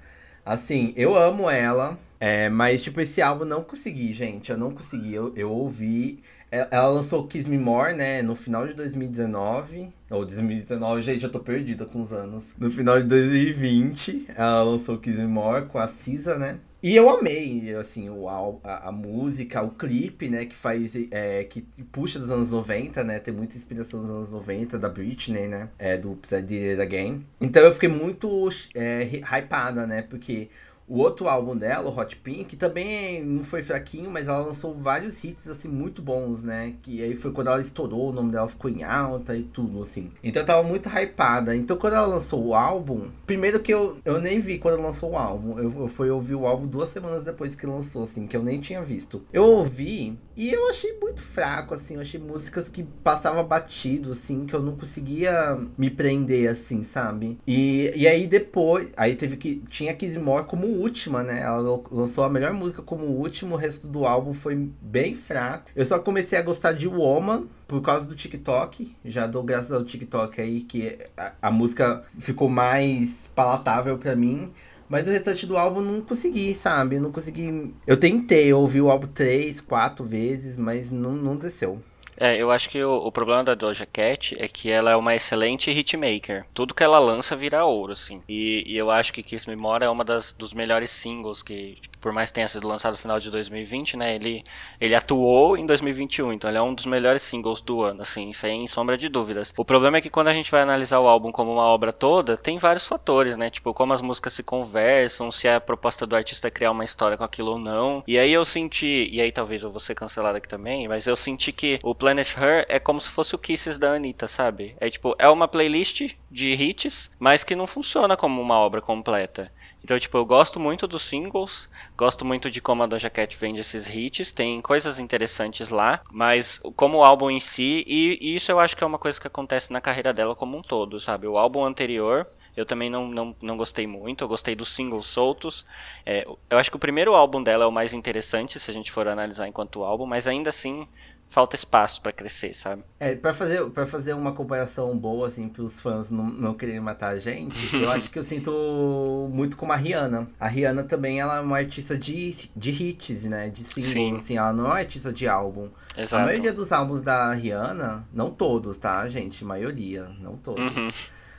Assim, 0.45 0.93
eu 0.95 1.15
amo 1.15 1.49
ela. 1.49 1.97
É, 2.19 2.49
mas, 2.49 2.83
tipo, 2.83 3.01
esse 3.01 3.21
álbum 3.21 3.45
não 3.45 3.63
consegui, 3.63 4.13
gente. 4.13 4.51
Eu 4.51 4.57
não 4.57 4.71
consegui. 4.71 5.13
Eu, 5.13 5.33
eu 5.35 5.51
ouvi. 5.51 6.23
É, 6.51 6.67
ela 6.71 6.87
lançou 6.87 7.27
Kiss 7.27 7.49
Me 7.49 7.57
More, 7.57 7.93
né? 7.93 8.21
No 8.21 8.35
final 8.35 8.67
de 8.67 8.73
2019. 8.73 9.89
Ou 10.09 10.23
2019, 10.23 11.01
gente, 11.01 11.23
eu 11.23 11.31
tô 11.31 11.39
perdida 11.39 11.85
com 11.85 12.01
os 12.01 12.11
anos. 12.11 12.43
No 12.57 12.69
final 12.69 13.01
de 13.01 13.07
2020, 13.07 14.27
ela 14.35 14.61
lançou 14.61 14.97
Kiss 14.99 15.19
Me 15.19 15.27
More 15.27 15.65
com 15.65 15.79
a 15.79 15.87
Cisa, 15.87 16.37
né? 16.37 16.59
E 16.85 16.95
eu 16.95 17.09
amei, 17.09 17.73
assim, 17.73 18.11
o, 18.11 18.29
a, 18.29 18.89
a 18.89 18.91
música, 18.91 19.59
o 19.63 19.71
clipe, 19.71 20.29
né, 20.29 20.45
que 20.45 20.55
faz, 20.55 20.93
é, 21.09 21.43
que 21.43 21.63
puxa 21.91 22.19
dos 22.19 22.29
anos 22.29 22.51
90, 22.51 23.03
né, 23.03 23.17
tem 23.17 23.33
muita 23.33 23.57
inspiração 23.57 24.01
dos 24.01 24.09
anos 24.11 24.31
90, 24.31 24.77
da 24.77 24.87
Britney, 24.87 25.47
né, 25.47 25.69
é, 25.79 25.97
do 25.97 26.11
Upside 26.11 26.55
It 26.55 26.79
Again. 26.79 27.25
Então 27.41 27.63
eu 27.63 27.73
fiquei 27.73 27.89
muito 27.89 28.49
é, 28.75 29.01
hypada, 29.01 29.87
né, 29.87 30.03
porque 30.03 30.47
o 30.87 30.99
outro 30.99 31.27
álbum 31.27 31.55
dela, 31.55 31.89
o 31.89 31.99
Hot 31.99 32.15
Pink, 32.17 32.55
também 32.55 33.23
não 33.23 33.43
foi 33.43 33.63
fraquinho, 33.63 34.09
mas 34.09 34.27
ela 34.27 34.41
lançou 34.41 34.73
vários 34.73 35.23
hits, 35.23 35.47
assim, 35.47 35.67
muito 35.67 36.01
bons, 36.01 36.43
né? 36.43 36.73
Que 36.81 37.01
aí 37.03 37.15
foi 37.15 37.31
quando 37.31 37.47
ela 37.47 37.59
estourou, 37.59 38.09
o 38.09 38.13
nome 38.13 38.31
dela 38.31 38.47
ficou 38.47 38.69
em 38.69 38.83
alta 38.83 39.35
e 39.35 39.43
tudo, 39.43 39.81
assim. 39.81 40.11
Então 40.23 40.41
eu 40.41 40.45
tava 40.45 40.63
muito 40.63 40.87
hypada. 40.89 41.55
Então 41.55 41.77
quando 41.77 41.95
ela 41.95 42.05
lançou 42.05 42.45
o 42.45 42.53
álbum, 42.53 43.09
primeiro 43.25 43.59
que 43.59 43.73
eu, 43.73 43.97
eu 44.05 44.21
nem 44.21 44.39
vi 44.39 44.59
quando 44.59 44.75
ela 44.75 44.87
lançou 44.87 45.11
o 45.11 45.17
álbum. 45.17 45.57
Eu, 45.57 45.73
eu 45.81 45.87
fui 45.87 46.09
ouvir 46.09 46.35
o 46.35 46.45
álbum 46.45 46.67
duas 46.67 46.89
semanas 46.89 47.23
depois 47.23 47.55
que 47.55 47.65
lançou, 47.65 48.03
assim, 48.03 48.27
que 48.27 48.37
eu 48.37 48.43
nem 48.43 48.61
tinha 48.61 48.81
visto. 48.83 49.23
Eu 49.33 49.43
ouvi 49.43 50.17
e 50.35 50.51
eu 50.51 50.69
achei 50.69 50.97
muito 50.99 51.21
fraco, 51.21 51.73
assim. 51.73 51.95
Eu 51.95 52.01
achei 52.01 52.19
músicas 52.19 52.67
que 52.67 52.83
passava 52.83 53.41
batido, 53.43 54.11
assim, 54.11 54.45
que 54.45 54.53
eu 54.53 54.61
não 54.61 54.75
conseguia 54.75 55.57
me 55.77 55.89
prender, 55.89 56.49
assim, 56.49 56.83
sabe? 56.83 57.37
E, 57.47 57.91
e 57.95 58.07
aí 58.07 58.27
depois, 58.27 58.91
aí 58.97 59.15
teve 59.15 59.37
que. 59.37 59.63
Tinha 59.69 59.93
Kiss 59.93 60.19
More 60.19 60.45
como 60.45 60.67
última, 60.67 61.23
né? 61.23 61.41
Ela 61.41 61.81
lançou 61.91 62.23
a 62.23 62.29
melhor 62.29 62.53
música 62.53 62.81
como 62.81 63.05
última, 63.05 63.55
o 63.55 63.57
resto 63.57 63.87
do 63.87 64.05
álbum 64.05 64.33
foi 64.33 64.55
bem 64.81 65.15
fraco. 65.15 65.69
Eu 65.75 65.85
só 65.85 65.99
comecei 65.99 66.37
a 66.37 66.41
gostar 66.41 66.73
de 66.73 66.87
Woman 66.87 67.47
por 67.67 67.81
causa 67.81 68.05
do 68.05 68.15
TikTok. 68.15 68.95
Já 69.05 69.27
dou 69.27 69.43
graças 69.43 69.71
ao 69.71 69.83
TikTok 69.83 70.41
aí 70.41 70.61
que 70.61 70.97
a, 71.17 71.31
a 71.41 71.51
música 71.51 72.03
ficou 72.19 72.49
mais 72.49 73.29
palatável 73.33 73.97
para 73.97 74.15
mim. 74.15 74.51
Mas 74.87 75.07
o 75.07 75.11
restante 75.11 75.45
do 75.45 75.57
álbum 75.57 75.81
não 75.81 76.01
consegui, 76.01 76.53
sabe? 76.53 76.99
Não 76.99 77.11
consegui. 77.11 77.73
Eu 77.87 77.97
tentei, 77.97 78.53
ouvi 78.53 78.79
o 78.79 78.89
álbum 78.89 79.07
três, 79.07 79.59
quatro 79.59 80.05
vezes, 80.05 80.57
mas 80.57 80.91
não, 80.91 81.13
não 81.13 81.35
desceu. 81.35 81.81
É, 82.17 82.37
eu 82.37 82.51
acho 82.51 82.69
que 82.69 82.81
o, 82.83 82.95
o, 82.95 83.11
problema 83.11 83.43
da 83.43 83.53
Doja 83.55 83.85
Cat 83.85 84.35
é 84.39 84.47
que 84.47 84.71
ela 84.71 84.91
é 84.91 84.95
uma 84.95 85.15
excelente 85.15 85.71
hitmaker. 85.71 86.45
Tudo 86.53 86.73
que 86.73 86.83
ela 86.83 86.99
lança 86.99 87.35
vira 87.35 87.65
ouro, 87.65 87.93
assim. 87.93 88.21
E, 88.27 88.63
e 88.65 88.77
eu 88.77 88.89
acho 88.89 89.11
que 89.13 89.23
Kiss 89.23 89.49
Me 89.49 89.55
More 89.55 89.83
é 89.83 89.89
uma 89.89 90.03
das 90.03 90.33
dos 90.33 90.53
melhores 90.53 90.91
singles 90.91 91.43
que, 91.43 91.75
tipo, 91.81 91.97
por 92.05 92.11
mais 92.11 92.29
que 92.29 92.35
tenha 92.35 92.47
sido 92.47 92.67
lançado 92.67 92.91
no 92.91 92.97
final 92.99 93.19
de 93.19 93.31
2020, 93.31 93.97
né? 93.97 94.13
Ele, 94.13 94.43
ele 94.79 94.93
atuou 94.93 95.57
em 95.57 95.65
2021, 95.65 96.33
então 96.33 96.47
ele 96.49 96.57
é 96.59 96.61
um 96.61 96.71
dos 96.71 96.85
melhores 96.85 97.23
singles 97.23 97.61
do 97.61 97.81
ano, 97.81 98.03
assim, 98.03 98.31
sem 98.31 98.67
sombra 98.67 98.95
de 98.95 99.09
dúvidas. 99.09 99.51
O 99.57 99.65
problema 99.65 99.97
é 99.97 100.01
que 100.01 100.09
quando 100.11 100.27
a 100.27 100.33
gente 100.33 100.51
vai 100.51 100.61
analisar 100.61 100.99
o 100.99 101.07
álbum 101.07 101.31
como 101.31 101.51
uma 101.51 101.63
obra 101.63 101.91
toda, 101.91 102.37
tem 102.37 102.59
vários 102.59 102.85
fatores, 102.85 103.35
né? 103.35 103.49
Tipo, 103.49 103.73
como 103.73 103.91
as 103.91 104.03
músicas 104.03 104.33
se 104.33 104.43
conversam, 104.43 105.31
se 105.31 105.47
a 105.47 105.59
proposta 105.59 106.05
do 106.05 106.15
artista 106.15 106.47
é 106.47 106.51
criar 106.51 106.69
uma 106.69 106.85
história 106.85 107.17
com 107.17 107.23
aquilo 107.23 107.53
ou 107.53 107.59
não. 107.59 108.03
E 108.07 108.19
aí 108.19 108.31
eu 108.31 108.45
senti, 108.45 109.09
e 109.11 109.19
aí 109.19 109.31
talvez 109.31 109.63
eu 109.63 109.71
vou 109.71 109.79
ser 109.79 109.95
cancelado 109.95 110.37
aqui 110.37 110.47
também, 110.47 110.87
mas 110.87 111.07
eu 111.07 111.15
senti 111.15 111.51
que 111.51 111.79
o 111.81 111.95
Planet 112.05 112.37
Her 112.37 112.67
é 112.69 112.77
como 112.77 113.01
se 113.01 113.09
fosse 113.09 113.33
o 113.33 113.37
Kisses 113.39 113.79
da 113.79 113.93
Anitta, 113.93 114.27
sabe? 114.27 114.75
É 114.79 114.87
tipo, 114.91 115.15
é 115.17 115.27
uma 115.27 115.47
playlist 115.47 116.11
de 116.29 116.53
hits, 116.53 117.09
mas 117.17 117.43
que 117.43 117.55
não 117.55 117.65
funciona 117.65 118.15
como 118.15 118.39
uma 118.39 118.59
obra 118.59 118.79
completa. 118.79 119.51
Então, 119.83 119.97
tipo, 119.97 120.15
eu 120.15 120.23
gosto 120.23 120.59
muito 120.59 120.85
dos 120.85 121.01
singles, 121.01 121.67
gosto 121.97 122.23
muito 122.23 122.51
de 122.51 122.61
como 122.61 122.83
a 122.83 122.85
Doja 122.85 123.09
Cat 123.09 123.35
vende 123.35 123.59
esses 123.59 123.89
hits, 123.89 124.31
tem 124.31 124.61
coisas 124.61 124.99
interessantes 124.99 125.69
lá, 125.69 125.99
mas 126.11 126.61
como 126.75 126.99
o 126.99 127.03
álbum 127.03 127.31
em 127.31 127.39
si, 127.39 127.83
e, 127.87 128.19
e 128.21 128.35
isso 128.35 128.51
eu 128.51 128.59
acho 128.59 128.77
que 128.77 128.83
é 128.83 128.87
uma 128.87 128.99
coisa 128.99 129.19
que 129.19 129.25
acontece 129.25 129.73
na 129.73 129.81
carreira 129.81 130.13
dela 130.13 130.35
como 130.35 130.55
um 130.55 130.61
todo, 130.61 130.99
sabe? 130.99 131.25
O 131.25 131.39
álbum 131.39 131.65
anterior 131.65 132.27
eu 132.55 132.65
também 132.65 132.89
não, 132.89 133.07
não, 133.07 133.35
não 133.41 133.57
gostei 133.57 133.85
muito, 133.85 134.23
eu 134.23 134.27
gostei 134.27 134.55
dos 134.55 134.69
singles 134.69 135.07
soltos. 135.07 135.65
É, 136.05 136.25
eu 136.49 136.57
acho 136.57 136.69
que 136.69 136.77
o 136.77 136.79
primeiro 136.79 137.13
álbum 137.13 137.43
dela 137.43 137.65
é 137.65 137.67
o 137.67 137.71
mais 137.71 137.91
interessante, 137.91 138.59
se 138.59 138.71
a 138.71 138.73
gente 138.73 138.91
for 138.91 139.07
analisar 139.07 139.47
enquanto 139.47 139.83
álbum, 139.83 140.05
mas 140.05 140.25
ainda 140.25 140.49
assim 140.49 140.87
falta 141.27 141.55
espaço 141.55 142.01
para 142.01 142.11
crescer, 142.11 142.53
sabe? 142.53 142.83
É, 142.99 143.15
para 143.15 143.33
fazer 143.33 143.63
para 143.71 143.85
fazer 143.85 144.13
uma 144.13 144.31
comparação 144.31 144.97
boa 144.97 145.27
assim 145.27 145.49
para 145.49 145.63
os 145.63 145.79
fãs 145.79 146.09
não, 146.09 146.23
não 146.25 146.53
quererem 146.53 146.79
matar 146.79 147.09
a 147.09 147.17
gente, 147.17 147.75
eu 147.75 147.89
acho 147.91 148.09
que 148.09 148.17
eu 148.17 148.23
sinto 148.23 149.29
muito 149.31 149.57
como 149.57 149.71
a 149.71 149.75
Rihanna. 149.75 150.27
A 150.39 150.47
Rihanna 150.47 150.83
também 150.83 151.19
ela 151.19 151.37
é 151.37 151.41
uma 151.41 151.57
artista 151.57 151.97
de, 151.97 152.49
de 152.55 152.71
hits, 152.71 153.25
né, 153.25 153.49
de 153.49 153.63
singles 153.63 153.91
Sim. 153.91 154.15
assim, 154.15 154.37
ela 154.37 154.53
não 154.53 154.75
é 154.75 154.81
artista 154.81 155.11
de 155.11 155.27
álbum. 155.27 155.69
Exato. 155.97 156.23
A 156.23 156.25
maioria 156.25 156.53
dos 156.53 156.71
álbuns 156.71 157.01
da 157.01 157.33
Rihanna, 157.33 158.07
não 158.13 158.29
todos, 158.29 158.77
tá, 158.77 159.07
gente, 159.09 159.43
maioria, 159.43 160.09
não 160.19 160.35
todos. 160.37 160.75
Uhum. 160.75 160.89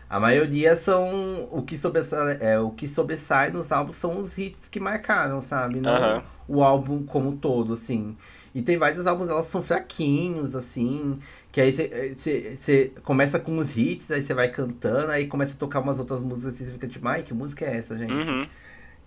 A 0.08 0.20
maioria 0.20 0.76
são 0.76 1.48
o 1.50 1.62
que 1.62 1.76
sobressai, 1.76 2.38
é, 2.40 2.58
o 2.58 2.70
que 2.70 2.86
sobressai 2.86 3.50
nos 3.50 3.72
álbuns 3.72 3.96
são 3.96 4.18
os 4.18 4.38
hits 4.38 4.68
que 4.68 4.78
marcaram, 4.78 5.40
sabe? 5.40 5.80
Não 5.80 6.16
uhum. 6.16 6.22
o 6.46 6.62
álbum 6.62 7.04
como 7.04 7.36
todo, 7.36 7.72
assim. 7.72 8.16
E 8.56 8.62
tem 8.62 8.78
vários 8.78 9.06
álbuns 9.06 9.28
elas 9.28 9.50
são 9.50 9.62
fraquinhos, 9.62 10.56
assim. 10.56 11.18
Que 11.52 11.60
aí 11.60 11.70
você 11.70 12.90
começa 13.04 13.38
com 13.38 13.58
os 13.58 13.76
hits, 13.76 14.10
aí 14.10 14.22
você 14.22 14.32
vai 14.32 14.48
cantando, 14.48 15.12
aí 15.12 15.26
começa 15.26 15.52
a 15.52 15.56
tocar 15.58 15.80
umas 15.80 16.00
outras 16.00 16.22
músicas 16.22 16.58
e 16.58 16.64
você 16.64 16.72
fica 16.72 16.88
tipo, 16.88 17.06
ai, 17.06 17.22
que 17.22 17.34
música 17.34 17.66
é 17.66 17.76
essa, 17.76 17.98
gente? 17.98 18.14
Uhum. 18.14 18.48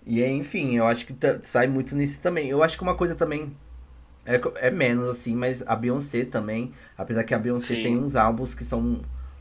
E 0.06 0.22
aí, 0.22 0.30
enfim, 0.30 0.76
eu 0.76 0.86
acho 0.86 1.04
que 1.04 1.16
sai 1.42 1.66
muito 1.66 1.96
nisso 1.96 2.22
também. 2.22 2.48
Eu 2.48 2.62
acho 2.62 2.76
que 2.76 2.82
uma 2.84 2.94
coisa 2.94 3.16
também. 3.16 3.52
É, 4.24 4.40
é 4.68 4.70
menos, 4.70 5.08
assim, 5.08 5.34
mas 5.34 5.64
a 5.66 5.74
Beyoncé 5.74 6.24
também. 6.24 6.72
Apesar 6.96 7.24
que 7.24 7.34
a 7.34 7.38
Beyoncé 7.38 7.74
Sim. 7.74 7.82
tem 7.82 7.98
uns 7.98 8.14
álbuns 8.14 8.54
que 8.54 8.62
são 8.62 9.00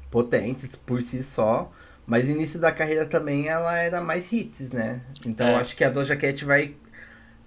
potentes 0.09 0.75
por 0.75 1.03
si 1.03 1.21
só. 1.21 1.71
Mas 2.07 2.27
no 2.27 2.31
início 2.31 2.59
da 2.59 2.71
carreira 2.71 3.05
também 3.05 3.47
ela 3.47 3.77
era 3.77 4.01
mais 4.01 4.33
hits, 4.33 4.71
né? 4.71 5.01
Então 5.23 5.47
é. 5.47 5.53
eu 5.53 5.57
acho 5.57 5.75
que 5.75 5.83
a 5.83 5.89
Doja 5.91 6.15
Cat 6.15 6.43
vai, 6.43 6.73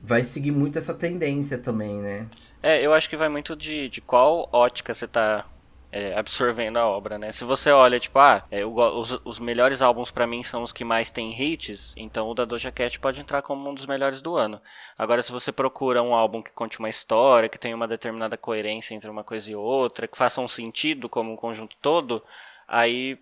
vai 0.00 0.22
seguir 0.22 0.52
muito 0.52 0.78
essa 0.78 0.94
tendência 0.94 1.58
também, 1.58 2.00
né? 2.00 2.28
É, 2.62 2.80
eu 2.80 2.94
acho 2.94 3.08
que 3.08 3.16
vai 3.16 3.28
muito 3.28 3.56
de, 3.56 3.88
de 3.88 4.00
qual 4.00 4.48
ótica 4.52 4.94
você 4.94 5.08
tá 5.08 5.44
é, 5.90 6.18
absorvendo 6.18 6.78
a 6.78 6.86
obra, 6.86 7.18
né? 7.18 7.32
Se 7.32 7.44
você 7.44 7.70
olha, 7.70 8.00
tipo, 8.00 8.18
ah, 8.18 8.44
é, 8.50 8.64
os, 8.64 9.20
os, 9.24 9.38
melhores 9.38 9.82
álbuns 9.82 10.10
para 10.10 10.26
mim 10.26 10.42
são 10.42 10.62
os 10.62 10.72
que 10.72 10.84
mais 10.84 11.10
têm 11.10 11.38
hits, 11.38 11.92
então 11.96 12.28
o 12.28 12.34
da 12.34 12.46
Doja 12.46 12.72
Cat 12.72 12.98
pode 12.98 13.20
entrar 13.20 13.42
como 13.42 13.68
um 13.68 13.74
dos 13.74 13.84
melhores 13.84 14.22
do 14.22 14.36
ano. 14.36 14.60
Agora, 14.96 15.22
se 15.22 15.30
você 15.30 15.52
procura 15.52 16.02
um 16.02 16.14
álbum 16.14 16.40
que 16.40 16.50
conte 16.52 16.78
uma 16.78 16.88
história, 16.88 17.48
que 17.48 17.58
tenha 17.58 17.76
uma 17.76 17.86
determinada 17.86 18.38
coerência 18.38 18.94
entre 18.94 19.10
uma 19.10 19.22
coisa 19.22 19.50
e 19.50 19.54
outra, 19.54 20.08
que 20.08 20.16
faça 20.16 20.40
um 20.40 20.48
sentido 20.48 21.08
como 21.08 21.32
um 21.32 21.36
conjunto 21.36 21.76
todo, 21.82 22.22
aí 22.66 23.18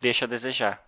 deixa 0.00 0.24
a 0.24 0.28
desejar. 0.28 0.82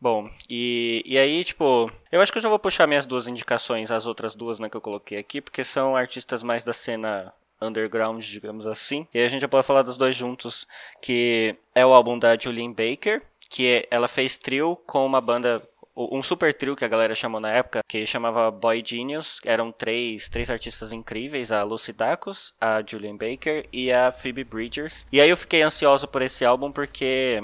Bom, 0.00 0.28
e, 0.50 1.02
e 1.06 1.16
aí, 1.18 1.44
tipo, 1.44 1.90
eu 2.12 2.20
acho 2.20 2.30
que 2.30 2.38
eu 2.38 2.42
já 2.42 2.48
vou 2.48 2.58
puxar 2.58 2.86
minhas 2.86 3.06
duas 3.06 3.26
indicações, 3.26 3.90
as 3.90 4.06
outras 4.06 4.34
duas 4.34 4.58
né, 4.58 4.68
que 4.68 4.76
eu 4.76 4.80
coloquei 4.80 5.18
aqui, 5.18 5.40
porque 5.40 5.64
são 5.64 5.96
artistas 5.96 6.42
mais 6.42 6.62
da 6.62 6.72
cena 6.72 7.32
underground, 7.60 8.22
digamos 8.22 8.66
assim. 8.66 9.06
E 9.14 9.20
a 9.20 9.28
gente 9.28 9.40
já 9.40 9.48
pode 9.48 9.66
falar 9.66 9.82
dos 9.82 9.96
dois 9.96 10.14
juntos, 10.14 10.66
que 11.00 11.56
é 11.74 11.86
o 11.86 11.92
álbum 11.92 12.18
da 12.18 12.36
Julian 12.36 12.72
Baker, 12.72 13.22
que 13.48 13.86
ela 13.90 14.08
fez 14.08 14.36
trio 14.36 14.76
com 14.86 15.06
uma 15.06 15.20
banda 15.20 15.62
um 15.96 16.22
super 16.22 16.52
trio 16.52 16.74
que 16.74 16.84
a 16.84 16.88
galera 16.88 17.14
chamou 17.14 17.40
na 17.40 17.50
época, 17.50 17.80
que 17.86 18.04
chamava 18.04 18.50
Boy 18.50 18.82
Genius, 18.84 19.40
eram 19.44 19.70
três, 19.70 20.28
três 20.28 20.50
artistas 20.50 20.92
incríveis, 20.92 21.52
a 21.52 21.62
Lucy 21.62 21.92
Dacus, 21.92 22.52
a 22.60 22.82
Julian 22.84 23.16
Baker 23.16 23.66
e 23.72 23.92
a 23.92 24.10
Phoebe 24.10 24.42
Bridgers. 24.42 25.06
E 25.12 25.20
aí 25.20 25.30
eu 25.30 25.36
fiquei 25.36 25.62
ansioso 25.62 26.08
por 26.08 26.20
esse 26.22 26.44
álbum 26.44 26.72
porque 26.72 27.40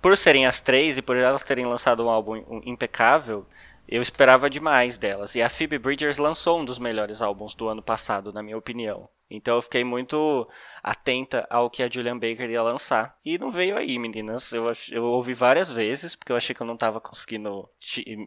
por 0.00 0.16
serem 0.16 0.46
as 0.46 0.60
três 0.60 0.98
e 0.98 1.02
por 1.02 1.16
elas 1.16 1.42
terem 1.42 1.64
lançado 1.64 2.04
um 2.04 2.10
álbum 2.10 2.62
impecável, 2.64 3.46
eu 3.88 4.02
esperava 4.02 4.50
demais 4.50 4.98
delas. 4.98 5.34
E 5.34 5.42
a 5.42 5.48
Phoebe 5.48 5.78
Bridgers 5.78 6.18
lançou 6.18 6.60
um 6.60 6.64
dos 6.64 6.78
melhores 6.78 7.22
álbuns 7.22 7.54
do 7.54 7.68
ano 7.68 7.82
passado, 7.82 8.32
na 8.32 8.42
minha 8.42 8.58
opinião. 8.58 9.08
Então 9.30 9.56
eu 9.56 9.62
fiquei 9.62 9.84
muito 9.84 10.48
atenta 10.82 11.46
ao 11.50 11.68
que 11.68 11.82
a 11.82 11.90
Julian 11.90 12.18
Baker 12.18 12.48
ia 12.50 12.62
lançar. 12.62 13.16
E 13.24 13.38
não 13.38 13.50
veio 13.50 13.76
aí, 13.76 13.98
meninas. 13.98 14.52
Eu, 14.52 14.72
eu 14.90 15.04
ouvi 15.04 15.34
várias 15.34 15.70
vezes, 15.70 16.16
porque 16.16 16.32
eu 16.32 16.36
achei 16.36 16.54
que 16.54 16.62
eu 16.62 16.66
não 16.66 16.74
estava 16.74 17.00
conseguindo 17.00 17.68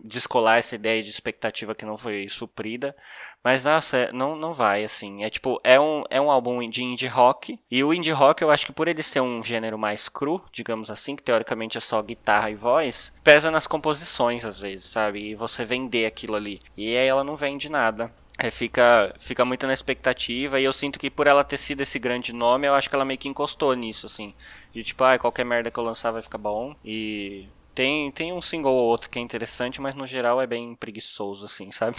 descolar 0.03 0.57
essa 0.57 0.75
ideia 0.75 1.01
de 1.01 1.09
expectativa 1.09 1.73
que 1.73 1.85
não 1.85 1.97
foi 1.97 2.27
suprida. 2.29 2.95
Mas, 3.43 3.65
nossa, 3.65 3.97
é, 3.97 4.11
não, 4.11 4.35
não 4.35 4.53
vai, 4.53 4.83
assim. 4.83 5.23
É 5.23 5.29
tipo, 5.29 5.59
é 5.63 5.79
um, 5.79 6.03
é 6.09 6.21
um 6.21 6.29
álbum 6.29 6.67
de 6.69 6.83
indie 6.83 7.07
rock. 7.07 7.59
E 7.69 7.83
o 7.83 7.93
indie 7.93 8.11
rock, 8.11 8.41
eu 8.41 8.51
acho 8.51 8.65
que 8.65 8.71
por 8.71 8.87
ele 8.87 9.01
ser 9.01 9.21
um 9.21 9.41
gênero 9.43 9.77
mais 9.79 10.07
cru, 10.07 10.43
digamos 10.51 10.91
assim, 10.91 11.15
que 11.15 11.23
teoricamente 11.23 11.77
é 11.77 11.81
só 11.81 12.01
guitarra 12.01 12.51
e 12.51 12.55
voz, 12.55 13.11
pesa 13.23 13.49
nas 13.49 13.65
composições 13.65 14.45
às 14.45 14.59
vezes, 14.59 14.85
sabe? 14.85 15.31
E 15.31 15.35
você 15.35 15.65
vender 15.65 16.05
aquilo 16.05 16.35
ali. 16.35 16.59
E 16.77 16.95
aí 16.95 17.07
ela 17.07 17.23
não 17.23 17.35
vende 17.35 17.69
nada 17.69 18.11
é, 18.41 18.49
fica, 18.49 19.13
fica 19.19 19.45
muito 19.45 19.67
na 19.67 19.73
expectativa 19.73 20.59
e 20.59 20.63
eu 20.63 20.73
sinto 20.73 20.99
que 20.99 21.11
por 21.11 21.27
ela 21.27 21.43
ter 21.43 21.57
sido 21.57 21.81
esse 21.81 21.99
grande 21.99 22.33
nome, 22.33 22.67
eu 22.67 22.73
acho 22.73 22.89
que 22.89 22.95
ela 22.95 23.05
meio 23.05 23.19
que 23.19 23.29
encostou 23.29 23.75
nisso, 23.75 24.07
assim. 24.07 24.33
De 24.73 24.83
tipo, 24.83 25.03
ah, 25.03 25.19
qualquer 25.19 25.45
merda 25.45 25.69
que 25.69 25.79
eu 25.79 25.83
lançar 25.83 26.09
vai 26.09 26.23
ficar 26.23 26.39
bom. 26.39 26.75
E 26.83 27.47
tem, 27.75 28.09
tem 28.11 28.33
um 28.33 28.41
single 28.41 28.73
ou 28.73 28.87
outro 28.87 29.09
que 29.11 29.19
é 29.19 29.21
interessante, 29.21 29.79
mas 29.79 29.93
no 29.93 30.07
geral 30.07 30.41
é 30.41 30.47
bem 30.47 30.73
preguiçoso, 30.75 31.45
assim, 31.45 31.69
sabe? 31.71 31.97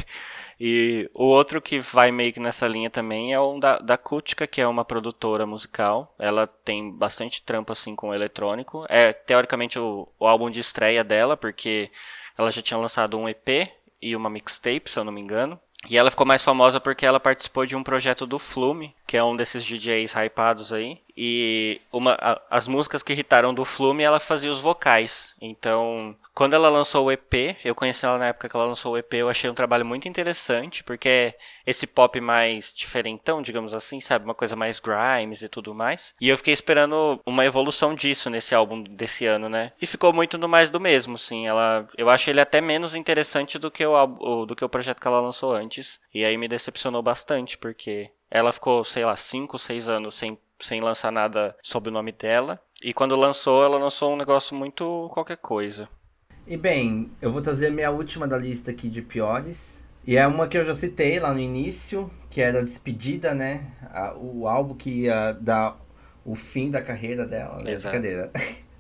E 0.59 1.09
o 1.14 1.24
outro 1.27 1.62
que 1.62 1.78
vai 1.78 2.10
meio 2.10 2.32
que 2.32 2.40
nessa 2.40 2.66
linha 2.66 2.90
também 2.90 3.32
é 3.32 3.39
o 3.39 3.59
da, 3.60 3.78
da 3.78 3.97
Kutka, 3.97 4.47
que 4.47 4.60
é 4.60 4.66
uma 4.66 4.85
produtora 4.85 5.47
musical. 5.47 6.12
Ela 6.19 6.48
tem 6.48 6.90
bastante 6.90 7.40
trampo, 7.43 7.70
assim, 7.70 7.94
com 7.94 8.09
o 8.09 8.14
eletrônico. 8.14 8.85
É, 8.89 9.12
teoricamente, 9.12 9.78
o, 9.78 10.09
o 10.19 10.27
álbum 10.27 10.51
de 10.51 10.59
estreia 10.59 11.05
dela, 11.05 11.36
porque 11.36 11.89
ela 12.36 12.51
já 12.51 12.60
tinha 12.60 12.78
lançado 12.78 13.16
um 13.16 13.28
EP 13.28 13.70
e 14.01 14.16
uma 14.16 14.28
mixtape, 14.28 14.90
se 14.90 14.98
eu 14.98 15.05
não 15.05 15.12
me 15.12 15.20
engano. 15.20 15.59
E 15.89 15.99
ela 15.99 16.11
ficou 16.11 16.27
mais 16.27 16.43
famosa 16.43 16.81
porque 16.81 17.05
ela 17.05 17.19
participou 17.19 17.67
de 17.67 17.77
um 17.77 17.83
projeto 17.83 18.27
do 18.27 18.39
Flume, 18.39 18.95
que 19.07 19.17
é 19.17 19.25
um 19.25 19.37
desses 19.37 19.65
DJs 19.65 20.15
hypados 20.15 20.73
aí. 20.73 21.01
E 21.16 21.80
uma, 21.93 22.16
a, 22.20 22.40
as 22.51 22.66
músicas 22.66 23.02
que 23.02 23.12
irritaram 23.12 23.52
do 23.52 23.64
Flume, 23.64 24.02
ela 24.02 24.20
fazia 24.20 24.51
os 24.51 24.60
vocais. 24.60 25.34
Então, 25.40 26.16
quando 26.34 26.55
ela 26.55 26.68
lançou 26.68 27.06
o 27.06 27.12
EP, 27.12 27.56
eu 27.64 27.74
conheci 27.74 28.06
ela 28.06 28.18
na 28.18 28.28
época 28.28 28.48
que 28.48 28.56
ela 28.56 28.64
lançou 28.64 28.94
o 28.94 28.98
EP, 28.98 29.14
eu 29.14 29.28
achei 29.28 29.51
um 29.51 29.55
trabalho 29.55 29.84
muito 29.84 30.09
interessante, 30.09 30.82
porque 30.82 31.09
é 31.09 31.34
esse 31.66 31.86
pop 31.86 32.18
mais 32.20 32.72
diferentão, 32.74 33.43
digamos 33.43 33.74
assim, 33.74 34.01
sabe? 34.01 34.24
Uma 34.24 34.34
coisa 34.34 34.56
mais 34.56 34.80
grimes 34.80 35.43
e 35.43 35.48
tudo 35.48 35.74
mais. 35.74 36.14
E 36.20 36.28
eu 36.28 36.36
fiquei 36.36 36.55
esperando 36.55 37.20
uma 37.26 37.44
evolução 37.44 37.94
disso 37.94 38.30
nesse 38.30 38.55
álbum 38.55 38.82
desse 38.82 39.26
ano, 39.26 39.48
né? 39.48 39.72
E 39.80 39.86
ficou 39.86 40.12
muito 40.12 40.39
no 40.39 40.48
mais 40.48 40.70
do 40.70 40.80
mesmo, 40.80 41.18
sim. 41.18 41.47
Ela, 41.47 41.86
eu 41.97 42.09
acho 42.09 42.30
ele 42.30 42.40
até 42.40 42.60
menos 42.60 42.94
interessante 42.94 43.59
do 43.59 43.70
que 43.70 43.84
o, 43.84 44.47
do 44.47 44.56
que 44.56 44.64
o 44.64 44.68
projeto 44.68 45.01
que 45.01 45.09
ela 45.09 45.20
lançou 45.20 45.52
antes. 45.52 46.01
E 46.14 46.24
aí 46.24 46.39
me 46.39 46.48
decepcionou 46.48 47.02
bastante, 47.02 47.59
porque 47.59 48.10
ela 48.30 48.51
ficou, 48.51 48.82
sei 48.82 49.05
lá, 49.05 49.14
5, 49.14 49.59
6 49.59 49.89
anos 49.90 50.14
sem 50.14 50.39
sem 50.62 50.80
lançar 50.80 51.10
nada 51.10 51.56
sob 51.62 51.89
o 51.89 51.93
nome 51.93 52.12
dela. 52.12 52.60
E 52.82 52.93
quando 52.93 53.14
lançou, 53.16 53.64
ela 53.64 53.78
lançou 53.78 54.12
um 54.12 54.16
negócio 54.16 54.56
muito 54.56 55.09
qualquer 55.12 55.36
coisa. 55.36 55.89
E 56.47 56.56
bem, 56.56 57.10
eu 57.20 57.30
vou 57.30 57.40
trazer 57.40 57.70
minha 57.70 57.90
última 57.90 58.26
da 58.26 58.36
lista 58.36 58.70
aqui 58.70 58.89
de 58.89 59.02
piores. 59.02 59.82
E 60.05 60.16
é 60.16 60.26
uma 60.26 60.48
que 60.48 60.59
eu 60.59 60.64
já 60.64 60.74
citei 60.74 61.20
lá 61.20 61.32
no 61.32 61.39
início, 61.39 62.10
que 62.28 62.40
era 62.40 62.59
a 62.59 62.62
Despedida, 62.62 63.34
né? 63.34 63.70
o 64.16 64.48
álbum 64.48 64.74
que 64.74 65.05
ia 65.05 65.32
dar 65.32 65.80
o 66.24 66.34
fim 66.34 66.70
da 66.70 66.82
carreira 66.82 67.24
dela, 67.24 67.62
né? 67.62 67.72
Exato. 67.72 67.97
Brincadeira. 67.97 68.32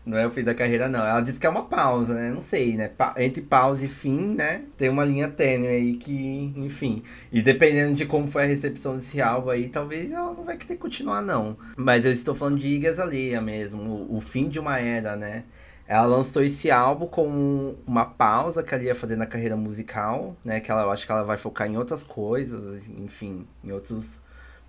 Não 0.04 0.18
é 0.18 0.26
o 0.26 0.30
fim 0.30 0.42
da 0.42 0.54
carreira, 0.54 0.88
não. 0.88 1.06
Ela 1.06 1.20
disse 1.20 1.38
que 1.38 1.46
é 1.46 1.50
uma 1.50 1.64
pausa, 1.64 2.14
né? 2.14 2.30
Não 2.30 2.40
sei, 2.40 2.76
né? 2.76 2.88
Pa 2.88 3.14
entre 3.18 3.40
pausa 3.42 3.84
e 3.84 3.88
fim, 3.88 4.34
né? 4.34 4.64
Tem 4.76 4.88
uma 4.88 5.04
linha 5.04 5.28
tênue 5.28 5.68
aí 5.68 5.94
que, 5.94 6.52
enfim. 6.56 7.02
E 7.30 7.40
dependendo 7.40 7.94
de 7.94 8.04
como 8.04 8.26
foi 8.26 8.42
a 8.42 8.46
recepção 8.46 8.96
desse 8.96 9.20
álbum 9.20 9.50
aí, 9.50 9.68
talvez 9.68 10.10
ela 10.10 10.32
não 10.32 10.44
vai 10.44 10.56
querer 10.56 10.76
continuar, 10.76 11.22
não. 11.22 11.56
Mas 11.76 12.04
eu 12.04 12.10
estou 12.10 12.34
falando 12.34 12.58
de 12.58 12.66
Igas 12.66 12.98
Alheia 12.98 13.40
mesmo. 13.40 13.80
O, 13.82 14.16
o 14.16 14.20
fim 14.20 14.48
de 14.48 14.58
uma 14.58 14.78
era, 14.78 15.14
né? 15.16 15.44
Ela 15.86 16.06
lançou 16.06 16.42
esse 16.42 16.70
álbum 16.70 17.06
com 17.06 17.74
uma 17.86 18.06
pausa 18.06 18.62
que 18.62 18.74
ela 18.74 18.82
ia 18.82 18.94
fazer 18.94 19.14
na 19.16 19.26
carreira 19.26 19.56
musical, 19.56 20.34
né? 20.44 20.58
Que 20.58 20.70
ela, 20.70 20.82
eu 20.82 20.90
acho 20.90 21.04
que 21.04 21.12
ela 21.12 21.22
vai 21.22 21.36
focar 21.36 21.68
em 21.68 21.76
outras 21.76 22.02
coisas, 22.02 22.88
enfim, 22.88 23.46
em 23.62 23.72
outros 23.72 24.21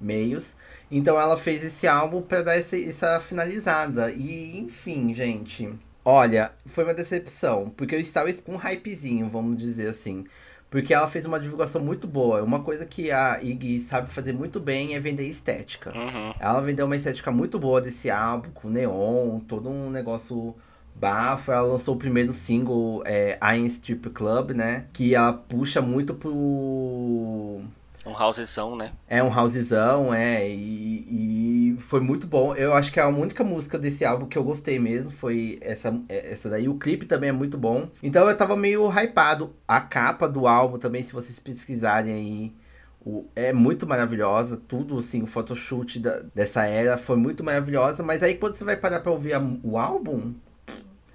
meios. 0.03 0.55
Então 0.91 1.19
ela 1.19 1.37
fez 1.37 1.63
esse 1.63 1.87
álbum 1.87 2.21
para 2.21 2.43
dar 2.43 2.55
essa, 2.55 2.77
essa 2.77 3.19
finalizada. 3.19 4.11
E, 4.11 4.59
enfim, 4.59 5.13
gente. 5.13 5.73
Olha, 6.05 6.51
foi 6.65 6.83
uma 6.83 6.93
decepção, 6.93 7.71
porque 7.75 7.95
eu 7.95 7.99
estava 7.99 8.31
com 8.33 8.53
um 8.53 8.57
hypezinho, 8.57 9.29
vamos 9.29 9.57
dizer 9.57 9.87
assim. 9.87 10.25
Porque 10.69 10.93
ela 10.93 11.07
fez 11.07 11.25
uma 11.25 11.39
divulgação 11.39 11.79
muito 11.81 12.07
boa. 12.07 12.41
Uma 12.41 12.61
coisa 12.61 12.83
que 12.85 13.11
a 13.11 13.39
Iggy 13.41 13.79
sabe 13.79 14.11
fazer 14.11 14.33
muito 14.33 14.59
bem 14.59 14.95
é 14.95 14.99
vender 14.99 15.27
estética. 15.27 15.95
Uhum. 15.95 16.33
Ela 16.39 16.59
vendeu 16.61 16.87
uma 16.87 16.95
estética 16.95 17.31
muito 17.31 17.59
boa 17.59 17.79
desse 17.79 18.09
álbum, 18.09 18.49
com 18.49 18.69
neon, 18.69 19.39
todo 19.41 19.69
um 19.69 19.91
negócio 19.91 20.55
bafo. 20.95 21.51
Ela 21.51 21.73
lançou 21.73 21.93
o 21.93 21.99
primeiro 21.99 22.33
single, 22.33 23.03
é, 23.05 23.37
Iron 23.55 23.65
Strip 23.67 24.09
Club, 24.09 24.51
né? 24.51 24.85
Que 24.91 25.13
ela 25.13 25.33
puxa 25.33 25.79
muito 25.79 26.15
pro 26.15 27.61
um 28.05 28.11
housezão, 28.11 28.75
né? 28.75 28.91
É 29.07 29.23
um 29.23 29.35
housezão, 29.35 30.13
é. 30.13 30.47
E, 30.49 31.73
e, 31.73 31.77
foi 31.79 32.01
muito 32.01 32.27
bom. 32.27 32.53
Eu 32.55 32.73
acho 32.73 32.91
que 32.91 32.99
a 32.99 33.07
única 33.07 33.43
música 33.43 33.79
desse 33.79 34.03
álbum 34.03 34.25
que 34.25 34.37
eu 34.37 34.43
gostei 34.43 34.77
mesmo 34.77 35.11
foi 35.11 35.57
essa, 35.61 35.93
essa 36.09 36.49
daí. 36.49 36.67
O 36.67 36.75
clipe 36.75 37.05
também 37.05 37.29
é 37.29 37.33
muito 37.33 37.57
bom. 37.57 37.89
Então 38.01 38.29
eu 38.29 38.35
tava 38.35 38.55
meio 38.55 38.89
hypado. 38.89 39.53
A 39.67 39.79
capa 39.79 40.27
do 40.27 40.47
álbum 40.47 40.77
também, 40.77 41.01
se 41.01 41.13
vocês 41.13 41.39
pesquisarem 41.39 42.13
aí. 42.13 42.53
O, 43.05 43.25
é 43.35 43.51
muito 43.51 43.85
maravilhosa, 43.85 44.55
tudo 44.65 44.97
assim, 44.97 45.21
o 45.21 45.27
photoshoot 45.27 45.99
da, 45.99 46.21
dessa 46.33 46.65
era 46.65 46.97
foi 46.97 47.17
muito 47.17 47.43
maravilhosa, 47.43 48.01
mas 48.01 48.23
aí 48.23 48.35
quando 48.35 48.55
você 48.55 48.63
vai 48.63 48.77
parar 48.77 49.01
pra 49.01 49.11
ouvir 49.11 49.33
a, 49.33 49.41
o 49.61 49.77
álbum, 49.77 50.33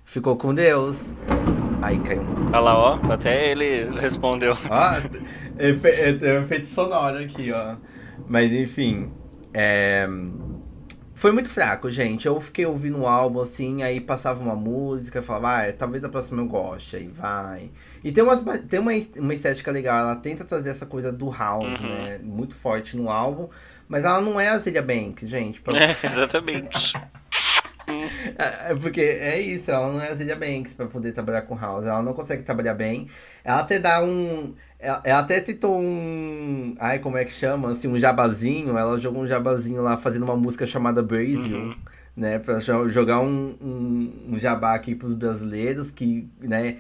ficou 0.05 0.37
com 0.37 0.55
Deus. 0.55 0.99
Aí 1.81 1.99
caiu. 2.01 2.23
Olha 2.49 2.61
lá, 2.61 2.79
ó, 2.79 3.13
até 3.13 3.53
ele 3.53 3.85
respondeu. 3.99 4.53
Ó, 4.69 5.48
efe, 5.59 5.89
é, 5.89 6.39
efeito 6.39 6.67
sonoro 6.67 7.19
aqui, 7.19 7.53
ó. 7.53 7.77
Mas 8.29 8.53
enfim, 8.53 9.11
é... 9.53 10.09
Foi 11.19 11.33
muito 11.33 11.49
fraco, 11.49 11.91
gente. 11.91 12.29
Eu 12.29 12.41
fiquei 12.41 12.65
ouvindo 12.65 12.97
o 12.99 13.01
um 13.01 13.07
álbum 13.09 13.41
assim, 13.41 13.83
aí 13.83 14.01
passava 14.01 14.41
uma 14.41 14.55
música, 14.55 15.21
falava, 15.21 15.69
ah, 15.69 15.73
talvez 15.73 16.05
a 16.05 16.09
próxima 16.09 16.41
eu 16.41 16.47
goste, 16.47 16.95
aí 16.95 17.09
vai. 17.09 17.73
E 18.05 18.13
tem, 18.13 18.23
umas, 18.23 18.41
tem 18.69 18.79
uma, 18.79 18.93
uma 19.17 19.35
estética 19.35 19.73
legal, 19.73 19.99
ela 19.99 20.15
tenta 20.15 20.45
trazer 20.45 20.71
essa 20.71 20.87
coisa 20.87 21.11
do 21.11 21.29
house, 21.29 21.81
uhum. 21.81 21.89
né? 21.89 22.21
Muito 22.23 22.55
forte 22.55 22.97
no 22.97 23.11
álbum, 23.11 23.49
mas 23.89 24.05
ela 24.05 24.21
não 24.21 24.39
é 24.39 24.49
a 24.49 24.59
Zilia 24.59 24.81
Banks, 24.81 25.29
gente. 25.29 25.61
É, 25.75 26.07
exatamente. 26.07 26.93
É, 28.39 28.73
é, 28.73 28.75
porque 28.75 29.01
é 29.01 29.41
isso, 29.41 29.71
ela 29.71 29.93
não 29.93 30.01
é 30.01 30.09
a 30.09 30.15
Zilia 30.15 30.37
Banks 30.37 30.75
pra 30.75 30.87
poder 30.87 31.13
trabalhar 31.13 31.43
com 31.43 31.57
house. 31.57 31.85
Ela 31.85 32.03
não 32.03 32.13
consegue 32.13 32.43
trabalhar 32.43 32.75
bem. 32.75 33.09
Ela 33.43 33.61
até 33.61 33.79
dá 33.79 34.03
um. 34.03 34.55
Ela, 34.79 35.01
ela 35.05 35.21
até 35.21 35.41
tentou 35.41 35.81
um. 35.81 36.77
Ai, 36.79 36.99
como 36.99 37.17
é 37.17 37.25
que 37.25 37.33
chama? 37.33 37.73
Assim, 37.73 37.89
um 37.89 37.99
jabazinho. 37.99 38.77
Ela 38.77 38.99
jogou 38.99 39.23
um 39.23 39.27
jabazinho 39.27 39.83
lá 39.83 39.97
fazendo 39.97 40.25
uma 40.25 40.37
música 40.37 40.67
chamada 40.67 41.03
Brasil. 41.03 41.57
Uhum. 41.57 41.77
Né, 42.17 42.37
pra 42.41 42.59
jogar 42.59 43.21
um, 43.21 43.55
um, 43.63 44.33
um 44.33 44.39
jabá 44.41 44.75
aqui 44.75 44.93
pros 44.93 45.15
brasileiros 45.15 45.89
que, 45.89 46.29
né, 46.41 46.79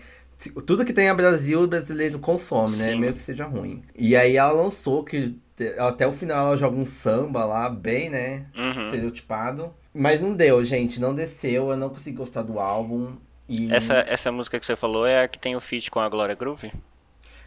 tudo 0.67 0.85
que 0.85 0.93
tem 0.93 1.09
a 1.09 1.15
Brasil, 1.15 1.63
o 1.63 1.67
brasileiro 1.69 2.19
consome, 2.19 2.77
né? 2.77 2.91
Sim. 2.91 2.99
Mesmo 2.99 3.15
que 3.15 3.21
seja 3.21 3.45
ruim. 3.45 3.83
E 3.97 4.17
aí 4.17 4.37
ela 4.37 4.51
lançou 4.51 5.05
que 5.05 5.39
até 5.79 6.07
o 6.07 6.13
final 6.13 6.49
ela 6.49 6.57
joga 6.57 6.77
um 6.77 6.85
samba 6.85 7.45
lá, 7.45 7.69
bem, 7.69 8.09
né? 8.09 8.47
Uhum. 8.57 8.87
Estereotipado. 8.87 9.73
Mas 9.99 10.21
não 10.21 10.33
deu, 10.33 10.65
gente. 10.65 11.01
Não 11.01 11.13
desceu. 11.13 11.71
Eu 11.71 11.77
não 11.77 11.91
consegui 11.91 12.17
gostar 12.17 12.43
do 12.43 12.61
álbum. 12.61 13.17
E... 13.49 13.73
Essa, 13.73 14.05
essa 14.07 14.31
música 14.31 14.61
que 14.61 14.65
você 14.65 14.77
falou 14.77 15.07
é 15.07 15.25
a 15.25 15.29
que 15.29 15.39
tem 15.39 15.57
o 15.57 15.61
feat 15.61 15.91
com 15.91 16.01
a 16.01 16.09
Glória 16.09 16.35
Groove? 16.35 16.73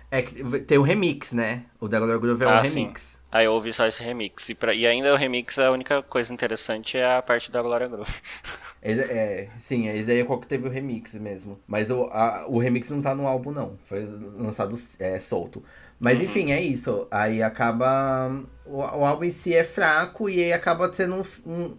É 0.10 0.22
que 0.22 0.60
tem 0.62 0.78
o 0.78 0.82
remix, 0.82 1.32
né? 1.32 1.64
O 1.80 1.88
da 1.88 2.00
Glória 2.00 2.18
Groove 2.18 2.44
é 2.44 2.48
ah, 2.48 2.60
um 2.60 2.62
remix. 2.62 3.02
Sim. 3.02 3.18
Aí 3.32 3.46
eu 3.46 3.54
ouvi 3.54 3.72
só 3.72 3.88
esse 3.88 4.04
remix. 4.04 4.50
E, 4.50 4.56
pra... 4.56 4.74
e 4.74 4.86
ainda 4.86 5.14
o 5.14 5.16
remix, 5.16 5.58
a 5.58 5.72
única 5.72 6.04
coisa 6.04 6.34
interessante 6.34 6.98
é 6.98 7.18
a 7.18 7.22
parte 7.22 7.50
da 7.50 7.62
Glória 7.62 7.88
Groove. 7.88 8.12
É, 8.84 8.94
é, 8.94 9.50
sim, 9.60 9.88
esse 9.90 10.10
aí 10.10 10.22
é 10.22 10.24
qual 10.24 10.40
que 10.40 10.48
teve 10.48 10.68
o 10.68 10.72
remix 10.72 11.14
mesmo. 11.14 11.60
Mas 11.68 11.92
o, 11.92 12.06
a, 12.06 12.48
o 12.48 12.58
remix 12.58 12.90
não 12.90 13.00
tá 13.00 13.14
no 13.14 13.28
álbum, 13.28 13.52
não. 13.52 13.78
Foi 13.86 14.04
lançado 14.36 14.76
é, 14.98 15.20
solto. 15.20 15.64
Mas 16.00 16.18
uhum. 16.18 16.24
enfim, 16.24 16.52
é 16.52 16.60
isso. 16.60 17.08
Aí 17.12 17.44
acaba. 17.44 18.44
O, 18.66 18.78
o, 18.78 19.06
álbum 19.06 19.26
em 19.26 19.30
si 19.30 19.54
é 19.54 19.64
fraco 19.64 20.28
e 20.28 20.42
aí 20.42 20.52
acaba 20.52 20.92
sendo 20.92 21.18
um, 21.18 21.52
um, 21.52 21.78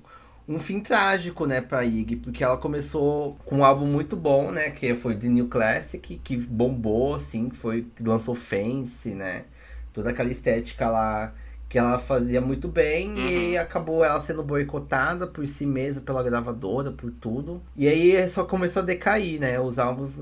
um, 0.55 0.61
fim 0.61 0.81
trágico, 0.81 1.47
né, 1.47 1.61
pra 1.61 1.85
Iggy. 1.85 2.17
Porque 2.17 2.43
ela 2.45 2.57
começou 2.57 3.37
com 3.45 3.59
um 3.59 3.65
álbum 3.65 3.87
muito 3.87 4.17
bom, 4.17 4.51
né? 4.51 4.71
Que 4.71 4.95
foi 4.95 5.17
The 5.17 5.29
New 5.29 5.49
Classic, 5.49 6.19
que 6.23 6.37
bombou, 6.37 7.15
assim, 7.15 7.51
foi, 7.51 7.87
lançou 8.01 8.35
Fence, 8.35 9.11
né? 9.11 9.45
Toda 9.93 10.11
aquela 10.11 10.31
estética 10.31 10.89
lá 10.89 11.33
que 11.73 11.79
ela 11.79 11.99
fazia 11.99 12.39
muito 12.39 12.69
bem 12.69 13.15
uhum. 13.15 13.31
e 13.31 13.57
acabou 13.57 14.05
ela 14.05 14.21
sendo 14.21 14.43
boicotada 14.43 15.27
por 15.27 15.47
si 15.47 15.65
mesma, 15.65 16.03
pela 16.03 16.23
gravadora, 16.23 16.93
por 16.93 17.11
tudo. 17.11 17.63
E 17.75 17.89
aí 17.89 18.29
só 18.29 18.45
começou 18.45 18.83
a 18.83 18.85
decair, 18.85 19.41
né? 19.41 19.59
Os 19.59 19.79
álbuns. 19.79 20.21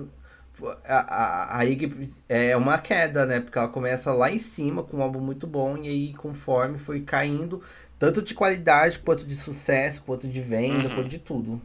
A, 0.85 0.94
a, 0.94 1.59
a 1.59 1.65
Iggy 1.65 2.09
é 2.28 2.57
uma 2.57 2.78
queda, 2.78 3.27
né? 3.27 3.40
Porque 3.40 3.59
ela 3.59 3.66
começa 3.66 4.12
lá 4.12 4.31
em 4.31 4.39
cima 4.39 4.85
com 4.85 4.98
um 4.98 5.02
álbum 5.02 5.19
muito 5.19 5.44
bom 5.44 5.77
e 5.77 5.89
aí 5.89 6.15
conforme 6.15 6.78
foi 6.78 7.01
caindo, 7.01 7.61
tanto 8.01 8.22
de 8.22 8.32
qualidade 8.32 8.98
quanto 8.98 9.27
de 9.27 9.35
sucesso, 9.35 10.02
quanto 10.02 10.27
de 10.27 10.40
venda, 10.40 10.89
uhum. 10.89 10.94
quanto 10.94 11.09
de 11.10 11.18
tudo. 11.18 11.60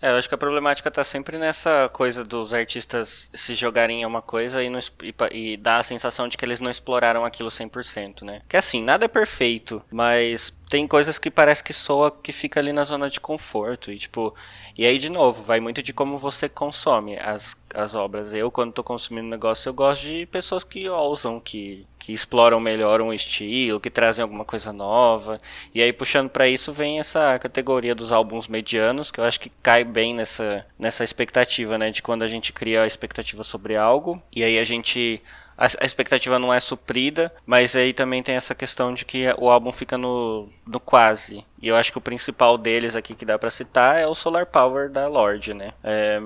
É, 0.00 0.10
eu 0.10 0.16
acho 0.16 0.28
que 0.28 0.34
a 0.34 0.38
problemática 0.38 0.88
tá 0.88 1.02
sempre 1.02 1.36
nessa 1.36 1.90
coisa 1.92 2.24
dos 2.24 2.54
artistas 2.54 3.28
se 3.34 3.54
jogarem 3.56 4.02
em 4.02 4.06
uma 4.06 4.22
coisa 4.22 4.62
e, 4.62 4.70
não, 4.70 4.78
e, 5.02 5.14
e 5.32 5.56
dar 5.56 5.78
a 5.78 5.82
sensação 5.82 6.28
de 6.28 6.36
que 6.36 6.44
eles 6.44 6.60
não 6.60 6.70
exploraram 6.70 7.24
aquilo 7.24 7.48
100%, 7.48 8.22
né? 8.22 8.40
Que 8.48 8.56
assim, 8.56 8.82
nada 8.82 9.04
é 9.04 9.08
perfeito, 9.08 9.82
mas 9.90 10.54
tem 10.72 10.88
coisas 10.88 11.18
que 11.18 11.30
parece 11.30 11.62
que 11.62 11.74
soa 11.74 12.10
que 12.10 12.32
fica 12.32 12.58
ali 12.58 12.72
na 12.72 12.82
zona 12.82 13.10
de 13.10 13.20
conforto. 13.20 13.92
E 13.92 13.98
tipo, 13.98 14.34
e 14.76 14.86
aí 14.86 14.98
de 14.98 15.10
novo, 15.10 15.42
vai 15.42 15.60
muito 15.60 15.82
de 15.82 15.92
como 15.92 16.16
você 16.16 16.48
consome 16.48 17.18
as, 17.18 17.54
as 17.74 17.94
obras. 17.94 18.32
Eu, 18.32 18.50
quando 18.50 18.72
tô 18.72 18.82
consumindo 18.82 19.28
negócio, 19.28 19.68
eu 19.68 19.74
gosto 19.74 20.00
de 20.00 20.24
pessoas 20.24 20.64
que 20.64 20.88
ousam, 20.88 21.38
que, 21.38 21.86
que 21.98 22.14
exploram 22.14 22.58
melhor 22.58 23.02
um 23.02 23.12
estilo, 23.12 23.78
que 23.78 23.90
trazem 23.90 24.22
alguma 24.22 24.46
coisa 24.46 24.72
nova. 24.72 25.42
E 25.74 25.82
aí, 25.82 25.92
puxando 25.92 26.30
para 26.30 26.48
isso, 26.48 26.72
vem 26.72 26.98
essa 26.98 27.38
categoria 27.38 27.94
dos 27.94 28.10
álbuns 28.10 28.48
medianos, 28.48 29.10
que 29.10 29.20
eu 29.20 29.24
acho 29.24 29.40
que 29.40 29.52
cai 29.62 29.84
bem 29.84 30.14
nessa, 30.14 30.64
nessa 30.78 31.04
expectativa, 31.04 31.76
né? 31.76 31.90
De 31.90 32.00
quando 32.00 32.22
a 32.22 32.28
gente 32.28 32.50
cria 32.50 32.80
a 32.80 32.86
expectativa 32.86 33.42
sobre 33.42 33.76
algo, 33.76 34.22
e 34.34 34.42
aí 34.42 34.58
a 34.58 34.64
gente 34.64 35.20
a, 35.62 35.84
expectativa 35.84 36.40
não 36.40 36.52
é 36.52 36.58
suprida, 36.58 37.32
mas 37.46 37.76
aí 37.76 37.92
também 37.92 38.20
tem 38.20 38.34
essa 38.34 38.52
questão 38.52 38.92
de 38.92 39.04
que 39.04 39.26
o 39.38 39.48
álbum 39.48 39.70
fica 39.70 39.96
no, 39.96 40.48
no 40.66 40.80
quase. 40.80 41.44
E 41.60 41.68
eu 41.68 41.76
acho 41.76 41.92
que 41.92 41.98
o 41.98 42.00
principal 42.00 42.58
deles 42.58 42.96
aqui 42.96 43.14
que 43.14 43.24
dá 43.24 43.38
para 43.38 43.48
citar 43.48 44.00
é 44.00 44.06
o 44.06 44.14
Solar 44.14 44.46
Power 44.46 44.90
da 44.90 45.06
Lorde, 45.06 45.54
né? 45.54 45.72
É, 45.84 46.20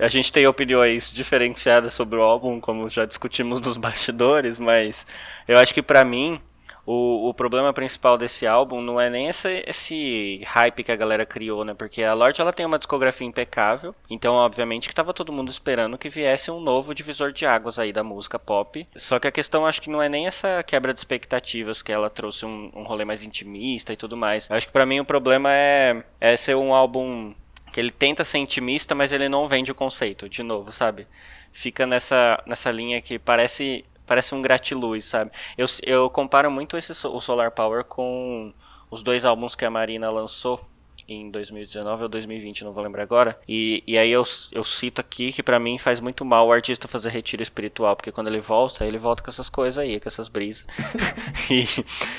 a 0.00 0.08
gente 0.08 0.32
tem 0.32 0.48
opiniões 0.48 1.12
diferenciadas 1.12 1.94
sobre 1.94 2.18
o 2.18 2.22
álbum, 2.22 2.60
como 2.60 2.88
já 2.88 3.06
discutimos 3.06 3.60
nos 3.62 3.76
bastidores, 3.76 4.58
mas 4.58 5.06
eu 5.46 5.58
acho 5.58 5.72
que 5.72 5.82
para 5.82 6.04
mim 6.04 6.40
o, 6.84 7.28
o 7.28 7.34
problema 7.34 7.72
principal 7.72 8.18
desse 8.18 8.46
álbum 8.46 8.80
não 8.80 9.00
é 9.00 9.08
nem 9.08 9.28
esse, 9.28 9.62
esse 9.66 10.42
hype 10.44 10.82
que 10.82 10.90
a 10.90 10.96
galera 10.96 11.24
criou, 11.24 11.64
né? 11.64 11.74
Porque 11.74 12.02
a 12.02 12.14
Lorde 12.14 12.40
ela 12.40 12.52
tem 12.52 12.66
uma 12.66 12.78
discografia 12.78 13.26
impecável, 13.26 13.94
então 14.10 14.34
obviamente 14.34 14.88
que 14.88 14.94
tava 14.94 15.14
todo 15.14 15.32
mundo 15.32 15.50
esperando 15.50 15.96
que 15.96 16.08
viesse 16.08 16.50
um 16.50 16.60
novo 16.60 16.94
divisor 16.94 17.32
de 17.32 17.46
águas 17.46 17.78
aí 17.78 17.92
da 17.92 18.02
música 18.02 18.38
pop. 18.38 18.86
Só 18.96 19.18
que 19.18 19.28
a 19.28 19.32
questão 19.32 19.64
acho 19.64 19.80
que 19.80 19.90
não 19.90 20.02
é 20.02 20.08
nem 20.08 20.26
essa 20.26 20.62
quebra 20.62 20.92
de 20.92 20.98
expectativas 20.98 21.82
que 21.82 21.92
ela 21.92 22.10
trouxe 22.10 22.44
um, 22.44 22.70
um 22.74 22.82
rolê 22.82 23.04
mais 23.04 23.22
intimista 23.22 23.92
e 23.92 23.96
tudo 23.96 24.16
mais. 24.16 24.48
Eu 24.50 24.56
acho 24.56 24.66
que 24.66 24.72
para 24.72 24.86
mim 24.86 25.00
o 25.00 25.04
problema 25.04 25.50
é, 25.52 26.02
é 26.20 26.36
ser 26.36 26.56
um 26.56 26.74
álbum 26.74 27.34
que 27.72 27.80
ele 27.80 27.90
tenta 27.90 28.24
ser 28.24 28.38
intimista, 28.38 28.94
mas 28.94 29.12
ele 29.12 29.28
não 29.28 29.48
vende 29.48 29.72
o 29.72 29.74
conceito, 29.74 30.28
de 30.28 30.42
novo, 30.42 30.70
sabe? 30.70 31.06
Fica 31.50 31.86
nessa, 31.86 32.42
nessa 32.46 32.70
linha 32.70 33.00
que 33.00 33.18
parece 33.18 33.84
parece 34.06 34.34
um 34.34 34.42
gratiluz, 34.42 35.04
sabe? 35.04 35.30
Eu, 35.56 35.66
eu 35.82 36.10
comparo 36.10 36.50
muito 36.50 36.76
esse, 36.76 36.92
o 37.06 37.20
Solar 37.20 37.50
Power 37.50 37.84
com 37.84 38.52
os 38.90 39.02
dois 39.02 39.24
álbuns 39.24 39.54
que 39.54 39.64
a 39.64 39.70
Marina 39.70 40.10
lançou 40.10 40.60
em 41.08 41.30
2019 41.30 42.04
ou 42.04 42.08
2020, 42.08 42.64
não 42.64 42.72
vou 42.72 42.82
lembrar 42.82 43.02
agora. 43.02 43.38
E, 43.48 43.82
e 43.86 43.98
aí 43.98 44.10
eu, 44.10 44.22
eu 44.52 44.64
cito 44.64 45.00
aqui 45.00 45.32
que 45.32 45.42
para 45.42 45.58
mim 45.58 45.78
faz 45.78 46.00
muito 46.00 46.24
mal 46.24 46.46
o 46.46 46.52
artista 46.52 46.86
fazer 46.86 47.10
retiro 47.10 47.42
espiritual, 47.42 47.96
porque 47.96 48.12
quando 48.12 48.28
ele 48.28 48.40
volta, 48.40 48.84
ele 48.84 48.98
volta 48.98 49.22
com 49.22 49.30
essas 49.30 49.48
coisas 49.48 49.78
aí, 49.78 49.98
com 49.98 50.08
essas 50.08 50.28
brisas. 50.28 50.64
e, 51.50 51.66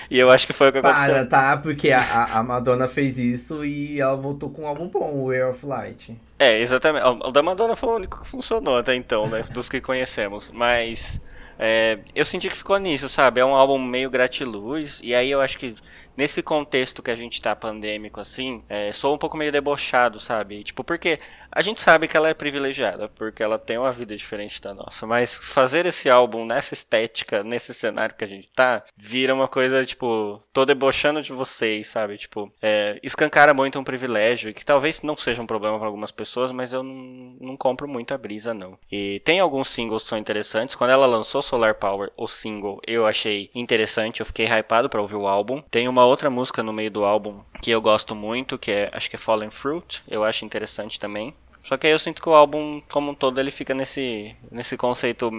e 0.09 0.19
eu 0.19 0.29
acho 0.29 0.45
que 0.45 0.53
foi 0.53 0.69
o 0.69 0.71
que 0.71 0.79
aconteceu. 0.79 1.13
Para, 1.13 1.25
tá? 1.25 1.57
Porque 1.57 1.91
a, 1.91 2.37
a 2.37 2.43
Madonna 2.43 2.87
fez 2.87 3.17
isso 3.17 3.63
e 3.63 3.99
ela 3.99 4.15
voltou 4.15 4.49
com 4.49 4.63
um 4.63 4.67
álbum 4.67 4.87
bom, 4.87 5.11
o 5.13 5.27
Way 5.27 5.43
of 5.43 5.65
Light. 5.65 6.19
É, 6.37 6.59
exatamente. 6.59 7.05
O 7.05 7.31
da 7.31 7.41
Madonna 7.41 7.75
foi 7.75 7.89
o 7.89 7.95
único 7.95 8.21
que 8.21 8.27
funcionou 8.27 8.77
até 8.77 8.95
então, 8.95 9.27
né? 9.27 9.43
Dos 9.51 9.69
que 9.69 9.79
conhecemos. 9.79 10.51
Mas 10.51 11.21
é, 11.57 11.99
eu 12.15 12.25
senti 12.25 12.49
que 12.49 12.57
ficou 12.57 12.77
nisso, 12.77 13.07
sabe? 13.07 13.39
É 13.39 13.45
um 13.45 13.55
álbum 13.55 13.77
meio 13.77 14.09
gratiluz. 14.09 14.99
E 15.03 15.13
aí 15.13 15.29
eu 15.29 15.41
acho 15.41 15.57
que 15.57 15.75
nesse 16.15 16.41
contexto 16.41 17.01
que 17.01 17.11
a 17.11 17.15
gente 17.15 17.41
tá 17.41 17.55
pandêmico 17.55 18.19
assim, 18.19 18.63
é, 18.69 18.91
sou 18.91 19.15
um 19.15 19.17
pouco 19.17 19.37
meio 19.37 19.51
debochado, 19.51 20.19
sabe? 20.19 20.63
Tipo, 20.63 20.83
porque 20.83 21.19
a 21.51 21.61
gente 21.61 21.81
sabe 21.81 22.07
que 22.07 22.17
ela 22.17 22.29
é 22.29 22.33
privilegiada, 22.33 23.09
porque 23.09 23.43
ela 23.43 23.59
tem 23.59 23.77
uma 23.77 23.91
vida 23.91 24.15
diferente 24.15 24.61
da 24.61 24.73
nossa, 24.73 25.05
mas 25.05 25.37
fazer 25.37 25.85
esse 25.85 26.09
álbum 26.09 26.45
nessa 26.45 26.73
estética, 26.73 27.43
nesse 27.43 27.73
cenário 27.73 28.15
que 28.15 28.23
a 28.23 28.27
gente 28.27 28.49
tá, 28.49 28.83
vira 28.97 29.33
uma 29.33 29.47
coisa, 29.47 29.85
tipo, 29.85 30.41
tô 30.51 30.65
debochando 30.65 31.21
de 31.21 31.31
vocês, 31.31 31.87
sabe? 31.87 32.17
Tipo, 32.17 32.51
é, 32.61 32.99
escancara 33.03 33.53
muito 33.53 33.79
um 33.79 33.83
privilégio, 33.83 34.53
que 34.53 34.65
talvez 34.65 35.01
não 35.01 35.15
seja 35.15 35.41
um 35.41 35.47
problema 35.47 35.77
para 35.77 35.87
algumas 35.87 36.11
pessoas, 36.11 36.51
mas 36.51 36.73
eu 36.73 36.83
não, 36.83 37.35
não 37.39 37.57
compro 37.57 37.87
muito 37.87 38.13
a 38.13 38.17
brisa, 38.17 38.53
não. 38.53 38.77
E 38.91 39.19
tem 39.25 39.39
alguns 39.39 39.67
singles 39.67 40.03
que 40.03 40.09
são 40.09 40.17
interessantes. 40.17 40.75
Quando 40.75 40.91
ela 40.91 41.05
lançou 41.05 41.41
Solar 41.41 41.75
Power, 41.75 42.11
o 42.17 42.27
single, 42.27 42.79
eu 42.85 43.05
achei 43.05 43.49
interessante, 43.53 44.19
eu 44.19 44.25
fiquei 44.25 44.45
hypado 44.47 44.89
para 44.89 45.01
ouvir 45.01 45.15
o 45.15 45.27
álbum. 45.27 45.61
Tem 45.69 45.87
uma 45.87 46.02
outra 46.05 46.29
música 46.29 46.63
no 46.63 46.73
meio 46.73 46.91
do 46.91 47.03
álbum 47.03 47.41
que 47.61 47.71
eu 47.71 47.81
gosto 47.81 48.15
muito, 48.15 48.57
que 48.57 48.71
é, 48.71 48.89
acho 48.93 49.09
que 49.09 49.15
é 49.15 49.19
Fallen 49.19 49.49
Fruit, 49.49 50.03
eu 50.07 50.23
acho 50.23 50.45
interessante 50.45 50.99
também. 50.99 51.33
Só 51.61 51.77
que 51.77 51.87
aí 51.87 51.93
eu 51.93 51.99
sinto 51.99 52.21
que 52.21 52.27
o 52.27 52.33
álbum, 52.33 52.81
como 52.91 53.11
um 53.11 53.15
todo, 53.15 53.39
ele 53.39 53.49
fica 53.49 53.73
nesse, 53.73 54.35
nesse 54.51 54.75
conceito 54.75 55.31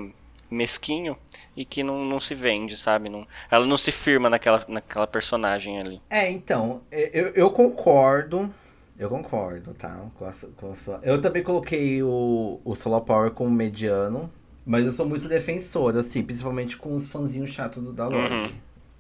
mesquinho 0.51 1.17
e 1.57 1.65
que 1.65 1.83
não, 1.83 2.05
não 2.05 2.19
se 2.19 2.35
vende, 2.35 2.77
sabe? 2.77 3.09
Não, 3.09 3.27
ela 3.51 3.67
não 3.67 3.77
se 3.77 3.93
firma 3.93 4.31
naquela, 4.31 4.65
naquela 4.69 5.07
personagem 5.07 5.79
ali. 5.79 6.01
É, 6.09 6.31
então, 6.31 6.81
eu, 6.91 7.29
eu 7.29 7.51
concordo. 7.51 8.53
Eu 8.99 9.09
concordo, 9.09 9.75
tá? 9.75 10.07
Com 10.15 10.25
a, 10.25 10.33
com 10.57 10.71
a, 10.71 11.01
eu 11.03 11.21
também 11.21 11.43
coloquei 11.43 12.03
o, 12.03 12.61
o 12.65 12.75
Solar 12.75 13.01
Power 13.01 13.33
como 13.33 13.51
mediano, 13.51 14.31
mas 14.65 14.87
eu 14.87 14.93
sou 14.93 15.07
muito 15.07 15.29
defensor, 15.29 15.97
assim, 15.97 16.23
principalmente 16.23 16.77
com 16.77 16.95
os 16.95 17.09
fãzinhos 17.09 17.51
chatos 17.51 17.83
do 17.83 17.93
da 17.93 18.07
Lorde. 18.07 18.35
Uhum. 18.35 18.53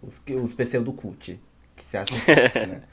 Os, 0.03 0.21
os 0.43 0.53
pseudo 0.53 0.93
cult, 0.93 1.41
se 1.95 1.97
acham 1.97 2.19
que 2.19 2.67
né? 2.67 2.83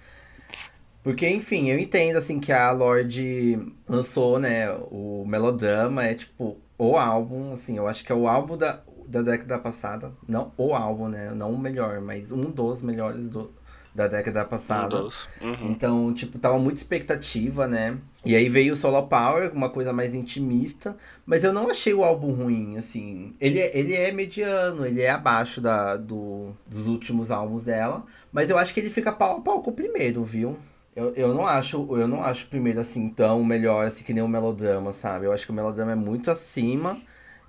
Porque, 1.03 1.27
enfim, 1.27 1.69
eu 1.69 1.79
entendo, 1.79 2.17
assim, 2.17 2.39
que 2.39 2.51
a 2.51 2.69
Lorde 2.69 3.57
lançou, 3.89 4.37
né, 4.37 4.71
o 4.91 5.25
Melodrama, 5.25 6.05
é, 6.05 6.13
tipo, 6.13 6.57
o 6.77 6.95
álbum, 6.95 7.53
assim, 7.53 7.75
eu 7.75 7.87
acho 7.87 8.03
que 8.03 8.11
é 8.11 8.15
o 8.15 8.27
álbum 8.27 8.55
da, 8.55 8.83
da 9.07 9.23
década 9.23 9.57
passada. 9.57 10.13
Não 10.27 10.51
o 10.55 10.75
álbum, 10.75 11.07
né, 11.07 11.31
não 11.33 11.53
o 11.53 11.57
melhor, 11.57 11.99
mas 12.01 12.31
um 12.31 12.51
dos 12.51 12.83
melhores 12.83 13.27
do, 13.29 13.51
da 13.93 14.07
década 14.07 14.45
passada. 14.45 15.03
Um. 15.03 15.09
Uhum. 15.41 15.71
Então, 15.71 16.13
tipo, 16.13 16.39
tava 16.39 16.57
muita 16.57 16.79
expectativa, 16.79 17.67
né? 17.67 17.97
E 18.23 18.35
aí 18.35 18.47
veio 18.47 18.73
o 18.73 18.77
Solo 18.77 19.07
Power, 19.07 19.51
uma 19.53 19.69
coisa 19.69 19.91
mais 19.91 20.13
intimista, 20.13 20.95
mas 21.25 21.43
eu 21.43 21.51
não 21.51 21.69
achei 21.69 21.93
o 21.93 22.03
álbum 22.03 22.31
ruim, 22.31 22.77
assim. 22.77 23.35
Ele 23.39 23.59
é, 23.59 23.77
ele 23.77 23.93
é 23.95 24.11
mediano, 24.11 24.85
ele 24.85 25.01
é 25.01 25.09
abaixo 25.09 25.59
da, 25.59 25.97
do, 25.97 26.51
dos 26.67 26.87
últimos 26.87 27.31
álbuns 27.31 27.63
dela, 27.63 28.05
mas 28.31 28.49
eu 28.49 28.57
acho 28.57 28.73
que 28.73 28.79
ele 28.79 28.89
fica 28.89 29.11
pau 29.11 29.37
a 29.37 29.41
pau 29.41 29.61
com 29.61 29.71
o 29.71 29.73
primeiro, 29.73 30.23
viu? 30.23 30.57
Eu, 30.95 31.13
eu 31.15 31.33
não 31.33 31.45
acho, 31.47 31.87
eu 31.97 32.07
não 32.07 32.21
acho 32.21 32.45
o 32.45 32.49
primeiro 32.49 32.79
assim 32.79 33.09
tão 33.09 33.43
melhor 33.43 33.85
assim 33.85 34.03
que 34.03 34.13
nem 34.13 34.23
o 34.23 34.27
melodrama, 34.27 34.91
sabe? 34.91 35.25
Eu 35.25 35.31
acho 35.31 35.45
que 35.45 35.51
o 35.51 35.55
melodrama 35.55 35.93
é 35.93 35.95
muito 35.95 36.29
acima 36.29 36.97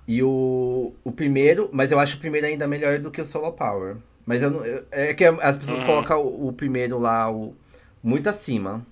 e 0.07 0.23
o, 0.23 0.93
o 1.03 1.11
primeiro, 1.11 1.69
mas 1.71 1.91
eu 1.91 1.99
acho 1.99 2.17
o 2.17 2.19
primeiro 2.19 2.47
ainda 2.47 2.67
melhor 2.67 2.99
do 2.99 3.11
que 3.11 3.21
o 3.21 3.25
Solo 3.25 3.51
Power. 3.51 3.97
Mas 4.25 4.41
eu 4.41 4.49
não, 4.49 4.61
é 4.91 5.13
que 5.13 5.25
as 5.25 5.57
pessoas 5.57 5.79
uhum. 5.79 5.85
colocam 5.85 6.21
o, 6.21 6.47
o, 6.47 6.53
primeiro 6.53 6.97
lá 6.97 7.29
o, 7.31 7.55
muito 8.01 8.29
acima 8.29 8.85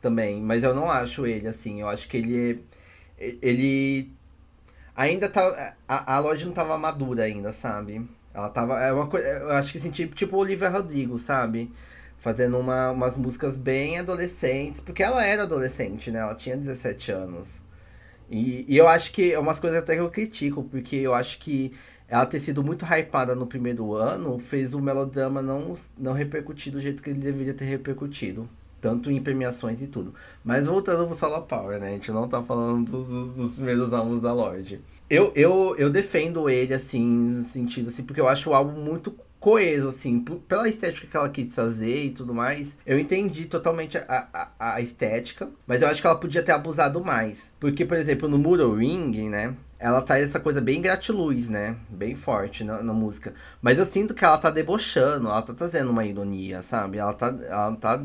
também, 0.00 0.40
mas 0.40 0.64
eu 0.64 0.74
não 0.74 0.90
acho 0.90 1.26
ele 1.26 1.46
assim. 1.46 1.80
Eu 1.80 1.88
acho 1.88 2.08
que 2.08 2.16
ele 2.16 2.64
é, 3.18 3.34
ele 3.40 4.10
ainda 4.96 5.28
tá. 5.28 5.76
A, 5.88 6.16
a 6.16 6.18
loja 6.18 6.44
não 6.46 6.52
tava 6.52 6.76
madura 6.76 7.24
ainda, 7.24 7.52
sabe? 7.52 8.08
Ela 8.34 8.48
tava. 8.48 8.80
É 8.80 8.92
uma 8.92 9.06
coisa. 9.06 9.26
Eu 9.26 9.50
acho 9.52 9.72
que 9.72 9.78
assim, 9.78 9.90
tipo, 9.90 10.14
tipo 10.14 10.36
Olivia 10.36 10.68
Rodrigo, 10.68 11.18
sabe? 11.18 11.70
Fazendo 12.18 12.58
uma, 12.58 12.90
umas 12.90 13.16
músicas 13.16 13.56
bem 13.56 13.98
adolescentes, 13.98 14.80
porque 14.80 15.02
ela 15.02 15.24
era 15.24 15.42
adolescente, 15.44 16.10
né? 16.10 16.20
Ela 16.20 16.34
tinha 16.34 16.56
17 16.56 17.12
anos. 17.12 17.60
E, 18.30 18.64
e 18.68 18.76
eu 18.78 18.88
acho 18.88 19.12
que 19.12 19.32
é 19.32 19.38
umas 19.38 19.60
coisas 19.60 19.78
até 19.78 19.94
que 19.94 20.00
eu 20.00 20.10
critico, 20.10 20.62
porque 20.64 20.96
eu 20.96 21.14
acho 21.14 21.38
que 21.38 21.72
ela 22.12 22.26
ter 22.26 22.40
sido 22.40 22.62
muito 22.62 22.84
hypada 22.84 23.34
no 23.34 23.46
primeiro 23.46 23.94
ano 23.94 24.38
fez 24.38 24.74
o 24.74 24.80
melodrama 24.82 25.40
não, 25.40 25.72
não 25.96 26.12
repercutir 26.12 26.70
do 26.70 26.78
jeito 26.78 27.02
que 27.02 27.08
ele 27.08 27.18
deveria 27.18 27.54
ter 27.54 27.64
repercutido. 27.64 28.46
Tanto 28.82 29.10
em 29.10 29.22
premiações 29.22 29.80
e 29.80 29.86
tudo. 29.86 30.12
Mas 30.44 30.66
voltando 30.66 31.06
pro 31.06 31.16
Solar 31.16 31.40
Power, 31.42 31.80
né? 31.80 31.86
A 31.86 31.90
gente 31.92 32.10
não 32.10 32.28
tá 32.28 32.42
falando 32.42 32.90
dos, 32.90 33.34
dos 33.34 33.54
primeiros 33.54 33.94
álbuns 33.94 34.20
da 34.20 34.30
Lorde. 34.30 34.82
Eu, 35.08 35.32
eu, 35.34 35.74
eu 35.78 35.88
defendo 35.88 36.50
ele, 36.50 36.74
assim, 36.74 37.02
no 37.02 37.44
sentido 37.44 37.88
assim, 37.88 38.02
porque 38.02 38.20
eu 38.20 38.28
acho 38.28 38.50
o 38.50 38.54
álbum 38.54 38.78
muito 38.78 39.14
coeso, 39.40 39.88
assim, 39.88 40.20
pela 40.46 40.68
estética 40.68 41.06
que 41.06 41.16
ela 41.16 41.28
quis 41.28 41.54
fazer 41.54 42.04
e 42.04 42.10
tudo 42.10 42.34
mais. 42.34 42.76
Eu 42.86 42.98
entendi 42.98 43.46
totalmente 43.46 43.96
a, 43.96 44.28
a, 44.58 44.74
a, 44.74 44.80
estética, 44.80 45.48
mas 45.66 45.80
eu 45.80 45.88
acho 45.88 46.00
que 46.00 46.06
ela 46.06 46.18
podia 46.18 46.42
ter 46.42 46.52
abusado 46.52 47.02
mais. 47.02 47.50
Porque, 47.58 47.84
por 47.84 47.96
exemplo, 47.96 48.28
no 48.28 48.38
Muro 48.38 48.74
Ring, 48.74 49.28
né? 49.28 49.54
Ela 49.82 50.00
tá 50.00 50.16
essa 50.16 50.38
coisa 50.38 50.60
bem 50.60 50.80
gratiluz, 50.80 51.48
né? 51.48 51.76
Bem 51.88 52.14
forte 52.14 52.62
na, 52.62 52.80
na, 52.80 52.92
música. 52.92 53.34
Mas 53.60 53.78
eu 53.78 53.84
sinto 53.84 54.14
que 54.14 54.24
ela 54.24 54.38
tá 54.38 54.48
debochando, 54.48 55.26
ela 55.26 55.42
tá 55.42 55.52
trazendo 55.52 55.90
uma 55.90 56.04
ironia, 56.04 56.62
sabe? 56.62 56.98
Ela 56.98 57.12
tá, 57.12 57.36
ela 57.48 57.74
tá 57.74 58.00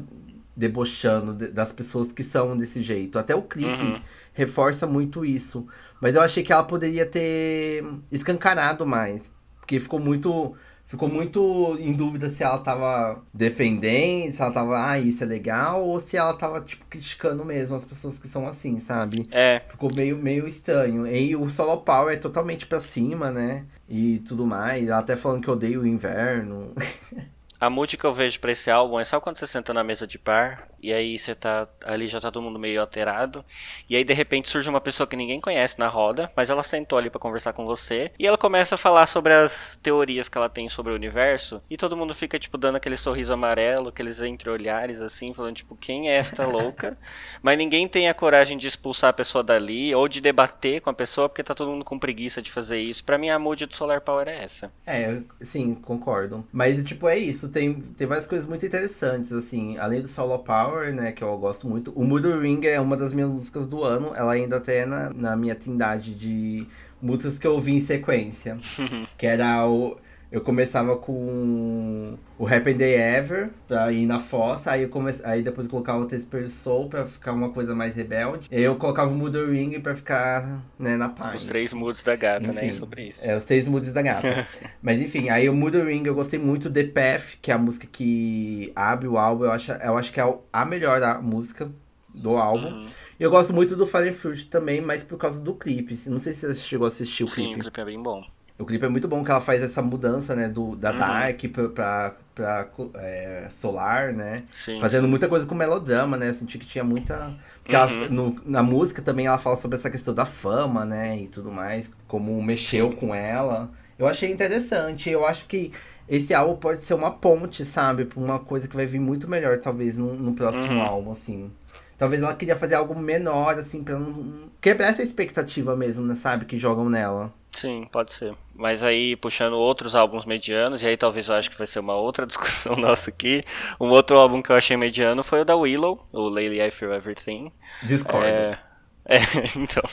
debochando 0.55 1.35
das 1.53 1.71
pessoas 1.71 2.11
que 2.11 2.23
são 2.23 2.57
desse 2.57 2.81
jeito. 2.81 3.19
Até 3.19 3.35
o 3.35 3.43
clipe 3.43 3.83
uhum. 3.83 4.01
reforça 4.33 4.87
muito 4.87 5.23
isso. 5.23 5.67
Mas 6.01 6.15
eu 6.15 6.21
achei 6.21 6.41
que 6.41 6.51
ela 6.51 6.63
poderia 6.63 7.05
ter 7.05 7.85
escancarado 8.11 8.83
mais. 8.83 9.29
Porque 9.59 9.79
ficou 9.79 9.99
muito. 9.99 10.55
Ficou 10.87 11.09
muito 11.09 11.77
em 11.81 11.91
dúvida 11.91 12.29
se 12.29 12.43
ela 12.43 12.57
tava 12.59 13.21
defendendo, 13.33 14.31
se 14.31 14.41
ela 14.41 14.51
tava, 14.51 14.89
ah, 14.89 14.97
isso 14.97 15.21
é 15.21 15.27
legal, 15.27 15.83
ou 15.83 15.99
se 15.99 16.15
ela 16.15 16.33
tava, 16.33 16.61
tipo, 16.61 16.85
criticando 16.85 17.43
mesmo 17.43 17.75
as 17.75 17.83
pessoas 17.83 18.17
que 18.17 18.27
são 18.27 18.47
assim, 18.47 18.79
sabe? 18.79 19.27
É. 19.29 19.61
Ficou 19.67 19.89
meio, 19.93 20.17
meio 20.17 20.47
estranho. 20.47 21.05
E 21.05 21.35
o 21.35 21.49
Solo 21.49 21.81
Power 21.81 22.15
é 22.15 22.17
totalmente 22.17 22.65
pra 22.65 22.79
cima, 22.79 23.29
né? 23.29 23.65
E 23.89 24.19
tudo 24.19 24.45
mais. 24.45 24.87
Ela 24.87 24.99
até 24.99 25.17
falando 25.17 25.41
que 25.41 25.51
odeia 25.51 25.77
o 25.77 25.85
inverno. 25.85 26.71
A 27.59 27.71
música 27.71 28.01
que 28.01 28.05
eu 28.05 28.13
vejo 28.13 28.39
pra 28.39 28.51
esse 28.51 28.69
álbum 28.69 28.99
é 28.99 29.03
só 29.03 29.19
quando 29.19 29.37
você 29.37 29.47
senta 29.47 29.73
na 29.73 29.83
mesa 29.83 30.05
de 30.05 30.19
bar 30.19 30.69
e 30.81 30.93
aí 30.93 31.17
você 31.17 31.35
tá 31.35 31.67
ali 31.83 32.07
já 32.07 32.19
tá 32.19 32.31
todo 32.31 32.43
mundo 32.43 32.59
meio 32.59 32.79
alterado 32.79 33.43
e 33.89 33.95
aí 33.95 34.03
de 34.03 34.13
repente 34.13 34.49
surge 34.49 34.69
uma 34.69 34.79
pessoa 34.79 35.07
que 35.07 35.15
ninguém 35.15 35.41
conhece 35.41 35.79
na 35.79 35.87
roda, 35.87 36.31
mas 36.35 36.49
ela 36.49 36.63
sentou 36.63 36.97
ali 36.97 37.09
para 37.09 37.19
conversar 37.19 37.53
com 37.53 37.65
você 37.65 38.11
e 38.17 38.25
ela 38.25 38.37
começa 38.37 38.75
a 38.75 38.77
falar 38.77 39.07
sobre 39.07 39.33
as 39.33 39.77
teorias 39.81 40.29
que 40.29 40.37
ela 40.37 40.49
tem 40.49 40.69
sobre 40.69 40.91
o 40.91 40.95
universo 40.95 41.61
e 41.69 41.77
todo 41.77 41.97
mundo 41.97 42.13
fica 42.15 42.39
tipo 42.39 42.57
dando 42.57 42.75
aquele 42.75 42.97
sorriso 42.97 43.33
amarelo, 43.33 43.89
aqueles 43.89 44.21
entreolhares 44.21 45.01
assim, 45.01 45.33
falando 45.33 45.55
tipo 45.55 45.75
quem 45.75 46.09
é 46.09 46.15
esta 46.15 46.45
louca? 46.45 46.97
mas 47.41 47.57
ninguém 47.57 47.87
tem 47.87 48.09
a 48.09 48.13
coragem 48.13 48.57
de 48.57 48.67
expulsar 48.67 49.09
a 49.09 49.13
pessoa 49.13 49.43
dali 49.43 49.93
ou 49.93 50.07
de 50.07 50.21
debater 50.21 50.81
com 50.81 50.89
a 50.89 50.93
pessoa 50.93 51.27
porque 51.27 51.43
tá 51.43 51.53
todo 51.53 51.71
mundo 51.71 51.85
com 51.85 51.99
preguiça 51.99 52.41
de 52.41 52.51
fazer 52.51 52.79
isso. 52.79 53.03
Para 53.03 53.17
mim 53.17 53.29
a 53.29 53.39
mood 53.39 53.65
do 53.65 53.75
Solar 53.75 54.01
Power 54.01 54.27
é 54.27 54.43
essa. 54.43 54.71
É, 54.85 55.19
sim, 55.41 55.75
concordo. 55.75 56.45
Mas 56.51 56.83
tipo 56.83 57.07
é 57.07 57.17
isso 57.17 57.49
tem, 57.49 57.73
tem 57.73 58.07
várias 58.07 58.27
coisas 58.27 58.47
muito 58.47 58.65
interessantes, 58.65 59.31
assim, 59.31 59.77
além 59.77 60.01
do 60.01 60.07
Solo 60.07 60.39
Power, 60.39 60.66
né, 60.93 61.11
que 61.11 61.23
eu 61.23 61.37
gosto 61.37 61.67
muito. 61.67 61.91
O 61.95 62.03
Mood 62.03 62.27
Ring 62.27 62.65
é 62.65 62.79
uma 62.79 62.95
das 62.95 63.13
minhas 63.13 63.29
músicas 63.29 63.67
do 63.67 63.83
ano, 63.83 64.11
ela 64.15 64.33
ainda 64.33 64.57
até 64.57 64.79
é 64.79 64.85
na, 64.85 65.09
na 65.11 65.35
minha 65.35 65.55
trindade 65.55 66.13
de 66.13 66.65
músicas 67.01 67.37
que 67.37 67.45
eu 67.45 67.53
ouvi 67.53 67.73
em 67.73 67.79
sequência. 67.79 68.57
que 69.17 69.25
era 69.25 69.67
o 69.67 69.97
eu 70.31 70.41
começava 70.41 70.97
com 70.97 72.17
o 72.37 72.45
Happy 72.45 72.73
Day 72.73 72.95
Ever, 72.95 73.49
pra 73.67 73.91
ir 73.91 74.05
na 74.05 74.19
fossa, 74.19 74.71
aí, 74.71 74.83
eu 74.83 74.89
come... 74.89 75.13
aí 75.23 75.41
depois 75.41 75.67
eu 75.67 75.71
colocava 75.71 75.99
o 75.99 76.05
Tesper 76.05 76.49
Soul 76.49 76.89
pra 76.89 77.05
ficar 77.05 77.31
uma 77.31 77.49
coisa 77.49 77.73
mais 77.73 77.95
rebelde. 77.95 78.47
E 78.51 78.57
aí 78.57 78.63
eu 78.63 78.75
colocava 78.75 79.09
o 79.09 79.15
Mood 79.15 79.37
Ring 79.37 79.79
pra 79.79 79.95
ficar 79.95 80.61
né, 80.77 80.97
na 80.97 81.07
paz. 81.07 81.43
Os 81.43 81.47
três 81.47 81.73
moods 81.73 82.03
da 82.03 82.15
gata, 82.15 82.51
né, 82.51 82.53
enfim, 82.53 82.65
né? 82.65 82.71
Sobre 82.73 83.03
isso. 83.03 83.25
É, 83.25 83.35
os 83.37 83.45
três 83.45 83.67
moods 83.67 83.93
da 83.93 84.01
gata. 84.01 84.45
Mas 84.81 84.99
enfim, 84.99 85.29
aí 85.29 85.47
o 85.49 85.53
Mood 85.53 85.81
Ring 85.81 86.05
eu 86.05 86.15
gostei 86.15 86.39
muito. 86.39 86.69
The 86.69 86.83
Path, 86.83 87.37
que 87.41 87.49
é 87.49 87.53
a 87.53 87.57
música 87.57 87.87
que 87.89 88.71
abre 88.75 89.07
o 89.07 89.17
álbum, 89.17 89.45
eu 89.45 89.51
acho, 89.51 89.71
eu 89.71 89.97
acho 89.97 90.11
que 90.11 90.19
é 90.19 90.37
a 90.51 90.65
melhor 90.65 91.01
a 91.01 91.21
música 91.21 91.71
do 92.13 92.35
álbum. 92.35 92.67
Uhum. 92.67 92.85
E 93.19 93.23
eu 93.23 93.31
gosto 93.31 93.53
muito 93.53 93.75
do 93.75 93.87
Fire 93.87 94.11
Fruit 94.11 94.47
também, 94.47 94.81
mas 94.81 95.03
por 95.03 95.17
causa 95.17 95.41
do 95.41 95.53
clipe. 95.53 95.97
Não 96.07 96.19
sei 96.19 96.33
se 96.33 96.45
você 96.45 96.59
chegou 96.59 96.85
a 96.85 96.87
assistir 96.89 97.23
o 97.23 97.27
clipe. 97.27 97.49
Sim, 97.49 97.55
o 97.55 97.59
clipe 97.59 97.79
é 97.79 97.85
bem 97.85 98.01
bom. 98.01 98.23
O 98.59 98.65
clipe 98.65 98.83
é 98.85 98.89
muito 98.89 99.07
bom 99.07 99.23
que 99.23 99.29
ela 99.29 99.39
faz 99.39 99.61
essa 99.61 99.83
mudança, 99.83 100.35
né, 100.35 100.49
do, 100.49 100.75
da 100.75 100.91
uhum. 100.91 100.97
Dark 100.97 101.41
pra, 101.53 101.69
pra, 101.69 102.15
pra 102.33 102.67
é, 102.95 103.47
Solar, 103.51 104.13
né? 104.13 104.37
Sim, 104.51 104.79
Fazendo 104.79 105.03
sim. 105.03 105.09
muita 105.09 105.27
coisa 105.27 105.45
com 105.45 105.53
melodrama, 105.53 106.17
né? 106.17 106.29
Eu 106.29 106.33
senti 106.33 106.57
que 106.57 106.65
tinha 106.65 106.83
muita. 106.83 107.35
Porque 107.63 107.75
uhum. 107.75 107.81
ela, 107.81 108.09
no, 108.09 108.41
na 108.45 108.63
música 108.63 108.99
também 109.01 109.27
ela 109.27 109.37
fala 109.37 109.55
sobre 109.55 109.77
essa 109.77 109.91
questão 109.91 110.11
da 110.11 110.25
fama, 110.25 110.83
né? 110.85 111.17
E 111.17 111.27
tudo 111.27 111.51
mais. 111.51 111.87
Como 112.07 112.41
mexeu 112.41 112.91
com 112.93 113.13
ela. 113.13 113.69
Eu 113.99 114.07
achei 114.07 114.31
interessante. 114.31 115.07
Eu 115.07 115.23
acho 115.23 115.45
que 115.45 115.71
esse 116.09 116.33
álbum 116.33 116.55
pode 116.55 116.83
ser 116.83 116.95
uma 116.95 117.11
ponte, 117.11 117.63
sabe? 117.63 118.05
Pra 118.05 118.19
uma 118.19 118.39
coisa 118.39 118.67
que 118.67 118.75
vai 118.75 118.87
vir 118.87 118.99
muito 118.99 119.29
melhor, 119.29 119.59
talvez, 119.59 119.97
no, 119.97 120.15
no 120.15 120.33
próximo 120.33 120.73
uhum. 120.73 120.81
álbum, 120.81 121.11
assim. 121.11 121.51
Talvez 121.95 122.21
ela 122.21 122.33
queria 122.33 122.55
fazer 122.55 122.73
algo 122.73 122.97
menor, 122.97 123.55
assim, 123.55 123.83
pra 123.83 123.99
não 123.99 124.49
quebrar 124.59 124.89
essa 124.89 125.03
expectativa 125.03 125.75
mesmo, 125.75 126.05
né? 126.05 126.15
Sabe? 126.15 126.45
Que 126.45 126.57
jogam 126.57 126.89
nela. 126.89 127.31
Sim, 127.55 127.87
pode 127.91 128.13
ser. 128.13 128.35
Mas 128.57 128.83
aí, 128.83 129.15
puxando 129.15 129.53
outros 129.53 129.93
álbuns 129.93 130.25
medianos, 130.25 130.81
e 130.81 130.87
aí 130.87 130.97
talvez 130.97 131.29
eu 131.29 131.35
acho 131.35 131.49
que 131.49 131.57
vai 131.57 131.67
ser 131.67 131.79
uma 131.79 131.95
outra 131.95 132.25
discussão 132.27 132.75
nossa 132.75 133.11
aqui. 133.11 133.43
Um 133.79 133.89
outro 133.89 134.17
álbum 134.17 134.41
que 134.41 134.51
eu 134.51 134.55
achei 134.55 134.75
mediano 134.75 135.21
foi 135.21 135.41
o 135.41 135.45
da 135.45 135.55
Willow, 135.55 136.07
o 136.11 136.27
Lately 136.27 136.61
I 136.61 136.71
Feel 136.71 136.91
Everything. 136.93 137.51
Discordo. 137.83 138.25
É, 138.25 138.59
é, 139.09 139.19
então. 139.55 139.83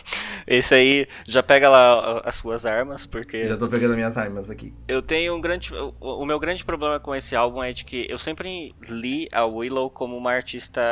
Esse 0.45 0.75
aí 0.75 1.07
já 1.25 1.41
pega 1.41 1.69
lá 1.69 2.21
as 2.25 2.35
suas 2.35 2.67
armas, 2.67 3.07
porque. 3.07 3.47
Já 3.47 3.57
tô 3.57 3.69
pegando 3.69 3.95
minhas 3.95 4.19
armas 4.19 4.51
aqui. 4.51 4.75
Eu 4.89 5.01
tenho 5.01 5.37
um 5.37 5.41
grande. 5.41 5.71
O 6.01 6.27
meu 6.27 6.41
grande 6.41 6.65
problema 6.65 6.99
com 6.99 7.15
esse 7.15 7.37
álbum 7.37 7.63
é 7.63 7.73
de 7.73 7.85
que 7.85 8.07
eu 8.11 8.19
sempre 8.19 8.75
li 8.89 9.29
a 9.31 9.45
Willow 9.45 9.89
como 9.89 10.17
uma 10.17 10.33
artista 10.33 10.83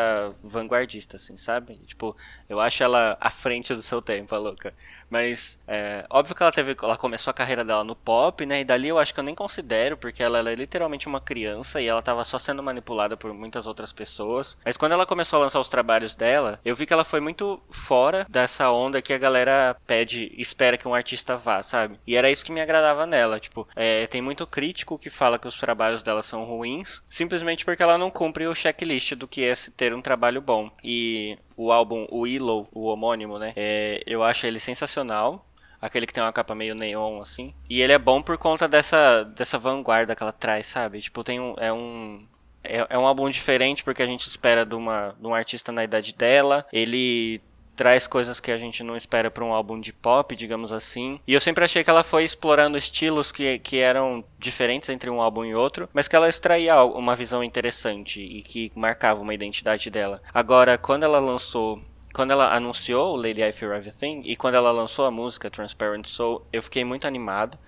vanguardista, 0.40 1.16
assim, 1.16 1.36
sabe? 1.36 1.74
Tipo, 1.84 2.16
eu 2.48 2.60
acho 2.60 2.84
ela 2.84 3.16
à 3.20 3.28
frente 3.28 3.74
do 3.74 3.82
seu 3.82 4.00
tempo, 4.00 4.34
a 4.36 4.38
louca. 4.38 4.72
Mas, 5.10 5.58
é, 5.66 6.06
óbvio 6.08 6.36
que 6.36 6.42
ela 6.42 6.52
teve. 6.52 6.76
Ela 6.80 6.96
começou 6.96 7.32
a 7.32 7.34
carreira 7.34 7.64
dela 7.64 7.82
no 7.82 7.96
pop, 7.96 8.46
né? 8.46 8.60
E 8.60 8.64
dali 8.64 8.88
eu 8.88 8.98
acho 8.98 9.12
que 9.12 9.18
eu 9.18 9.24
nem 9.24 9.34
considero, 9.34 9.96
porque 9.96 10.22
ela, 10.22 10.38
ela 10.38 10.52
é 10.52 10.54
literalmente 10.54 11.08
uma 11.08 11.20
criança 11.20 11.80
e 11.80 11.88
ela 11.88 12.00
tava 12.00 12.22
só 12.22 12.38
sendo 12.38 12.62
manipulada 12.62 13.16
por 13.16 13.34
muitas 13.34 13.66
outras 13.66 13.92
pessoas. 13.92 14.56
Mas 14.64 14.76
quando 14.76 14.92
ela 14.92 15.04
começou 15.04 15.40
a 15.40 15.42
lançar 15.42 15.58
os 15.58 15.68
trabalhos 15.68 16.14
dela, 16.14 16.60
eu 16.64 16.76
vi 16.76 16.86
que 16.86 16.92
ela 16.92 17.04
foi 17.04 17.18
muito 17.18 17.60
fora 17.68 18.11
fora 18.12 18.26
dessa 18.28 18.70
onda 18.70 19.00
que 19.00 19.12
a 19.12 19.18
galera 19.18 19.76
pede, 19.86 20.32
espera 20.36 20.76
que 20.76 20.86
um 20.86 20.94
artista 20.94 21.36
vá, 21.36 21.62
sabe? 21.62 21.98
E 22.06 22.14
era 22.14 22.30
isso 22.30 22.44
que 22.44 22.52
me 22.52 22.60
agradava 22.60 23.06
nela. 23.06 23.40
Tipo, 23.40 23.66
é, 23.74 24.06
tem 24.06 24.20
muito 24.20 24.46
crítico 24.46 24.98
que 24.98 25.08
fala 25.08 25.38
que 25.38 25.48
os 25.48 25.56
trabalhos 25.56 26.02
dela 26.02 26.22
são 26.22 26.44
ruins, 26.44 27.02
simplesmente 27.08 27.64
porque 27.64 27.82
ela 27.82 27.98
não 27.98 28.10
cumpre 28.10 28.46
o 28.46 28.54
checklist 28.54 29.14
do 29.14 29.26
que 29.26 29.44
é 29.44 29.52
ter 29.76 29.94
um 29.94 30.02
trabalho 30.02 30.40
bom. 30.40 30.70
E 30.84 31.38
o 31.56 31.72
álbum, 31.72 32.06
o 32.10 32.20
Willow, 32.20 32.68
o 32.72 32.84
homônimo, 32.84 33.38
né? 33.38 33.52
É, 33.56 34.02
eu 34.06 34.22
acho 34.22 34.46
ele 34.46 34.60
sensacional 34.60 35.46
aquele 35.80 36.06
que 36.06 36.12
tem 36.12 36.22
uma 36.22 36.32
capa 36.32 36.54
meio 36.54 36.76
neon, 36.76 37.20
assim. 37.20 37.52
E 37.68 37.82
ele 37.82 37.92
é 37.92 37.98
bom 37.98 38.22
por 38.22 38.38
conta 38.38 38.68
dessa, 38.68 39.24
dessa 39.24 39.58
vanguarda 39.58 40.14
que 40.14 40.22
ela 40.22 40.30
traz, 40.30 40.66
sabe? 40.66 41.00
Tipo, 41.00 41.24
tem 41.24 41.40
um, 41.40 41.54
é 41.58 41.72
um. 41.72 42.24
É, 42.62 42.86
é 42.90 42.96
um 42.98 43.04
álbum 43.04 43.28
diferente 43.28 43.82
porque 43.82 44.04
a 44.04 44.06
gente 44.06 44.28
espera 44.28 44.64
de, 44.64 44.76
uma, 44.76 45.16
de 45.18 45.26
um 45.26 45.34
artista 45.34 45.72
na 45.72 45.82
idade 45.82 46.14
dela. 46.14 46.64
Ele 46.72 47.42
traz 47.74 48.06
coisas 48.06 48.40
que 48.40 48.50
a 48.50 48.58
gente 48.58 48.82
não 48.82 48.96
espera 48.96 49.30
para 49.30 49.44
um 49.44 49.52
álbum 49.52 49.80
de 49.80 49.92
pop, 49.92 50.34
digamos 50.36 50.72
assim. 50.72 51.18
E 51.26 51.34
eu 51.34 51.40
sempre 51.40 51.64
achei 51.64 51.82
que 51.82 51.90
ela 51.90 52.02
foi 52.02 52.24
explorando 52.24 52.78
estilos 52.78 53.32
que, 53.32 53.58
que 53.58 53.78
eram 53.78 54.24
diferentes 54.38 54.88
entre 54.88 55.10
um 55.10 55.20
álbum 55.20 55.44
e 55.44 55.54
outro, 55.54 55.88
mas 55.92 56.08
que 56.08 56.16
ela 56.16 56.28
extraía 56.28 56.82
uma 56.82 57.16
visão 57.16 57.42
interessante 57.42 58.20
e 58.20 58.42
que 58.42 58.72
marcava 58.74 59.20
uma 59.20 59.34
identidade 59.34 59.90
dela. 59.90 60.22
Agora, 60.32 60.78
quando 60.78 61.04
ela 61.04 61.18
lançou 61.18 61.80
quando 62.12 62.30
ela 62.30 62.54
anunciou 62.54 63.16
Lady 63.16 63.42
I 63.42 63.52
Fear 63.52 63.74
Everything 63.74 64.20
e 64.26 64.36
quando 64.36 64.54
ela 64.54 64.70
lançou 64.70 65.06
a 65.06 65.10
música 65.10 65.50
Transparent 65.50 66.06
Soul, 66.06 66.46
eu 66.52 66.62
fiquei 66.62 66.84
muito 66.84 67.06
animado, 67.06 67.58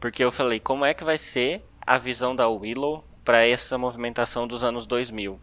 porque 0.00 0.24
eu 0.24 0.32
falei, 0.32 0.58
como 0.58 0.84
é 0.84 0.94
que 0.94 1.04
vai 1.04 1.18
ser 1.18 1.62
a 1.86 1.98
visão 1.98 2.34
da 2.34 2.48
Willow 2.48 3.04
para 3.22 3.46
essa 3.46 3.76
movimentação 3.76 4.48
dos 4.48 4.64
anos 4.64 4.86
2000? 4.86 5.38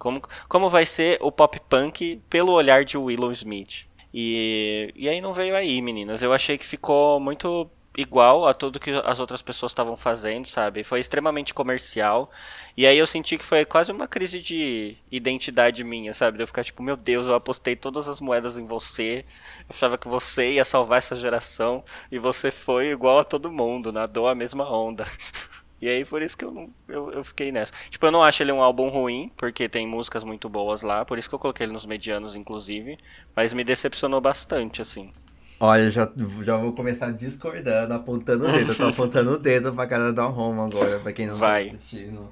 Como, 0.00 0.22
como 0.48 0.70
vai 0.70 0.86
ser 0.86 1.18
o 1.20 1.30
pop 1.30 1.60
punk 1.68 2.22
pelo 2.30 2.52
olhar 2.52 2.84
de 2.86 2.96
Willow 2.96 3.30
Smith? 3.32 3.86
E, 4.12 4.92
e 4.96 5.08
aí 5.08 5.20
não 5.20 5.34
veio 5.34 5.54
aí, 5.54 5.80
meninas. 5.82 6.22
Eu 6.22 6.32
achei 6.32 6.56
que 6.56 6.66
ficou 6.66 7.20
muito 7.20 7.70
igual 7.96 8.48
a 8.48 8.54
tudo 8.54 8.80
que 8.80 8.90
as 9.04 9.20
outras 9.20 9.42
pessoas 9.42 9.72
estavam 9.72 9.96
fazendo, 9.96 10.46
sabe? 10.46 10.82
Foi 10.82 11.00
extremamente 11.00 11.52
comercial. 11.52 12.30
E 12.76 12.86
aí 12.86 12.96
eu 12.96 13.06
senti 13.06 13.36
que 13.36 13.44
foi 13.44 13.64
quase 13.66 13.92
uma 13.92 14.08
crise 14.08 14.40
de 14.40 14.96
identidade 15.10 15.84
minha, 15.84 16.14
sabe? 16.14 16.38
De 16.38 16.42
eu 16.42 16.46
ficar 16.46 16.64
tipo, 16.64 16.82
meu 16.82 16.96
Deus, 16.96 17.26
eu 17.26 17.34
apostei 17.34 17.76
todas 17.76 18.08
as 18.08 18.20
moedas 18.20 18.56
em 18.56 18.64
você. 18.64 19.24
Eu 19.60 19.66
achava 19.70 19.98
que 19.98 20.08
você 20.08 20.52
ia 20.52 20.64
salvar 20.64 20.98
essa 20.98 21.14
geração 21.14 21.84
e 22.10 22.18
você 22.18 22.50
foi 22.50 22.90
igual 22.90 23.18
a 23.18 23.24
todo 23.24 23.52
mundo, 23.52 23.92
nadou 23.92 24.26
a 24.28 24.34
mesma 24.34 24.70
onda. 24.70 25.04
E 25.80 25.88
aí 25.88 26.04
por 26.04 26.22
isso 26.22 26.36
que 26.36 26.44
eu, 26.44 26.50
não, 26.52 26.70
eu, 26.88 27.10
eu 27.12 27.24
fiquei 27.24 27.50
nessa. 27.50 27.72
Tipo, 27.88 28.06
eu 28.06 28.12
não 28.12 28.22
acho 28.22 28.42
ele 28.42 28.52
um 28.52 28.62
álbum 28.62 28.88
ruim, 28.88 29.30
porque 29.36 29.68
tem 29.68 29.86
músicas 29.86 30.24
muito 30.24 30.48
boas 30.48 30.82
lá, 30.82 31.04
por 31.04 31.18
isso 31.18 31.28
que 31.28 31.34
eu 31.34 31.38
coloquei 31.38 31.64
ele 31.66 31.72
nos 31.72 31.86
medianos, 31.86 32.34
inclusive. 32.34 32.98
Mas 33.34 33.54
me 33.54 33.64
decepcionou 33.64 34.20
bastante, 34.20 34.82
assim. 34.82 35.10
Olha, 35.58 35.90
já, 35.90 36.10
já 36.42 36.56
vou 36.56 36.72
começar 36.72 37.12
discordando, 37.12 37.92
apontando 37.92 38.46
o 38.48 38.52
dedo. 38.52 38.72
Eu 38.72 38.76
tô 38.76 38.86
apontando 38.88 39.32
o 39.32 39.38
dedo 39.38 39.72
pra 39.74 39.86
cara 39.86 40.12
da 40.12 40.24
Roma 40.24 40.64
agora, 40.66 40.98
pra 40.98 41.12
quem 41.12 41.26
não 41.26 41.34
tá 41.34 41.40
Vai. 41.40 41.68
tá 41.68 41.74
assistindo. 41.74 42.30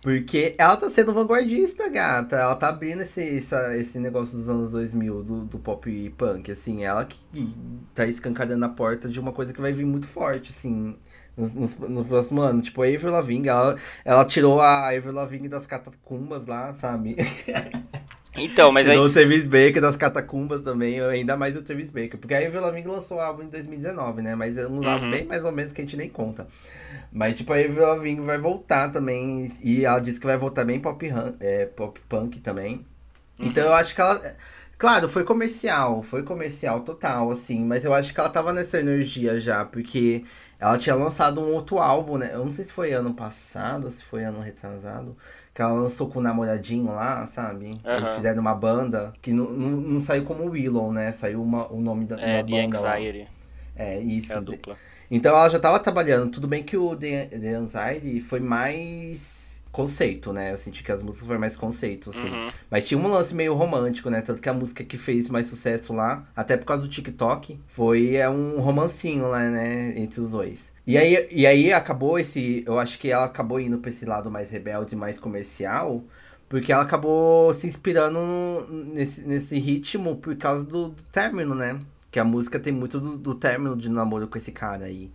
Porque 0.00 0.56
ela 0.58 0.76
tá 0.76 0.90
sendo 0.90 1.12
vanguardista, 1.12 1.88
gata. 1.88 2.36
Ela 2.36 2.56
tá 2.56 2.68
abrindo 2.70 3.02
esse, 3.02 3.36
essa, 3.36 3.76
esse 3.76 3.98
negócio 4.00 4.36
dos 4.36 4.48
anos 4.48 4.72
2000, 4.72 5.22
do, 5.22 5.44
do 5.44 5.58
pop 5.58 6.10
punk, 6.16 6.50
assim. 6.50 6.82
Ela 6.82 7.04
que 7.04 7.16
tá 7.94 8.06
escancarando 8.06 8.64
a 8.64 8.68
porta 8.68 9.08
de 9.08 9.20
uma 9.20 9.32
coisa 9.32 9.52
que 9.52 9.60
vai 9.60 9.70
vir 9.72 9.84
muito 9.86 10.08
forte, 10.08 10.50
assim, 10.50 10.96
no, 11.36 11.88
no, 11.88 12.04
próximo 12.04 12.40
ano. 12.40 12.62
Tipo, 12.62 12.82
a 12.82 12.86
Avril 12.86 13.10
Lavigne, 13.10 13.48
ela, 13.48 13.76
ela 14.04 14.24
tirou 14.24 14.60
a 14.60 14.88
Avril 14.88 15.12
Lavigne 15.12 15.48
das 15.48 15.66
catacumbas 15.66 16.46
lá, 16.46 16.74
sabe? 16.74 17.16
Então, 18.36 18.72
mas 18.72 18.88
aí. 18.88 18.96
O 18.96 19.12
Travis 19.12 19.46
Baker 19.46 19.80
das 19.80 19.96
Catacumbas 19.96 20.62
também, 20.62 21.00
ainda 21.00 21.36
mais 21.36 21.54
o 21.56 21.62
Travis 21.62 21.90
Baker. 21.90 22.16
Porque 22.18 22.32
aí 22.34 22.48
o 22.48 22.50
Velaming 22.50 22.84
lançou 22.84 23.18
o 23.18 23.20
álbum 23.20 23.42
em 23.42 23.48
2019, 23.48 24.22
né? 24.22 24.34
Mas 24.34 24.56
é 24.56 24.66
um 24.66 24.86
álbum 24.88 25.06
uhum. 25.06 25.10
bem 25.10 25.26
mais 25.26 25.44
ou 25.44 25.52
menos 25.52 25.72
que 25.72 25.82
a 25.82 25.84
gente 25.84 25.96
nem 25.96 26.08
conta. 26.08 26.46
Mas, 27.12 27.36
tipo, 27.36 27.52
aí 27.52 27.68
o 27.68 27.72
Velaming 27.72 28.22
vai 28.22 28.38
voltar 28.38 28.90
também. 28.90 29.50
E 29.62 29.84
ela 29.84 30.00
disse 30.00 30.18
que 30.18 30.26
vai 30.26 30.38
voltar 30.38 30.64
bem 30.64 30.80
pop, 30.80 31.06
é, 31.40 31.66
pop 31.66 32.00
punk 32.08 32.40
também. 32.40 32.86
Uhum. 33.38 33.48
Então 33.48 33.64
eu 33.64 33.74
acho 33.74 33.94
que 33.94 34.00
ela. 34.00 34.20
Claro, 34.78 35.08
foi 35.08 35.22
comercial, 35.22 36.02
foi 36.02 36.24
comercial 36.24 36.80
total, 36.80 37.30
assim, 37.30 37.64
mas 37.64 37.84
eu 37.84 37.94
acho 37.94 38.12
que 38.12 38.18
ela 38.18 38.28
tava 38.28 38.52
nessa 38.52 38.80
energia 38.80 39.38
já, 39.38 39.64
porque 39.64 40.24
ela 40.62 40.78
tinha 40.78 40.94
lançado 40.94 41.40
um 41.40 41.52
outro 41.52 41.80
álbum, 41.80 42.16
né? 42.16 42.30
Eu 42.32 42.44
não 42.44 42.52
sei 42.52 42.64
se 42.64 42.72
foi 42.72 42.92
ano 42.92 43.12
passado, 43.12 43.90
se 43.90 44.04
foi 44.04 44.22
ano 44.22 44.38
retrasado, 44.38 45.16
que 45.52 45.60
ela 45.60 45.72
lançou 45.72 46.08
com 46.08 46.20
o 46.20 46.22
namoradinho 46.22 46.86
lá, 46.86 47.26
sabe? 47.26 47.72
Uhum. 47.84 47.96
Eles 47.96 48.08
fizeram 48.14 48.40
uma 48.40 48.54
banda 48.54 49.12
que 49.20 49.32
não, 49.32 49.46
não, 49.50 49.70
não 49.70 50.00
saiu 50.00 50.24
como 50.24 50.44
Willow, 50.44 50.92
né? 50.92 51.10
Saiu 51.10 51.42
uma, 51.42 51.66
o 51.66 51.80
nome 51.80 52.04
da, 52.04 52.14
é, 52.20 52.40
da 52.40 52.46
The 52.46 52.62
banda. 52.62 52.78
Anxiety. 52.78 53.18
Lá. 53.18 53.26
É, 53.74 53.98
isso. 53.98 54.32
É 54.32 54.36
a 54.36 54.40
dupla. 54.40 54.76
Então 55.10 55.36
ela 55.36 55.48
já 55.48 55.58
tava 55.58 55.80
trabalhando. 55.80 56.30
Tudo 56.30 56.46
bem 56.46 56.62
que 56.62 56.76
o 56.76 56.94
The, 56.94 57.26
The 57.26 57.54
Anxiety 57.54 58.20
foi 58.20 58.38
mais 58.38 59.41
conceito, 59.72 60.32
né? 60.32 60.52
Eu 60.52 60.58
senti 60.58 60.84
que 60.84 60.92
as 60.92 61.02
músicas 61.02 61.26
foram 61.26 61.40
mais 61.40 61.56
conceito, 61.56 62.10
assim. 62.10 62.28
Uhum. 62.28 62.50
Mas 62.70 62.86
tinha 62.86 63.00
um 63.00 63.08
lance 63.08 63.34
meio 63.34 63.54
romântico, 63.54 64.10
né? 64.10 64.20
Tanto 64.20 64.40
que 64.40 64.48
a 64.48 64.52
música 64.52 64.84
que 64.84 64.98
fez 64.98 65.28
mais 65.28 65.46
sucesso 65.46 65.94
lá, 65.94 66.28
até 66.36 66.56
por 66.56 66.66
causa 66.66 66.82
do 66.82 66.88
TikTok, 66.88 67.58
foi 67.66 68.16
é 68.16 68.28
um 68.28 68.60
romancinho 68.60 69.26
lá, 69.28 69.48
né? 69.48 69.94
Entre 69.96 70.20
os 70.20 70.32
dois. 70.32 70.70
E 70.86 70.98
aí, 70.98 71.26
e 71.30 71.46
aí 71.46 71.72
acabou 71.72 72.18
esse. 72.18 72.62
Eu 72.66 72.78
acho 72.78 72.98
que 72.98 73.10
ela 73.10 73.24
acabou 73.24 73.58
indo 73.58 73.78
pra 73.78 73.90
esse 73.90 74.04
lado 74.04 74.30
mais 74.30 74.50
rebelde, 74.50 74.94
mais 74.94 75.18
comercial. 75.18 76.04
Porque 76.48 76.70
ela 76.70 76.82
acabou 76.82 77.54
se 77.54 77.66
inspirando 77.66 78.66
nesse, 78.68 79.22
nesse 79.22 79.58
ritmo 79.58 80.16
por 80.16 80.36
causa 80.36 80.66
do, 80.66 80.90
do 80.90 81.02
término, 81.04 81.54
né? 81.54 81.78
Que 82.10 82.20
a 82.20 82.24
música 82.24 82.60
tem 82.60 82.72
muito 82.72 83.00
do, 83.00 83.16
do 83.16 83.34
término 83.34 83.74
de 83.74 83.88
namoro 83.88 84.28
com 84.28 84.36
esse 84.36 84.52
cara 84.52 84.84
aí. 84.84 85.10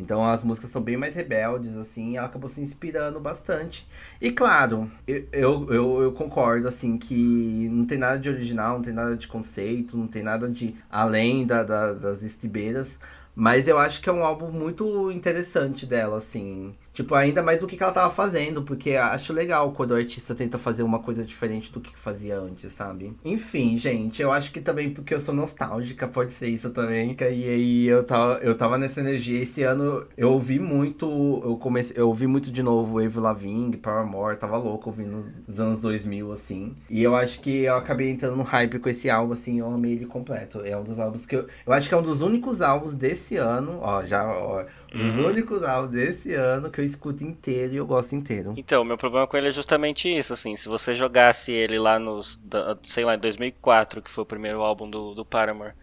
Então 0.00 0.24
as 0.24 0.42
músicas 0.42 0.70
são 0.70 0.82
bem 0.82 0.96
mais 0.96 1.14
rebeldes, 1.14 1.76
assim, 1.76 2.16
ela 2.16 2.26
acabou 2.26 2.48
se 2.48 2.60
inspirando 2.60 3.20
bastante. 3.20 3.86
E 4.20 4.32
claro, 4.32 4.90
eu, 5.06 5.24
eu, 5.68 6.02
eu, 6.02 6.12
concordo, 6.12 6.66
assim, 6.66 6.96
que 6.96 7.68
não 7.70 7.84
tem 7.84 7.98
nada 7.98 8.18
de 8.18 8.28
original, 8.28 8.76
não 8.76 8.82
tem 8.82 8.92
nada 8.92 9.16
de 9.16 9.28
conceito, 9.28 9.96
não 9.96 10.06
tem 10.06 10.22
nada 10.22 10.48
de 10.48 10.74
além 10.90 11.46
da, 11.46 11.62
da 11.62 11.92
das 11.92 12.22
estribeiras. 12.22 12.98
Mas 13.34 13.68
eu 13.68 13.78
acho 13.78 14.00
que 14.00 14.08
é 14.08 14.12
um 14.12 14.24
álbum 14.24 14.50
muito 14.50 15.10
interessante 15.10 15.86
dela, 15.86 16.18
assim. 16.18 16.74
Tipo, 17.00 17.14
ainda 17.14 17.42
mais 17.42 17.58
do 17.58 17.66
que 17.66 17.82
ela 17.82 17.92
tava 17.92 18.12
fazendo, 18.12 18.60
porque 18.62 18.94
acho 18.94 19.32
legal 19.32 19.72
quando 19.72 19.92
o 19.92 19.94
artista 19.94 20.34
tenta 20.34 20.58
fazer 20.58 20.82
uma 20.82 20.98
coisa 20.98 21.24
diferente 21.24 21.72
do 21.72 21.80
que 21.80 21.98
fazia 21.98 22.38
antes, 22.38 22.70
sabe? 22.72 23.16
Enfim, 23.24 23.78
gente, 23.78 24.20
eu 24.20 24.30
acho 24.30 24.52
que 24.52 24.60
também 24.60 24.90
porque 24.90 25.14
eu 25.14 25.18
sou 25.18 25.34
nostálgica, 25.34 26.06
pode 26.06 26.34
ser 26.34 26.48
isso 26.48 26.68
também. 26.68 27.16
E 27.18 27.24
aí 27.24 27.88
eu 27.88 28.04
tava, 28.04 28.34
eu 28.42 28.54
tava 28.54 28.76
nessa 28.76 29.00
energia. 29.00 29.40
Esse 29.40 29.62
ano 29.62 30.06
eu 30.14 30.30
ouvi 30.30 30.58
muito, 30.58 31.06
eu 31.42 31.56
comecei, 31.56 31.96
eu 31.98 32.06
ouvi 32.06 32.26
muito 32.26 32.52
de 32.52 32.62
novo 32.62 32.98
Avril 32.98 33.22
Lavigne, 33.22 33.78
Paramore, 33.78 34.36
tava 34.36 34.58
louco 34.58 34.90
ouvindo 34.90 35.24
nos 35.48 35.58
anos 35.58 35.80
2000, 35.80 36.30
assim. 36.32 36.76
E 36.90 37.02
eu 37.02 37.16
acho 37.16 37.40
que 37.40 37.62
eu 37.62 37.76
acabei 37.76 38.10
entrando 38.10 38.36
no 38.36 38.42
hype 38.42 38.78
com 38.78 38.90
esse 38.90 39.08
álbum, 39.08 39.32
assim, 39.32 39.60
eu 39.60 39.72
amei 39.72 39.92
ele 39.92 40.04
completo. 40.04 40.60
É 40.60 40.76
um 40.76 40.84
dos 40.84 40.98
álbuns 40.98 41.24
que 41.24 41.34
eu, 41.34 41.46
eu 41.66 41.72
acho 41.72 41.88
que 41.88 41.94
é 41.94 41.96
um 41.96 42.02
dos 42.02 42.20
únicos 42.20 42.60
álbuns 42.60 42.94
desse 42.94 43.38
ano, 43.38 43.78
ó, 43.80 44.04
já, 44.04 44.26
ó, 44.26 44.66
os 44.94 45.16
uhum. 45.16 45.26
únicos 45.26 45.62
álbuns 45.62 45.92
desse 45.92 46.34
ano 46.34 46.70
que 46.70 46.80
eu 46.80 46.84
escuto 46.84 47.22
inteiro 47.22 47.74
e 47.74 47.76
eu 47.76 47.86
gosto 47.86 48.14
inteiro. 48.14 48.54
Então, 48.56 48.84
meu 48.84 48.96
problema 48.96 49.26
com 49.26 49.36
ele 49.36 49.48
é 49.48 49.52
justamente 49.52 50.08
isso, 50.08 50.32
assim, 50.32 50.56
se 50.56 50.68
você 50.68 50.94
jogasse 50.94 51.52
ele 51.52 51.78
lá 51.78 51.98
nos, 51.98 52.40
sei 52.84 53.04
lá, 53.04 53.14
em 53.14 53.18
2004, 53.18 54.02
que 54.02 54.10
foi 54.10 54.22
o 54.22 54.26
primeiro 54.26 54.62
álbum 54.62 54.90
do, 54.90 55.14
do 55.14 55.24
Paramore, 55.24 55.74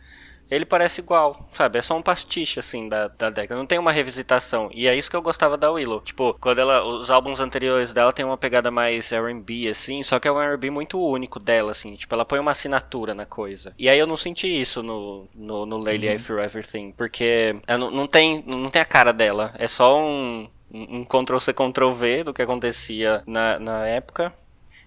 ele 0.49 0.65
parece 0.65 1.01
igual, 1.01 1.47
sabe? 1.49 1.79
É 1.79 1.81
só 1.81 1.97
um 1.97 2.01
pastiche, 2.01 2.59
assim, 2.59 2.87
da, 2.87 3.07
da 3.07 3.29
década. 3.29 3.57
Não 3.57 3.65
tem 3.65 3.79
uma 3.79 3.91
revisitação. 3.91 4.69
E 4.73 4.87
é 4.87 4.95
isso 4.95 5.09
que 5.09 5.15
eu 5.15 5.21
gostava 5.21 5.57
da 5.57 5.71
Willow. 5.71 6.01
Tipo, 6.01 6.35
quando 6.39 6.59
ela. 6.59 6.83
Os 6.83 7.09
álbuns 7.09 7.39
anteriores 7.39 7.93
dela 7.93 8.13
tem 8.13 8.25
uma 8.25 8.37
pegada 8.37 8.71
mais 8.71 9.11
RB, 9.11 9.67
assim, 9.67 10.03
só 10.03 10.19
que 10.19 10.27
é 10.27 10.31
um 10.31 10.53
RB 10.53 10.69
muito 10.69 11.01
único 11.01 11.39
dela, 11.39 11.71
assim. 11.71 11.95
Tipo, 11.95 12.15
ela 12.15 12.25
põe 12.25 12.39
uma 12.39 12.51
assinatura 12.51 13.13
na 13.13 13.25
coisa. 13.25 13.73
E 13.77 13.89
aí 13.89 13.99
eu 13.99 14.07
não 14.07 14.17
senti 14.17 14.47
isso 14.47 14.81
no, 14.81 15.27
no, 15.35 15.65
no 15.65 15.77
Lady 15.77 16.07
uhum. 16.07 16.13
I 16.13 16.17
Fear 16.17 16.43
Everything. 16.43 16.91
Porque 16.91 17.55
não, 17.67 17.91
não, 17.91 18.07
tem, 18.07 18.43
não 18.45 18.69
tem 18.69 18.81
a 18.81 18.85
cara 18.85 19.11
dela. 19.11 19.53
É 19.57 19.67
só 19.67 19.99
um 19.99 20.47
um 20.69 21.05
Ctrl-C, 21.05 21.53
Ctrl-V 21.53 22.23
do 22.25 22.33
que 22.33 22.41
acontecia 22.41 23.23
na, 23.25 23.59
na 23.59 23.87
época. 23.87 24.33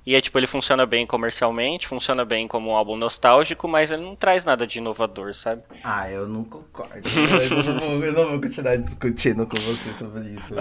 E 0.05 0.15
é 0.15 0.21
tipo, 0.21 0.39
ele 0.39 0.47
funciona 0.47 0.87
bem 0.87 1.07
comercialmente, 1.07 1.87
funciona 1.87 2.25
bem 2.25 2.49
como 2.49 2.71
um 2.71 2.75
álbum 2.75 2.97
nostálgico, 2.97 3.69
mas 3.69 3.91
ele 3.91 4.03
não 4.03 4.17
traz 4.17 4.45
nada 4.45 4.67
de 4.67 4.79
inovador, 4.79 5.35
sabe? 5.35 5.63
Ah, 5.85 6.11
eu 6.11 6.27
não 6.27 6.43
concordo. 6.43 6.95
eu, 7.07 7.63
não 7.63 7.81
vou, 7.81 8.05
eu, 8.05 8.13
não 8.13 8.29
vou, 8.31 8.41
continuar 8.41 8.77
discutindo 8.77 9.47
com 9.47 9.57
você 9.57 9.93
sobre 9.99 10.31
isso. 10.31 10.55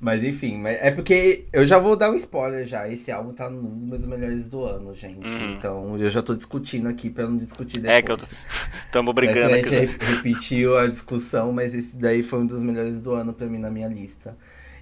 Mas 0.00 0.24
enfim, 0.24 0.62
é 0.66 0.90
porque 0.90 1.46
eu 1.52 1.66
já 1.66 1.78
vou 1.78 1.94
dar 1.94 2.10
um 2.10 2.14
spoiler 2.14 2.64
já. 2.64 2.88
Esse 2.88 3.10
álbum 3.12 3.34
tá 3.34 3.48
um 3.48 3.60
dos 3.60 3.88
meus 3.88 4.06
melhores 4.06 4.48
do 4.48 4.64
ano, 4.64 4.94
gente. 4.94 5.26
Uhum. 5.26 5.52
Então 5.52 5.98
eu 5.98 6.08
já 6.08 6.22
tô 6.22 6.34
discutindo 6.34 6.88
aqui 6.88 7.10
pra 7.10 7.24
não 7.24 7.36
discutir 7.36 7.80
depois. 7.80 7.98
É 7.98 8.00
que 8.00 8.10
eu 8.10 8.16
tô... 8.16 8.24
Tamo 8.90 9.12
brigando 9.12 9.56
aqui. 9.56 9.74
A 9.74 9.80
gente 9.80 9.98
repetiu 9.98 10.78
a 10.78 10.86
discussão, 10.86 11.52
mas 11.52 11.74
esse 11.74 11.94
daí 11.94 12.22
foi 12.22 12.38
um 12.38 12.46
dos 12.46 12.62
melhores 12.62 13.02
do 13.02 13.12
ano 13.12 13.34
pra 13.34 13.46
mim 13.46 13.58
na 13.58 13.70
minha 13.70 13.88
lista. 13.88 14.34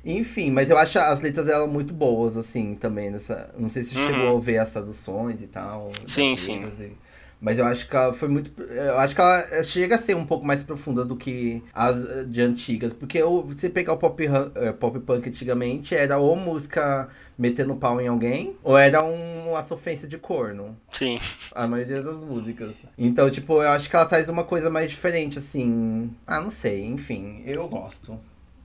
Enfim, 0.04 0.50
mas 0.50 0.70
eu 0.70 0.78
acho 0.78 0.98
as 0.98 1.20
letras 1.20 1.46
dela 1.46 1.66
muito 1.66 1.92
boas, 1.92 2.36
assim, 2.36 2.74
também. 2.74 3.10
Nessa... 3.10 3.52
Não 3.58 3.68
sei 3.68 3.82
se 3.82 3.96
uhum. 3.96 4.06
chegou 4.06 4.36
a 4.36 4.40
ver 4.40 4.58
as 4.58 4.72
traduções 4.72 5.42
e 5.42 5.46
tal. 5.46 5.90
Sim, 6.06 6.36
sim. 6.36 6.64
E... 6.80 6.92
Mas 7.40 7.58
eu 7.58 7.64
acho 7.64 7.88
que 7.88 7.94
ela 7.94 8.12
foi 8.12 8.28
muito. 8.28 8.50
Eu 8.60 8.98
acho 8.98 9.14
que 9.14 9.20
ela 9.20 9.62
chega 9.62 9.94
a 9.94 9.98
ser 9.98 10.16
um 10.16 10.26
pouco 10.26 10.44
mais 10.44 10.62
profunda 10.62 11.04
do 11.04 11.14
que 11.16 11.62
as 11.72 12.28
de 12.28 12.42
antigas. 12.42 12.92
Porque 12.92 13.22
você 13.22 13.70
pegar 13.70 13.92
o 13.92 13.96
pop, 13.96 14.24
eh, 14.26 14.72
pop 14.72 14.98
punk 14.98 15.28
antigamente, 15.28 15.94
era 15.94 16.18
ou 16.18 16.34
música 16.34 17.08
metendo 17.38 17.76
pau 17.76 18.00
em 18.00 18.08
alguém, 18.08 18.56
ou 18.64 18.76
era 18.76 19.04
um, 19.04 19.50
uma 19.50 19.62
sofrência 19.62 20.08
de 20.08 20.18
corno. 20.18 20.76
Sim. 20.90 21.18
A 21.54 21.68
maioria 21.68 22.02
das 22.02 22.24
músicas. 22.24 22.74
Então, 22.96 23.30
tipo, 23.30 23.62
eu 23.62 23.68
acho 23.68 23.88
que 23.88 23.94
ela 23.94 24.06
traz 24.06 24.28
uma 24.28 24.42
coisa 24.42 24.68
mais 24.68 24.90
diferente, 24.90 25.38
assim. 25.38 26.10
Ah, 26.26 26.40
não 26.40 26.50
sei, 26.50 26.84
enfim, 26.86 27.42
eu 27.46 27.68
gosto. 27.68 28.18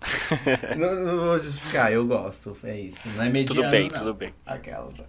não, 0.78 1.06
não, 1.06 1.18
vou 1.18 1.40
justificar, 1.40 1.92
eu 1.92 2.06
gosto. 2.06 2.56
É 2.64 2.80
isso. 2.80 3.08
Não 3.10 3.24
é 3.24 3.30
mediano, 3.30 3.62
Tudo 3.62 3.72
bem, 3.72 3.90
não. 3.90 4.00
tudo 4.00 4.14
bem. 4.14 4.34
Aquelas. 4.46 4.96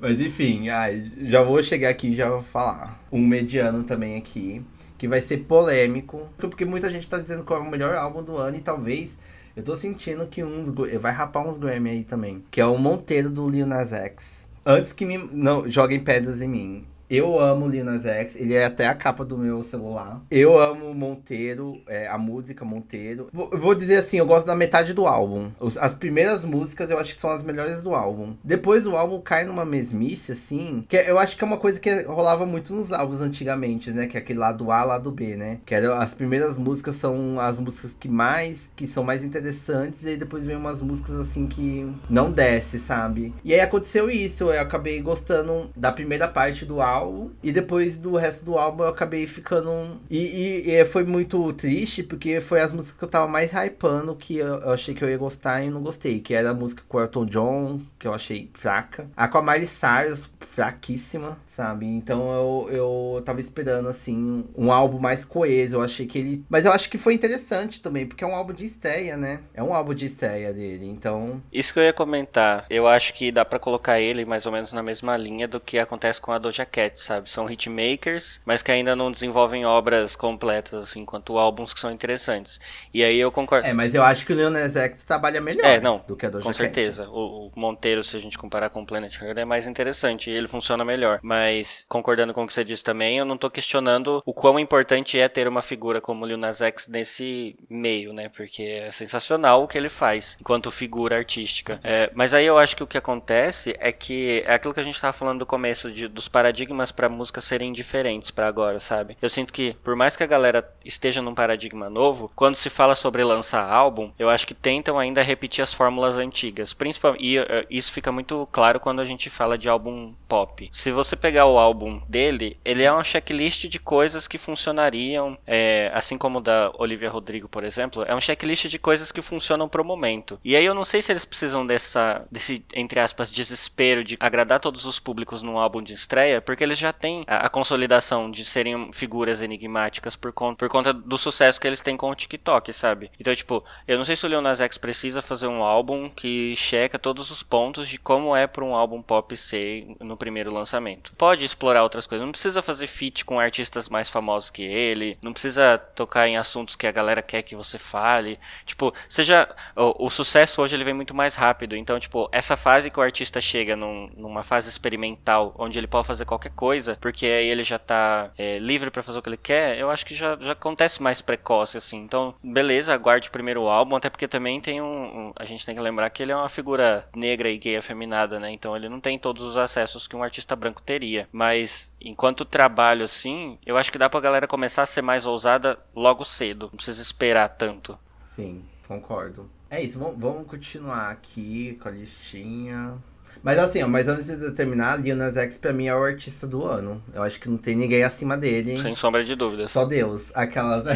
Mas 0.00 0.20
enfim, 0.20 0.68
ai, 0.68 1.10
já 1.22 1.42
vou 1.42 1.62
chegar 1.62 1.88
aqui 1.88 2.08
e 2.08 2.16
já 2.16 2.28
vou 2.28 2.42
falar. 2.42 3.00
Um 3.10 3.26
mediano 3.26 3.82
também 3.82 4.16
aqui, 4.16 4.64
que 4.96 5.08
vai 5.08 5.20
ser 5.20 5.38
polêmico, 5.38 6.28
porque 6.38 6.64
muita 6.64 6.90
gente 6.90 7.08
tá 7.08 7.18
dizendo 7.18 7.44
que 7.44 7.52
é 7.52 7.56
o 7.56 7.68
melhor 7.68 7.94
álbum 7.94 8.22
do 8.22 8.36
ano 8.36 8.56
e 8.56 8.60
talvez 8.60 9.18
eu 9.54 9.62
tô 9.62 9.76
sentindo 9.76 10.26
que 10.26 10.42
uns 10.42 10.72
vai 11.00 11.12
rapar 11.12 11.46
uns 11.46 11.58
Grammy 11.58 11.90
aí 11.90 12.04
também, 12.04 12.42
que 12.50 12.60
é 12.60 12.64
o 12.64 12.78
Monteiro 12.78 13.28
do 13.28 13.48
Lil 13.48 13.66
Nas 13.66 13.92
X. 13.92 14.48
Antes 14.64 14.92
que 14.92 15.04
me 15.04 15.18
não 15.18 15.68
joguem 15.68 15.98
pedras 15.98 16.40
em 16.40 16.48
mim. 16.48 16.84
Eu 17.14 17.38
amo 17.38 17.68
Lil 17.68 17.84
Nas 17.84 18.06
X, 18.06 18.36
ele 18.36 18.54
é 18.54 18.64
até 18.64 18.86
a 18.86 18.94
capa 18.94 19.22
do 19.22 19.36
meu 19.36 19.62
celular. 19.62 20.22
Eu 20.30 20.58
amo 20.58 20.94
Monteiro, 20.94 21.78
é, 21.86 22.08
a 22.08 22.16
música 22.16 22.64
Monteiro. 22.64 23.28
Vou, 23.30 23.50
vou 23.50 23.74
dizer 23.74 23.96
assim, 23.96 24.16
eu 24.16 24.24
gosto 24.24 24.46
da 24.46 24.56
metade 24.56 24.94
do 24.94 25.06
álbum. 25.06 25.50
As 25.78 25.92
primeiras 25.92 26.42
músicas 26.42 26.90
eu 26.90 26.98
acho 26.98 27.14
que 27.14 27.20
são 27.20 27.28
as 27.28 27.42
melhores 27.42 27.82
do 27.82 27.94
álbum. 27.94 28.34
Depois 28.42 28.86
o 28.86 28.96
álbum 28.96 29.20
cai 29.20 29.44
numa 29.44 29.62
mesmice, 29.62 30.32
assim, 30.32 30.86
que 30.88 30.96
eu 30.96 31.18
acho 31.18 31.36
que 31.36 31.44
é 31.44 31.46
uma 31.46 31.58
coisa 31.58 31.78
que 31.78 32.00
rolava 32.04 32.46
muito 32.46 32.72
nos 32.72 32.90
álbuns 32.90 33.20
antigamente, 33.20 33.90
né? 33.90 34.06
Que 34.06 34.16
é 34.16 34.20
aquele 34.20 34.38
lado 34.38 34.70
A, 34.70 34.82
lado 34.82 35.10
B, 35.10 35.36
né? 35.36 35.58
Que 35.66 35.74
era, 35.74 35.98
as 35.98 36.14
primeiras 36.14 36.56
músicas 36.56 36.94
são 36.94 37.38
as 37.38 37.58
músicas 37.58 37.92
que 37.92 38.08
mais, 38.08 38.70
que 38.74 38.86
são 38.86 39.04
mais 39.04 39.22
interessantes, 39.22 40.02
e 40.04 40.08
aí 40.08 40.16
depois 40.16 40.46
vem 40.46 40.56
umas 40.56 40.80
músicas 40.80 41.16
assim 41.16 41.46
que 41.46 41.86
não 42.08 42.32
desce, 42.32 42.78
sabe? 42.78 43.34
E 43.44 43.52
aí 43.52 43.60
aconteceu 43.60 44.08
isso, 44.08 44.44
eu 44.44 44.58
acabei 44.58 44.98
gostando 45.02 45.68
da 45.76 45.92
primeira 45.92 46.26
parte 46.26 46.64
do 46.64 46.80
álbum, 46.80 47.01
e 47.42 47.52
depois 47.52 47.96
do 47.96 48.16
resto 48.16 48.44
do 48.44 48.58
álbum 48.58 48.84
eu 48.84 48.88
acabei 48.88 49.26
ficando. 49.26 50.00
E, 50.10 50.18
e, 50.18 50.70
e 50.70 50.84
foi 50.84 51.04
muito 51.04 51.52
triste, 51.52 52.02
porque 52.02 52.40
foi 52.40 52.60
as 52.60 52.72
músicas 52.72 52.98
que 52.98 53.04
eu 53.04 53.08
tava 53.08 53.26
mais 53.26 53.52
hypando, 53.52 54.14
que 54.14 54.36
eu, 54.36 54.46
eu, 54.46 54.70
achei 54.70 54.94
que 54.94 55.02
eu 55.02 55.08
ia 55.08 55.16
gostar 55.16 55.62
e 55.62 55.70
não 55.70 55.82
gostei. 55.82 56.20
Que 56.20 56.34
era 56.34 56.50
a 56.50 56.54
música 56.54 56.82
com 56.88 57.00
Elton 57.00 57.26
John, 57.26 57.80
que 57.98 58.06
eu 58.06 58.14
achei 58.14 58.50
fraca. 58.54 59.08
A 59.16 59.28
com 59.28 59.38
a 59.38 59.42
Miley 59.42 59.66
Cyrus, 59.66 60.28
fraquíssima, 60.40 61.38
sabe? 61.46 61.86
Então 61.86 62.32
eu, 62.32 63.16
eu 63.16 63.22
tava 63.22 63.40
esperando, 63.40 63.88
assim, 63.88 64.44
um 64.56 64.72
álbum 64.72 64.98
mais 64.98 65.24
coeso. 65.24 65.76
Eu 65.76 65.82
achei 65.82 66.06
que 66.06 66.18
ele. 66.18 66.44
Mas 66.48 66.64
eu 66.64 66.72
acho 66.72 66.88
que 66.88 66.98
foi 66.98 67.14
interessante 67.14 67.80
também, 67.80 68.06
porque 68.06 68.24
é 68.24 68.26
um 68.26 68.34
álbum 68.34 68.52
de 68.52 68.66
estreia, 68.66 69.16
né? 69.16 69.40
É 69.54 69.62
um 69.62 69.74
álbum 69.74 69.94
de 69.94 70.06
estreia 70.06 70.52
dele, 70.52 70.86
então. 70.86 71.42
Isso 71.52 71.72
que 71.72 71.78
eu 71.78 71.84
ia 71.84 71.92
comentar. 71.92 72.66
Eu 72.68 72.86
acho 72.86 73.14
que 73.14 73.32
dá 73.32 73.44
para 73.44 73.58
colocar 73.58 74.00
ele 74.00 74.24
mais 74.24 74.46
ou 74.46 74.52
menos 74.52 74.72
na 74.72 74.82
mesma 74.82 75.16
linha 75.16 75.48
do 75.48 75.60
que 75.60 75.78
acontece 75.78 76.20
com 76.20 76.32
a 76.32 76.38
Doja 76.38 76.64
Cat, 76.64 76.91
sabe? 77.00 77.28
São 77.28 77.50
hitmakers, 77.50 78.40
mas 78.44 78.62
que 78.62 78.70
ainda 78.70 78.94
não 78.96 79.10
desenvolvem 79.10 79.64
obras 79.64 80.16
completas, 80.16 80.82
assim, 80.82 81.04
quanto 81.04 81.38
álbuns 81.38 81.72
que 81.72 81.80
são 81.80 81.90
interessantes. 81.90 82.60
E 82.92 83.02
aí 83.02 83.18
eu 83.18 83.30
concordo. 83.30 83.66
É, 83.66 83.72
mas 83.72 83.94
eu 83.94 84.02
acho 84.02 84.24
que 84.24 84.32
o 84.32 84.36
Lil 84.36 84.50
Nas 84.50 84.76
X 84.76 85.04
trabalha 85.04 85.40
melhor 85.40 85.64
é, 85.64 85.80
não, 85.80 86.02
do 86.06 86.16
que 86.16 86.26
a 86.26 86.30
Doja 86.30 86.44
Com 86.44 86.52
certeza. 86.52 87.08
O, 87.08 87.48
o, 87.48 87.52
Monteiro, 87.54 88.02
se 88.02 88.16
a 88.16 88.20
gente 88.20 88.38
comparar 88.38 88.70
com 88.70 88.82
o 88.82 88.86
Planet 88.86 89.14
Her, 89.20 89.38
é 89.38 89.44
mais 89.44 89.66
interessante 89.66 90.30
e 90.30 90.34
ele 90.34 90.48
funciona 90.48 90.84
melhor. 90.84 91.20
Mas, 91.22 91.84
concordando 91.88 92.34
com 92.34 92.44
o 92.44 92.46
que 92.46 92.52
você 92.52 92.64
disse 92.64 92.82
também, 92.82 93.18
eu 93.18 93.24
não 93.24 93.36
tô 93.36 93.50
questionando 93.50 94.22
o 94.24 94.32
quão 94.32 94.58
importante 94.58 95.18
é 95.18 95.28
ter 95.28 95.48
uma 95.48 95.62
figura 95.62 96.00
como 96.00 96.24
o 96.24 96.28
Lil 96.28 96.36
Nas 96.36 96.60
X 96.60 96.88
nesse 96.88 97.56
meio, 97.68 98.12
né? 98.12 98.28
Porque 98.28 98.62
é 98.62 98.90
sensacional 98.90 99.62
o 99.62 99.68
que 99.68 99.78
ele 99.78 99.88
faz 99.88 100.36
enquanto 100.40 100.70
figura 100.70 101.16
artística. 101.16 101.80
É, 101.82 102.10
mas 102.14 102.34
aí 102.34 102.46
eu 102.46 102.58
acho 102.58 102.76
que 102.76 102.82
o 102.82 102.86
que 102.86 102.98
acontece 102.98 103.74
é 103.78 103.92
que 103.92 104.42
é 104.46 104.54
aquilo 104.54 104.74
que 104.74 104.80
a 104.80 104.84
gente 104.84 105.00
tava 105.00 105.12
falando 105.12 105.40
do 105.40 105.46
começo 105.46 105.90
de, 105.90 106.08
dos 106.08 106.28
paradigmas 106.28 106.71
para 106.92 107.08
música 107.08 107.40
serem 107.40 107.72
diferentes 107.72 108.30
para 108.30 108.48
agora, 108.48 108.80
sabe? 108.80 109.16
Eu 109.20 109.28
sinto 109.28 109.52
que 109.52 109.76
por 109.82 109.96
mais 109.96 110.16
que 110.16 110.22
a 110.22 110.26
galera 110.26 110.68
esteja 110.84 111.20
num 111.20 111.34
paradigma 111.34 111.90
novo, 111.90 112.30
quando 112.34 112.54
se 112.54 112.70
fala 112.70 112.94
sobre 112.94 113.22
lançar 113.24 113.68
álbum, 113.70 114.10
eu 114.18 114.28
acho 114.28 114.46
que 114.46 114.54
tentam 114.54 114.98
ainda 114.98 115.22
repetir 115.22 115.62
as 115.62 115.74
fórmulas 115.74 116.16
antigas. 116.16 116.72
Principalmente, 116.72 117.24
e 117.24 117.38
uh, 117.38 117.44
isso 117.70 117.92
fica 117.92 118.10
muito 118.10 118.48
claro 118.50 118.80
quando 118.80 119.00
a 119.00 119.04
gente 119.04 119.28
fala 119.30 119.58
de 119.58 119.68
álbum 119.68 120.14
pop. 120.28 120.68
Se 120.72 120.90
você 120.90 121.16
pegar 121.16 121.46
o 121.46 121.58
álbum 121.58 122.00
dele, 122.08 122.56
ele 122.64 122.82
é 122.82 122.92
uma 122.92 123.04
checklist 123.04 123.66
de 123.66 123.78
coisas 123.78 124.26
que 124.26 124.38
funcionariam, 124.38 125.36
é, 125.46 125.90
assim 125.94 126.16
como 126.16 126.40
da 126.40 126.72
Olivia 126.78 127.10
Rodrigo, 127.10 127.48
por 127.48 127.64
exemplo, 127.64 128.04
é 128.06 128.14
um 128.14 128.20
checklist 128.20 128.66
de 128.66 128.78
coisas 128.78 129.12
que 129.12 129.20
funcionam 129.20 129.68
pro 129.68 129.84
momento. 129.84 130.40
E 130.44 130.56
aí 130.56 130.64
eu 130.64 130.74
não 130.74 130.84
sei 130.84 131.02
se 131.02 131.12
eles 131.12 131.24
precisam 131.24 131.66
dessa, 131.66 132.24
desse, 132.30 132.64
entre 132.74 133.00
aspas, 133.00 133.30
desespero 133.30 134.04
de 134.04 134.16
agradar 134.18 134.60
todos 134.60 134.84
os 134.84 134.98
públicos 134.98 135.42
num 135.42 135.58
álbum 135.58 135.82
de 135.82 135.92
estreia, 135.92 136.40
porque 136.40 136.61
eles 136.62 136.78
já 136.78 136.92
têm 136.92 137.24
a, 137.26 137.46
a 137.46 137.48
consolidação 137.48 138.30
de 138.30 138.44
serem 138.44 138.92
figuras 138.92 139.40
enigmáticas 139.40 140.16
por 140.16 140.32
conta, 140.32 140.56
por 140.56 140.68
conta 140.68 140.92
do 140.92 141.18
sucesso 141.18 141.60
que 141.60 141.66
eles 141.66 141.80
têm 141.80 141.96
com 141.96 142.10
o 142.10 142.14
TikTok, 142.14 142.72
sabe? 142.72 143.10
Então, 143.18 143.34
tipo, 143.34 143.64
eu 143.86 143.96
não 143.96 144.04
sei 144.04 144.16
se 144.16 144.24
o 144.26 144.28
Lil 144.28 144.42
X 144.42 144.78
precisa 144.78 145.22
fazer 145.22 145.46
um 145.46 145.62
álbum 145.62 146.10
que 146.10 146.54
checa 146.56 146.98
todos 146.98 147.30
os 147.30 147.42
pontos 147.42 147.88
de 147.88 147.98
como 147.98 148.34
é 148.34 148.46
para 148.46 148.64
um 148.64 148.74
álbum 148.74 149.02
pop 149.02 149.36
ser 149.36 149.86
no 150.00 150.16
primeiro 150.16 150.52
lançamento. 150.52 151.12
Pode 151.14 151.44
explorar 151.44 151.82
outras 151.82 152.06
coisas, 152.06 152.24
não 152.24 152.32
precisa 152.32 152.62
fazer 152.62 152.86
feat 152.86 153.24
com 153.24 153.38
artistas 153.38 153.88
mais 153.88 154.08
famosos 154.08 154.50
que 154.50 154.62
ele, 154.62 155.18
não 155.22 155.32
precisa 155.32 155.78
tocar 155.78 156.28
em 156.28 156.36
assuntos 156.36 156.76
que 156.76 156.86
a 156.86 156.92
galera 156.92 157.22
quer 157.22 157.42
que 157.42 157.56
você 157.56 157.78
fale. 157.78 158.38
Tipo, 158.64 158.92
seja 159.08 159.48
o, 159.76 160.06
o 160.06 160.10
sucesso 160.10 160.62
hoje 160.62 160.74
ele 160.74 160.84
vem 160.84 160.94
muito 160.94 161.14
mais 161.14 161.34
rápido, 161.34 161.76
então, 161.76 161.98
tipo, 161.98 162.28
essa 162.32 162.56
fase 162.56 162.90
que 162.90 162.98
o 162.98 163.02
artista 163.02 163.40
chega 163.40 163.76
num, 163.76 164.10
numa 164.16 164.42
fase 164.42 164.68
experimental, 164.68 165.54
onde 165.58 165.78
ele 165.78 165.86
pode 165.86 166.06
fazer 166.06 166.24
qualquer 166.24 166.51
coisa, 166.52 166.96
porque 167.00 167.26
aí 167.26 167.46
ele 167.46 167.64
já 167.64 167.78
tá 167.78 168.30
é, 168.36 168.58
livre 168.58 168.90
para 168.90 169.02
fazer 169.02 169.18
o 169.18 169.22
que 169.22 169.28
ele 169.28 169.36
quer, 169.36 169.78
eu 169.78 169.90
acho 169.90 170.06
que 170.06 170.14
já, 170.14 170.36
já 170.40 170.52
acontece 170.52 171.02
mais 171.02 171.20
precoce, 171.20 171.76
assim. 171.76 171.98
Então, 171.98 172.34
beleza, 172.42 172.94
aguarde 172.94 173.28
o 173.28 173.32
primeiro 173.32 173.68
álbum, 173.68 173.96
até 173.96 174.08
porque 174.08 174.28
também 174.28 174.60
tem 174.60 174.80
um, 174.80 174.86
um, 175.28 175.32
A 175.36 175.44
gente 175.44 175.66
tem 175.66 175.74
que 175.74 175.80
lembrar 175.80 176.10
que 176.10 176.22
ele 176.22 176.32
é 176.32 176.36
uma 176.36 176.48
figura 176.48 177.08
negra 177.14 177.48
e 177.48 177.58
gay 177.58 177.76
afeminada, 177.76 178.38
né? 178.38 178.50
Então 178.50 178.76
ele 178.76 178.88
não 178.88 179.00
tem 179.00 179.18
todos 179.18 179.42
os 179.42 179.56
acessos 179.56 180.06
que 180.06 180.16
um 180.16 180.22
artista 180.22 180.54
branco 180.54 180.82
teria. 180.82 181.28
Mas, 181.32 181.92
enquanto 182.00 182.44
trabalho, 182.44 183.04
assim, 183.04 183.58
eu 183.64 183.76
acho 183.76 183.90
que 183.90 183.98
dá 183.98 184.08
pra 184.08 184.20
galera 184.20 184.46
começar 184.46 184.82
a 184.82 184.86
ser 184.86 185.02
mais 185.02 185.26
ousada 185.26 185.78
logo 185.94 186.24
cedo. 186.24 186.66
Não 186.66 186.76
precisa 186.76 187.02
esperar 187.02 187.48
tanto. 187.48 187.98
Sim, 188.34 188.64
concordo. 188.86 189.50
É 189.70 189.82
isso, 189.82 189.98
vamos 189.98 190.46
continuar 190.46 191.10
aqui 191.10 191.78
com 191.80 191.88
a 191.88 191.92
listinha. 191.92 192.98
Mas 193.42 193.58
assim, 193.58 193.82
ó, 193.82 193.88
mas 193.88 194.06
antes 194.06 194.38
de 194.38 194.52
terminar, 194.52 195.00
Lil 195.00 195.16
Nas 195.16 195.36
X 195.36 195.58
pra 195.58 195.72
mim 195.72 195.88
é 195.88 195.94
o 195.94 196.04
artista 196.04 196.46
do 196.46 196.64
ano. 196.64 197.02
Eu 197.12 197.22
acho 197.22 197.40
que 197.40 197.48
não 197.48 197.56
tem 197.56 197.74
ninguém 197.74 198.04
acima 198.04 198.36
dele. 198.36 198.80
Sem 198.80 198.94
sombra 198.94 199.24
de 199.24 199.34
dúvidas. 199.34 199.72
Só 199.72 199.84
Deus. 199.84 200.30
Aquelas. 200.32 200.86
a, 200.86 200.92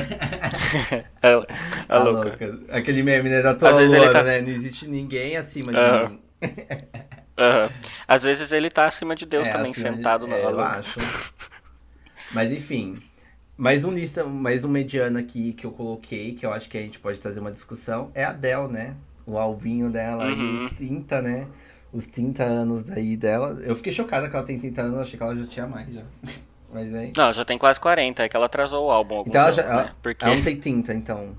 a, 1.88 1.98
a 1.98 2.04
louca. 2.04 2.28
louca. 2.28 2.58
Aquele 2.68 3.02
meme, 3.02 3.28
né? 3.28 3.42
Da 3.42 3.52
tua 3.54 3.70
Às 3.70 4.12
tá... 4.12 4.22
né? 4.22 4.40
Não 4.40 4.48
existe 4.48 4.88
ninguém 4.88 5.36
acima 5.36 5.72
de 5.72 6.08
mim. 6.08 6.20
Às 8.06 8.22
vezes 8.22 8.52
ele 8.52 8.70
tá 8.70 8.86
acima 8.86 9.16
de 9.16 9.26
Deus 9.26 9.48
é, 9.48 9.50
também, 9.50 9.74
sentado 9.74 10.24
de... 10.24 10.30
na 10.30 10.36
é, 10.36 10.44
Eu 10.44 10.60
acho. 10.60 11.00
Mas 12.32 12.52
enfim. 12.52 12.96
Mais 13.56 13.84
um 13.84 13.90
lista, 13.90 14.22
mais 14.22 14.64
um 14.64 14.68
mediano 14.68 15.18
aqui 15.18 15.54
que 15.54 15.64
eu 15.64 15.70
coloquei, 15.70 16.34
que 16.34 16.44
eu 16.44 16.52
acho 16.52 16.68
que 16.68 16.76
a 16.76 16.80
gente 16.80 16.98
pode 16.98 17.18
trazer 17.18 17.40
uma 17.40 17.50
discussão, 17.50 18.10
é 18.14 18.22
a 18.22 18.32
Del, 18.32 18.68
né? 18.68 18.94
O 19.24 19.38
albinho 19.38 19.88
dela 19.88 20.26
uhum. 20.26 20.58
e 20.58 20.66
os 20.66 20.74
30, 20.74 21.22
né? 21.22 21.46
Os 21.96 22.06
30 22.06 22.44
anos 22.44 22.82
daí 22.82 23.16
dela. 23.16 23.58
Eu 23.62 23.74
fiquei 23.74 23.90
chocada 23.90 24.28
que 24.28 24.36
ela 24.36 24.44
tem 24.44 24.58
30 24.58 24.82
anos, 24.82 24.98
achei 24.98 25.16
que 25.16 25.22
ela 25.22 25.34
já 25.34 25.46
tinha 25.46 25.66
mais 25.66 25.92
já. 25.92 26.02
Mas 26.70 26.94
aí. 26.94 27.12
Não, 27.16 27.32
já 27.32 27.44
tem 27.44 27.56
quase 27.56 27.80
40, 27.80 28.22
é 28.22 28.28
que 28.28 28.36
ela 28.36 28.46
atrasou 28.46 28.86
o 28.86 28.90
álbum 28.90 29.24
então 29.26 29.40
ela, 29.40 29.52
já, 29.52 29.62
anos, 29.62 29.72
ela, 29.72 29.84
né? 29.84 29.92
Porque... 30.02 30.24
ela 30.24 30.34
não 30.34 30.42
tem 30.42 30.56
30, 30.56 30.92
então. 30.92 31.36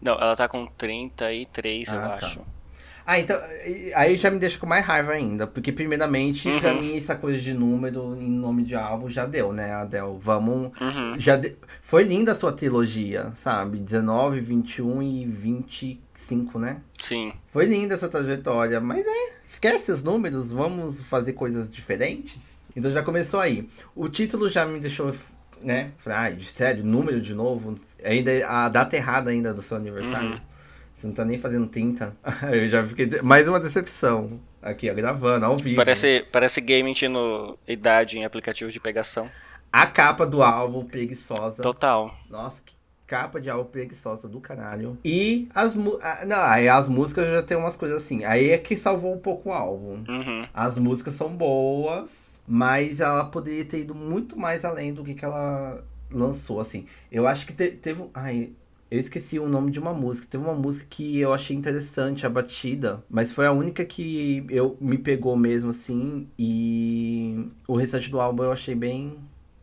Não, 0.00 0.14
ela 0.14 0.34
tá 0.34 0.48
com 0.48 0.66
33, 0.66 1.88
ah, 1.88 1.94
eu 1.94 2.00
tá. 2.00 2.14
acho. 2.14 2.40
Ah, 3.06 3.18
então. 3.18 3.36
Aí 3.94 4.16
já 4.16 4.30
me 4.30 4.38
deixa 4.38 4.58
com 4.58 4.66
mais 4.66 4.84
raiva 4.84 5.12
ainda. 5.12 5.46
Porque, 5.46 5.72
primeiramente, 5.72 6.48
uhum. 6.48 6.60
pra 6.60 6.74
mim, 6.74 6.96
essa 6.96 7.14
coisa 7.14 7.40
de 7.40 7.52
número 7.52 8.16
em 8.16 8.30
nome 8.30 8.64
de 8.64 8.74
álbum 8.74 9.08
já 9.08 9.26
deu, 9.26 9.52
né, 9.52 9.72
Adel? 9.72 10.18
Vamos. 10.20 10.72
Uhum. 10.80 11.18
Já 11.18 11.36
de... 11.36 11.56
Foi 11.80 12.04
linda 12.04 12.32
a 12.32 12.34
sua 12.34 12.52
trilogia, 12.52 13.32
sabe? 13.36 13.78
19, 13.78 14.40
21 14.40 15.02
e 15.02 15.24
25, 16.22 16.58
né? 16.58 16.80
Sim. 17.02 17.32
Foi 17.48 17.66
linda 17.66 17.94
essa 17.94 18.08
trajetória. 18.08 18.80
Mas 18.80 19.06
é. 19.06 19.32
Esquece 19.44 19.90
os 19.92 20.02
números, 20.02 20.52
vamos 20.52 21.02
fazer 21.02 21.32
coisas 21.32 21.68
diferentes. 21.68 22.38
Então 22.74 22.90
já 22.90 23.02
começou 23.02 23.40
aí. 23.40 23.68
O 23.94 24.08
título 24.08 24.48
já 24.48 24.64
me 24.64 24.80
deixou 24.80 25.12
né? 25.60 25.92
Falei, 25.98 26.34
ah, 26.34 26.40
sério, 26.40 26.84
número 26.84 27.20
de 27.20 27.34
novo. 27.34 27.78
Ainda 28.04 28.30
a 28.46 28.68
data 28.68 28.96
errada 28.96 29.30
ainda 29.30 29.54
do 29.54 29.62
seu 29.62 29.76
aniversário. 29.76 30.32
Uhum. 30.32 30.40
Você 30.94 31.06
não 31.06 31.14
tá 31.14 31.24
nem 31.24 31.38
fazendo 31.38 31.66
tinta. 31.66 32.16
Eu 32.52 32.68
já 32.68 32.82
fiquei. 32.84 33.08
Mais 33.22 33.46
uma 33.46 33.60
decepção. 33.60 34.40
Aqui, 34.60 34.90
ó, 34.90 34.94
gravando, 34.94 35.46
ao 35.46 35.56
vivo. 35.56 35.76
Parece, 35.76 36.24
parece 36.32 36.60
game 36.60 36.92
no 37.08 37.58
idade 37.66 38.18
em 38.18 38.24
aplicativo 38.24 38.70
de 38.70 38.80
pegação. 38.80 39.28
A 39.72 39.86
capa 39.86 40.26
do 40.26 40.42
álbum 40.42 40.84
preguiçosa. 40.84 41.62
Total. 41.62 42.14
Nossa, 42.28 42.61
capa 43.12 43.38
de 43.38 43.50
álbum 43.50 43.68
preguiçosa 43.68 44.26
do 44.26 44.40
caralho. 44.40 44.96
E 45.04 45.46
as, 45.54 45.74
não, 45.74 45.98
aí 46.30 46.66
as 46.66 46.88
músicas 46.88 47.26
já 47.26 47.42
tem 47.42 47.58
umas 47.58 47.76
coisas 47.76 47.98
assim. 47.98 48.24
Aí 48.24 48.48
é 48.48 48.56
que 48.56 48.74
salvou 48.74 49.12
um 49.12 49.18
pouco 49.18 49.50
o 49.50 49.52
álbum. 49.52 50.02
Uhum. 50.08 50.46
As 50.54 50.78
músicas 50.78 51.12
são 51.12 51.28
boas, 51.28 52.40
mas 52.48 53.00
ela 53.00 53.24
poderia 53.26 53.66
ter 53.66 53.80
ido 53.80 53.94
muito 53.94 54.34
mais 54.38 54.64
além 54.64 54.94
do 54.94 55.04
que, 55.04 55.12
que 55.12 55.26
ela 55.26 55.84
lançou, 56.10 56.58
assim. 56.58 56.86
Eu 57.10 57.28
acho 57.28 57.46
que 57.46 57.52
te, 57.52 57.72
teve. 57.72 58.02
Ai, 58.14 58.52
eu 58.90 58.98
esqueci 58.98 59.38
o 59.38 59.46
nome 59.46 59.70
de 59.70 59.78
uma 59.78 59.92
música. 59.92 60.26
Teve 60.26 60.44
uma 60.44 60.54
música 60.54 60.86
que 60.88 61.18
eu 61.20 61.34
achei 61.34 61.54
interessante, 61.54 62.24
a 62.24 62.30
batida, 62.30 63.04
mas 63.10 63.30
foi 63.30 63.44
a 63.44 63.52
única 63.52 63.84
que 63.84 64.46
eu 64.48 64.74
me 64.80 64.96
pegou 64.96 65.36
mesmo 65.36 65.68
assim. 65.68 66.26
E 66.38 67.46
o 67.68 67.76
restante 67.76 68.10
do 68.10 68.18
álbum 68.18 68.44
eu 68.44 68.52
achei 68.52 68.74
bem 68.74 69.18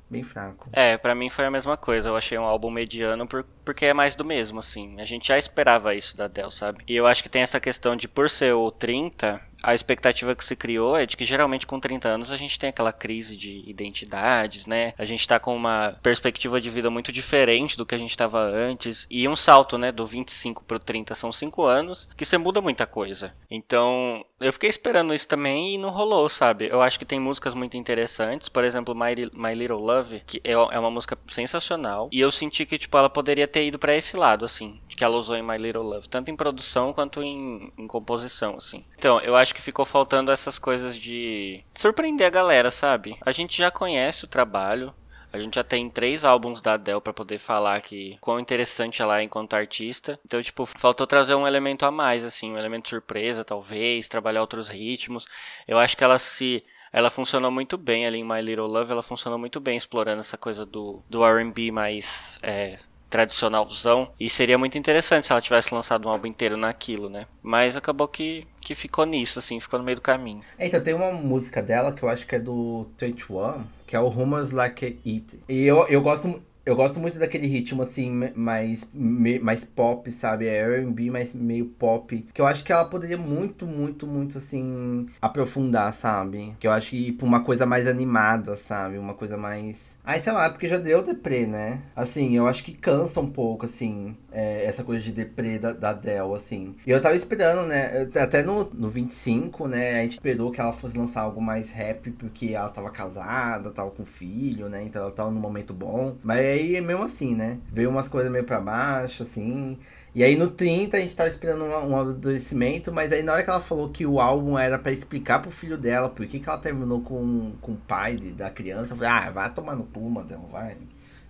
bem 0.10 0.24
fraco. 0.24 0.70
É, 0.74 0.98
para 0.98 1.14
mim 1.16 1.30
foi 1.30 1.46
a 1.46 1.52
mesma 1.52 1.78
coisa. 1.78 2.10
Eu 2.10 2.16
achei 2.16 2.38
um 2.38 2.44
álbum 2.44 2.70
mediano 2.70 3.28
por, 3.28 3.46
porque 3.64 3.86
é 3.86 3.94
mais 3.94 4.16
do 4.16 4.26
mesmo, 4.26 4.60
assim. 4.60 5.00
A 5.00 5.06
gente 5.06 5.28
já 5.28 5.38
esperava 5.38 5.94
isso 5.96 6.18
da 6.18 6.26
Adele, 6.26 6.52
sabe? 6.52 6.84
E 6.88 6.96
eu 6.96 7.06
acho 7.06 7.22
que 7.22 7.30
tem 7.30 7.42
essa 7.42 7.60
questão 7.60 7.96
de, 7.96 8.08
por 8.08 8.30
ser 8.30 8.54
o 8.54 8.72
30, 8.72 9.42
a 9.62 9.74
expectativa 9.74 10.36
que 10.36 10.44
se 10.44 10.56
criou 10.56 10.98
é 10.98 11.06
de 11.06 11.18
que 11.18 11.26
geralmente 11.26 11.68
com 11.68 11.80
30 11.80 12.08
anos 12.08 12.32
a 12.32 12.38
gente 12.38 12.58
tem 12.58 12.70
aquela 12.70 12.94
crise 12.94 13.36
de 13.36 13.64
identidades, 13.70 14.66
né? 14.66 14.94
A 14.98 15.06
gente 15.06 15.28
tá 15.28 15.40
com 15.40 15.56
uma 15.56 15.98
perspectiva 16.02 16.60
de 16.62 16.70
vida 16.70 16.90
muito 16.90 17.12
diferente 17.12 17.78
do 17.78 17.86
que 17.86 17.96
a 17.96 17.98
gente 17.98 18.12
estava 18.12 18.40
antes. 18.40 19.06
E 19.10 19.28
um 19.28 19.36
salto, 19.36 19.78
né, 19.78 19.92
do 19.92 20.06
25 20.06 20.64
pro 20.64 20.80
30 20.80 21.16
são 21.16 21.32
5 21.32 21.64
anos, 21.64 22.10
que 22.16 22.26
você 22.26 22.38
muda 22.38 22.62
muita 22.62 22.86
coisa. 22.86 23.34
Então, 23.50 24.24
eu 24.40 24.54
fiquei 24.54 24.70
esperando 24.70 25.14
isso 25.14 25.28
também 25.28 25.76
e 25.76 25.78
não 25.78 25.90
rolou, 25.90 26.30
sabe? 26.30 26.68
Eu 26.68 26.82
acho 26.82 26.98
que 26.98 27.06
tem 27.06 27.20
músicas 27.20 27.54
muito 27.54 27.76
interessantes, 27.76 28.48
por 28.48 28.64
exemplo, 28.64 28.96
My, 28.96 29.30
My 29.34 29.54
Little 29.54 29.82
Love, 29.82 30.22
que 30.26 30.42
é, 30.44 30.54
é 30.54 30.80
uma 30.80 30.92
música 30.92 31.18
sensacional. 31.28 32.10
E 32.12 32.20
eu 32.20 32.32
senti 32.32 32.66
que, 32.66 32.78
tipo, 32.78 32.98
ela 32.98 33.10
poderia 33.10 33.48
ter 33.48 33.66
ido 33.66 33.78
para 33.78 33.96
esse 33.96 34.16
lado, 34.16 34.46
assim, 34.46 34.80
que 34.88 35.04
ela 35.04 35.16
usou 35.16 35.36
em 35.36 35.42
My 35.42 35.58
Little 35.58 35.84
Love, 35.84 36.10
tanto 36.10 36.30
em 36.30 36.36
produção 36.36 36.94
quanto 36.94 37.22
em, 37.24 37.72
em 37.78 37.88
composição, 37.88 38.56
assim. 38.56 38.84
Então, 38.98 39.20
eu 39.22 39.36
acho 39.36 39.49
que 39.54 39.62
ficou 39.62 39.86
faltando 39.86 40.32
essas 40.32 40.58
coisas 40.58 40.96
de 40.96 41.64
surpreender 41.74 42.28
a 42.28 42.32
galera, 42.32 42.72
sabe? 42.72 43.18
A 43.26 43.32
gente 43.32 43.58
já 43.58 43.70
conhece 43.70 44.26
o 44.26 44.28
trabalho, 44.28 44.94
a 45.32 45.38
gente 45.38 45.56
já 45.56 45.64
tem 45.64 45.90
três 45.90 46.26
álbuns 46.26 46.62
da 46.62 46.74
Adele 46.74 47.02
para 47.02 47.14
poder 47.14 47.38
falar 47.38 47.82
que 47.82 48.18
quão 48.20 48.40
interessante 48.40 49.02
ela 49.02 49.20
é 49.20 49.24
enquanto 49.24 49.54
artista. 49.54 50.20
Então, 50.26 50.42
tipo, 50.42 50.66
faltou 50.66 51.06
trazer 51.06 51.36
um 51.36 51.48
elemento 51.48 51.86
a 51.86 51.92
mais, 51.92 52.26
assim, 52.26 52.52
um 52.52 52.58
elemento 52.58 52.90
surpresa, 52.90 53.46
talvez, 53.46 54.10
trabalhar 54.10 54.42
outros 54.42 54.70
ritmos. 54.70 55.28
Eu 55.68 55.78
acho 55.78 55.96
que 55.96 56.04
ela 56.04 56.18
se 56.18 56.64
ela 56.92 57.12
funcionou 57.12 57.52
muito 57.52 57.78
bem 57.78 58.08
ali 58.08 58.18
em 58.18 58.28
My 58.28 58.42
Little 58.42 58.66
Love, 58.66 58.92
ela 58.92 59.04
funcionou 59.04 59.38
muito 59.38 59.60
bem 59.60 59.78
explorando 59.78 60.22
essa 60.22 60.38
coisa 60.38 60.66
do, 60.66 61.04
do 61.08 61.24
R&B 61.24 61.72
mais 61.72 62.40
é, 62.42 62.80
tradicionalzão. 63.10 64.12
E 64.20 64.30
seria 64.30 64.58
muito 64.58 64.78
interessante 64.78 65.26
se 65.28 65.32
ela 65.32 65.42
tivesse 65.42 65.74
lançado 65.74 66.08
um 66.08 66.12
álbum 66.12 66.28
inteiro 66.28 66.56
naquilo, 66.56 67.10
né? 67.10 67.26
Mas 67.42 67.76
acabou 67.76 68.08
que, 68.08 68.46
que 68.62 68.76
ficou 68.76 69.06
nisso, 69.06 69.40
assim, 69.40 69.60
ficou 69.60 69.80
no 69.80 69.86
meio 69.86 69.96
do 69.96 70.02
caminho. 70.02 70.42
É, 70.58 70.68
então, 70.68 70.82
tem 70.82 70.94
uma 70.94 71.12
música 71.12 71.62
dela 71.62 71.92
que 71.92 72.04
eu 72.04 72.10
acho 72.10 72.28
que 72.28 72.36
é 72.36 72.40
do 72.40 72.88
21, 72.98 73.64
que 73.88 73.96
é 73.96 74.00
o 74.00 74.08
Rumors 74.08 74.52
Like 74.52 75.00
It. 75.06 75.40
E 75.48 75.66
eu, 75.66 75.86
eu 75.88 76.02
gosto 76.02 76.42
eu 76.70 76.76
gosto 76.76 77.00
muito 77.00 77.18
daquele 77.18 77.48
ritmo, 77.48 77.82
assim, 77.82 78.30
mais, 78.36 78.88
mais 78.94 79.66
pop, 79.66 80.12
sabe? 80.12 80.46
É 80.46 80.62
R&B, 80.62 81.10
mas 81.10 81.34
meio 81.34 81.66
pop. 81.66 82.24
Que 82.32 82.40
eu 82.40 82.46
acho 82.46 82.64
que 82.64 82.72
ela 82.72 82.86
poderia 82.86 83.18
muito, 83.18 83.66
muito, 83.66 84.06
muito, 84.06 84.38
assim, 84.38 85.08
aprofundar, 85.20 85.92
sabe? 85.96 86.56
Que 86.60 86.68
eu 86.68 86.72
acho 86.72 86.92
que 86.92 87.08
ir 87.08 87.14
pra 87.14 87.26
uma 87.26 87.44
coisa 87.44 87.66
mais 87.66 87.88
animada, 87.88 88.56
sabe? 88.56 89.00
Uma 89.00 89.16
coisa 89.16 89.36
mais... 89.36 89.98
Ai, 90.10 90.20
sei 90.20 90.34
lá, 90.34 90.50
porque 90.50 90.68
já 90.68 90.80
deu 90.80 91.04
deprê, 91.04 91.46
né? 91.46 91.84
Assim, 91.96 92.36
eu 92.36 92.48
acho 92.48 92.64
que 92.64 92.74
cansa 92.74 93.20
um 93.20 93.30
pouco, 93.30 93.68
assim, 93.68 94.18
é, 94.32 94.66
essa 94.66 94.84
coisa 94.84 95.04
de 95.04 95.12
deprê 95.12 95.60
da, 95.60 95.72
da 95.72 95.94
Dell, 95.94 96.34
assim. 96.34 96.76
E 96.84 96.90
eu 96.90 97.00
tava 97.00 97.16
esperando, 97.16 97.68
né? 97.68 98.10
Até 98.20 98.42
no, 98.42 98.64
no 98.74 98.90
25, 98.90 99.68
né? 99.68 100.00
A 100.00 100.02
gente 100.02 100.14
esperou 100.14 100.52
que 100.52 100.60
ela 100.60 100.74
fosse 100.74 100.98
lançar 100.98 101.22
algo 101.22 101.40
mais 101.40 101.70
rap, 101.70 102.10
porque 102.10 102.56
ela 102.56 102.70
tava 102.70 102.90
casada, 102.90 103.70
tava 103.70 103.92
com 103.92 104.04
filho, 104.04 104.68
né? 104.68 104.82
Então 104.82 105.04
ela 105.04 105.12
tava 105.12 105.30
num 105.30 105.40
momento 105.40 105.76
bom. 105.76 106.16
Mas 106.24 106.40
aí 106.40 106.76
é 106.76 106.82
mesmo 106.82 107.04
assim, 107.04 107.36
né? 107.36 107.60
Veio 107.72 107.92
umas 107.92 108.08
coisas 108.08 108.32
meio 108.32 108.44
pra 108.44 108.60
baixo, 108.60 109.22
assim. 109.22 109.78
E 110.14 110.24
aí 110.24 110.36
no 110.36 110.50
30 110.50 110.98
a 110.98 111.00
gente 111.00 111.16
tava 111.16 111.30
esperando 111.30 111.64
um, 111.64 111.70
um 111.70 111.98
amadurecimento, 111.98 112.92
mas 112.92 113.12
aí 113.12 113.22
na 113.22 113.34
hora 113.34 113.44
que 113.44 113.50
ela 113.50 113.60
falou 113.60 113.90
que 113.90 114.06
o 114.06 114.20
álbum 114.20 114.58
era 114.58 114.80
para 114.80 114.92
explicar 114.92 115.40
pro 115.40 115.52
filho 115.52 115.78
dela 115.78 116.10
por 116.10 116.26
que, 116.26 116.40
que 116.40 116.50
ela 116.50 116.58
terminou 116.58 117.02
com, 117.02 117.54
com 117.62 117.74
o 117.74 117.78
pai 117.78 118.16
de, 118.16 118.32
da 118.32 118.50
criança, 118.50 118.94
eu 118.94 118.98
falei, 118.98 119.12
ah, 119.12 119.30
vai 119.30 119.54
tomar 119.54 119.76
no 119.76 119.84
cu, 119.84 120.10
Madão, 120.10 120.48
vai 120.52 120.78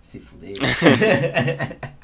se 0.02 0.18
fuder. 0.18 0.56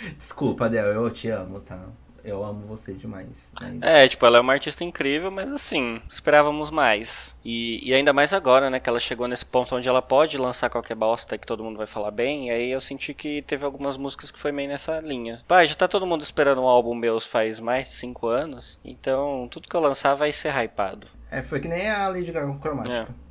Desculpa, 0.18 0.66
Adel, 0.66 0.86
eu 0.86 1.10
te 1.10 1.28
amo, 1.28 1.60
tá? 1.60 1.88
Eu 2.26 2.44
amo 2.44 2.66
você 2.66 2.92
demais. 2.92 3.50
Mas... 3.58 3.80
É, 3.82 4.08
tipo, 4.08 4.26
ela 4.26 4.38
é 4.38 4.40
uma 4.40 4.52
artista 4.52 4.82
incrível, 4.82 5.30
mas 5.30 5.52
assim, 5.52 6.00
esperávamos 6.10 6.70
mais. 6.70 7.36
E, 7.44 7.88
e 7.88 7.94
ainda 7.94 8.12
mais 8.12 8.32
agora, 8.32 8.68
né, 8.68 8.80
que 8.80 8.88
ela 8.88 8.98
chegou 8.98 9.28
nesse 9.28 9.46
ponto 9.46 9.74
onde 9.76 9.88
ela 9.88 10.02
pode 10.02 10.36
lançar 10.36 10.68
qualquer 10.68 10.96
bosta 10.96 11.38
que 11.38 11.46
todo 11.46 11.62
mundo 11.62 11.76
vai 11.76 11.86
falar 11.86 12.10
bem, 12.10 12.48
e 12.48 12.50
aí 12.50 12.70
eu 12.70 12.80
senti 12.80 13.14
que 13.14 13.42
teve 13.42 13.64
algumas 13.64 13.96
músicas 13.96 14.30
que 14.30 14.38
foi 14.38 14.52
meio 14.52 14.68
nessa 14.68 15.00
linha. 15.00 15.42
Pai, 15.46 15.66
já 15.66 15.74
tá 15.74 15.86
todo 15.86 16.06
mundo 16.06 16.22
esperando 16.22 16.60
um 16.60 16.66
álbum 16.66 16.94
meu 16.94 17.16
faz 17.20 17.60
mais 17.60 17.88
de 17.88 17.94
5 17.94 18.26
anos, 18.26 18.78
então 18.84 19.48
tudo 19.50 19.68
que 19.68 19.74
eu 19.74 19.80
lançar 19.80 20.14
vai 20.14 20.32
ser 20.32 20.52
hypado. 20.54 21.06
É, 21.30 21.42
foi 21.42 21.60
que 21.60 21.68
nem 21.68 21.88
a 21.88 22.08
Lady 22.08 22.30
Gaga 22.32 22.52
cromática. 22.58 23.08
É. 23.08 23.30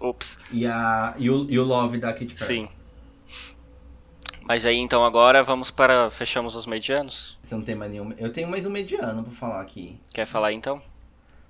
Ups. 0.06 0.38
E, 0.50 0.66
a, 0.66 1.14
e, 1.18 1.30
o, 1.30 1.50
e 1.50 1.58
o 1.58 1.64
Love 1.64 1.98
da 1.98 2.12
Katy 2.12 2.26
Perry. 2.26 2.38
Sim. 2.38 2.68
Mas 4.46 4.64
aí 4.66 4.76
então 4.76 5.04
agora 5.04 5.42
vamos 5.42 5.70
para. 5.70 6.10
Fechamos 6.10 6.54
os 6.54 6.66
medianos? 6.66 7.38
Você 7.42 7.54
não 7.54 7.62
tem 7.62 7.74
mais 7.74 7.90
nenhum. 7.90 8.12
Eu 8.18 8.32
tenho 8.32 8.48
mais 8.48 8.66
um 8.66 8.70
mediano 8.70 9.22
pra 9.22 9.32
falar 9.32 9.60
aqui. 9.60 9.98
Quer 10.12 10.26
falar 10.26 10.52
então? 10.52 10.80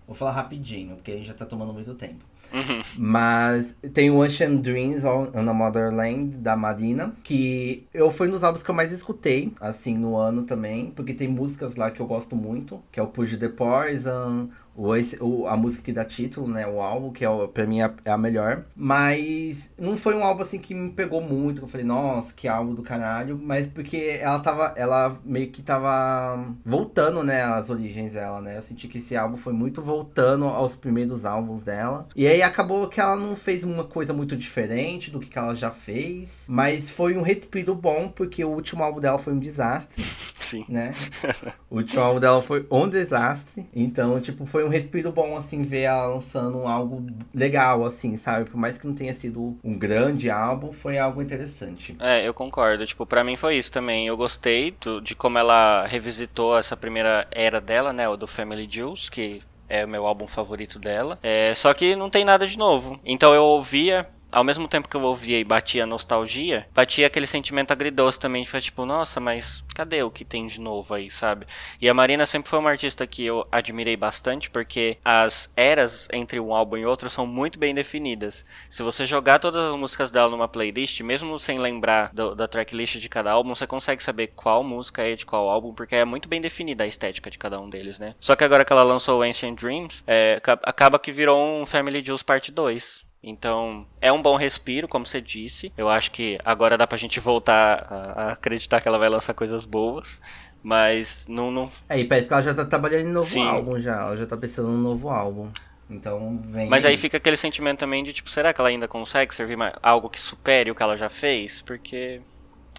Vou 0.07 0.17
falar 0.17 0.33
rapidinho, 0.33 0.97
porque 0.97 1.13
a 1.13 1.17
gente 1.17 1.27
já 1.27 1.35
tá 1.35 1.47
tomando 1.47 1.73
muito 1.73 1.95
tempo. 1.95 2.25
Uhum. 2.53 2.83
Mas 2.99 3.75
tem 3.95 4.11
o 4.11 4.19
Ocean 4.19 4.57
Dreams 4.57 5.05
on 5.07 5.31
a 5.35 5.55
Motherland, 5.55 6.37
da 6.37 6.55
Marina, 6.55 7.15
que 7.25 7.87
eu 7.95 8.11
foi 8.11 8.29
um 8.29 8.33
dos 8.33 8.45
álbuns 8.45 8.63
que 8.63 8.71
eu 8.71 8.75
mais 8.75 8.93
escutei, 8.93 9.53
assim, 9.59 9.97
no 9.97 10.17
ano 10.17 10.43
também, 10.43 10.91
porque 10.91 11.15
tem 11.15 11.29
músicas 11.29 11.77
lá 11.77 11.91
que 11.91 12.01
eu 12.01 12.07
gosto 12.07 12.37
muito, 12.37 12.83
que 12.93 13.01
é 13.01 13.03
o 13.03 13.07
Push 13.07 13.37
the 13.39 13.49
Poison, 13.49 14.51
o, 14.75 14.93
o, 15.21 15.47
a 15.47 15.57
música 15.57 15.83
que 15.83 15.93
dá 15.93 16.05
título, 16.05 16.49
né? 16.49 16.67
O 16.67 16.81
álbum, 16.81 17.13
que 17.13 17.25
é, 17.25 17.47
pra 17.49 17.67
mim 17.67 17.81
é, 17.81 17.91
é 18.05 18.11
a 18.11 18.19
melhor. 18.19 18.65
Mas 18.75 19.71
não 19.79 19.97
foi 19.97 20.15
um 20.15 20.25
álbum 20.25 20.43
assim 20.43 20.59
que 20.59 20.75
me 20.75 20.91
pegou 20.91 21.21
muito. 21.21 21.61
Que 21.61 21.65
eu 21.65 21.69
falei, 21.69 21.87
nossa, 21.87 22.33
que 22.33 22.49
álbum 22.49 22.75
do 22.75 22.83
caralho. 22.83 23.39
Mas 23.43 23.67
porque 23.67 24.19
ela 24.21 24.41
tava. 24.41 24.75
Ela 24.77 25.19
meio 25.25 25.51
que 25.51 25.63
tava 25.63 26.45
voltando, 26.65 27.23
né? 27.23 27.43
As 27.43 27.71
origens 27.71 28.13
dela, 28.13 28.41
né? 28.41 28.57
Eu 28.57 28.63
senti 28.63 28.89
que 28.89 28.99
esse 28.99 29.17
álbum 29.17 29.37
foi 29.37 29.53
muito 29.53 29.83
voltando 29.83 30.47
aos 30.47 30.75
primeiros 30.75 31.25
álbuns 31.25 31.63
dela. 31.63 32.07
E 32.17 32.27
aí 32.27 32.43
acabou 32.43 32.89
que 32.89 33.01
ela 33.01 33.17
não 33.17 33.37
fez 33.37 33.65
uma 33.65 33.85
coisa 33.85 34.13
muito 34.13 34.37
diferente 34.37 35.11
do 35.11 35.21
que 35.21 35.37
ela 35.39 35.55
já 35.55 35.71
fez. 35.71 36.45
Mas 36.49 36.91
foi 36.91 37.17
um 37.17 37.23
respiro 37.23 37.75
bom, 37.75 38.09
porque 38.09 38.45
o 38.45 38.49
último 38.51 38.83
álbum 38.83 39.01
dela 39.01 39.19
foi 39.19 39.33
um 39.33 39.39
desastre. 39.39 40.05
Sim. 40.41 40.65
Né? 40.69 40.95
o 41.71 41.77
último 41.77 42.03
álbum 42.03 42.21
dela 42.21 42.41
foi 42.41 42.67
um 42.71 42.89
desastre. 42.89 43.67
Então, 43.75 44.21
tipo, 44.21 44.47
foi 44.47 44.62
foi 44.63 44.65
um 44.65 44.69
respiro 44.69 45.11
bom, 45.11 45.37
assim, 45.37 45.63
ver 45.63 45.83
ela 45.83 46.07
lançando 46.07 46.67
algo 46.67 47.05
legal, 47.35 47.85
assim, 47.85 48.17
sabe? 48.17 48.49
Por 48.49 48.57
mais 48.57 48.79
que 48.79 48.87
não 48.87 48.95
tenha 48.95 49.13
sido 49.13 49.59
um 49.63 49.77
grande 49.77 50.31
álbum, 50.31 50.73
foi 50.73 50.99
algo 50.99 51.21
interessante. 51.21 51.97
É, 51.99 52.27
eu 52.27 52.33
concordo. 52.33 52.87
Tipo, 52.87 53.05
para 53.05 53.25
mim 53.25 53.37
foi 53.37 53.57
isso 53.57 53.73
também. 53.73 54.07
Eu 54.07 54.17
gostei 54.17 54.75
do, 54.81 55.01
de 55.01 55.15
como 55.15 55.39
ela 55.39 55.85
revisitou 55.87 56.57
essa 56.57 56.77
primeira 56.77 57.27
era 57.31 57.61
dela, 57.61 57.93
né? 57.93 58.09
O 58.09 58.17
do 58.17 58.27
Family 58.27 58.69
Jewels, 58.71 59.09
que 59.09 59.43
é 59.69 59.85
o 59.85 59.89
meu 59.89 60.07
álbum 60.07 60.27
favorito 60.27 60.79
dela. 60.79 61.19
É, 61.23 61.53
só 61.55 61.75
que 61.75 61.97
não 61.97 62.11
tem 62.11 62.25
nada 62.25 62.47
de 62.47 62.57
novo. 62.57 63.01
Então 63.05 63.35
eu 63.35 63.43
ouvia 63.43 64.07
ao 64.33 64.43
mesmo 64.43 64.67
tempo 64.67 64.89
que 64.89 64.97
eu 64.97 65.03
ouvia 65.03 65.39
e 65.39 65.45
batia 65.45 65.87
nostalgia, 65.87 66.67
batia 66.75 67.07
aquele 67.07 67.27
sentimento 67.27 67.73
agridoce 67.73 68.19
também, 68.19 68.43
de 68.43 68.49
foi 68.49 68.61
tipo, 68.61 68.85
nossa, 68.87 69.21
mas 69.21 69.63
cadê 69.75 70.03
o 70.03 70.11
que 70.11 70.25
tem 70.25 70.47
de 70.47 70.61
novo 70.61 70.95
aí, 70.95 71.11
sabe? 71.11 71.47
E 71.81 71.89
a 71.89 71.95
Marina 71.95 72.27
sempre 72.27 72.49
foi 72.49 72.59
uma 72.59 72.71
artista 72.71 73.07
que 73.07 73.25
eu 73.25 73.47
admirei 73.51 73.97
bastante, 73.97 74.51
porque 74.51 74.99
as 75.05 75.51
eras 75.57 76.09
entre 76.13 76.41
um 76.41 76.55
álbum 76.55 76.77
e 76.77 76.87
outro 76.87 77.09
são 77.11 77.27
muito 77.27 77.59
bem 77.59 77.75
definidas. 77.75 78.45
Se 78.69 78.83
você 78.83 79.05
jogar 79.05 79.39
todas 79.39 79.71
as 79.71 79.77
músicas 79.77 80.11
dela 80.11 80.31
numa 80.31 80.49
playlist, 80.49 81.01
mesmo 81.01 81.39
sem 81.39 81.59
lembrar 81.59 82.11
do, 82.13 82.35
da 82.35 82.49
tracklist 82.49 82.97
de 82.97 83.09
cada 83.09 83.31
álbum, 83.31 83.55
você 83.55 83.67
consegue 83.67 84.03
saber 84.03 84.29
qual 84.29 84.65
música 84.65 85.03
é 85.03 85.15
de 85.15 85.27
qual 85.27 85.49
álbum, 85.49 85.75
porque 85.75 85.97
é 85.97 86.05
muito 86.05 86.29
bem 86.29 86.41
definida 86.41 86.85
a 86.85 86.87
estética 86.87 87.31
de 87.31 87.39
cada 87.39 87.61
um 87.61 87.69
deles, 87.69 87.99
né? 87.99 88.15
Só 88.21 88.35
que 88.35 88.45
agora 88.45 88.65
que 88.65 88.73
ela 88.73 88.83
lançou 88.83 89.23
Ancient 89.23 89.61
Dreams, 89.61 90.03
é, 90.07 90.41
acaba 90.63 90.99
que 90.99 91.13
virou 91.13 91.61
um 91.61 91.67
Family 91.67 92.03
Jewels 92.03 92.23
Parte 92.23 92.51
2. 92.51 93.12
Então, 93.23 93.87
é 94.01 94.11
um 94.13 94.21
bom 94.21 94.37
respiro, 94.37 94.89
como 94.89 95.07
você 95.07 95.21
disse. 95.21 95.73
Eu 95.77 95.89
acho 95.89 96.11
que 96.11 96.39
agora 96.45 96.77
dá 96.77 96.87
pra 96.87 96.99
gente 96.99 97.21
voltar 97.21 97.87
a, 97.89 98.33
acreditar 98.33 98.81
que 98.81 98.89
ela 98.89 98.99
vai 98.99 99.09
lançar 99.09 99.33
coisas 99.33 99.65
boas. 99.65 100.21
Mas 100.63 101.27
não. 101.29 101.51
não... 101.51 101.71
É, 101.89 101.99
e 101.99 102.05
parece 102.05 102.27
que 102.27 102.33
ela 102.33 102.43
já 102.43 102.55
tá 102.55 102.65
trabalhando 102.65 103.09
em 103.09 103.13
novo 103.13 103.29
Sim. 103.29 103.47
álbum 103.47 103.81
já. 103.81 104.01
Ela 104.01 104.17
já 104.17 104.27
tá 104.27 104.37
pensando 104.37 104.69
num 104.69 104.79
novo 104.79 105.09
álbum. 105.09 105.51
Então 105.91 106.39
vem. 106.51 106.69
Mas 106.69 106.85
aí 106.85 106.97
fica 106.97 107.17
aquele 107.17 107.37
sentimento 107.37 107.81
também 107.81 108.03
de 108.03 108.13
tipo, 108.13 108.31
será 108.31 108.53
que 108.53 108.61
ela 108.61 108.71
ainda 108.71 108.89
consegue 108.89 109.35
servir 109.35 109.57
mais, 109.57 109.75
algo 109.83 110.09
que 110.09 110.21
supere 110.21 110.71
o 110.71 110.75
que 110.75 110.83
ela 110.83 110.97
já 110.97 111.09
fez? 111.09 111.61
Porque. 111.63 112.21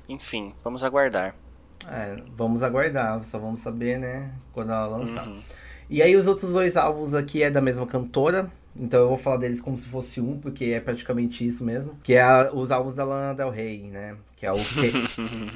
Enfim, 0.10 0.54
vamos 0.64 0.84
aguardar. 0.84 1.36
É, 1.88 2.16
vamos 2.36 2.64
aguardar, 2.64 3.24
só 3.24 3.38
vamos 3.38 3.60
saber, 3.60 4.00
né, 4.00 4.32
quando 4.54 4.72
ela 4.72 4.86
lançar. 4.86 5.28
Uhum. 5.28 5.42
E 5.90 6.02
aí 6.02 6.16
os 6.16 6.28
outros 6.28 6.54
dois 6.54 6.78
álbuns 6.78 7.14
aqui 7.14 7.44
é 7.44 7.52
da 7.52 7.62
mesma 7.62 7.86
cantora, 7.86 8.50
então 8.76 9.02
eu 9.02 9.08
vou 9.08 9.18
falar 9.18 9.38
deles 9.38 9.62
como 9.62 9.78
se 9.78 9.86
fosse 9.86 10.20
um, 10.20 10.38
porque 10.40 10.66
é 10.66 10.80
praticamente 10.80 11.46
isso 11.46 11.64
mesmo. 11.64 11.96
Que 12.04 12.14
é 12.14 12.22
a, 12.22 12.52
os 12.54 12.72
álbuns 12.72 12.96
da 12.96 13.04
Lana 13.04 13.34
Del 13.34 13.50
Rey, 13.50 13.84
né? 13.84 14.16
Que 14.44 14.48
é 14.48 14.52
o 14.52 14.56
que... 14.56 14.92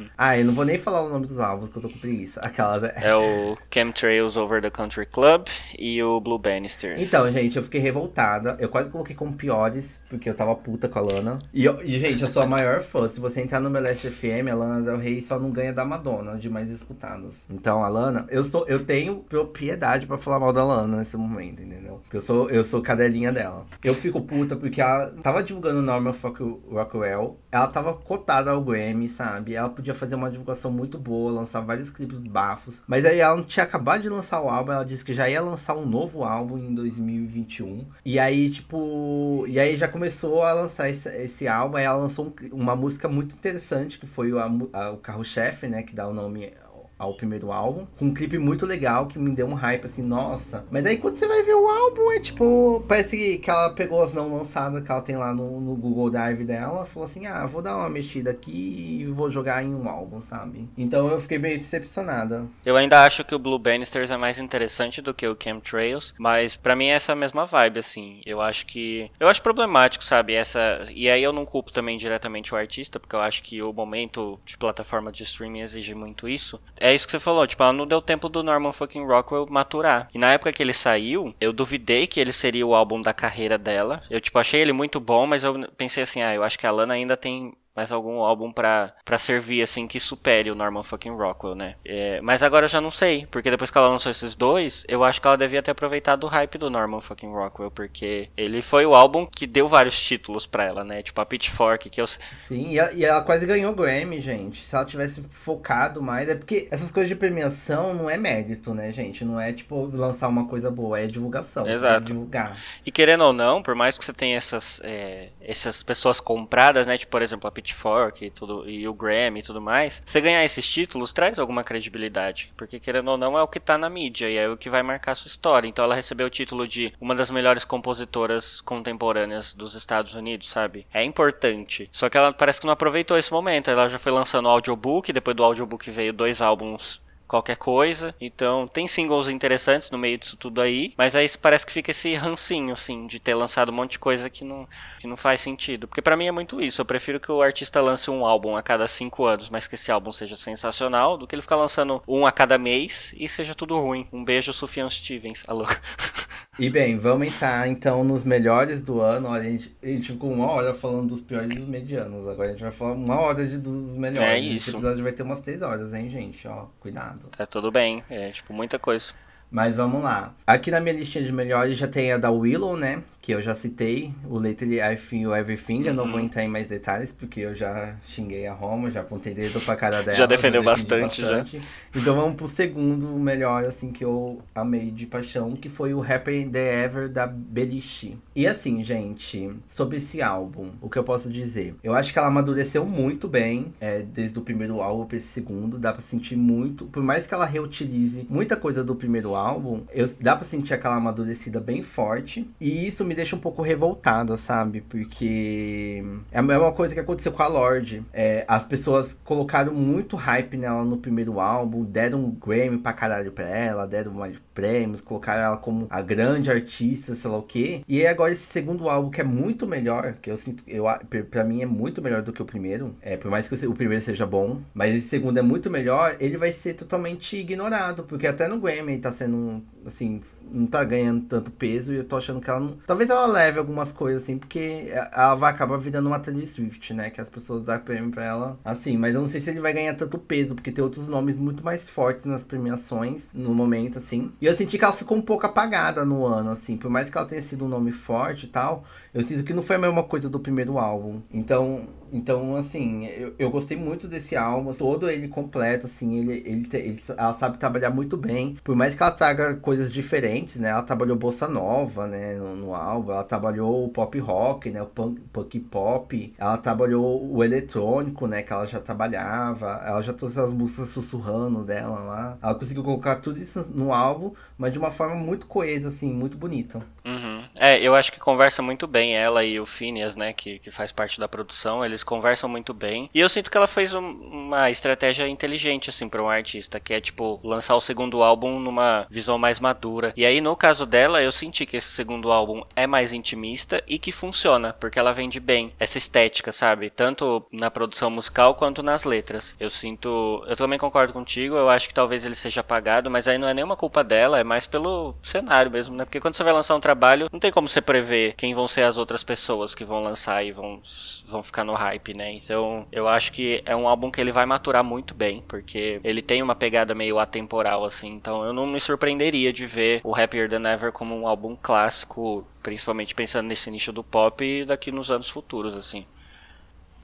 ah, 0.18 0.38
eu 0.38 0.46
não 0.46 0.54
vou 0.54 0.64
nem 0.64 0.78
falar 0.78 1.02
o 1.02 1.10
nome 1.10 1.28
dos 1.28 1.42
álbuns, 1.42 1.68
que 1.68 1.78
eu 1.78 1.82
tô 1.82 1.90
com 1.90 1.98
preguiça. 1.98 2.40
Aquelas... 2.40 2.84
É 3.04 3.14
o 3.14 3.58
Chemtrails 3.70 4.38
Over 4.38 4.62
the 4.62 4.70
Country 4.70 5.06
Club 5.06 5.48
e 5.78 6.02
o 6.02 6.22
Blue 6.22 6.40
Bannisters. 6.40 7.02
Então, 7.02 7.30
gente, 7.30 7.58
eu 7.58 7.64
fiquei 7.64 7.82
revoltada. 7.82 8.56
Eu 8.62 8.70
quase 8.70 8.90
coloquei 8.90 9.14
como 9.14 9.34
piores, 9.34 10.00
porque 10.10 10.30
eu 10.30 10.34
tava 10.34 10.56
puta 10.56 10.88
com 10.88 11.00
a 11.00 11.02
Lana. 11.02 11.40
E, 11.54 11.66
eu, 11.66 11.84
e 11.84 12.00
gente, 12.00 12.24
eu 12.24 12.30
sou 12.30 12.42
a 12.42 12.48
maior 12.48 12.82
fã. 12.82 13.10
Se 13.10 13.20
você 13.20 13.42
entrar 13.42 13.60
no 13.60 13.70
meu 13.70 13.82
Last 13.82 14.10
FM, 14.10 14.48
a 14.50 14.56
Lana 14.56 14.82
Del 14.82 14.98
Rey 14.98 15.22
só 15.22 15.38
não 15.38 15.52
ganha 15.52 15.74
da 15.74 15.84
Madonna, 15.84 16.38
de 16.38 16.50
mais 16.50 16.70
escutadas. 16.70 17.36
Então, 17.50 17.84
a 17.84 17.90
Lana, 17.90 18.26
eu, 18.30 18.46
sou, 18.46 18.66
eu 18.70 18.86
tenho 18.86 19.18
propriedade 19.18 20.08
pra 20.08 20.18
falar 20.18 20.40
mal 20.40 20.54
da 20.54 20.64
Lana 20.64 21.00
nesse 21.00 21.18
momento, 21.18 21.62
entendeu? 21.62 22.00
Porque 22.04 22.16
eu 22.16 22.22
sou, 22.22 22.50
eu 22.50 22.64
sou 22.64 22.82
cadelinha 22.82 23.34
dela. 23.34 23.66
Eu 23.84 23.94
fico 23.94 24.22
puta 24.22 24.56
porque 24.56 24.80
ela 24.80 25.14
tava 25.22 25.44
divulgando 25.44 25.82
Norman 25.82 26.14
Fuck 26.14 26.42
Rockwell. 26.72 27.38
Ela 27.52 27.68
tava 27.68 27.94
cotada 27.94 28.52
ao 28.52 28.62
Grammy, 28.62 28.77
sabe? 29.08 29.56
Ela 29.56 29.70
podia 29.70 29.94
fazer 29.94 30.16
uma 30.16 30.30
divulgação 30.30 30.72
muito 30.72 30.98
boa, 30.98 31.32
lançar 31.32 31.62
vários 31.62 31.90
clipes 31.90 32.18
bafos. 32.20 32.82
Mas 32.88 33.06
aí 33.06 33.20
ela 33.20 33.36
não 33.36 33.44
tinha 33.44 33.64
acabado 33.64 34.02
de 34.02 34.10
lançar 34.10 34.42
o 34.42 34.50
álbum, 34.50 34.72
ela 34.72 34.86
disse 34.86 35.04
que 35.04 35.14
já 35.14 35.30
ia 35.30 35.42
lançar 35.42 35.76
um 35.76 35.86
novo 35.86 36.24
álbum 36.24 36.58
em 36.58 36.74
2021. 36.74 37.86
E 38.06 38.20
aí, 38.20 38.50
tipo. 38.50 39.46
E 39.48 39.60
aí 39.60 39.78
já 39.78 39.88
começou 39.88 40.44
a 40.44 40.54
lançar 40.54 40.90
esse, 40.90 41.10
esse 41.10 41.48
álbum. 41.48 41.78
Aí 41.78 41.86
ela 41.86 41.98
lançou 41.98 42.28
um, 42.28 42.56
uma 42.56 42.76
música 42.76 43.08
muito 43.08 43.36
interessante, 43.36 43.98
que 43.98 44.06
foi 44.06 44.32
o 44.34 44.98
carro-chefe, 45.02 45.68
né? 45.68 45.84
Que 45.84 45.96
dá 45.96 46.08
o 46.08 46.14
nome 46.14 46.52
ao 46.98 47.14
primeiro 47.14 47.52
álbum, 47.52 47.86
com 47.98 48.06
um 48.06 48.14
clipe 48.14 48.38
muito 48.38 48.66
legal 48.66 49.08
que 49.08 49.20
me 49.20 49.30
deu 49.30 49.48
um 49.48 49.54
hype 49.54 49.86
assim, 49.86 50.02
nossa. 50.02 50.66
Mas 50.72 50.86
aí 50.86 50.98
quando 50.98 51.14
você 51.14 51.28
vai 51.28 51.44
ver 51.44 51.54
o 51.54 51.68
álbum, 51.68 52.12
é 52.12 52.20
tipo, 52.20 52.84
parece 52.88 53.38
que 53.38 53.50
ela 53.50 53.70
pegou 53.72 54.02
as 54.02 54.14
não 54.14 54.34
lançadas 54.34 54.84
que 54.84 54.92
ela 54.92 55.02
tem 55.02 55.16
lá 55.16 55.34
no, 55.34 55.62
no 55.62 55.76
Google 55.76 56.10
Drive 56.10 56.44
dela, 56.44 56.86
falou 56.86 57.08
assim: 57.08 57.26
"Ah, 57.26 57.46
vou 57.46 57.62
dar 57.62 57.78
uma 57.78 57.90
mexida 57.90 58.32
aqui 58.32 59.02
e 59.02 59.06
vou 59.06 59.30
jogar 59.30 59.64
em 59.64 59.74
um 59.74 59.88
álbum", 59.88 60.22
sabe? 60.22 60.68
Então 60.78 61.10
eu 61.10 61.20
fiquei 61.20 61.38
meio 61.38 61.58
decepcionada. 61.58 62.46
Eu 62.66 62.76
ainda 62.76 63.04
acho 63.04 63.24
que 63.24 63.36
o 63.36 63.40
Blue 63.40 63.60
Bannisters 63.60 64.12
é 64.12 64.18
mais 64.18 64.40
interessante 64.40 65.02
do 65.02 65.14
que 65.14 65.28
o 65.28 65.38
Chemtrails, 65.40 66.14
mas 66.18 66.56
para 66.56 66.76
mim 66.76 66.88
é 66.88 66.94
essa 66.94 67.16
mesma 67.16 67.46
vibe 67.46 67.80
assim. 67.80 68.22
Eu 68.26 68.42
acho 68.42 68.66
que 68.66 69.10
eu 69.20 69.28
acho 69.28 69.42
problemático, 69.42 70.04
sabe? 70.04 70.34
Essa 70.34 70.84
e 70.94 71.10
aí 71.10 71.22
eu 71.22 71.34
não 71.34 71.46
culpo 71.46 71.72
também 71.72 71.98
diretamente 71.98 72.54
o 72.54 72.58
artista, 72.58 73.00
porque 73.00 73.16
eu 73.16 73.22
acho 73.22 73.44
que 73.44 73.62
o 73.62 73.72
momento 73.72 74.40
de 74.46 74.58
plataforma 74.58 75.12
de 75.12 75.24
streaming 75.24 75.62
exige 75.62 75.94
muito 75.94 76.28
isso 76.28 76.60
isso 76.94 77.06
que 77.06 77.12
você 77.12 77.20
falou, 77.20 77.46
tipo, 77.48 77.62
ela 77.64 77.74
não 77.74 77.88
deu 77.88 78.02
tempo 78.02 78.30
do 78.30 78.44
Norman 78.44 78.72
fucking 78.72 79.06
Rockwell 79.06 79.48
maturar. 79.50 80.10
E 80.14 80.18
na 80.18 80.34
época 80.34 80.52
que 80.52 80.62
ele 80.62 80.74
saiu, 80.74 81.34
eu 81.40 81.52
duvidei 81.52 82.08
que 82.08 82.20
ele 82.20 82.32
seria 82.32 82.66
o 82.66 82.76
álbum 82.76 83.02
da 83.02 83.14
carreira 83.14 83.58
dela. 83.58 84.02
Eu, 84.10 84.22
tipo, 84.22 84.38
achei 84.40 84.62
ele 84.62 84.74
muito 84.74 85.00
bom, 85.00 85.26
mas 85.26 85.44
eu 85.44 85.68
pensei 85.78 86.04
assim, 86.04 86.22
ah, 86.22 86.34
eu 86.34 86.44
acho 86.44 86.58
que 86.58 86.68
a 86.68 86.72
Lana 86.72 86.94
ainda 86.94 87.18
tem 87.18 87.54
mais 87.78 87.92
algum 87.92 88.22
álbum 88.22 88.52
pra, 88.52 88.92
pra 89.06 89.20
servir, 89.20 89.62
assim, 89.62 89.86
que 89.86 90.00
supere 90.00 90.50
o 90.50 90.56
Norman 90.56 90.82
fucking 90.82 91.16
Rockwell, 91.16 91.54
né? 91.54 91.76
É, 91.86 92.20
mas 92.22 92.42
agora 92.42 92.66
eu 92.66 92.70
já 92.70 92.82
não 92.82 92.90
sei, 92.90 93.28
porque 93.30 93.52
depois 93.52 93.70
que 93.70 93.78
ela 93.78 93.88
lançou 93.88 94.10
esses 94.10 94.34
dois, 94.34 94.84
eu 94.88 95.04
acho 95.04 95.22
que 95.22 95.28
ela 95.28 95.38
devia 95.38 95.62
ter 95.62 95.70
aproveitado 95.70 96.24
o 96.24 96.28
hype 96.28 96.58
do 96.58 96.72
Norman 96.72 97.00
fucking 97.00 97.32
Rockwell, 97.32 97.70
porque 97.70 98.30
ele 98.36 98.64
foi 98.64 98.84
o 98.88 98.96
álbum 98.96 99.28
que 99.28 99.46
deu 99.46 99.68
vários 99.70 100.02
títulos 100.02 100.48
pra 100.48 100.64
ela, 100.64 100.84
né? 100.84 101.04
Tipo 101.04 101.22
a 101.22 101.26
Pitchfork, 101.26 101.88
que 101.88 102.02
eu... 102.02 102.08
Sim, 102.08 102.72
e 102.72 102.80
ela, 102.80 102.92
e 102.94 103.06
ela 103.06 103.22
quase 103.22 103.46
ganhou 103.46 103.76
Grammy, 103.76 104.20
gente. 104.20 104.66
Se 104.66 104.76
ela 104.76 104.84
tivesse 104.84 105.22
focado 105.30 106.02
mais, 106.02 106.28
é 106.30 106.34
porque 106.34 106.68
essas 106.72 106.90
coisas 106.90 107.10
de 107.10 107.16
premiação 107.16 107.94
não 107.94 108.10
é 108.10 108.18
mérito, 108.18 108.74
né, 108.74 108.92
gente? 108.92 109.24
Não 109.24 109.40
é, 109.40 109.54
tipo, 109.54 109.86
lançar 109.94 110.30
uma 110.30 110.48
coisa 110.48 110.72
boa, 110.72 111.00
é 111.00 111.06
divulgação. 111.06 111.68
Exato. 111.68 112.06
divulgar. 112.06 112.58
E 112.84 112.92
querendo 112.92 113.24
ou 113.24 113.34
não, 113.34 113.62
por 113.62 113.76
mais 113.76 113.96
que 113.96 114.04
você 114.04 114.14
tenha 114.14 114.36
essas, 114.36 114.82
é, 114.84 115.30
essas 115.40 115.84
pessoas 115.84 116.20
compradas, 116.20 116.88
né? 116.88 116.98
Tipo, 116.98 117.12
por 117.12 117.22
exemplo, 117.22 117.48
a 117.48 117.52
Pitchfork 117.52 117.67
Pitchfork 117.68 118.26
e, 118.26 118.30
tudo, 118.30 118.70
e 118.70 118.88
o 118.88 118.94
Grammy 118.94 119.42
e 119.42 119.44
tudo 119.44 119.60
mais, 119.60 120.02
você 120.06 120.22
ganhar 120.22 120.44
esses 120.46 120.66
títulos 120.66 121.12
traz 121.12 121.38
alguma 121.38 121.64
credibilidade. 121.64 122.52
Porque, 122.56 122.80
querendo 122.80 123.12
ou 123.12 123.18
não, 123.18 123.38
é 123.38 123.42
o 123.42 123.48
que 123.48 123.60
tá 123.60 123.78
na 123.78 123.90
mídia 123.90 124.30
e 124.30 124.38
é 124.38 124.48
o 124.48 124.58
que 124.58 124.70
vai 124.70 124.82
marcar 124.82 125.16
sua 125.16 125.28
história. 125.28 125.68
Então 125.68 125.84
ela 125.84 125.96
recebeu 125.96 126.28
o 126.28 126.30
título 126.30 126.68
de 126.68 126.94
uma 127.00 127.14
das 127.14 127.30
melhores 127.30 127.66
compositoras 127.66 128.62
contemporâneas 128.62 129.54
dos 129.54 129.76
Estados 129.76 130.16
Unidos, 130.16 130.50
sabe? 130.50 130.88
É 130.94 131.04
importante. 131.04 131.90
Só 131.92 132.10
que 132.10 132.18
ela 132.18 132.32
parece 132.32 132.62
que 132.62 132.66
não 132.66 132.74
aproveitou 132.74 133.18
esse 133.18 133.32
momento. 133.32 133.70
Ela 133.70 133.90
já 133.90 134.00
foi 134.00 134.12
lançando 134.12 134.46
o 134.46 134.50
audiobook, 134.50 135.12
depois 135.12 135.36
do 135.36 135.44
audiobook 135.44 135.90
veio 135.92 136.14
dois 136.14 136.42
álbuns 136.42 137.02
qualquer 137.28 137.58
coisa. 137.58 138.16
Então, 138.20 138.68
tem 138.68 138.88
singles 138.88 139.28
interessantes 139.28 139.92
no 139.92 139.98
meio 139.98 140.18
disso 140.18 140.38
tudo 140.38 140.62
aí, 140.62 140.94
mas 140.98 141.16
aí 141.16 141.28
parece 141.42 141.66
que 141.66 141.72
fica 141.72 141.92
esse 141.92 142.14
rancinho, 142.16 142.74
assim, 142.74 143.06
de 143.08 143.20
ter 143.20 143.36
lançado 143.36 143.70
um 143.70 143.76
monte 143.76 143.92
de 143.92 144.00
coisa 144.00 144.30
que 144.30 144.44
não, 144.44 144.68
que 145.00 145.08
não 145.08 145.18
faz 145.18 145.42
sentido. 145.42 145.88
Porque 145.88 146.02
para 146.02 146.18
mim 146.18 146.28
é 146.28 146.32
muito 146.32 146.62
isso. 146.62 146.82
Eu 146.82 146.86
prefiro 146.86 147.20
que 147.20 147.32
o 147.32 147.42
artista 147.42 147.82
lance 147.82 148.10
um 148.10 148.26
álbum 148.26 148.56
a 148.56 148.64
cada 148.64 148.88
cinco 148.88 149.26
anos, 149.26 149.50
mas 149.50 149.68
que 149.68 149.76
esse 149.76 149.92
álbum 149.92 150.12
seja 150.12 150.36
sensacional, 150.36 151.18
do 151.18 151.28
que 151.28 151.36
ele 151.36 151.42
ficar 151.42 151.56
lançando 151.56 152.02
um 152.08 152.26
a 152.26 152.32
cada 152.32 152.58
mês 152.58 153.14
e 153.18 153.28
seja 153.28 153.54
tudo 153.54 153.80
ruim. 153.80 154.08
Um 154.12 154.24
beijo, 154.24 154.54
Sufjan 154.54 154.90
Stevens. 154.90 155.44
Alô. 155.48 155.66
E 156.60 156.72
bem, 156.72 156.98
vamos 156.98 157.28
entrar 157.28 157.68
então 157.68 158.04
nos 158.04 158.24
melhores 158.24 158.82
do 158.82 159.00
ano. 159.00 159.28
Olha, 159.28 159.42
a 159.42 159.52
gente, 159.52 159.76
a 159.82 159.86
gente 159.86 160.12
ficou 160.12 160.32
uma 160.32 160.48
hora 160.48 160.74
falando 160.74 161.10
dos 161.10 161.22
piores 161.22 161.52
e 161.52 161.56
dos 161.56 161.68
medianos. 161.68 162.28
Agora 162.28 162.50
a 162.50 162.52
gente 162.52 162.62
vai 162.62 162.72
falar 162.72 162.94
uma 162.94 163.20
hora 163.20 163.46
de, 163.46 163.60
dos 163.60 163.96
melhores. 163.96 164.28
É 164.28 164.40
isso. 164.40 164.70
Esse 164.70 164.78
episódio 164.78 165.04
vai 165.04 165.12
ter 165.12 165.22
umas 165.22 165.40
três 165.40 165.62
horas, 165.62 165.94
hein, 165.94 166.10
gente? 166.10 166.48
Ó, 166.48 166.66
cuidado. 166.80 167.28
Tá 167.38 167.46
tudo 167.46 167.72
bem. 167.72 168.04
É, 168.10 168.32
tipo, 168.32 168.54
muita 168.54 168.80
coisa. 168.80 169.14
Mas 169.52 169.76
vamos 169.76 170.02
lá. 170.02 170.34
Aqui 170.48 170.72
na 170.72 170.80
minha 170.80 170.96
listinha 170.96 171.24
de 171.24 171.32
melhores 171.32 171.78
já 171.78 171.88
tem 171.88 172.12
a 172.12 172.18
da 172.18 172.32
Willow, 172.32 172.76
né? 172.76 173.04
Que 173.28 173.34
eu 173.34 173.42
já 173.42 173.54
citei, 173.54 174.14
o 174.24 174.40
Lately 174.40 174.80
I 174.80 174.96
Feel 174.96 175.36
Everything. 175.36 175.82
Uhum. 175.82 175.88
Eu 175.88 175.94
não 175.94 176.06
vou 176.06 176.14
uhum. 176.14 176.22
entrar 176.22 176.46
em 176.46 176.48
mais 176.48 176.66
detalhes, 176.66 177.12
porque 177.12 177.42
eu 177.42 177.54
já 177.54 177.94
xinguei 178.08 178.48
a 178.48 178.54
Roma, 178.54 178.90
já 178.90 179.02
apontei 179.02 179.34
dedo 179.34 179.60
pra 179.60 179.76
cara 179.76 180.02
dela. 180.02 180.16
já 180.16 180.26
defendeu 180.26 180.64
já 180.64 180.70
bastante, 180.70 181.22
bastante, 181.22 181.58
já. 181.58 181.64
Então 181.94 182.16
vamos 182.16 182.38
pro 182.38 182.48
segundo 182.48 183.06
melhor, 183.20 183.66
assim, 183.66 183.92
que 183.92 184.06
eu 184.06 184.42
amei 184.56 184.90
de 184.92 185.06
paixão, 185.06 185.58
que 185.58 185.68
foi 185.68 185.94
o 185.94 186.02
Happy 186.02 186.48
The 186.50 186.86
Ever 186.86 187.10
da 187.10 187.28
Beliche. 187.28 188.18
E 188.34 188.48
assim, 188.48 188.82
gente, 188.82 189.52
sobre 189.68 189.98
esse 189.98 190.22
álbum, 190.22 190.70
o 190.80 190.90
que 190.90 190.98
eu 190.98 191.04
posso 191.04 191.30
dizer? 191.30 191.76
Eu 191.84 191.94
acho 191.94 192.14
que 192.14 192.20
ela 192.20 192.30
amadureceu 192.30 192.86
muito 192.86 193.28
bem, 193.28 193.74
é, 193.82 194.04
desde 194.04 194.40
o 194.40 194.42
primeiro 194.42 194.82
álbum 194.82 195.06
pra 195.06 195.18
esse 195.18 195.28
segundo. 195.28 195.78
Dá 195.78 195.92
pra 195.92 196.02
sentir 196.02 196.38
muito, 196.38 196.86
por 196.86 197.04
mais 197.04 197.28
que 197.28 197.34
ela 197.34 197.46
reutilize 197.46 198.26
muita 198.30 198.56
coisa 198.56 198.86
do 198.86 198.96
primeiro 198.96 199.36
álbum, 199.36 199.82
eu, 199.92 200.10
dá 200.22 200.34
pra 200.34 200.46
sentir 200.46 200.74
aquela 200.74 200.96
amadurecida 200.96 201.60
bem 201.60 201.82
forte. 201.82 202.50
E 202.62 202.88
isso 202.88 203.04
me 203.04 203.17
deixa 203.18 203.36
um 203.36 203.40
pouco 203.40 203.62
revoltada, 203.62 204.38
sabe? 204.38 204.82
Porque 204.82 206.04
é 206.32 206.40
a 206.40 206.42
mesma 206.42 206.72
coisa 206.72 206.94
que 206.94 207.00
aconteceu 207.00 207.32
com 207.32 207.44
a 207.44 207.48
Lorde. 207.48 208.06
É, 208.14 208.46
as 208.48 208.64
pessoas 208.64 209.14
colocaram 209.26 209.74
muito 209.74 210.16
hype 210.16 210.56
nela 210.56 210.86
no 210.86 210.98
primeiro 210.98 211.40
álbum, 211.40 211.84
deram 211.84 212.20
um 212.20 212.32
Grammy 212.32 212.78
pra 212.78 212.94
caralho 212.94 213.32
pra 213.32 213.46
ela, 213.46 213.86
deram 213.86 214.14
mais 214.14 214.38
prêmios, 214.54 215.02
colocaram 215.02 215.42
ela 215.42 215.58
como 215.58 215.88
a 215.90 216.02
grande 216.02 216.50
artista, 216.50 217.16
sei 217.16 217.30
lá 217.30 217.38
o 217.38 217.44
quê. 217.44 217.82
E 217.88 218.06
agora 218.06 218.32
esse 218.32 218.46
segundo 218.46 218.88
álbum, 218.90 219.10
que 219.10 219.22
é 219.22 219.24
muito 219.24 219.68
melhor, 219.68 220.14
que 220.22 220.30
eu 220.30 220.38
sinto, 220.38 220.64
eu, 220.68 220.86
pra 221.30 221.44
mim 221.44 221.62
é 221.62 221.66
muito 221.66 222.02
melhor 222.02 222.22
do 222.22 222.32
que 222.32 222.42
o 222.42 222.46
primeiro. 222.46 222.96
É, 223.02 223.18
por 223.18 223.30
mais 223.32 223.48
que 223.48 223.66
o 223.66 223.74
primeiro 223.74 224.04
seja 224.04 224.26
bom, 224.26 224.62
mas 224.74 224.96
esse 224.96 225.08
segundo 225.08 225.38
é 225.38 225.42
muito 225.42 225.70
melhor, 225.70 226.16
ele 226.20 226.38
vai 226.38 226.52
ser 226.52 226.76
totalmente 226.76 227.36
ignorado, 227.36 228.04
porque 228.04 228.28
até 228.28 228.48
no 228.48 228.60
Grammy 228.60 229.00
tá 229.00 229.12
sendo, 229.12 229.64
assim, 229.86 230.22
não 230.52 230.66
tá 230.68 230.84
ganhando 230.84 231.26
tanto 231.26 231.52
peso 231.52 231.94
e 231.94 231.98
eu 231.98 232.04
tô 232.04 232.18
achando 232.18 232.42
que 232.42 232.50
ela 232.50 232.60
não. 232.60 232.78
Talvez 232.86 233.10
ela 233.10 233.26
leve 233.26 233.60
algumas 233.60 233.92
coisas 233.92 234.24
assim, 234.24 234.38
porque 234.38 234.92
ela 234.92 235.36
vai 235.36 235.52
acabar 235.52 235.78
virando 235.78 236.08
uma 236.08 236.20
Taylor 236.20 236.46
Swift, 236.46 236.94
né? 236.94 237.10
Que 237.10 237.22
as 237.22 237.30
pessoas 237.30 237.64
dão 237.64 237.78
prêmio 237.80 238.12
pra 238.12 238.26
ela 238.26 238.60
assim. 238.64 238.98
Mas 238.98 239.16
eu 239.16 239.22
não 239.22 239.28
sei 239.28 239.42
se 239.42 239.50
ele 239.50 239.60
vai 239.60 239.74
ganhar 239.74 239.94
tanto 239.96 240.18
peso, 240.18 240.56
porque 240.56 240.72
tem 240.72 240.84
outros 240.84 241.08
nomes 241.08 241.36
muito 241.36 241.64
mais 241.64 241.90
fortes 241.90 242.26
nas 242.26 242.44
premiações 242.44 243.30
no 243.34 243.54
momento, 243.54 244.00
assim. 244.00 244.32
E 244.42 244.46
eu 244.46 244.54
senti 244.54 244.78
que 244.78 244.84
ela 244.84 244.94
ficou 244.94 245.18
um 245.18 245.22
pouco 245.22 245.46
apagada 245.46 246.04
no 246.04 246.26
ano, 246.26 246.52
assim. 246.52 246.78
Por 246.78 246.90
mais 246.90 247.10
que 247.10 247.18
ela 247.18 247.28
tenha 247.28 247.42
sido 247.42 247.66
um 247.66 247.70
nome 247.70 247.92
forte 247.92 248.46
e 248.46 248.50
tal, 248.50 248.84
eu 249.18 249.24
sinto 249.24 249.44
que 249.44 249.52
não 249.52 249.64
foi 249.64 249.78
a 249.78 249.80
mesma 249.80 250.04
coisa 250.04 250.30
do 250.30 250.40
primeiro 250.40 250.78
álbum. 250.78 251.22
Então, 251.34 251.88
então, 252.14 252.56
assim, 252.56 253.08
eu, 253.08 253.34
eu 253.40 253.50
gostei 253.50 253.76
muito 253.76 254.08
desse 254.08 254.36
álbum, 254.36 254.72
todo 254.74 255.10
ele 255.10 255.28
completo, 255.28 255.88
assim, 255.88 256.20
ele, 256.20 256.44
ele, 256.46 256.70
ele, 256.72 257.02
ela 257.10 257.34
sabe 257.34 257.58
trabalhar 257.58 257.90
muito 257.90 258.16
bem. 258.16 258.56
Por 258.64 258.76
mais 258.76 258.96
que 258.96 259.02
ela 259.02 259.12
traga 259.12 259.56
coisas 259.56 259.92
diferentes, 259.92 260.58
né? 260.58 260.70
Ela 260.70 260.84
trabalhou 260.84 261.18
bossa 261.18 261.48
nova, 261.48 262.06
né, 262.06 262.36
no, 262.36 262.56
no 262.56 262.76
álbum. 262.76 263.12
Ela 263.12 263.24
trabalhou 263.24 263.86
o 263.86 263.90
pop 263.90 264.20
rock, 264.20 264.70
né, 264.70 264.84
o 264.84 264.86
punk, 264.86 265.20
punk 265.34 265.60
pop. 265.62 266.34
Ela 266.38 266.58
trabalhou 266.58 267.28
o 267.34 267.44
eletrônico, 267.44 268.28
né, 268.28 268.44
que 268.44 268.54
ela 268.54 268.68
já 268.68 268.80
trabalhava. 268.80 269.82
Ela 269.84 270.02
já 270.04 270.14
trouxe 270.14 270.40
as 270.40 270.54
músicas 270.54 270.90
sussurrando 270.90 271.64
dela 271.64 272.00
lá. 272.04 272.38
Ela 272.40 272.54
conseguiu 272.54 272.84
colocar 272.84 273.16
tudo 273.16 273.40
isso 273.40 273.68
no 273.74 273.92
álbum, 273.92 274.32
mas 274.58 274.72
de 274.72 274.78
uma 274.78 274.92
forma 274.92 275.16
muito 275.16 275.48
coesa, 275.48 275.88
assim, 275.88 276.14
muito 276.14 276.38
bonita. 276.38 276.82
Uhum. 277.04 277.27
É, 277.60 277.80
eu 277.82 277.96
acho 277.96 278.12
que 278.12 278.20
conversa 278.20 278.62
muito 278.62 278.88
bem 278.88 279.16
ela 279.16 279.44
e 279.44 279.60
o 279.60 279.66
Phineas, 279.66 280.16
né, 280.16 280.34
que, 280.34 280.60
que 280.60 280.72
faz 280.72 280.92
parte 280.92 281.20
da 281.20 281.28
produção, 281.28 281.84
eles 281.84 282.04
conversam 282.04 282.50
muito 282.50 282.74
bem. 282.74 283.10
E 283.14 283.20
eu 283.20 283.30
sinto 283.30 283.50
que 283.52 283.58
ela 283.58 283.68
fez 283.68 283.94
um, 283.94 284.00
uma 284.02 284.70
estratégia 284.70 285.28
inteligente, 285.28 285.90
assim, 285.90 286.08
pra 286.08 286.22
um 286.22 286.30
artista, 286.30 286.80
que 286.80 286.94
é, 286.94 287.02
tipo, 287.02 287.40
lançar 287.44 287.76
o 287.76 287.82
segundo 287.82 288.24
álbum 288.24 288.60
numa 288.60 289.08
visão 289.10 289.38
mais 289.38 289.60
madura. 289.60 290.14
E 290.16 290.26
aí, 290.26 290.42
no 290.42 290.56
caso 290.56 290.86
dela, 290.86 291.22
eu 291.22 291.32
senti 291.32 291.66
que 291.66 291.78
esse 291.78 291.90
segundo 291.90 292.32
álbum 292.32 292.64
é 292.76 292.88
mais 292.88 293.14
intimista 293.14 293.84
e 293.88 294.00
que 294.00 294.12
funciona, 294.12 294.74
porque 294.74 295.00
ela 295.00 295.14
vende 295.14 295.40
bem 295.40 295.74
essa 295.80 295.98
estética, 295.98 296.52
sabe? 296.52 296.90
Tanto 296.90 297.46
na 297.52 297.72
produção 297.72 298.10
musical 298.10 298.56
quanto 298.56 298.84
nas 298.84 299.04
letras. 299.04 299.56
Eu 299.60 299.70
sinto. 299.70 300.44
Eu 300.48 300.56
também 300.56 300.80
concordo 300.80 301.14
contigo, 301.14 301.56
eu 301.56 301.70
acho 301.70 301.88
que 301.88 301.94
talvez 301.94 302.26
ele 302.26 302.36
seja 302.36 302.62
apagado, 302.62 303.10
mas 303.10 303.28
aí 303.28 303.38
não 303.38 303.48
é 303.48 303.54
nenhuma 303.54 303.76
culpa 303.76 304.04
dela, 304.04 304.40
é 304.40 304.44
mais 304.44 304.68
pelo 304.68 305.16
cenário 305.22 305.72
mesmo, 305.72 305.96
né? 305.96 306.06
Porque 306.06 306.20
quando 306.20 306.36
você 306.36 306.44
vai 306.44 306.54
lançar 306.54 306.76
um 306.76 306.80
trabalho, 306.80 307.30
não 307.32 307.40
tem 307.40 307.47
como 307.52 307.68
você 307.68 307.82
prever 307.82 308.34
quem 308.36 308.54
vão 308.54 308.68
ser 308.68 308.84
as 308.84 308.98
outras 308.98 309.24
pessoas 309.24 309.74
que 309.76 309.86
vão 309.86 310.02
lançar 310.02 310.44
e 310.44 310.52
vão, 310.52 310.82
vão 311.26 311.44
ficar 311.44 311.64
no 311.64 311.74
hype, 311.74 312.16
né? 312.16 312.32
Então, 312.34 312.88
eu 312.92 313.08
acho 313.08 313.32
que 313.32 313.62
é 313.66 313.76
um 313.76 313.88
álbum 313.88 314.12
que 314.12 314.20
ele 314.22 314.32
vai 314.32 314.46
maturar 314.46 314.84
muito 314.84 315.14
bem, 315.14 315.44
porque 315.48 316.00
ele 316.04 316.22
tem 316.22 316.42
uma 316.42 316.56
pegada 316.56 316.94
meio 316.96 317.20
atemporal, 317.20 317.86
assim. 317.86 318.10
Então, 318.10 318.44
eu 318.44 318.54
não 318.54 318.66
me 318.66 318.80
surpreenderia 318.80 319.52
de 319.52 319.66
ver 319.66 320.02
o 320.04 320.16
Happier 320.16 320.50
Than 320.50 320.70
Ever 320.70 320.92
como 320.92 321.16
um 321.16 321.28
álbum 321.28 321.56
clássico, 321.62 322.46
principalmente 322.62 323.16
pensando 323.16 323.48
nesse 323.48 323.70
nicho 323.72 323.92
do 323.92 324.04
pop 324.04 324.66
daqui 324.66 324.92
nos 324.92 325.12
anos 325.12 325.30
futuros, 325.30 325.76
assim. 325.76 326.06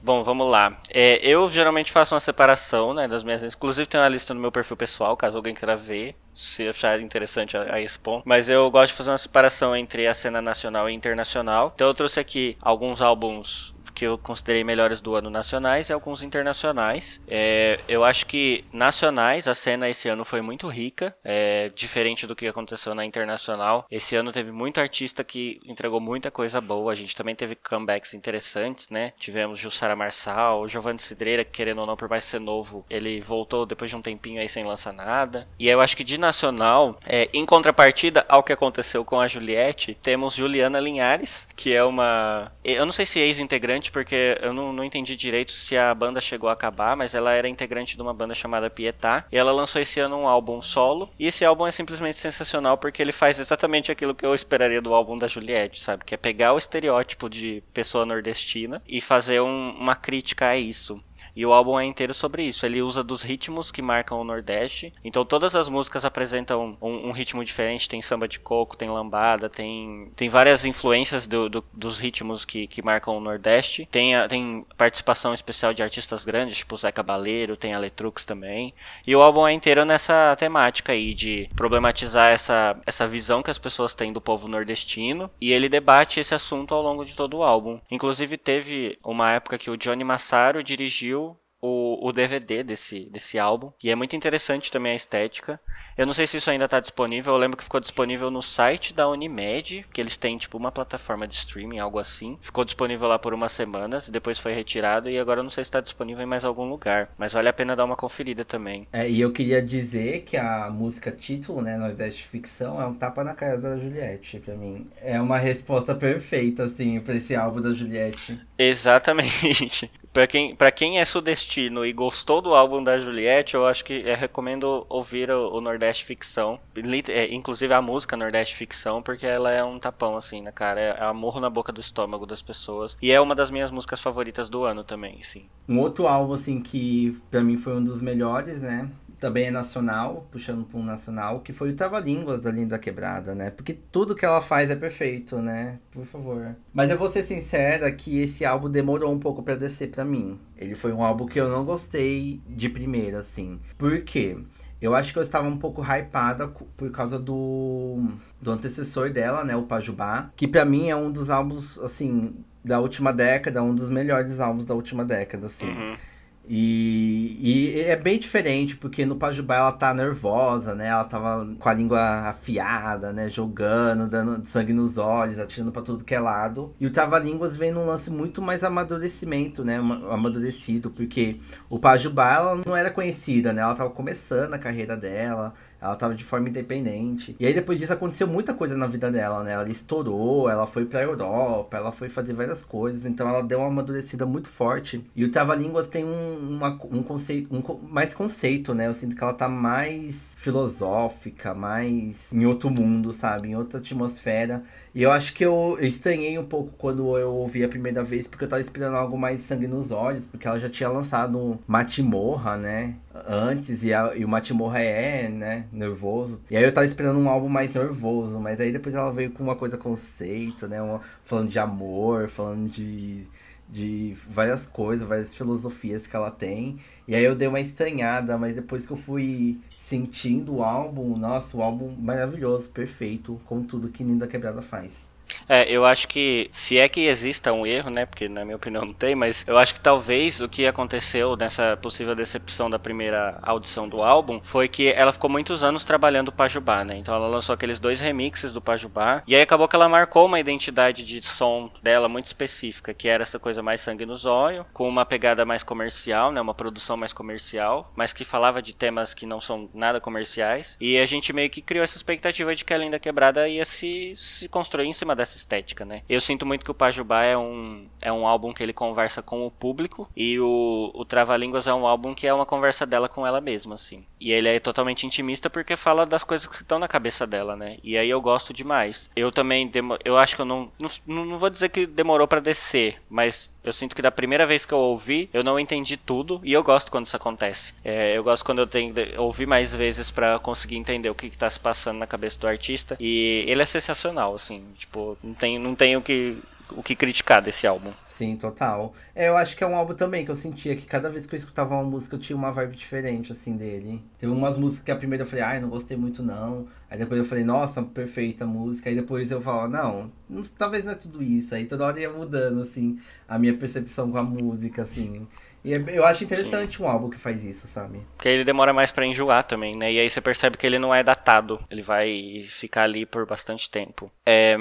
Bom, 0.04 0.22
vamos 0.22 0.50
lá. 0.50 0.76
É, 0.90 1.18
eu 1.26 1.50
geralmente 1.50 1.90
faço 1.90 2.14
uma 2.14 2.20
separação 2.20 2.92
né, 2.92 3.08
das 3.08 3.24
minhas. 3.24 3.42
Inclusive, 3.42 3.86
tem 3.86 3.98
uma 3.98 4.06
lista 4.06 4.34
no 4.34 4.40
meu 4.40 4.52
perfil 4.52 4.76
pessoal, 4.76 5.16
caso 5.16 5.34
alguém 5.34 5.54
queira 5.54 5.74
ver, 5.78 6.14
se 6.34 6.68
achar 6.68 7.00
interessante 7.00 7.56
a, 7.56 7.76
a 7.76 7.80
esse 7.80 7.98
ponto. 7.98 8.22
Mas 8.26 8.50
eu 8.50 8.70
gosto 8.70 8.88
de 8.88 8.98
fazer 8.98 9.10
uma 9.12 9.16
separação 9.16 9.74
entre 9.74 10.06
a 10.06 10.12
cena 10.12 10.42
nacional 10.42 10.90
e 10.90 10.92
internacional. 10.92 11.72
Então, 11.74 11.86
eu 11.86 11.94
trouxe 11.94 12.20
aqui 12.20 12.54
alguns 12.60 13.00
álbuns 13.00 13.73
que 13.94 14.04
eu 14.04 14.16
considerei 14.16 14.64
melhores 14.64 15.00
do 15.00 15.14
ano 15.14 15.30
nacionais 15.30 15.88
e 15.88 15.92
alguns 15.92 16.22
internacionais. 16.22 17.20
É, 17.28 17.80
eu 17.88 18.04
acho 18.04 18.26
que 18.26 18.64
nacionais, 18.72 19.48
a 19.48 19.54
cena 19.54 19.88
esse 19.88 20.08
ano 20.08 20.24
foi 20.24 20.40
muito 20.40 20.68
rica, 20.68 21.14
é, 21.24 21.70
diferente 21.74 22.26
do 22.26 22.36
que 22.36 22.46
aconteceu 22.46 22.94
na 22.94 23.04
internacional. 23.04 23.86
Esse 23.90 24.16
ano 24.16 24.32
teve 24.32 24.52
muito 24.52 24.78
artista 24.80 25.24
que 25.24 25.60
entregou 25.64 26.00
muita 26.00 26.30
coisa 26.30 26.60
boa. 26.60 26.92
A 26.92 26.94
gente 26.94 27.16
também 27.16 27.34
teve 27.34 27.54
comebacks 27.56 28.14
interessantes, 28.14 28.88
né? 28.88 29.12
Tivemos 29.18 29.58
Jussara 29.58 29.96
Marçal, 29.96 30.68
Giovanni 30.68 30.98
Cidreira, 30.98 31.44
que 31.44 31.64
querendo 31.64 31.80
ou 31.80 31.86
não, 31.86 31.96
por 31.96 32.08
mais 32.08 32.24
ser 32.24 32.40
novo, 32.40 32.84
ele 32.90 33.20
voltou 33.20 33.64
depois 33.64 33.90
de 33.90 33.96
um 33.96 34.02
tempinho 34.02 34.40
aí 34.40 34.48
sem 34.48 34.64
lançar 34.64 34.92
nada. 34.92 35.48
E 35.58 35.68
eu 35.68 35.80
acho 35.80 35.96
que 35.96 36.04
de 36.04 36.18
nacional, 36.18 36.98
é, 37.06 37.28
em 37.32 37.46
contrapartida 37.46 38.24
ao 38.28 38.42
que 38.42 38.52
aconteceu 38.52 39.04
com 39.04 39.18
a 39.18 39.26
Juliette, 39.26 39.96
temos 40.02 40.34
Juliana 40.34 40.78
Linhares, 40.78 41.48
que 41.56 41.72
é 41.72 41.82
uma. 41.82 42.52
Eu 42.62 42.84
não 42.84 42.92
sei 42.92 43.06
se 43.06 43.18
ex-integrante 43.18 43.83
porque 43.90 44.38
eu 44.40 44.52
não, 44.52 44.72
não 44.72 44.84
entendi 44.84 45.16
direito 45.16 45.52
se 45.52 45.76
a 45.76 45.94
banda 45.94 46.20
chegou 46.20 46.48
a 46.48 46.52
acabar, 46.52 46.96
mas 46.96 47.14
ela 47.14 47.32
era 47.32 47.48
integrante 47.48 47.96
de 47.96 48.02
uma 48.02 48.14
banda 48.14 48.34
chamada 48.34 48.70
Pietá, 48.70 49.24
e 49.30 49.36
ela 49.36 49.52
lançou 49.52 49.80
esse 49.80 50.00
ano 50.00 50.16
um 50.16 50.28
álbum 50.28 50.60
solo, 50.60 51.10
e 51.18 51.26
esse 51.26 51.44
álbum 51.44 51.66
é 51.66 51.70
simplesmente 51.70 52.16
sensacional 52.16 52.78
porque 52.78 53.02
ele 53.02 53.12
faz 53.12 53.38
exatamente 53.38 53.90
aquilo 53.90 54.14
que 54.14 54.24
eu 54.24 54.34
esperaria 54.34 54.80
do 54.80 54.94
álbum 54.94 55.16
da 55.16 55.26
Juliette, 55.26 55.80
sabe? 55.80 56.04
Que 56.04 56.14
é 56.14 56.18
pegar 56.18 56.52
o 56.52 56.58
estereótipo 56.58 57.28
de 57.28 57.62
pessoa 57.72 58.06
nordestina 58.06 58.82
e 58.86 59.00
fazer 59.00 59.40
um, 59.40 59.70
uma 59.70 59.96
crítica 59.96 60.48
a 60.48 60.56
isso. 60.56 61.02
E 61.36 61.44
o 61.44 61.52
álbum 61.52 61.78
é 61.78 61.84
inteiro 61.84 62.14
sobre 62.14 62.44
isso. 62.44 62.64
Ele 62.64 62.82
usa 62.82 63.02
dos 63.02 63.22
ritmos 63.22 63.70
que 63.70 63.82
marcam 63.82 64.20
o 64.20 64.24
Nordeste. 64.24 64.92
Então 65.04 65.24
todas 65.24 65.54
as 65.54 65.68
músicas 65.68 66.04
apresentam 66.04 66.76
um, 66.80 67.08
um 67.08 67.12
ritmo 67.12 67.44
diferente. 67.44 67.88
Tem 67.88 68.00
samba 68.00 68.28
de 68.28 68.38
coco, 68.38 68.76
tem 68.76 68.88
lambada, 68.88 69.48
tem, 69.48 70.10
tem 70.14 70.28
várias 70.28 70.64
influências 70.64 71.26
do, 71.26 71.48
do, 71.48 71.64
dos 71.72 71.98
ritmos 71.98 72.44
que, 72.44 72.66
que 72.66 72.82
marcam 72.82 73.16
o 73.16 73.20
Nordeste. 73.20 73.88
Tem, 73.90 74.14
a, 74.14 74.28
tem 74.28 74.64
participação 74.76 75.34
especial 75.34 75.74
de 75.74 75.82
artistas 75.82 76.24
grandes, 76.24 76.58
tipo 76.58 76.76
Zé 76.76 76.92
Cabaleiro, 76.92 77.56
tem 77.56 77.74
a 77.74 77.78
Letrux 77.78 78.24
também. 78.24 78.74
E 79.06 79.14
o 79.16 79.22
álbum 79.22 79.46
é 79.46 79.52
inteiro 79.52 79.84
nessa 79.84 80.36
temática 80.36 80.92
aí 80.92 81.14
de 81.14 81.48
problematizar 81.56 82.30
essa, 82.30 82.76
essa 82.86 83.06
visão 83.06 83.42
que 83.42 83.50
as 83.50 83.58
pessoas 83.58 83.94
têm 83.94 84.12
do 84.12 84.20
povo 84.20 84.46
nordestino. 84.46 85.30
E 85.40 85.52
ele 85.52 85.68
debate 85.68 86.20
esse 86.20 86.34
assunto 86.34 86.74
ao 86.74 86.82
longo 86.82 87.04
de 87.04 87.14
todo 87.14 87.38
o 87.38 87.42
álbum. 87.42 87.80
Inclusive 87.90 88.36
teve 88.36 88.98
uma 89.02 89.32
época 89.32 89.58
que 89.58 89.70
o 89.70 89.76
Johnny 89.76 90.04
Massaro 90.04 90.62
dirigiu 90.62 91.23
o, 91.64 92.08
o 92.08 92.12
DVD 92.12 92.62
desse, 92.62 93.06
desse 93.06 93.38
álbum. 93.38 93.72
E 93.82 93.90
é 93.90 93.94
muito 93.94 94.14
interessante 94.14 94.70
também 94.70 94.92
a 94.92 94.96
estética. 94.96 95.58
Eu 95.96 96.04
não 96.04 96.12
sei 96.12 96.26
se 96.26 96.36
isso 96.36 96.50
ainda 96.50 96.66
está 96.66 96.78
disponível. 96.78 97.32
Eu 97.32 97.38
lembro 97.38 97.56
que 97.56 97.64
ficou 97.64 97.80
disponível 97.80 98.30
no 98.30 98.42
site 98.42 98.92
da 98.92 99.08
Unimed, 99.08 99.86
que 99.90 100.00
eles 100.00 100.18
têm 100.18 100.36
tipo 100.36 100.58
uma 100.58 100.70
plataforma 100.70 101.26
de 101.26 101.34
streaming, 101.34 101.78
algo 101.78 101.98
assim. 101.98 102.36
Ficou 102.40 102.66
disponível 102.66 103.08
lá 103.08 103.18
por 103.18 103.32
umas 103.32 103.52
semanas, 103.52 104.10
depois 104.10 104.38
foi 104.38 104.52
retirado 104.52 105.08
e 105.08 105.18
agora 105.18 105.40
eu 105.40 105.44
não 105.44 105.50
sei 105.50 105.64
se 105.64 105.68
está 105.68 105.80
disponível 105.80 106.22
em 106.22 106.26
mais 106.26 106.44
algum 106.44 106.68
lugar. 106.68 107.08
Mas 107.16 107.32
vale 107.32 107.48
a 107.48 107.52
pena 107.52 107.74
dar 107.74 107.86
uma 107.86 107.96
conferida 107.96 108.44
também. 108.44 108.86
É, 108.92 109.08
e 109.08 109.20
eu 109.20 109.32
queria 109.32 109.62
dizer 109.62 110.22
que 110.22 110.36
a 110.36 110.68
música 110.70 111.10
título, 111.10 111.62
né, 111.62 111.78
Nordeste 111.78 112.26
Ficção, 112.26 112.80
é 112.80 112.86
um 112.86 112.94
tapa 112.94 113.24
na 113.24 113.34
cara 113.34 113.56
da 113.56 113.78
Juliette, 113.78 114.38
pra 114.38 114.54
mim. 114.54 114.86
É 115.00 115.18
uma 115.18 115.38
resposta 115.38 115.94
perfeita, 115.94 116.64
assim, 116.64 117.00
pra 117.00 117.14
esse 117.14 117.34
álbum 117.34 117.62
da 117.62 117.72
Juliette. 117.72 118.38
Exatamente. 118.58 119.90
Pra 120.14 120.28
quem, 120.28 120.54
pra 120.54 120.70
quem 120.70 121.00
é 121.00 121.04
sudestino 121.04 121.84
e 121.84 121.92
gostou 121.92 122.40
do 122.40 122.54
álbum 122.54 122.80
da 122.80 123.00
Juliette, 123.00 123.56
eu 123.56 123.66
acho 123.66 123.84
que 123.84 124.08
é, 124.08 124.14
recomendo 124.14 124.86
ouvir 124.88 125.28
o, 125.28 125.56
o 125.56 125.60
Nordeste 125.60 126.04
Ficção. 126.04 126.60
É, 127.08 127.34
inclusive 127.34 127.74
a 127.74 127.82
música 127.82 128.16
Nordeste 128.16 128.54
Ficção, 128.54 129.02
porque 129.02 129.26
ela 129.26 129.50
é 129.50 129.64
um 129.64 129.76
tapão, 129.76 130.16
assim, 130.16 130.40
né, 130.40 130.52
cara? 130.52 130.80
É, 130.80 130.88
é 131.00 131.02
amor 131.02 131.40
na 131.40 131.50
boca 131.50 131.72
do 131.72 131.80
estômago 131.80 132.26
das 132.26 132.40
pessoas. 132.42 132.96
E 133.02 133.10
é 133.10 133.20
uma 133.20 133.34
das 133.34 133.50
minhas 133.50 133.72
músicas 133.72 134.00
favoritas 134.00 134.48
do 134.48 134.62
ano 134.62 134.84
também, 134.84 135.20
sim. 135.20 135.46
Um 135.68 135.80
outro 135.80 136.06
álbum, 136.06 136.34
assim, 136.34 136.60
que 136.60 137.20
pra 137.28 137.42
mim 137.42 137.56
foi 137.56 137.74
um 137.74 137.82
dos 137.82 138.00
melhores, 138.00 138.62
né? 138.62 138.88
Também 139.18 139.46
é 139.46 139.50
nacional, 139.50 140.28
puxando 140.30 140.64
para 140.64 140.78
um 140.78 140.84
nacional, 140.84 141.40
que 141.40 141.52
foi 141.52 141.70
o 141.70 141.74
Trava-Línguas 141.74 142.40
da 142.40 142.50
Linda 142.50 142.78
Quebrada, 142.78 143.34
né? 143.34 143.50
Porque 143.50 143.72
tudo 143.72 144.14
que 144.14 144.24
ela 144.24 144.40
faz 144.40 144.70
é 144.70 144.76
perfeito, 144.76 145.38
né? 145.40 145.78
Por 145.90 146.04
favor. 146.04 146.56
Mas 146.72 146.90
eu 146.90 146.98
vou 146.98 147.10
ser 147.10 147.22
sincera 147.22 147.90
que 147.92 148.20
esse 148.20 148.44
álbum 148.44 148.70
demorou 148.70 149.12
um 149.12 149.18
pouco 149.18 149.42
para 149.42 149.54
descer 149.54 149.90
para 149.90 150.04
mim. 150.04 150.38
Ele 150.56 150.74
foi 150.74 150.92
um 150.92 151.02
álbum 151.02 151.26
que 151.26 151.40
eu 151.40 151.48
não 151.48 151.64
gostei 151.64 152.40
de 152.48 152.68
primeira, 152.68 153.18
assim. 153.18 153.60
Por 153.78 154.02
quê? 154.02 154.36
Eu 154.80 154.94
acho 154.94 155.12
que 155.12 155.18
eu 155.18 155.22
estava 155.22 155.48
um 155.48 155.56
pouco 155.56 155.82
hypada 155.82 156.48
por 156.48 156.90
causa 156.90 157.18
do, 157.18 158.06
do 158.40 158.50
antecessor 158.50 159.10
dela, 159.10 159.42
né? 159.42 159.56
O 159.56 159.62
Pajubá. 159.62 160.30
Que 160.36 160.46
para 160.46 160.64
mim 160.64 160.90
é 160.90 160.96
um 160.96 161.10
dos 161.10 161.30
álbuns, 161.30 161.78
assim, 161.78 162.34
da 162.62 162.80
última 162.80 163.12
década, 163.12 163.62
um 163.62 163.74
dos 163.74 163.88
melhores 163.88 164.40
álbuns 164.40 164.64
da 164.64 164.74
última 164.74 165.04
década, 165.04 165.46
assim. 165.46 165.68
Uhum. 165.68 165.96
E, 166.46 167.38
e, 167.40 167.80
é 167.80 167.96
bem 167.96 168.18
diferente, 168.18 168.76
porque 168.76 169.06
no 169.06 169.16
Pajubá 169.16 169.56
ela 169.56 169.72
tá 169.72 169.94
nervosa, 169.94 170.74
né? 170.74 170.88
Ela 170.88 171.04
tava 171.04 171.54
com 171.58 171.68
a 171.68 171.72
língua 171.72 172.00
afiada, 172.28 173.12
né? 173.12 173.30
Jogando, 173.30 174.06
dando 174.08 174.44
sangue 174.44 174.72
nos 174.74 174.98
olhos, 174.98 175.38
atirando 175.38 175.72
para 175.72 175.80
tudo 175.80 176.04
que 176.04 176.14
é 176.14 176.20
lado. 176.20 176.74
E 176.78 176.86
o 176.86 176.90
Trava-Línguas 176.90 177.56
vem 177.56 177.72
num 177.72 177.86
lance 177.86 178.10
muito 178.10 178.42
mais 178.42 178.62
amadurecimento, 178.62 179.64
né? 179.64 179.78
Amadurecido, 179.78 180.90
porque 180.90 181.40
o 181.70 181.78
Pajubá 181.78 182.34
ela 182.34 182.60
não 182.64 182.76
era 182.76 182.90
conhecida, 182.90 183.52
né? 183.52 183.62
Ela 183.62 183.74
tava 183.74 183.90
começando 183.90 184.52
a 184.52 184.58
carreira 184.58 184.96
dela. 184.96 185.54
Ela 185.84 185.96
tava 185.96 186.14
de 186.14 186.24
forma 186.24 186.48
independente. 186.48 187.36
E 187.38 187.46
aí 187.46 187.52
depois 187.52 187.78
disso 187.78 187.92
aconteceu 187.92 188.26
muita 188.26 188.54
coisa 188.54 188.74
na 188.74 188.86
vida 188.86 189.12
dela, 189.12 189.44
né? 189.44 189.52
Ela 189.52 189.68
estourou, 189.68 190.48
ela 190.48 190.66
foi 190.66 190.86
pra 190.86 191.02
Europa, 191.02 191.76
ela 191.76 191.92
foi 191.92 192.08
fazer 192.08 192.32
várias 192.32 192.62
coisas. 192.62 193.04
Então 193.04 193.28
ela 193.28 193.42
deu 193.42 193.58
uma 193.58 193.68
amadurecida 193.68 194.24
muito 194.24 194.48
forte. 194.48 195.04
E 195.14 195.22
o 195.22 195.30
Trava 195.30 195.54
Línguas 195.54 195.86
tem 195.86 196.02
um, 196.02 196.56
uma, 196.56 196.70
um 196.90 197.02
conceito, 197.02 197.54
um, 197.54 197.86
mais 197.86 198.14
conceito, 198.14 198.72
né? 198.72 198.86
Eu 198.86 198.94
sinto 198.94 199.14
que 199.14 199.22
ela 199.22 199.34
tá 199.34 199.46
mais 199.46 200.33
filosófica, 200.44 201.54
mais 201.54 202.30
em 202.30 202.44
outro 202.44 202.70
mundo, 202.70 203.14
sabe? 203.14 203.48
Em 203.48 203.56
outra 203.56 203.80
atmosfera. 203.80 204.62
E 204.94 205.02
eu 205.02 205.10
acho 205.10 205.32
que 205.32 205.42
eu 205.44 205.78
estranhei 205.80 206.38
um 206.38 206.44
pouco 206.44 206.70
quando 206.76 207.16
eu 207.16 207.32
ouvi 207.32 207.64
a 207.64 207.68
primeira 207.68 208.04
vez, 208.04 208.28
porque 208.28 208.44
eu 208.44 208.48
tava 208.48 208.60
esperando 208.60 208.94
algo 208.94 209.16
mais 209.16 209.40
sangue 209.40 209.66
nos 209.66 209.90
olhos, 209.90 210.24
porque 210.26 210.46
ela 210.46 210.60
já 210.60 210.68
tinha 210.68 210.90
lançado 210.90 211.58
Matimorra, 211.66 212.58
né? 212.58 212.96
Antes, 213.26 213.82
e, 213.82 213.94
a, 213.94 214.14
e 214.14 214.22
o 214.22 214.28
Matimorra 214.28 214.80
é, 214.80 215.28
né? 215.30 215.64
Nervoso. 215.72 216.42
E 216.50 216.56
aí 216.56 216.62
eu 216.62 216.72
tava 216.72 216.86
esperando 216.86 217.18
um 217.18 217.28
álbum 217.28 217.48
mais 217.48 217.72
nervoso, 217.72 218.38
mas 218.38 218.60
aí 218.60 218.70
depois 218.70 218.94
ela 218.94 219.10
veio 219.12 219.30
com 219.30 219.42
uma 219.42 219.56
coisa 219.56 219.78
conceito, 219.78 220.68
né? 220.68 220.82
Uma, 220.82 221.00
falando 221.24 221.48
de 221.48 221.58
amor, 221.58 222.28
falando 222.28 222.68
de 222.68 223.26
de 223.68 224.14
várias 224.28 224.66
coisas, 224.66 225.06
várias 225.08 225.34
filosofias 225.34 226.06
que 226.06 226.14
ela 226.14 226.30
tem. 226.30 226.78
E 227.08 227.14
aí 227.14 227.24
eu 227.24 227.34
dei 227.34 227.48
uma 227.48 227.60
estranhada, 227.60 228.36
mas 228.38 228.56
depois 228.56 228.86
que 228.86 228.92
eu 228.92 228.96
fui 228.96 229.58
sentindo 229.84 230.56
o 230.56 230.64
álbum, 230.64 231.14
nossa, 231.14 231.54
o 231.54 231.62
álbum 231.62 231.94
maravilhoso, 231.94 232.70
perfeito, 232.70 233.38
com 233.44 233.62
tudo 233.62 233.90
que 233.90 234.02
Ninda 234.02 234.26
Quebrada 234.26 234.62
faz. 234.62 235.06
É, 235.48 235.70
eu 235.70 235.84
acho 235.84 236.08
que 236.08 236.48
se 236.50 236.78
é 236.78 236.88
que 236.88 237.06
exista 237.06 237.52
um 237.52 237.66
erro, 237.66 237.90
né? 237.90 238.06
Porque 238.06 238.28
na 238.28 238.44
minha 238.44 238.56
opinião 238.56 238.84
não 238.84 238.94
tem, 238.94 239.14
mas 239.14 239.44
eu 239.46 239.58
acho 239.58 239.74
que 239.74 239.80
talvez 239.80 240.40
o 240.40 240.48
que 240.48 240.66
aconteceu 240.66 241.36
nessa 241.36 241.76
possível 241.76 242.14
decepção 242.14 242.68
da 242.70 242.78
primeira 242.78 243.38
audição 243.42 243.88
do 243.88 244.02
álbum 244.02 244.40
foi 244.42 244.68
que 244.68 244.88
ela 244.88 245.12
ficou 245.12 245.30
muitos 245.30 245.62
anos 245.62 245.84
trabalhando 245.84 246.28
o 246.28 246.32
Pajubá, 246.32 246.84
né? 246.84 246.96
Então 246.96 247.14
ela 247.14 247.28
lançou 247.28 247.52
aqueles 247.52 247.78
dois 247.78 248.00
remixes 248.00 248.52
do 248.52 248.60
Pajubá 248.60 249.22
e 249.26 249.34
aí 249.34 249.42
acabou 249.42 249.68
que 249.68 249.76
ela 249.76 249.88
marcou 249.88 250.26
uma 250.26 250.40
identidade 250.40 251.04
de 251.04 251.20
som 251.22 251.70
dela 251.82 252.08
muito 252.08 252.26
específica, 252.26 252.94
que 252.94 253.08
era 253.08 253.22
essa 253.22 253.38
coisa 253.38 253.62
mais 253.62 253.80
sangue 253.80 254.06
no 254.06 254.14
zóio, 254.14 254.66
com 254.72 254.88
uma 254.88 255.04
pegada 255.04 255.44
mais 255.44 255.62
comercial, 255.62 256.32
né? 256.32 256.40
Uma 256.40 256.54
produção 256.54 256.96
mais 256.96 257.12
comercial, 257.12 257.92
mas 257.96 258.12
que 258.12 258.24
falava 258.24 258.62
de 258.62 258.74
temas 258.74 259.14
que 259.14 259.26
não 259.26 259.40
são 259.40 259.68
nada 259.74 260.00
comerciais. 260.00 260.76
E 260.80 260.98
a 260.98 261.06
gente 261.06 261.32
meio 261.32 261.50
que 261.50 261.62
criou 261.62 261.84
essa 261.84 261.96
expectativa 261.96 262.54
de 262.54 262.64
que 262.64 262.74
a 262.74 262.78
Linda 262.78 262.98
Quebrada 262.98 263.48
ia 263.48 263.64
se, 263.64 264.14
se 264.16 264.48
construir 264.48 264.86
em 264.86 264.92
cima 264.92 265.14
dessa 265.14 265.23
estética, 265.32 265.84
né? 265.84 266.02
Eu 266.08 266.20
sinto 266.20 266.44
muito 266.44 266.64
que 266.64 266.70
o 266.70 266.74
Pajubá 266.74 267.22
é 267.22 267.36
um, 267.36 267.86
é 268.00 268.12
um 268.12 268.26
álbum 268.26 268.52
que 268.52 268.62
ele 268.62 268.72
conversa 268.72 269.22
com 269.22 269.46
o 269.46 269.50
público 269.50 270.08
e 270.16 270.38
o, 270.38 270.90
o 270.94 271.04
Trava 271.04 271.36
Línguas 271.36 271.66
é 271.66 271.74
um 271.74 271.86
álbum 271.86 272.14
que 272.14 272.26
é 272.26 272.34
uma 272.34 272.44
conversa 272.44 272.84
dela 272.84 273.08
com 273.08 273.26
ela 273.26 273.40
mesma, 273.40 273.74
assim. 273.74 274.04
E 274.24 274.32
ele 274.32 274.48
é 274.48 274.58
totalmente 274.58 275.06
intimista 275.06 275.50
porque 275.50 275.76
fala 275.76 276.06
das 276.06 276.24
coisas 276.24 276.48
que 276.48 276.62
estão 276.62 276.78
na 276.78 276.88
cabeça 276.88 277.26
dela, 277.26 277.54
né? 277.54 277.76
E 277.84 277.98
aí 277.98 278.08
eu 278.08 278.22
gosto 278.22 278.54
demais. 278.54 279.10
Eu 279.14 279.30
também, 279.30 279.70
eu 280.02 280.16
acho 280.16 280.34
que 280.34 280.40
eu 280.40 280.46
não, 280.46 280.72
não, 280.78 281.26
não 281.26 281.38
vou 281.38 281.50
dizer 281.50 281.68
que 281.68 281.86
demorou 281.86 282.26
para 282.26 282.40
descer, 282.40 283.02
mas 283.10 283.52
eu 283.62 283.70
sinto 283.70 283.94
que 283.94 284.00
da 284.00 284.10
primeira 284.10 284.46
vez 284.46 284.64
que 284.64 284.72
eu 284.72 284.78
ouvi, 284.78 285.28
eu 285.30 285.44
não 285.44 285.60
entendi 285.60 285.98
tudo 285.98 286.40
e 286.42 286.54
eu 286.54 286.64
gosto 286.64 286.90
quando 286.90 287.04
isso 287.04 287.14
acontece. 287.14 287.74
É, 287.84 288.16
eu 288.16 288.24
gosto 288.24 288.46
quando 288.46 288.60
eu 288.60 288.66
tenho 288.66 288.94
ouvir 289.18 289.44
mais 289.44 289.74
vezes 289.74 290.10
para 290.10 290.38
conseguir 290.38 290.76
entender 290.76 291.10
o 291.10 291.14
que, 291.14 291.28
que 291.28 291.36
tá 291.36 291.50
se 291.50 291.60
passando 291.60 291.98
na 291.98 292.06
cabeça 292.06 292.38
do 292.38 292.48
artista. 292.48 292.96
E 292.98 293.44
ele 293.46 293.60
é 293.60 293.66
sensacional, 293.66 294.34
assim. 294.34 294.64
Tipo, 294.78 295.18
não 295.22 295.34
tem, 295.34 295.58
não 295.58 295.74
tenho 295.74 296.00
que 296.00 296.38
o 296.70 296.82
que 296.82 296.94
criticar 296.94 297.42
desse 297.42 297.66
álbum. 297.66 297.92
Sim, 298.14 298.36
total. 298.36 298.94
É, 299.12 299.26
eu 299.28 299.36
acho 299.36 299.56
que 299.56 299.64
é 299.64 299.66
um 299.66 299.74
álbum 299.74 299.92
também 299.92 300.24
que 300.24 300.30
eu 300.30 300.36
sentia 300.36 300.76
que 300.76 300.86
cada 300.86 301.10
vez 301.10 301.26
que 301.26 301.34
eu 301.34 301.36
escutava 301.36 301.74
uma 301.74 301.82
música 301.82 302.14
eu 302.14 302.20
tinha 302.20 302.36
uma 302.36 302.52
vibe 302.52 302.76
diferente, 302.76 303.32
assim, 303.32 303.56
dele. 303.56 304.00
Teve 304.20 304.32
umas 304.32 304.56
músicas 304.56 304.84
que 304.84 304.90
a 304.92 304.96
primeira 304.96 305.24
eu 305.24 305.26
falei, 305.26 305.44
ai, 305.44 305.60
não 305.60 305.68
gostei 305.68 305.96
muito 305.96 306.22
não. 306.22 306.68
Aí 306.88 306.96
depois 306.96 307.18
eu 307.18 307.26
falei, 307.26 307.42
nossa, 307.42 307.82
perfeita 307.82 308.46
música. 308.46 308.88
Aí 308.88 308.94
depois 308.94 309.32
eu 309.32 309.40
falava, 309.40 309.66
não, 309.66 310.12
não 310.30 310.42
talvez 310.56 310.84
não 310.84 310.92
é 310.92 310.94
tudo 310.94 311.24
isso. 311.24 311.56
Aí 311.56 311.66
toda 311.66 311.86
hora 311.86 311.98
ia 311.98 312.08
mudando, 312.08 312.62
assim, 312.62 313.00
a 313.26 313.36
minha 313.36 313.56
percepção 313.56 314.08
com 314.12 314.18
a 314.18 314.22
música, 314.22 314.82
assim. 314.82 315.26
E 315.64 315.72
é, 315.72 315.82
eu 315.88 316.04
acho 316.04 316.24
interessante 316.24 316.76
Sim. 316.76 316.82
um 316.82 316.88
álbum 316.88 317.08
que 317.08 317.18
faz 317.18 317.42
isso, 317.42 317.66
sabe? 317.66 318.06
Porque 318.16 318.28
ele 318.28 318.44
demora 318.44 318.72
mais 318.72 318.92
para 318.92 319.06
enjoar 319.06 319.44
também, 319.44 319.72
né? 319.74 319.90
E 319.90 319.98
aí 319.98 320.10
você 320.10 320.20
percebe 320.20 320.58
que 320.58 320.66
ele 320.66 320.78
não 320.78 320.94
é 320.94 321.02
datado. 321.02 321.58
Ele 321.70 321.80
vai 321.80 322.42
ficar 322.46 322.82
ali 322.82 323.06
por 323.06 323.24
bastante 323.26 323.70
tempo. 323.70 324.10
É... 324.26 324.54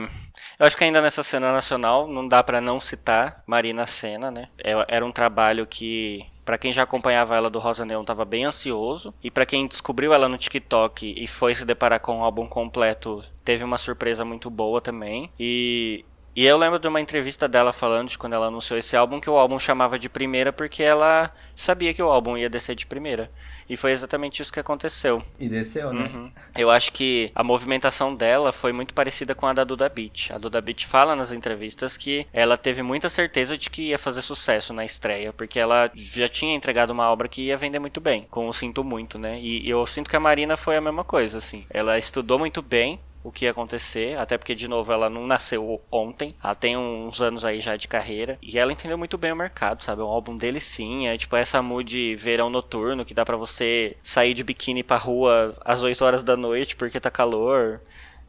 Eu 0.60 0.66
acho 0.66 0.78
que 0.78 0.84
ainda 0.84 1.02
nessa 1.02 1.22
cena 1.24 1.52
nacional 1.52 2.08
não 2.08 2.28
dá 2.28 2.42
para 2.42 2.62
não 2.62 2.80
citar 2.80 3.44
Marina 3.46 3.86
Senna, 3.86 4.32
né? 4.32 4.48
É, 4.58 4.74
era 4.88 5.06
um 5.06 5.12
trabalho 5.12 5.68
que 5.68 6.26
para 6.46 6.58
quem 6.58 6.72
já 6.74 6.84
acompanhava 6.84 7.36
ela 7.36 7.50
do 7.50 7.60
Rosa 7.60 7.86
Neon 7.86 8.04
tava 8.04 8.26
bem 8.26 8.46
ansioso. 8.46 9.14
E 9.24 9.32
para 9.32 9.46
quem 9.46 9.68
descobriu 9.68 10.14
ela 10.14 10.28
no 10.28 10.38
TikTok 10.38 11.16
e 11.18 11.28
foi 11.28 11.56
se 11.56 11.66
deparar 11.66 12.00
com 12.00 12.20
o 12.20 12.24
álbum 12.24 12.48
completo, 12.48 13.22
teve 13.44 13.64
uma 13.64 13.78
surpresa 13.78 14.24
muito 14.24 14.50
boa 14.50 14.82
também. 14.82 15.30
E 15.40 16.06
e 16.36 16.46
eu 16.46 16.58
lembro 16.58 16.80
de 16.80 16.88
uma 16.88 17.00
entrevista 17.00 17.48
dela 17.48 17.72
falando 17.72 18.10
de 18.10 18.18
quando 18.18 18.34
ela 18.34 18.48
anunciou 18.48 18.78
esse 18.78 18.96
álbum 18.96 19.20
que 19.20 19.30
o 19.30 19.38
álbum 19.38 19.60
chamava 19.60 20.00
de 20.00 20.10
primeira 20.10 20.52
porque 20.52 20.82
ela 20.82 21.32
sabia 21.56 21.94
que 21.94 22.02
o 22.02 22.12
álbum 22.12 22.38
ia 22.38 22.50
descer 22.50 22.76
de 22.76 22.86
primeira. 22.86 23.30
E 23.70 23.78
foi 23.78 23.92
exatamente 23.92 24.42
isso 24.42 24.52
que 24.52 24.60
aconteceu. 24.60 25.24
E 25.40 25.48
desceu, 25.48 25.94
né? 25.94 26.12
Uhum. 26.14 26.32
Eu 26.56 26.70
acho 26.70 26.92
que 26.92 27.32
a 27.34 27.44
movimentação 27.44 28.14
dela 28.14 28.52
foi 28.52 28.74
muito 28.74 28.94
parecida 28.94 29.34
com 29.34 29.48
a 29.48 29.54
da 29.54 29.64
Duda 29.64 29.88
Beat. 29.88 30.32
A 30.32 30.38
Duda 30.38 30.60
Beat 30.60 30.86
fala 30.86 31.16
nas 31.16 31.32
entrevistas 31.32 31.96
que 31.96 32.28
ela 32.34 32.58
teve 32.58 32.82
muita 32.82 33.10
certeza 33.10 33.58
de 33.58 33.70
que 33.70 33.90
ia 33.90 33.98
fazer 33.98 34.22
sucesso 34.22 34.74
na 34.74 34.84
estreia, 34.84 35.32
porque 35.32 35.60
ela 35.60 35.90
já 35.94 36.28
tinha 36.28 36.56
entregado 36.56 36.90
uma 36.92 37.10
obra 37.10 37.28
que 37.28 37.44
ia 37.44 37.58
vender 37.58 37.80
muito 37.80 38.02
bem, 38.02 38.28
com 38.30 38.48
o 38.48 38.54
Sinto 38.54 38.84
Muito, 38.84 39.20
né? 39.20 39.40
E 39.40 39.68
eu 39.70 39.86
sinto 39.86 40.10
que 40.10 40.16
a 40.16 40.20
Marina 40.20 40.58
foi 40.58 40.76
a 40.76 40.82
mesma 40.82 41.04
coisa, 41.04 41.38
assim. 41.38 41.66
Ela 41.70 41.98
estudou 41.98 42.38
muito 42.38 42.62
bem, 42.62 43.00
o 43.24 43.32
que 43.32 43.46
ia 43.46 43.52
acontecer, 43.52 44.18
até 44.18 44.38
porque, 44.38 44.54
de 44.54 44.68
novo, 44.68 44.92
ela 44.92 45.10
não 45.10 45.26
nasceu 45.26 45.82
ontem, 45.92 46.36
ela 46.44 46.56
tem 46.56 46.78
uns 46.78 47.22
anos 47.22 47.46
aí 47.46 47.60
já 47.60 47.76
de 47.76 47.88
carreira, 47.88 48.38
e 48.42 48.60
ela 48.60 48.72
entendeu 48.72 48.98
muito 48.98 49.18
bem 49.18 49.32
o 49.32 49.36
mercado, 49.36 49.82
sabe? 49.82 50.02
O 50.02 50.06
álbum 50.06 50.38
dele 50.38 50.60
sim, 50.60 51.08
é 51.08 51.18
tipo 51.18 51.36
essa 51.36 51.62
mood 51.62 52.16
verão 52.16 52.50
noturno, 52.50 53.06
que 53.06 53.14
dá 53.14 53.24
para 53.26 53.38
você 53.38 53.96
sair 54.04 54.34
de 54.34 54.44
biquíni 54.44 54.84
pra 54.84 54.98
rua 54.98 55.56
às 55.64 55.82
8 55.84 56.04
horas 56.04 56.24
da 56.24 56.36
noite 56.36 56.76
porque 56.76 57.00
tá 57.00 57.10
calor. 57.10 57.82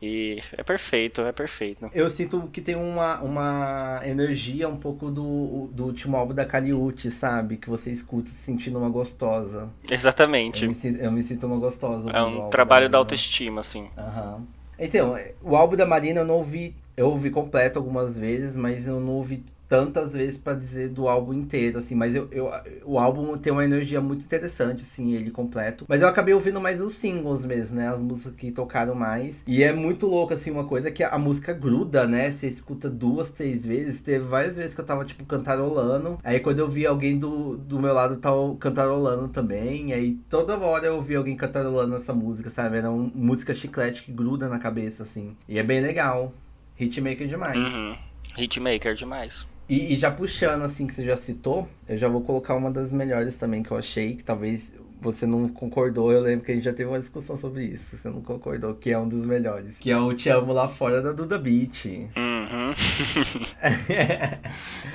E 0.03 0.39
é 0.53 0.63
perfeito, 0.63 1.23
é 1.23 1.33
perfeito. 1.33 1.89
Eu 1.95 2.11
sinto 2.11 2.49
que 2.53 2.61
tem 2.61 2.75
uma, 2.75 3.23
uma 3.23 4.01
energia 4.05 4.69
um 4.69 4.77
pouco 4.77 5.11
do, 5.11 5.69
do 5.73 5.87
último 5.87 6.15
álbum 6.17 6.35
da 6.35 6.45
Caliute, 6.45 7.11
sabe? 7.11 7.57
Que 7.57 7.71
você 7.71 7.91
escuta 7.91 8.29
se 8.29 8.37
sentindo 8.37 8.79
uma 8.79 8.91
gostosa. 8.91 9.71
Exatamente. 9.91 10.67
Eu 10.67 10.71
me, 10.71 11.01
eu 11.01 11.13
me 11.13 11.23
sinto 11.23 11.47
uma 11.47 11.57
gostosa. 11.57 12.11
É 12.11 12.23
um 12.23 12.51
trabalho 12.51 12.87
da, 12.87 12.93
da 12.93 12.99
autoestima, 12.99 13.63
assim. 13.63 13.89
Aham. 13.97 14.37
Uhum. 14.37 14.47
Então, 14.79 15.17
o 15.43 15.57
álbum 15.57 15.77
da 15.77 15.87
Marina 15.87 16.21
eu 16.21 16.25
não 16.25 16.37
ouvi, 16.37 16.75
eu 16.97 17.09
ouvi 17.09 17.31
completo 17.31 17.79
algumas 17.79 18.19
vezes, 18.19 18.57
mas 18.57 18.87
eu 18.87 18.99
não 19.01 19.15
ouvi 19.15 19.45
tantas 19.69 20.15
vezes 20.15 20.39
para 20.39 20.55
dizer 20.55 20.91
do 20.91 21.09
álbum 21.09 21.33
inteiro, 21.33 21.79
assim, 21.79 21.95
mas 21.95 22.15
eu, 22.15 22.29
eu, 22.31 22.51
o 22.85 22.99
álbum 22.99 23.37
tem 23.37 23.53
uma 23.53 23.65
energia 23.65 24.01
muito 24.01 24.25
interessante, 24.25 24.85
assim, 24.85 25.15
ele 25.15 25.31
completo. 25.31 25.85
Mas 25.89 26.03
eu 26.03 26.09
acabei 26.09 26.35
ouvindo 26.35 26.61
mais 26.61 26.81
os 26.81 26.95
singles 26.95 27.45
mesmo, 27.45 27.77
né? 27.77 27.89
As 27.89 28.03
músicas 28.03 28.35
que 28.37 28.51
tocaram 28.51 28.95
mais. 28.95 29.43
E 29.47 29.63
é 29.63 29.73
muito 29.73 30.07
louco, 30.07 30.35
assim, 30.35 30.51
uma 30.51 30.65
coisa 30.65 30.91
que 30.91 31.03
a 31.03 31.19
música 31.19 31.53
gruda, 31.53 32.07
né? 32.07 32.31
Você 32.31 32.47
escuta 32.47 32.89
duas, 32.91 33.31
três 33.31 33.65
vezes. 33.67 34.01
Teve 34.01 34.25
várias 34.27 34.57
vezes 34.57 34.75
que 34.75 34.81
eu 34.81 34.85
tava, 34.85 35.05
tipo, 35.05 35.25
cantarolando. 35.25 36.19
Aí 36.23 36.41
quando 36.41 36.59
eu 36.59 36.69
vi 36.69 36.87
alguém 36.87 37.19
do, 37.19 37.57
do 37.57 37.81
meu 37.81 37.93
lado 37.93 38.17
tava 38.17 38.55
cantarolando 38.57 39.29
também. 39.29 39.93
aí 39.93 40.19
toda 40.29 40.59
hora 40.59 40.87
eu 40.87 40.97
ouvi 40.97 41.15
alguém 41.17 41.37
cantarolando 41.37 41.97
essa 41.97 42.13
música, 42.13 42.51
sabe? 42.51 42.79
Era 42.79 42.91
uma 42.91 43.11
música 43.15 43.55
chiclete 43.55 44.03
que 44.03 44.13
gruda 44.13 44.49
na 44.49 44.59
cabeça, 44.59 45.03
assim. 45.03 45.37
E 45.49 45.59
é 45.59 45.63
bem 45.63 45.81
legal. 45.81 46.33
Hitmaker 46.79 47.27
demais. 47.27 47.73
Uhum. 47.75 47.97
Hitmaker 48.37 48.95
demais. 48.95 49.47
E, 49.69 49.95
e, 49.95 49.97
já 49.99 50.11
puxando, 50.11 50.63
assim, 50.63 50.87
que 50.87 50.95
você 50.95 51.05
já 51.05 51.17
citou, 51.17 51.69
eu 51.89 51.97
já 51.97 52.09
vou 52.09 52.21
colocar 52.21 52.55
uma 52.55 52.71
das 52.71 52.93
melhores 52.93 53.37
também 53.37 53.63
que 53.63 53.71
eu 53.71 53.77
achei, 53.77 54.15
que 54.15 54.25
talvez 54.25 54.75
você 55.01 55.27
não 55.27 55.49
concordou. 55.49 56.11
Eu 56.11 56.23
lembro 56.23 56.45
que 56.45 56.53
a 56.53 56.55
gente 56.55 56.65
já 56.65 56.73
teve 56.73 56.89
uma 56.89 56.99
discussão 56.99 57.37
sobre 57.37 57.65
isso. 57.65 57.97
Você 57.97 58.09
não 58.09 58.23
concordou, 58.23 58.75
que 58.75 58.91
é 58.91 58.99
um 58.99 59.07
dos 59.07 59.27
melhores. 59.27 59.79
Que 59.79 59.91
é 59.91 59.99
o 59.99 60.13
Te 60.15 60.31
Amo 60.31 60.53
Lá 60.53 60.67
Fora 60.67 61.03
da 61.03 61.13
Duda 61.13 61.39
Beat. 61.39 61.85
Uhum. 61.85 62.73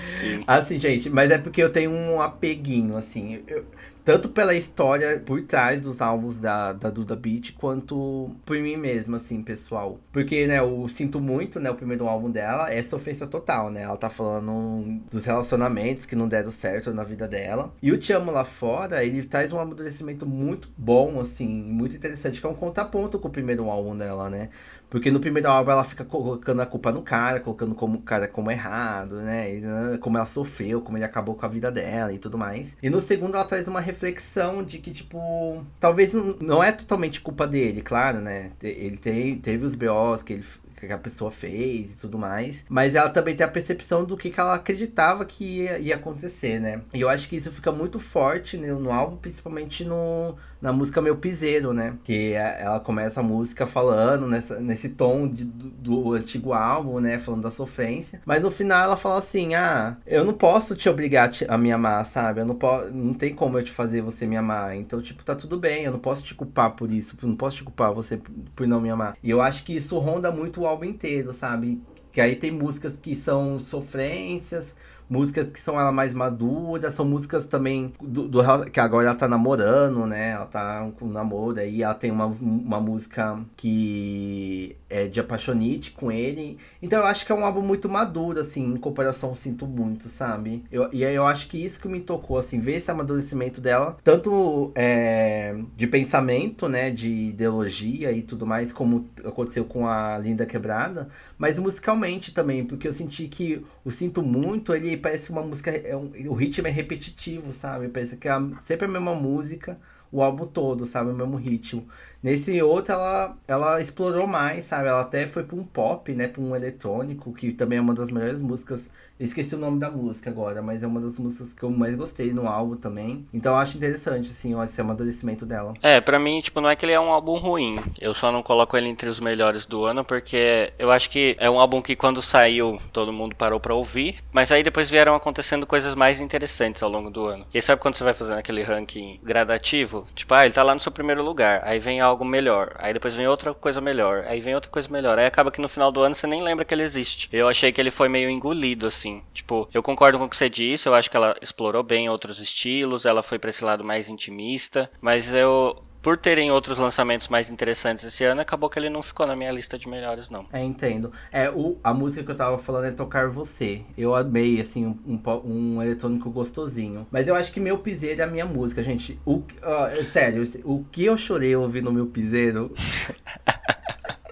Sim. 0.03 0.43
Assim, 0.47 0.79
gente, 0.79 1.09
mas 1.09 1.31
é 1.31 1.37
porque 1.37 1.61
eu 1.61 1.71
tenho 1.71 1.91
um 1.91 2.19
apeguinho, 2.19 2.97
assim. 2.97 3.41
Eu, 3.47 3.65
tanto 4.09 4.27
pela 4.29 4.55
história 4.55 5.21
por 5.23 5.39
trás 5.43 5.81
dos 5.81 6.01
álbuns 6.01 6.39
da, 6.39 6.73
da 6.73 6.89
Duda 6.89 7.15
Beat, 7.15 7.53
quanto 7.53 8.35
por 8.43 8.57
mim 8.57 8.75
mesmo, 8.75 9.15
assim, 9.15 9.43
pessoal. 9.43 9.99
Porque, 10.11 10.47
né, 10.47 10.57
eu 10.57 10.87
sinto 10.87 11.21
muito, 11.21 11.59
né, 11.59 11.69
o 11.69 11.75
primeiro 11.75 12.07
álbum 12.07 12.31
dela 12.31 12.73
é 12.73 12.81
sofrência 12.81 13.27
total, 13.27 13.69
né? 13.69 13.83
Ela 13.83 13.97
tá 13.97 14.09
falando 14.09 14.99
dos 15.11 15.25
relacionamentos 15.25 16.07
que 16.07 16.15
não 16.15 16.27
deram 16.27 16.49
certo 16.49 16.91
na 16.91 17.03
vida 17.03 17.27
dela. 17.27 17.71
E 17.83 17.91
o 17.91 17.99
Te 17.99 18.11
Amo 18.11 18.31
Lá 18.31 18.43
Fora, 18.43 19.05
ele 19.05 19.23
traz 19.23 19.51
um 19.51 19.59
amadurecimento 19.59 20.25
muito 20.25 20.69
bom, 20.75 21.19
assim, 21.19 21.47
muito 21.47 21.95
interessante, 21.95 22.41
que 22.41 22.47
é 22.47 22.49
um 22.49 22.55
contraponto 22.55 23.19
com 23.19 23.27
o 23.27 23.31
primeiro 23.31 23.69
álbum 23.69 23.95
dela, 23.95 24.27
né? 24.27 24.49
Porque 24.89 25.11
no 25.11 25.19
primeiro 25.19 25.49
álbum 25.49 25.71
ela 25.71 25.83
fica 25.83 26.03
colocando 26.03 26.61
a 26.61 26.65
culpa 26.65 26.91
no 26.91 27.01
cara, 27.01 27.39
colocando 27.39 27.75
como 27.75 27.97
o 27.97 28.01
cara 28.01 28.27
como 28.27 28.49
errado, 28.49 29.17
né? 29.17 29.49
Né, 29.59 29.97
como 29.99 30.17
ela 30.17 30.25
sofreu, 30.25 30.81
como 30.81 30.97
ele 30.97 31.05
acabou 31.05 31.35
com 31.35 31.45
a 31.45 31.49
vida 31.49 31.71
dela 31.71 32.11
e 32.11 32.17
tudo 32.17 32.37
mais. 32.37 32.75
E 32.81 32.89
no 32.89 32.99
segundo 32.99 33.35
ela 33.35 33.45
traz 33.45 33.67
uma 33.67 33.79
reflexão 33.79 34.63
de 34.63 34.79
que, 34.79 34.91
tipo, 34.91 35.63
talvez 35.79 36.13
não 36.13 36.63
é 36.63 36.71
totalmente 36.71 37.21
culpa 37.21 37.47
dele, 37.47 37.81
claro, 37.81 38.19
né? 38.19 38.51
Ele 38.61 38.97
teve, 38.97 39.35
teve 39.37 39.65
os 39.65 39.75
BOs 39.75 40.21
que 40.21 40.33
ele 40.33 40.43
que 40.87 40.93
a 40.93 40.97
pessoa 40.97 41.29
fez 41.29 41.93
e 41.93 41.97
tudo 41.97 42.17
mais. 42.17 42.63
Mas 42.69 42.95
ela 42.95 43.09
também 43.09 43.35
tem 43.35 43.45
a 43.45 43.49
percepção 43.49 44.03
do 44.03 44.15
que, 44.15 44.29
que 44.29 44.39
ela 44.39 44.55
acreditava 44.55 45.25
que 45.25 45.43
ia, 45.43 45.79
ia 45.79 45.95
acontecer, 45.95 46.59
né? 46.59 46.81
E 46.93 47.01
eu 47.01 47.09
acho 47.09 47.27
que 47.27 47.35
isso 47.35 47.51
fica 47.51 47.71
muito 47.71 47.99
forte 47.99 48.57
no, 48.57 48.79
no 48.79 48.91
álbum, 48.91 49.17
principalmente 49.17 49.83
no, 49.83 50.35
na 50.61 50.73
música 50.73 51.01
Meu 51.01 51.15
Piseiro, 51.15 51.73
né? 51.73 51.95
Que 52.03 52.33
é, 52.33 52.61
ela 52.61 52.79
começa 52.79 53.19
a 53.19 53.23
música 53.23 53.65
falando 53.65 54.27
nessa, 54.27 54.59
nesse 54.59 54.89
tom 54.89 55.27
de, 55.27 55.45
do, 55.45 55.69
do, 55.69 56.13
antigo 56.13 56.53
álbum, 56.53 56.99
né? 56.99 57.17
Falando 57.17 57.43
da 57.43 57.51
sofrência. 57.51 58.21
Mas 58.25 58.41
no 58.41 58.51
final 58.51 58.83
ela 58.83 58.97
fala 58.97 59.19
assim: 59.19 59.55
Ah, 59.55 59.97
eu 60.05 60.25
não 60.25 60.33
posso 60.33 60.75
te 60.75 60.89
obrigar 60.89 61.25
a, 61.25 61.29
te, 61.29 61.45
a 61.47 61.57
me 61.57 61.71
amar, 61.71 62.05
sabe? 62.05 62.41
Eu 62.41 62.45
não, 62.45 62.55
posso, 62.55 62.93
não 62.93 63.13
tem 63.13 63.33
como 63.33 63.57
eu 63.57 63.63
te 63.63 63.71
fazer 63.71 64.01
você 64.01 64.25
me 64.25 64.35
amar. 64.35 64.75
Então, 64.75 65.01
tipo, 65.01 65.23
tá 65.23 65.35
tudo 65.35 65.57
bem. 65.57 65.83
Eu 65.83 65.91
não 65.91 65.99
posso 65.99 66.21
te 66.21 66.35
culpar 66.35 66.71
por 66.71 66.91
isso. 66.91 67.17
Não 67.23 67.35
posso 67.35 67.57
te 67.57 67.63
culpar 67.63 67.93
você 67.93 68.17
por, 68.17 68.31
por 68.55 68.67
não 68.67 68.81
me 68.81 68.89
amar. 68.89 69.15
E 69.23 69.29
eu 69.29 69.41
acho 69.41 69.63
que 69.63 69.75
isso 69.75 69.97
ronda 69.97 70.31
muito 70.31 70.61
o 70.61 70.67
álbum 70.67 70.85
inteiro, 70.85 71.33
sabe? 71.33 71.81
Que 72.11 72.19
aí 72.19 72.35
tem 72.35 72.51
músicas 72.51 72.97
que 72.97 73.15
são 73.15 73.59
sofrências, 73.59 74.75
músicas 75.09 75.49
que 75.49 75.59
são 75.59 75.79
ela 75.79 75.91
mais 75.91 76.13
maduras, 76.13 76.93
são 76.93 77.03
músicas 77.03 77.45
também 77.45 77.91
do, 77.99 78.27
do, 78.27 78.41
que 78.71 78.79
agora 78.79 79.07
ela 79.07 79.15
tá 79.15 79.27
namorando, 79.27 80.05
né? 80.05 80.31
Ela 80.31 80.45
tá 80.45 80.89
com 80.99 81.05
um 81.05 81.11
namoro 81.11 81.59
aí, 81.59 81.81
ela 81.81 81.95
tem 81.95 82.11
uma, 82.11 82.27
uma 82.27 82.79
música 82.79 83.39
que 83.57 84.77
é 84.89 85.07
de 85.07 85.19
apaixonite 85.19 85.91
com 85.91 86.11
ele. 86.11 86.57
Então 86.81 86.99
eu 86.99 87.05
acho 87.05 87.25
que 87.25 87.31
é 87.31 87.35
um 87.35 87.43
álbum 87.43 87.61
muito 87.61 87.89
maduro, 87.89 88.39
assim, 88.39 88.73
em 88.73 88.77
comparação, 88.77 89.33
sinto 89.33 89.65
muito, 89.65 90.07
sabe? 90.07 90.63
Eu, 90.71 90.89
e 90.93 91.03
eu 91.03 91.25
acho 91.25 91.47
que 91.47 91.63
isso 91.63 91.79
que 91.79 91.87
me 91.87 92.01
tocou, 92.01 92.37
assim, 92.37 92.59
ver 92.59 92.75
esse 92.75 92.91
amadurecimento 92.91 93.59
dela, 93.59 93.97
tanto 94.03 94.71
é, 94.75 95.57
de 95.75 95.87
pensamento, 95.87 96.69
né? 96.69 96.91
De 96.91 97.09
ideologia 97.29 98.11
e 98.11 98.21
tudo 98.21 98.45
mais, 98.45 98.71
como 98.71 99.09
aconteceu 99.25 99.65
com 99.65 99.87
a 99.87 100.17
Linda 100.19 100.45
Quebrada, 100.45 101.09
mas 101.37 101.57
musicalmente 101.57 102.31
também, 102.31 102.63
porque 102.63 102.87
eu 102.87 102.93
senti 102.93 103.27
que 103.27 103.65
o 103.83 103.91
Sinto 103.91 104.21
Muito, 104.21 104.73
ele 104.73 104.98
parece 104.99 105.29
uma 105.31 105.41
música, 105.43 105.71
é 105.71 105.95
um, 105.95 106.11
o 106.29 106.33
ritmo 106.33 106.67
é 106.67 106.71
repetitivo, 106.71 107.51
sabe? 107.51 107.89
Parece 107.89 108.17
que 108.17 108.27
é 108.27 108.33
sempre 108.61 108.85
a 108.85 108.89
mesma 108.89 109.15
música, 109.15 109.79
o 110.11 110.21
álbum 110.21 110.45
todo, 110.47 110.85
sabe? 110.85 111.11
O 111.11 111.15
mesmo 111.15 111.37
ritmo. 111.37 111.87
Nesse 112.21 112.61
outro, 112.61 112.93
ela, 112.93 113.37
ela 113.47 113.81
explorou 113.81 114.27
mais, 114.27 114.65
sabe? 114.65 114.89
Ela 114.89 115.01
até 115.01 115.25
foi 115.25 115.43
para 115.43 115.55
um 115.55 115.63
pop, 115.63 116.13
né? 116.13 116.27
Para 116.27 116.41
um 116.41 116.55
eletrônico, 116.55 117.33
que 117.33 117.53
também 117.53 117.77
é 117.77 117.81
uma 117.81 117.93
das 117.93 118.11
melhores 118.11 118.41
músicas 118.41 118.89
Esqueci 119.19 119.53
o 119.53 119.57
nome 119.57 119.77
da 119.79 119.91
música 119.91 120.29
agora, 120.29 120.61
mas 120.61 120.81
é 120.81 120.87
uma 120.87 121.01
das 121.01 121.19
músicas 121.19 121.51
que 121.51 121.61
eu 121.61 121.69
mais 121.69 121.93
gostei 121.93 122.31
no 122.31 122.47
álbum 122.47 122.77
também. 122.77 123.27
Então 123.33 123.53
eu 123.53 123.59
acho 123.59 123.75
interessante, 123.75 124.29
assim, 124.29 124.57
esse 124.61 124.79
amadurecimento 124.79 125.45
dela. 125.45 125.73
É, 125.81 125.99
para 125.99 126.17
mim, 126.17 126.39
tipo, 126.39 126.61
não 126.61 126.69
é 126.69 126.75
que 126.75 126.85
ele 126.85 126.93
é 126.93 126.99
um 126.99 127.11
álbum 127.11 127.37
ruim. 127.37 127.83
Eu 127.99 128.13
só 128.13 128.31
não 128.31 128.41
coloco 128.41 128.77
ele 128.77 128.87
entre 128.87 129.09
os 129.09 129.19
melhores 129.19 129.65
do 129.65 129.83
ano, 129.83 130.05
porque 130.05 130.71
eu 130.79 130.89
acho 130.89 131.09
que 131.09 131.35
é 131.37 131.49
um 131.49 131.59
álbum 131.59 131.81
que 131.81 131.97
quando 131.97 132.21
saiu, 132.21 132.77
todo 132.93 133.11
mundo 133.11 133.35
parou 133.35 133.59
para 133.59 133.75
ouvir. 133.75 134.15
Mas 134.31 134.53
aí 134.53 134.63
depois 134.63 134.89
vieram 134.89 135.13
acontecendo 135.13 135.67
coisas 135.67 135.95
mais 135.95 136.21
interessantes 136.21 136.81
ao 136.81 136.89
longo 136.89 137.09
do 137.09 137.25
ano. 137.25 137.45
E 137.53 137.61
sabe 137.61 137.81
quando 137.81 137.95
você 137.95 138.05
vai 138.05 138.13
fazendo 138.13 138.37
aquele 138.37 138.63
ranking 138.63 139.19
gradativo? 139.21 140.07
Tipo, 140.15 140.33
ah, 140.33 140.45
ele 140.45 140.53
tá 140.53 140.63
lá 140.63 140.73
no 140.73 140.79
seu 140.79 140.93
primeiro 140.93 141.21
lugar. 141.21 141.61
Aí 141.65 141.77
vem 141.77 141.99
algo 142.09 142.25
melhor. 142.25 142.75
Aí 142.77 142.93
depois 142.93 143.15
vem 143.15 143.27
outra 143.27 143.53
coisa 143.53 143.79
melhor. 143.79 144.25
Aí 144.27 144.41
vem 144.41 144.55
outra 144.55 144.69
coisa 144.69 144.89
melhor. 144.89 145.17
Aí 145.17 145.25
acaba 145.25 145.51
que 145.51 145.61
no 145.61 145.69
final 145.69 145.91
do 145.91 146.01
ano 146.01 146.15
você 146.15 146.27
nem 146.27 146.43
lembra 146.43 146.65
que 146.65 146.73
ele 146.73 146.83
existe. 146.83 147.29
Eu 147.31 147.47
achei 147.47 147.71
que 147.71 147.79
ele 147.79 147.91
foi 147.91 148.09
meio 148.09 148.29
engolido, 148.29 148.87
assim. 148.87 149.23
Tipo, 149.33 149.67
eu 149.73 149.81
concordo 149.81 150.17
com 150.17 150.25
o 150.25 150.29
que 150.29 150.35
você 150.35 150.49
disse, 150.49 150.87
eu 150.87 150.95
acho 150.95 151.09
que 151.09 151.17
ela 151.17 151.35
explorou 151.41 151.83
bem 151.83 152.09
outros 152.09 152.39
estilos, 152.39 153.05
ela 153.05 153.23
foi 153.23 153.39
para 153.39 153.49
esse 153.49 153.63
lado 153.63 153.83
mais 153.83 154.09
intimista, 154.09 154.89
mas 155.01 155.33
eu 155.33 155.81
por 156.09 156.17
terem 156.17 156.49
outros 156.49 156.79
lançamentos 156.79 157.27
mais 157.27 157.51
interessantes 157.51 158.03
esse 158.03 158.23
ano, 158.23 158.41
acabou 158.41 158.67
que 158.67 158.79
ele 158.79 158.89
não 158.89 159.03
ficou 159.03 159.27
na 159.27 159.35
minha 159.35 159.51
lista 159.51 159.77
de 159.77 159.87
melhores, 159.87 160.27
não. 160.27 160.47
É, 160.51 160.63
entendo. 160.63 161.11
É, 161.31 161.51
o, 161.51 161.77
a 161.83 161.93
música 161.93 162.23
que 162.23 162.31
eu 162.31 162.35
tava 162.35 162.57
falando 162.57 162.85
é 162.85 162.91
Tocar 162.91 163.29
Você. 163.29 163.83
Eu 163.95 164.15
amei, 164.15 164.59
assim, 164.59 164.87
um, 164.87 164.97
um, 165.05 165.75
um 165.75 165.83
eletrônico 165.83 166.31
gostosinho. 166.31 167.05
Mas 167.11 167.27
eu 167.27 167.35
acho 167.35 167.51
que 167.51 167.59
Meu 167.59 167.77
Piseiro 167.77 168.21
é 168.21 168.23
a 168.23 168.27
minha 168.27 168.43
música, 168.43 168.81
gente. 168.81 169.21
O, 169.23 169.35
uh, 169.35 170.03
sério, 170.11 170.51
o 170.63 170.83
que 170.91 171.05
eu 171.05 171.15
chorei 171.15 171.55
ouvindo 171.55 171.93
Meu 171.93 172.07
Piseiro... 172.07 172.73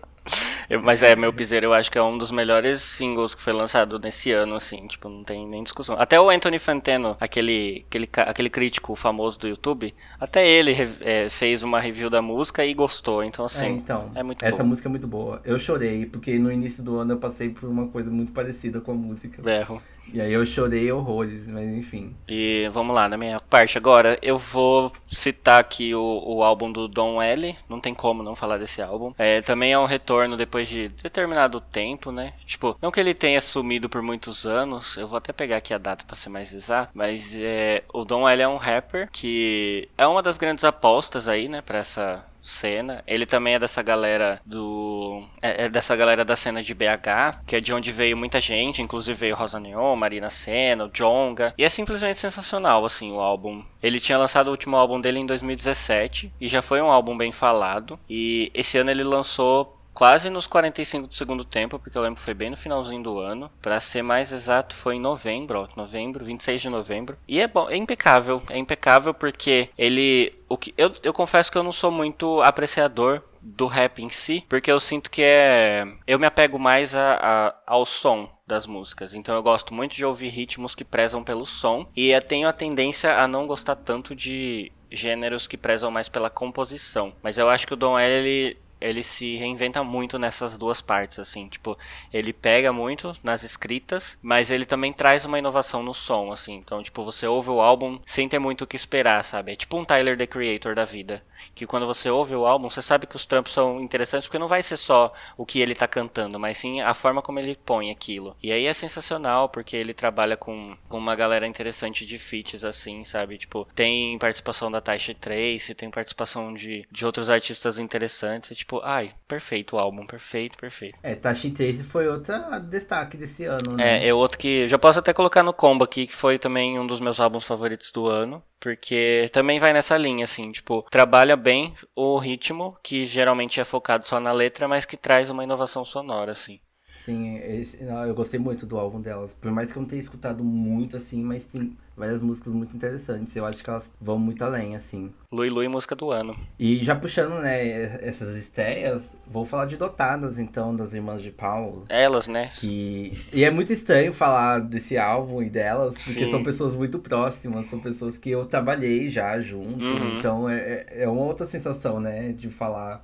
Eu, 0.70 0.82
mas 0.82 1.02
é, 1.02 1.16
meu 1.16 1.32
piseiro 1.32 1.68
eu 1.68 1.74
acho 1.74 1.92
que 1.92 1.98
é 1.98 2.04
um 2.04 2.18
dos 2.18 2.32
melhores 2.32 2.82
singles 2.82 3.34
que 3.34 3.42
foi 3.42 3.54
lançado 3.54 4.00
nesse 4.00 4.32
ano, 4.32 4.56
assim, 4.56 4.86
tipo, 4.88 5.08
não 5.08 5.24
tem 5.24 5.48
nem 5.48 5.64
discussão. 5.64 5.96
Até 5.98 6.20
o 6.20 6.30
Anthony 6.30 6.60
Fantano, 6.60 7.16
aquele, 7.20 7.86
aquele, 7.88 8.10
aquele 8.14 8.50
crítico 8.50 8.96
famoso 8.96 9.40
do 9.40 9.48
YouTube, 9.48 9.94
até 10.20 10.48
ele 10.48 10.76
é, 11.02 11.30
fez 11.30 11.64
uma 11.64 11.80
review 11.80 12.10
da 12.10 12.22
música 12.22 12.66
e 12.66 12.74
gostou, 12.74 13.24
então 13.24 13.46
assim, 13.46 13.66
é, 13.66 13.70
então, 13.70 14.12
é 14.14 14.24
muito 14.24 14.44
Essa 14.44 14.64
música 14.64 14.90
é 14.90 14.92
muito 14.92 15.08
boa. 15.08 15.42
Eu 15.46 15.58
chorei, 15.58 16.06
porque 16.06 16.38
no 16.38 16.52
início 16.52 16.84
do 16.84 16.98
ano 16.98 17.14
eu 17.14 17.18
passei 17.18 17.50
por 17.50 17.70
uma 17.70 17.88
coisa 17.88 18.12
muito 18.12 18.32
parecida 18.32 18.82
com 18.82 18.92
a 18.92 18.96
música. 18.96 19.42
Berro. 19.42 19.82
E 20.14 20.22
aí 20.22 20.34
eu 20.34 20.46
chorei 20.46 20.92
horrores, 20.92 21.50
mas 21.50 21.70
enfim. 21.70 22.16
E 22.28 22.68
vamos 22.72 22.96
lá, 22.96 23.10
na 23.10 23.18
minha 23.18 23.40
parte 23.40 23.78
agora, 23.78 24.18
eu 24.22 24.38
vou 24.38 24.92
citar 25.08 25.60
aqui 25.60 25.94
o, 25.94 26.24
o 26.26 26.44
álbum 26.44 26.72
do 26.72 26.88
Don 26.88 27.22
L. 27.22 27.56
Não 27.70 27.80
tem 27.80 27.94
como 27.94 28.24
não 28.24 28.36
falar 28.36 28.58
desse 28.58 28.82
álbum. 28.82 29.14
É, 29.18 29.42
também 29.42 29.74
é 29.74 29.80
um 29.80 29.86
retorno 29.86 30.38
depois 30.38 30.68
de 30.68 30.90
determinado 30.90 31.60
tempo, 31.60 32.12
né? 32.12 32.34
Tipo, 32.46 32.78
não 32.82 32.92
que 32.92 33.00
ele 33.00 33.14
tenha 33.14 33.42
sumido 33.42 33.90
por 33.90 34.02
muitos 34.02 34.46
anos, 34.46 34.98
eu 34.98 35.08
vou 35.08 35.18
até 35.18 35.34
pegar 35.34 35.58
aqui 35.58 35.74
a 35.74 35.78
data 35.78 36.06
para 36.06 36.16
ser 36.16 36.30
mais 36.30 36.54
exato, 36.54 36.92
mas 36.94 37.36
é, 37.40 37.84
o 37.94 38.04
Don 38.04 38.28
L 38.28 38.42
é 38.42 38.48
um 38.48 38.58
rapper 38.58 39.10
que 39.12 39.88
é 39.98 40.08
uma 40.08 40.22
das 40.22 40.38
grandes 40.38 40.64
apostas 40.64 41.28
aí, 41.28 41.48
né, 41.48 41.62
para 41.62 41.80
essa 41.80 42.24
cena. 42.48 43.04
Ele 43.06 43.26
também 43.26 43.56
é 43.56 43.60
dessa 43.60 43.82
galera 43.82 44.42
do. 44.46 45.24
É, 45.42 45.66
é, 45.66 45.70
dessa 45.70 45.96
galera 45.96 46.24
da 46.24 46.36
cena 46.36 46.64
de 46.64 46.74
BH, 46.74 47.44
que 47.46 47.56
é 47.56 47.60
de 47.60 47.74
onde 47.74 47.92
veio 47.92 48.16
muita 48.16 48.40
gente, 48.40 48.82
inclusive 48.82 49.18
veio 49.18 49.36
Rosa 49.36 49.60
Neon, 49.60 49.96
Marina 49.96 50.30
Senna, 50.30 50.86
o 50.86 50.90
Jonga. 50.90 51.54
E 51.58 51.64
é 51.64 51.70
simplesmente 51.70 52.18
sensacional, 52.18 52.86
assim, 52.86 53.12
o 53.12 53.20
álbum. 53.20 53.64
Ele 53.82 54.00
tinha 54.00 54.18
lançado 54.18 54.48
o 54.48 54.52
último 54.52 54.76
álbum 54.76 55.00
dele 55.00 55.20
em 55.20 55.26
2017 55.26 56.32
e 56.40 56.48
já 56.48 56.62
foi 56.62 56.82
um 56.82 56.92
álbum 56.92 57.18
bem 57.18 57.32
falado. 57.32 58.00
E 58.10 58.52
esse 58.54 58.78
ano 58.78 58.92
ele 58.92 59.04
lançou 59.04 59.77
quase 59.98 60.30
nos 60.30 60.46
45 60.46 61.08
do 61.08 61.16
segundo 61.16 61.44
tempo, 61.44 61.80
porque 61.80 61.98
eu 61.98 62.02
lembro 62.04 62.20
que 62.20 62.24
foi 62.24 62.36
bem 62.36 62.52
no 62.52 62.56
finalzinho 62.56 63.02
do 63.02 63.18
ano. 63.18 63.50
Para 63.60 63.80
ser 63.80 64.04
mais 64.04 64.32
exato, 64.32 64.76
foi 64.76 64.94
em 64.94 65.00
novembro, 65.00 65.68
novembro, 65.76 66.24
26 66.24 66.62
de 66.62 66.70
novembro. 66.70 67.18
E 67.28 67.42
é 67.42 67.48
bom, 67.48 67.68
é 67.68 67.76
impecável, 67.76 68.40
é 68.48 68.60
impecável 68.60 69.12
porque 69.12 69.70
ele 69.76 70.36
o 70.48 70.56
que 70.56 70.72
eu, 70.78 70.92
eu 71.02 71.12
confesso 71.12 71.52
que 71.52 71.58
eu 71.58 71.64
não 71.64 71.72
sou 71.72 71.90
muito 71.90 72.40
apreciador 72.44 73.24
do 73.42 73.66
rap 73.66 74.04
em 74.04 74.10
si, 74.10 74.46
porque 74.48 74.72
eu 74.72 74.80
sinto 74.80 75.10
que 75.10 75.24
é 75.24 75.84
eu 76.06 76.20
me 76.20 76.28
apego 76.28 76.60
mais 76.60 76.96
a, 76.96 77.16
a, 77.20 77.56
ao 77.66 77.84
som 77.84 78.30
das 78.46 78.68
músicas. 78.68 79.16
Então 79.16 79.34
eu 79.34 79.42
gosto 79.42 79.74
muito 79.74 79.96
de 79.96 80.06
ouvir 80.06 80.30
ritmos 80.30 80.76
que 80.76 80.86
prezam 80.86 81.24
pelo 81.24 81.46
som 81.46 81.88
e 81.96 82.12
eu 82.12 82.22
tenho 82.22 82.48
a 82.48 82.54
tendência 82.54 83.18
a 83.18 83.28
não 83.28 83.48
gostar 83.48 83.76
tanto 83.76 84.16
de 84.16 84.72
gêneros 84.92 85.48
que 85.48 85.58
prezam 85.58 85.90
mais 85.90 86.08
pela 86.08 86.30
composição. 86.30 87.14
Mas 87.24 87.40
eu 87.40 87.50
acho 87.50 87.66
que 87.66 87.74
o 87.74 87.78
Don 87.78 87.98
L 87.98 88.14
ele 88.14 88.58
ele 88.80 89.04
se 89.04 89.36
reinventa 89.36 89.84
muito 89.84 90.20
nessas 90.20 90.58
duas 90.58 90.82
partes, 90.82 91.20
assim, 91.20 91.48
tipo, 91.48 91.78
ele 92.14 92.34
pega 92.34 92.72
muito 92.72 93.14
nas 93.24 93.44
escritas, 93.44 94.18
mas 94.22 94.52
ele 94.52 94.66
também 94.66 94.94
traz 94.94 95.26
uma 95.26 95.40
inovação 95.40 95.82
no 95.84 95.94
som, 95.94 96.32
assim, 96.32 96.56
então, 96.56 96.82
tipo, 96.84 97.04
você 97.04 97.26
ouve 97.28 97.50
o 97.50 97.62
álbum 97.62 98.00
sem 98.06 98.28
ter 98.28 98.40
muito 98.40 98.64
o 98.64 98.68
que 98.68 98.76
esperar, 98.76 99.24
sabe? 99.24 99.54
É 99.54 99.56
tipo 99.56 99.78
um 99.78 99.86
Tyler, 99.86 100.18
the 100.18 100.28
Creator 100.28 100.76
da 100.76 100.86
vida, 100.86 101.24
que 101.56 101.66
quando 101.66 101.86
você 101.86 102.10
ouve 102.10 102.36
o 102.36 102.46
álbum, 102.46 102.70
você 102.70 102.82
sabe 102.82 103.08
que 103.08 103.16
os 103.16 103.26
trampos 103.26 103.52
são 103.52 103.82
interessantes, 103.82 104.28
porque 104.28 104.40
não 104.40 104.48
vai 104.48 104.64
ser 104.64 104.78
só 104.78 105.12
o 105.36 105.46
que 105.46 105.60
ele 105.60 105.76
tá 105.76 105.88
cantando, 105.88 106.40
mas 106.40 106.58
sim 106.58 106.82
a 106.82 106.94
forma 106.94 107.22
como 107.22 107.40
ele 107.40 107.58
põe 107.66 107.92
aquilo. 107.92 108.36
E 108.42 108.52
aí 108.52 108.66
é 108.66 108.74
sensacional, 108.74 109.50
porque 109.50 109.76
ele 109.76 109.94
trabalha 109.94 110.38
com, 110.38 110.78
com 110.88 110.98
uma 110.98 111.16
galera 111.16 111.48
interessante 111.48 112.06
de 112.06 112.18
feats, 112.18 112.64
assim, 112.64 113.04
sabe? 113.04 113.38
Tipo, 113.38 113.68
tem 113.74 114.18
participação 114.18 114.72
da 114.72 114.82
Tasha 114.82 115.16
Trace, 115.16 115.76
tem 115.76 115.90
participação 115.90 116.54
de, 116.54 116.88
de 116.92 117.06
outros 117.06 117.30
artistas 117.30 117.80
interessantes, 117.80 118.58
tipo, 118.58 118.68
tipo, 118.68 118.82
ai, 118.84 119.12
perfeito 119.28 119.76
o 119.76 119.80
álbum, 119.80 120.06
perfeito, 120.06 120.58
perfeito. 120.58 120.98
É, 121.02 121.16
Tashi 121.16 121.52
Trace 121.52 121.84
foi 121.84 122.08
outra 122.08 122.60
destaque 122.60 123.18
desse 123.18 123.46
ano, 123.46 123.74
né? 123.76 124.04
É, 124.04 124.08
é 124.08 124.14
outro 124.14 124.38
que 124.38 124.68
já 124.68 124.78
posso 124.78 125.00
até 125.00 125.14
colocar 125.14 125.42
no 125.42 125.54
combo 125.54 125.84
aqui, 125.84 126.06
que 126.06 126.14
foi 126.14 126.38
também 126.38 126.78
um 126.78 126.86
dos 126.86 127.00
meus 127.00 127.20
álbuns 127.20 127.46
favoritos 127.46 127.92
do 127.92 128.08
ano. 128.08 128.44
Porque 128.60 129.30
também 129.32 129.60
vai 129.60 129.72
nessa 129.72 129.98
linha, 129.98 130.24
assim, 130.24 130.52
tipo, 130.52 130.84
trabalha 130.90 131.36
bem 131.38 131.76
o 131.96 132.18
ritmo, 132.18 132.78
que 132.84 133.06
geralmente 133.06 133.60
é 133.60 133.66
focado 133.66 134.08
só 134.08 134.20
na 134.20 134.32
letra, 134.32 134.68
mas 134.68 134.86
que 134.86 134.98
traz 134.98 135.30
uma 135.30 135.44
inovação 135.44 135.86
sonora, 135.86 136.32
assim. 136.32 136.60
Sim, 137.08 137.38
esse, 137.38 137.82
eu 137.82 138.14
gostei 138.14 138.38
muito 138.38 138.66
do 138.66 138.78
álbum 138.78 139.00
delas. 139.00 139.34
Por 139.34 139.50
mais 139.50 139.72
que 139.72 139.78
eu 139.78 139.82
não 139.82 139.88
tenha 139.88 140.02
escutado 140.02 140.44
muito, 140.44 140.98
assim, 140.98 141.24
mas 141.24 141.46
tem 141.46 141.78
várias 141.96 142.22
músicas 142.22 142.52
muito 142.52 142.76
interessantes. 142.76 143.34
Eu 143.34 143.46
acho 143.46 143.64
que 143.64 143.70
elas 143.70 143.90
vão 144.02 144.20
muito 144.20 144.44
além, 144.44 144.76
assim. 144.76 145.10
Lui 145.32 145.50
Lui, 145.50 145.70
música 145.70 145.96
do 145.96 146.12
ano. 146.12 146.38
E 146.60 146.84
já 146.84 146.98
puxando, 146.98 147.40
né, 147.42 148.06
essas 148.06 148.36
estreias, 148.36 149.04
vou 149.26 149.46
falar 149.46 149.68
de 149.68 149.78
Dotadas, 149.78 150.38
então, 150.38 150.76
das 150.76 150.94
Irmãs 150.94 151.22
de 151.22 151.32
Paulo. 151.32 151.86
Elas, 151.88 152.28
né? 152.28 152.50
Que... 152.60 153.18
E 153.32 153.46
é 153.46 153.50
muito 153.50 153.72
estranho 153.72 154.12
falar 154.12 154.60
desse 154.60 154.98
álbum 154.98 155.42
e 155.42 155.50
delas, 155.50 155.94
porque 155.94 156.26
Sim. 156.26 156.30
são 156.30 156.44
pessoas 156.44 156.76
muito 156.76 157.00
próximas, 157.00 157.68
são 157.68 157.80
pessoas 157.80 158.18
que 158.18 158.30
eu 158.30 158.46
trabalhei 158.46 159.08
já 159.08 159.40
junto. 159.40 159.82
Uhum. 159.82 160.20
Então 160.20 160.50
é, 160.50 160.58
é, 160.58 161.04
é 161.04 161.08
uma 161.08 161.24
outra 161.24 161.48
sensação, 161.48 162.02
né, 162.02 162.34
de 162.34 162.50
falar 162.50 163.02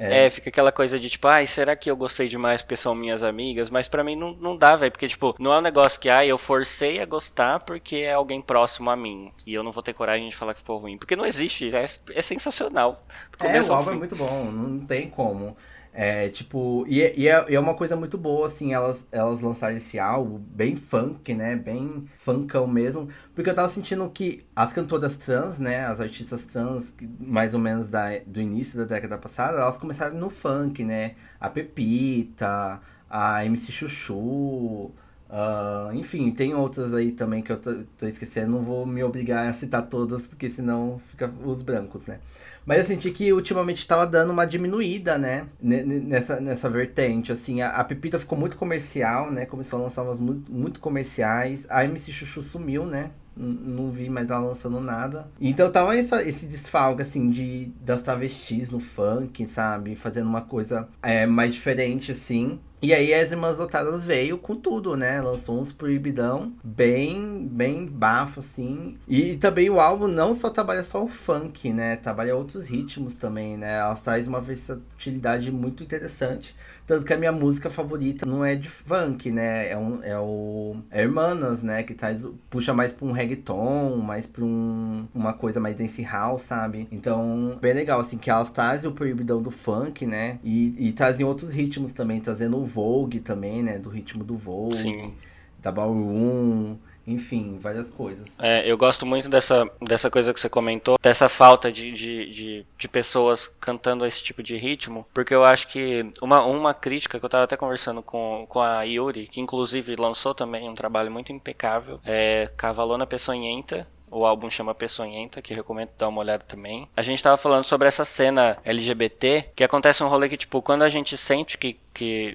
é. 0.00 0.26
é. 0.26 0.30
fica 0.30 0.48
aquela 0.48 0.72
coisa 0.72 0.98
de 0.98 1.10
tipo, 1.10 1.28
ai, 1.28 1.46
será 1.46 1.76
que 1.76 1.90
eu 1.90 1.96
gostei 1.96 2.26
demais 2.26 2.62
porque 2.62 2.76
são 2.76 2.94
minhas 2.94 3.22
amigas? 3.22 3.68
Mas 3.68 3.86
para 3.86 4.02
mim 4.02 4.16
não, 4.16 4.32
não 4.32 4.56
dá, 4.56 4.74
velho. 4.74 4.90
Porque, 4.90 5.06
tipo, 5.06 5.36
não 5.38 5.52
é 5.52 5.58
um 5.58 5.60
negócio 5.60 6.00
que, 6.00 6.08
ai, 6.08 6.28
eu 6.28 6.38
forcei 6.38 7.00
a 7.02 7.04
gostar 7.04 7.60
porque 7.60 7.96
é 7.96 8.14
alguém 8.14 8.40
próximo 8.40 8.88
a 8.90 8.96
mim. 8.96 9.30
E 9.46 9.52
eu 9.52 9.62
não 9.62 9.70
vou 9.70 9.82
ter 9.82 9.92
coragem 9.92 10.28
de 10.28 10.34
falar 10.34 10.54
que 10.54 10.60
ficou 10.60 10.78
ruim. 10.78 10.96
Porque 10.96 11.14
não 11.14 11.26
existe. 11.26 11.74
É, 11.74 11.84
é 11.84 12.22
sensacional. 12.22 13.04
É, 13.40 13.60
o 13.60 13.72
álbum 13.74 13.92
é 13.92 13.94
muito 13.96 14.16
bom, 14.16 14.50
não 14.50 14.86
tem 14.86 15.10
como. 15.10 15.54
É, 15.92 16.28
tipo, 16.28 16.84
e, 16.88 17.02
é, 17.02 17.18
e, 17.18 17.28
é, 17.28 17.46
e, 17.50 17.54
é, 17.54 17.60
uma 17.60 17.74
coisa 17.74 17.96
muito 17.96 18.16
boa, 18.16 18.46
assim, 18.46 18.72
elas, 18.72 19.06
elas 19.10 19.40
lançarem 19.40 19.76
esse 19.76 19.98
álbum 19.98 20.38
bem 20.38 20.76
funk, 20.76 21.34
né? 21.34 21.56
Bem 21.56 22.06
funkão 22.16 22.66
mesmo. 22.66 23.08
Porque 23.34 23.50
eu 23.50 23.54
tava 23.54 23.68
sentindo 23.68 24.08
que 24.08 24.46
as 24.54 24.72
cantoras 24.72 25.16
trans, 25.16 25.58
né? 25.58 25.84
As 25.86 26.00
artistas 26.00 26.46
trans, 26.46 26.94
mais 27.18 27.54
ou 27.54 27.60
menos 27.60 27.88
da, 27.88 28.18
do 28.26 28.40
início 28.40 28.78
da 28.78 28.84
década 28.84 29.18
passada, 29.18 29.58
elas 29.58 29.78
começaram 29.78 30.16
no 30.16 30.30
funk, 30.30 30.84
né? 30.84 31.16
A 31.40 31.50
Pepita, 31.50 32.80
a 33.08 33.44
MC 33.44 33.72
Chuchu, 33.72 34.92
Uh, 35.30 35.94
enfim, 35.94 36.32
tem 36.32 36.54
outras 36.54 36.92
aí 36.92 37.12
também 37.12 37.40
que 37.40 37.52
eu 37.52 37.56
tô, 37.56 37.72
tô, 37.96 38.06
esquecendo, 38.06 38.50
não 38.50 38.62
vou 38.64 38.84
me 38.84 39.00
obrigar 39.04 39.48
a 39.48 39.52
citar 39.54 39.86
todas, 39.86 40.26
porque 40.26 40.50
senão 40.50 41.00
fica 41.08 41.32
os 41.44 41.62
brancos, 41.62 42.08
né? 42.08 42.18
Mas 42.66 42.80
eu 42.80 42.84
senti 42.84 43.12
que 43.12 43.32
ultimamente 43.32 43.86
tava 43.86 44.04
dando 44.06 44.32
uma 44.32 44.44
diminuída, 44.44 45.16
né? 45.16 45.46
Nessa, 45.62 46.40
nessa 46.40 46.68
vertente, 46.68 47.30
assim, 47.30 47.60
a, 47.60 47.70
a 47.70 47.84
Pepita 47.84 48.18
ficou 48.18 48.36
muito 48.36 48.56
comercial, 48.56 49.30
né? 49.30 49.46
Começou 49.46 49.78
a 49.78 49.82
lançar 49.84 50.02
umas 50.02 50.18
muito, 50.18 50.52
muito 50.52 50.80
comerciais. 50.80 51.64
A 51.70 51.84
MC 51.84 52.10
Chuchu 52.10 52.42
sumiu, 52.42 52.84
né? 52.84 53.12
não 53.36 53.90
vi 53.90 54.10
mais 54.10 54.30
ela 54.30 54.40
lançando 54.40 54.80
nada. 54.80 55.30
Então 55.40 55.70
tava 55.70 55.96
essa, 55.96 56.22
esse 56.22 56.46
desfalque, 56.46 57.02
assim, 57.02 57.30
de, 57.30 57.72
das 57.80 58.02
travestis 58.02 58.70
no 58.70 58.80
funk, 58.80 59.46
sabe? 59.46 59.96
Fazendo 59.96 60.28
uma 60.28 60.42
coisa 60.42 60.88
é, 61.02 61.26
mais 61.26 61.54
diferente, 61.54 62.12
assim. 62.12 62.60
E 62.82 62.94
aí 62.94 63.12
as 63.12 63.30
Irmãs 63.30 63.60
Otadas 63.60 64.06
veio 64.06 64.38
com 64.38 64.56
tudo, 64.56 64.96
né? 64.96 65.20
Lançou 65.20 65.60
uns 65.60 65.70
proibidão 65.70 66.54
bem, 66.64 67.46
bem 67.46 67.84
bafo, 67.84 68.40
assim. 68.40 68.96
E 69.06 69.36
também 69.36 69.68
o 69.68 69.78
álbum 69.78 70.06
não 70.06 70.32
só 70.32 70.48
trabalha 70.48 70.82
só 70.82 71.04
o 71.04 71.08
funk, 71.08 71.74
né? 71.74 71.96
Trabalha 71.96 72.34
outros 72.34 72.66
ritmos 72.66 73.14
também, 73.14 73.58
né? 73.58 73.78
Ela 73.78 73.94
traz 73.96 74.26
uma 74.26 74.40
versatilidade 74.40 75.52
muito 75.52 75.82
interessante. 75.82 76.56
Tanto 76.90 77.06
que 77.06 77.14
a 77.14 77.16
minha 77.16 77.30
música 77.30 77.70
favorita 77.70 78.26
não 78.26 78.44
é 78.44 78.56
de 78.56 78.68
funk, 78.68 79.30
né? 79.30 79.70
É, 79.70 79.78
um, 79.78 80.02
é 80.02 80.18
o 80.18 80.74
é 80.90 81.02
Hermanas, 81.02 81.62
né? 81.62 81.84
Que 81.84 81.94
traz, 81.94 82.26
puxa 82.50 82.74
mais 82.74 82.92
pra 82.92 83.06
um 83.06 83.12
reggaeton, 83.12 83.98
mais 83.98 84.26
pra 84.26 84.42
um, 84.42 85.06
uma 85.14 85.32
coisa 85.32 85.60
mais 85.60 85.76
dance 85.76 86.02
house, 86.02 86.42
sabe? 86.42 86.88
Então, 86.90 87.56
bem 87.62 87.74
legal, 87.74 88.00
assim, 88.00 88.18
que 88.18 88.28
elas 88.28 88.50
trazem 88.50 88.90
o 88.90 88.92
proibidão 88.92 89.40
do 89.40 89.52
funk, 89.52 90.04
né? 90.04 90.40
E, 90.42 90.88
e 90.88 90.90
trazem 90.90 91.24
outros 91.24 91.54
ritmos 91.54 91.92
também, 91.92 92.20
trazendo 92.20 92.56
o 92.56 92.66
Vogue 92.66 93.20
também, 93.20 93.62
né? 93.62 93.78
Do 93.78 93.88
ritmo 93.88 94.24
do 94.24 94.36
Vogue, 94.36 94.74
Sim. 94.74 95.14
da 95.62 95.70
Ballroom 95.70 96.74
enfim, 97.12 97.58
várias 97.60 97.90
coisas. 97.90 98.38
É, 98.38 98.70
eu 98.70 98.76
gosto 98.76 99.04
muito 99.04 99.28
dessa, 99.28 99.68
dessa 99.80 100.10
coisa 100.10 100.32
que 100.32 100.40
você 100.40 100.48
comentou, 100.48 100.98
dessa 101.02 101.28
falta 101.28 101.70
de, 101.70 101.92
de, 101.92 102.30
de, 102.30 102.66
de, 102.76 102.88
pessoas 102.88 103.50
cantando 103.60 104.06
esse 104.06 104.22
tipo 104.22 104.42
de 104.42 104.56
ritmo, 104.56 105.06
porque 105.12 105.34
eu 105.34 105.44
acho 105.44 105.68
que 105.68 106.10
uma, 106.22 106.42
uma 106.44 106.74
crítica 106.74 107.18
que 107.18 107.24
eu 107.24 107.30
tava 107.30 107.44
até 107.44 107.56
conversando 107.56 108.02
com, 108.02 108.46
com 108.48 108.60
a 108.60 108.82
Yuri, 108.82 109.26
que 109.26 109.40
inclusive 109.40 109.96
lançou 109.96 110.34
também 110.34 110.68
um 110.68 110.74
trabalho 110.74 111.10
muito 111.10 111.32
impecável, 111.32 112.00
é 112.04 112.50
Cavalona 112.56 113.06
Peçonhenta, 113.06 113.86
o 114.10 114.26
álbum 114.26 114.50
chama 114.50 114.74
Peçonhenta, 114.74 115.40
que 115.40 115.54
recomendo 115.54 115.90
dar 115.96 116.08
uma 116.08 116.20
olhada 116.20 116.44
também. 116.44 116.88
A 116.96 117.02
gente 117.02 117.22
tava 117.22 117.36
falando 117.36 117.64
sobre 117.64 117.86
essa 117.86 118.04
cena 118.04 118.58
LGBT, 118.64 119.50
que 119.54 119.62
acontece 119.62 120.02
um 120.02 120.08
rolê 120.08 120.28
que, 120.28 120.36
tipo, 120.36 120.60
quando 120.60 120.82
a 120.82 120.88
gente 120.88 121.16
sente 121.16 121.56
que 121.56 121.78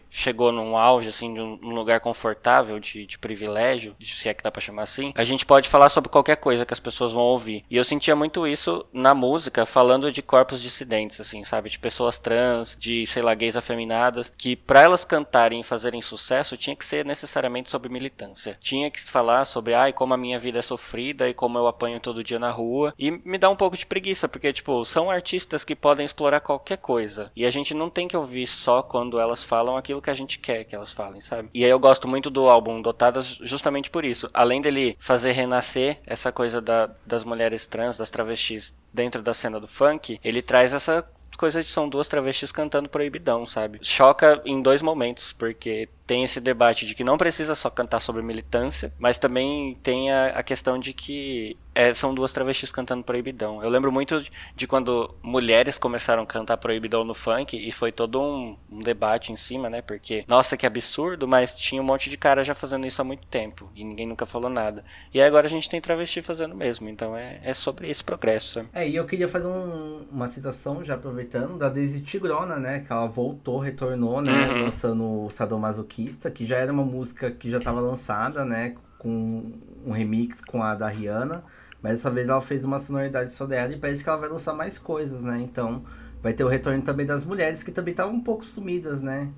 chegou 0.09 0.51
num 0.51 0.77
auge, 0.77 1.09
assim, 1.09 1.33
de 1.33 1.39
um 1.39 1.73
lugar 1.73 1.99
confortável, 1.99 2.79
de, 2.79 3.05
de 3.05 3.17
privilégio, 3.17 3.95
se 4.01 4.29
é 4.29 4.33
que 4.33 4.43
dá 4.43 4.51
pra 4.51 4.61
chamar 4.61 4.83
assim, 4.83 5.11
a 5.15 5.23
gente 5.23 5.45
pode 5.45 5.69
falar 5.69 5.89
sobre 5.89 6.09
qualquer 6.09 6.37
coisa 6.37 6.65
que 6.65 6.73
as 6.73 6.79
pessoas 6.79 7.13
vão 7.13 7.23
ouvir. 7.23 7.63
E 7.69 7.77
eu 7.77 7.83
sentia 7.83 8.15
muito 8.15 8.47
isso 8.47 8.85
na 8.93 9.13
música, 9.13 9.65
falando 9.65 10.11
de 10.11 10.21
corpos 10.21 10.61
dissidentes, 10.61 11.19
assim, 11.19 11.43
sabe? 11.43 11.69
De 11.69 11.79
pessoas 11.79 12.19
trans, 12.19 12.75
de, 12.79 13.05
sei 13.07 13.21
lá, 13.21 13.33
gays 13.33 13.55
afeminadas, 13.55 14.31
que 14.37 14.55
para 14.55 14.81
elas 14.81 15.05
cantarem 15.05 15.59
e 15.59 15.63
fazerem 15.63 16.01
sucesso, 16.01 16.57
tinha 16.57 16.75
que 16.75 16.85
ser 16.85 17.05
necessariamente 17.05 17.69
sobre 17.69 17.89
militância. 17.89 18.57
Tinha 18.59 18.89
que 18.91 19.01
falar 19.01 19.45
sobre, 19.45 19.73
ai, 19.73 19.93
como 19.93 20.13
a 20.13 20.17
minha 20.17 20.39
vida 20.39 20.59
é 20.59 20.61
sofrida 20.61 21.27
e 21.29 21.33
como 21.33 21.57
eu 21.57 21.67
apanho 21.67 21.99
todo 21.99 22.23
dia 22.23 22.39
na 22.39 22.51
rua. 22.51 22.93
E 22.97 23.11
me 23.11 23.37
dá 23.37 23.49
um 23.49 23.55
pouco 23.55 23.77
de 23.77 23.85
preguiça, 23.85 24.27
porque, 24.27 24.53
tipo, 24.53 24.83
são 24.85 25.09
artistas 25.09 25.63
que 25.63 25.75
podem 25.75 26.05
explorar 26.05 26.39
qualquer 26.39 26.77
coisa. 26.77 27.31
E 27.35 27.45
a 27.45 27.51
gente 27.51 27.73
não 27.73 27.89
tem 27.89 28.07
que 28.07 28.17
ouvir 28.17 28.47
só 28.47 28.81
quando 28.81 29.19
elas 29.19 29.43
falam 29.43 29.54
aquilo 29.77 30.01
que 30.01 30.09
a 30.09 30.13
gente 30.13 30.39
quer 30.39 30.63
que 30.63 30.75
elas 30.75 30.91
falem, 30.91 31.21
sabe? 31.21 31.49
E 31.53 31.63
aí 31.63 31.69
eu 31.69 31.79
gosto 31.79 32.07
muito 32.07 32.29
do 32.29 32.47
álbum 32.49 32.81
Dotadas 32.81 33.37
justamente 33.41 33.89
por 33.89 34.03
isso. 34.03 34.29
Além 34.33 34.61
dele 34.61 34.95
fazer 34.99 35.31
renascer 35.31 35.99
essa 36.05 36.31
coisa 36.31 36.61
da, 36.61 36.89
das 37.05 37.23
mulheres 37.23 37.65
trans, 37.65 37.97
das 37.97 38.09
travestis 38.09 38.75
dentro 38.93 39.21
da 39.21 39.33
cena 39.33 39.59
do 39.59 39.67
funk, 39.67 40.19
ele 40.23 40.41
traz 40.41 40.73
essa 40.73 41.07
coisa 41.37 41.61
de 41.61 41.69
são 41.69 41.87
duas 41.87 42.07
travestis 42.07 42.51
cantando 42.51 42.89
proibidão, 42.89 43.45
sabe? 43.45 43.79
Choca 43.81 44.41
em 44.45 44.61
dois 44.61 44.81
momentos, 44.81 45.33
porque 45.33 45.89
tem 46.05 46.23
esse 46.23 46.39
debate 46.39 46.85
de 46.85 46.93
que 46.93 47.03
não 47.03 47.17
precisa 47.17 47.55
só 47.55 47.69
cantar 47.69 47.99
sobre 47.99 48.21
militância, 48.21 48.93
mas 48.99 49.17
também 49.17 49.77
tem 49.81 50.11
a, 50.11 50.27
a 50.27 50.43
questão 50.43 50.77
de 50.77 50.93
que 50.93 51.57
é, 51.73 51.93
são 51.93 52.13
duas 52.13 52.31
travestis 52.31 52.71
cantando 52.71 53.03
proibidão. 53.03 53.61
Eu 53.61 53.69
lembro 53.69 53.91
muito 53.91 54.23
de 54.55 54.67
quando 54.67 55.13
mulheres 55.21 55.77
começaram 55.77 56.23
a 56.23 56.25
cantar 56.25 56.57
proibidão 56.57 57.03
no 57.03 57.13
funk 57.13 57.57
e 57.57 57.71
foi 57.71 57.91
todo 57.91 58.21
um, 58.21 58.55
um, 58.71 58.79
debate 58.79 59.31
em 59.31 59.35
cima, 59.35 59.69
né? 59.69 59.81
Porque, 59.81 60.23
nossa, 60.29 60.55
que 60.55 60.65
absurdo, 60.65 61.27
mas 61.27 61.57
tinha 61.57 61.81
um 61.81 61.85
monte 61.85 62.09
de 62.09 62.17
cara 62.17 62.43
já 62.43 62.53
fazendo 62.53 62.85
isso 62.87 63.01
há 63.01 63.05
muito 63.05 63.25
tempo 63.27 63.69
e 63.75 63.83
ninguém 63.83 64.07
nunca 64.07 64.25
falou 64.25 64.49
nada. 64.49 64.85
E 65.13 65.19
aí 65.19 65.27
agora 65.27 65.47
a 65.47 65.49
gente 65.49 65.69
tem 65.69 65.81
travesti 65.81 66.21
fazendo 66.21 66.55
mesmo, 66.55 66.87
então 66.87 67.17
é, 67.17 67.41
é 67.43 67.53
sobre 67.53 67.89
esse 67.89 68.03
progresso. 68.03 68.53
Sabe? 68.53 68.69
É, 68.73 68.87
e 68.87 68.95
eu 68.95 69.05
queria 69.05 69.27
fazer 69.27 69.47
um, 69.47 70.05
uma 70.11 70.29
citação, 70.29 70.83
já 70.83 70.93
aproveitando, 70.93 71.57
da 71.57 71.67
Daisy 71.67 72.01
Tigrona, 72.01 72.57
né? 72.57 72.79
Que 72.79 72.93
ela 72.93 73.07
voltou, 73.07 73.57
retornou, 73.57 74.21
né? 74.21 74.31
Uhum. 74.31 74.61
Lançando 74.65 75.25
o 75.25 75.29
Sadomasoquismo 75.29 75.94
que 76.33 76.45
já 76.45 76.57
era 76.57 76.71
uma 76.71 76.83
música 76.83 77.31
que 77.31 77.49
já 77.49 77.57
estava 77.57 77.79
lançada, 77.79 78.43
né? 78.43 78.75
Com 78.97 79.51
um 79.85 79.91
remix 79.91 80.41
com 80.41 80.61
a 80.61 80.75
da 80.75 80.87
Rihanna. 80.87 81.43
Mas 81.81 81.93
dessa 81.93 82.09
vez 82.09 82.27
ela 82.27 82.41
fez 82.41 82.63
uma 82.63 82.79
sonoridade 82.79 83.31
só 83.33 83.45
dela 83.45 83.71
e 83.71 83.77
parece 83.77 84.03
que 84.03 84.09
ela 84.09 84.17
vai 84.17 84.29
lançar 84.29 84.53
mais 84.53 84.77
coisas, 84.77 85.23
né? 85.23 85.39
Então 85.39 85.83
vai 86.21 86.33
ter 86.33 86.43
o 86.43 86.47
retorno 86.47 86.81
também 86.81 87.05
das 87.05 87.23
mulheres 87.23 87.61
que 87.61 87.71
também 87.71 87.91
estavam 87.91 88.15
um 88.15 88.21
pouco 88.21 88.43
sumidas, 88.43 89.01
né? 89.01 89.29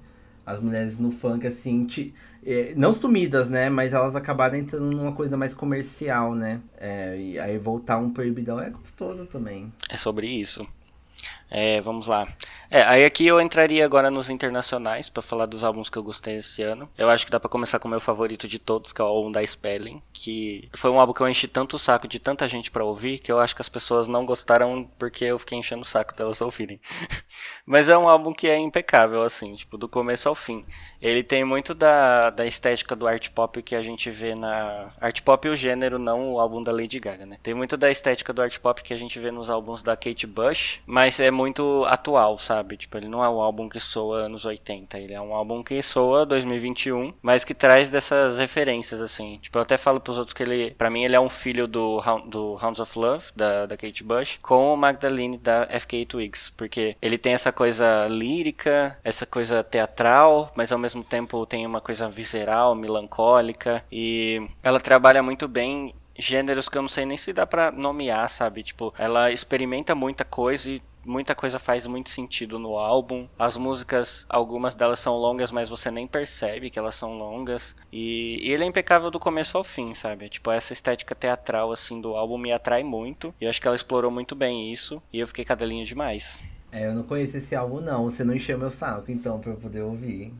As 0.45 0.61
mulheres 0.61 0.97
no 0.97 1.11
funk, 1.11 1.45
assim, 1.45 1.85
te, 1.85 2.13
é, 2.45 2.73
não 2.77 2.93
sumidas, 2.93 3.49
né? 3.49 3.69
Mas 3.69 3.91
elas 3.91 4.15
acabaram 4.15 4.55
entrando 4.55 4.85
numa 4.85 5.11
coisa 5.11 5.35
mais 5.35 5.53
comercial, 5.53 6.33
né? 6.33 6.61
É, 6.77 7.17
e 7.19 7.37
aí 7.37 7.57
voltar 7.57 7.97
um 7.97 8.09
proibidão 8.09 8.57
é 8.59 8.69
gostoso 8.69 9.25
também. 9.25 9.73
É 9.89 9.97
sobre 9.97 10.27
isso. 10.27 10.65
É, 11.49 11.81
vamos 11.81 12.07
lá. 12.07 12.27
É, 12.69 12.81
aí 12.81 13.05
aqui 13.05 13.25
eu 13.25 13.39
entraria 13.39 13.85
agora 13.85 14.11
nos 14.11 14.29
internacionais 14.29 15.09
para 15.09 15.21
falar 15.23 15.45
dos 15.45 15.63
álbuns 15.63 15.89
que 15.89 15.97
eu 15.97 16.03
gostei 16.03 16.37
esse 16.37 16.61
ano. 16.61 16.89
Eu 16.97 17.09
acho 17.09 17.25
que 17.25 17.31
dá 17.31 17.39
para 17.39 17.49
começar 17.49 17.79
com 17.79 17.87
o 17.87 17.91
meu 17.91 17.99
favorito 17.99 18.47
de 18.47 18.59
todos, 18.59 18.91
que 18.91 19.01
é 19.01 19.03
o 19.03 19.07
álbum 19.07 19.31
da 19.31 19.45
Spelling, 19.45 20.01
que 20.11 20.69
foi 20.73 20.91
um 20.91 20.99
álbum 20.99 21.13
que 21.13 21.21
eu 21.21 21.29
enchi 21.29 21.47
tanto 21.47 21.75
o 21.75 21.79
saco 21.79 22.07
de 22.07 22.19
tanta 22.19 22.47
gente 22.47 22.69
para 22.69 22.83
ouvir 22.83 23.19
que 23.19 23.31
eu 23.31 23.39
acho 23.39 23.55
que 23.55 23.61
as 23.61 23.69
pessoas 23.69 24.07
não 24.07 24.25
gostaram 24.25 24.89
porque 24.97 25.25
eu 25.25 25.39
fiquei 25.39 25.57
enchendo 25.57 25.83
o 25.83 25.85
saco 25.85 26.15
delas 26.15 26.39
ouvirem. 26.41 26.79
Mas 27.65 27.89
é 27.89 27.97
um 27.97 28.07
álbum 28.07 28.33
que 28.33 28.47
é 28.47 28.57
impecável 28.57 29.21
assim, 29.23 29.55
tipo 29.55 29.77
do 29.77 29.87
começo 29.87 30.27
ao 30.27 30.35
fim. 30.35 30.65
Ele 31.01 31.23
tem 31.23 31.45
muito 31.45 31.73
da, 31.73 32.29
da 32.31 32.45
estética 32.45 32.95
do 32.95 33.07
art 33.07 33.29
pop 33.29 33.61
que 33.61 33.75
a 33.75 33.81
gente 33.81 34.09
vê 34.09 34.35
na 34.35 34.89
art 34.99 35.21
pop 35.21 35.47
e 35.47 35.51
o 35.51 35.55
gênero, 35.55 35.99
não 35.99 36.33
o 36.33 36.39
álbum 36.39 36.61
da 36.61 36.71
Lady 36.71 36.99
Gaga, 36.99 37.25
né? 37.25 37.37
Tem 37.41 37.53
muito 37.53 37.77
da 37.77 37.89
estética 37.89 38.33
do 38.33 38.41
art 38.41 38.57
pop 38.59 38.81
que 38.81 38.93
a 38.93 38.97
gente 38.97 39.19
vê 39.19 39.31
nos 39.31 39.49
álbuns 39.49 39.81
da 39.81 39.95
Kate 39.95 40.27
Bush, 40.27 40.81
mas 40.85 41.19
é 41.19 41.31
muito 41.31 41.85
atual, 41.85 42.37
sabe? 42.37 42.56
Tipo, 42.63 42.97
ele 42.97 43.07
não 43.07 43.23
é 43.23 43.29
um 43.29 43.41
álbum 43.41 43.67
que 43.69 43.79
soa 43.79 44.25
anos 44.25 44.45
80, 44.45 44.99
ele 44.99 45.13
é 45.13 45.21
um 45.21 45.33
álbum 45.33 45.63
que 45.63 45.81
soa 45.81 46.25
2021, 46.25 47.13
mas 47.21 47.43
que 47.43 47.53
traz 47.53 47.89
dessas 47.89 48.39
referências, 48.39 49.01
assim. 49.01 49.39
Tipo, 49.41 49.57
eu 49.57 49.61
até 49.61 49.77
falo 49.77 49.99
pros 49.99 50.17
outros 50.17 50.33
que 50.33 50.43
ele, 50.43 50.71
para 50.71 50.89
mim, 50.89 51.03
ele 51.03 51.15
é 51.15 51.19
um 51.19 51.29
filho 51.29 51.67
do, 51.67 52.01
do 52.27 52.57
Hounds 52.61 52.79
of 52.79 52.97
Love, 52.97 53.25
da, 53.35 53.65
da 53.65 53.77
Kate 53.77 54.03
Bush, 54.03 54.39
com 54.41 54.73
o 54.73 54.77
Magdalene 54.77 55.37
da 55.37 55.67
FK 55.79 56.05
Twigs, 56.05 56.51
porque 56.55 56.95
ele 57.01 57.17
tem 57.17 57.33
essa 57.33 57.51
coisa 57.51 58.07
lírica, 58.07 58.97
essa 59.03 59.25
coisa 59.25 59.63
teatral, 59.63 60.51
mas 60.55 60.71
ao 60.71 60.79
mesmo 60.79 61.03
tempo 61.03 61.45
tem 61.45 61.65
uma 61.65 61.81
coisa 61.81 62.09
visceral, 62.09 62.75
melancólica, 62.75 63.83
e 63.91 64.47
ela 64.63 64.79
trabalha 64.79 65.21
muito 65.21 65.47
bem 65.47 65.93
gêneros 66.17 66.67
que 66.67 66.77
eu 66.77 66.81
não 66.81 66.89
sei 66.89 67.05
nem 67.05 67.17
se 67.17 67.31
dá 67.31 67.45
para 67.45 67.71
nomear, 67.71 68.27
sabe? 68.29 68.63
Tipo, 68.63 68.93
ela 68.97 69.31
experimenta 69.31 69.93
muita 69.93 70.25
coisa 70.25 70.69
e 70.69 70.81
muita 71.07 71.33
coisa 71.33 71.57
faz 71.57 71.87
muito 71.87 72.09
sentido 72.09 72.59
no 72.59 72.77
álbum. 72.77 73.27
As 73.39 73.57
músicas, 73.57 74.25
algumas 74.29 74.75
delas 74.75 74.99
são 74.99 75.15
longas, 75.15 75.51
mas 75.51 75.69
você 75.69 75.89
nem 75.89 76.05
percebe 76.05 76.69
que 76.69 76.77
elas 76.77 76.95
são 76.95 77.17
longas. 77.17 77.75
E, 77.91 78.39
e 78.41 78.51
ele 78.51 78.63
é 78.63 78.67
impecável 78.67 79.09
do 79.09 79.19
começo 79.19 79.57
ao 79.57 79.63
fim, 79.63 79.95
sabe? 79.95 80.29
Tipo, 80.29 80.51
essa 80.51 80.73
estética 80.73 81.15
teatral, 81.15 81.71
assim, 81.71 81.99
do 82.01 82.15
álbum 82.15 82.37
me 82.37 82.51
atrai 82.51 82.83
muito. 82.83 83.33
E 83.39 83.45
eu 83.45 83.49
acho 83.49 83.61
que 83.61 83.67
ela 83.67 83.75
explorou 83.75 84.11
muito 84.11 84.35
bem 84.35 84.71
isso. 84.71 85.01
E 85.11 85.19
eu 85.19 85.27
fiquei 85.27 85.45
cadelinho 85.45 85.85
demais. 85.85 86.43
É, 86.71 86.85
eu 86.85 86.93
não 86.93 87.03
conheço 87.03 87.37
esse 87.37 87.55
álbum, 87.55 87.79
não. 87.79 88.03
Você 88.03 88.23
não 88.23 88.35
encheu 88.35 88.57
meu 88.57 88.69
saco, 88.69 89.11
então, 89.11 89.39
pra 89.39 89.51
eu 89.51 89.55
poder 89.55 89.81
ouvir. 89.81 90.33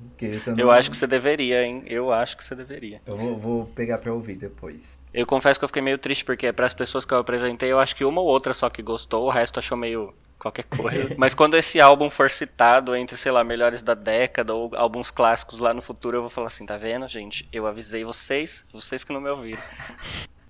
Não... 0.47 0.57
Eu 0.57 0.71
acho 0.71 0.89
que 0.89 0.97
você 0.97 1.07
deveria, 1.07 1.63
hein? 1.63 1.83
Eu 1.85 2.11
acho 2.11 2.35
que 2.35 2.43
você 2.43 2.53
deveria. 2.53 3.01
Eu 3.05 3.15
vou, 3.15 3.37
vou 3.37 3.65
pegar 3.67 3.97
pra 3.97 4.13
ouvir 4.13 4.35
depois. 4.35 4.99
Eu 5.13 5.25
confesso 5.25 5.59
que 5.59 5.63
eu 5.63 5.69
fiquei 5.69 5.81
meio 5.81 5.97
triste, 5.97 6.25
porque 6.25 6.51
para 6.51 6.65
as 6.65 6.73
pessoas 6.73 7.05
que 7.05 7.13
eu 7.13 7.17
apresentei, 7.17 7.71
eu 7.71 7.79
acho 7.79 7.95
que 7.95 8.03
uma 8.03 8.21
ou 8.21 8.27
outra 8.27 8.53
só 8.53 8.69
que 8.69 8.81
gostou, 8.81 9.25
o 9.25 9.29
resto 9.29 9.59
achou 9.59 9.77
meio 9.77 10.13
qualquer 10.37 10.65
coisa. 10.65 11.15
Mas 11.17 11.33
quando 11.33 11.55
esse 11.55 11.79
álbum 11.79 12.09
for 12.09 12.29
citado 12.29 12.95
entre, 12.95 13.17
sei 13.17 13.31
lá, 13.31 13.43
melhores 13.43 13.81
da 13.81 13.93
década 13.93 14.53
ou 14.53 14.75
álbuns 14.75 15.11
clássicos 15.11 15.59
lá 15.59 15.73
no 15.73 15.81
futuro, 15.81 16.17
eu 16.17 16.21
vou 16.21 16.29
falar 16.29 16.47
assim, 16.47 16.65
tá 16.65 16.77
vendo, 16.77 17.07
gente? 17.07 17.47
Eu 17.51 17.67
avisei 17.67 18.03
vocês, 18.03 18.65
vocês 18.71 19.03
que 19.03 19.13
não 19.13 19.21
me 19.21 19.29
ouviram. 19.29 19.61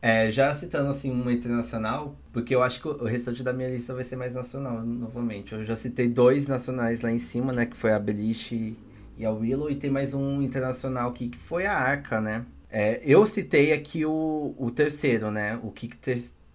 É, 0.01 0.31
já 0.31 0.53
citando 0.53 0.89
assim 0.89 1.09
uma 1.09 1.33
internacional, 1.33 2.15
porque 2.31 2.53
eu 2.53 2.61
acho 2.61 2.79
que 2.79 2.87
o 2.87 3.05
restante 3.05 3.41
da 3.41 3.51
minha 3.51 3.69
lista 3.69 3.93
vai 3.93 4.03
ser 4.03 4.15
mais 4.15 4.33
nacional 4.33 4.81
novamente. 4.81 5.53
Eu 5.53 5.65
já 5.65 5.75
citei 5.75 6.07
dois 6.07 6.47
nacionais 6.47 7.01
lá 7.01 7.11
em 7.11 7.17
cima, 7.17 7.51
né? 7.51 7.65
Que 7.65 7.75
foi 7.75 7.91
a 7.91 7.99
Beliche 7.99 8.77
e 9.17 9.25
a 9.25 9.31
Willow, 9.31 9.71
e 9.71 9.75
tem 9.75 9.89
mais 9.89 10.13
um 10.13 10.41
internacional 10.41 11.09
aqui 11.09 11.29
que 11.29 11.39
foi 11.39 11.65
a 11.65 11.73
Arca, 11.73 12.21
né? 12.21 12.45
É, 12.69 13.01
eu 13.03 13.25
citei 13.25 13.73
aqui 13.73 14.05
o, 14.05 14.53
o 14.57 14.69
terceiro, 14.69 15.31
né? 15.31 15.59
O 15.63 15.71
Kick 15.71 15.97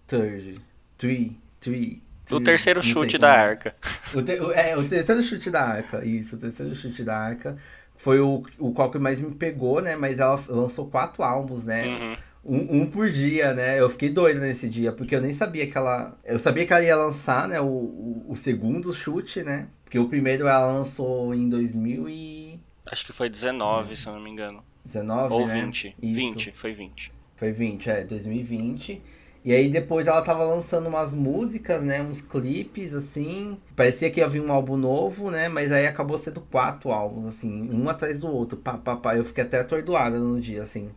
Third. 0.07 0.61
Three. 0.97 1.37
Three. 1.59 2.01
O 2.31 2.39
terceiro 2.39 2.81
chute 2.81 3.17
da 3.17 3.33
é. 3.33 3.37
arca. 3.37 3.75
O, 4.13 4.21
te, 4.21 4.31
é, 4.31 4.77
o 4.77 4.87
terceiro 4.87 5.21
chute 5.21 5.49
da 5.49 5.61
arca. 5.61 6.05
Isso, 6.05 6.35
o 6.35 6.39
terceiro 6.39 6.73
chute 6.73 7.03
da 7.03 7.17
arca. 7.17 7.57
Foi 7.95 8.19
o, 8.19 8.43
o 8.57 8.71
qual 8.71 8.89
que 8.89 8.97
mais 8.97 9.19
me 9.19 9.33
pegou, 9.33 9.81
né? 9.81 9.95
Mas 9.95 10.19
ela 10.19 10.41
lançou 10.47 10.87
quatro 10.87 11.23
álbuns, 11.23 11.63
né? 11.65 11.85
Uhum. 11.85 12.17
Um, 12.45 12.81
um, 12.81 12.85
por 12.89 13.09
dia, 13.09 13.53
né? 13.53 13.79
Eu 13.79 13.89
fiquei 13.89 14.09
doido 14.09 14.41
nesse 14.41 14.67
dia, 14.67 14.91
porque 14.91 15.15
eu 15.15 15.21
nem 15.21 15.33
sabia 15.33 15.65
que 15.67 15.77
ela. 15.77 16.17
Eu 16.23 16.39
sabia 16.39 16.65
que 16.65 16.73
ela 16.73 16.83
ia 16.83 16.95
lançar, 16.95 17.47
né? 17.47 17.61
O, 17.61 17.65
o, 17.65 18.25
o 18.29 18.35
segundo 18.35 18.93
chute, 18.93 19.43
né? 19.43 19.67
Porque 19.83 19.99
o 19.99 20.09
primeiro 20.09 20.47
ela 20.47 20.73
lançou 20.73 21.33
em 21.33 21.47
2000 21.47 22.09
e. 22.09 22.59
Acho 22.85 23.05
que 23.05 23.13
foi 23.13 23.29
19, 23.29 23.95
se 23.95 24.07
eu 24.07 24.13
não 24.13 24.21
me 24.21 24.29
engano. 24.29 24.63
19, 24.83 25.33
Ou 25.33 25.47
né? 25.47 25.61
20. 25.61 25.95
Isso. 26.01 26.15
20, 26.15 26.51
foi 26.51 26.73
20. 26.73 27.11
Foi 27.37 27.51
20, 27.51 27.89
é, 27.89 28.03
2020. 28.03 29.01
E 29.45 29.53
aí 29.53 29.69
depois 29.69 30.07
ela 30.07 30.21
tava 30.21 30.45
lançando 30.45 30.87
umas 30.87 31.13
músicas, 31.13 31.81
né? 31.83 32.01
Uns 32.01 32.21
clipes, 32.21 32.93
assim. 32.93 33.57
Parecia 33.75 34.09
que 34.09 34.19
ia 34.21 34.27
vir 34.27 34.41
um 34.41 34.51
álbum 34.51 34.77
novo, 34.77 35.29
né? 35.29 35.49
Mas 35.49 35.71
aí 35.71 35.85
acabou 35.85 36.17
sendo 36.17 36.39
quatro 36.41 36.91
álbuns, 36.91 37.27
assim, 37.27 37.69
um 37.71 37.89
atrás 37.89 38.21
do 38.21 38.27
outro. 38.27 38.57
Pá, 38.57 38.77
pá, 38.77 38.95
pá. 38.95 39.15
Eu 39.17 39.25
fiquei 39.25 39.43
até 39.43 39.59
atordoada 39.59 40.17
no 40.17 40.39
dia, 40.39 40.63
assim. 40.63 40.89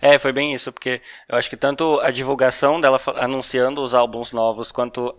É, 0.00 0.18
foi 0.18 0.32
bem 0.32 0.54
isso, 0.54 0.72
porque 0.72 1.00
eu 1.28 1.36
acho 1.36 1.50
que 1.50 1.56
tanto 1.56 2.00
a 2.00 2.10
divulgação 2.10 2.80
dela 2.80 2.98
anunciando 3.16 3.82
os 3.82 3.94
álbuns 3.94 4.32
novos, 4.32 4.72
quanto 4.72 5.14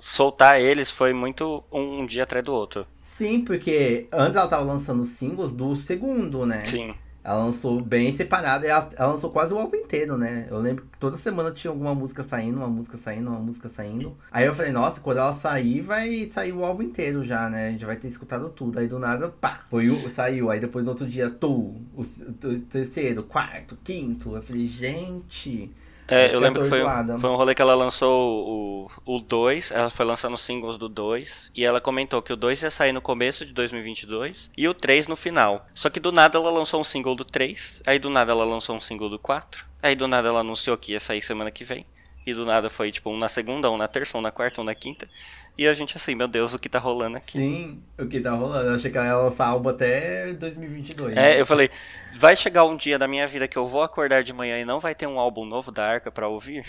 soltar 0.00 0.60
eles 0.60 0.90
foi 0.90 1.12
muito 1.14 1.64
um 1.72 2.04
dia 2.04 2.24
atrás 2.24 2.44
do 2.44 2.52
outro. 2.54 2.86
Sim, 3.02 3.40
porque 3.40 4.06
antes 4.12 4.36
ela 4.36 4.48
tava 4.48 4.64
lançando 4.64 5.04
singles 5.04 5.52
do 5.52 5.74
segundo, 5.76 6.44
né? 6.44 6.66
Sim. 6.66 6.94
Ela 7.24 7.44
lançou 7.44 7.80
bem 7.80 8.12
separada, 8.12 8.66
ela, 8.66 8.90
ela, 8.96 9.12
lançou 9.12 9.30
quase 9.30 9.54
o 9.54 9.58
álbum 9.58 9.76
inteiro, 9.76 10.18
né? 10.18 10.46
Eu 10.50 10.58
lembro 10.58 10.84
que 10.84 10.98
toda 10.98 11.16
semana 11.16 11.52
tinha 11.52 11.70
alguma 11.70 11.94
música 11.94 12.24
saindo, 12.24 12.56
uma 12.58 12.68
música 12.68 12.96
saindo, 12.96 13.30
uma 13.30 13.38
música 13.38 13.68
saindo. 13.68 14.16
Aí 14.30 14.44
eu 14.44 14.54
falei, 14.54 14.72
nossa, 14.72 15.00
quando 15.00 15.18
ela 15.18 15.32
sair, 15.32 15.80
vai 15.80 16.28
sair 16.32 16.52
o 16.52 16.64
álbum 16.64 16.82
inteiro 16.82 17.24
já, 17.24 17.48
né? 17.48 17.68
A 17.68 17.70
gente 17.70 17.84
vai 17.84 17.96
ter 17.96 18.08
escutado 18.08 18.50
tudo. 18.50 18.78
Aí 18.78 18.88
do 18.88 18.98
nada, 18.98 19.28
pá, 19.28 19.62
foi 19.70 19.88
o, 19.88 20.10
saiu. 20.10 20.50
Aí 20.50 20.58
depois 20.58 20.84
no 20.84 20.90
outro 20.90 21.06
dia, 21.06 21.30
tu, 21.30 21.76
o, 21.94 22.00
o 22.00 22.60
terceiro, 22.68 23.22
quarto, 23.22 23.78
quinto. 23.84 24.34
Eu 24.34 24.42
falei, 24.42 24.66
gente. 24.66 25.70
É, 26.08 26.34
eu 26.34 26.40
lembro 26.40 26.62
que 26.62 26.68
foi, 26.68 26.80
foi 27.18 27.30
um 27.30 27.36
rolê 27.36 27.54
que 27.54 27.62
ela 27.62 27.74
lançou 27.74 28.90
o 29.04 29.18
2, 29.18 29.70
ela 29.70 29.88
foi 29.88 30.04
lançando 30.04 30.36
singles 30.36 30.76
do 30.76 30.88
2, 30.88 31.52
e 31.54 31.64
ela 31.64 31.80
comentou 31.80 32.20
que 32.20 32.32
o 32.32 32.36
2 32.36 32.62
ia 32.62 32.70
sair 32.70 32.92
no 32.92 33.00
começo 33.00 33.46
de 33.46 33.52
2022 33.52 34.50
e 34.56 34.68
o 34.68 34.74
3 34.74 35.06
no 35.06 35.16
final. 35.16 35.66
Só 35.74 35.88
que 35.88 36.00
do 36.00 36.12
nada 36.12 36.38
ela 36.38 36.50
lançou 36.50 36.80
um 36.80 36.84
single 36.84 37.14
do 37.14 37.24
3, 37.24 37.82
aí 37.86 37.98
do 37.98 38.10
nada 38.10 38.32
ela 38.32 38.44
lançou 38.44 38.76
um 38.76 38.80
single 38.80 39.08
do 39.08 39.18
4, 39.18 39.64
aí 39.82 39.94
do 39.94 40.08
nada 40.08 40.28
ela 40.28 40.40
anunciou 40.40 40.76
que 40.76 40.92
ia 40.92 41.00
sair 41.00 41.22
semana 41.22 41.50
que 41.50 41.64
vem, 41.64 41.86
e 42.26 42.32
do 42.32 42.44
nada 42.44 42.70
foi 42.70 42.92
tipo 42.92 43.10
um 43.10 43.16
na 43.16 43.28
segunda, 43.28 43.70
um 43.70 43.76
na 43.76 43.88
terça, 43.88 44.16
um 44.16 44.20
na 44.20 44.30
quarta, 44.30 44.60
um 44.60 44.64
na 44.64 44.74
quinta. 44.74 45.08
E 45.56 45.68
a 45.68 45.74
gente 45.74 45.96
assim, 45.96 46.14
meu 46.14 46.26
Deus, 46.26 46.54
o 46.54 46.58
que 46.58 46.68
tá 46.68 46.78
rolando 46.78 47.18
aqui? 47.18 47.38
Sim, 47.38 47.82
o 47.98 48.06
que 48.06 48.20
tá 48.20 48.32
rolando. 48.32 48.70
Eu 48.70 48.74
achei 48.74 48.90
que 48.90 48.96
ela 48.96 49.06
ia 49.06 49.16
lançar 49.16 49.48
álbum 49.48 49.68
até 49.68 50.32
2022. 50.32 51.12
É, 51.12 51.14
né? 51.14 51.40
eu 51.40 51.44
falei, 51.44 51.70
vai 52.14 52.34
chegar 52.34 52.64
um 52.64 52.76
dia 52.76 52.98
da 52.98 53.06
minha 53.06 53.26
vida 53.26 53.46
que 53.46 53.58
eu 53.58 53.68
vou 53.68 53.82
acordar 53.82 54.22
de 54.22 54.32
manhã 54.32 54.58
e 54.58 54.64
não 54.64 54.80
vai 54.80 54.94
ter 54.94 55.06
um 55.06 55.18
álbum 55.18 55.44
novo 55.44 55.70
da 55.70 55.86
Arca 55.86 56.10
para 56.10 56.26
ouvir? 56.26 56.64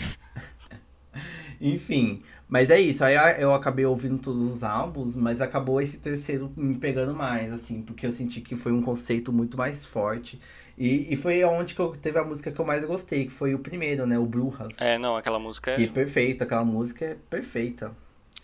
Enfim, 1.60 2.22
mas 2.46 2.68
é 2.68 2.78
isso. 2.78 3.02
Aí 3.02 3.16
eu 3.40 3.54
acabei 3.54 3.86
ouvindo 3.86 4.18
todos 4.18 4.52
os 4.52 4.62
álbuns, 4.62 5.16
mas 5.16 5.40
acabou 5.40 5.80
esse 5.80 5.96
terceiro 5.98 6.52
me 6.54 6.74
pegando 6.74 7.14
mais, 7.14 7.52
assim, 7.54 7.80
porque 7.80 8.06
eu 8.06 8.12
senti 8.12 8.42
que 8.42 8.54
foi 8.54 8.72
um 8.72 8.82
conceito 8.82 9.32
muito 9.32 9.56
mais 9.56 9.86
forte. 9.86 10.38
E, 10.76 11.12
e 11.12 11.16
foi 11.16 11.42
onde 11.44 11.74
que 11.74 11.80
eu 11.80 11.92
teve 11.92 12.18
a 12.18 12.24
música 12.24 12.50
que 12.50 12.60
eu 12.60 12.64
mais 12.64 12.84
gostei, 12.84 13.26
que 13.26 13.32
foi 13.32 13.54
o 13.54 13.58
primeiro, 13.58 14.06
né? 14.06 14.18
O 14.18 14.26
Brujas. 14.26 14.74
É, 14.78 14.98
não, 14.98 15.16
aquela 15.16 15.38
música 15.38 15.70
é. 15.70 15.76
Que 15.76 15.84
é 15.84 15.86
perfeita, 15.86 16.44
aquela 16.44 16.64
música 16.64 17.04
é 17.04 17.16
perfeita. 17.30 17.92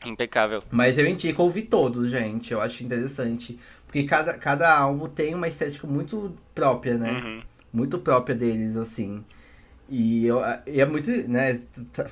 Impecável. 0.04 0.62
Mas 0.70 0.98
eu 0.98 1.06
indico 1.06 1.42
ouvir 1.42 1.62
todos, 1.62 2.10
gente. 2.10 2.52
Eu 2.52 2.60
acho 2.60 2.82
interessante. 2.82 3.58
Porque 3.86 4.04
cada, 4.04 4.34
cada 4.34 4.78
álbum 4.78 5.08
tem 5.08 5.34
uma 5.34 5.48
estética 5.48 5.86
muito 5.86 6.32
própria, 6.54 6.96
né? 6.96 7.10
Uhum. 7.10 7.42
Muito 7.72 7.98
própria 7.98 8.34
deles, 8.34 8.76
assim. 8.76 9.24
E, 9.90 10.24
eu, 10.24 10.40
e 10.66 10.80
é 10.80 10.86
muito, 10.86 11.10
né, 11.28 11.60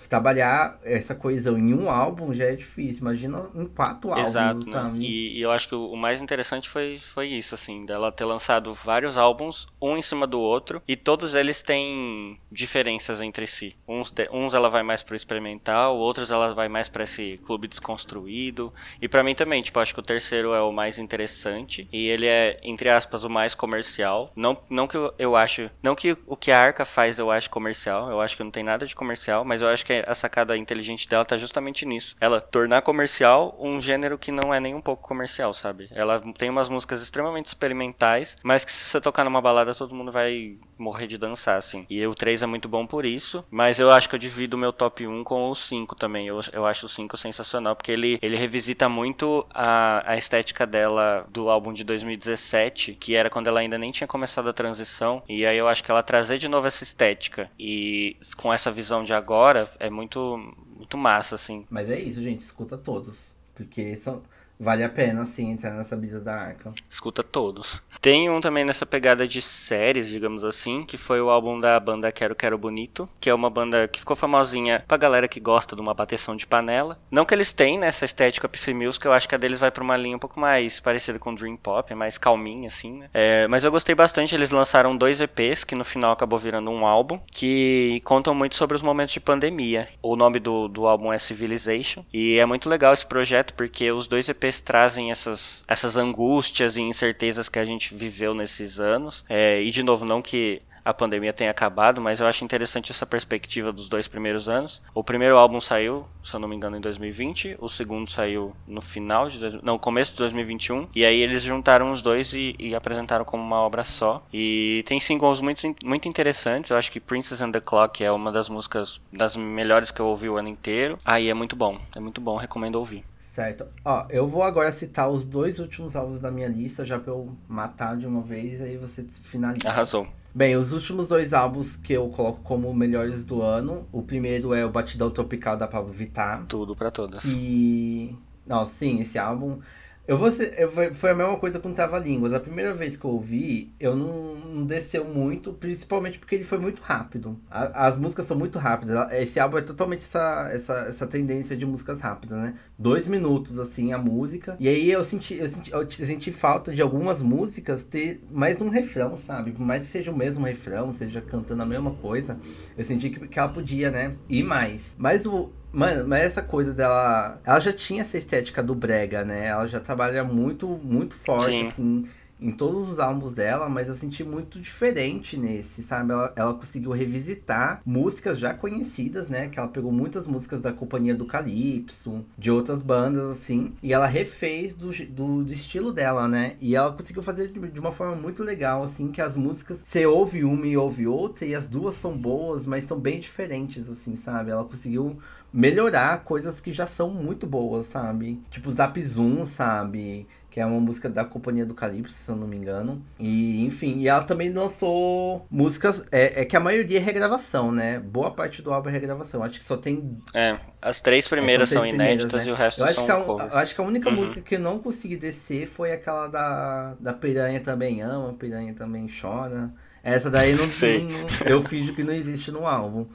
trabalhar 0.09 0.77
essa 0.83 1.15
coesão 1.15 1.57
em 1.57 1.73
um 1.73 1.89
álbum 1.89 2.35
já 2.35 2.47
é 2.47 2.57
difícil, 2.57 3.01
imagina 3.03 3.49
em 3.55 3.67
quatro 3.67 4.11
álbuns, 4.11 4.29
Exato, 4.29 4.69
né? 4.69 4.93
E, 4.97 5.39
e, 5.39 5.41
eu 5.41 5.53
acho 5.53 5.69
que 5.69 5.77
o 5.77 5.95
mais 5.95 6.21
interessante 6.21 6.69
foi, 6.69 6.99
foi 6.99 7.29
isso, 7.29 7.55
assim, 7.55 7.81
dela 7.83 8.11
ter 8.11 8.25
lançado 8.25 8.75
vários 8.75 9.17
álbuns, 9.17 9.69
um 9.81 9.97
em 9.97 10.03
cima 10.03 10.27
do 10.27 10.41
outro, 10.41 10.83
e 10.89 10.97
todos 10.97 11.37
eles 11.37 11.63
têm 11.63 12.39
diferenças 12.51 13.21
entre 13.21 13.47
si. 13.47 13.77
Uns, 13.87 14.13
uns 14.33 14.55
ela 14.55 14.69
vai 14.69 14.83
mais 14.83 15.05
pro 15.05 15.15
experimental, 15.15 15.97
outros 15.97 16.33
ela 16.33 16.53
vai 16.55 16.69
mais 16.69 16.89
para 16.89 17.05
esse 17.05 17.39
clube 17.47 17.69
desconstruído, 17.69 18.73
e 19.01 19.09
para 19.09 19.23
mim 19.23 19.37
também, 19.37 19.63
tipo, 19.63 19.79
acho 19.79 19.95
que 19.95 20.01
o 20.01 20.03
terceiro 20.03 20.53
é 20.53 20.61
o 20.61 20.73
mais 20.73 20.99
interessante, 20.99 21.89
e 21.93 22.09
ele 22.09 22.27
é, 22.27 22.59
entre 22.65 22.89
aspas, 22.89 23.23
o 23.23 23.31
mais 23.31 23.55
comercial. 23.55 24.33
Não, 24.35 24.59
não 24.69 24.89
que 24.89 24.97
eu, 24.97 25.15
eu 25.17 25.37
acho, 25.37 25.71
não 25.81 25.95
que 25.95 26.17
o 26.27 26.37
que 26.37 26.51
a 26.51 26.61
Arca 26.61 26.85
faz 26.85 27.21
eu 27.21 27.31
acho 27.31 27.49
comercial, 27.49 27.68
comercial. 27.69 28.11
Eu 28.11 28.21
acho 28.21 28.37
que 28.37 28.43
não 28.43 28.51
tem 28.51 28.63
nada 28.63 28.87
de 28.87 28.95
comercial, 28.95 29.45
mas 29.45 29.63
eu 29.63 29.69
acho 29.69 29.85
que 29.85 30.05
a 30.07 30.15
sacada 30.15 30.57
inteligente 30.57 31.09
dela 31.09 31.25
tá 31.25 31.37
justamente 31.37 31.85
nisso. 31.85 32.17
Ela 32.21 32.41
tornar 32.41 32.83
comercial 32.83 33.57
um 33.59 33.81
gênero 33.81 34.19
que 34.19 34.33
não 34.33 34.53
é 34.53 34.61
nem 34.61 34.75
um 34.75 34.81
pouco 34.81 35.07
comercial, 35.07 35.53
sabe? 35.53 35.89
Ela 35.93 36.21
tem 36.37 36.49
umas 36.49 36.69
músicas 36.69 37.03
extremamente 37.03 37.47
experimentais, 37.47 38.37
mas 38.43 38.65
que 38.65 38.73
se 38.73 38.85
você 38.85 39.01
tocar 39.01 39.25
numa 39.25 39.41
balada 39.41 39.75
todo 39.75 39.95
mundo 39.95 40.11
vai 40.11 40.59
morrer 40.79 41.07
de 41.07 41.19
dançar, 41.19 41.59
assim. 41.59 41.87
E 41.89 42.05
o 42.07 42.15
3 42.15 42.43
é 42.43 42.47
muito 42.47 42.69
bom 42.69 42.87
por 42.87 43.05
isso, 43.05 43.45
mas 43.51 43.79
eu 43.79 43.91
acho 43.91 44.09
que 44.09 44.15
eu 44.15 44.19
divido 44.19 44.57
o 44.57 44.61
meu 44.61 44.73
top 44.73 45.07
1 45.07 45.25
com 45.25 45.51
o 45.51 45.55
5 45.55 45.95
também. 45.95 46.27
Eu, 46.27 46.41
eu 46.53 46.67
acho 46.67 46.87
o 46.87 46.89
5 46.89 47.17
sensacional, 47.17 47.77
porque 47.77 47.93
ele, 47.93 48.19
ele 48.23 48.37
revisita 48.37 48.89
muito 48.89 49.47
a, 49.51 50.13
a 50.13 50.17
estética 50.17 50.67
dela 50.67 51.27
do 51.31 51.49
álbum 51.49 51.73
de 51.73 51.85
2017, 51.85 52.95
que 52.95 53.15
era 53.15 53.31
quando 53.31 53.49
ela 53.49 53.61
ainda 53.61 53.79
nem 53.79 53.91
tinha 53.91 54.07
começado 54.07 54.49
a 54.49 54.53
transição. 54.53 55.23
E 55.29 55.45
aí 55.45 55.57
eu 55.57 55.69
acho 55.69 55.83
que 55.83 55.91
ela 55.91 56.03
trazer 56.03 56.39
de 56.39 56.49
novo 56.49 56.67
essa 56.67 56.83
estética 56.83 57.51
e 57.59 58.17
com 58.37 58.53
essa 58.53 58.71
visão 58.71 59.03
de 59.05 59.13
agora 59.13 59.71
é 59.79 59.91
muito, 59.91 60.39
muito 60.77 60.97
massa, 60.97 61.35
assim. 61.35 61.67
Mas 61.71 61.91
é 61.91 61.99
isso, 61.99 62.23
gente, 62.23 62.41
escuta 62.41 62.77
todos. 62.77 63.37
Porque 63.55 63.97
são, 63.97 64.23
vale 64.59 64.83
a 64.83 64.89
pena, 64.89 65.23
assim, 65.23 65.51
entrar 65.51 65.71
nessa 65.71 65.97
brisa 65.97 66.21
da 66.21 66.35
arca. 66.35 66.71
Escuta 66.89 67.23
todos. 67.23 67.81
Tem 68.01 68.31
um 68.31 68.41
também 68.41 68.65
nessa 68.65 68.87
pegada 68.87 69.27
de 69.27 69.41
séries, 69.43 70.09
digamos 70.09 70.45
assim, 70.45 70.85
que 70.85 70.97
foi 70.97 71.21
o 71.21 71.31
álbum 71.31 71.59
da 71.59 71.79
banda 71.79 72.13
Quero 72.13 72.35
Quero 72.35 72.59
Bonito, 72.59 73.09
que 73.21 73.31
é 73.31 73.35
uma 73.35 73.51
banda 73.51 73.89
que 73.89 73.99
ficou 73.99 74.17
famosinha 74.17 74.85
pra 74.87 74.97
galera 74.97 75.29
que 75.29 75.41
gosta 75.41 75.75
de 75.75 75.83
uma 75.83 75.95
bateção 75.95 76.37
de 76.37 76.47
panela. 76.47 76.99
Não 77.11 77.25
que 77.25 77.35
eles 77.35 77.53
têm 77.53 77.79
nessa 77.79 78.05
estética 78.05 78.49
PC 78.49 78.75
Music, 78.75 79.05
eu 79.05 79.13
acho 79.13 79.29
que 79.29 79.35
a 79.35 79.39
deles 79.39 79.61
vai 79.61 79.71
pra 79.71 79.83
uma 79.83 79.97
linha 79.97 80.17
um 80.17 80.21
pouco 80.21 80.39
mais 80.39 80.81
parecida 80.81 81.19
com 81.19 81.35
Dream 81.35 81.57
Pop, 81.57 81.93
mais 81.95 82.19
calminha, 82.19 82.69
assim, 82.69 82.99
né? 82.99 83.11
É, 83.13 83.47
mas 83.49 83.65
eu 83.65 83.71
gostei 83.71 83.95
bastante, 83.95 84.35
eles 84.35 84.51
lançaram 84.51 84.97
dois 84.97 85.21
EPs, 85.21 85.65
que 85.65 85.75
no 85.75 85.85
final 85.85 86.13
acabou 86.13 86.39
virando 86.39 86.71
um 86.71 86.87
álbum, 86.87 87.21
que 87.31 88.01
contam 88.05 88.35
muito 88.35 88.55
sobre 88.55 88.77
os 88.77 88.83
momentos 88.83 89.13
de 89.13 89.21
pandemia. 89.21 89.89
O 90.03 90.17
nome 90.17 90.39
do, 90.39 90.69
do 90.69 90.87
álbum 90.87 91.13
é 91.13 91.19
Civilization, 91.19 92.05
e 92.13 92.39
é 92.39 92.47
muito 92.47 92.69
legal 92.69 92.93
esse 92.93 93.07
projeto, 93.07 93.55
porque 93.55 93.91
os 93.91 94.07
dois 94.07 94.29
EPs 94.29 94.48
trazem 94.61 95.11
essas, 95.11 95.65
essas 95.69 95.97
angústias 95.97 96.77
e 96.77 96.83
incertezas 96.83 97.49
que 97.49 97.59
a 97.59 97.65
gente 97.65 97.95
viveu 97.95 98.35
nesses 98.35 98.81
anos. 98.81 99.25
É, 99.29 99.63
e 99.63 99.71
de 99.71 99.83
novo, 99.83 100.05
não 100.05 100.23
que 100.23 100.63
a 100.89 100.95
pandemia 100.95 101.35
tenha 101.35 101.51
acabado, 101.51 102.01
mas 102.01 102.19
eu 102.19 102.27
acho 102.27 102.43
interessante 102.43 102.91
essa 102.91 103.05
perspectiva 103.05 103.71
dos 103.71 103.91
dois 103.91 104.09
primeiros 104.09 104.49
anos. 104.49 104.81
O 104.95 105.05
primeiro 105.05 105.37
álbum 105.37 105.61
saiu, 105.61 106.07
se 106.25 106.35
eu 106.35 106.41
não 106.41 106.49
me 106.49 106.57
engano, 106.57 106.79
em 106.79 106.81
2020, 106.81 107.57
o 107.59 107.69
segundo 107.69 108.09
saiu 108.09 108.57
no 108.67 108.81
final 108.81 109.29
de 109.29 109.63
não, 109.63 109.79
começo 109.79 110.13
de 110.13 110.19
2021, 110.19 110.89
e 110.95 111.05
aí 111.05 111.21
eles 111.21 111.43
juntaram 111.43 111.93
os 111.93 112.01
dois 112.01 112.33
e, 112.33 112.57
e, 112.59 112.75
apresentaram 112.75 113.23
como 113.23 113.43
uma 113.43 113.61
obra 113.61 113.85
só. 113.85 114.25
E 114.33 114.83
tem 114.87 114.99
singles 114.99 115.43
muito, 115.43 115.61
muito 115.85 116.09
interessantes, 116.09 116.71
eu 116.71 116.79
acho 116.79 116.91
que 116.91 117.01
Princess 117.01 117.43
and 117.43 117.53
the 117.53 117.61
Clock 117.61 118.03
é 118.03 118.11
uma 118.11 118.33
das 118.33 118.49
músicas 118.49 118.99
das 119.13 119.37
melhores 119.37 119.91
que 119.91 120.01
eu 120.01 120.07
ouvi 120.07 120.31
o 120.31 120.39
ano 120.39 120.49
inteiro. 120.49 120.97
Aí 121.05 121.29
ah, 121.29 121.33
é 121.33 121.35
muito 121.35 121.55
bom, 121.55 121.79
é 121.95 122.01
muito 122.01 122.19
bom, 122.19 122.37
recomendo 122.37 122.77
ouvir. 122.77 123.05
Certo. 123.39 123.69
Ó, 123.85 124.05
eu 124.11 124.27
vou 124.27 124.43
agora 124.43 124.73
citar 124.73 125.09
os 125.09 125.25
dois 125.25 125.61
últimos 125.61 125.95
álbuns 125.95 126.19
da 126.19 126.29
minha 126.29 126.49
lista, 126.49 126.85
já 126.85 126.99
pra 126.99 127.13
eu 127.13 127.37
matar 127.47 127.97
de 127.97 128.05
uma 128.05 128.21
vez, 128.21 128.61
aí 128.61 128.77
você 128.77 129.05
finaliza. 129.05 129.69
Arrasou. 129.69 130.09
Bem, 130.35 130.57
os 130.57 130.73
últimos 130.73 131.07
dois 131.07 131.33
álbuns 131.33 131.77
que 131.77 131.93
eu 131.93 132.09
coloco 132.09 132.41
como 132.43 132.75
melhores 132.75 133.25
do 133.25 133.41
ano, 133.41 133.87
o 133.93 134.03
primeiro 134.03 134.53
é 134.53 134.65
o 134.65 134.71
Batidão 134.71 135.09
Tropical 135.09 135.57
da 135.57 135.69
Pablo 135.69 135.93
Vittar. 135.93 136.47
Tudo 136.49 136.75
para 136.75 136.91
todas. 136.91 137.25
E... 137.27 138.13
Não, 138.45 138.65
sim, 138.65 139.01
esse 139.01 139.17
álbum... 139.17 139.61
Eu 140.09 140.17
vou 140.17 140.33
ser, 140.33 140.55
eu, 140.59 140.71
foi 140.95 141.11
a 141.11 141.15
mesma 141.15 141.37
coisa 141.37 141.61
com 141.61 141.71
Tava 141.71 141.99
Línguas. 141.99 142.33
A 142.33 142.41
primeira 142.41 142.73
vez 142.73 142.97
que 142.97 143.05
eu 143.05 143.11
ouvi, 143.11 143.75
eu 143.79 143.95
não, 143.95 144.37
não 144.37 144.65
desceu 144.65 145.05
muito, 145.05 145.53
principalmente 145.53 146.19
porque 146.19 146.35
ele 146.35 146.45
foi 146.45 146.57
muito 146.57 146.81
rápido. 146.81 147.39
A, 147.51 147.87
as 147.89 147.99
músicas 147.99 148.27
são 148.27 148.35
muito 148.35 148.59
rápidas. 148.59 149.13
Esse 149.13 149.39
álbum 149.39 149.59
é 149.59 149.61
totalmente 149.61 150.07
essa, 150.07 150.49
essa, 150.51 150.73
essa 150.89 151.07
tendência 151.07 151.55
de 151.55 151.67
músicas 151.67 152.01
rápidas, 152.01 152.39
né? 152.39 152.55
Dois 152.79 153.07
minutos, 153.07 153.59
assim, 153.59 153.93
a 153.93 153.99
música. 153.99 154.57
E 154.59 154.67
aí 154.67 154.91
eu 154.91 155.05
senti, 155.05 155.35
eu 155.35 155.47
senti, 155.47 155.71
eu 155.71 155.91
senti 155.91 156.33
falta 156.33 156.73
de 156.73 156.81
algumas 156.81 157.21
músicas 157.21 157.85
ter 157.85 158.25
mais 158.31 158.63
um 158.63 158.71
refrão, 158.71 159.15
sabe? 159.19 159.53
Por 159.53 159.61
mais 159.61 159.83
que 159.83 159.89
seja 159.89 160.11
o 160.11 160.17
mesmo 160.17 160.47
refrão, 160.47 160.91
seja 160.91 161.21
cantando 161.21 161.63
a 161.63 161.67
mesma 161.67 161.91
coisa, 161.91 162.39
eu 162.79 162.83
senti 162.83 163.11
que, 163.11 163.29
que 163.29 163.39
ela 163.39 163.51
podia, 163.51 163.91
né? 163.91 164.17
Ir 164.27 164.43
mais. 164.43 164.97
Mas 164.99 165.27
o, 165.27 165.51
Mano, 165.71 166.09
mas 166.09 166.25
essa 166.25 166.43
coisa 166.43 166.73
dela. 166.73 167.41
Ela 167.45 167.61
já 167.61 167.73
tinha 167.73 168.01
essa 168.01 168.17
estética 168.17 168.63
do 168.63 168.75
Brega, 168.75 169.25
né? 169.25 169.49
Ela 169.49 169.67
já 169.67 169.81
trabalha 169.81 170.25
muito, 170.25 170.67
muito 170.83 171.15
forte, 171.17 171.51
Sim. 171.51 171.67
assim, 171.69 172.09
em 172.41 172.51
todos 172.51 172.89
os 172.89 172.99
álbuns 172.99 173.33
dela, 173.33 173.69
mas 173.69 173.89
eu 173.89 173.95
senti 173.95 174.23
muito 174.23 174.61
diferente 174.61 175.37
nesse, 175.37 175.83
sabe? 175.83 176.13
Ela, 176.13 176.33
ela, 176.37 176.55
conseguiu 176.55 176.91
revisitar 176.91 177.81
músicas 177.85 178.39
já 178.39 178.55
conhecidas, 178.55 179.29
né? 179.29 179.49
Que 179.49 179.59
ela 179.59 179.69
pegou 179.69 179.91
muitas 179.91 180.27
músicas 180.27 180.61
da 180.61 180.73
Companhia 180.73 181.15
do 181.15 181.27
Calypso, 181.27 182.25
de 182.37 182.51
outras 182.51 182.83
bandas, 182.83 183.25
assim, 183.25 183.75
e 183.83 183.93
ela 183.93 184.07
refez 184.07 184.75
do, 184.75 184.91
do, 185.07 185.45
do 185.45 185.53
estilo 185.53 185.93
dela, 185.93 186.29
né? 186.29 186.55
E 186.61 186.77
ela 186.77 186.93
conseguiu 186.93 187.23
fazer 187.23 187.49
de, 187.49 187.59
de, 187.59 187.81
uma 187.81 187.93
forma 187.93 188.15
muito 188.15 188.43
legal, 188.43 188.83
assim, 188.83 189.11
que 189.11 189.21
as 189.21 189.37
músicas, 189.37 189.81
você 189.85 190.07
ouve 190.07 190.45
uma 190.45 190.67
e 190.67 190.77
ouve 190.77 191.07
outra, 191.07 191.45
e 191.45 191.55
as 191.55 191.67
duas 191.67 191.97
são 191.97 192.17
boas, 192.17 192.67
mas 192.67 192.85
são 192.85 192.99
bem 192.99 193.21
diferentes, 193.21 193.89
assim, 193.89 194.17
sabe? 194.17 194.51
Ela 194.51 194.65
conseguiu 194.65 195.19
melhorar 195.53 196.25
coisas 196.25 196.61
que 196.61 196.73
já 196.73 196.87
são 196.87 197.11
muito 197.11 197.47
boas, 197.47 197.87
sabe? 197.87 198.41
Tipo 198.51 198.71
Zap 198.71 199.03
Zoom, 199.03 199.45
sabe? 199.47 200.27
Que 200.51 200.61
é 200.61 200.67
uma 200.67 200.81
música 200.81 201.11
da 201.11 201.25
Companhia 201.25 201.67
do 201.67 201.75
Calypso, 201.75 202.15
se 202.15 202.31
eu 202.31 202.35
não 202.35 202.47
me 202.47 202.57
engano. 202.57 203.05
E, 203.19 203.65
enfim, 203.67 203.99
e 203.99 204.09
ela 204.09 204.23
também 204.23 204.51
lançou 204.51 205.47
músicas. 205.51 206.05
É, 206.11 206.41
é 206.41 206.45
que 206.45 206.57
a 206.57 206.61
maioria 206.61 206.99
é 206.99 207.03
regravação, 207.03 207.71
né? 207.71 207.99
Boa 207.99 208.31
parte 208.31 208.63
do 208.63 208.73
álbum 208.73 208.89
é 208.89 208.93
regravação. 208.93 209.43
Acho 209.43 209.59
que 209.59 209.65
só 209.65 209.77
tem. 209.77 210.19
É, 210.33 210.59
as 210.81 211.01
três 211.01 211.29
primeiras 211.29 211.69
são, 211.69 211.83
são 211.83 211.89
inéditas 211.89 212.45
né? 212.45 212.49
e 212.49 212.53
o 212.53 212.55
resto 212.55 212.81
eu 212.81 212.87
acho 212.87 212.95
são 212.95 213.07
que 213.07 213.13
a, 213.13 213.17
Eu 213.17 213.59
acho 213.59 213.75
que 213.75 213.81
a 213.81 213.85
única 213.85 214.09
uhum. 214.09 214.17
música 214.17 214.41
que 214.41 214.55
eu 214.55 214.61
não 214.61 214.79
consegui 214.79 215.17
descer 215.17 215.67
foi 215.67 215.93
aquela 215.93 216.29
da, 216.29 216.95
da 216.99 217.13
Piranha 217.13 217.61
Também 217.61 218.01
Ama, 218.01 218.33
Piranha 218.33 218.73
Também 218.73 219.07
Chora. 219.07 219.71
Essa 220.03 220.31
daí 220.31 220.55
não, 220.55 220.65
não, 220.65 221.47
eu 221.47 221.63
finjo 221.63 221.95
que 221.95 222.03
não 222.03 222.15
existe 222.15 222.51
no 222.51 222.67
álbum. 222.67 223.07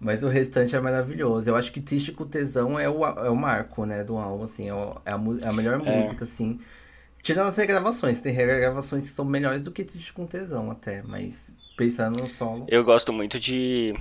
Mas 0.00 0.22
o 0.22 0.28
restante 0.28 0.74
é 0.74 0.80
maravilhoso. 0.80 1.50
Eu 1.50 1.54
acho 1.54 1.70
que 1.70 1.78
Triste 1.78 2.10
com 2.10 2.24
Tesão 2.24 2.80
é 2.80 2.88
o, 2.88 3.04
é 3.04 3.28
o 3.28 3.36
marco, 3.36 3.84
né, 3.84 4.02
do 4.02 4.16
álbum, 4.16 4.44
assim. 4.44 4.70
É, 4.70 4.72
é, 5.04 5.12
a, 5.12 5.20
é 5.42 5.48
a 5.48 5.52
melhor 5.52 5.86
é. 5.86 6.02
música, 6.02 6.24
assim. 6.24 6.58
Tirando 7.22 7.48
as 7.48 7.56
regravações. 7.56 8.20
Tem 8.20 8.32
regravações 8.32 9.04
que 9.04 9.12
são 9.12 9.24
melhores 9.24 9.62
do 9.62 9.70
que 9.70 9.84
Triste 9.84 10.12
com 10.12 10.26
Tesão, 10.26 10.70
até. 10.70 11.02
Mas 11.02 11.50
pensando 11.76 12.20
no 12.20 12.26
solo... 12.28 12.66
Eu 12.68 12.84
gosto 12.84 13.12
muito 13.12 13.38
de 13.38 13.94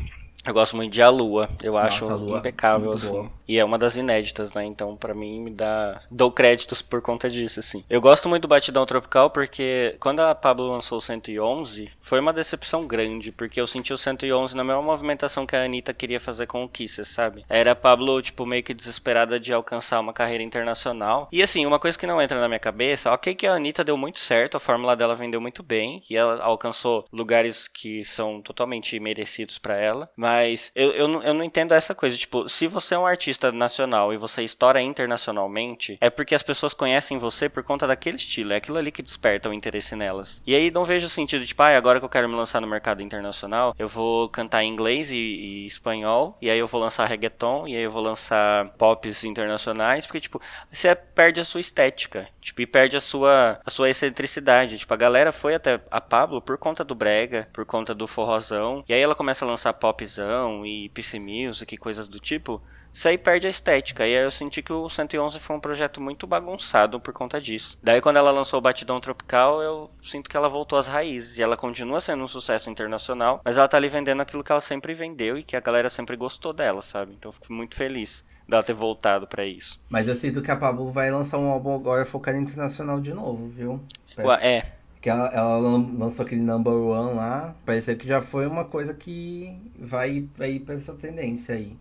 eu 0.45 0.53
gosto 0.53 0.75
muito 0.75 0.91
de 0.93 1.01
A 1.01 1.09
Lua, 1.09 1.49
eu 1.61 1.73
Nossa, 1.73 1.87
acho 1.87 2.07
Lua, 2.07 2.39
impecável, 2.39 2.91
assim. 2.91 3.11
Boa. 3.11 3.31
E 3.47 3.57
é 3.57 3.65
uma 3.65 3.77
das 3.79 3.95
inéditas, 3.95 4.53
né? 4.53 4.63
Então, 4.63 4.95
para 4.95 5.13
mim, 5.13 5.41
me 5.41 5.49
dá. 5.49 6.01
Dou 6.09 6.31
créditos 6.31 6.81
por 6.81 7.01
conta 7.01 7.29
disso, 7.29 7.59
assim. 7.59 7.83
Eu 7.89 7.99
gosto 7.99 8.29
muito 8.29 8.43
do 8.43 8.47
Batidão 8.47 8.85
Tropical 8.85 9.31
porque 9.31 9.95
quando 9.99 10.19
a 10.19 10.35
Pablo 10.35 10.71
lançou 10.71 10.99
o 10.99 11.01
111, 11.01 11.89
foi 11.99 12.19
uma 12.19 12.31
decepção 12.31 12.85
grande, 12.85 13.31
porque 13.31 13.59
eu 13.59 13.65
senti 13.65 13.91
o 13.91 13.97
111 13.97 14.55
na 14.55 14.63
mesma 14.63 14.81
movimentação 14.81 15.45
que 15.45 15.55
a 15.55 15.63
Anitta 15.63 15.93
queria 15.93 16.19
fazer 16.19 16.45
com 16.45 16.63
o 16.63 16.69
Kisses, 16.69 17.07
sabe? 17.07 17.43
Era 17.49 17.71
a 17.71 17.75
Pablo, 17.75 18.21
tipo, 18.21 18.45
meio 18.45 18.63
que 18.63 18.73
desesperada 18.73 19.39
de 19.39 19.51
alcançar 19.51 19.99
uma 19.99 20.13
carreira 20.13 20.43
internacional. 20.43 21.27
E 21.31 21.41
assim, 21.41 21.65
uma 21.65 21.79
coisa 21.79 21.97
que 21.97 22.07
não 22.07 22.21
entra 22.21 22.39
na 22.39 22.47
minha 22.47 22.59
cabeça, 22.59 23.11
ok, 23.11 23.33
que 23.33 23.47
a 23.47 23.53
Anitta 23.53 23.83
deu 23.83 23.97
muito 23.97 24.19
certo, 24.19 24.57
a 24.57 24.59
fórmula 24.59 24.95
dela 24.95 25.15
vendeu 25.15 25.41
muito 25.41 25.63
bem, 25.63 26.03
e 26.09 26.15
ela 26.15 26.41
alcançou 26.43 27.05
lugares 27.11 27.67
que 27.67 28.05
são 28.05 28.41
totalmente 28.41 28.99
merecidos 28.99 29.57
para 29.57 29.75
ela, 29.75 30.09
mas 30.15 30.38
mas 30.39 30.71
eu, 30.73 30.91
eu, 30.91 31.07
não, 31.07 31.21
eu 31.21 31.33
não 31.33 31.43
entendo 31.43 31.73
essa 31.73 31.93
coisa. 31.93 32.15
Tipo, 32.15 32.47
se 32.47 32.65
você 32.65 32.95
é 32.95 32.99
um 32.99 33.05
artista 33.05 33.51
nacional 33.51 34.13
e 34.13 34.17
você 34.17 34.41
estoura 34.41 34.81
internacionalmente, 34.81 35.97
é 35.99 36.09
porque 36.09 36.33
as 36.33 36.43
pessoas 36.43 36.73
conhecem 36.73 37.17
você 37.17 37.49
por 37.49 37.63
conta 37.63 37.85
daquele 37.85 38.15
estilo. 38.15 38.53
É 38.53 38.55
aquilo 38.55 38.77
ali 38.77 38.91
que 38.91 39.01
desperta 39.01 39.49
o 39.49 39.53
interesse 39.53 39.95
nelas. 39.95 40.41
E 40.47 40.55
aí 40.55 40.71
não 40.71 40.85
vejo 40.85 41.09
sentido, 41.09 41.45
tipo, 41.45 41.61
ah, 41.61 41.75
agora 41.75 41.99
que 41.99 42.05
eu 42.05 42.09
quero 42.09 42.29
me 42.29 42.35
lançar 42.35 42.61
no 42.61 42.67
mercado 42.67 43.01
internacional, 43.01 43.75
eu 43.77 43.87
vou 43.87 44.29
cantar 44.29 44.63
em 44.63 44.71
inglês 44.71 45.11
e, 45.11 45.17
e 45.17 45.65
espanhol, 45.65 46.37
e 46.41 46.49
aí 46.49 46.57
eu 46.57 46.67
vou 46.67 46.79
lançar 46.79 47.05
reggaeton, 47.05 47.67
e 47.67 47.75
aí 47.75 47.83
eu 47.83 47.91
vou 47.91 48.01
lançar 48.01 48.69
pops 48.77 49.23
internacionais, 49.25 50.05
porque, 50.05 50.21
tipo, 50.21 50.41
você 50.71 50.95
perde 50.95 51.41
a 51.41 51.45
sua 51.45 51.59
estética, 51.59 52.27
tipo, 52.41 52.61
e 52.61 52.65
perde 52.65 52.97
a 52.97 53.01
sua, 53.01 53.59
a 53.65 53.69
sua 53.69 53.89
excentricidade. 53.89 54.77
Tipo, 54.77 54.93
a 54.93 54.97
galera 54.97 55.31
foi 55.31 55.55
até 55.55 55.79
a 55.89 56.01
Pablo 56.01 56.41
por 56.41 56.57
conta 56.57 56.83
do 56.83 56.95
brega, 56.95 57.47
por 57.53 57.65
conta 57.65 57.93
do 57.93 58.07
forrozão, 58.07 58.83
e 58.87 58.93
aí 58.93 59.01
ela 59.01 59.15
começa 59.15 59.45
a 59.45 59.47
lançar 59.47 59.73
pops 59.73 60.17
e 60.65 60.89
PC 60.89 61.19
Music 61.19 61.73
e 61.73 61.77
coisas 61.77 62.07
do 62.07 62.19
tipo, 62.19 62.61
isso 62.93 63.07
aí 63.07 63.17
perde 63.17 63.47
a 63.47 63.49
estética. 63.49 64.05
E 64.05 64.15
aí 64.15 64.23
eu 64.23 64.31
senti 64.31 64.61
que 64.61 64.73
o 64.73 64.89
111 64.89 65.39
foi 65.39 65.55
um 65.55 65.59
projeto 65.59 66.01
muito 66.01 66.25
bagunçado 66.25 66.99
por 66.99 67.13
conta 67.13 67.39
disso. 67.39 67.77
Daí 67.81 68.01
quando 68.01 68.17
ela 68.17 68.31
lançou 68.31 68.59
o 68.59 68.61
Batidão 68.61 68.99
Tropical, 68.99 69.61
eu 69.61 69.89
sinto 70.01 70.29
que 70.29 70.35
ela 70.35 70.49
voltou 70.49 70.77
às 70.77 70.87
raízes. 70.87 71.37
E 71.37 71.43
ela 71.43 71.55
continua 71.55 72.01
sendo 72.01 72.23
um 72.23 72.27
sucesso 72.27 72.69
internacional, 72.69 73.41
mas 73.45 73.57
ela 73.57 73.67
tá 73.67 73.77
ali 73.77 73.87
vendendo 73.87 74.21
aquilo 74.21 74.43
que 74.43 74.51
ela 74.51 74.61
sempre 74.61 74.93
vendeu 74.93 75.37
e 75.37 75.43
que 75.43 75.55
a 75.55 75.61
galera 75.61 75.89
sempre 75.89 76.15
gostou 76.15 76.51
dela, 76.51 76.81
sabe? 76.81 77.13
Então 77.13 77.29
eu 77.29 77.33
fico 77.33 77.53
muito 77.53 77.75
feliz 77.75 78.25
dela 78.49 78.63
ter 78.63 78.73
voltado 78.73 79.27
para 79.27 79.45
isso. 79.45 79.79
Mas 79.89 80.07
eu 80.07 80.15
sinto 80.15 80.41
que 80.41 80.51
a 80.51 80.55
Pablo 80.55 80.91
vai 80.91 81.11
lançar 81.11 81.37
um 81.37 81.47
álbum 81.47 81.73
agora 81.73 82.03
focado 82.05 82.37
em 82.37 82.41
internacional 82.41 82.99
de 82.99 83.13
novo, 83.13 83.47
viu? 83.47 83.79
Parece... 84.15 84.45
é, 84.45 84.65
que 85.01 85.09
ela, 85.09 85.27
ela, 85.29 85.57
lançou 85.97 86.25
aquele 86.25 86.41
number 86.41 86.73
one 86.73 87.15
lá. 87.15 87.55
Parece 87.65 87.95
que 87.95 88.07
já 88.07 88.21
foi 88.21 88.45
uma 88.45 88.65
coisa 88.65 88.93
que 88.93 89.55
vai, 89.79 90.27
vai 90.35 90.53
ir 90.53 90.59
pra 90.61 90.75
essa 90.75 90.93
tendência 90.93 91.55
aí. 91.55 91.77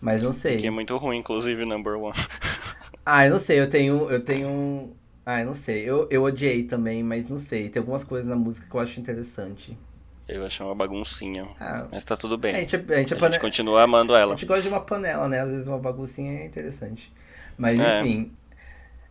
Mas 0.00 0.22
não 0.22 0.32
sei. 0.32 0.56
Que 0.56 0.66
é 0.66 0.70
muito 0.70 0.96
ruim, 0.96 1.18
inclusive, 1.18 1.64
number 1.64 1.98
one. 1.98 2.14
ah, 3.04 3.26
eu 3.26 3.32
não 3.32 3.38
sei, 3.38 3.60
eu 3.60 3.68
tenho. 3.68 4.08
Eu 4.10 4.24
tenho. 4.24 4.90
Ah, 5.26 5.40
eu 5.40 5.46
não 5.46 5.54
sei. 5.54 5.82
Eu, 5.82 6.08
eu 6.10 6.22
odiei 6.22 6.62
também, 6.62 7.02
mas 7.02 7.28
não 7.28 7.38
sei. 7.38 7.68
Tem 7.68 7.80
algumas 7.80 8.04
coisas 8.04 8.28
na 8.28 8.36
música 8.36 8.66
que 8.68 8.74
eu 8.74 8.80
acho 8.80 9.00
interessante. 9.00 9.76
Eu 10.32 10.46
acho 10.46 10.64
uma 10.64 10.74
baguncinha. 10.74 11.46
Ah, 11.60 11.86
mas 11.90 12.04
tá 12.04 12.16
tudo 12.16 12.38
bem. 12.38 12.54
A 12.54 12.58
gente, 12.60 12.76
a 12.76 12.96
gente, 12.98 13.14
a 13.14 13.16
pane... 13.16 13.32
gente 13.32 13.40
continua 13.40 13.82
amando 13.82 14.14
ela. 14.14 14.34
A 14.34 14.36
gente 14.36 14.46
gosta 14.46 14.62
de 14.62 14.68
uma 14.68 14.80
panela, 14.80 15.28
né? 15.28 15.40
Às 15.40 15.50
vezes 15.50 15.66
uma 15.66 15.78
baguncinha 15.78 16.40
é 16.40 16.46
interessante. 16.46 17.12
Mas 17.58 17.78
é. 17.78 18.00
enfim, 18.00 18.32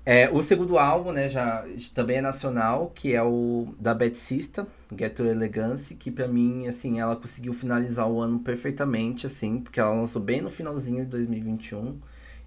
é, 0.06 0.28
o 0.28 0.42
segundo 0.42 0.78
álbum, 0.78 1.12
né, 1.12 1.30
já 1.30 1.64
também 1.94 2.18
é 2.18 2.22
nacional, 2.22 2.92
que 2.96 3.14
é 3.14 3.22
o 3.22 3.68
da 3.80 3.94
Beth 3.94 4.16
Sista, 4.16 4.66
Get 4.98 5.20
Elegance, 5.20 5.94
que 5.94 6.10
para 6.10 6.28
mim, 6.28 6.66
assim, 6.68 7.00
ela 7.00 7.16
conseguiu 7.16 7.54
finalizar 7.54 8.10
o 8.10 8.20
ano 8.20 8.40
perfeitamente, 8.40 9.28
assim, 9.28 9.60
porque 9.60 9.80
ela 9.80 9.94
lançou 9.94 10.20
bem 10.20 10.42
no 10.42 10.50
finalzinho 10.50 11.04
de 11.04 11.12
2021. 11.12 12.00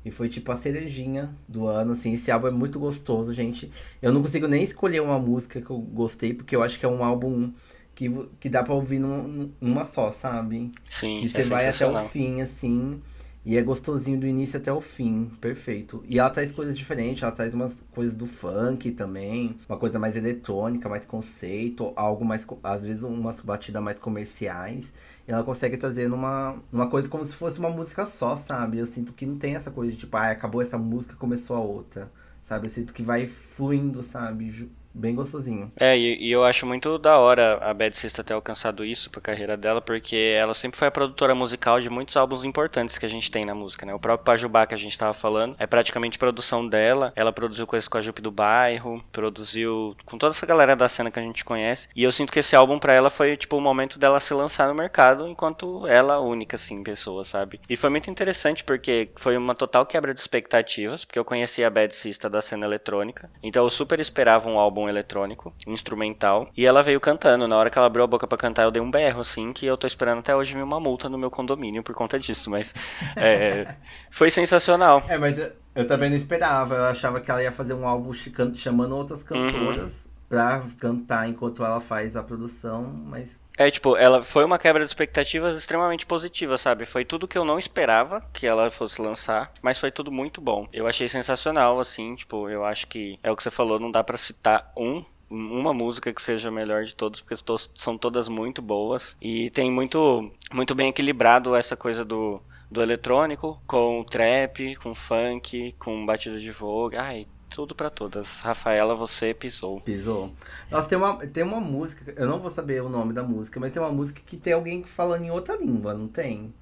E 0.04 0.10
foi 0.10 0.28
tipo 0.28 0.50
a 0.50 0.56
cerejinha 0.56 1.32
do 1.46 1.68
ano, 1.68 1.92
assim. 1.92 2.14
Esse 2.14 2.32
álbum 2.32 2.48
é 2.48 2.50
muito 2.50 2.80
gostoso, 2.80 3.32
gente. 3.32 3.70
Eu 4.02 4.12
não 4.12 4.20
consigo 4.20 4.48
nem 4.48 4.64
escolher 4.64 5.00
uma 5.00 5.18
música 5.20 5.60
que 5.60 5.70
eu 5.70 5.78
gostei, 5.78 6.34
porque 6.34 6.56
eu 6.56 6.62
acho 6.64 6.80
que 6.80 6.84
é 6.84 6.88
um 6.88 7.04
álbum 7.04 7.52
que, 7.94 8.10
que 8.40 8.48
dá 8.48 8.62
pra 8.62 8.74
ouvir 8.74 8.98
num, 8.98 9.50
numa 9.60 9.84
só, 9.84 10.10
sabe? 10.10 10.70
Sim, 10.88 11.20
Que 11.20 11.28
você 11.28 11.40
é 11.40 11.44
vai 11.44 11.68
até 11.68 11.86
o 11.86 12.08
fim, 12.08 12.40
assim. 12.40 13.00
E 13.44 13.56
é 13.58 13.62
gostosinho 13.62 14.20
do 14.20 14.26
início 14.26 14.56
até 14.56 14.72
o 14.72 14.80
fim, 14.80 15.24
perfeito. 15.40 16.04
E 16.08 16.16
ela 16.16 16.30
traz 16.30 16.52
coisas 16.52 16.78
diferentes, 16.78 17.24
ela 17.24 17.32
traz 17.32 17.52
umas 17.52 17.84
coisas 17.92 18.14
do 18.14 18.24
funk 18.24 18.92
também, 18.92 19.58
uma 19.68 19.76
coisa 19.76 19.98
mais 19.98 20.14
eletrônica, 20.14 20.88
mais 20.88 21.04
conceito, 21.04 21.92
algo 21.96 22.24
mais, 22.24 22.46
às 22.62 22.84
vezes 22.84 23.02
umas 23.02 23.40
batidas 23.40 23.82
mais 23.82 23.98
comerciais. 23.98 24.92
E 25.26 25.32
ela 25.32 25.42
consegue 25.42 25.76
trazer 25.76 26.08
numa, 26.08 26.56
uma 26.72 26.88
coisa 26.88 27.08
como 27.08 27.24
se 27.24 27.34
fosse 27.34 27.58
uma 27.58 27.70
música 27.70 28.06
só, 28.06 28.36
sabe? 28.36 28.78
Eu 28.78 28.86
sinto 28.86 29.12
que 29.12 29.26
não 29.26 29.36
tem 29.36 29.56
essa 29.56 29.72
coisa 29.72 29.90
de 29.90 29.98
tipo, 29.98 30.16
ah, 30.16 30.30
acabou 30.30 30.62
essa 30.62 30.78
música, 30.78 31.16
começou 31.16 31.56
a 31.56 31.60
outra. 31.60 32.12
Sabe? 32.44 32.66
Eu 32.66 32.70
sinto 32.70 32.92
que 32.92 33.02
vai 33.02 33.26
fluindo, 33.26 34.02
sabe? 34.02 34.70
Bem 34.94 35.14
gostosinho. 35.14 35.72
É, 35.78 35.96
e, 35.96 36.28
e, 36.28 36.30
eu 36.30 36.44
acho 36.44 36.66
muito 36.66 36.98
da 36.98 37.18
hora 37.18 37.58
a 37.62 37.72
Bad 37.72 37.96
Sister 37.96 38.24
ter 38.24 38.34
alcançado 38.34 38.84
isso 38.84 39.10
pra 39.10 39.20
carreira 39.20 39.56
dela, 39.56 39.80
porque 39.80 40.36
ela 40.38 40.54
sempre 40.54 40.78
foi 40.78 40.88
a 40.88 40.90
produtora 40.90 41.34
musical 41.34 41.80
de 41.80 41.88
muitos 41.88 42.16
álbuns 42.16 42.44
importantes 42.44 42.98
que 42.98 43.06
a 43.06 43.08
gente 43.08 43.30
tem 43.30 43.44
na 43.44 43.54
música, 43.54 43.86
né? 43.86 43.94
O 43.94 43.98
próprio 43.98 44.24
Pajubá 44.24 44.66
que 44.66 44.74
a 44.74 44.78
gente 44.78 44.98
tava 44.98 45.14
falando 45.14 45.56
é 45.58 45.66
praticamente 45.66 46.18
produção 46.18 46.66
dela. 46.66 47.12
Ela 47.16 47.32
produziu 47.32 47.66
coisas 47.66 47.88
com 47.88 47.98
a 47.98 48.02
Jupe 48.02 48.22
do 48.22 48.30
Bairro, 48.30 49.02
produziu 49.10 49.96
com 50.04 50.18
toda 50.18 50.32
essa 50.32 50.46
galera 50.46 50.76
da 50.76 50.88
cena 50.88 51.10
que 51.10 51.18
a 51.18 51.22
gente 51.22 51.44
conhece. 51.44 51.88
E 51.94 52.02
eu 52.02 52.12
sinto 52.12 52.32
que 52.32 52.38
esse 52.38 52.54
álbum 52.54 52.78
pra 52.78 52.92
ela 52.92 53.10
foi, 53.10 53.36
tipo, 53.36 53.56
o 53.56 53.60
momento 53.60 53.98
dela 53.98 54.20
se 54.20 54.34
lançar 54.34 54.68
no 54.68 54.74
mercado 54.74 55.26
enquanto 55.26 55.86
ela 55.86 56.20
única, 56.20 56.56
assim, 56.56 56.82
pessoa, 56.82 57.24
sabe? 57.24 57.60
E 57.68 57.76
foi 57.76 57.90
muito 57.90 58.10
interessante 58.10 58.64
porque 58.64 59.10
foi 59.16 59.36
uma 59.36 59.54
total 59.54 59.86
quebra 59.86 60.14
de 60.14 60.20
expectativas, 60.20 61.04
porque 61.04 61.18
eu 61.18 61.24
conhecia 61.24 61.66
a 61.66 61.70
Bad 61.70 61.94
Sister 61.94 62.30
da 62.30 62.42
cena 62.42 62.66
eletrônica, 62.66 63.30
então 63.42 63.64
eu 63.64 63.70
super 63.70 64.00
esperava 64.00 64.48
um 64.48 64.58
álbum 64.58 64.81
álbum 64.82 64.88
eletrônico, 64.88 65.52
instrumental, 65.66 66.50
e 66.56 66.66
ela 66.66 66.82
veio 66.82 67.00
cantando. 67.00 67.46
Na 67.46 67.56
hora 67.56 67.70
que 67.70 67.78
ela 67.78 67.86
abriu 67.86 68.04
a 68.04 68.06
boca 68.06 68.26
para 68.26 68.38
cantar, 68.38 68.64
eu 68.64 68.70
dei 68.70 68.82
um 68.82 68.90
berro, 68.90 69.20
assim, 69.20 69.52
que 69.52 69.66
eu 69.66 69.76
tô 69.76 69.86
esperando 69.86 70.18
até 70.18 70.34
hoje 70.34 70.54
vir 70.54 70.62
uma 70.62 70.80
multa 70.80 71.08
no 71.08 71.18
meu 71.18 71.30
condomínio 71.30 71.82
por 71.82 71.94
conta 71.94 72.18
disso, 72.18 72.50
mas 72.50 72.74
é, 73.16 73.74
foi 74.10 74.30
sensacional. 74.30 75.02
É, 75.08 75.16
mas 75.16 75.38
Eu 75.74 75.86
também 75.86 76.10
não 76.10 76.16
esperava. 76.16 76.74
Eu 76.74 76.84
achava 76.84 77.20
que 77.20 77.30
ela 77.30 77.42
ia 77.42 77.52
fazer 77.52 77.74
um 77.74 77.86
álbum 77.86 78.12
chamando 78.54 78.96
outras 78.96 79.22
cantoras 79.22 80.04
uhum. 80.04 80.10
pra 80.28 80.62
cantar 80.78 81.28
enquanto 81.28 81.64
ela 81.64 81.80
faz 81.80 82.16
a 82.16 82.22
produção, 82.22 82.82
mas. 83.06 83.40
É, 83.62 83.70
tipo, 83.70 83.96
ela 83.96 84.22
foi 84.22 84.44
uma 84.44 84.58
quebra 84.58 84.82
de 84.82 84.90
expectativas 84.90 85.56
extremamente 85.56 86.04
positiva, 86.04 86.58
sabe? 86.58 86.84
Foi 86.84 87.04
tudo 87.04 87.28
que 87.28 87.38
eu 87.38 87.44
não 87.44 87.58
esperava 87.58 88.20
que 88.32 88.44
ela 88.44 88.68
fosse 88.70 89.00
lançar, 89.00 89.52
mas 89.62 89.78
foi 89.78 89.92
tudo 89.92 90.10
muito 90.10 90.40
bom. 90.40 90.66
Eu 90.72 90.88
achei 90.88 91.08
sensacional, 91.08 91.78
assim, 91.78 92.16
tipo, 92.16 92.48
eu 92.48 92.64
acho 92.64 92.88
que 92.88 93.18
é 93.22 93.30
o 93.30 93.36
que 93.36 93.42
você 93.42 93.50
falou, 93.50 93.78
não 93.78 93.90
dá 93.90 94.02
para 94.02 94.16
citar 94.16 94.72
um 94.76 95.02
uma 95.30 95.72
música 95.72 96.12
que 96.12 96.20
seja 96.20 96.50
a 96.50 96.52
melhor 96.52 96.84
de 96.84 96.94
todos, 96.94 97.22
porque 97.22 97.42
são 97.74 97.96
todas 97.96 98.28
muito 98.28 98.60
boas. 98.60 99.16
E 99.18 99.48
tem 99.48 99.70
muito, 99.70 100.30
muito 100.52 100.74
bem 100.74 100.90
equilibrado 100.90 101.56
essa 101.56 101.74
coisa 101.74 102.04
do, 102.04 102.38
do 102.70 102.82
eletrônico 102.82 103.58
com 103.66 104.04
trap, 104.04 104.76
com 104.76 104.94
funk, 104.94 105.74
com 105.78 106.04
batida 106.04 106.38
de 106.38 106.50
vogue. 106.50 106.96
Ai, 106.96 107.26
tudo 107.54 107.74
para 107.74 107.90
todas. 107.90 108.40
Rafaela, 108.40 108.94
você 108.94 109.34
pisou. 109.34 109.80
Pisou. 109.80 110.32
Nossa, 110.70 110.88
tem 110.88 110.98
uma, 110.98 111.16
tem 111.26 111.44
uma 111.44 111.60
música, 111.60 112.12
eu 112.16 112.26
não 112.26 112.38
vou 112.38 112.50
saber 112.50 112.82
o 112.82 112.88
nome 112.88 113.12
da 113.12 113.22
música, 113.22 113.60
mas 113.60 113.72
tem 113.72 113.82
uma 113.82 113.92
música 113.92 114.20
que 114.24 114.36
tem 114.36 114.52
alguém 114.52 114.82
falando 114.84 115.24
em 115.24 115.30
outra 115.30 115.56
língua, 115.56 115.94
não 115.94 116.08
tem? 116.08 116.52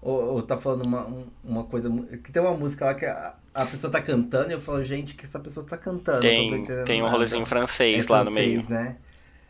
Ou, 0.00 0.34
ou 0.34 0.42
tá 0.42 0.58
falando 0.58 0.84
uma, 0.86 1.08
uma 1.42 1.64
coisa. 1.64 1.88
Que 2.22 2.30
tem 2.30 2.42
uma 2.42 2.54
música 2.54 2.84
lá 2.84 2.94
que 2.94 3.06
a, 3.06 3.34
a 3.54 3.66
pessoa 3.66 3.90
tá 3.90 4.02
cantando 4.02 4.50
e 4.50 4.52
eu 4.52 4.60
falo, 4.60 4.84
gente, 4.84 5.14
que 5.14 5.24
essa 5.24 5.40
pessoa 5.40 5.64
tá 5.64 5.78
cantando. 5.78 6.20
Tem, 6.20 6.64
tem 6.84 7.02
um 7.02 7.08
rolezinho 7.08 7.46
francês 7.46 8.06
é 8.06 8.12
lá 8.12 8.22
francês, 8.22 8.64
no 8.64 8.70
meio. 8.70 8.84
né? 8.84 8.96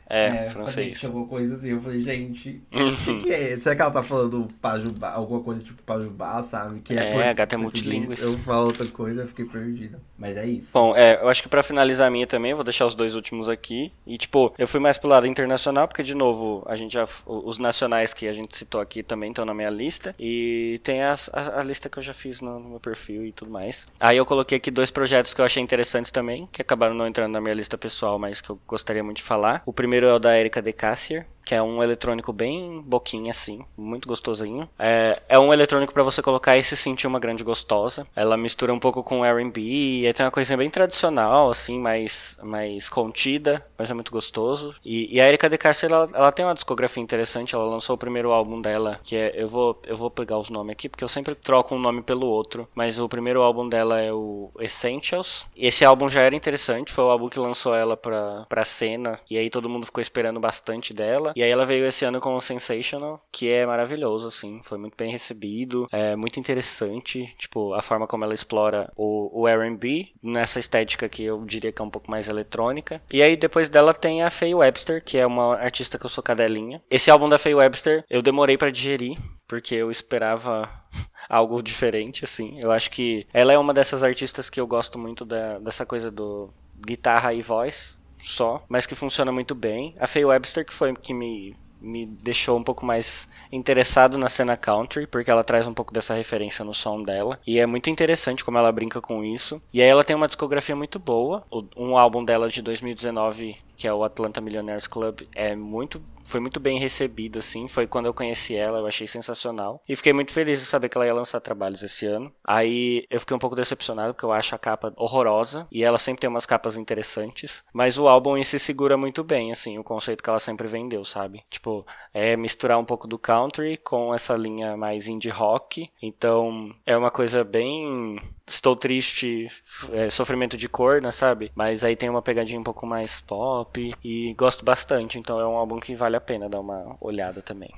É, 0.09 0.47
é 0.47 0.51
francês. 0.51 1.05
Alguma 1.05 1.27
coisa 1.27 1.57
assim. 1.57 1.69
Eu 1.69 1.81
falei, 1.81 2.03
gente, 2.03 2.63
o 2.73 3.23
que, 3.23 3.33
é? 3.33 3.57
Será 3.57 3.77
que 3.77 3.83
ela 3.83 3.91
tá 3.91 4.03
falando 4.03 4.47
pajubá, 4.61 5.13
alguma 5.13 5.41
coisa 5.41 5.63
tipo 5.63 5.83
pajubá, 5.83 6.43
sabe? 6.43 6.81
Que 6.81 6.99
é, 6.99 7.15
é 7.15 7.29
a 7.29 7.33
gata 7.33 7.57
é. 7.57 7.59
Eu 7.59 8.39
falo 8.39 8.67
outra 8.67 8.87
coisa, 8.87 9.23
eu 9.23 9.29
fiquei 9.29 9.45
perdida. 9.45 10.01
Mas 10.19 10.37
é 10.37 10.47
isso. 10.47 10.71
Bom, 10.73 10.95
é, 10.97 11.21
eu 11.21 11.29
acho 11.29 11.43
que 11.43 11.49
pra 11.49 11.63
finalizar 11.63 12.09
a 12.09 12.11
minha 12.11 12.27
também, 12.27 12.51
eu 12.53 12.57
vou 12.57 12.65
deixar 12.65 12.87
os 12.87 12.95
dois 12.95 13.15
últimos 13.15 13.49
aqui. 13.49 13.93
E, 14.07 14.17
tipo, 14.17 14.55
eu 14.59 14.67
fui 14.67 14.81
mais 14.81 14.99
pro 14.99 15.09
lado 15.09 15.27
internacional, 15.27 15.89
porque, 15.89 16.03
de 16.03 16.15
novo, 16.15 16.63
a 16.67 16.77
gente 16.77 16.95
já. 16.95 17.05
Os 17.27 17.59
nacionais 17.59 18.13
que 18.13 18.27
a 18.27 18.33
gente 18.33 18.57
citou 18.57 18.81
aqui 18.81 19.03
também 19.03 19.31
estão 19.31 19.45
na 19.45 19.55
minha 19.55 19.71
lista. 19.71 20.15
E 20.19 20.81
tem 20.83 21.03
as, 21.03 21.31
a, 21.33 21.61
a, 21.61 21.63
lista 21.63 21.89
que 21.89 21.99
eu 21.99 22.03
já 22.03 22.13
fiz 22.13 22.41
no, 22.41 22.59
no 22.59 22.69
meu 22.71 22.81
perfil 22.81 23.25
e 23.25 23.33
tudo 23.33 23.51
mais. 23.51 23.87
Aí 23.99 24.17
eu 24.17 24.27
coloquei 24.27 24.59
aqui 24.59 24.71
dois 24.71 24.91
projetos 24.91 25.35
que 25.35 25.41
eu 25.41 25.45
achei 25.45 25.63
interessantes 25.63 26.11
também, 26.11 26.49
que 26.53 26.63
acabaram 26.63 26.95
não 26.95 27.07
entrando 27.07 27.33
na 27.33 27.41
minha 27.41 27.55
lista 27.55 27.77
pessoal, 27.77 28.19
mas 28.19 28.41
que 28.41 28.51
eu 28.51 28.59
gostaria 28.67 29.03
muito 29.03 29.19
de 29.19 29.23
falar. 29.23 29.63
O 29.67 29.73
primeiro 29.73 29.94
é 30.03 30.13
o 30.13 30.19
da 30.19 30.37
Erika 30.37 30.61
De 30.61 30.73
Cassier, 30.73 31.27
que 31.45 31.55
é 31.55 31.63
um 31.63 31.83
eletrônico 31.83 32.33
bem 32.33 32.81
boquinha 32.81 33.31
assim, 33.31 33.65
muito 33.77 34.09
gostosinho. 34.09 34.69
É, 34.79 35.21
é 35.29 35.39
um 35.39 35.53
eletrônico 35.53 35.93
para 35.93 36.03
você 36.03 36.23
colocar 36.23 36.57
e 36.57 36.63
se 36.63 36.77
sentir 36.77 37.07
uma 37.07 37.21
grande 37.21 37.45
gostosa. 37.45 38.07
Ela 38.17 38.37
mistura 38.37 38.73
um 38.73 38.79
pouco 38.79 39.03
com 39.03 39.25
R&B 39.25 39.61
e 39.61 40.13
tem 40.13 40.25
uma 40.25 40.33
coisinha 40.33 40.57
bem 40.57 40.71
tradicional, 40.71 41.51
assim, 41.51 41.79
mais, 41.79 42.39
mais 42.43 42.89
contida, 42.89 43.65
mas 43.77 43.91
é 43.91 43.95
muito 43.95 44.11
gostoso. 44.11 44.75
E, 44.85 45.15
e 45.15 45.21
a 45.21 45.29
Erika 45.29 45.49
De 45.49 45.59
Carcer, 45.59 45.91
ela, 45.91 46.09
ela, 46.13 46.33
tem 46.33 46.45
uma 46.45 46.55
discografia 46.55 47.03
interessante, 47.03 47.55
ela 47.55 47.65
lançou 47.65 47.95
o 47.95 47.99
primeiro 47.99 48.33
álbum 48.33 48.61
dela, 48.61 48.99
que 49.03 49.17
é, 49.17 49.33
eu 49.35 49.49
vou, 49.49 49.81
eu 49.87 49.97
vou 49.97 50.11
pegar 50.11 50.39
os 50.39 50.51
nomes 50.51 50.73
aqui, 50.73 50.89
porque 50.89 51.05
eu 51.05 51.09
sempre 51.09 51.35
troco 51.35 51.75
um 51.75 51.79
nome 51.79 52.03
pelo 52.03 52.27
outro, 52.27 52.69
mas 52.75 52.99
o 52.99 53.09
primeiro 53.09 53.43
álbum 53.43 53.69
dela 53.69 54.01
é 54.01 54.13
o 54.13 54.51
Essentials. 54.59 55.47
Esse 55.57 55.85
álbum 55.85 56.09
já 56.09 56.23
era 56.23 56.35
interessante, 56.35 56.93
foi 56.93 57.05
o 57.05 57.11
álbum 57.11 57.29
que 57.29 57.39
lançou 57.39 57.75
ela 57.75 57.97
pra, 57.97 58.47
pra 58.49 58.65
cena, 58.65 59.19
e 59.29 59.37
aí 59.37 59.51
todo 59.51 59.69
mundo 59.69 59.87
ficou 59.87 60.01
esperando 60.01 60.41
bastante 60.41 60.95
dela. 60.95 61.34
E 61.35 61.43
aí 61.43 61.51
ela 61.51 61.65
veio 61.65 61.87
esse 61.87 62.05
ano 62.05 62.21
com 62.21 62.35
o 62.35 62.41
Sensational, 62.41 63.21
que 63.33 63.51
é 63.51 63.67
maravilhoso, 63.67 64.29
assim. 64.29 64.61
Foi 64.63 64.79
muito 64.79 64.97
bem 64.97 65.11
recebido, 65.11 65.89
é 65.91 66.15
muito 66.17 66.39
interessante, 66.39 67.35
tipo, 67.39 67.75
a 67.75 67.83
forma 67.83 68.07
como 68.07 68.25
ela 68.25 68.35
explora 68.35 68.91
o, 68.97 69.43
o 69.43 69.49
R&B 69.49 70.13
nessa 70.23 70.61
estética 70.61 71.09
que 71.09 71.25
eu 71.25 71.41
diria 71.41 71.73
que 71.73 71.83
é 71.83 71.85
um 71.85 71.91
pouco 71.91 72.11
mais 72.11 72.29
eletrônica. 72.29 73.03
E 73.13 73.23
aí 73.23 73.37
depois 73.37 73.69
dela 73.69 73.93
tem 73.93 74.23
a 74.23 74.31
Faye 74.31 74.55
Webster, 74.55 75.03
que 75.03 75.19
é 75.19 75.27
uma 75.27 75.57
artista 75.57 75.99
que 75.99 76.07
eu 76.07 76.11
sou 76.11 76.23
cadelinha. 76.23 76.83
Esse 76.91 77.11
álbum 77.11 77.29
da 77.29 77.39
Faye 77.39 77.55
Webster 77.55 78.05
eu 78.09 78.23
demorei 78.23 78.57
para 78.57 78.71
digerir, 78.71 79.19
porque 79.47 79.75
eu 79.75 79.91
esperava 79.91 80.71
algo 81.29 81.63
diferente, 81.63 82.25
assim. 82.25 82.61
Eu 82.61 82.71
acho 82.71 82.91
que 82.91 83.27
ela 83.33 83.53
é 83.53 83.59
uma 83.59 83.75
dessas 83.75 84.03
artistas 84.03 84.49
que 84.49 84.61
eu 84.61 84.67
gosto 84.67 84.99
muito 84.99 85.25
da, 85.25 85.59
dessa 85.59 85.85
coisa 85.85 86.11
do 86.11 86.53
guitarra 86.87 87.33
e 87.33 87.41
voz 87.41 87.99
só, 88.25 88.63
mas 88.69 88.87
que 88.87 88.95
funciona 88.95 89.31
muito 89.33 89.55
bem. 89.55 89.95
A 89.99 90.07
Faye 90.07 90.25
Webster, 90.25 90.65
que 90.65 90.73
foi 90.73 90.95
que 90.95 91.15
me 91.15 91.57
me 91.85 92.07
deixou 92.07 92.59
um 92.59 92.65
pouco 92.65 92.87
mais 92.87 93.29
interessado 93.53 94.17
na 94.17 94.31
cena 94.31 94.57
country, 94.57 95.07
porque 95.07 95.31
ela 95.31 95.45
traz 95.45 95.69
um 95.69 95.75
pouco 95.75 95.93
dessa 95.93 96.15
referência 96.15 96.65
no 96.65 96.73
som 96.73 97.03
dela. 97.03 97.39
E 97.47 97.61
é 97.61 97.67
muito 97.67 97.91
interessante 97.91 98.43
como 98.43 98.57
ela 98.57 98.73
brinca 98.73 99.03
com 99.03 99.23
isso. 99.23 99.61
E 99.71 99.83
aí 99.83 99.89
ela 99.89 100.03
tem 100.03 100.17
uma 100.17 100.27
discografia 100.27 100.75
muito 100.75 100.99
boa. 100.99 101.45
Um 101.77 101.99
álbum 101.99 102.25
dela 102.25 102.49
de 102.49 102.63
2019 102.63 103.59
que 103.77 103.87
é 103.87 103.93
o 103.93 104.05
Atlanta 104.05 104.41
Millionaires 104.41 104.87
Club, 104.87 105.23
é 105.35 105.55
muito 105.57 106.03
foi 106.25 106.41
muito 106.41 106.59
bem 106.59 106.79
recebido 106.79 107.39
assim, 107.39 107.69
foi 107.69 107.87
quando 107.87 108.07
eu 108.07 108.15
conheci 108.15 108.57
ela, 108.57 108.79
eu 108.79 108.87
achei 108.87 109.07
sensacional. 109.07 109.83
E 109.89 109.95
fiquei 109.97 110.13
muito 110.13 110.33
feliz 110.33 110.61
de 110.61 110.67
saber 110.67 110.89
que 110.89 110.97
ela 110.97 111.07
ia 111.07 111.15
lançar 111.15 111.41
trabalhos 111.41 111.83
esse 111.83 112.07
ano. 112.07 112.33
Aí 112.43 113.07
eu 113.11 113.21
fiquei 113.21 113.37
um 113.37 113.41
pouco 113.41 113.57
decepcionado 113.57 114.15
porque 114.15 114.25
eu 114.25 114.33
acho 114.33 114.55
a 114.55 114.59
capa 114.59 114.93
horrorosa 114.97 115.67
e 115.71 115.85
ela 115.85 115.99
sempre 115.99 116.21
tem 116.21 116.31
umas 116.31 116.47
capas 116.47 116.77
interessantes, 116.77 117.65
mas 117.73 117.99
o 117.99 118.09
álbum 118.09 118.37
em 118.37 118.45
si 118.45 118.59
segura 118.59 118.97
muito 118.97 119.23
bem 119.23 119.53
assim, 119.53 119.79
o 119.79 119.85
conceito 119.85 120.23
que 120.23 120.31
ela 120.31 120.41
sempre 120.41 120.67
vendeu, 120.67 121.05
sabe? 121.05 121.43
Tipo, 121.51 121.87
é 122.13 122.37
misturar 122.37 122.79
um 122.79 122.85
pouco 122.85 123.07
do 123.07 123.19
country 123.19 123.77
com 123.77 124.15
essa 124.15 124.35
linha 124.35 124.77
mais 124.77 125.09
indie 125.09 125.29
rock. 125.31 125.91
Então, 126.03 126.75
é 126.87 126.97
uma 126.97 127.11
coisa 127.11 127.45
bem 127.45 128.21
estou 128.47 128.77
triste, 128.77 129.49
é, 129.93 130.11
sofrimento 130.11 130.57
de 130.57 130.69
cor, 130.69 131.01
né, 131.01 131.11
sabe? 131.11 131.51
Mas 131.55 131.83
aí 131.83 131.97
tem 131.97 132.09
uma 132.11 132.23
pegadinha 132.23 132.61
um 132.61 132.65
pouco 132.65 132.87
mais 132.87 133.21
pop 133.21 133.95
e 134.05 134.35
gosto 134.35 134.65
bastante, 134.65 135.19
então 135.19 135.41
é 135.41 135.47
um 135.47 135.57
álbum 135.57 135.81
que 135.81 135.95
vale 135.95 136.14
a 136.15 136.21
pena 136.21 136.49
dar 136.49 136.61
uma 136.61 136.97
olhada 137.01 137.43
também. 137.43 137.73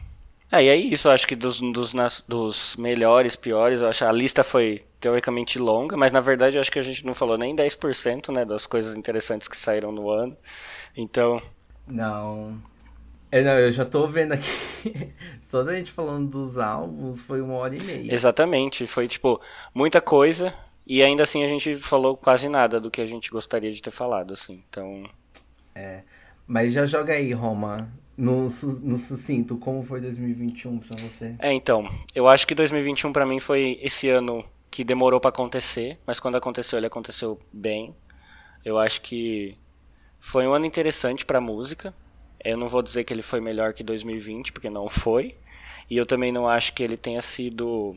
É, 0.50 0.62
e 0.62 0.68
é 0.68 0.76
isso, 0.76 1.08
eu 1.08 1.12
acho 1.12 1.26
que 1.26 1.34
dos, 1.34 1.60
dos, 1.60 1.92
dos 2.26 2.76
melhores, 2.76 3.34
piores, 3.34 3.80
eu 3.80 3.88
acho 3.88 4.04
a 4.04 4.12
lista 4.12 4.44
foi 4.44 4.84
teoricamente 5.00 5.58
longa, 5.58 5.96
mas 5.96 6.12
na 6.12 6.20
verdade 6.20 6.56
eu 6.56 6.60
acho 6.60 6.70
que 6.70 6.78
a 6.78 6.82
gente 6.82 7.04
não 7.04 7.14
falou 7.14 7.36
nem 7.36 7.54
10%, 7.54 8.32
né, 8.32 8.44
das 8.44 8.64
coisas 8.64 8.96
interessantes 8.96 9.48
que 9.48 9.56
saíram 9.56 9.90
no 9.90 10.08
ano. 10.08 10.36
Então... 10.96 11.42
Não... 11.86 12.60
É, 13.30 13.42
não, 13.42 13.58
eu 13.58 13.72
já 13.72 13.84
tô 13.84 14.06
vendo 14.06 14.32
aqui. 14.32 14.48
Só 15.50 15.62
da 15.62 15.74
gente 15.74 15.90
falando 15.90 16.30
dos 16.30 16.58
álbuns 16.58 17.20
foi 17.22 17.40
uma 17.40 17.54
hora 17.54 17.74
e 17.74 17.82
meia. 17.82 18.14
Exatamente. 18.14 18.86
Foi, 18.86 19.08
tipo, 19.08 19.40
muita 19.74 20.00
coisa. 20.00 20.54
E 20.86 21.02
ainda 21.02 21.24
assim 21.24 21.44
a 21.44 21.48
gente 21.48 21.74
falou 21.74 22.16
quase 22.16 22.48
nada 22.48 22.80
do 22.80 22.90
que 22.90 23.00
a 23.00 23.06
gente 23.06 23.28
gostaria 23.28 23.72
de 23.72 23.82
ter 23.82 23.90
falado, 23.90 24.32
assim. 24.32 24.62
Então. 24.68 25.04
É. 25.74 26.02
Mas 26.46 26.72
já 26.72 26.86
joga 26.86 27.12
aí, 27.12 27.32
Roma. 27.32 27.92
No, 28.16 28.42
no 28.44 28.98
sucinto, 28.98 29.56
como 29.58 29.84
foi 29.84 30.00
2021 30.00 30.78
pra 30.78 30.96
você? 31.02 31.34
É, 31.38 31.52
então. 31.52 31.88
Eu 32.14 32.28
acho 32.28 32.46
que 32.46 32.54
2021 32.54 33.12
para 33.12 33.26
mim 33.26 33.38
foi 33.38 33.78
esse 33.82 34.08
ano 34.08 34.44
que 34.70 34.82
demorou 34.82 35.20
para 35.20 35.28
acontecer. 35.28 35.98
Mas 36.06 36.18
quando 36.18 36.36
aconteceu, 36.36 36.78
ele 36.78 36.86
aconteceu 36.86 37.38
bem. 37.52 37.94
Eu 38.64 38.78
acho 38.78 39.00
que 39.02 39.56
foi 40.18 40.46
um 40.46 40.52
ano 40.52 40.66
interessante 40.66 41.24
pra 41.26 41.40
música 41.40 41.94
eu 42.46 42.56
não 42.56 42.68
vou 42.68 42.80
dizer 42.82 43.02
que 43.02 43.12
ele 43.12 43.22
foi 43.22 43.40
melhor 43.40 43.72
que 43.72 43.82
2020, 43.82 44.52
porque 44.52 44.70
não 44.70 44.88
foi. 44.88 45.36
E 45.90 45.96
eu 45.96 46.06
também 46.06 46.30
não 46.30 46.48
acho 46.48 46.72
que 46.72 46.82
ele 46.82 46.96
tenha 46.96 47.20
sido 47.20 47.96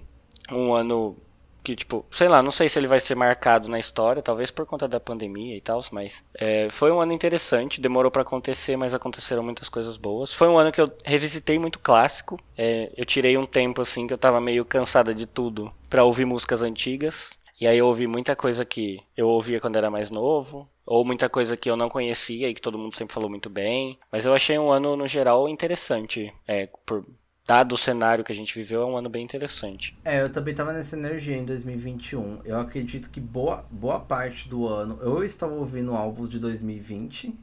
um 0.52 0.74
ano 0.74 1.16
que, 1.64 1.76
tipo, 1.76 2.06
sei 2.10 2.28
lá, 2.28 2.42
não 2.42 2.52
sei 2.52 2.70
se 2.70 2.80
ele 2.80 2.88
vai 2.88 3.00
ser 3.00 3.16
marcado 3.16 3.70
na 3.70 3.80
história, 3.80 4.22
talvez 4.22 4.52
por 4.52 4.66
conta 4.66 4.88
da 4.88 5.00
pandemia 5.00 5.56
e 5.56 5.62
tal, 5.62 5.80
mas 5.92 6.24
é, 6.34 6.70
foi 6.70 6.92
um 6.92 7.00
ano 7.00 7.14
interessante, 7.14 7.82
demorou 7.82 8.12
para 8.12 8.22
acontecer, 8.22 8.76
mas 8.76 8.94
aconteceram 8.94 9.44
muitas 9.44 9.70
coisas 9.70 9.98
boas. 9.98 10.34
Foi 10.34 10.48
um 10.48 10.58
ano 10.58 10.72
que 10.72 10.82
eu 10.82 10.92
revisitei 11.04 11.60
muito 11.60 11.80
clássico, 11.80 12.40
é, 12.58 12.92
eu 12.96 13.06
tirei 13.06 13.38
um 13.38 13.46
tempo, 13.46 13.82
assim, 13.82 14.08
que 14.08 14.14
eu 14.14 14.18
tava 14.18 14.42
meio 14.42 14.66
cansada 14.66 15.14
de 15.14 15.26
tudo 15.26 15.72
para 15.90 16.04
ouvir 16.04 16.26
músicas 16.26 16.62
antigas, 16.62 17.38
e 17.60 17.68
aí 17.68 17.78
eu 17.78 17.88
ouvi 17.88 18.08
muita 18.08 18.36
coisa 18.36 18.64
que 18.64 19.02
eu 19.18 19.28
ouvia 19.28 19.60
quando 19.60 19.76
era 19.76 19.92
mais 19.92 20.10
novo, 20.10 20.70
ou 20.86 21.04
muita 21.04 21.30
coisa 21.30 21.58
que 21.58 21.70
eu 21.70 21.76
não 21.76 21.90
conhecia 21.90 22.50
e 22.50 22.54
que 22.54 22.62
todo 22.62 22.80
mundo 22.80 22.96
sempre 22.96 23.14
falou 23.14 23.30
muito 23.30 23.50
bem. 23.50 24.00
Mas 24.12 24.26
eu 24.26 24.34
achei 24.34 24.58
um 24.58 24.72
ano, 24.72 24.96
no 24.96 25.08
geral, 25.08 25.48
interessante. 25.50 26.34
É, 26.48 26.68
por, 26.86 27.06
dado 27.50 27.74
o 27.74 27.78
cenário 27.78 28.24
que 28.24 28.32
a 28.32 28.36
gente 28.36 28.54
viveu, 28.54 28.84
é 28.84 28.86
um 28.86 28.96
ano 28.96 29.10
bem 29.10 29.24
interessante. 29.24 29.98
É, 30.06 30.22
eu 30.22 30.30
também 30.30 30.54
tava 30.54 30.72
nessa 30.72 30.96
energia 30.96 31.36
em 31.36 31.44
2021. 31.44 32.42
Eu 32.46 32.60
acredito 32.60 33.10
que 33.10 33.20
boa, 33.20 33.66
boa 33.72 34.00
parte 34.00 34.48
do 34.48 34.68
ano 34.68 35.00
eu 35.02 35.24
estava 35.24 35.56
ouvindo 35.56 35.96
álbuns 35.96 36.30
de 36.30 36.38
2020, 36.38 37.34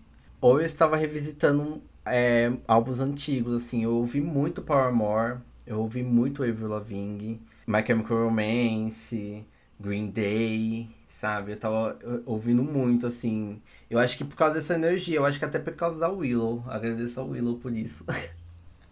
ou 0.40 0.60
eu 0.60 0.64
estava 0.64 0.96
revisitando 0.96 1.82
é, 2.06 2.52
álbuns 2.68 3.00
antigos, 3.00 3.56
assim. 3.56 3.82
Eu 3.82 3.96
ouvi 3.96 4.20
muito 4.20 4.62
Paramore, 4.62 5.38
eu 5.66 5.80
ouvi 5.80 6.04
muito 6.04 6.44
Avril 6.44 6.68
Lavigne, 6.68 7.40
My 7.66 7.84
Chemical 7.84 8.26
Romance, 8.26 9.44
Green 9.80 10.06
Day, 10.06 10.88
sabe? 11.08 11.50
Eu 11.50 11.56
tava 11.56 11.98
ouvindo 12.24 12.62
muito, 12.62 13.08
assim. 13.08 13.60
Eu 13.90 13.98
acho 13.98 14.16
que 14.16 14.24
por 14.24 14.36
causa 14.36 14.54
dessa 14.54 14.74
energia, 14.74 15.16
eu 15.16 15.26
acho 15.26 15.40
que 15.40 15.44
até 15.44 15.58
por 15.58 15.74
causa 15.74 15.98
da 15.98 16.08
Willow. 16.08 16.62
Agradeço 16.68 17.18
ao 17.18 17.30
Willow 17.30 17.56
por 17.56 17.72
isso. 17.72 18.04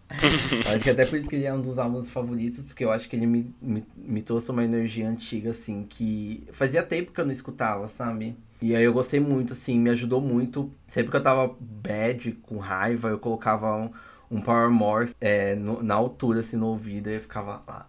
acho 0.75 0.85
que 0.85 0.91
até 0.91 1.07
por 1.07 1.19
isso 1.19 1.29
que 1.29 1.37
ele 1.37 1.47
é 1.47 1.53
um 1.53 1.61
dos 1.61 1.79
álbuns 1.79 2.11
favoritos, 2.11 2.61
porque 2.63 2.85
eu 2.85 2.93
acho 2.93 3.09
que 3.09 3.17
ele 3.17 3.27
me, 3.27 3.55
me, 3.61 3.85
me 3.97 4.23
trouxe 4.23 4.51
uma 4.51 4.65
energia 4.65 5.09
antiga, 5.09 5.51
assim, 5.51 5.85
que 5.89 6.47
fazia 6.53 6.83
tempo 6.83 7.13
que 7.13 7.21
eu 7.21 7.25
não 7.25 7.33
escutava, 7.33 7.89
sabe? 7.89 8.37
E 8.61 8.75
aí 8.75 8.85
eu 8.85 8.93
gostei 8.93 9.21
muito, 9.21 9.53
assim, 9.53 9.79
me 9.79 9.91
ajudou 9.91 10.21
muito. 10.21 10.73
Sempre 10.87 11.11
que 11.11 11.17
eu 11.17 11.23
tava 11.23 11.55
bad, 11.61 12.33
com 12.43 12.59
raiva, 12.59 13.09
eu 13.09 13.19
colocava 13.19 13.77
um, 13.77 13.91
um 14.31 14.41
Power 14.41 14.71
More 14.71 15.11
é, 15.21 15.55
no, 15.55 15.83
na 15.83 15.95
altura, 15.95 16.41
assim, 16.41 16.57
no 16.57 16.69
ouvido, 16.69 17.11
e 17.11 17.15
eu 17.15 17.21
ficava 17.21 17.63
lá, 17.67 17.87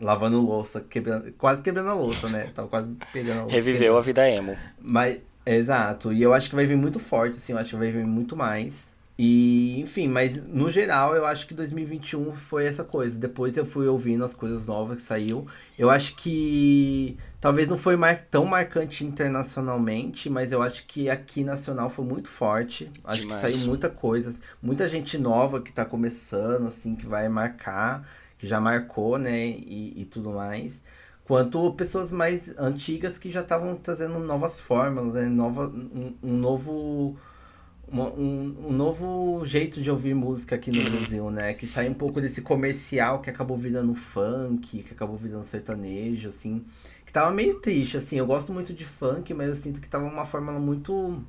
lavando 0.00 0.40
louça, 0.40 0.80
quebrando, 0.80 1.32
quase 1.32 1.60
quebrando 1.60 1.90
a 1.90 1.94
louça, 1.94 2.28
né? 2.28 2.50
Tava 2.54 2.68
quase 2.68 2.88
pegando 3.12 3.38
a 3.38 3.42
louça. 3.42 3.56
Reviveu 3.56 3.78
quebrando. 3.78 3.98
a 3.98 4.00
vida 4.00 4.30
emo. 4.30 4.56
Mas, 4.80 5.20
exato. 5.44 6.12
E 6.12 6.22
eu 6.22 6.32
acho 6.32 6.48
que 6.48 6.54
vai 6.56 6.66
vir 6.66 6.76
muito 6.76 6.98
forte, 6.98 7.36
assim, 7.36 7.52
eu 7.52 7.58
acho 7.58 7.70
que 7.70 7.76
vai 7.76 7.90
vir 7.90 8.06
muito 8.06 8.36
mais. 8.36 8.88
E, 9.20 9.80
enfim, 9.80 10.06
mas 10.06 10.36
no 10.46 10.70
geral 10.70 11.16
eu 11.16 11.26
acho 11.26 11.44
que 11.44 11.52
2021 11.52 12.36
foi 12.36 12.66
essa 12.66 12.84
coisa. 12.84 13.18
Depois 13.18 13.56
eu 13.56 13.66
fui 13.66 13.88
ouvindo 13.88 14.24
as 14.24 14.32
coisas 14.32 14.66
novas 14.66 14.98
que 14.98 15.02
saiu. 15.02 15.44
Eu 15.76 15.90
acho 15.90 16.14
que 16.14 17.18
talvez 17.40 17.66
não 17.66 17.76
foi 17.76 17.96
mar 17.96 18.22
tão 18.30 18.44
marcante 18.44 19.04
internacionalmente, 19.04 20.30
mas 20.30 20.52
eu 20.52 20.62
acho 20.62 20.86
que 20.86 21.10
aqui 21.10 21.42
nacional 21.42 21.90
foi 21.90 22.04
muito 22.04 22.28
forte. 22.28 22.88
Acho 23.02 23.22
Demais. 23.22 23.42
que 23.42 23.52
saiu 23.52 23.66
muita 23.66 23.90
coisa, 23.90 24.38
muita 24.62 24.88
gente 24.88 25.18
nova 25.18 25.60
que 25.60 25.72
tá 25.72 25.84
começando, 25.84 26.68
assim, 26.68 26.94
que 26.94 27.04
vai 27.06 27.28
marcar, 27.28 28.08
que 28.38 28.46
já 28.46 28.60
marcou, 28.60 29.18
né, 29.18 29.48
e, 29.48 29.94
e 29.96 30.04
tudo 30.04 30.30
mais. 30.30 30.80
Quanto 31.24 31.72
pessoas 31.74 32.12
mais 32.12 32.56
antigas 32.56 33.18
que 33.18 33.32
já 33.32 33.40
estavam 33.40 33.74
trazendo 33.74 34.20
novas 34.20 34.60
formas, 34.60 35.12
né, 35.12 35.24
nova, 35.24 35.66
um, 35.66 36.14
um 36.22 36.32
novo 36.34 37.18
um, 37.92 38.68
um 38.68 38.72
novo 38.72 39.44
jeito 39.46 39.80
de 39.80 39.90
ouvir 39.90 40.14
música 40.14 40.56
aqui 40.56 40.70
no 40.72 40.82
Brasil, 40.82 41.30
né? 41.30 41.54
Que 41.54 41.66
sai 41.66 41.88
um 41.88 41.94
pouco 41.94 42.20
desse 42.20 42.42
comercial 42.42 43.20
que 43.20 43.30
acabou 43.30 43.56
virando 43.56 43.94
funk, 43.94 44.82
que 44.82 44.92
acabou 44.94 45.16
virando 45.16 45.44
sertanejo, 45.44 46.28
assim. 46.28 46.64
Que 47.06 47.12
tava 47.12 47.30
meio 47.32 47.60
triste, 47.60 47.96
assim. 47.96 48.16
Eu 48.16 48.26
gosto 48.26 48.52
muito 48.52 48.72
de 48.74 48.84
funk, 48.84 49.32
mas 49.34 49.48
eu 49.48 49.54
sinto 49.54 49.80
que 49.80 49.88
tava 49.88 50.04
uma 50.06 50.24
fórmula 50.26 50.58
muito 50.60 51.22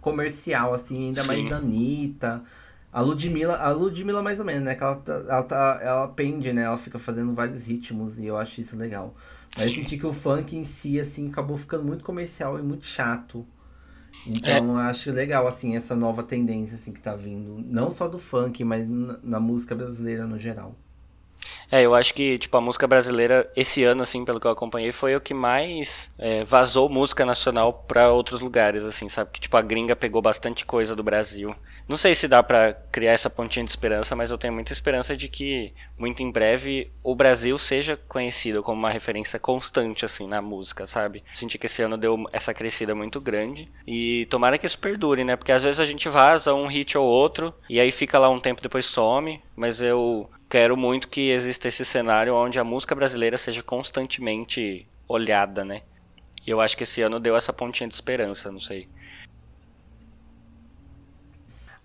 comercial, 0.00 0.74
assim, 0.74 1.08
ainda 1.08 1.24
mais 1.24 1.40
Sim. 1.40 1.48
da 1.48 1.56
Anitta. 1.56 2.44
A 2.92 3.00
Ludmilla, 3.00 3.56
a 3.56 3.72
Ludmilla 3.72 4.22
mais 4.22 4.38
ou 4.38 4.44
menos, 4.44 4.64
né? 4.64 4.74
Que 4.74 4.84
ela, 4.84 4.96
tá- 4.96 5.24
ela, 5.28 5.42
tá, 5.42 5.80
ela 5.82 6.08
pende, 6.08 6.52
né? 6.52 6.62
Ela 6.62 6.78
fica 6.78 6.98
fazendo 6.98 7.34
vários 7.34 7.66
ritmos 7.66 8.18
e 8.18 8.26
eu 8.26 8.36
acho 8.36 8.60
isso 8.60 8.76
legal. 8.76 9.14
Mas 9.56 9.66
eu 9.66 9.70
Sim. 9.70 9.76
senti 9.82 9.96
que 9.98 10.06
o 10.06 10.12
funk 10.12 10.56
em 10.56 10.64
si, 10.64 11.00
assim, 11.00 11.28
acabou 11.28 11.56
ficando 11.56 11.84
muito 11.84 12.04
comercial 12.04 12.58
e 12.58 12.62
muito 12.62 12.86
chato. 12.86 13.46
Então 14.26 14.68
eu 14.74 14.76
acho 14.78 15.10
legal, 15.10 15.46
assim, 15.46 15.76
essa 15.76 15.94
nova 15.94 16.22
tendência, 16.22 16.76
assim, 16.76 16.92
que 16.92 17.00
tá 17.00 17.14
vindo. 17.14 17.58
Não 17.66 17.90
só 17.90 18.08
do 18.08 18.18
funk, 18.18 18.64
mas 18.64 18.86
na 18.88 19.38
música 19.40 19.74
brasileira 19.74 20.26
no 20.26 20.38
geral. 20.38 20.74
É, 21.70 21.82
eu 21.82 21.94
acho 21.94 22.14
que, 22.14 22.38
tipo, 22.38 22.56
a 22.56 22.60
música 22.60 22.86
brasileira, 22.86 23.50
esse 23.56 23.84
ano, 23.84 24.02
assim, 24.02 24.24
pelo 24.24 24.40
que 24.40 24.46
eu 24.46 24.50
acompanhei, 24.50 24.92
foi 24.92 25.16
o 25.16 25.20
que 25.20 25.34
mais 25.34 26.10
é, 26.18 26.44
vazou 26.44 26.88
música 26.88 27.24
nacional 27.24 27.72
pra 27.72 28.10
outros 28.10 28.40
lugares, 28.40 28.84
assim, 28.84 29.08
sabe? 29.08 29.30
Que, 29.32 29.40
tipo, 29.40 29.56
a 29.56 29.62
gringa 29.62 29.96
pegou 29.96 30.22
bastante 30.22 30.64
coisa 30.64 30.94
do 30.94 31.02
Brasil. 31.02 31.54
Não 31.88 31.96
sei 31.96 32.14
se 32.14 32.26
dá 32.26 32.42
pra 32.42 32.72
criar 32.72 33.12
essa 33.12 33.28
pontinha 33.28 33.64
de 33.64 33.70
esperança, 33.70 34.16
mas 34.16 34.30
eu 34.30 34.38
tenho 34.38 34.52
muita 34.52 34.72
esperança 34.72 35.16
de 35.16 35.28
que, 35.28 35.72
muito 35.98 36.22
em 36.22 36.30
breve, 36.30 36.90
o 37.02 37.14
Brasil 37.14 37.58
seja 37.58 37.96
conhecido 38.08 38.62
como 38.62 38.78
uma 38.78 38.90
referência 38.90 39.38
constante, 39.38 40.04
assim, 40.04 40.26
na 40.26 40.40
música, 40.40 40.86
sabe? 40.86 41.22
Senti 41.34 41.58
que 41.58 41.66
esse 41.66 41.82
ano 41.82 41.96
deu 41.96 42.24
essa 42.32 42.54
crescida 42.54 42.94
muito 42.94 43.20
grande. 43.20 43.68
E 43.86 44.26
tomara 44.26 44.56
que 44.56 44.66
isso 44.66 44.78
perdure, 44.78 45.24
né? 45.24 45.36
Porque 45.36 45.52
às 45.52 45.62
vezes 45.62 45.80
a 45.80 45.84
gente 45.84 46.08
vaza 46.08 46.54
um 46.54 46.66
hit 46.66 46.96
ou 46.96 47.06
outro, 47.06 47.54
e 47.68 47.78
aí 47.78 47.92
fica 47.92 48.18
lá 48.18 48.28
um 48.30 48.40
tempo 48.40 48.62
depois 48.62 48.86
some, 48.86 49.42
mas 49.54 49.80
eu 49.80 50.28
quero 50.48 50.76
muito 50.76 51.08
que 51.08 51.30
exista 51.30 51.68
esse 51.68 51.84
cenário 51.84 52.34
onde 52.34 52.58
a 52.58 52.64
música 52.64 52.94
brasileira 52.94 53.36
seja 53.36 53.62
constantemente 53.62 54.86
olhada, 55.08 55.64
né? 55.64 55.82
E 56.46 56.50
eu 56.50 56.60
acho 56.60 56.76
que 56.76 56.82
esse 56.82 57.00
ano 57.00 57.18
deu 57.18 57.36
essa 57.36 57.52
pontinha 57.52 57.88
de 57.88 57.94
esperança, 57.94 58.52
não 58.52 58.60
sei. 58.60 58.88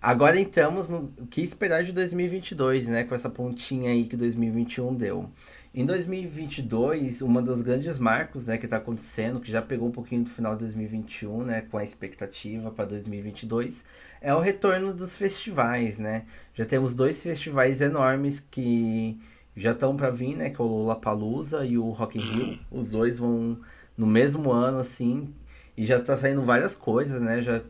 Agora 0.00 0.38
entramos 0.38 0.88
no 0.88 1.08
que 1.30 1.42
esperar 1.42 1.84
de 1.84 1.92
2022, 1.92 2.88
né? 2.88 3.04
Com 3.04 3.14
essa 3.14 3.28
pontinha 3.28 3.90
aí 3.90 4.04
que 4.04 4.16
2021 4.16 4.94
deu. 4.94 5.30
Em 5.72 5.84
2022, 5.84 7.22
uma 7.22 7.40
das 7.40 7.62
grandes 7.62 7.96
marcos, 7.96 8.48
né, 8.48 8.58
que 8.58 8.66
tá 8.66 8.78
acontecendo, 8.78 9.38
que 9.38 9.52
já 9.52 9.62
pegou 9.62 9.86
um 9.86 9.92
pouquinho 9.92 10.24
do 10.24 10.30
final 10.30 10.54
de 10.54 10.60
2021, 10.64 11.44
né, 11.44 11.60
com 11.60 11.78
a 11.78 11.84
expectativa 11.84 12.72
para 12.72 12.86
2022, 12.86 13.84
é 14.20 14.34
o 14.34 14.40
retorno 14.40 14.92
dos 14.92 15.16
festivais, 15.16 15.98
né? 15.98 16.24
Já 16.54 16.64
temos 16.64 16.94
dois 16.94 17.22
festivais 17.22 17.80
enormes 17.80 18.40
que 18.40 19.18
já 19.56 19.72
estão 19.72 19.96
para 19.96 20.10
vir, 20.10 20.36
né, 20.36 20.50
que 20.50 20.60
é 20.60 20.64
o 20.64 20.68
Lollapalooza 20.68 21.64
e 21.64 21.76
o 21.76 21.90
Rock 21.90 22.18
in 22.18 22.22
Rio. 22.22 22.58
Os 22.70 22.90
dois 22.90 23.18
vão 23.18 23.58
no 23.96 24.06
mesmo 24.06 24.52
ano, 24.52 24.78
assim, 24.78 25.34
e 25.76 25.84
já 25.84 26.00
tá 26.00 26.16
saindo 26.16 26.42
várias 26.42 26.74
coisas, 26.74 27.20
né? 27.20 27.42
Já 27.42 27.60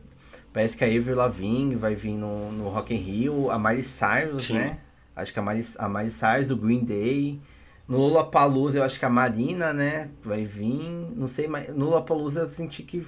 Parece 0.53 0.75
que 0.75 0.83
a 0.83 0.87
Avril 0.87 1.15
Lavigne 1.15 1.75
vai 1.75 1.95
vir 1.95 2.17
no, 2.17 2.51
no 2.51 2.69
Rock 2.69 2.93
in 2.93 2.97
Rio, 2.97 3.49
a 3.49 3.57
Miley 3.57 3.83
Cyrus, 3.83 4.45
Sim. 4.45 4.55
né? 4.55 4.79
Acho 5.15 5.31
que 5.31 5.39
a 5.39 5.41
Miley, 5.41 5.65
a 5.77 5.87
Miley 5.87 6.11
Cyrus, 6.11 6.51
o 6.51 6.57
Green 6.57 6.83
Day. 6.83 7.39
No 7.87 7.97
Lollapalooza 7.97 8.77
eu 8.77 8.83
acho 8.83 8.99
que 8.99 9.05
a 9.05 9.09
Marina, 9.09 9.71
né? 9.71 10.09
Vai 10.23 10.43
vir. 10.43 11.09
Não 11.15 11.27
sei, 11.27 11.47
mas 11.47 11.69
no 11.69 11.85
Lollapalooza 11.85 12.41
eu 12.41 12.47
senti 12.47 12.83
que 12.83 13.05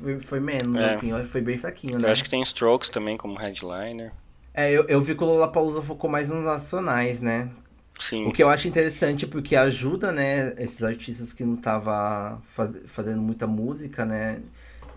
foi, 0.00 0.20
foi 0.20 0.40
menos, 0.40 0.76
É. 0.76 0.94
assim. 0.94 1.24
Foi 1.24 1.40
bem 1.40 1.56
fraquinho, 1.56 1.98
né? 1.98 2.08
Eu 2.08 2.12
acho 2.12 2.24
que 2.24 2.30
tem 2.30 2.42
Strokes 2.42 2.88
também 2.88 3.16
como 3.16 3.36
headliner. 3.38 4.12
É, 4.52 4.70
eu, 4.70 4.84
eu 4.86 5.00
vi 5.00 5.14
que 5.14 5.22
o 5.22 5.26
Lollapalooza 5.26 5.82
focou 5.82 6.08
mais 6.08 6.28
nos 6.30 6.44
nacionais, 6.44 7.20
né? 7.20 7.50
Sim. 7.98 8.26
O 8.26 8.32
que 8.32 8.42
eu 8.42 8.48
acho 8.48 8.66
interessante 8.68 9.26
porque 9.26 9.54
ajuda, 9.56 10.10
né, 10.12 10.52
esses 10.58 10.82
artistas 10.82 11.32
que 11.32 11.44
não 11.44 11.54
estavam 11.54 12.40
faz, 12.42 12.76
fazendo 12.86 13.22
muita 13.22 13.46
música, 13.46 14.04
né, 14.04 14.42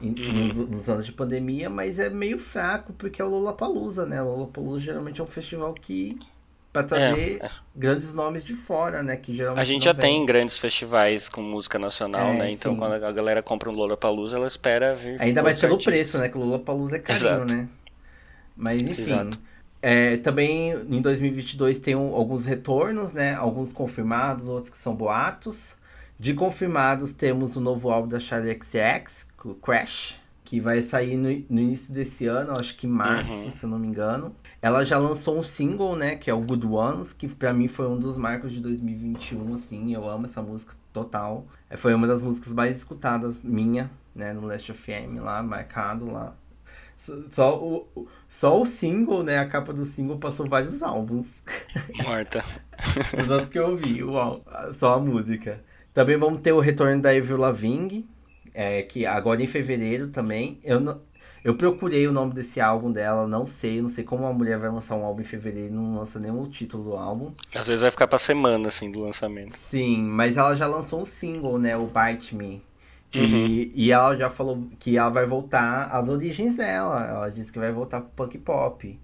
em- 0.02 0.16
Uhum. 0.20 0.48
nos, 0.48 0.68
nos 0.70 0.90
anos 0.90 1.06
de 1.06 1.12
pandemia, 1.12 1.70
mas 1.70 2.00
é 2.00 2.10
meio 2.10 2.40
fraco 2.40 2.94
porque 2.94 3.22
é 3.22 3.26
o 3.26 3.30
Lollapalooza, 3.30 4.06
né? 4.06 4.22
O 4.22 4.26
Lollapalooza 4.28 4.80
geralmente 4.80 5.22
é 5.22 5.24
um 5.24 5.28
festival 5.28 5.74
que 5.74 6.18
para 6.84 6.88
trazer 6.98 7.40
É, 7.44 7.50
grandes 7.76 8.14
nomes 8.14 8.44
de 8.44 8.56
fora, 8.56 9.02
né, 9.04 9.16
que 9.18 9.36
geralmente 9.36 9.62
A 9.62 9.66
gente 9.66 9.84
já 9.86 9.94
vem. 9.94 10.02
tem 10.02 10.26
grandes 10.26 10.58
festivais 10.58 11.28
com 11.30 11.42
música 11.42 11.78
nacional, 11.80 12.28
É, 12.34 12.38
né? 12.38 12.52
Então 12.52 12.74
sim. 12.74 12.78
quando 12.80 12.94
a 12.94 13.12
galera 13.12 13.42
compra 13.42 13.70
um 13.70 13.74
Lollapalooza, 13.74 14.38
ela 14.38 14.48
espera 14.48 14.96
vir 14.96 15.22
Ainda 15.22 15.42
mais 15.44 15.60
pelo 15.60 15.74
artistas. 15.74 15.94
preço, 15.94 16.18
né? 16.18 16.30
Que 16.30 16.38
o 16.38 16.42
Lollapalooza 16.42 16.98
é 16.98 17.04
Exato. 17.12 17.54
né? 17.54 17.68
Mas 18.56 18.82
enfim. 18.82 19.30
É, 19.82 20.18
também 20.18 20.72
em 20.90 21.02
2022 21.02 21.78
tem 21.80 21.96
um- 21.96 22.14
alguns 22.16 22.46
retornos, 22.46 23.14
né? 23.14 23.36
Alguns 23.36 23.72
confirmados, 23.72 24.48
outros 24.50 24.70
que 24.70 24.78
são 24.78 24.96
boatos. 24.96 25.76
De 26.20 26.34
confirmados 26.34 27.14
temos 27.14 27.56
o 27.56 27.62
novo 27.62 27.92
álbum 27.92 28.08
da 28.10 28.20
Charlie 28.20 28.58
XX, 28.60 29.28
Crash, 29.62 30.16
que 30.50 30.62
vai 30.62 30.82
sair 30.82 31.18
no, 31.18 31.28
no 31.50 31.60
início 31.62 31.94
desse 31.94 32.26
ano, 32.26 32.54
acho 32.58 32.78
que 32.78 32.88
março, 32.88 33.30
Uhum. 33.34 33.52
se 33.52 33.66
eu 33.66 33.70
não 33.70 33.78
me 33.78 33.86
engano. 33.86 34.34
Ela 34.62 34.86
já 34.86 34.98
lançou 34.98 35.38
um 35.38 35.44
single, 35.44 35.94
né? 35.98 36.16
Que 36.16 36.30
é 36.30 36.34
o 36.34 36.40
Good 36.40 36.66
Ones, 36.66 37.12
que 37.12 37.28
pra 37.28 37.54
mim 37.54 37.68
foi 37.68 37.86
um 37.90 38.00
dos 38.00 38.16
marcos 38.18 38.54
de 38.54 38.62
2021, 38.62 39.56
assim. 39.56 39.94
Eu 39.94 40.08
amo 40.10 40.26
essa 40.26 40.42
música 40.42 40.74
total. 40.94 41.46
É, 41.70 41.76
Foi 41.76 41.94
uma 41.94 42.08
das 42.08 42.24
músicas 42.24 42.54
mais 42.54 42.78
escutadas 42.78 43.44
minha, 43.44 43.92
né? 44.16 44.32
No 44.32 44.46
Last 44.48 44.72
FM 44.74 45.20
lá, 45.22 45.44
marcado 45.44 46.10
lá. 46.10 46.34
Só- 47.30 47.58
o, 47.62 48.08
só 48.30 48.62
o 48.62 48.66
single, 48.66 49.24
né? 49.24 49.40
A 49.40 49.46
capa 49.46 49.74
do 49.74 49.86
single 49.86 50.18
passou 50.18 50.48
vários 50.48 50.82
álbuns. 50.82 51.44
Morta. 52.06 52.42
Tanto 53.28 53.48
que 53.52 53.60
eu 53.60 53.72
ouvi, 53.72 54.02
ál- 54.02 54.42
só 54.74 54.96
a 54.96 55.00
música. 55.00 55.62
Também 55.94 56.16
vamos 56.18 56.40
ter 56.42 56.54
o 56.54 56.60
retorno 56.62 57.02
da 57.02 57.10
Avril 57.12 57.38
Lavigne, 57.38 58.08
é, 58.58 58.82
que 58.82 59.06
agora 59.06 59.42
em 59.42 59.48
fevereiro 59.48 60.08
também. 60.10 60.58
Eu, 60.64 60.80
não- 60.80 61.00
eu 61.44 61.56
procurei 61.56 62.08
o 62.08 62.12
nome 62.12 62.34
desse 62.34 62.60
álbum 62.60 62.92
dela, 62.92 63.28
não 63.28 63.46
sei. 63.46 63.82
Não 63.82 63.90
sei 63.90 64.04
como 64.04 64.24
uma 64.24 64.34
mulher 64.34 64.58
vai 64.58 64.70
lançar 64.70 64.96
um 64.96 65.06
álbum 65.06 65.22
em 65.22 65.24
fevereiro 65.26 65.70
e 65.70 65.78
não 65.78 65.96
lança 65.98 66.20
nenhum 66.20 66.50
título 66.50 66.84
do 66.84 66.96
álbum. 66.98 67.32
Às 67.54 67.68
vezes 67.68 67.82
vai 67.82 67.92
ficar 67.92 68.08
pra 68.08 68.18
semana, 68.20 68.68
assim, 68.68 68.92
do 68.92 69.00
lançamento. 69.02 69.56
Sim, 69.56 70.00
mas 70.02 70.38
ela 70.38 70.56
já 70.56 70.68
lançou 70.68 71.02
um 71.02 71.06
single, 71.06 71.58
né? 71.60 71.78
O 71.78 71.88
Bite 71.88 72.36
Me. 72.36 72.62
E, 73.14 73.20
Uhum. 73.20 73.72
e 73.76 73.92
ela 73.92 74.16
já 74.18 74.30
falou 74.30 74.68
que 74.80 74.98
ela 74.98 75.10
vai 75.10 75.26
voltar 75.26 75.86
às 75.92 76.10
origens 76.10 76.56
dela. 76.56 77.06
Ela 77.08 77.30
disse 77.30 77.52
que 77.52 77.60
vai 77.60 77.72
voltar 77.72 78.02
pro 78.02 78.10
punk 78.28 78.38
pop. 78.40 79.00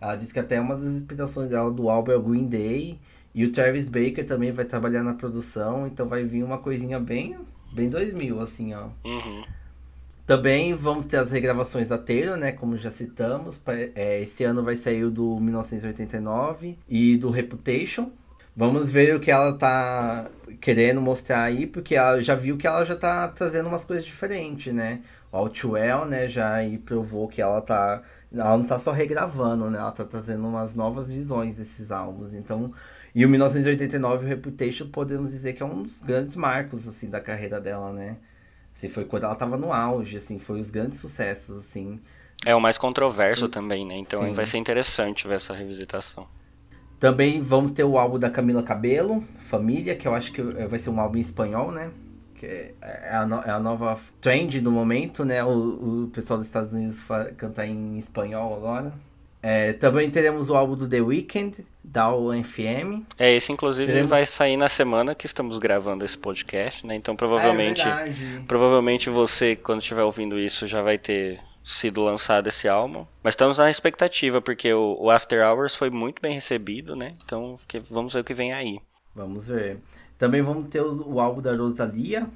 Ela 0.00 0.14
disse 0.16 0.32
que 0.32 0.38
até 0.38 0.60
uma 0.60 0.76
das 0.76 0.84
inspirações 0.84 1.50
dela 1.50 1.70
do 1.70 1.88
álbum 1.90 2.12
é 2.12 2.16
o 2.16 2.22
Green 2.22 2.46
Day. 2.46 3.00
E 3.34 3.44
o 3.44 3.52
Travis 3.52 3.88
Baker 3.88 4.24
também 4.26 4.52
vai 4.52 4.64
trabalhar 4.64 5.02
na 5.02 5.14
produção. 5.14 5.86
Então 5.86 6.08
vai 6.08 6.24
vir 6.24 6.42
uma 6.44 6.58
coisinha 6.58 7.00
bem, 7.00 7.36
bem 7.72 7.88
2000, 7.88 8.40
assim, 8.40 8.74
ó. 8.74 8.88
Uhum. 9.04 9.44
Também 10.26 10.74
vamos 10.74 11.06
ter 11.06 11.16
as 11.16 11.30
regravações 11.30 11.88
da 11.88 11.96
Taylor, 11.96 12.36
né? 12.36 12.52
Como 12.52 12.76
já 12.76 12.90
citamos. 12.90 13.58
É, 13.94 14.20
esse 14.20 14.44
ano 14.44 14.62
vai 14.62 14.76
sair 14.76 15.04
o 15.04 15.10
do 15.10 15.40
1989 15.40 16.76
e 16.88 17.16
do 17.16 17.30
Reputation. 17.30 18.10
Vamos 18.54 18.90
ver 18.90 19.16
o 19.16 19.20
que 19.20 19.30
ela 19.30 19.54
tá 19.54 20.26
querendo 20.60 21.00
mostrar 21.00 21.44
aí, 21.44 21.66
porque 21.66 21.94
ela 21.94 22.20
já 22.22 22.34
viu 22.34 22.58
que 22.58 22.66
ela 22.66 22.84
já 22.84 22.96
tá 22.96 23.28
trazendo 23.28 23.68
umas 23.68 23.84
coisas 23.84 24.04
diferentes, 24.04 24.74
né? 24.74 25.00
O 25.30 25.36
Outwell, 25.36 26.06
né, 26.06 26.28
já 26.28 26.54
aí 26.54 26.78
provou 26.78 27.28
que 27.28 27.42
ela 27.42 27.60
tá. 27.60 28.02
Ela 28.32 28.56
não 28.56 28.64
tá 28.64 28.78
só 28.78 28.92
regravando, 28.92 29.70
né? 29.70 29.78
Ela 29.78 29.92
tá 29.92 30.04
trazendo 30.04 30.46
umas 30.46 30.74
novas 30.74 31.10
visões 31.10 31.56
desses 31.56 31.90
álbuns. 31.90 32.34
Então. 32.34 32.72
E 33.14 33.24
o 33.24 33.28
1989, 33.28 34.24
o 34.24 34.28
Reputation, 34.28 34.88
podemos 34.88 35.30
dizer 35.30 35.54
que 35.54 35.62
é 35.62 35.66
um 35.66 35.82
dos 35.82 36.00
grandes 36.00 36.36
marcos, 36.36 36.86
assim, 36.86 37.08
da 37.08 37.20
carreira 37.20 37.60
dela, 37.60 37.92
né? 37.92 38.18
Assim, 38.74 38.88
foi 38.88 39.04
quando 39.04 39.24
ela 39.24 39.34
tava 39.34 39.56
no 39.56 39.72
auge, 39.72 40.18
assim, 40.18 40.38
foi 40.38 40.60
os 40.60 40.70
grandes 40.70 40.98
sucessos, 40.98 41.58
assim. 41.58 42.00
É 42.46 42.54
o 42.54 42.60
mais 42.60 42.78
controverso 42.78 43.48
também, 43.48 43.84
né? 43.84 43.96
Então 43.96 44.22
Sim. 44.22 44.32
vai 44.32 44.46
ser 44.46 44.58
interessante 44.58 45.26
ver 45.26 45.34
essa 45.34 45.52
revisitação. 45.52 46.28
Também 47.00 47.40
vamos 47.40 47.72
ter 47.72 47.84
o 47.84 47.98
álbum 47.98 48.18
da 48.18 48.30
Camila 48.30 48.62
Cabelo, 48.62 49.24
Família, 49.48 49.96
que 49.96 50.06
eu 50.06 50.14
acho 50.14 50.32
que 50.32 50.42
vai 50.42 50.78
ser 50.78 50.90
um 50.90 51.00
álbum 51.00 51.16
em 51.16 51.20
espanhol, 51.20 51.72
né? 51.72 51.90
Que 52.38 52.46
é, 52.46 52.74
é 52.80 53.10
a, 53.14 53.26
no, 53.26 53.36
é 53.42 53.50
a 53.50 53.58
nova 53.58 53.98
trend 54.20 54.60
do 54.60 54.70
momento, 54.70 55.24
né? 55.24 55.42
O, 55.44 56.04
o 56.04 56.10
pessoal 56.12 56.38
dos 56.38 56.46
Estados 56.46 56.72
Unidos 56.72 57.02
canta 57.36 57.66
em 57.66 57.98
espanhol 57.98 58.54
agora. 58.54 58.92
É, 59.42 59.72
também 59.72 60.10
teremos 60.10 60.50
o 60.50 60.54
álbum 60.54 60.74
do 60.74 60.88
The 60.88 61.00
Weeknd, 61.00 61.64
da 61.82 62.14
UFM. 62.14 63.04
É, 63.18 63.34
esse 63.34 63.52
inclusive 63.52 63.86
teremos... 63.86 64.10
vai 64.10 64.26
sair 64.26 64.56
na 64.56 64.68
semana 64.68 65.14
que 65.14 65.26
estamos 65.26 65.58
gravando 65.58 66.04
esse 66.04 66.18
podcast, 66.18 66.86
né? 66.86 66.96
Então 66.96 67.14
provavelmente, 67.14 67.82
é 67.82 68.12
provavelmente 68.46 69.08
você, 69.08 69.54
quando 69.54 69.80
estiver 69.80 70.02
ouvindo 70.02 70.38
isso, 70.38 70.66
já 70.66 70.82
vai 70.82 70.98
ter 70.98 71.40
sido 71.62 72.02
lançado 72.02 72.48
esse 72.48 72.66
álbum. 72.66 73.06
Mas 73.22 73.32
estamos 73.32 73.58
na 73.58 73.70
expectativa, 73.70 74.40
porque 74.40 74.72
o, 74.72 74.96
o, 75.00 75.10
After 75.10 75.46
Hours 75.46 75.74
foi 75.74 75.90
muito 75.90 76.20
bem 76.20 76.34
recebido, 76.34 76.96
né? 76.96 77.14
Então 77.24 77.56
vamos 77.90 78.12
ver 78.14 78.20
o 78.20 78.24
que 78.24 78.34
vem 78.34 78.52
aí. 78.52 78.80
Vamos 79.14 79.48
ver. 79.48 79.78
Também 80.18 80.42
vamos 80.42 80.68
ter 80.68 80.82
o, 80.82 81.14
o 81.14 81.20
álbum 81.20 81.40
da 81.40 81.54
Rosalia. 81.54 82.26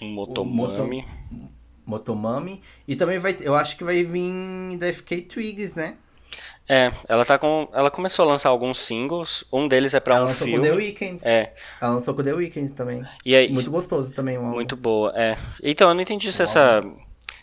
Motomami. 0.00 1.06
Moto, 1.06 1.50
Motomami. 1.86 2.60
E 2.86 2.96
também 2.96 3.18
vai 3.18 3.36
eu 3.40 3.54
acho 3.54 3.76
que 3.76 3.84
vai 3.84 4.02
vir 4.02 4.76
da 4.76 4.92
FK 4.92 5.22
Twigs, 5.22 5.76
né? 5.76 5.96
É, 6.68 6.92
ela 7.08 7.24
tá 7.24 7.38
com. 7.38 7.68
Ela 7.72 7.90
começou 7.90 8.24
a 8.24 8.28
lançar 8.28 8.48
alguns 8.48 8.78
singles. 8.78 9.44
Um 9.52 9.68
deles 9.68 9.94
é 9.94 10.00
pra 10.00 10.16
ela 10.16 10.26
um 10.26 10.28
filme. 10.28 10.54
Ela 10.54 10.60
lançou 10.62 10.74
com 10.74 10.78
The 10.78 10.84
Weeknd. 10.84 11.20
É. 11.22 11.52
Ela 11.80 11.94
lançou 11.94 12.14
com 12.14 12.22
The 12.22 12.32
Weeknd 12.32 12.72
também. 12.72 13.04
E 13.24 13.34
aí, 13.34 13.52
muito 13.52 13.70
gostoso 13.70 14.12
também 14.12 14.38
o 14.38 14.42
álbum. 14.42 14.54
Muito 14.54 14.76
boa, 14.76 15.12
é. 15.14 15.36
Então, 15.62 15.88
eu 15.88 15.94
não 15.94 16.00
entendi 16.00 16.32
se 16.32 16.42
essa 16.42 16.82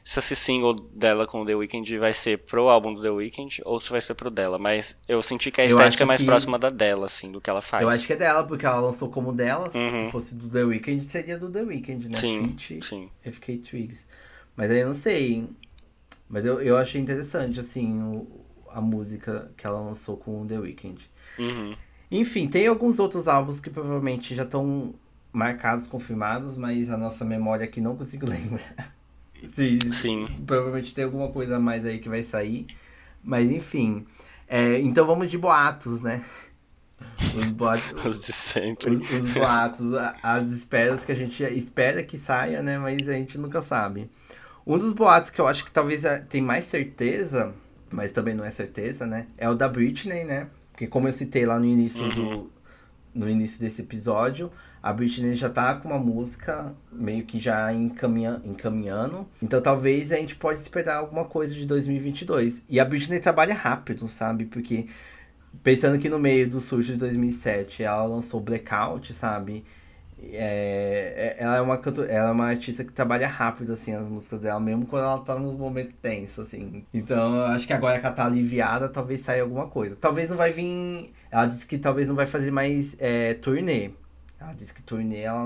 se 0.04 0.20
esse 0.20 0.36
single 0.36 0.74
dela 0.74 1.28
com 1.28 1.42
o 1.42 1.46
The 1.46 1.56
Weeknd 1.56 1.98
vai 1.98 2.14
ser 2.14 2.40
pro 2.40 2.70
álbum 2.70 2.94
do 2.94 3.02
The 3.02 3.10
Weeknd 3.10 3.62
ou 3.66 3.80
se 3.80 3.90
vai 3.90 4.02
ser 4.02 4.16
pro 4.16 4.30
dela, 4.30 4.58
mas 4.58 4.98
eu 5.08 5.22
senti 5.22 5.52
que 5.52 5.62
a 5.62 5.66
estética 5.66 6.04
é 6.04 6.06
mais 6.06 6.22
que... 6.22 6.26
próxima 6.26 6.58
da 6.58 6.70
dela, 6.70 7.06
assim, 7.06 7.32
do 7.32 7.40
que 7.40 7.50
ela 7.50 7.62
faz. 7.62 7.84
Eu 7.84 7.90
acho 7.90 8.08
que 8.08 8.14
é 8.14 8.16
dela, 8.16 8.44
porque 8.44 8.66
ela 8.66 8.80
lançou 8.80 9.10
como 9.10 9.32
dela. 9.32 9.72
Uhum. 9.74 10.06
Se 10.06 10.12
fosse 10.12 10.36
do 10.36 10.50
The 10.50 10.64
Weeknd, 10.64 11.04
seria 11.04 11.38
do 11.38 11.50
The 11.50 11.62
Weeknd, 11.62 12.10
né? 12.10 12.18
Sim, 12.18 12.56
Feat, 12.58 12.86
sim. 12.86 13.10
FK 13.24 13.58
Twigs. 13.58 14.08
Mas 14.56 14.72
aí 14.72 14.80
eu 14.80 14.88
não 14.88 14.96
sei. 14.96 15.48
Mas 16.28 16.46
eu, 16.46 16.62
eu 16.62 16.78
achei 16.78 17.02
interessante, 17.02 17.60
assim, 17.60 18.02
o, 18.02 18.28
a 18.72 18.82
música 18.82 19.52
que 19.58 19.66
ela 19.66 19.80
lançou 19.80 20.18
com 20.18 20.42
o 20.42 20.46
The 20.46 20.60
Weeknd. 20.60 21.10
Uhum. 21.38 21.76
Enfim, 22.12 22.48
tem 22.48 22.68
alguns 22.68 23.00
outros 23.00 23.28
álbuns 23.28 23.60
que 23.60 23.70
provavelmente 23.70 24.34
já 24.34 24.44
estão 24.44 24.94
marcados, 25.32 25.88
confirmados, 25.88 26.58
mas 26.58 26.90
a 26.90 26.98
nossa 26.98 27.24
memória 27.24 27.66
aqui 27.66 27.80
não 27.80 27.96
consigo 27.96 28.26
lembrar. 28.30 28.99
Sim, 29.54 29.92
Sim. 29.92 30.28
Provavelmente 30.46 30.94
tem 30.94 31.04
alguma 31.04 31.30
coisa 31.30 31.58
a 31.58 31.60
mais 31.60 31.86
aí 31.86 32.00
que 32.00 32.10
vai 32.10 32.24
sair. 32.24 32.68
Mas 33.24 33.52
enfim. 33.52 34.06
É, 34.48 34.80
então 34.80 35.06
vamos 35.06 35.30
de 35.30 35.38
boatos, 35.38 36.02
né? 36.02 36.24
Os 37.36 37.46
boatos. 37.52 37.94
os 38.06 38.26
de 38.26 38.34
sempre. 38.34 38.96
Os, 38.96 39.12
os 39.12 39.32
boatos, 39.32 39.88
as 40.24 40.52
esperas 40.52 41.06
que 41.06 41.12
a 41.12 41.16
gente 41.16 41.44
espera 41.44 42.04
que 42.04 42.18
saia, 42.18 42.62
né? 42.62 42.78
Mas 42.78 43.08
a 43.08 43.14
gente 43.14 43.38
nunca 43.38 43.62
sabe. 43.62 44.10
Um 44.66 44.78
dos 44.78 44.94
boatos 44.94 45.30
que 45.30 45.40
eu 45.40 45.48
acho 45.48 45.66
que 45.66 45.72
talvez 45.72 46.04
é, 46.06 46.20
tem 46.20 46.42
mais 46.42 46.66
certeza, 46.66 47.54
mas 47.90 48.12
também 48.12 48.36
não 48.36 48.44
é 48.44 48.52
certeza, 48.52 49.06
né? 49.06 49.28
É 49.38 49.50
o 49.50 49.56
da 49.56 49.68
Britney, 49.68 50.24
né? 50.24 50.48
Porque 50.72 50.88
como 50.88 51.08
eu 51.08 51.12
citei 51.12 51.46
lá 51.46 51.60
no 51.60 51.66
início 51.66 52.04
uhum. 52.04 52.16
do. 52.16 52.52
No 53.12 53.28
início 53.28 53.60
desse 53.60 53.82
episódio, 53.82 54.52
a 54.82 54.94
Britney 54.94 55.36
já 55.36 55.50
tá 55.50 55.76
com 55.76 55.90
uma 55.90 56.00
música 56.00 56.74
meio 56.92 57.24
que 57.26 57.40
já 57.40 57.72
encaminha, 57.74 58.42
encaminhando. 58.46 59.28
Então 59.42 59.62
talvez 59.62 60.12
a 60.12 60.16
gente 60.16 60.36
pode 60.36 60.62
esperar 60.62 60.98
alguma 60.98 61.26
coisa 61.26 61.54
de 61.54 61.66
2022. 61.66 62.64
E 62.70 62.80
a 62.80 62.86
Britney 62.86 63.20
trabalha 63.20 63.54
rápido, 63.54 64.08
sabe? 64.08 64.46
Porque 64.46 64.88
pensando 65.64 66.00
que 66.00 66.10
no 66.10 66.20
meio 66.20 66.50
do 66.50 66.60
surge 66.62 66.94
de 66.94 67.00
2007 67.00 67.84
ela 67.84 68.06
lançou 68.06 68.40
Blackout, 68.40 69.14
sabe? 69.14 69.66
É, 70.22 71.36
é, 71.40 71.44
ela, 71.44 71.58
é 71.58 71.62
uma 71.62 71.82
ela 72.10 72.30
é 72.30 72.32
uma 72.32 72.48
artista 72.48 72.84
que 72.84 72.92
trabalha 72.92 73.28
rápido, 73.28 73.72
assim, 73.72 73.94
as 73.94 74.08
músicas 74.08 74.42
dela, 74.42 74.60
mesmo 74.60 74.86
quando 74.86 75.04
ela 75.04 75.20
tá 75.20 75.36
nos 75.36 75.56
momentos 75.56 75.94
tensos, 76.02 76.48
assim. 76.48 76.84
Então, 76.94 77.38
eu 77.38 77.46
acho 77.46 77.66
que 77.66 77.74
agora 77.74 78.00
que 78.00 78.06
ela 78.06 78.16
tá 78.16 78.26
aliviada, 78.26 78.90
talvez 78.90 79.22
saia 79.22 79.42
alguma 79.42 79.68
coisa. 79.68 79.96
Talvez 79.96 80.30
não 80.30 80.36
vai 80.36 80.52
vir... 80.52 81.14
Ela 81.32 81.46
disse 81.46 81.66
que 81.66 81.78
talvez 81.78 82.08
não 82.08 82.16
vai 82.16 82.26
fazer 82.26 82.52
mais 82.52 82.98
é, 83.00 83.34
turnê. 83.36 83.92
Ela 84.40 84.54
disse 84.54 84.74
que 84.74 84.82
turnê 84.82 85.20
ela 85.20 85.46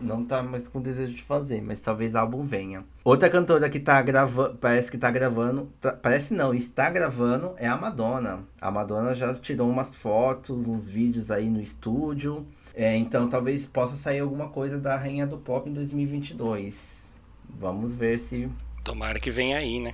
não 0.00 0.24
tá 0.24 0.42
mais 0.42 0.66
com 0.66 0.80
desejo 0.80 1.12
de 1.12 1.22
fazer, 1.22 1.60
mas 1.60 1.78
talvez 1.78 2.14
álbum 2.14 2.42
venha. 2.42 2.82
Outra 3.04 3.28
cantora 3.28 3.68
que 3.68 3.78
tá 3.78 4.00
gravando, 4.00 4.56
parece 4.56 4.90
que 4.90 4.96
tá 4.96 5.10
gravando, 5.10 5.70
tá, 5.78 5.92
parece 5.92 6.32
não, 6.32 6.54
está 6.54 6.88
gravando 6.88 7.52
é 7.58 7.68
a 7.68 7.76
Madonna. 7.76 8.40
A 8.58 8.70
Madonna 8.70 9.14
já 9.14 9.34
tirou 9.34 9.68
umas 9.68 9.94
fotos, 9.94 10.68
uns 10.68 10.88
vídeos 10.88 11.30
aí 11.30 11.50
no 11.50 11.60
estúdio. 11.60 12.46
É, 12.74 12.96
então 12.96 13.28
talvez 13.28 13.66
possa 13.66 13.94
sair 13.96 14.20
alguma 14.20 14.48
coisa 14.48 14.78
da 14.78 14.96
Rainha 14.96 15.26
do 15.26 15.36
Pop 15.36 15.68
em 15.68 15.74
2022. 15.74 17.10
Vamos 17.58 17.94
ver 17.94 18.18
se. 18.18 18.48
Tomara 18.82 19.20
que 19.20 19.30
venha 19.30 19.58
aí, 19.58 19.80
né? 19.80 19.92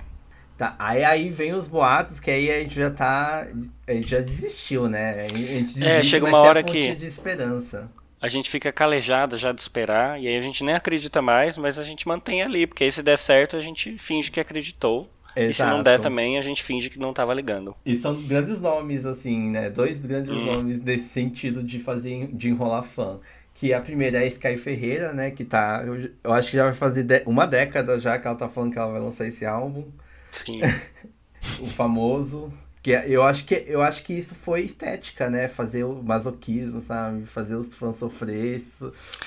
Tá, 0.57 0.73
aí, 0.79 1.03
aí 1.03 1.29
vem 1.29 1.53
os 1.53 1.67
boatos, 1.67 2.19
que 2.19 2.31
aí 2.31 2.49
a 2.49 2.61
gente 2.61 2.75
já 2.75 2.89
tá. 2.91 3.45
A 3.85 3.93
gente 3.93 4.09
já 4.09 4.21
desistiu, 4.21 4.87
né? 4.87 5.25
A 5.25 5.27
gente 5.27 5.51
é, 5.51 5.61
desiste, 5.61 5.83
é, 5.85 6.03
chega 6.03 6.25
uma 6.25 6.37
hora 6.37 6.63
que. 6.63 6.95
de 6.95 7.05
esperança 7.05 7.91
a 8.19 8.27
gente 8.27 8.49
fica 8.49 8.71
calejado 8.71 9.37
já 9.37 9.51
de 9.51 9.61
esperar, 9.61 10.19
e 10.21 10.27
aí 10.27 10.37
a 10.37 10.41
gente 10.41 10.63
nem 10.63 10.75
acredita 10.75 11.21
mais, 11.21 11.57
mas 11.57 11.77
a 11.77 11.83
gente 11.83 12.07
mantém 12.07 12.41
ali, 12.41 12.65
porque 12.65 12.83
aí 12.83 12.91
se 12.91 13.03
der 13.03 13.17
certo 13.17 13.55
a 13.55 13.61
gente 13.61 13.97
finge 13.97 14.31
que 14.31 14.39
acreditou. 14.39 15.09
Exato. 15.35 15.51
E 15.51 15.53
se 15.53 15.65
não 15.65 15.83
der 15.83 15.99
também, 15.99 16.39
a 16.39 16.41
gente 16.41 16.63
finge 16.63 16.89
que 16.89 16.97
não 16.97 17.11
estava 17.11 17.31
ligando. 17.31 17.75
E 17.85 17.95
são 17.95 18.15
grandes 18.23 18.59
nomes, 18.59 19.05
assim, 19.05 19.51
né? 19.51 19.69
Dois 19.69 19.99
grandes 19.99 20.35
hum. 20.35 20.45
nomes 20.45 20.79
desse 20.79 21.09
sentido 21.09 21.61
de 21.61 21.79
fazer, 21.79 22.27
de 22.33 22.49
enrolar 22.49 22.81
fã. 22.81 23.19
Que 23.53 23.71
a 23.71 23.79
primeira 23.79 24.17
é 24.17 24.23
a 24.23 24.25
Sky 24.25 24.57
Ferreira, 24.57 25.13
né? 25.13 25.29
Que 25.29 25.43
tá. 25.43 25.83
Eu, 25.85 26.09
eu 26.23 26.33
acho 26.33 26.49
que 26.49 26.57
já 26.57 26.63
vai 26.63 26.73
fazer 26.73 27.05
uma 27.25 27.45
década 27.45 27.99
já 27.99 28.17
que 28.17 28.27
ela 28.27 28.35
tá 28.35 28.49
falando 28.49 28.71
que 28.71 28.79
ela 28.79 28.91
vai 28.91 29.01
lançar 29.01 29.27
esse 29.27 29.45
álbum. 29.45 29.85
Sim. 30.31 30.61
o 31.61 31.67
famoso. 31.67 32.51
Que 32.87 32.91
eu 32.91 33.21
acho 33.21 33.43
que 33.43 33.65
eu 33.67 33.81
acho 33.81 34.01
que 34.01 34.13
isso 34.13 34.33
foi 34.33 34.61
estética, 34.61 35.29
né? 35.29 35.49
Fazer 35.49 35.83
o 35.83 36.01
masoquismo, 36.01 36.79
sabe? 36.79 37.25
Fazer 37.25 37.55
os 37.55 37.75
fãs 37.75 37.97
sofrer, 37.97 38.61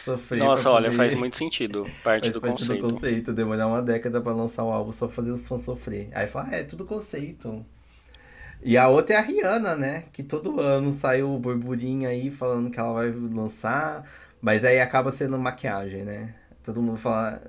sofrer. 0.02 0.38
Nossa, 0.38 0.70
olha, 0.70 0.90
faz 0.90 1.12
muito 1.12 1.36
sentido. 1.36 1.86
Parte 2.02 2.30
do 2.30 2.40
parte 2.40 2.62
conceito. 2.62 2.86
do 2.86 2.94
conceito. 2.94 3.32
Demorar 3.34 3.66
uma 3.66 3.82
década 3.82 4.18
para 4.18 4.32
lançar 4.32 4.64
um 4.64 4.72
álbum 4.72 4.92
só 4.92 5.10
fazer 5.10 5.30
os 5.30 5.46
fãs 5.46 5.62
sofrer. 5.62 6.08
Aí 6.14 6.26
fala, 6.26 6.48
ah, 6.50 6.56
é 6.56 6.62
tudo 6.62 6.86
conceito. 6.86 7.62
E 8.64 8.78
a 8.78 8.88
outra 8.88 9.16
é 9.16 9.18
a 9.18 9.20
Rihanna, 9.20 9.76
né? 9.76 10.04
Que 10.10 10.22
todo 10.22 10.58
ano 10.58 10.90
sai 10.90 11.22
o 11.22 11.38
burburinho 11.38 12.08
aí 12.08 12.30
falando 12.30 12.70
que 12.70 12.80
ela 12.80 12.94
vai 12.94 13.10
lançar, 13.10 14.10
mas 14.40 14.64
aí 14.64 14.80
acaba 14.80 15.12
sendo 15.12 15.38
maquiagem, 15.38 16.02
né? 16.02 16.34
Todo 16.64 16.80
mundo 16.80 16.96
fala, 16.96 17.42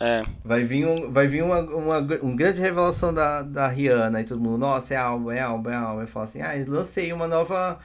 é. 0.00 0.24
Vai 0.44 0.64
vir, 0.64 0.86
um, 0.86 1.10
vai 1.12 1.26
vir 1.28 1.42
uma, 1.42 1.60
uma, 1.60 1.98
uma 1.98 2.36
grande 2.36 2.60
revelação 2.60 3.12
da, 3.14 3.42
da 3.42 3.68
Rihanna 3.68 4.20
e 4.20 4.24
todo 4.24 4.40
mundo, 4.40 4.58
nossa, 4.58 4.94
é 4.94 4.96
álbum, 4.96 5.30
é 5.30 5.40
álbum, 5.40 5.70
é 5.70 5.76
álbum. 5.76 6.02
E 6.02 6.06
fala 6.06 6.26
assim, 6.26 6.40
ah, 6.40 6.52
lancei 6.66 7.12
uma 7.12 7.28
nova, 7.28 7.78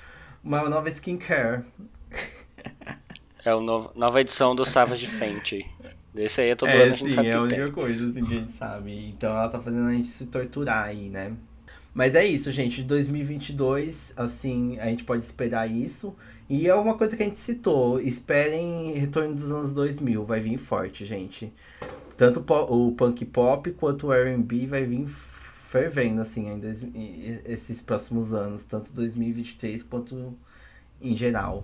uma 0.43 0.67
nova 0.69 0.89
skincare. 0.89 1.63
É 3.45 3.51
a 3.51 3.55
novo, 3.55 3.89
nova 3.95 4.19
edição 4.19 4.53
do 4.53 4.65
Savage 4.65 5.07
Fenty. 5.07 5.65
Desse 6.13 6.41
aí 6.41 6.49
é 6.49 6.55
todo 6.55 6.69
é, 6.69 6.83
ano 6.83 6.93
a 6.93 6.95
gente 6.97 7.09
sim, 7.09 7.15
sabe 7.15 7.27
é 7.29 7.33
a 7.33 7.41
única 7.41 7.63
tem. 7.63 7.71
coisa 7.71 8.07
assim, 8.07 8.25
que 8.25 8.33
a 8.33 8.37
gente 8.37 8.51
sabe. 8.51 9.09
Então 9.09 9.29
ela 9.29 9.47
tá 9.47 9.59
fazendo 9.59 9.87
a 9.87 9.93
gente 9.93 10.09
se 10.09 10.25
torturar 10.25 10.83
aí, 10.83 11.09
né? 11.09 11.31
Mas 11.93 12.15
é 12.15 12.25
isso, 12.25 12.51
gente. 12.51 12.81
De 12.81 12.83
2022, 12.83 14.13
assim, 14.17 14.77
a 14.79 14.87
gente 14.87 15.05
pode 15.05 15.23
esperar 15.23 15.71
isso. 15.71 16.13
E 16.49 16.67
é 16.67 16.73
uma 16.73 16.97
coisa 16.97 17.15
que 17.15 17.21
a 17.21 17.25
gente 17.25 17.37
citou. 17.37 18.01
Esperem 18.01 18.93
retorno 18.93 19.35
dos 19.35 19.51
anos 19.51 19.71
2000. 19.71 20.25
Vai 20.25 20.39
vir 20.39 20.57
forte, 20.57 21.05
gente. 21.05 21.53
Tanto 22.17 22.43
o 22.49 22.91
punk 22.93 23.23
pop 23.25 23.71
quanto 23.73 24.07
o 24.07 24.13
R&B 24.13 24.65
vai 24.65 24.83
vir 24.83 25.07
fervendo, 25.07 26.21
assim, 26.21 26.49
ainda 26.49 26.67
esses 27.45 27.81
próximos 27.81 28.33
anos. 28.33 28.63
Tanto 28.63 28.91
2023 28.91 29.83
quanto 29.83 30.35
em 30.99 31.15
geral. 31.15 31.63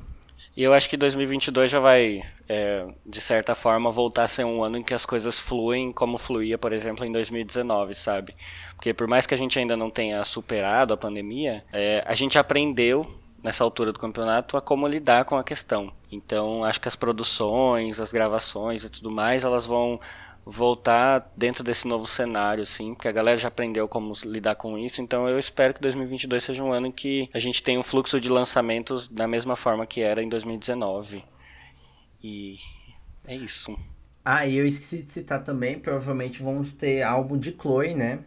E 0.56 0.64
eu 0.64 0.74
acho 0.74 0.90
que 0.90 0.96
2022 0.96 1.72
já 1.72 1.80
vai, 1.80 2.22
é, 2.48 2.88
de 3.06 3.20
certa 3.20 3.56
forma, 3.56 3.90
voltar 3.90 4.24
a 4.24 4.28
ser 4.28 4.46
um 4.46 4.64
ano 4.64 4.78
em 4.78 4.84
que 4.84 4.94
as 4.94 5.06
coisas 5.06 5.40
fluem 5.40 5.92
como 5.92 6.18
fluía, 6.18 6.58
por 6.58 6.72
exemplo, 6.72 7.04
em 7.06 7.12
2019, 7.12 7.94
sabe? 7.94 8.36
Porque 8.76 8.94
por 8.94 9.08
mais 9.08 9.26
que 9.26 9.34
a 9.34 9.38
gente 9.38 9.58
ainda 9.58 9.76
não 9.76 9.90
tenha 9.90 10.24
superado 10.24 10.94
a 10.94 10.98
pandemia, 10.98 11.64
é, 11.74 12.04
a 12.06 12.16
gente 12.16 12.38
aprendeu 12.38 13.06
nessa 13.46 13.64
altura 13.64 13.94
do 13.94 14.00
campeonato 14.00 14.58
a 14.58 14.62
como 14.62 14.88
lidar 14.88 15.24
com 15.24 15.38
a 15.38 15.44
questão. 15.44 15.94
Então, 16.12 16.64
acho 16.64 16.82
que 16.82 16.88
as 16.88 16.96
produções, 16.96 18.00
as 18.00 18.12
gravações 18.12 18.84
e 18.84 18.90
tudo 18.90 19.12
mais, 19.12 19.44
elas 19.44 19.68
vão 19.68 20.00
voltar 20.44 21.32
dentro 21.38 21.64
desse 21.64 21.88
novo 21.88 22.08
cenário, 22.08 22.64
assim, 22.64 22.96
porque 22.96 23.08
a 23.08 23.12
galera 23.12 23.38
já 23.38 23.48
aprendeu 23.48 23.88
como 23.88 24.12
lidar 24.26 24.56
com 24.56 24.80
isso. 24.80 25.00
Então, 25.00 25.30
eu 25.30 25.38
espero 25.38 25.76
que 25.76 25.80
2022 25.80 26.44
seja 26.44 26.64
um 26.64 26.74
ano 26.74 26.88
em 26.88 26.92
que 26.92 27.30
a 27.36 27.38
gente 27.38 27.62
tenha 27.62 27.80
um 27.80 27.84
fluxo 27.84 28.20
de 28.20 28.30
lançamentos 28.30 29.08
da 29.08 29.28
mesma 29.28 29.56
forma 29.56 29.86
que 29.86 30.02
era 30.02 30.24
em 30.24 30.28
2019. 30.28 31.24
E 32.24 32.58
é 33.28 33.36
isso. 33.36 33.78
Ah, 34.24 34.48
e 34.48 34.58
eu 34.58 34.66
esqueci 34.66 35.04
de 35.04 35.12
citar 35.12 35.44
também, 35.44 35.78
provavelmente 35.78 36.42
vamos 36.42 36.74
ter 36.74 37.04
álbum 37.04 37.38
de 37.38 37.52
Chloe, 37.52 37.94
né? 37.94 38.22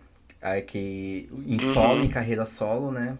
que 0.65 1.29
em 1.45 1.61
uhum. 1.61 1.75
solo, 1.75 1.99
uhum. 1.99 2.05
em 2.05 2.09
carreira 2.09 2.47
solo, 2.47 2.93
né? 2.93 3.19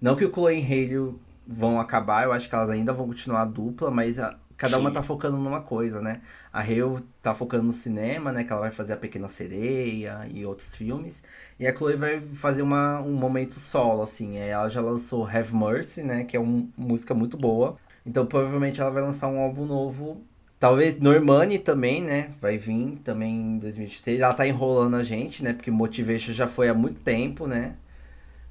Não 0.00 0.14
que 0.14 0.24
o 0.24 0.32
Chloe 0.32 0.60
Haley 0.60 1.14
vão 1.46 1.80
acabar, 1.80 2.24
eu 2.24 2.32
acho 2.32 2.48
que 2.48 2.54
elas 2.54 2.70
ainda 2.70 2.92
vão 2.92 3.06
continuar 3.06 3.44
dupla, 3.46 3.90
mas 3.90 4.18
a, 4.18 4.36
cada 4.56 4.76
Sim. 4.76 4.80
uma 4.80 4.90
tá 4.90 5.02
focando 5.02 5.36
numa 5.36 5.60
coisa, 5.60 6.00
né? 6.00 6.20
A 6.52 6.60
Hale 6.60 7.02
tá 7.20 7.34
focando 7.34 7.64
no 7.64 7.72
cinema, 7.72 8.32
né? 8.32 8.44
Que 8.44 8.52
ela 8.52 8.62
vai 8.62 8.70
fazer 8.70 8.92
A 8.94 8.96
Pequena 8.96 9.28
Sereia 9.28 10.26
e 10.30 10.44
outros 10.46 10.74
filmes. 10.74 11.22
E 11.58 11.66
a 11.66 11.74
Chloe 11.76 11.96
vai 11.96 12.20
fazer 12.20 12.62
uma, 12.62 13.00
um 13.00 13.12
momento 13.12 13.54
solo, 13.54 14.02
assim. 14.02 14.36
Ela 14.38 14.68
já 14.68 14.80
lançou 14.80 15.26
Have 15.26 15.54
Mercy, 15.54 16.02
né? 16.02 16.24
Que 16.24 16.36
é 16.36 16.40
uma 16.40 16.66
música 16.76 17.14
muito 17.14 17.36
boa. 17.36 17.76
Então 18.04 18.26
provavelmente 18.26 18.80
ela 18.80 18.90
vai 18.90 19.02
lançar 19.02 19.28
um 19.28 19.38
álbum 19.40 19.64
novo 19.64 20.24
Talvez 20.62 20.96
Normani 21.00 21.58
também, 21.58 22.00
né? 22.00 22.30
Vai 22.40 22.56
vir 22.56 23.00
também 23.02 23.34
em 23.34 23.58
2023. 23.58 24.20
Ela 24.20 24.32
tá 24.32 24.46
enrolando 24.46 24.94
a 24.94 25.02
gente, 25.02 25.42
né? 25.42 25.52
Porque 25.52 25.72
Motivation 25.72 26.32
já 26.32 26.46
foi 26.46 26.68
há 26.68 26.74
muito 26.74 27.00
tempo, 27.00 27.48
né? 27.48 27.74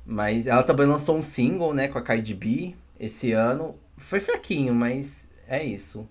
Mas 0.05 0.47
ela 0.47 0.63
também 0.63 0.85
lançou 0.85 1.17
um 1.17 1.21
single, 1.21 1.73
né? 1.73 1.88
Com 1.88 1.97
a 1.97 2.01
Cardi 2.01 2.33
B 2.33 2.75
esse 2.99 3.31
ano. 3.31 3.75
Foi 3.97 4.19
fraquinho, 4.19 4.73
mas 4.73 5.27
é 5.47 5.63
isso. 5.63 6.07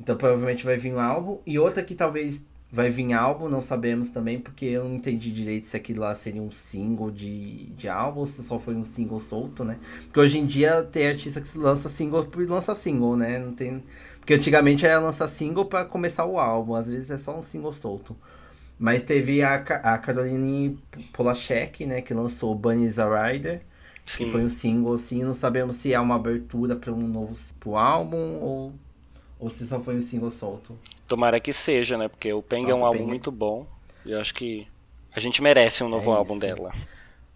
Então 0.00 0.16
provavelmente 0.16 0.64
vai 0.64 0.76
vir 0.76 0.94
um 0.94 1.00
álbum. 1.00 1.38
E 1.46 1.58
outra 1.58 1.82
que 1.82 1.94
talvez 1.94 2.42
vai 2.72 2.90
vir 2.90 3.12
álbum, 3.12 3.48
não 3.48 3.60
sabemos 3.60 4.10
também, 4.10 4.40
porque 4.40 4.64
eu 4.64 4.84
não 4.84 4.96
entendi 4.96 5.30
direito 5.30 5.66
se 5.66 5.76
aquilo 5.76 6.00
lá 6.00 6.14
seria 6.16 6.42
um 6.42 6.50
single 6.50 7.08
de, 7.08 7.66
de 7.66 7.88
álbum 7.88 8.20
ou 8.20 8.26
se 8.26 8.42
só 8.42 8.58
foi 8.58 8.74
um 8.74 8.82
single 8.84 9.20
solto, 9.20 9.64
né? 9.64 9.78
Porque 10.04 10.18
hoje 10.18 10.38
em 10.38 10.46
dia 10.46 10.82
tem 10.82 11.06
artista 11.06 11.40
que 11.40 11.56
lança 11.56 11.88
single 11.88 12.26
por 12.26 12.44
lança 12.48 12.74
single, 12.74 13.16
né? 13.16 13.38
Não 13.38 13.52
tem 13.52 13.80
porque 14.24 14.32
antigamente 14.32 14.86
era 14.86 14.98
lançar 15.00 15.28
single 15.28 15.66
para 15.66 15.84
começar 15.84 16.24
o 16.24 16.38
álbum, 16.38 16.74
às 16.74 16.88
vezes 16.88 17.10
é 17.10 17.18
só 17.18 17.38
um 17.38 17.42
single 17.42 17.74
solto. 17.74 18.16
Mas 18.78 19.02
teve 19.02 19.42
a, 19.42 19.54
a 19.54 19.98
Caroline 19.98 20.78
Polachek, 21.12 21.86
né, 21.86 22.00
que 22.00 22.12
lançou 22.12 22.54
Bunny's 22.54 22.98
a 22.98 23.30
Rider, 23.30 23.60
Sim. 24.04 24.24
que 24.24 24.30
foi 24.30 24.42
um 24.42 24.48
single, 24.48 24.94
assim, 24.94 25.22
não 25.22 25.34
sabemos 25.34 25.76
se 25.76 25.92
é 25.92 26.00
uma 26.00 26.16
abertura 26.16 26.76
para 26.76 26.92
um 26.92 27.06
novo 27.06 27.36
pro 27.60 27.76
álbum 27.76 28.38
ou, 28.40 28.72
ou 29.38 29.48
se 29.48 29.66
só 29.66 29.80
foi 29.80 29.96
um 29.96 30.00
single 30.00 30.30
solto. 30.30 30.76
Tomara 31.06 31.38
que 31.38 31.52
seja, 31.52 31.96
né, 31.96 32.08
porque 32.08 32.32
o 32.32 32.42
Peng 32.42 32.68
é 32.68 32.74
um 32.74 32.84
álbum 32.84 32.98
Peng... 32.98 33.06
muito 33.06 33.30
bom, 33.30 33.66
e 34.04 34.12
eu 34.12 34.20
acho 34.20 34.34
que 34.34 34.66
a 35.14 35.20
gente 35.20 35.40
merece 35.40 35.84
um 35.84 35.88
novo 35.88 36.10
é 36.10 36.16
álbum 36.16 36.38
dela. 36.38 36.72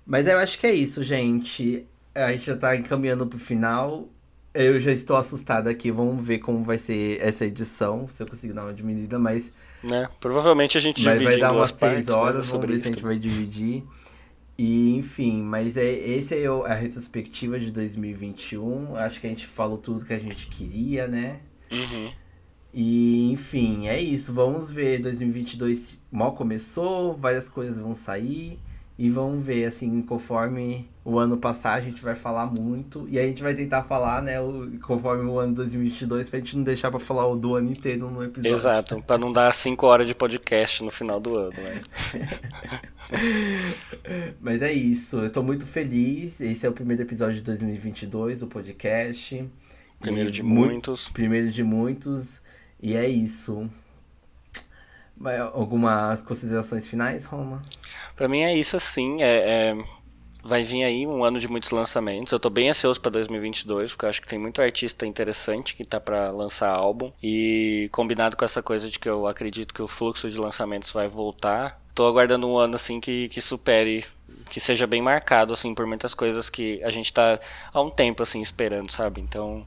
Mas 0.04 0.26
eu 0.26 0.38
acho 0.38 0.58
que 0.58 0.66
é 0.66 0.72
isso, 0.72 1.02
gente. 1.02 1.86
A 2.14 2.32
gente 2.32 2.46
já 2.46 2.56
tá 2.56 2.74
encaminhando 2.74 3.26
pro 3.26 3.38
final. 3.38 4.08
Eu 4.52 4.80
já 4.80 4.90
estou 4.90 5.16
assustado 5.16 5.68
aqui, 5.68 5.90
vamos 5.90 6.26
ver 6.26 6.38
como 6.38 6.64
vai 6.64 6.78
ser 6.78 7.22
essa 7.22 7.44
edição, 7.44 8.08
se 8.08 8.22
eu 8.22 8.26
conseguir 8.26 8.52
dar 8.52 8.64
uma 8.64 8.74
diminuída, 8.74 9.18
mas. 9.18 9.52
Né? 9.82 10.08
Provavelmente 10.18 10.76
a 10.76 10.80
gente 10.80 11.00
divide 11.00 11.24
vai 11.24 11.38
dar 11.38 11.52
umas 11.52 11.72
três 11.72 12.08
horas, 12.08 12.50
ver 12.50 12.78
se 12.80 12.88
a 12.88 12.92
gente 12.92 13.02
vai 13.02 13.18
dividir. 13.18 13.84
E, 14.58 14.96
enfim, 14.96 15.40
mas 15.42 15.76
é, 15.76 15.88
esse 15.88 16.34
é 16.34 16.46
a 16.46 16.74
retrospectiva 16.74 17.60
de 17.60 17.70
2021. 17.70 18.96
Acho 18.96 19.20
que 19.20 19.26
a 19.28 19.30
gente 19.30 19.46
falou 19.46 19.78
tudo 19.78 20.04
que 20.04 20.12
a 20.12 20.18
gente 20.18 20.48
queria, 20.48 21.06
né? 21.06 21.38
Uhum. 21.70 22.12
E, 22.74 23.30
enfim, 23.30 23.86
é 23.86 24.00
isso. 24.00 24.32
Vamos 24.32 24.68
ver. 24.68 25.00
2022 25.00 25.96
mal 26.10 26.32
começou, 26.34 27.16
várias 27.16 27.48
coisas 27.48 27.78
vão 27.78 27.94
sair. 27.94 28.58
E 28.98 29.08
vamos 29.08 29.46
ver, 29.46 29.64
assim, 29.64 30.02
conforme 30.02 30.88
o 31.04 31.20
ano 31.20 31.36
passar, 31.36 31.74
a 31.74 31.80
gente 31.80 32.02
vai 32.02 32.16
falar 32.16 32.46
muito. 32.46 33.06
E 33.08 33.16
a 33.16 33.22
gente 33.22 33.40
vai 33.40 33.54
tentar 33.54 33.84
falar, 33.84 34.20
né, 34.20 34.40
o, 34.40 34.72
conforme 34.82 35.24
o 35.30 35.38
ano 35.38 35.54
2022, 35.54 36.28
pra 36.28 36.40
gente 36.40 36.56
não 36.56 36.64
deixar 36.64 36.90
pra 36.90 36.98
falar 36.98 37.24
o 37.28 37.36
do 37.36 37.54
ano 37.54 37.70
inteiro 37.70 38.10
no 38.10 38.24
episódio. 38.24 38.52
Exato, 38.52 39.00
pra 39.06 39.16
não 39.16 39.32
dar 39.32 39.54
5 39.54 39.86
horas 39.86 40.08
de 40.08 40.16
podcast 40.16 40.82
no 40.82 40.90
final 40.90 41.20
do 41.20 41.38
ano, 41.38 41.52
né? 41.52 41.80
Mas 44.42 44.62
é 44.62 44.72
isso, 44.72 45.18
eu 45.18 45.30
tô 45.30 45.44
muito 45.44 45.64
feliz. 45.64 46.40
Esse 46.40 46.66
é 46.66 46.68
o 46.68 46.72
primeiro 46.72 47.02
episódio 47.02 47.36
de 47.36 47.42
2022 47.42 48.40
do 48.40 48.48
podcast. 48.48 49.48
Primeiro 50.00 50.32
de 50.32 50.42
muitos. 50.42 51.08
Primeiro 51.08 51.52
de 51.52 51.62
muitos. 51.62 52.40
E 52.82 52.96
é 52.96 53.08
isso. 53.08 53.70
Algumas 55.52 56.22
considerações 56.22 56.86
finais, 56.86 57.24
Roma? 57.24 57.60
Para 58.14 58.28
mim 58.28 58.40
é 58.40 58.54
isso 58.56 58.76
assim, 58.76 59.20
é, 59.20 59.70
é, 59.70 59.84
vai 60.42 60.62
vir 60.62 60.84
aí 60.84 61.06
um 61.06 61.24
ano 61.24 61.38
de 61.38 61.48
muitos 61.48 61.70
lançamentos. 61.70 62.32
Eu 62.32 62.38
tô 62.38 62.48
bem 62.48 62.70
ansioso 62.70 63.00
para 63.00 63.10
2022, 63.10 63.92
porque 63.92 64.04
eu 64.04 64.08
acho 64.10 64.22
que 64.22 64.28
tem 64.28 64.38
muito 64.38 64.62
artista 64.62 65.06
interessante 65.06 65.74
que 65.74 65.84
tá 65.84 66.00
para 66.00 66.30
lançar 66.30 66.70
álbum 66.70 67.12
e 67.22 67.88
combinado 67.92 68.36
com 68.36 68.44
essa 68.44 68.62
coisa 68.62 68.88
de 68.88 68.98
que 68.98 69.08
eu 69.08 69.26
acredito 69.26 69.74
que 69.74 69.82
o 69.82 69.88
fluxo 69.88 70.30
de 70.30 70.38
lançamentos 70.38 70.90
vai 70.92 71.08
voltar. 71.08 71.80
Tô 71.94 72.06
aguardando 72.06 72.48
um 72.48 72.56
ano 72.56 72.76
assim 72.76 73.00
que, 73.00 73.28
que 73.28 73.40
supere 73.40 74.04
que 74.48 74.60
seja 74.60 74.86
bem 74.86 75.02
marcado 75.02 75.52
assim 75.52 75.74
por 75.74 75.86
muitas 75.86 76.14
coisas 76.14 76.48
que 76.48 76.82
a 76.82 76.90
gente 76.90 77.12
tá 77.12 77.38
há 77.72 77.80
um 77.80 77.90
tempo 77.90 78.22
assim 78.22 78.40
esperando, 78.40 78.90
sabe? 78.90 79.20
Então, 79.20 79.66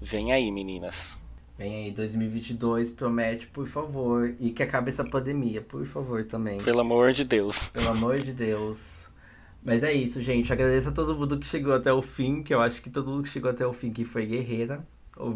vem 0.00 0.32
aí, 0.32 0.50
meninas. 0.52 1.18
Vem 1.60 1.84
aí, 1.84 1.90
2022, 1.90 2.90
promete, 2.90 3.46
por 3.46 3.66
favor. 3.66 4.34
E 4.40 4.48
que 4.48 4.62
acabe 4.62 4.88
essa 4.88 5.04
pandemia, 5.04 5.60
por 5.60 5.84
favor, 5.84 6.24
também. 6.24 6.56
Pelo 6.56 6.80
amor 6.80 7.12
de 7.12 7.22
Deus. 7.22 7.64
Pelo 7.64 7.90
amor 7.90 8.22
de 8.22 8.32
Deus. 8.32 9.00
Mas 9.62 9.82
é 9.82 9.92
isso, 9.92 10.22
gente. 10.22 10.50
Agradeço 10.50 10.88
a 10.88 10.92
todo 10.92 11.14
mundo 11.14 11.38
que 11.38 11.46
chegou 11.46 11.74
até 11.74 11.92
o 11.92 12.00
fim, 12.00 12.42
que 12.42 12.54
eu 12.54 12.62
acho 12.62 12.80
que 12.80 12.88
todo 12.88 13.10
mundo 13.10 13.24
que 13.24 13.28
chegou 13.28 13.50
até 13.50 13.66
o 13.66 13.74
fim 13.74 13.92
que 13.92 14.06
foi 14.06 14.24
guerreira. 14.24 14.82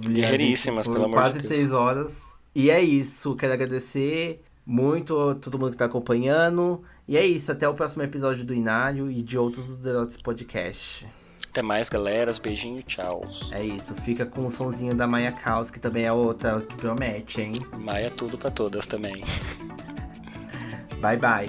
Guerreiríssimas, 0.01 0.89
pelo 0.89 1.05
amor 1.05 1.09
de 1.09 1.12
Deus. 1.12 1.33
Quase 1.35 1.47
três 1.47 1.73
horas. 1.75 2.17
E 2.55 2.70
é 2.70 2.81
isso. 2.81 3.36
Quero 3.36 3.53
agradecer 3.53 4.43
muito 4.65 5.20
a 5.20 5.35
todo 5.35 5.59
mundo 5.59 5.73
que 5.73 5.77
tá 5.77 5.85
acompanhando. 5.85 6.83
E 7.07 7.19
é 7.19 7.27
isso. 7.27 7.53
Até 7.53 7.69
o 7.69 7.75
próximo 7.75 8.03
episódio 8.03 8.47
do 8.47 8.55
Inário 8.55 9.11
e 9.11 9.23
de 9.23 9.36
outros 9.36 9.69
do 9.69 9.77
Delotes 9.77 10.17
Podcast. 10.17 11.07
Até 11.55 11.62
mais, 11.62 11.89
galeras. 11.89 12.41
Beijinho, 12.41 12.83
tchau. 12.83 13.24
É 13.52 13.62
isso, 13.62 13.94
fica 13.94 14.26
com 14.26 14.44
o 14.44 14.50
sonzinho 14.50 14.92
da 14.92 15.07
Maia 15.07 15.31
Caos, 15.31 15.70
que 15.70 15.78
também 15.78 16.05
é 16.05 16.12
outra 16.12 16.60
que 16.60 16.74
promete, 16.74 17.42
hein? 17.42 17.52
Maia 17.78 18.07
é 18.07 18.10
tudo 18.10 18.36
para 18.36 18.50
todas 18.50 18.86
também. 18.86 19.23
bye 21.00 21.16
bye. 21.16 21.49